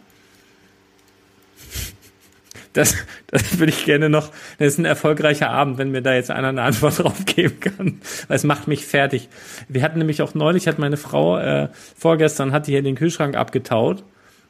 Das, 2.75 2.95
das 3.27 3.57
würde 3.57 3.71
ich 3.71 3.85
gerne 3.85 4.09
noch, 4.09 4.31
das 4.59 4.73
ist 4.73 4.77
ein 4.79 4.85
erfolgreicher 4.85 5.49
Abend, 5.49 5.77
wenn 5.77 5.91
mir 5.91 6.01
da 6.01 6.13
jetzt 6.13 6.29
einer 6.29 6.49
eine 6.49 6.61
Antwort 6.61 6.99
drauf 7.03 7.25
geben 7.25 7.59
kann. 7.59 8.01
Weil 8.27 8.35
es 8.35 8.43
macht 8.43 8.67
mich 8.67 8.85
fertig. 8.85 9.29
Wir 9.67 9.81
hatten 9.81 9.97
nämlich 9.97 10.21
auch 10.21 10.35
neulich, 10.35 10.67
hat 10.67 10.77
meine 10.77 10.97
Frau, 10.97 11.39
äh, 11.39 11.69
vorgestern 11.97 12.51
hat 12.51 12.67
die 12.67 12.71
hier 12.71 12.83
den 12.83 12.95
Kühlschrank 12.95 13.35
abgetaut. 13.35 14.03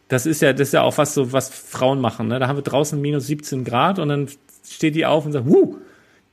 Das 0.07 0.25
ist 0.25 0.41
ja, 0.41 0.53
das 0.53 0.69
ist 0.69 0.73
ja 0.73 0.81
auch 0.81 0.97
was 0.97 1.13
so, 1.13 1.33
was 1.33 1.49
Frauen 1.49 2.01
machen, 2.01 2.27
ne? 2.27 2.39
Da 2.39 2.47
haben 2.47 2.57
wir 2.57 2.63
draußen 2.63 2.99
minus 2.99 3.27
17 3.27 3.63
Grad 3.63 3.99
und 3.99 4.09
dann 4.09 4.27
steht 4.67 4.95
die 4.95 5.05
auf 5.05 5.25
und 5.25 5.31
sagt, 5.31 5.47
wuh, 5.47 5.77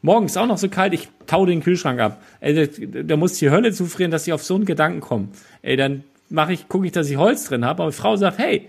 morgen 0.03 0.27
ist 0.27 0.37
auch 0.37 0.47
noch 0.47 0.59
so 0.59 0.69
kalt, 0.69 0.93
ich 0.95 1.09
tau 1.27 1.47
den 1.47 1.63
Kühlschrank 1.63 2.01
ab. 2.01 2.23
Ey, 2.41 2.55
da, 2.55 3.03
da 3.03 3.17
muss 3.17 3.35
die 3.35 3.51
Hölle 3.51 3.73
zufrieren, 3.73 4.11
dass 4.11 4.27
ich 4.27 4.33
auf 4.33 4.43
so 4.43 4.55
einen 4.55 4.65
Gedanken 4.65 5.01
komme. 5.01 5.29
Ey, 5.63 5.77
dann 5.77 6.05
mache 6.29 6.53
ich, 6.53 6.69
gucke 6.69 6.87
ich, 6.87 6.93
dass 6.93 7.09
ich 7.11 7.17
Holz 7.17 7.45
drin 7.45 7.65
habe, 7.65 7.83
aber 7.83 7.91
die 7.91 7.97
Frau 7.97 8.17
sagt, 8.17 8.39
hey, 8.39 8.69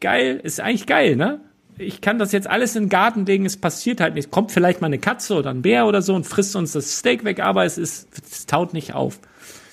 geil, 0.00 0.40
ist 0.42 0.60
eigentlich 0.60 0.86
geil, 0.86 1.16
ne? 1.16 1.40
Ich 1.78 2.00
kann 2.00 2.18
das 2.18 2.32
jetzt 2.32 2.48
alles 2.48 2.76
in 2.76 2.84
den 2.84 2.88
Garten 2.88 3.26
legen, 3.26 3.46
es 3.46 3.56
passiert 3.56 4.00
halt 4.00 4.14
nicht. 4.14 4.30
Kommt 4.30 4.52
vielleicht 4.52 4.80
mal 4.80 4.86
eine 4.88 4.98
Katze 4.98 5.36
oder 5.36 5.50
ein 5.50 5.62
Bär 5.62 5.86
oder 5.86 6.02
so 6.02 6.14
und 6.14 6.26
frisst 6.26 6.56
uns 6.56 6.72
das 6.72 6.98
Steak 6.98 7.24
weg, 7.24 7.40
aber 7.40 7.64
es 7.64 7.78
ist, 7.78 8.08
es 8.30 8.46
taut 8.46 8.72
nicht 8.72 8.94
auf. 8.94 9.18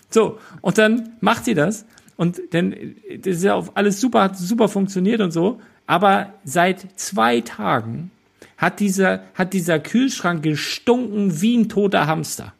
So, 0.09 0.40
und 0.61 0.77
dann 0.77 1.14
macht 1.19 1.45
sie 1.45 1.53
das 1.53 1.85
und 2.16 2.42
dann 2.51 2.75
das 3.19 3.38
ist 3.38 3.43
ja 3.43 3.56
auch 3.56 3.69
alles 3.75 4.00
super, 4.00 4.24
hat 4.24 4.38
super 4.38 4.69
funktioniert 4.69 5.22
und 5.22 5.32
so, 5.32 5.59
aber 5.88 6.34
seit 6.43 7.00
zwei 7.00 7.42
Tagen 7.42 8.11
hat 8.58 8.80
dieser, 8.80 9.24
hat 9.34 9.53
dieser 9.53 9.80
Kühlschrank 9.80 10.43
gestunken 10.43 11.42
wie 11.42 11.58
ein 11.58 11.69
toter 11.69 12.08
Hamster. 12.08 12.53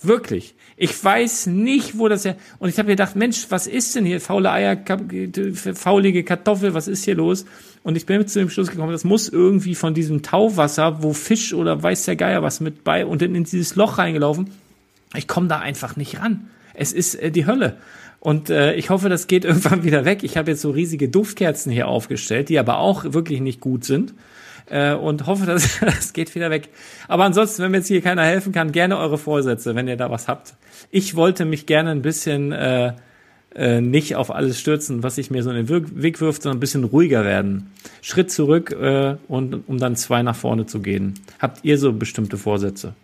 Wirklich. 0.00 0.54
Ich 0.82 1.04
weiß 1.04 1.48
nicht, 1.48 1.98
wo 1.98 2.08
das 2.08 2.24
ja. 2.24 2.36
Und 2.58 2.70
ich 2.70 2.78
habe 2.78 2.88
gedacht, 2.88 3.14
Mensch, 3.14 3.44
was 3.50 3.66
ist 3.66 3.94
denn 3.96 4.06
hier? 4.06 4.18
Faule 4.18 4.50
Eier, 4.50 4.78
faulige 5.74 6.24
Kartoffel, 6.24 6.72
was 6.72 6.88
ist 6.88 7.04
hier 7.04 7.16
los? 7.16 7.44
Und 7.82 7.98
ich 7.98 8.06
bin 8.06 8.26
zu 8.26 8.38
dem 8.38 8.48
Schluss 8.48 8.70
gekommen, 8.70 8.90
das 8.90 9.04
muss 9.04 9.28
irgendwie 9.28 9.74
von 9.74 9.92
diesem 9.92 10.22
Tauwasser, 10.22 11.02
wo 11.02 11.12
Fisch 11.12 11.52
oder 11.52 11.82
weiß 11.82 12.06
der 12.06 12.16
Geier 12.16 12.42
was 12.42 12.60
mit 12.60 12.82
bei 12.82 13.04
und 13.04 13.20
dann 13.20 13.34
in 13.34 13.44
dieses 13.44 13.76
Loch 13.76 13.98
reingelaufen. 13.98 14.48
Ich 15.14 15.28
komme 15.28 15.48
da 15.48 15.58
einfach 15.58 15.96
nicht 15.96 16.18
ran. 16.18 16.48
Es 16.72 16.94
ist 16.94 17.14
äh, 17.16 17.30
die 17.30 17.44
Hölle. 17.44 17.76
Und 18.18 18.48
äh, 18.48 18.72
ich 18.72 18.88
hoffe, 18.88 19.10
das 19.10 19.26
geht 19.26 19.44
irgendwann 19.44 19.84
wieder 19.84 20.06
weg. 20.06 20.22
Ich 20.22 20.38
habe 20.38 20.50
jetzt 20.50 20.62
so 20.62 20.70
riesige 20.70 21.10
Duftkerzen 21.10 21.70
hier 21.70 21.88
aufgestellt, 21.88 22.48
die 22.48 22.58
aber 22.58 22.78
auch 22.78 23.04
wirklich 23.12 23.42
nicht 23.42 23.60
gut 23.60 23.84
sind 23.84 24.14
äh, 24.70 24.94
und 24.94 25.26
hoffe, 25.26 25.46
dass 25.46 25.80
das 25.80 26.12
geht 26.12 26.34
wieder 26.34 26.50
weg. 26.50 26.68
Aber 27.08 27.24
ansonsten, 27.24 27.62
wenn 27.62 27.72
mir 27.72 27.78
jetzt 27.78 27.88
hier 27.88 28.00
keiner 28.00 28.24
helfen 28.24 28.52
kann, 28.52 28.72
gerne 28.72 28.96
eure 28.98 29.18
Vorsätze, 29.18 29.74
wenn 29.74 29.88
ihr 29.88 29.96
da 29.96 30.10
was 30.10 30.28
habt. 30.28 30.54
Ich 30.90 31.16
wollte 31.16 31.44
mich 31.44 31.66
gerne 31.66 31.90
ein 31.90 32.02
bisschen 32.02 32.52
äh, 32.52 32.94
äh, 33.54 33.80
nicht 33.80 34.16
auf 34.16 34.32
alles 34.32 34.60
stürzen, 34.60 35.02
was 35.02 35.16
sich 35.16 35.30
mir 35.30 35.42
so 35.42 35.50
in 35.50 35.66
den 35.66 36.02
Weg 36.02 36.20
wirft, 36.20 36.42
sondern 36.42 36.58
ein 36.58 36.60
bisschen 36.60 36.84
ruhiger 36.84 37.24
werden. 37.24 37.72
Schritt 38.00 38.30
zurück 38.30 38.70
äh, 38.72 39.16
und 39.28 39.68
um 39.68 39.78
dann 39.78 39.96
zwei 39.96 40.22
nach 40.22 40.36
vorne 40.36 40.66
zu 40.66 40.80
gehen. 40.80 41.14
Habt 41.40 41.64
ihr 41.64 41.76
so 41.76 41.92
bestimmte 41.92 42.36
Vorsätze? 42.36 42.94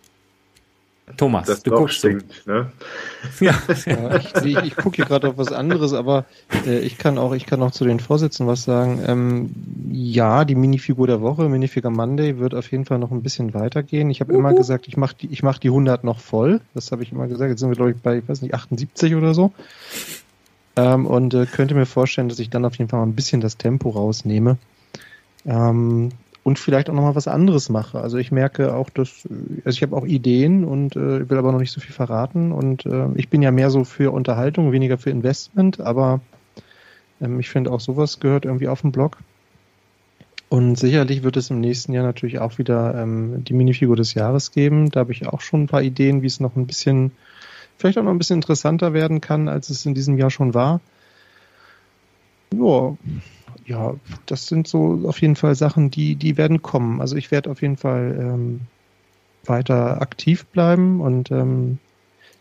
Thomas, 1.15 1.47
das 1.47 1.63
du 1.63 1.71
guckst 1.71 1.97
stinkt, 1.97 2.45
ne? 2.45 2.69
Ja, 3.39 3.55
ja 3.85 4.17
ich, 4.17 4.35
ich, 4.43 4.57
ich 4.57 4.75
gucke 4.75 4.97
hier 4.97 5.05
gerade 5.05 5.29
auf 5.29 5.37
was 5.37 5.53
anderes, 5.53 5.93
aber 5.93 6.25
äh, 6.65 6.79
ich 6.79 6.97
kann 6.97 7.17
auch, 7.17 7.33
ich 7.33 7.45
kann 7.45 7.63
auch 7.63 7.71
zu 7.71 7.85
den 7.85 8.01
Vorsätzen 8.01 8.45
was 8.45 8.63
sagen. 8.63 9.01
Ähm, 9.07 9.51
ja, 9.89 10.43
die 10.43 10.55
Minifigur 10.55 11.07
der 11.07 11.21
Woche, 11.21 11.47
Minifigur 11.47 11.91
Monday, 11.91 12.39
wird 12.39 12.53
auf 12.53 12.69
jeden 12.71 12.83
Fall 12.83 12.99
noch 12.99 13.11
ein 13.11 13.23
bisschen 13.23 13.53
weitergehen. 13.53 14.09
Ich 14.09 14.19
habe 14.19 14.33
immer 14.33 14.53
gesagt, 14.53 14.87
ich 14.89 14.97
mache 14.97 15.15
die, 15.21 15.27
ich 15.27 15.43
mach 15.43 15.59
die 15.59 15.69
100 15.69 16.03
noch 16.03 16.19
voll. 16.19 16.59
Das 16.73 16.91
habe 16.91 17.03
ich 17.03 17.13
immer 17.13 17.27
gesagt. 17.27 17.49
Jetzt 17.49 17.61
sind 17.61 17.69
wir 17.69 17.75
glaube 17.75 17.91
ich 17.91 17.97
bei, 17.97 18.17
ich 18.17 18.27
weiß 18.27 18.41
nicht, 18.41 18.53
78 18.53 19.15
oder 19.15 19.33
so. 19.33 19.53
Ähm, 20.75 21.05
und 21.05 21.33
äh, 21.33 21.45
könnte 21.45 21.73
mir 21.73 21.85
vorstellen, 21.85 22.27
dass 22.27 22.39
ich 22.39 22.49
dann 22.49 22.65
auf 22.65 22.75
jeden 22.77 22.89
Fall 22.89 22.99
mal 22.99 23.05
ein 23.05 23.15
bisschen 23.15 23.39
das 23.39 23.57
Tempo 23.57 23.91
rausnehme. 23.91 24.57
Ähm, 25.45 26.09
und 26.47 26.57
vielleicht 26.59 26.89
auch 26.89 26.93
nochmal 26.93 27.15
was 27.15 27.27
anderes 27.27 27.67
mache. 27.67 27.99
Also 27.99 28.17
ich 28.17 28.31
merke 28.31 28.73
auch, 28.73 28.89
dass, 28.89 29.27
also 29.65 29.75
ich 29.75 29.81
habe 29.81 29.93
auch 29.97 30.05
Ideen 30.05 30.63
und 30.63 30.95
äh, 30.95 31.29
will 31.29 31.37
aber 31.37 31.51
noch 31.51 31.59
nicht 31.59 31.73
so 31.73 31.81
viel 31.81 31.91
verraten. 31.91 32.53
Und 32.53 32.85
äh, 32.85 33.09
ich 33.15 33.27
bin 33.27 33.41
ja 33.41 33.51
mehr 33.51 33.69
so 33.69 33.83
für 33.83 34.13
Unterhaltung, 34.13 34.71
weniger 34.71 34.97
für 34.97 35.09
Investment, 35.09 35.81
aber 35.81 36.21
ähm, 37.19 37.41
ich 37.41 37.49
finde 37.49 37.69
auch 37.69 37.81
sowas 37.81 38.21
gehört 38.21 38.45
irgendwie 38.45 38.69
auf 38.69 38.79
den 38.79 38.93
Blog. 38.93 39.17
Und 40.47 40.79
sicherlich 40.79 41.21
wird 41.21 41.35
es 41.35 41.49
im 41.49 41.59
nächsten 41.59 41.91
Jahr 41.91 42.05
natürlich 42.05 42.39
auch 42.39 42.57
wieder 42.57 42.95
ähm, 42.95 43.43
die 43.43 43.53
Minifigur 43.53 43.97
des 43.97 44.13
Jahres 44.13 44.53
geben. 44.53 44.89
Da 44.89 45.01
habe 45.01 45.11
ich 45.11 45.27
auch 45.27 45.41
schon 45.41 45.63
ein 45.63 45.67
paar 45.67 45.81
Ideen, 45.81 46.21
wie 46.21 46.27
es 46.27 46.39
noch 46.39 46.55
ein 46.55 46.65
bisschen, 46.65 47.11
vielleicht 47.77 47.97
auch 47.97 48.03
noch 48.03 48.11
ein 48.11 48.19
bisschen 48.19 48.37
interessanter 48.37 48.93
werden 48.93 49.19
kann, 49.19 49.49
als 49.49 49.69
es 49.69 49.85
in 49.85 49.95
diesem 49.95 50.17
Jahr 50.17 50.31
schon 50.31 50.53
war. 50.53 50.79
Ja, 52.53 52.95
ja, 53.67 53.95
das 54.25 54.47
sind 54.47 54.67
so 54.67 55.01
auf 55.07 55.21
jeden 55.21 55.35
Fall 55.35 55.53
Sachen, 55.55 55.91
die, 55.91 56.15
die 56.15 56.37
werden 56.37 56.61
kommen. 56.61 57.01
Also 57.01 57.17
ich 57.17 57.31
werde 57.31 57.51
auf 57.51 57.61
jeden 57.61 57.77
Fall 57.77 58.17
ähm, 58.19 58.61
weiter 59.45 60.01
aktiv 60.01 60.45
bleiben 60.45 61.01
und 61.01 61.31
ähm, 61.31 61.79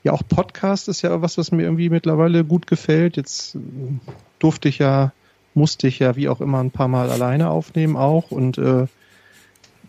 ja, 0.05 0.13
auch 0.13 0.23
Podcast 0.29 0.89
ist 0.89 1.03
ja 1.03 1.21
was, 1.23 1.37
was 1.37 1.51
mir 1.51 1.65
irgendwie 1.65 1.91
mittlerweile 1.91 2.45
gut 2.45 2.69
gefällt. 2.69 3.17
Jetzt 3.17 3.57
äh, 3.57 3.59
durfte 4.39 4.69
ich 4.69 4.79
ja, 4.79 5.13
musste 5.55 5.89
ich 5.89 5.99
ja 5.99 6.15
wie 6.15 6.29
auch 6.29 6.41
immer 6.41 6.61
ein 6.61 6.71
paar 6.71 6.89
Mal 6.89 7.11
alleine 7.11 7.51
aufnehmen 7.51 7.97
auch 7.97 8.31
und 8.31 8.59
äh, 8.59 8.87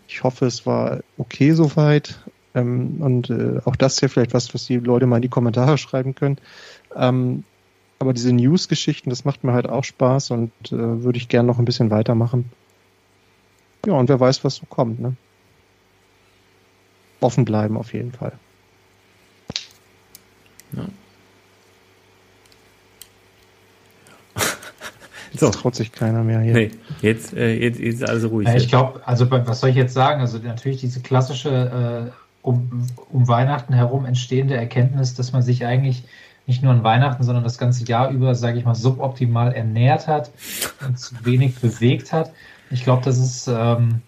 Ich 0.07 0.23
hoffe, 0.23 0.45
es 0.45 0.65
war 0.65 1.01
okay 1.17 1.51
soweit. 1.51 2.19
Ähm, 2.55 2.97
und 3.01 3.29
äh, 3.29 3.59
auch 3.65 3.75
das 3.75 3.95
ist 3.95 4.01
ja 4.01 4.07
vielleicht 4.07 4.33
was, 4.33 4.53
was 4.53 4.65
die 4.65 4.77
Leute 4.77 5.05
mal 5.05 5.17
in 5.17 5.21
die 5.21 5.29
Kommentare 5.29 5.77
schreiben 5.77 6.15
können. 6.15 6.37
Ähm, 6.95 7.43
aber 7.99 8.13
diese 8.13 8.31
News-Geschichten, 8.33 9.09
das 9.09 9.25
macht 9.25 9.43
mir 9.43 9.53
halt 9.53 9.67
auch 9.67 9.83
Spaß 9.83 10.31
und 10.31 10.51
äh, 10.67 11.03
würde 11.03 11.17
ich 11.17 11.29
gern 11.29 11.45
noch 11.45 11.59
ein 11.59 11.65
bisschen 11.65 11.89
weitermachen. 11.89 12.51
Ja, 13.85 13.93
und 13.93 14.09
wer 14.09 14.19
weiß, 14.19 14.43
was 14.43 14.55
so 14.55 14.65
kommt, 14.65 14.99
ne? 14.99 15.15
Offen 17.19 17.45
bleiben 17.45 17.77
auf 17.77 17.93
jeden 17.93 18.11
Fall. 18.11 18.33
Ja. 20.73 20.85
Jetzt 25.31 25.39
so. 25.39 25.49
traut 25.49 25.75
sich 25.75 25.91
keiner 25.91 26.23
mehr 26.23 26.41
hier. 26.41 26.53
Nee, 26.53 26.71
jetzt, 27.01 27.33
äh, 27.33 27.53
jetzt, 27.53 27.79
jetzt 27.79 28.01
ist 28.01 28.09
alles 28.09 28.29
ruhig. 28.29 28.47
Ja, 28.47 28.55
ich 28.55 28.67
glaube, 28.67 29.01
also 29.07 29.29
was 29.29 29.59
soll 29.59 29.71
ich 29.71 29.75
jetzt 29.75 29.93
sagen? 29.93 30.21
Also 30.21 30.37
natürlich 30.37 30.79
diese 30.79 31.01
klassische 31.01 32.11
äh, 32.11 32.11
um, 32.41 32.87
um 33.09 33.27
Weihnachten 33.27 33.73
herum 33.73 34.05
entstehende 34.05 34.55
Erkenntnis, 34.55 35.15
dass 35.15 35.33
man 35.33 35.41
sich 35.43 35.65
eigentlich 35.65 36.03
nicht 36.47 36.63
nur 36.63 36.71
an 36.71 36.83
Weihnachten, 36.83 37.23
sondern 37.23 37.43
das 37.43 37.57
ganze 37.57 37.85
Jahr 37.85 38.09
über, 38.09 38.33
sage 38.33 38.57
ich 38.57 38.65
mal, 38.65 38.73
suboptimal 38.73 39.53
ernährt 39.53 40.07
hat 40.07 40.31
und 40.85 40.97
zu 40.97 41.13
wenig 41.23 41.59
bewegt 41.59 42.13
hat. 42.13 42.31
Ich 42.71 42.83
glaube, 42.83 43.03
das 43.03 43.17
ist, 43.17 43.47
ähm, 43.47 44.01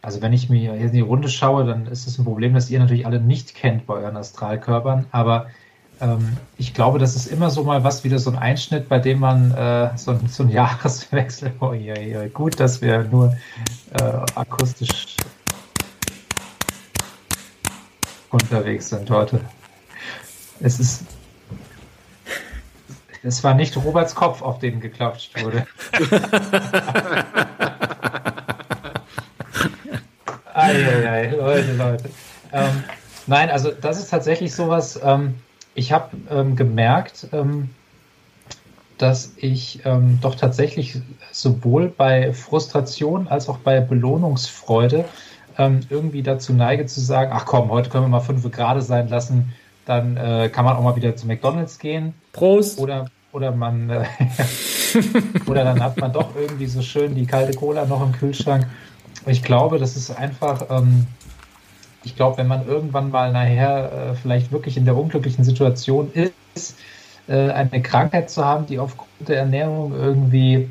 also 0.00 0.22
wenn 0.22 0.32
ich 0.32 0.48
mir 0.48 0.74
in 0.74 0.92
die 0.92 1.00
Runde 1.00 1.28
schaue, 1.28 1.66
dann 1.66 1.86
ist 1.86 2.06
es 2.06 2.18
ein 2.18 2.24
Problem, 2.24 2.54
das 2.54 2.70
ihr 2.70 2.78
natürlich 2.78 3.04
alle 3.04 3.20
nicht 3.20 3.54
kennt 3.54 3.86
bei 3.86 3.94
euren 3.94 4.16
Astralkörpern, 4.16 5.06
aber 5.10 5.48
ähm, 6.00 6.36
ich 6.56 6.72
glaube, 6.72 7.00
das 7.00 7.16
ist 7.16 7.26
immer 7.26 7.50
so 7.50 7.64
mal 7.64 7.82
was, 7.82 8.04
wieder 8.04 8.20
so 8.20 8.30
ein 8.30 8.38
Einschnitt, 8.38 8.88
bei 8.88 9.00
dem 9.00 9.18
man 9.18 9.50
äh, 9.52 9.90
so, 9.96 10.18
so 10.28 10.44
ein 10.44 10.48
Jahreswechsel, 10.50 11.52
oh 11.60 11.72
je, 11.72 11.94
je, 12.00 12.28
gut, 12.28 12.60
dass 12.60 12.80
wir 12.80 13.04
nur 13.04 13.36
äh, 13.94 14.02
akustisch 14.36 15.16
unterwegs 18.30 18.90
sind 18.90 19.10
heute. 19.10 19.40
Es 20.60 20.80
ist. 20.80 21.04
Es 23.22 23.42
war 23.44 23.54
nicht 23.54 23.76
Roberts 23.76 24.14
Kopf, 24.14 24.42
auf 24.42 24.58
den 24.60 24.80
geklatscht 24.80 25.42
wurde. 25.42 25.66
Eieiei, 30.54 31.30
Leute, 31.30 31.72
Leute. 31.72 32.10
Ähm, 32.52 32.84
nein, 33.26 33.50
also 33.50 33.70
das 33.72 33.98
ist 33.98 34.08
tatsächlich 34.10 34.54
sowas. 34.54 35.00
Ähm, 35.02 35.34
ich 35.74 35.92
habe 35.92 36.16
ähm, 36.30 36.56
gemerkt, 36.56 37.28
ähm, 37.32 37.70
dass 38.98 39.32
ich 39.36 39.80
ähm, 39.84 40.18
doch 40.20 40.34
tatsächlich 40.34 41.00
sowohl 41.30 41.88
bei 41.88 42.32
Frustration 42.32 43.28
als 43.28 43.48
auch 43.48 43.58
bei 43.58 43.80
Belohnungsfreude 43.80 45.04
ähm, 45.56 45.80
irgendwie 45.88 46.22
dazu 46.22 46.52
neige 46.52 46.86
zu 46.86 47.00
sagen, 47.00 47.30
ach 47.34 47.44
komm, 47.46 47.70
heute 47.70 47.90
können 47.90 48.04
wir 48.04 48.08
mal 48.08 48.20
fünf 48.20 48.50
gerade 48.50 48.82
sein 48.82 49.08
lassen, 49.08 49.52
dann 49.88 50.16
äh, 50.16 50.50
kann 50.52 50.64
man 50.64 50.76
auch 50.76 50.82
mal 50.82 50.96
wieder 50.96 51.16
zu 51.16 51.26
McDonalds 51.26 51.78
gehen. 51.78 52.14
Prost! 52.32 52.78
Oder, 52.78 53.06
oder 53.32 53.52
man 53.52 53.88
äh, 53.88 54.04
oder 55.46 55.64
dann 55.64 55.82
hat 55.82 55.96
man 55.98 56.12
doch 56.12 56.36
irgendwie 56.36 56.66
so 56.66 56.82
schön 56.82 57.14
die 57.14 57.26
kalte 57.26 57.56
Cola 57.56 57.86
noch 57.86 58.02
im 58.02 58.12
Kühlschrank. 58.12 58.66
Ich 59.26 59.42
glaube, 59.42 59.78
das 59.78 59.96
ist 59.96 60.10
einfach, 60.10 60.66
ähm, 60.70 61.06
ich 62.04 62.16
glaube, 62.16 62.38
wenn 62.38 62.48
man 62.48 62.66
irgendwann 62.66 63.10
mal 63.10 63.32
nachher 63.32 63.92
äh, 63.92 64.14
vielleicht 64.14 64.52
wirklich 64.52 64.76
in 64.76 64.84
der 64.84 64.96
unglücklichen 64.96 65.44
Situation 65.44 66.12
ist, 66.12 66.76
äh, 67.26 67.50
eine 67.50 67.82
Krankheit 67.82 68.30
zu 68.30 68.44
haben, 68.44 68.66
die 68.66 68.78
aufgrund 68.78 69.08
der 69.20 69.38
Ernährung 69.38 69.94
irgendwie 69.94 70.68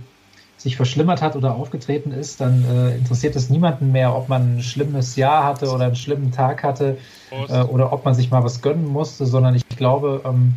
sich 0.57 0.75
verschlimmert 0.75 1.21
hat 1.21 1.35
oder 1.35 1.55
aufgetreten 1.55 2.11
ist, 2.11 2.41
dann 2.41 2.65
äh, 2.65 2.95
interessiert 2.97 3.35
es 3.35 3.49
niemanden 3.49 3.91
mehr, 3.91 4.15
ob 4.15 4.27
man 4.27 4.57
ein 4.57 4.63
schlimmes 4.63 5.15
Jahr 5.15 5.43
hatte 5.43 5.69
oder 5.69 5.85
einen 5.85 5.95
schlimmen 5.95 6.31
Tag 6.31 6.63
hatte 6.63 6.97
äh, 7.31 7.61
oder 7.61 7.93
ob 7.93 8.03
man 8.05 8.15
sich 8.15 8.31
mal 8.31 8.43
was 8.43 8.61
gönnen 8.61 8.87
musste, 8.87 9.27
sondern 9.27 9.53
ich 9.53 9.67
glaube, 9.69 10.21
ähm, 10.25 10.55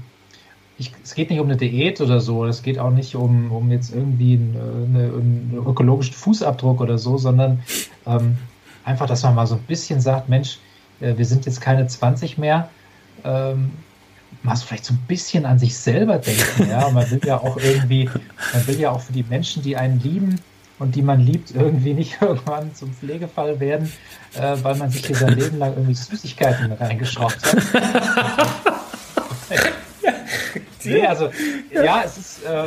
ich, 0.78 0.92
es 1.04 1.14
geht 1.14 1.28
nicht 1.28 1.40
um 1.40 1.46
eine 1.46 1.58
Diät 1.58 2.00
oder 2.00 2.20
so, 2.20 2.46
es 2.46 2.62
geht 2.62 2.78
auch 2.78 2.90
nicht 2.90 3.14
um, 3.14 3.52
um 3.52 3.70
jetzt 3.70 3.94
irgendwie 3.94 4.34
einen, 4.34 4.56
eine, 4.94 5.04
einen 5.12 5.64
ökologischen 5.66 6.14
Fußabdruck 6.14 6.80
oder 6.80 6.96
so, 6.96 7.18
sondern 7.18 7.62
ähm, 8.06 8.38
einfach, 8.84 9.06
dass 9.06 9.22
man 9.22 9.34
mal 9.34 9.46
so 9.46 9.56
ein 9.56 9.62
bisschen 9.62 10.00
sagt, 10.00 10.30
Mensch, 10.30 10.58
äh, 11.00 11.18
wir 11.18 11.26
sind 11.26 11.44
jetzt 11.44 11.60
keine 11.60 11.86
20 11.86 12.38
mehr, 12.38 12.70
ähm, 13.24 13.72
so 14.44 14.66
vielleicht 14.66 14.84
so 14.84 14.94
ein 14.94 15.04
bisschen 15.06 15.46
an 15.46 15.58
sich 15.58 15.76
selber 15.76 16.18
denken. 16.18 16.68
Ja, 16.68 16.88
man 16.90 17.10
will 17.10 17.20
ja 17.24 17.38
auch 17.38 17.56
irgendwie, 17.56 18.08
man 18.52 18.66
will 18.66 18.80
ja 18.80 18.90
auch 18.90 19.00
für 19.00 19.12
die 19.12 19.22
Menschen, 19.22 19.62
die 19.62 19.76
einen 19.76 20.00
lieben 20.00 20.40
und 20.78 20.94
die 20.94 21.02
man 21.02 21.20
liebt, 21.20 21.54
irgendwie 21.54 21.94
nicht 21.94 22.16
irgendwann 22.20 22.74
zum 22.74 22.92
Pflegefall 22.92 23.60
werden, 23.60 23.92
äh, 24.34 24.56
weil 24.62 24.74
man 24.76 24.90
sich 24.90 25.06
hier 25.06 25.16
sein 25.16 25.38
Leben 25.38 25.58
lang 25.58 25.74
irgendwie 25.74 25.94
Süßigkeiten 25.94 26.72
reingeschraubt 26.72 27.38
hat. 27.42 27.56
nee, 30.84 31.06
also 31.06 31.30
ja, 31.72 32.02
es 32.04 32.16
ist, 32.16 32.44
äh, 32.44 32.64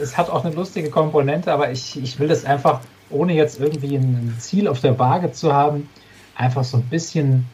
es 0.00 0.16
hat 0.16 0.30
auch 0.30 0.44
eine 0.44 0.54
lustige 0.54 0.90
Komponente, 0.90 1.52
aber 1.52 1.70
ich, 1.70 2.02
ich 2.02 2.18
will 2.18 2.28
das 2.28 2.44
einfach, 2.44 2.80
ohne 3.10 3.34
jetzt 3.34 3.60
irgendwie 3.60 3.96
ein 3.96 4.34
Ziel 4.40 4.66
auf 4.66 4.80
der 4.80 4.98
Waage 4.98 5.30
zu 5.32 5.52
haben, 5.52 5.88
einfach 6.34 6.64
so 6.64 6.78
ein 6.78 6.84
bisschen, 6.84 7.46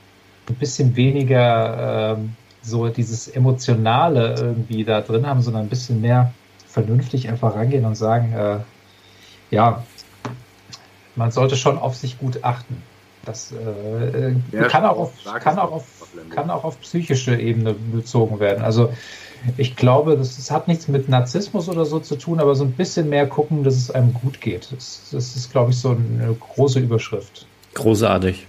ein 0.49 0.55
bisschen 0.55 0.95
weniger 0.97 2.15
ähm, 2.17 2.37
so 2.62 2.89
dieses 2.89 3.28
Emotionale 3.28 4.34
irgendwie 4.39 4.84
da 4.84 5.00
drin 5.00 5.26
haben, 5.26 5.42
sondern 5.42 5.62
ein 5.65 5.68
bisschen 5.68 6.00
mehr 6.00 6.32
vernünftig 6.68 7.28
einfach 7.28 7.55
rangehen 7.55 7.84
und 7.84 7.97
sagen, 7.97 8.32
äh, 8.32 8.58
ja, 9.50 9.82
man 11.16 11.31
sollte 11.31 11.57
schon 11.57 11.78
auf 11.78 11.97
sich 11.97 12.18
gut 12.18 12.42
achten. 12.42 12.82
Das 13.24 13.52
äh, 13.52 14.34
ja, 14.50 14.68
kann, 14.68 14.84
auch 14.84 14.99
auf, 14.99 15.12
kann, 15.41 15.58
auch 15.58 15.73
auf, 15.73 15.84
kann 16.31 16.50
auch 16.50 16.65
auf 16.65 16.81
psychische 16.81 17.39
Ebene 17.39 17.74
bezogen 17.74 18.41
werden. 18.41 18.65
Also 18.65 18.92
ich 19.57 19.76
glaube, 19.76 20.16
das, 20.16 20.36
das, 20.36 20.50
hat 20.50 20.66
nichts 20.68 20.89
mit 20.89 21.08
Narzissmus 21.08 21.68
oder 21.68 21.84
so 21.84 22.00
zu 22.00 22.16
tun, 22.16 22.41
aber 22.41 22.55
so 22.55 22.65
ein 22.65 22.73
bisschen 22.73 23.08
mehr 23.08 23.26
gucken, 23.26 23.65
dass 23.65 23.76
es 23.76 23.91
einem 23.91 24.15
gut 24.15 24.41
geht. 24.41 24.73
Das, 24.73 25.08
das 25.12 25.36
ist, 25.36 25.52
glaube 25.52 25.70
ich, 25.70 25.78
so 25.78 25.91
eine 25.91 26.34
große 26.34 26.81
Überschrift. 26.81 27.47
Großartig. 27.74 28.47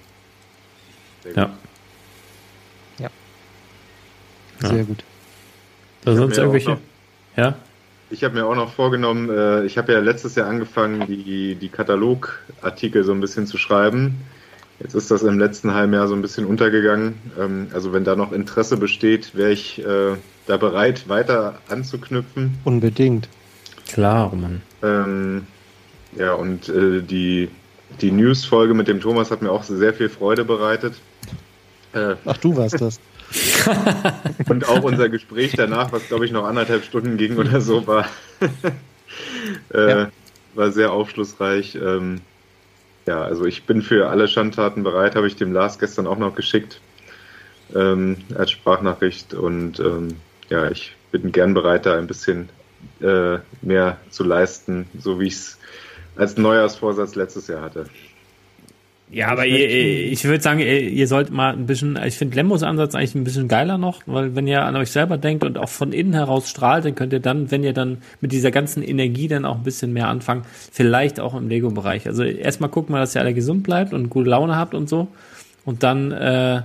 Ja. 1.36 1.52
Sehr 4.60 4.78
ja. 4.78 4.84
gut. 4.84 5.04
Da 6.06 6.16
sonst 6.16 6.38
irgendwelche? 6.38 6.72
Noch, 6.72 6.80
ja? 7.36 7.56
Ich 8.10 8.24
habe 8.24 8.36
mir 8.36 8.46
auch 8.46 8.56
noch 8.56 8.74
vorgenommen, 8.74 9.30
äh, 9.30 9.66
ich 9.66 9.78
habe 9.78 9.94
ja 9.94 10.00
letztes 10.00 10.36
Jahr 10.36 10.48
angefangen, 10.48 11.08
die, 11.08 11.56
die 11.56 11.70
Katalogartikel 11.70 13.04
so 13.04 13.12
ein 13.12 13.22
bisschen 13.22 13.48
zu 13.48 13.58
schreiben. 13.58 14.20
Jetzt 14.80 14.96
ist 14.96 15.10
das 15.10 15.24
im 15.24 15.40
letzten 15.40 15.74
halben 15.74 15.94
Jahr 15.94 16.08
so 16.08 16.14
ein 16.14 16.22
bisschen 16.22 16.46
untergegangen. 16.46 17.16
Ähm, 17.40 17.68
also 17.74 17.94
wenn 17.94 18.04
da 18.04 18.16
noch 18.16 18.32
Interesse 18.32 18.78
besteht, 18.78 19.36
wäre 19.36 19.52
ich 19.52 19.80
äh, 19.80 20.16
da 20.46 20.58
bereit, 20.58 21.08
weiter 21.10 21.60
anzuknüpfen. 21.70 22.58
Unbedingt. 22.66 23.30
Klar, 23.88 24.34
Mann. 24.36 24.62
Ähm, 24.82 25.48
ja, 26.18 26.34
und 26.34 26.70
äh, 26.70 27.02
die, 27.02 27.50
die 28.02 28.12
News-Folge 28.12 28.74
mit 28.74 28.88
dem 28.88 29.00
Thomas 29.00 29.32
hat 29.32 29.42
mir 29.42 29.52
auch 29.52 29.64
sehr 29.64 29.94
viel 29.94 30.10
Freude 30.10 30.44
bereitet. 30.46 30.96
Äh, 31.94 32.16
Ach, 32.26 32.38
du 32.38 32.56
warst 32.56 32.80
das. 32.82 33.00
Und 34.50 34.68
auch 34.68 34.84
unser 34.84 35.10
Gespräch 35.10 35.54
danach, 35.56 35.92
was 35.92 36.08
glaube 36.08 36.26
ich 36.26 36.32
noch 36.32 36.46
anderthalb 36.46 36.84
Stunden 36.84 37.18
ging 37.18 37.38
oder 37.38 37.62
so, 37.62 37.88
war, 37.88 38.08
äh, 39.74 39.90
ja. 39.90 40.12
war 40.54 40.72
sehr 40.72 40.92
aufschlussreich. 40.92 41.76
Ähm, 41.76 42.22
ja, 43.06 43.22
also 43.22 43.46
ich 43.46 43.64
bin 43.64 43.82
für 43.82 44.10
alle 44.10 44.28
Schandtaten 44.28 44.84
bereit, 44.84 45.16
habe 45.16 45.28
ich 45.28 45.36
dem 45.36 45.52
Lars 45.52 45.80
gestern 45.80 46.08
auch 46.08 46.18
noch 46.18 46.36
geschickt 46.36 46.80
ähm, 47.76 48.18
als 48.36 48.52
Sprachnachricht 48.52 49.34
und 49.34 49.80
ähm, 49.80 50.18
ja, 50.50 50.70
ich 50.70 50.96
bin 51.12 51.32
gern 51.32 51.54
bereit, 51.54 51.86
da 51.86 51.98
ein 51.98 52.08
bisschen 52.08 52.50
äh, 53.02 53.38
mehr 53.62 53.98
zu 54.10 54.24
leisten, 54.24 54.88
so 54.98 55.20
wie 55.20 55.28
ich 55.28 55.34
es 55.34 55.60
als 56.16 56.38
Neujahrsvorsatz 56.38 57.16
letztes 57.16 57.48
Jahr 57.48 57.62
hatte. 57.62 57.88
Ja, 59.14 59.28
aber 59.28 59.46
ihr, 59.46 60.12
ich 60.12 60.24
würde 60.24 60.42
sagen, 60.42 60.60
ihr 60.60 61.08
sollt 61.08 61.30
mal 61.30 61.54
ein 61.54 61.68
bisschen, 61.68 62.00
ich 62.04 62.18
finde 62.18 62.36
Lembos 62.36 62.64
Ansatz 62.64 62.96
eigentlich 62.96 63.14
ein 63.14 63.24
bisschen 63.24 63.48
geiler 63.48 63.78
noch, 63.78 64.02
weil 64.08 64.36
wenn 64.36 64.48
ihr 64.48 64.64
an 64.64 64.76
euch 64.76 64.90
selber 64.90 65.20
denkt 65.20 65.44
und 65.44 65.60
auch 65.60 65.70
von 65.70 65.94
innen 65.94 66.14
heraus 66.14 66.50
strahlt, 66.50 66.86
dann 66.86 66.96
könnt 66.96 67.14
ihr 67.14 67.20
dann, 67.20 67.52
wenn 67.52 67.64
ihr 67.64 67.74
dann 67.74 68.00
mit 68.22 68.32
dieser 68.32 68.50
ganzen 68.50 68.82
Energie 68.82 69.28
dann 69.28 69.46
auch 69.46 69.58
ein 69.58 69.64
bisschen 69.64 69.94
mehr 69.94 70.08
anfangen, 70.08 70.44
vielleicht 70.72 71.20
auch 71.20 71.36
im 71.36 71.48
Lego-Bereich. 71.48 72.08
Also 72.08 72.24
erstmal 72.24 72.72
gucken 72.72 72.96
wir, 72.96 73.00
dass 73.00 73.14
ihr 73.14 73.22
alle 73.22 73.36
gesund 73.36 73.62
bleibt 73.62 73.94
und 73.94 74.10
gute 74.10 74.32
Laune 74.32 74.56
habt 74.56 74.74
und 74.74 74.90
so. 74.90 75.08
Und 75.64 75.84
dann, 75.84 76.12
äh, 76.12 76.64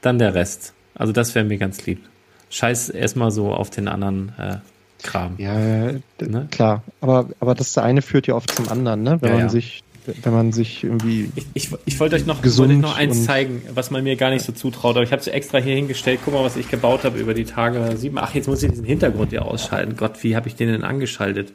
dann 0.00 0.18
der 0.18 0.34
Rest. 0.34 0.74
Also 0.96 1.12
das 1.12 1.36
wäre 1.36 1.44
mir 1.44 1.56
ganz 1.56 1.86
lieb. 1.86 2.00
Scheiß 2.50 2.88
erstmal 2.88 3.30
so 3.30 3.52
auf 3.52 3.70
den 3.70 3.86
anderen 3.86 4.32
äh, 4.38 4.56
Kram. 5.04 5.34
Ja, 5.38 5.54
ne? 5.54 6.48
klar. 6.50 6.82
Aber, 7.00 7.28
aber 7.38 7.54
das 7.54 7.78
eine 7.78 8.02
führt 8.02 8.26
ja 8.26 8.34
oft 8.34 8.50
zum 8.50 8.68
anderen, 8.68 9.02
ne? 9.02 9.18
Wenn 9.20 9.28
ja, 9.28 9.34
man 9.36 9.44
ja. 9.44 9.50
sich 9.50 9.84
wenn 10.22 10.32
man 10.32 10.52
sich 10.52 10.84
irgendwie. 10.84 11.30
Ich, 11.34 11.46
ich, 11.54 11.70
ich 11.84 12.00
wollte 12.00 12.16
euch 12.16 12.26
noch, 12.26 12.42
gesund 12.42 12.68
wollte 12.70 12.86
euch 12.86 12.92
noch 12.92 12.96
eins 12.98 13.24
zeigen, 13.24 13.62
was 13.74 13.90
man 13.90 14.04
mir 14.04 14.16
gar 14.16 14.30
nicht 14.30 14.44
so 14.44 14.52
zutraut. 14.52 14.96
Aber 14.96 15.04
ich 15.04 15.12
habe 15.12 15.20
es 15.20 15.26
extra 15.26 15.58
hier 15.58 15.74
hingestellt. 15.74 16.20
Guck 16.24 16.34
mal, 16.34 16.44
was 16.44 16.56
ich 16.56 16.68
gebaut 16.68 17.04
habe 17.04 17.18
über 17.18 17.34
die 17.34 17.44
Tage 17.44 17.96
sieben. 17.96 18.18
Ach, 18.18 18.34
jetzt 18.34 18.48
muss 18.48 18.62
ich 18.62 18.70
diesen 18.70 18.84
Hintergrund 18.84 19.30
hier 19.30 19.44
ausschalten. 19.44 19.96
Gott, 19.96 20.22
wie 20.22 20.36
habe 20.36 20.48
ich 20.48 20.54
den 20.54 20.68
denn 20.68 20.84
angeschaltet? 20.84 21.52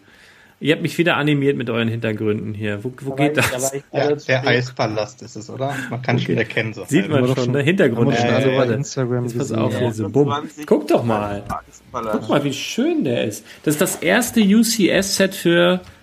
Ihr 0.62 0.74
habt 0.74 0.84
mich 0.84 0.96
wieder 1.00 1.18
animiert 1.18 1.58
mit 1.58 1.72
euren 1.72 1.88
Hintergründen 1.88 2.54
hier. 2.54 2.84
Wo, 2.84 2.94
wo 3.02 3.16
geht 3.16 3.36
das? 3.36 3.72
der 3.92 4.20
spät. 4.20 4.46
Eispalast 4.48 5.24
ist 5.24 5.36
es, 5.36 5.50
oder? 5.50 5.74
Man 5.90 6.04
kann 6.04 6.20
schon 6.20 6.38
erkennen. 6.38 6.72
So 6.76 6.86
Sieht 6.86 7.10
man 7.10 7.26
schon, 7.26 7.36
schon- 7.36 7.54
der 7.54 7.64
Hintergrund. 7.64 8.16
schon 8.16 8.30
also, 8.30 8.52
warte. 8.52 8.74
Instagram 8.74 9.24
Jetzt 9.24 9.40
pass 9.40 9.52
auf, 9.52 9.74
Ja. 9.74 9.80
hier 9.80 9.92
so, 9.92 10.04
bumm. 10.08 10.26
25 10.28 10.68
Guck 10.68 10.88
doch 10.88 11.04
mal. 11.04 11.44
Guck 11.92 12.30
mal, 12.30 12.44
wie 12.44 12.54
schön 12.54 13.04
der 13.04 13.26
ist. 13.26 13.44
Das 13.64 13.74
ist 13.74 13.82
das 13.82 13.96
erste 13.96 14.40
UCS-Set 14.40 15.34
für 15.34 15.82
äh, 15.82 16.01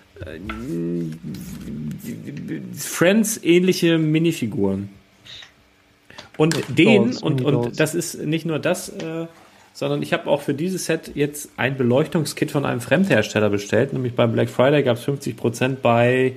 Friends-ähnliche 2.75 3.97
Minifiguren. 3.97 4.89
Und 6.37 6.55
den, 6.69 7.03
Dolls, 7.03 7.21
und, 7.21 7.41
Mini-Dolls. 7.41 7.67
und 7.67 7.79
das 7.79 7.95
ist 7.95 8.23
nicht 8.23 8.45
nur 8.45 8.59
das, 8.59 8.89
äh, 8.89 9.27
sondern 9.73 10.01
ich 10.01 10.13
habe 10.13 10.29
auch 10.29 10.41
für 10.41 10.53
dieses 10.53 10.85
Set 10.85 11.11
jetzt 11.15 11.49
ein 11.57 11.77
Beleuchtungskit 11.77 12.51
von 12.51 12.65
einem 12.65 12.81
Fremdhersteller 12.81 13.49
bestellt. 13.49 13.93
Nämlich 13.93 14.13
beim 14.13 14.31
Black 14.31 14.49
Friday 14.49 14.83
gab 14.83 14.97
es 14.97 15.07
50% 15.07 15.77
bei, 15.81 16.33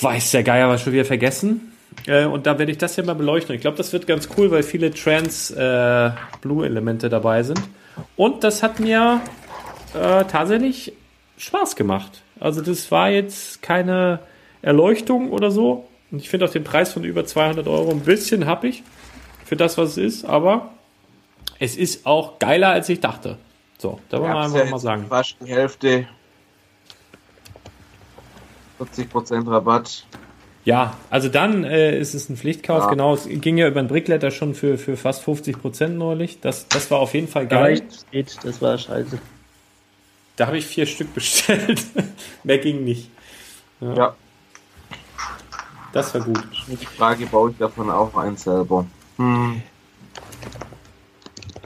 weiß 0.00 0.32
der 0.32 0.42
Geier, 0.42 0.68
war 0.68 0.78
schon 0.78 0.92
wieder 0.92 1.04
vergessen. 1.04 1.72
Äh, 2.06 2.26
und 2.26 2.46
da 2.46 2.58
werde 2.58 2.72
ich 2.72 2.78
das 2.78 2.94
hier 2.94 3.04
mal 3.04 3.14
beleuchten. 3.14 3.54
Ich 3.54 3.60
glaube, 3.60 3.76
das 3.76 3.92
wird 3.92 4.06
ganz 4.06 4.30
cool, 4.36 4.50
weil 4.50 4.62
viele 4.62 4.90
Trans-Blue-Elemente 4.92 7.08
dabei 7.08 7.42
sind. 7.42 7.60
Und 8.16 8.44
das 8.44 8.62
hat 8.62 8.78
mir 8.80 9.20
äh, 9.94 10.24
tatsächlich 10.24 10.92
Spaß 11.36 11.76
gemacht. 11.76 12.22
Also 12.40 12.60
das 12.60 12.90
war 12.90 13.10
jetzt 13.10 13.62
keine 13.62 14.20
Erleuchtung 14.62 15.30
oder 15.30 15.50
so. 15.50 15.88
Und 16.10 16.20
ich 16.20 16.28
finde 16.28 16.46
auch 16.46 16.50
den 16.50 16.64
Preis 16.64 16.92
von 16.92 17.04
über 17.04 17.24
200 17.24 17.66
Euro 17.66 17.90
ein 17.90 18.00
bisschen 18.00 18.46
happig 18.46 18.82
für 19.44 19.56
das, 19.56 19.78
was 19.78 19.90
es 19.90 19.96
ist. 19.98 20.24
Aber 20.24 20.70
es 21.58 21.76
ist 21.76 22.06
auch 22.06 22.38
geiler, 22.38 22.68
als 22.68 22.88
ich 22.88 23.00
dachte. 23.00 23.38
So, 23.78 24.00
da 24.08 24.20
wollen 24.20 24.32
wir 24.32 24.40
einfach 24.40 24.58
ja 24.58 24.70
mal 24.70 24.78
sagen. 24.78 25.06
Die 25.40 25.52
Hälfte. 25.52 26.08
40% 28.80 29.50
Rabatt. 29.50 30.06
Ja, 30.64 30.96
also 31.08 31.28
dann 31.28 31.64
äh, 31.64 31.98
ist 31.98 32.14
es 32.14 32.28
ein 32.28 32.36
Pflichtkauf. 32.36 32.84
Ja. 32.84 32.90
Genau, 32.90 33.14
es 33.14 33.28
ging 33.28 33.56
ja 33.56 33.68
über 33.68 33.82
den 33.82 33.88
Brickletter 33.88 34.30
schon 34.30 34.54
für, 34.54 34.76
für 34.76 34.96
fast 34.96 35.22
50 35.22 35.60
Prozent 35.60 35.96
neulich. 35.96 36.40
Das, 36.40 36.68
das 36.68 36.90
war 36.90 36.98
auf 36.98 37.14
jeden 37.14 37.28
Fall 37.28 37.46
geil. 37.46 37.82
spät, 37.90 38.36
das 38.42 38.60
war 38.60 38.76
scheiße. 38.76 39.18
Da 40.38 40.46
habe 40.46 40.56
ich 40.56 40.66
vier 40.66 40.86
Stück 40.86 41.12
bestellt. 41.14 41.84
Mehr 42.44 42.58
ging 42.58 42.84
nicht. 42.84 43.10
Ja. 43.80 44.14
Das 45.92 46.14
war 46.14 46.22
gut. 46.22 46.42
Die 46.68 46.86
Frage, 46.86 47.26
baue 47.26 47.50
ich 47.50 47.58
davon 47.58 47.90
auch 47.90 48.14
eins 48.16 48.44
selber? 48.44 48.86
Hm. 49.16 49.62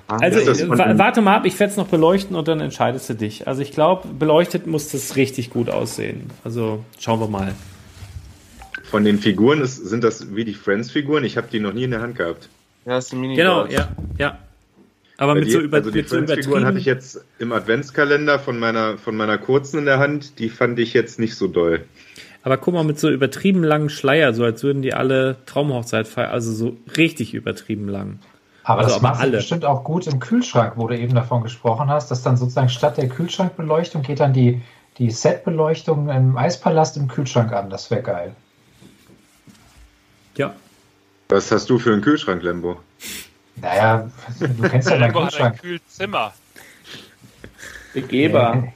Also 0.09 0.39
Ist 0.39 0.49
das 0.49 0.61
äh, 0.61 0.99
warte 0.99 1.23
mal 1.23 1.37
ab, 1.37 1.47
ich 1.47 1.59
werde 1.59 1.71
es 1.71 1.77
noch 1.77 1.87
beleuchten 1.87 2.37
und 2.37 2.47
dann 2.47 2.61
entscheidest 2.61 3.09
du 3.09 3.15
dich. 3.15 3.47
Also 3.47 3.63
ich 3.63 3.73
glaube, 3.73 4.09
beleuchtet 4.09 4.67
muss 4.67 4.91
das 4.91 5.17
richtig 5.17 5.51
gut 5.51 5.71
aussehen. 5.71 6.31
Also 6.45 6.85
schauen 6.99 7.21
wir 7.21 7.29
mal. 7.29 7.55
Von 8.85 9.05
den 9.05 9.19
Figuren 9.19 9.61
ist, 9.63 9.77
sind 9.77 10.05
das 10.05 10.35
wie 10.35 10.45
die 10.45 10.55
Friends-Figuren. 10.55 11.25
Ich 11.25 11.37
habe 11.37 11.49
die 11.51 11.61
noch 11.61 11.73
nie 11.73 11.85
in 11.85 11.93
der 11.93 12.03
Hand 12.03 12.17
gehabt. 12.17 12.49
Ja, 12.85 12.99
ist 12.99 13.13
ein 13.13 13.21
Mini 13.21 13.37
Genau, 13.37 13.67
ja, 13.67 13.89
ja. 14.19 14.39
Aber 15.23 15.37
mit 15.37 15.47
die, 15.47 15.53
so, 15.53 15.61
über, 15.61 15.77
also 15.77 15.93
die 15.93 15.99
mit 15.99 16.09
so 16.09 16.17
Friends-Figuren 16.17 16.65
hatte 16.65 16.79
übertrieben. 16.79 16.79
ich 16.79 16.85
jetzt 16.87 17.25
im 17.39 17.53
Adventskalender 17.53 18.41
von 18.41 18.59
meiner, 18.59 18.99
von 18.99 19.17
meiner 19.17 19.39
kurzen 19.39 19.79
in 19.79 19.85
der 19.85 20.01
Hand. 20.01 20.41
Die 20.41 20.49
fand 20.49 20.81
ich 20.81 20.95
jetzt 20.95 21.21
nicht 21.21 21.37
so 21.37 21.47
doll. 21.47 21.85
Aber 22.43 22.57
guck 22.57 22.75
mal, 22.75 22.83
mit 22.83 22.99
so 22.99 23.09
übertrieben 23.09 23.63
langen 23.63 23.89
Schleier, 23.89 24.35
so 24.35 24.43
als 24.43 24.65
würden 24.65 24.83
die 24.83 24.95
alle 24.95 25.37
Traumhochzeit 25.47 26.09
feiern. 26.09 26.33
Also 26.33 26.53
so 26.53 26.77
richtig 26.97 27.35
übertrieben 27.35 27.87
lang. 27.87 28.19
Aber 28.65 28.81
Also 28.81 28.95
das 28.95 29.03
macht 29.03 29.31
bestimmt 29.31 29.65
auch 29.65 29.85
gut 29.85 30.09
im 30.09 30.19
Kühlschrank, 30.19 30.73
wo 30.75 30.89
du 30.89 30.99
eben 30.99 31.15
davon 31.15 31.45
gesprochen 31.45 31.89
hast, 31.89 32.11
dass 32.11 32.25
dann 32.25 32.37
sozusagen 32.37 32.69
statt 32.69 32.97
der 32.97 33.09
Kühlschrankbeleuchtung 33.09 34.03
geht 34.03 34.19
dann 34.19 34.33
die, 34.33 34.61
die 34.99 35.13
Setbeleuchtung 35.13 36.09
im 36.09 36.37
Eispalast 36.37 36.97
im 36.97 37.07
Kühlschrank 37.07 37.53
an. 37.53 37.71
Das 37.71 37.93
wäre 37.93 38.03
geil. 38.03 38.35
Ja. 40.37 40.53
Was 41.29 41.53
hast 41.53 41.71
du 41.71 41.79
für 41.79 41.93
einen 41.93 42.03
Kühlschrank, 42.03 42.43
Lembo? 42.43 42.81
Naja, 43.63 44.11
du 44.39 44.69
kennst 44.69 44.91
ja 44.91 44.99
deinen 44.99 45.15
hat 45.15 45.17
ein 45.17 45.23
Kühlschrank. 45.29 45.61
Kühlzimmer. 45.63 46.33
Begehbar. 47.95 48.69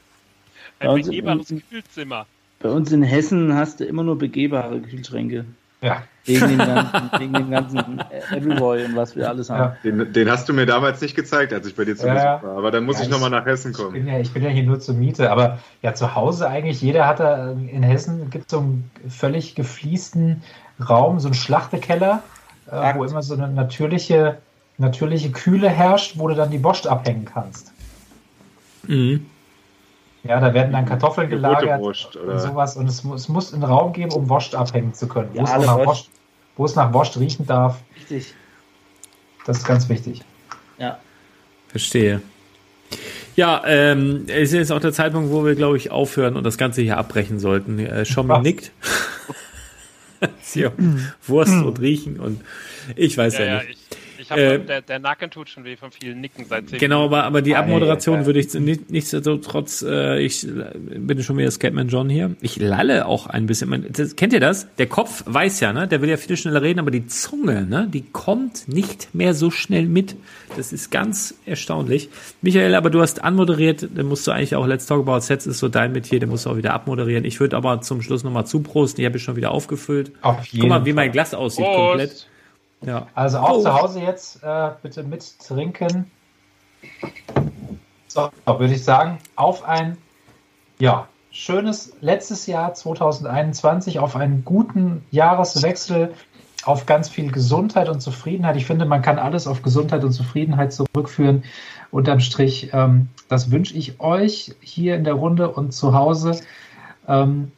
Ein 0.78 0.94
begehbares 0.94 1.50
ähm, 1.50 1.62
Kühlzimmer. 1.68 2.26
Bei 2.60 2.68
uns 2.70 2.92
in 2.92 3.02
Hessen 3.02 3.54
hast 3.54 3.80
du 3.80 3.84
immer 3.84 4.02
nur 4.02 4.16
begehbare 4.18 4.80
Kühlschränke. 4.80 5.44
Ja. 5.82 6.02
Wegen 6.24 6.48
dem 6.48 6.58
ganzen, 6.58 7.10
wegen 7.18 7.32
dem 7.34 7.50
ganzen 7.50 8.00
Everyboy 8.32 8.84
und 8.86 8.96
was 8.96 9.14
wir 9.14 9.28
alles 9.28 9.50
haben. 9.50 9.76
Ja. 9.84 9.90
Den, 9.92 10.12
den 10.12 10.30
hast 10.30 10.48
du 10.48 10.52
mir 10.52 10.66
damals 10.66 11.00
nicht 11.00 11.14
gezeigt, 11.14 11.52
als 11.52 11.66
ich 11.66 11.76
bei 11.76 11.84
dir 11.84 11.94
zu 11.96 12.04
Besuch 12.04 12.16
ja. 12.16 12.42
war. 12.42 12.56
Aber 12.56 12.70
dann 12.70 12.84
muss 12.84 12.96
Ja, 12.98 13.04
ich 13.04 13.10
nochmal 13.10 13.28
ich- 13.30 13.38
nach 13.38 13.46
Hessen 13.46 13.70
Ich 13.72 13.76
kommen. 13.76 13.92
bin, 13.92 14.08
ja, 14.08 14.18
ich 14.18 14.32
bin 14.32 14.42
ja 14.42 14.48
hier 14.50 14.62
nur 14.64 14.80
zur 14.80 14.94
Miete, 14.94 15.30
aber 15.30 15.58
ja, 15.82 15.94
zu 15.94 16.14
Hause 16.14 16.48
eigentlich, 16.48 16.80
jeder 16.80 17.06
hat 17.06 17.20
da 17.20 17.52
in 17.52 17.82
Hessen 17.82 18.30
gibt 18.30 18.50
so 18.50 18.58
einen 18.58 18.90
völlig 19.08 19.54
gefliesten 19.54 20.42
Raum, 20.88 21.20
so 21.20 21.28
einen 21.28 21.34
Schlachtekeller, 21.34 22.22
äh, 22.70 22.94
wo 22.96 23.04
immer 23.04 23.22
so 23.22 23.34
eine 23.34 23.48
natürliche, 23.48 24.38
natürliche 24.78 25.30
Kühle 25.30 25.68
herrscht, 25.68 26.18
wo 26.18 26.28
du 26.28 26.34
dann 26.34 26.50
die 26.50 26.62
Wurst 26.62 26.86
abhängen 26.86 27.24
kannst. 27.24 27.72
Mhm. 28.86 29.26
Ja, 30.24 30.40
da 30.40 30.52
werden 30.52 30.72
dann 30.72 30.86
Kartoffeln 30.86 31.30
gelagert 31.30 31.80
Wurst, 31.80 32.16
und 32.16 32.38
sowas 32.40 32.76
und 32.76 32.88
es, 32.88 33.04
es 33.04 33.28
muss 33.28 33.54
einen 33.54 33.62
Raum 33.62 33.92
geben, 33.92 34.12
um 34.12 34.28
Wurst 34.28 34.54
abhängen 34.54 34.92
zu 34.92 35.06
können, 35.06 35.28
wo, 35.32 35.38
Ja, 35.38 35.44
es, 35.44 35.66
nach 35.66 35.76
Wurst. 35.76 35.86
Wurst, 35.86 36.10
wo 36.56 36.64
es 36.64 36.74
nach 36.74 36.92
Wurst 36.92 37.18
riechen 37.18 37.46
darf. 37.46 37.78
Richtig. 37.96 38.34
Das 39.46 39.58
ist 39.58 39.64
ganz 39.66 39.88
wichtig. 39.88 40.22
Ja. 40.78 40.98
Verstehe. 41.68 42.20
Ja, 43.36 43.62
ähm, 43.66 44.24
es 44.28 44.48
ist 44.48 44.54
jetzt 44.54 44.72
auch 44.72 44.80
der 44.80 44.92
Zeitpunkt, 44.92 45.30
wo 45.30 45.44
wir, 45.44 45.54
glaube 45.54 45.76
ich, 45.76 45.90
aufhören 45.90 46.36
und 46.36 46.44
das 46.44 46.58
Ganze 46.58 46.82
hier 46.82 46.96
abbrechen 46.96 47.38
sollten. 47.38 47.78
Äh, 47.78 48.04
Schommi 48.04 48.30
Was? 48.30 48.42
nickt. 48.42 48.72
Wurst 51.26 51.52
und 51.52 51.78
Riechen 51.80 52.18
und 52.18 52.40
ich 52.96 53.18
weiß 53.18 53.34
Ja, 53.38 53.44
ja, 53.44 53.46
ja, 53.46 53.62
nicht. 53.62 53.70
ich, 53.70 53.85
ich 54.26 54.30
hab, 54.32 54.38
Äh, 54.38 54.58
der, 54.58 54.82
der 54.82 54.98
Nacken 54.98 55.30
tut 55.30 55.48
schon 55.48 55.64
weh 55.64 55.76
von 55.76 55.92
vielen 55.92 56.20
Nicken 56.20 56.44
seit 56.46 56.68
zehn 56.68 56.78
Genau, 56.80 57.04
aber, 57.04 57.22
aber 57.24 57.42
die 57.42 57.54
Abmoderation 57.54 58.26
würde 58.26 58.40
ich 58.40 58.52
nicht, 58.54 58.90
nichtsdestotrotz, 58.90 59.82
äh, 59.82 60.18
ich 60.20 60.44
bin 60.44 61.22
schon 61.22 61.38
wieder 61.38 61.50
Scatman 61.50 61.86
John 61.88 62.08
hier. 62.10 62.34
Ich 62.40 62.56
lalle 62.56 63.06
auch 63.06 63.28
ein 63.28 63.46
bisschen. 63.46 63.70
Man, 63.70 63.86
das, 63.88 64.16
kennt 64.16 64.32
ihr 64.32 64.40
das? 64.40 64.66
Der 64.78 64.88
Kopf 64.88 65.22
weiß 65.26 65.60
ja, 65.60 65.72
ne? 65.72 65.86
Der 65.86 66.02
will 66.02 66.08
ja 66.08 66.16
viel 66.16 66.36
schneller 66.36 66.60
reden, 66.60 66.80
aber 66.80 66.90
die 66.90 67.06
Zunge, 67.06 67.64
ne? 67.64 67.88
Die 67.92 68.02
kommt 68.02 68.66
nicht 68.66 69.14
mehr 69.14 69.32
so 69.32 69.52
schnell 69.52 69.86
mit. 69.86 70.16
Das 70.56 70.72
ist 70.72 70.90
ganz 70.90 71.34
erstaunlich. 71.46 72.08
Michael, 72.42 72.74
aber 72.74 72.90
du 72.90 73.00
hast 73.00 73.22
anmoderiert, 73.22 73.88
dann 73.94 74.06
musst 74.06 74.26
du 74.26 74.32
eigentlich 74.32 74.56
auch 74.56 74.66
Let's 74.66 74.86
Talk 74.86 75.06
About 75.06 75.20
Sets 75.20 75.46
ist 75.46 75.60
so 75.60 75.68
dein 75.68 75.92
Metier, 75.92 76.18
den 76.18 76.30
musst 76.30 76.46
du 76.46 76.50
auch 76.50 76.56
wieder 76.56 76.74
abmoderieren. 76.74 77.24
Ich 77.24 77.38
würde 77.38 77.56
aber 77.56 77.80
zum 77.80 78.02
Schluss 78.02 78.24
nochmal 78.24 78.46
zuprosten. 78.46 79.00
Ich 79.02 79.06
habe 79.06 79.18
ich 79.18 79.22
schon 79.22 79.36
wieder 79.36 79.52
aufgefüllt. 79.52 80.10
Auf 80.22 80.38
Guck 80.38 80.52
jeden 80.52 80.68
mal, 80.68 80.84
wie 80.84 80.92
mein 80.92 81.12
Glas 81.12 81.32
aussieht 81.32 81.64
Prost. 81.64 81.76
komplett. 81.76 82.26
Ja. 82.86 83.08
Also 83.14 83.38
auch 83.38 83.58
Oh. 83.58 83.62
zu 83.62 83.74
Hause 83.74 84.00
jetzt 84.00 84.42
äh, 84.42 84.70
bitte 84.80 85.02
mit 85.02 85.38
trinken. 85.40 86.10
So, 88.06 88.30
würde 88.46 88.72
ich 88.72 88.84
sagen, 88.84 89.18
auf 89.34 89.64
ein 89.64 89.98
ja, 90.78 91.08
schönes 91.30 91.94
letztes 92.00 92.46
Jahr 92.46 92.72
2021, 92.72 93.98
auf 93.98 94.14
einen 94.14 94.44
guten 94.44 95.04
Jahreswechsel, 95.10 96.14
auf 96.64 96.86
ganz 96.86 97.08
viel 97.08 97.30
Gesundheit 97.32 97.88
und 97.88 98.00
Zufriedenheit. 98.00 98.56
Ich 98.56 98.66
finde, 98.66 98.86
man 98.86 99.02
kann 99.02 99.18
alles 99.18 99.46
auf 99.46 99.62
Gesundheit 99.62 100.04
und 100.04 100.12
Zufriedenheit 100.12 100.72
zurückführen. 100.72 101.44
Unterm 101.90 102.20
Strich, 102.20 102.70
ähm, 102.72 103.08
das 103.28 103.50
wünsche 103.50 103.74
ich 103.74 104.00
euch 104.00 104.54
hier 104.60 104.94
in 104.96 105.04
der 105.04 105.14
Runde 105.14 105.50
und 105.50 105.72
zu 105.72 105.92
Hause. 105.92 106.40
Ähm, 107.08 107.52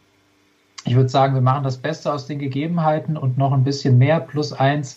ich 0.85 0.95
würde 0.97 1.09
sagen, 1.11 1.35
wir 1.35 1.43
machen 1.43 1.65
das 1.65 1.77
Beste 1.77 2.13
aus 2.13 2.27
den 2.27 2.39
Gegebenheiten 2.39 3.17
und 3.19 3.37
noch 3.37 3.53
ein 3.53 3.65
bisschen 3.65 3.99
mehr, 3.99 4.21
plus 4.21 4.53
eins. 4.55 4.97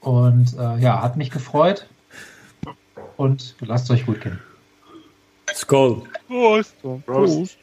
Und 0.00 0.56
äh, 0.58 0.78
ja, 0.78 1.02
hat 1.02 1.16
mich 1.16 1.30
gefreut. 1.30 1.86
Und 3.16 3.54
lasst 3.60 3.90
euch 3.90 4.06
gut 4.06 4.20
gehen. 4.20 4.40
Skull. 5.54 6.02
Prost. 6.26 6.74
Prost. 7.06 7.58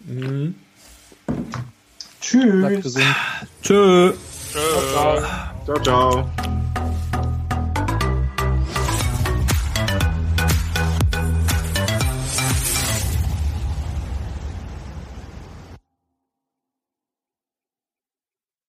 Mhm. 0.00 0.54
Tschüss. 2.20 2.60
Bleibt 2.60 2.82
gesund. 2.82 3.16
Tschö. 3.62 4.12
Tschö. 4.52 5.22
Ciao, 5.64 5.80
ciao. 5.82 6.30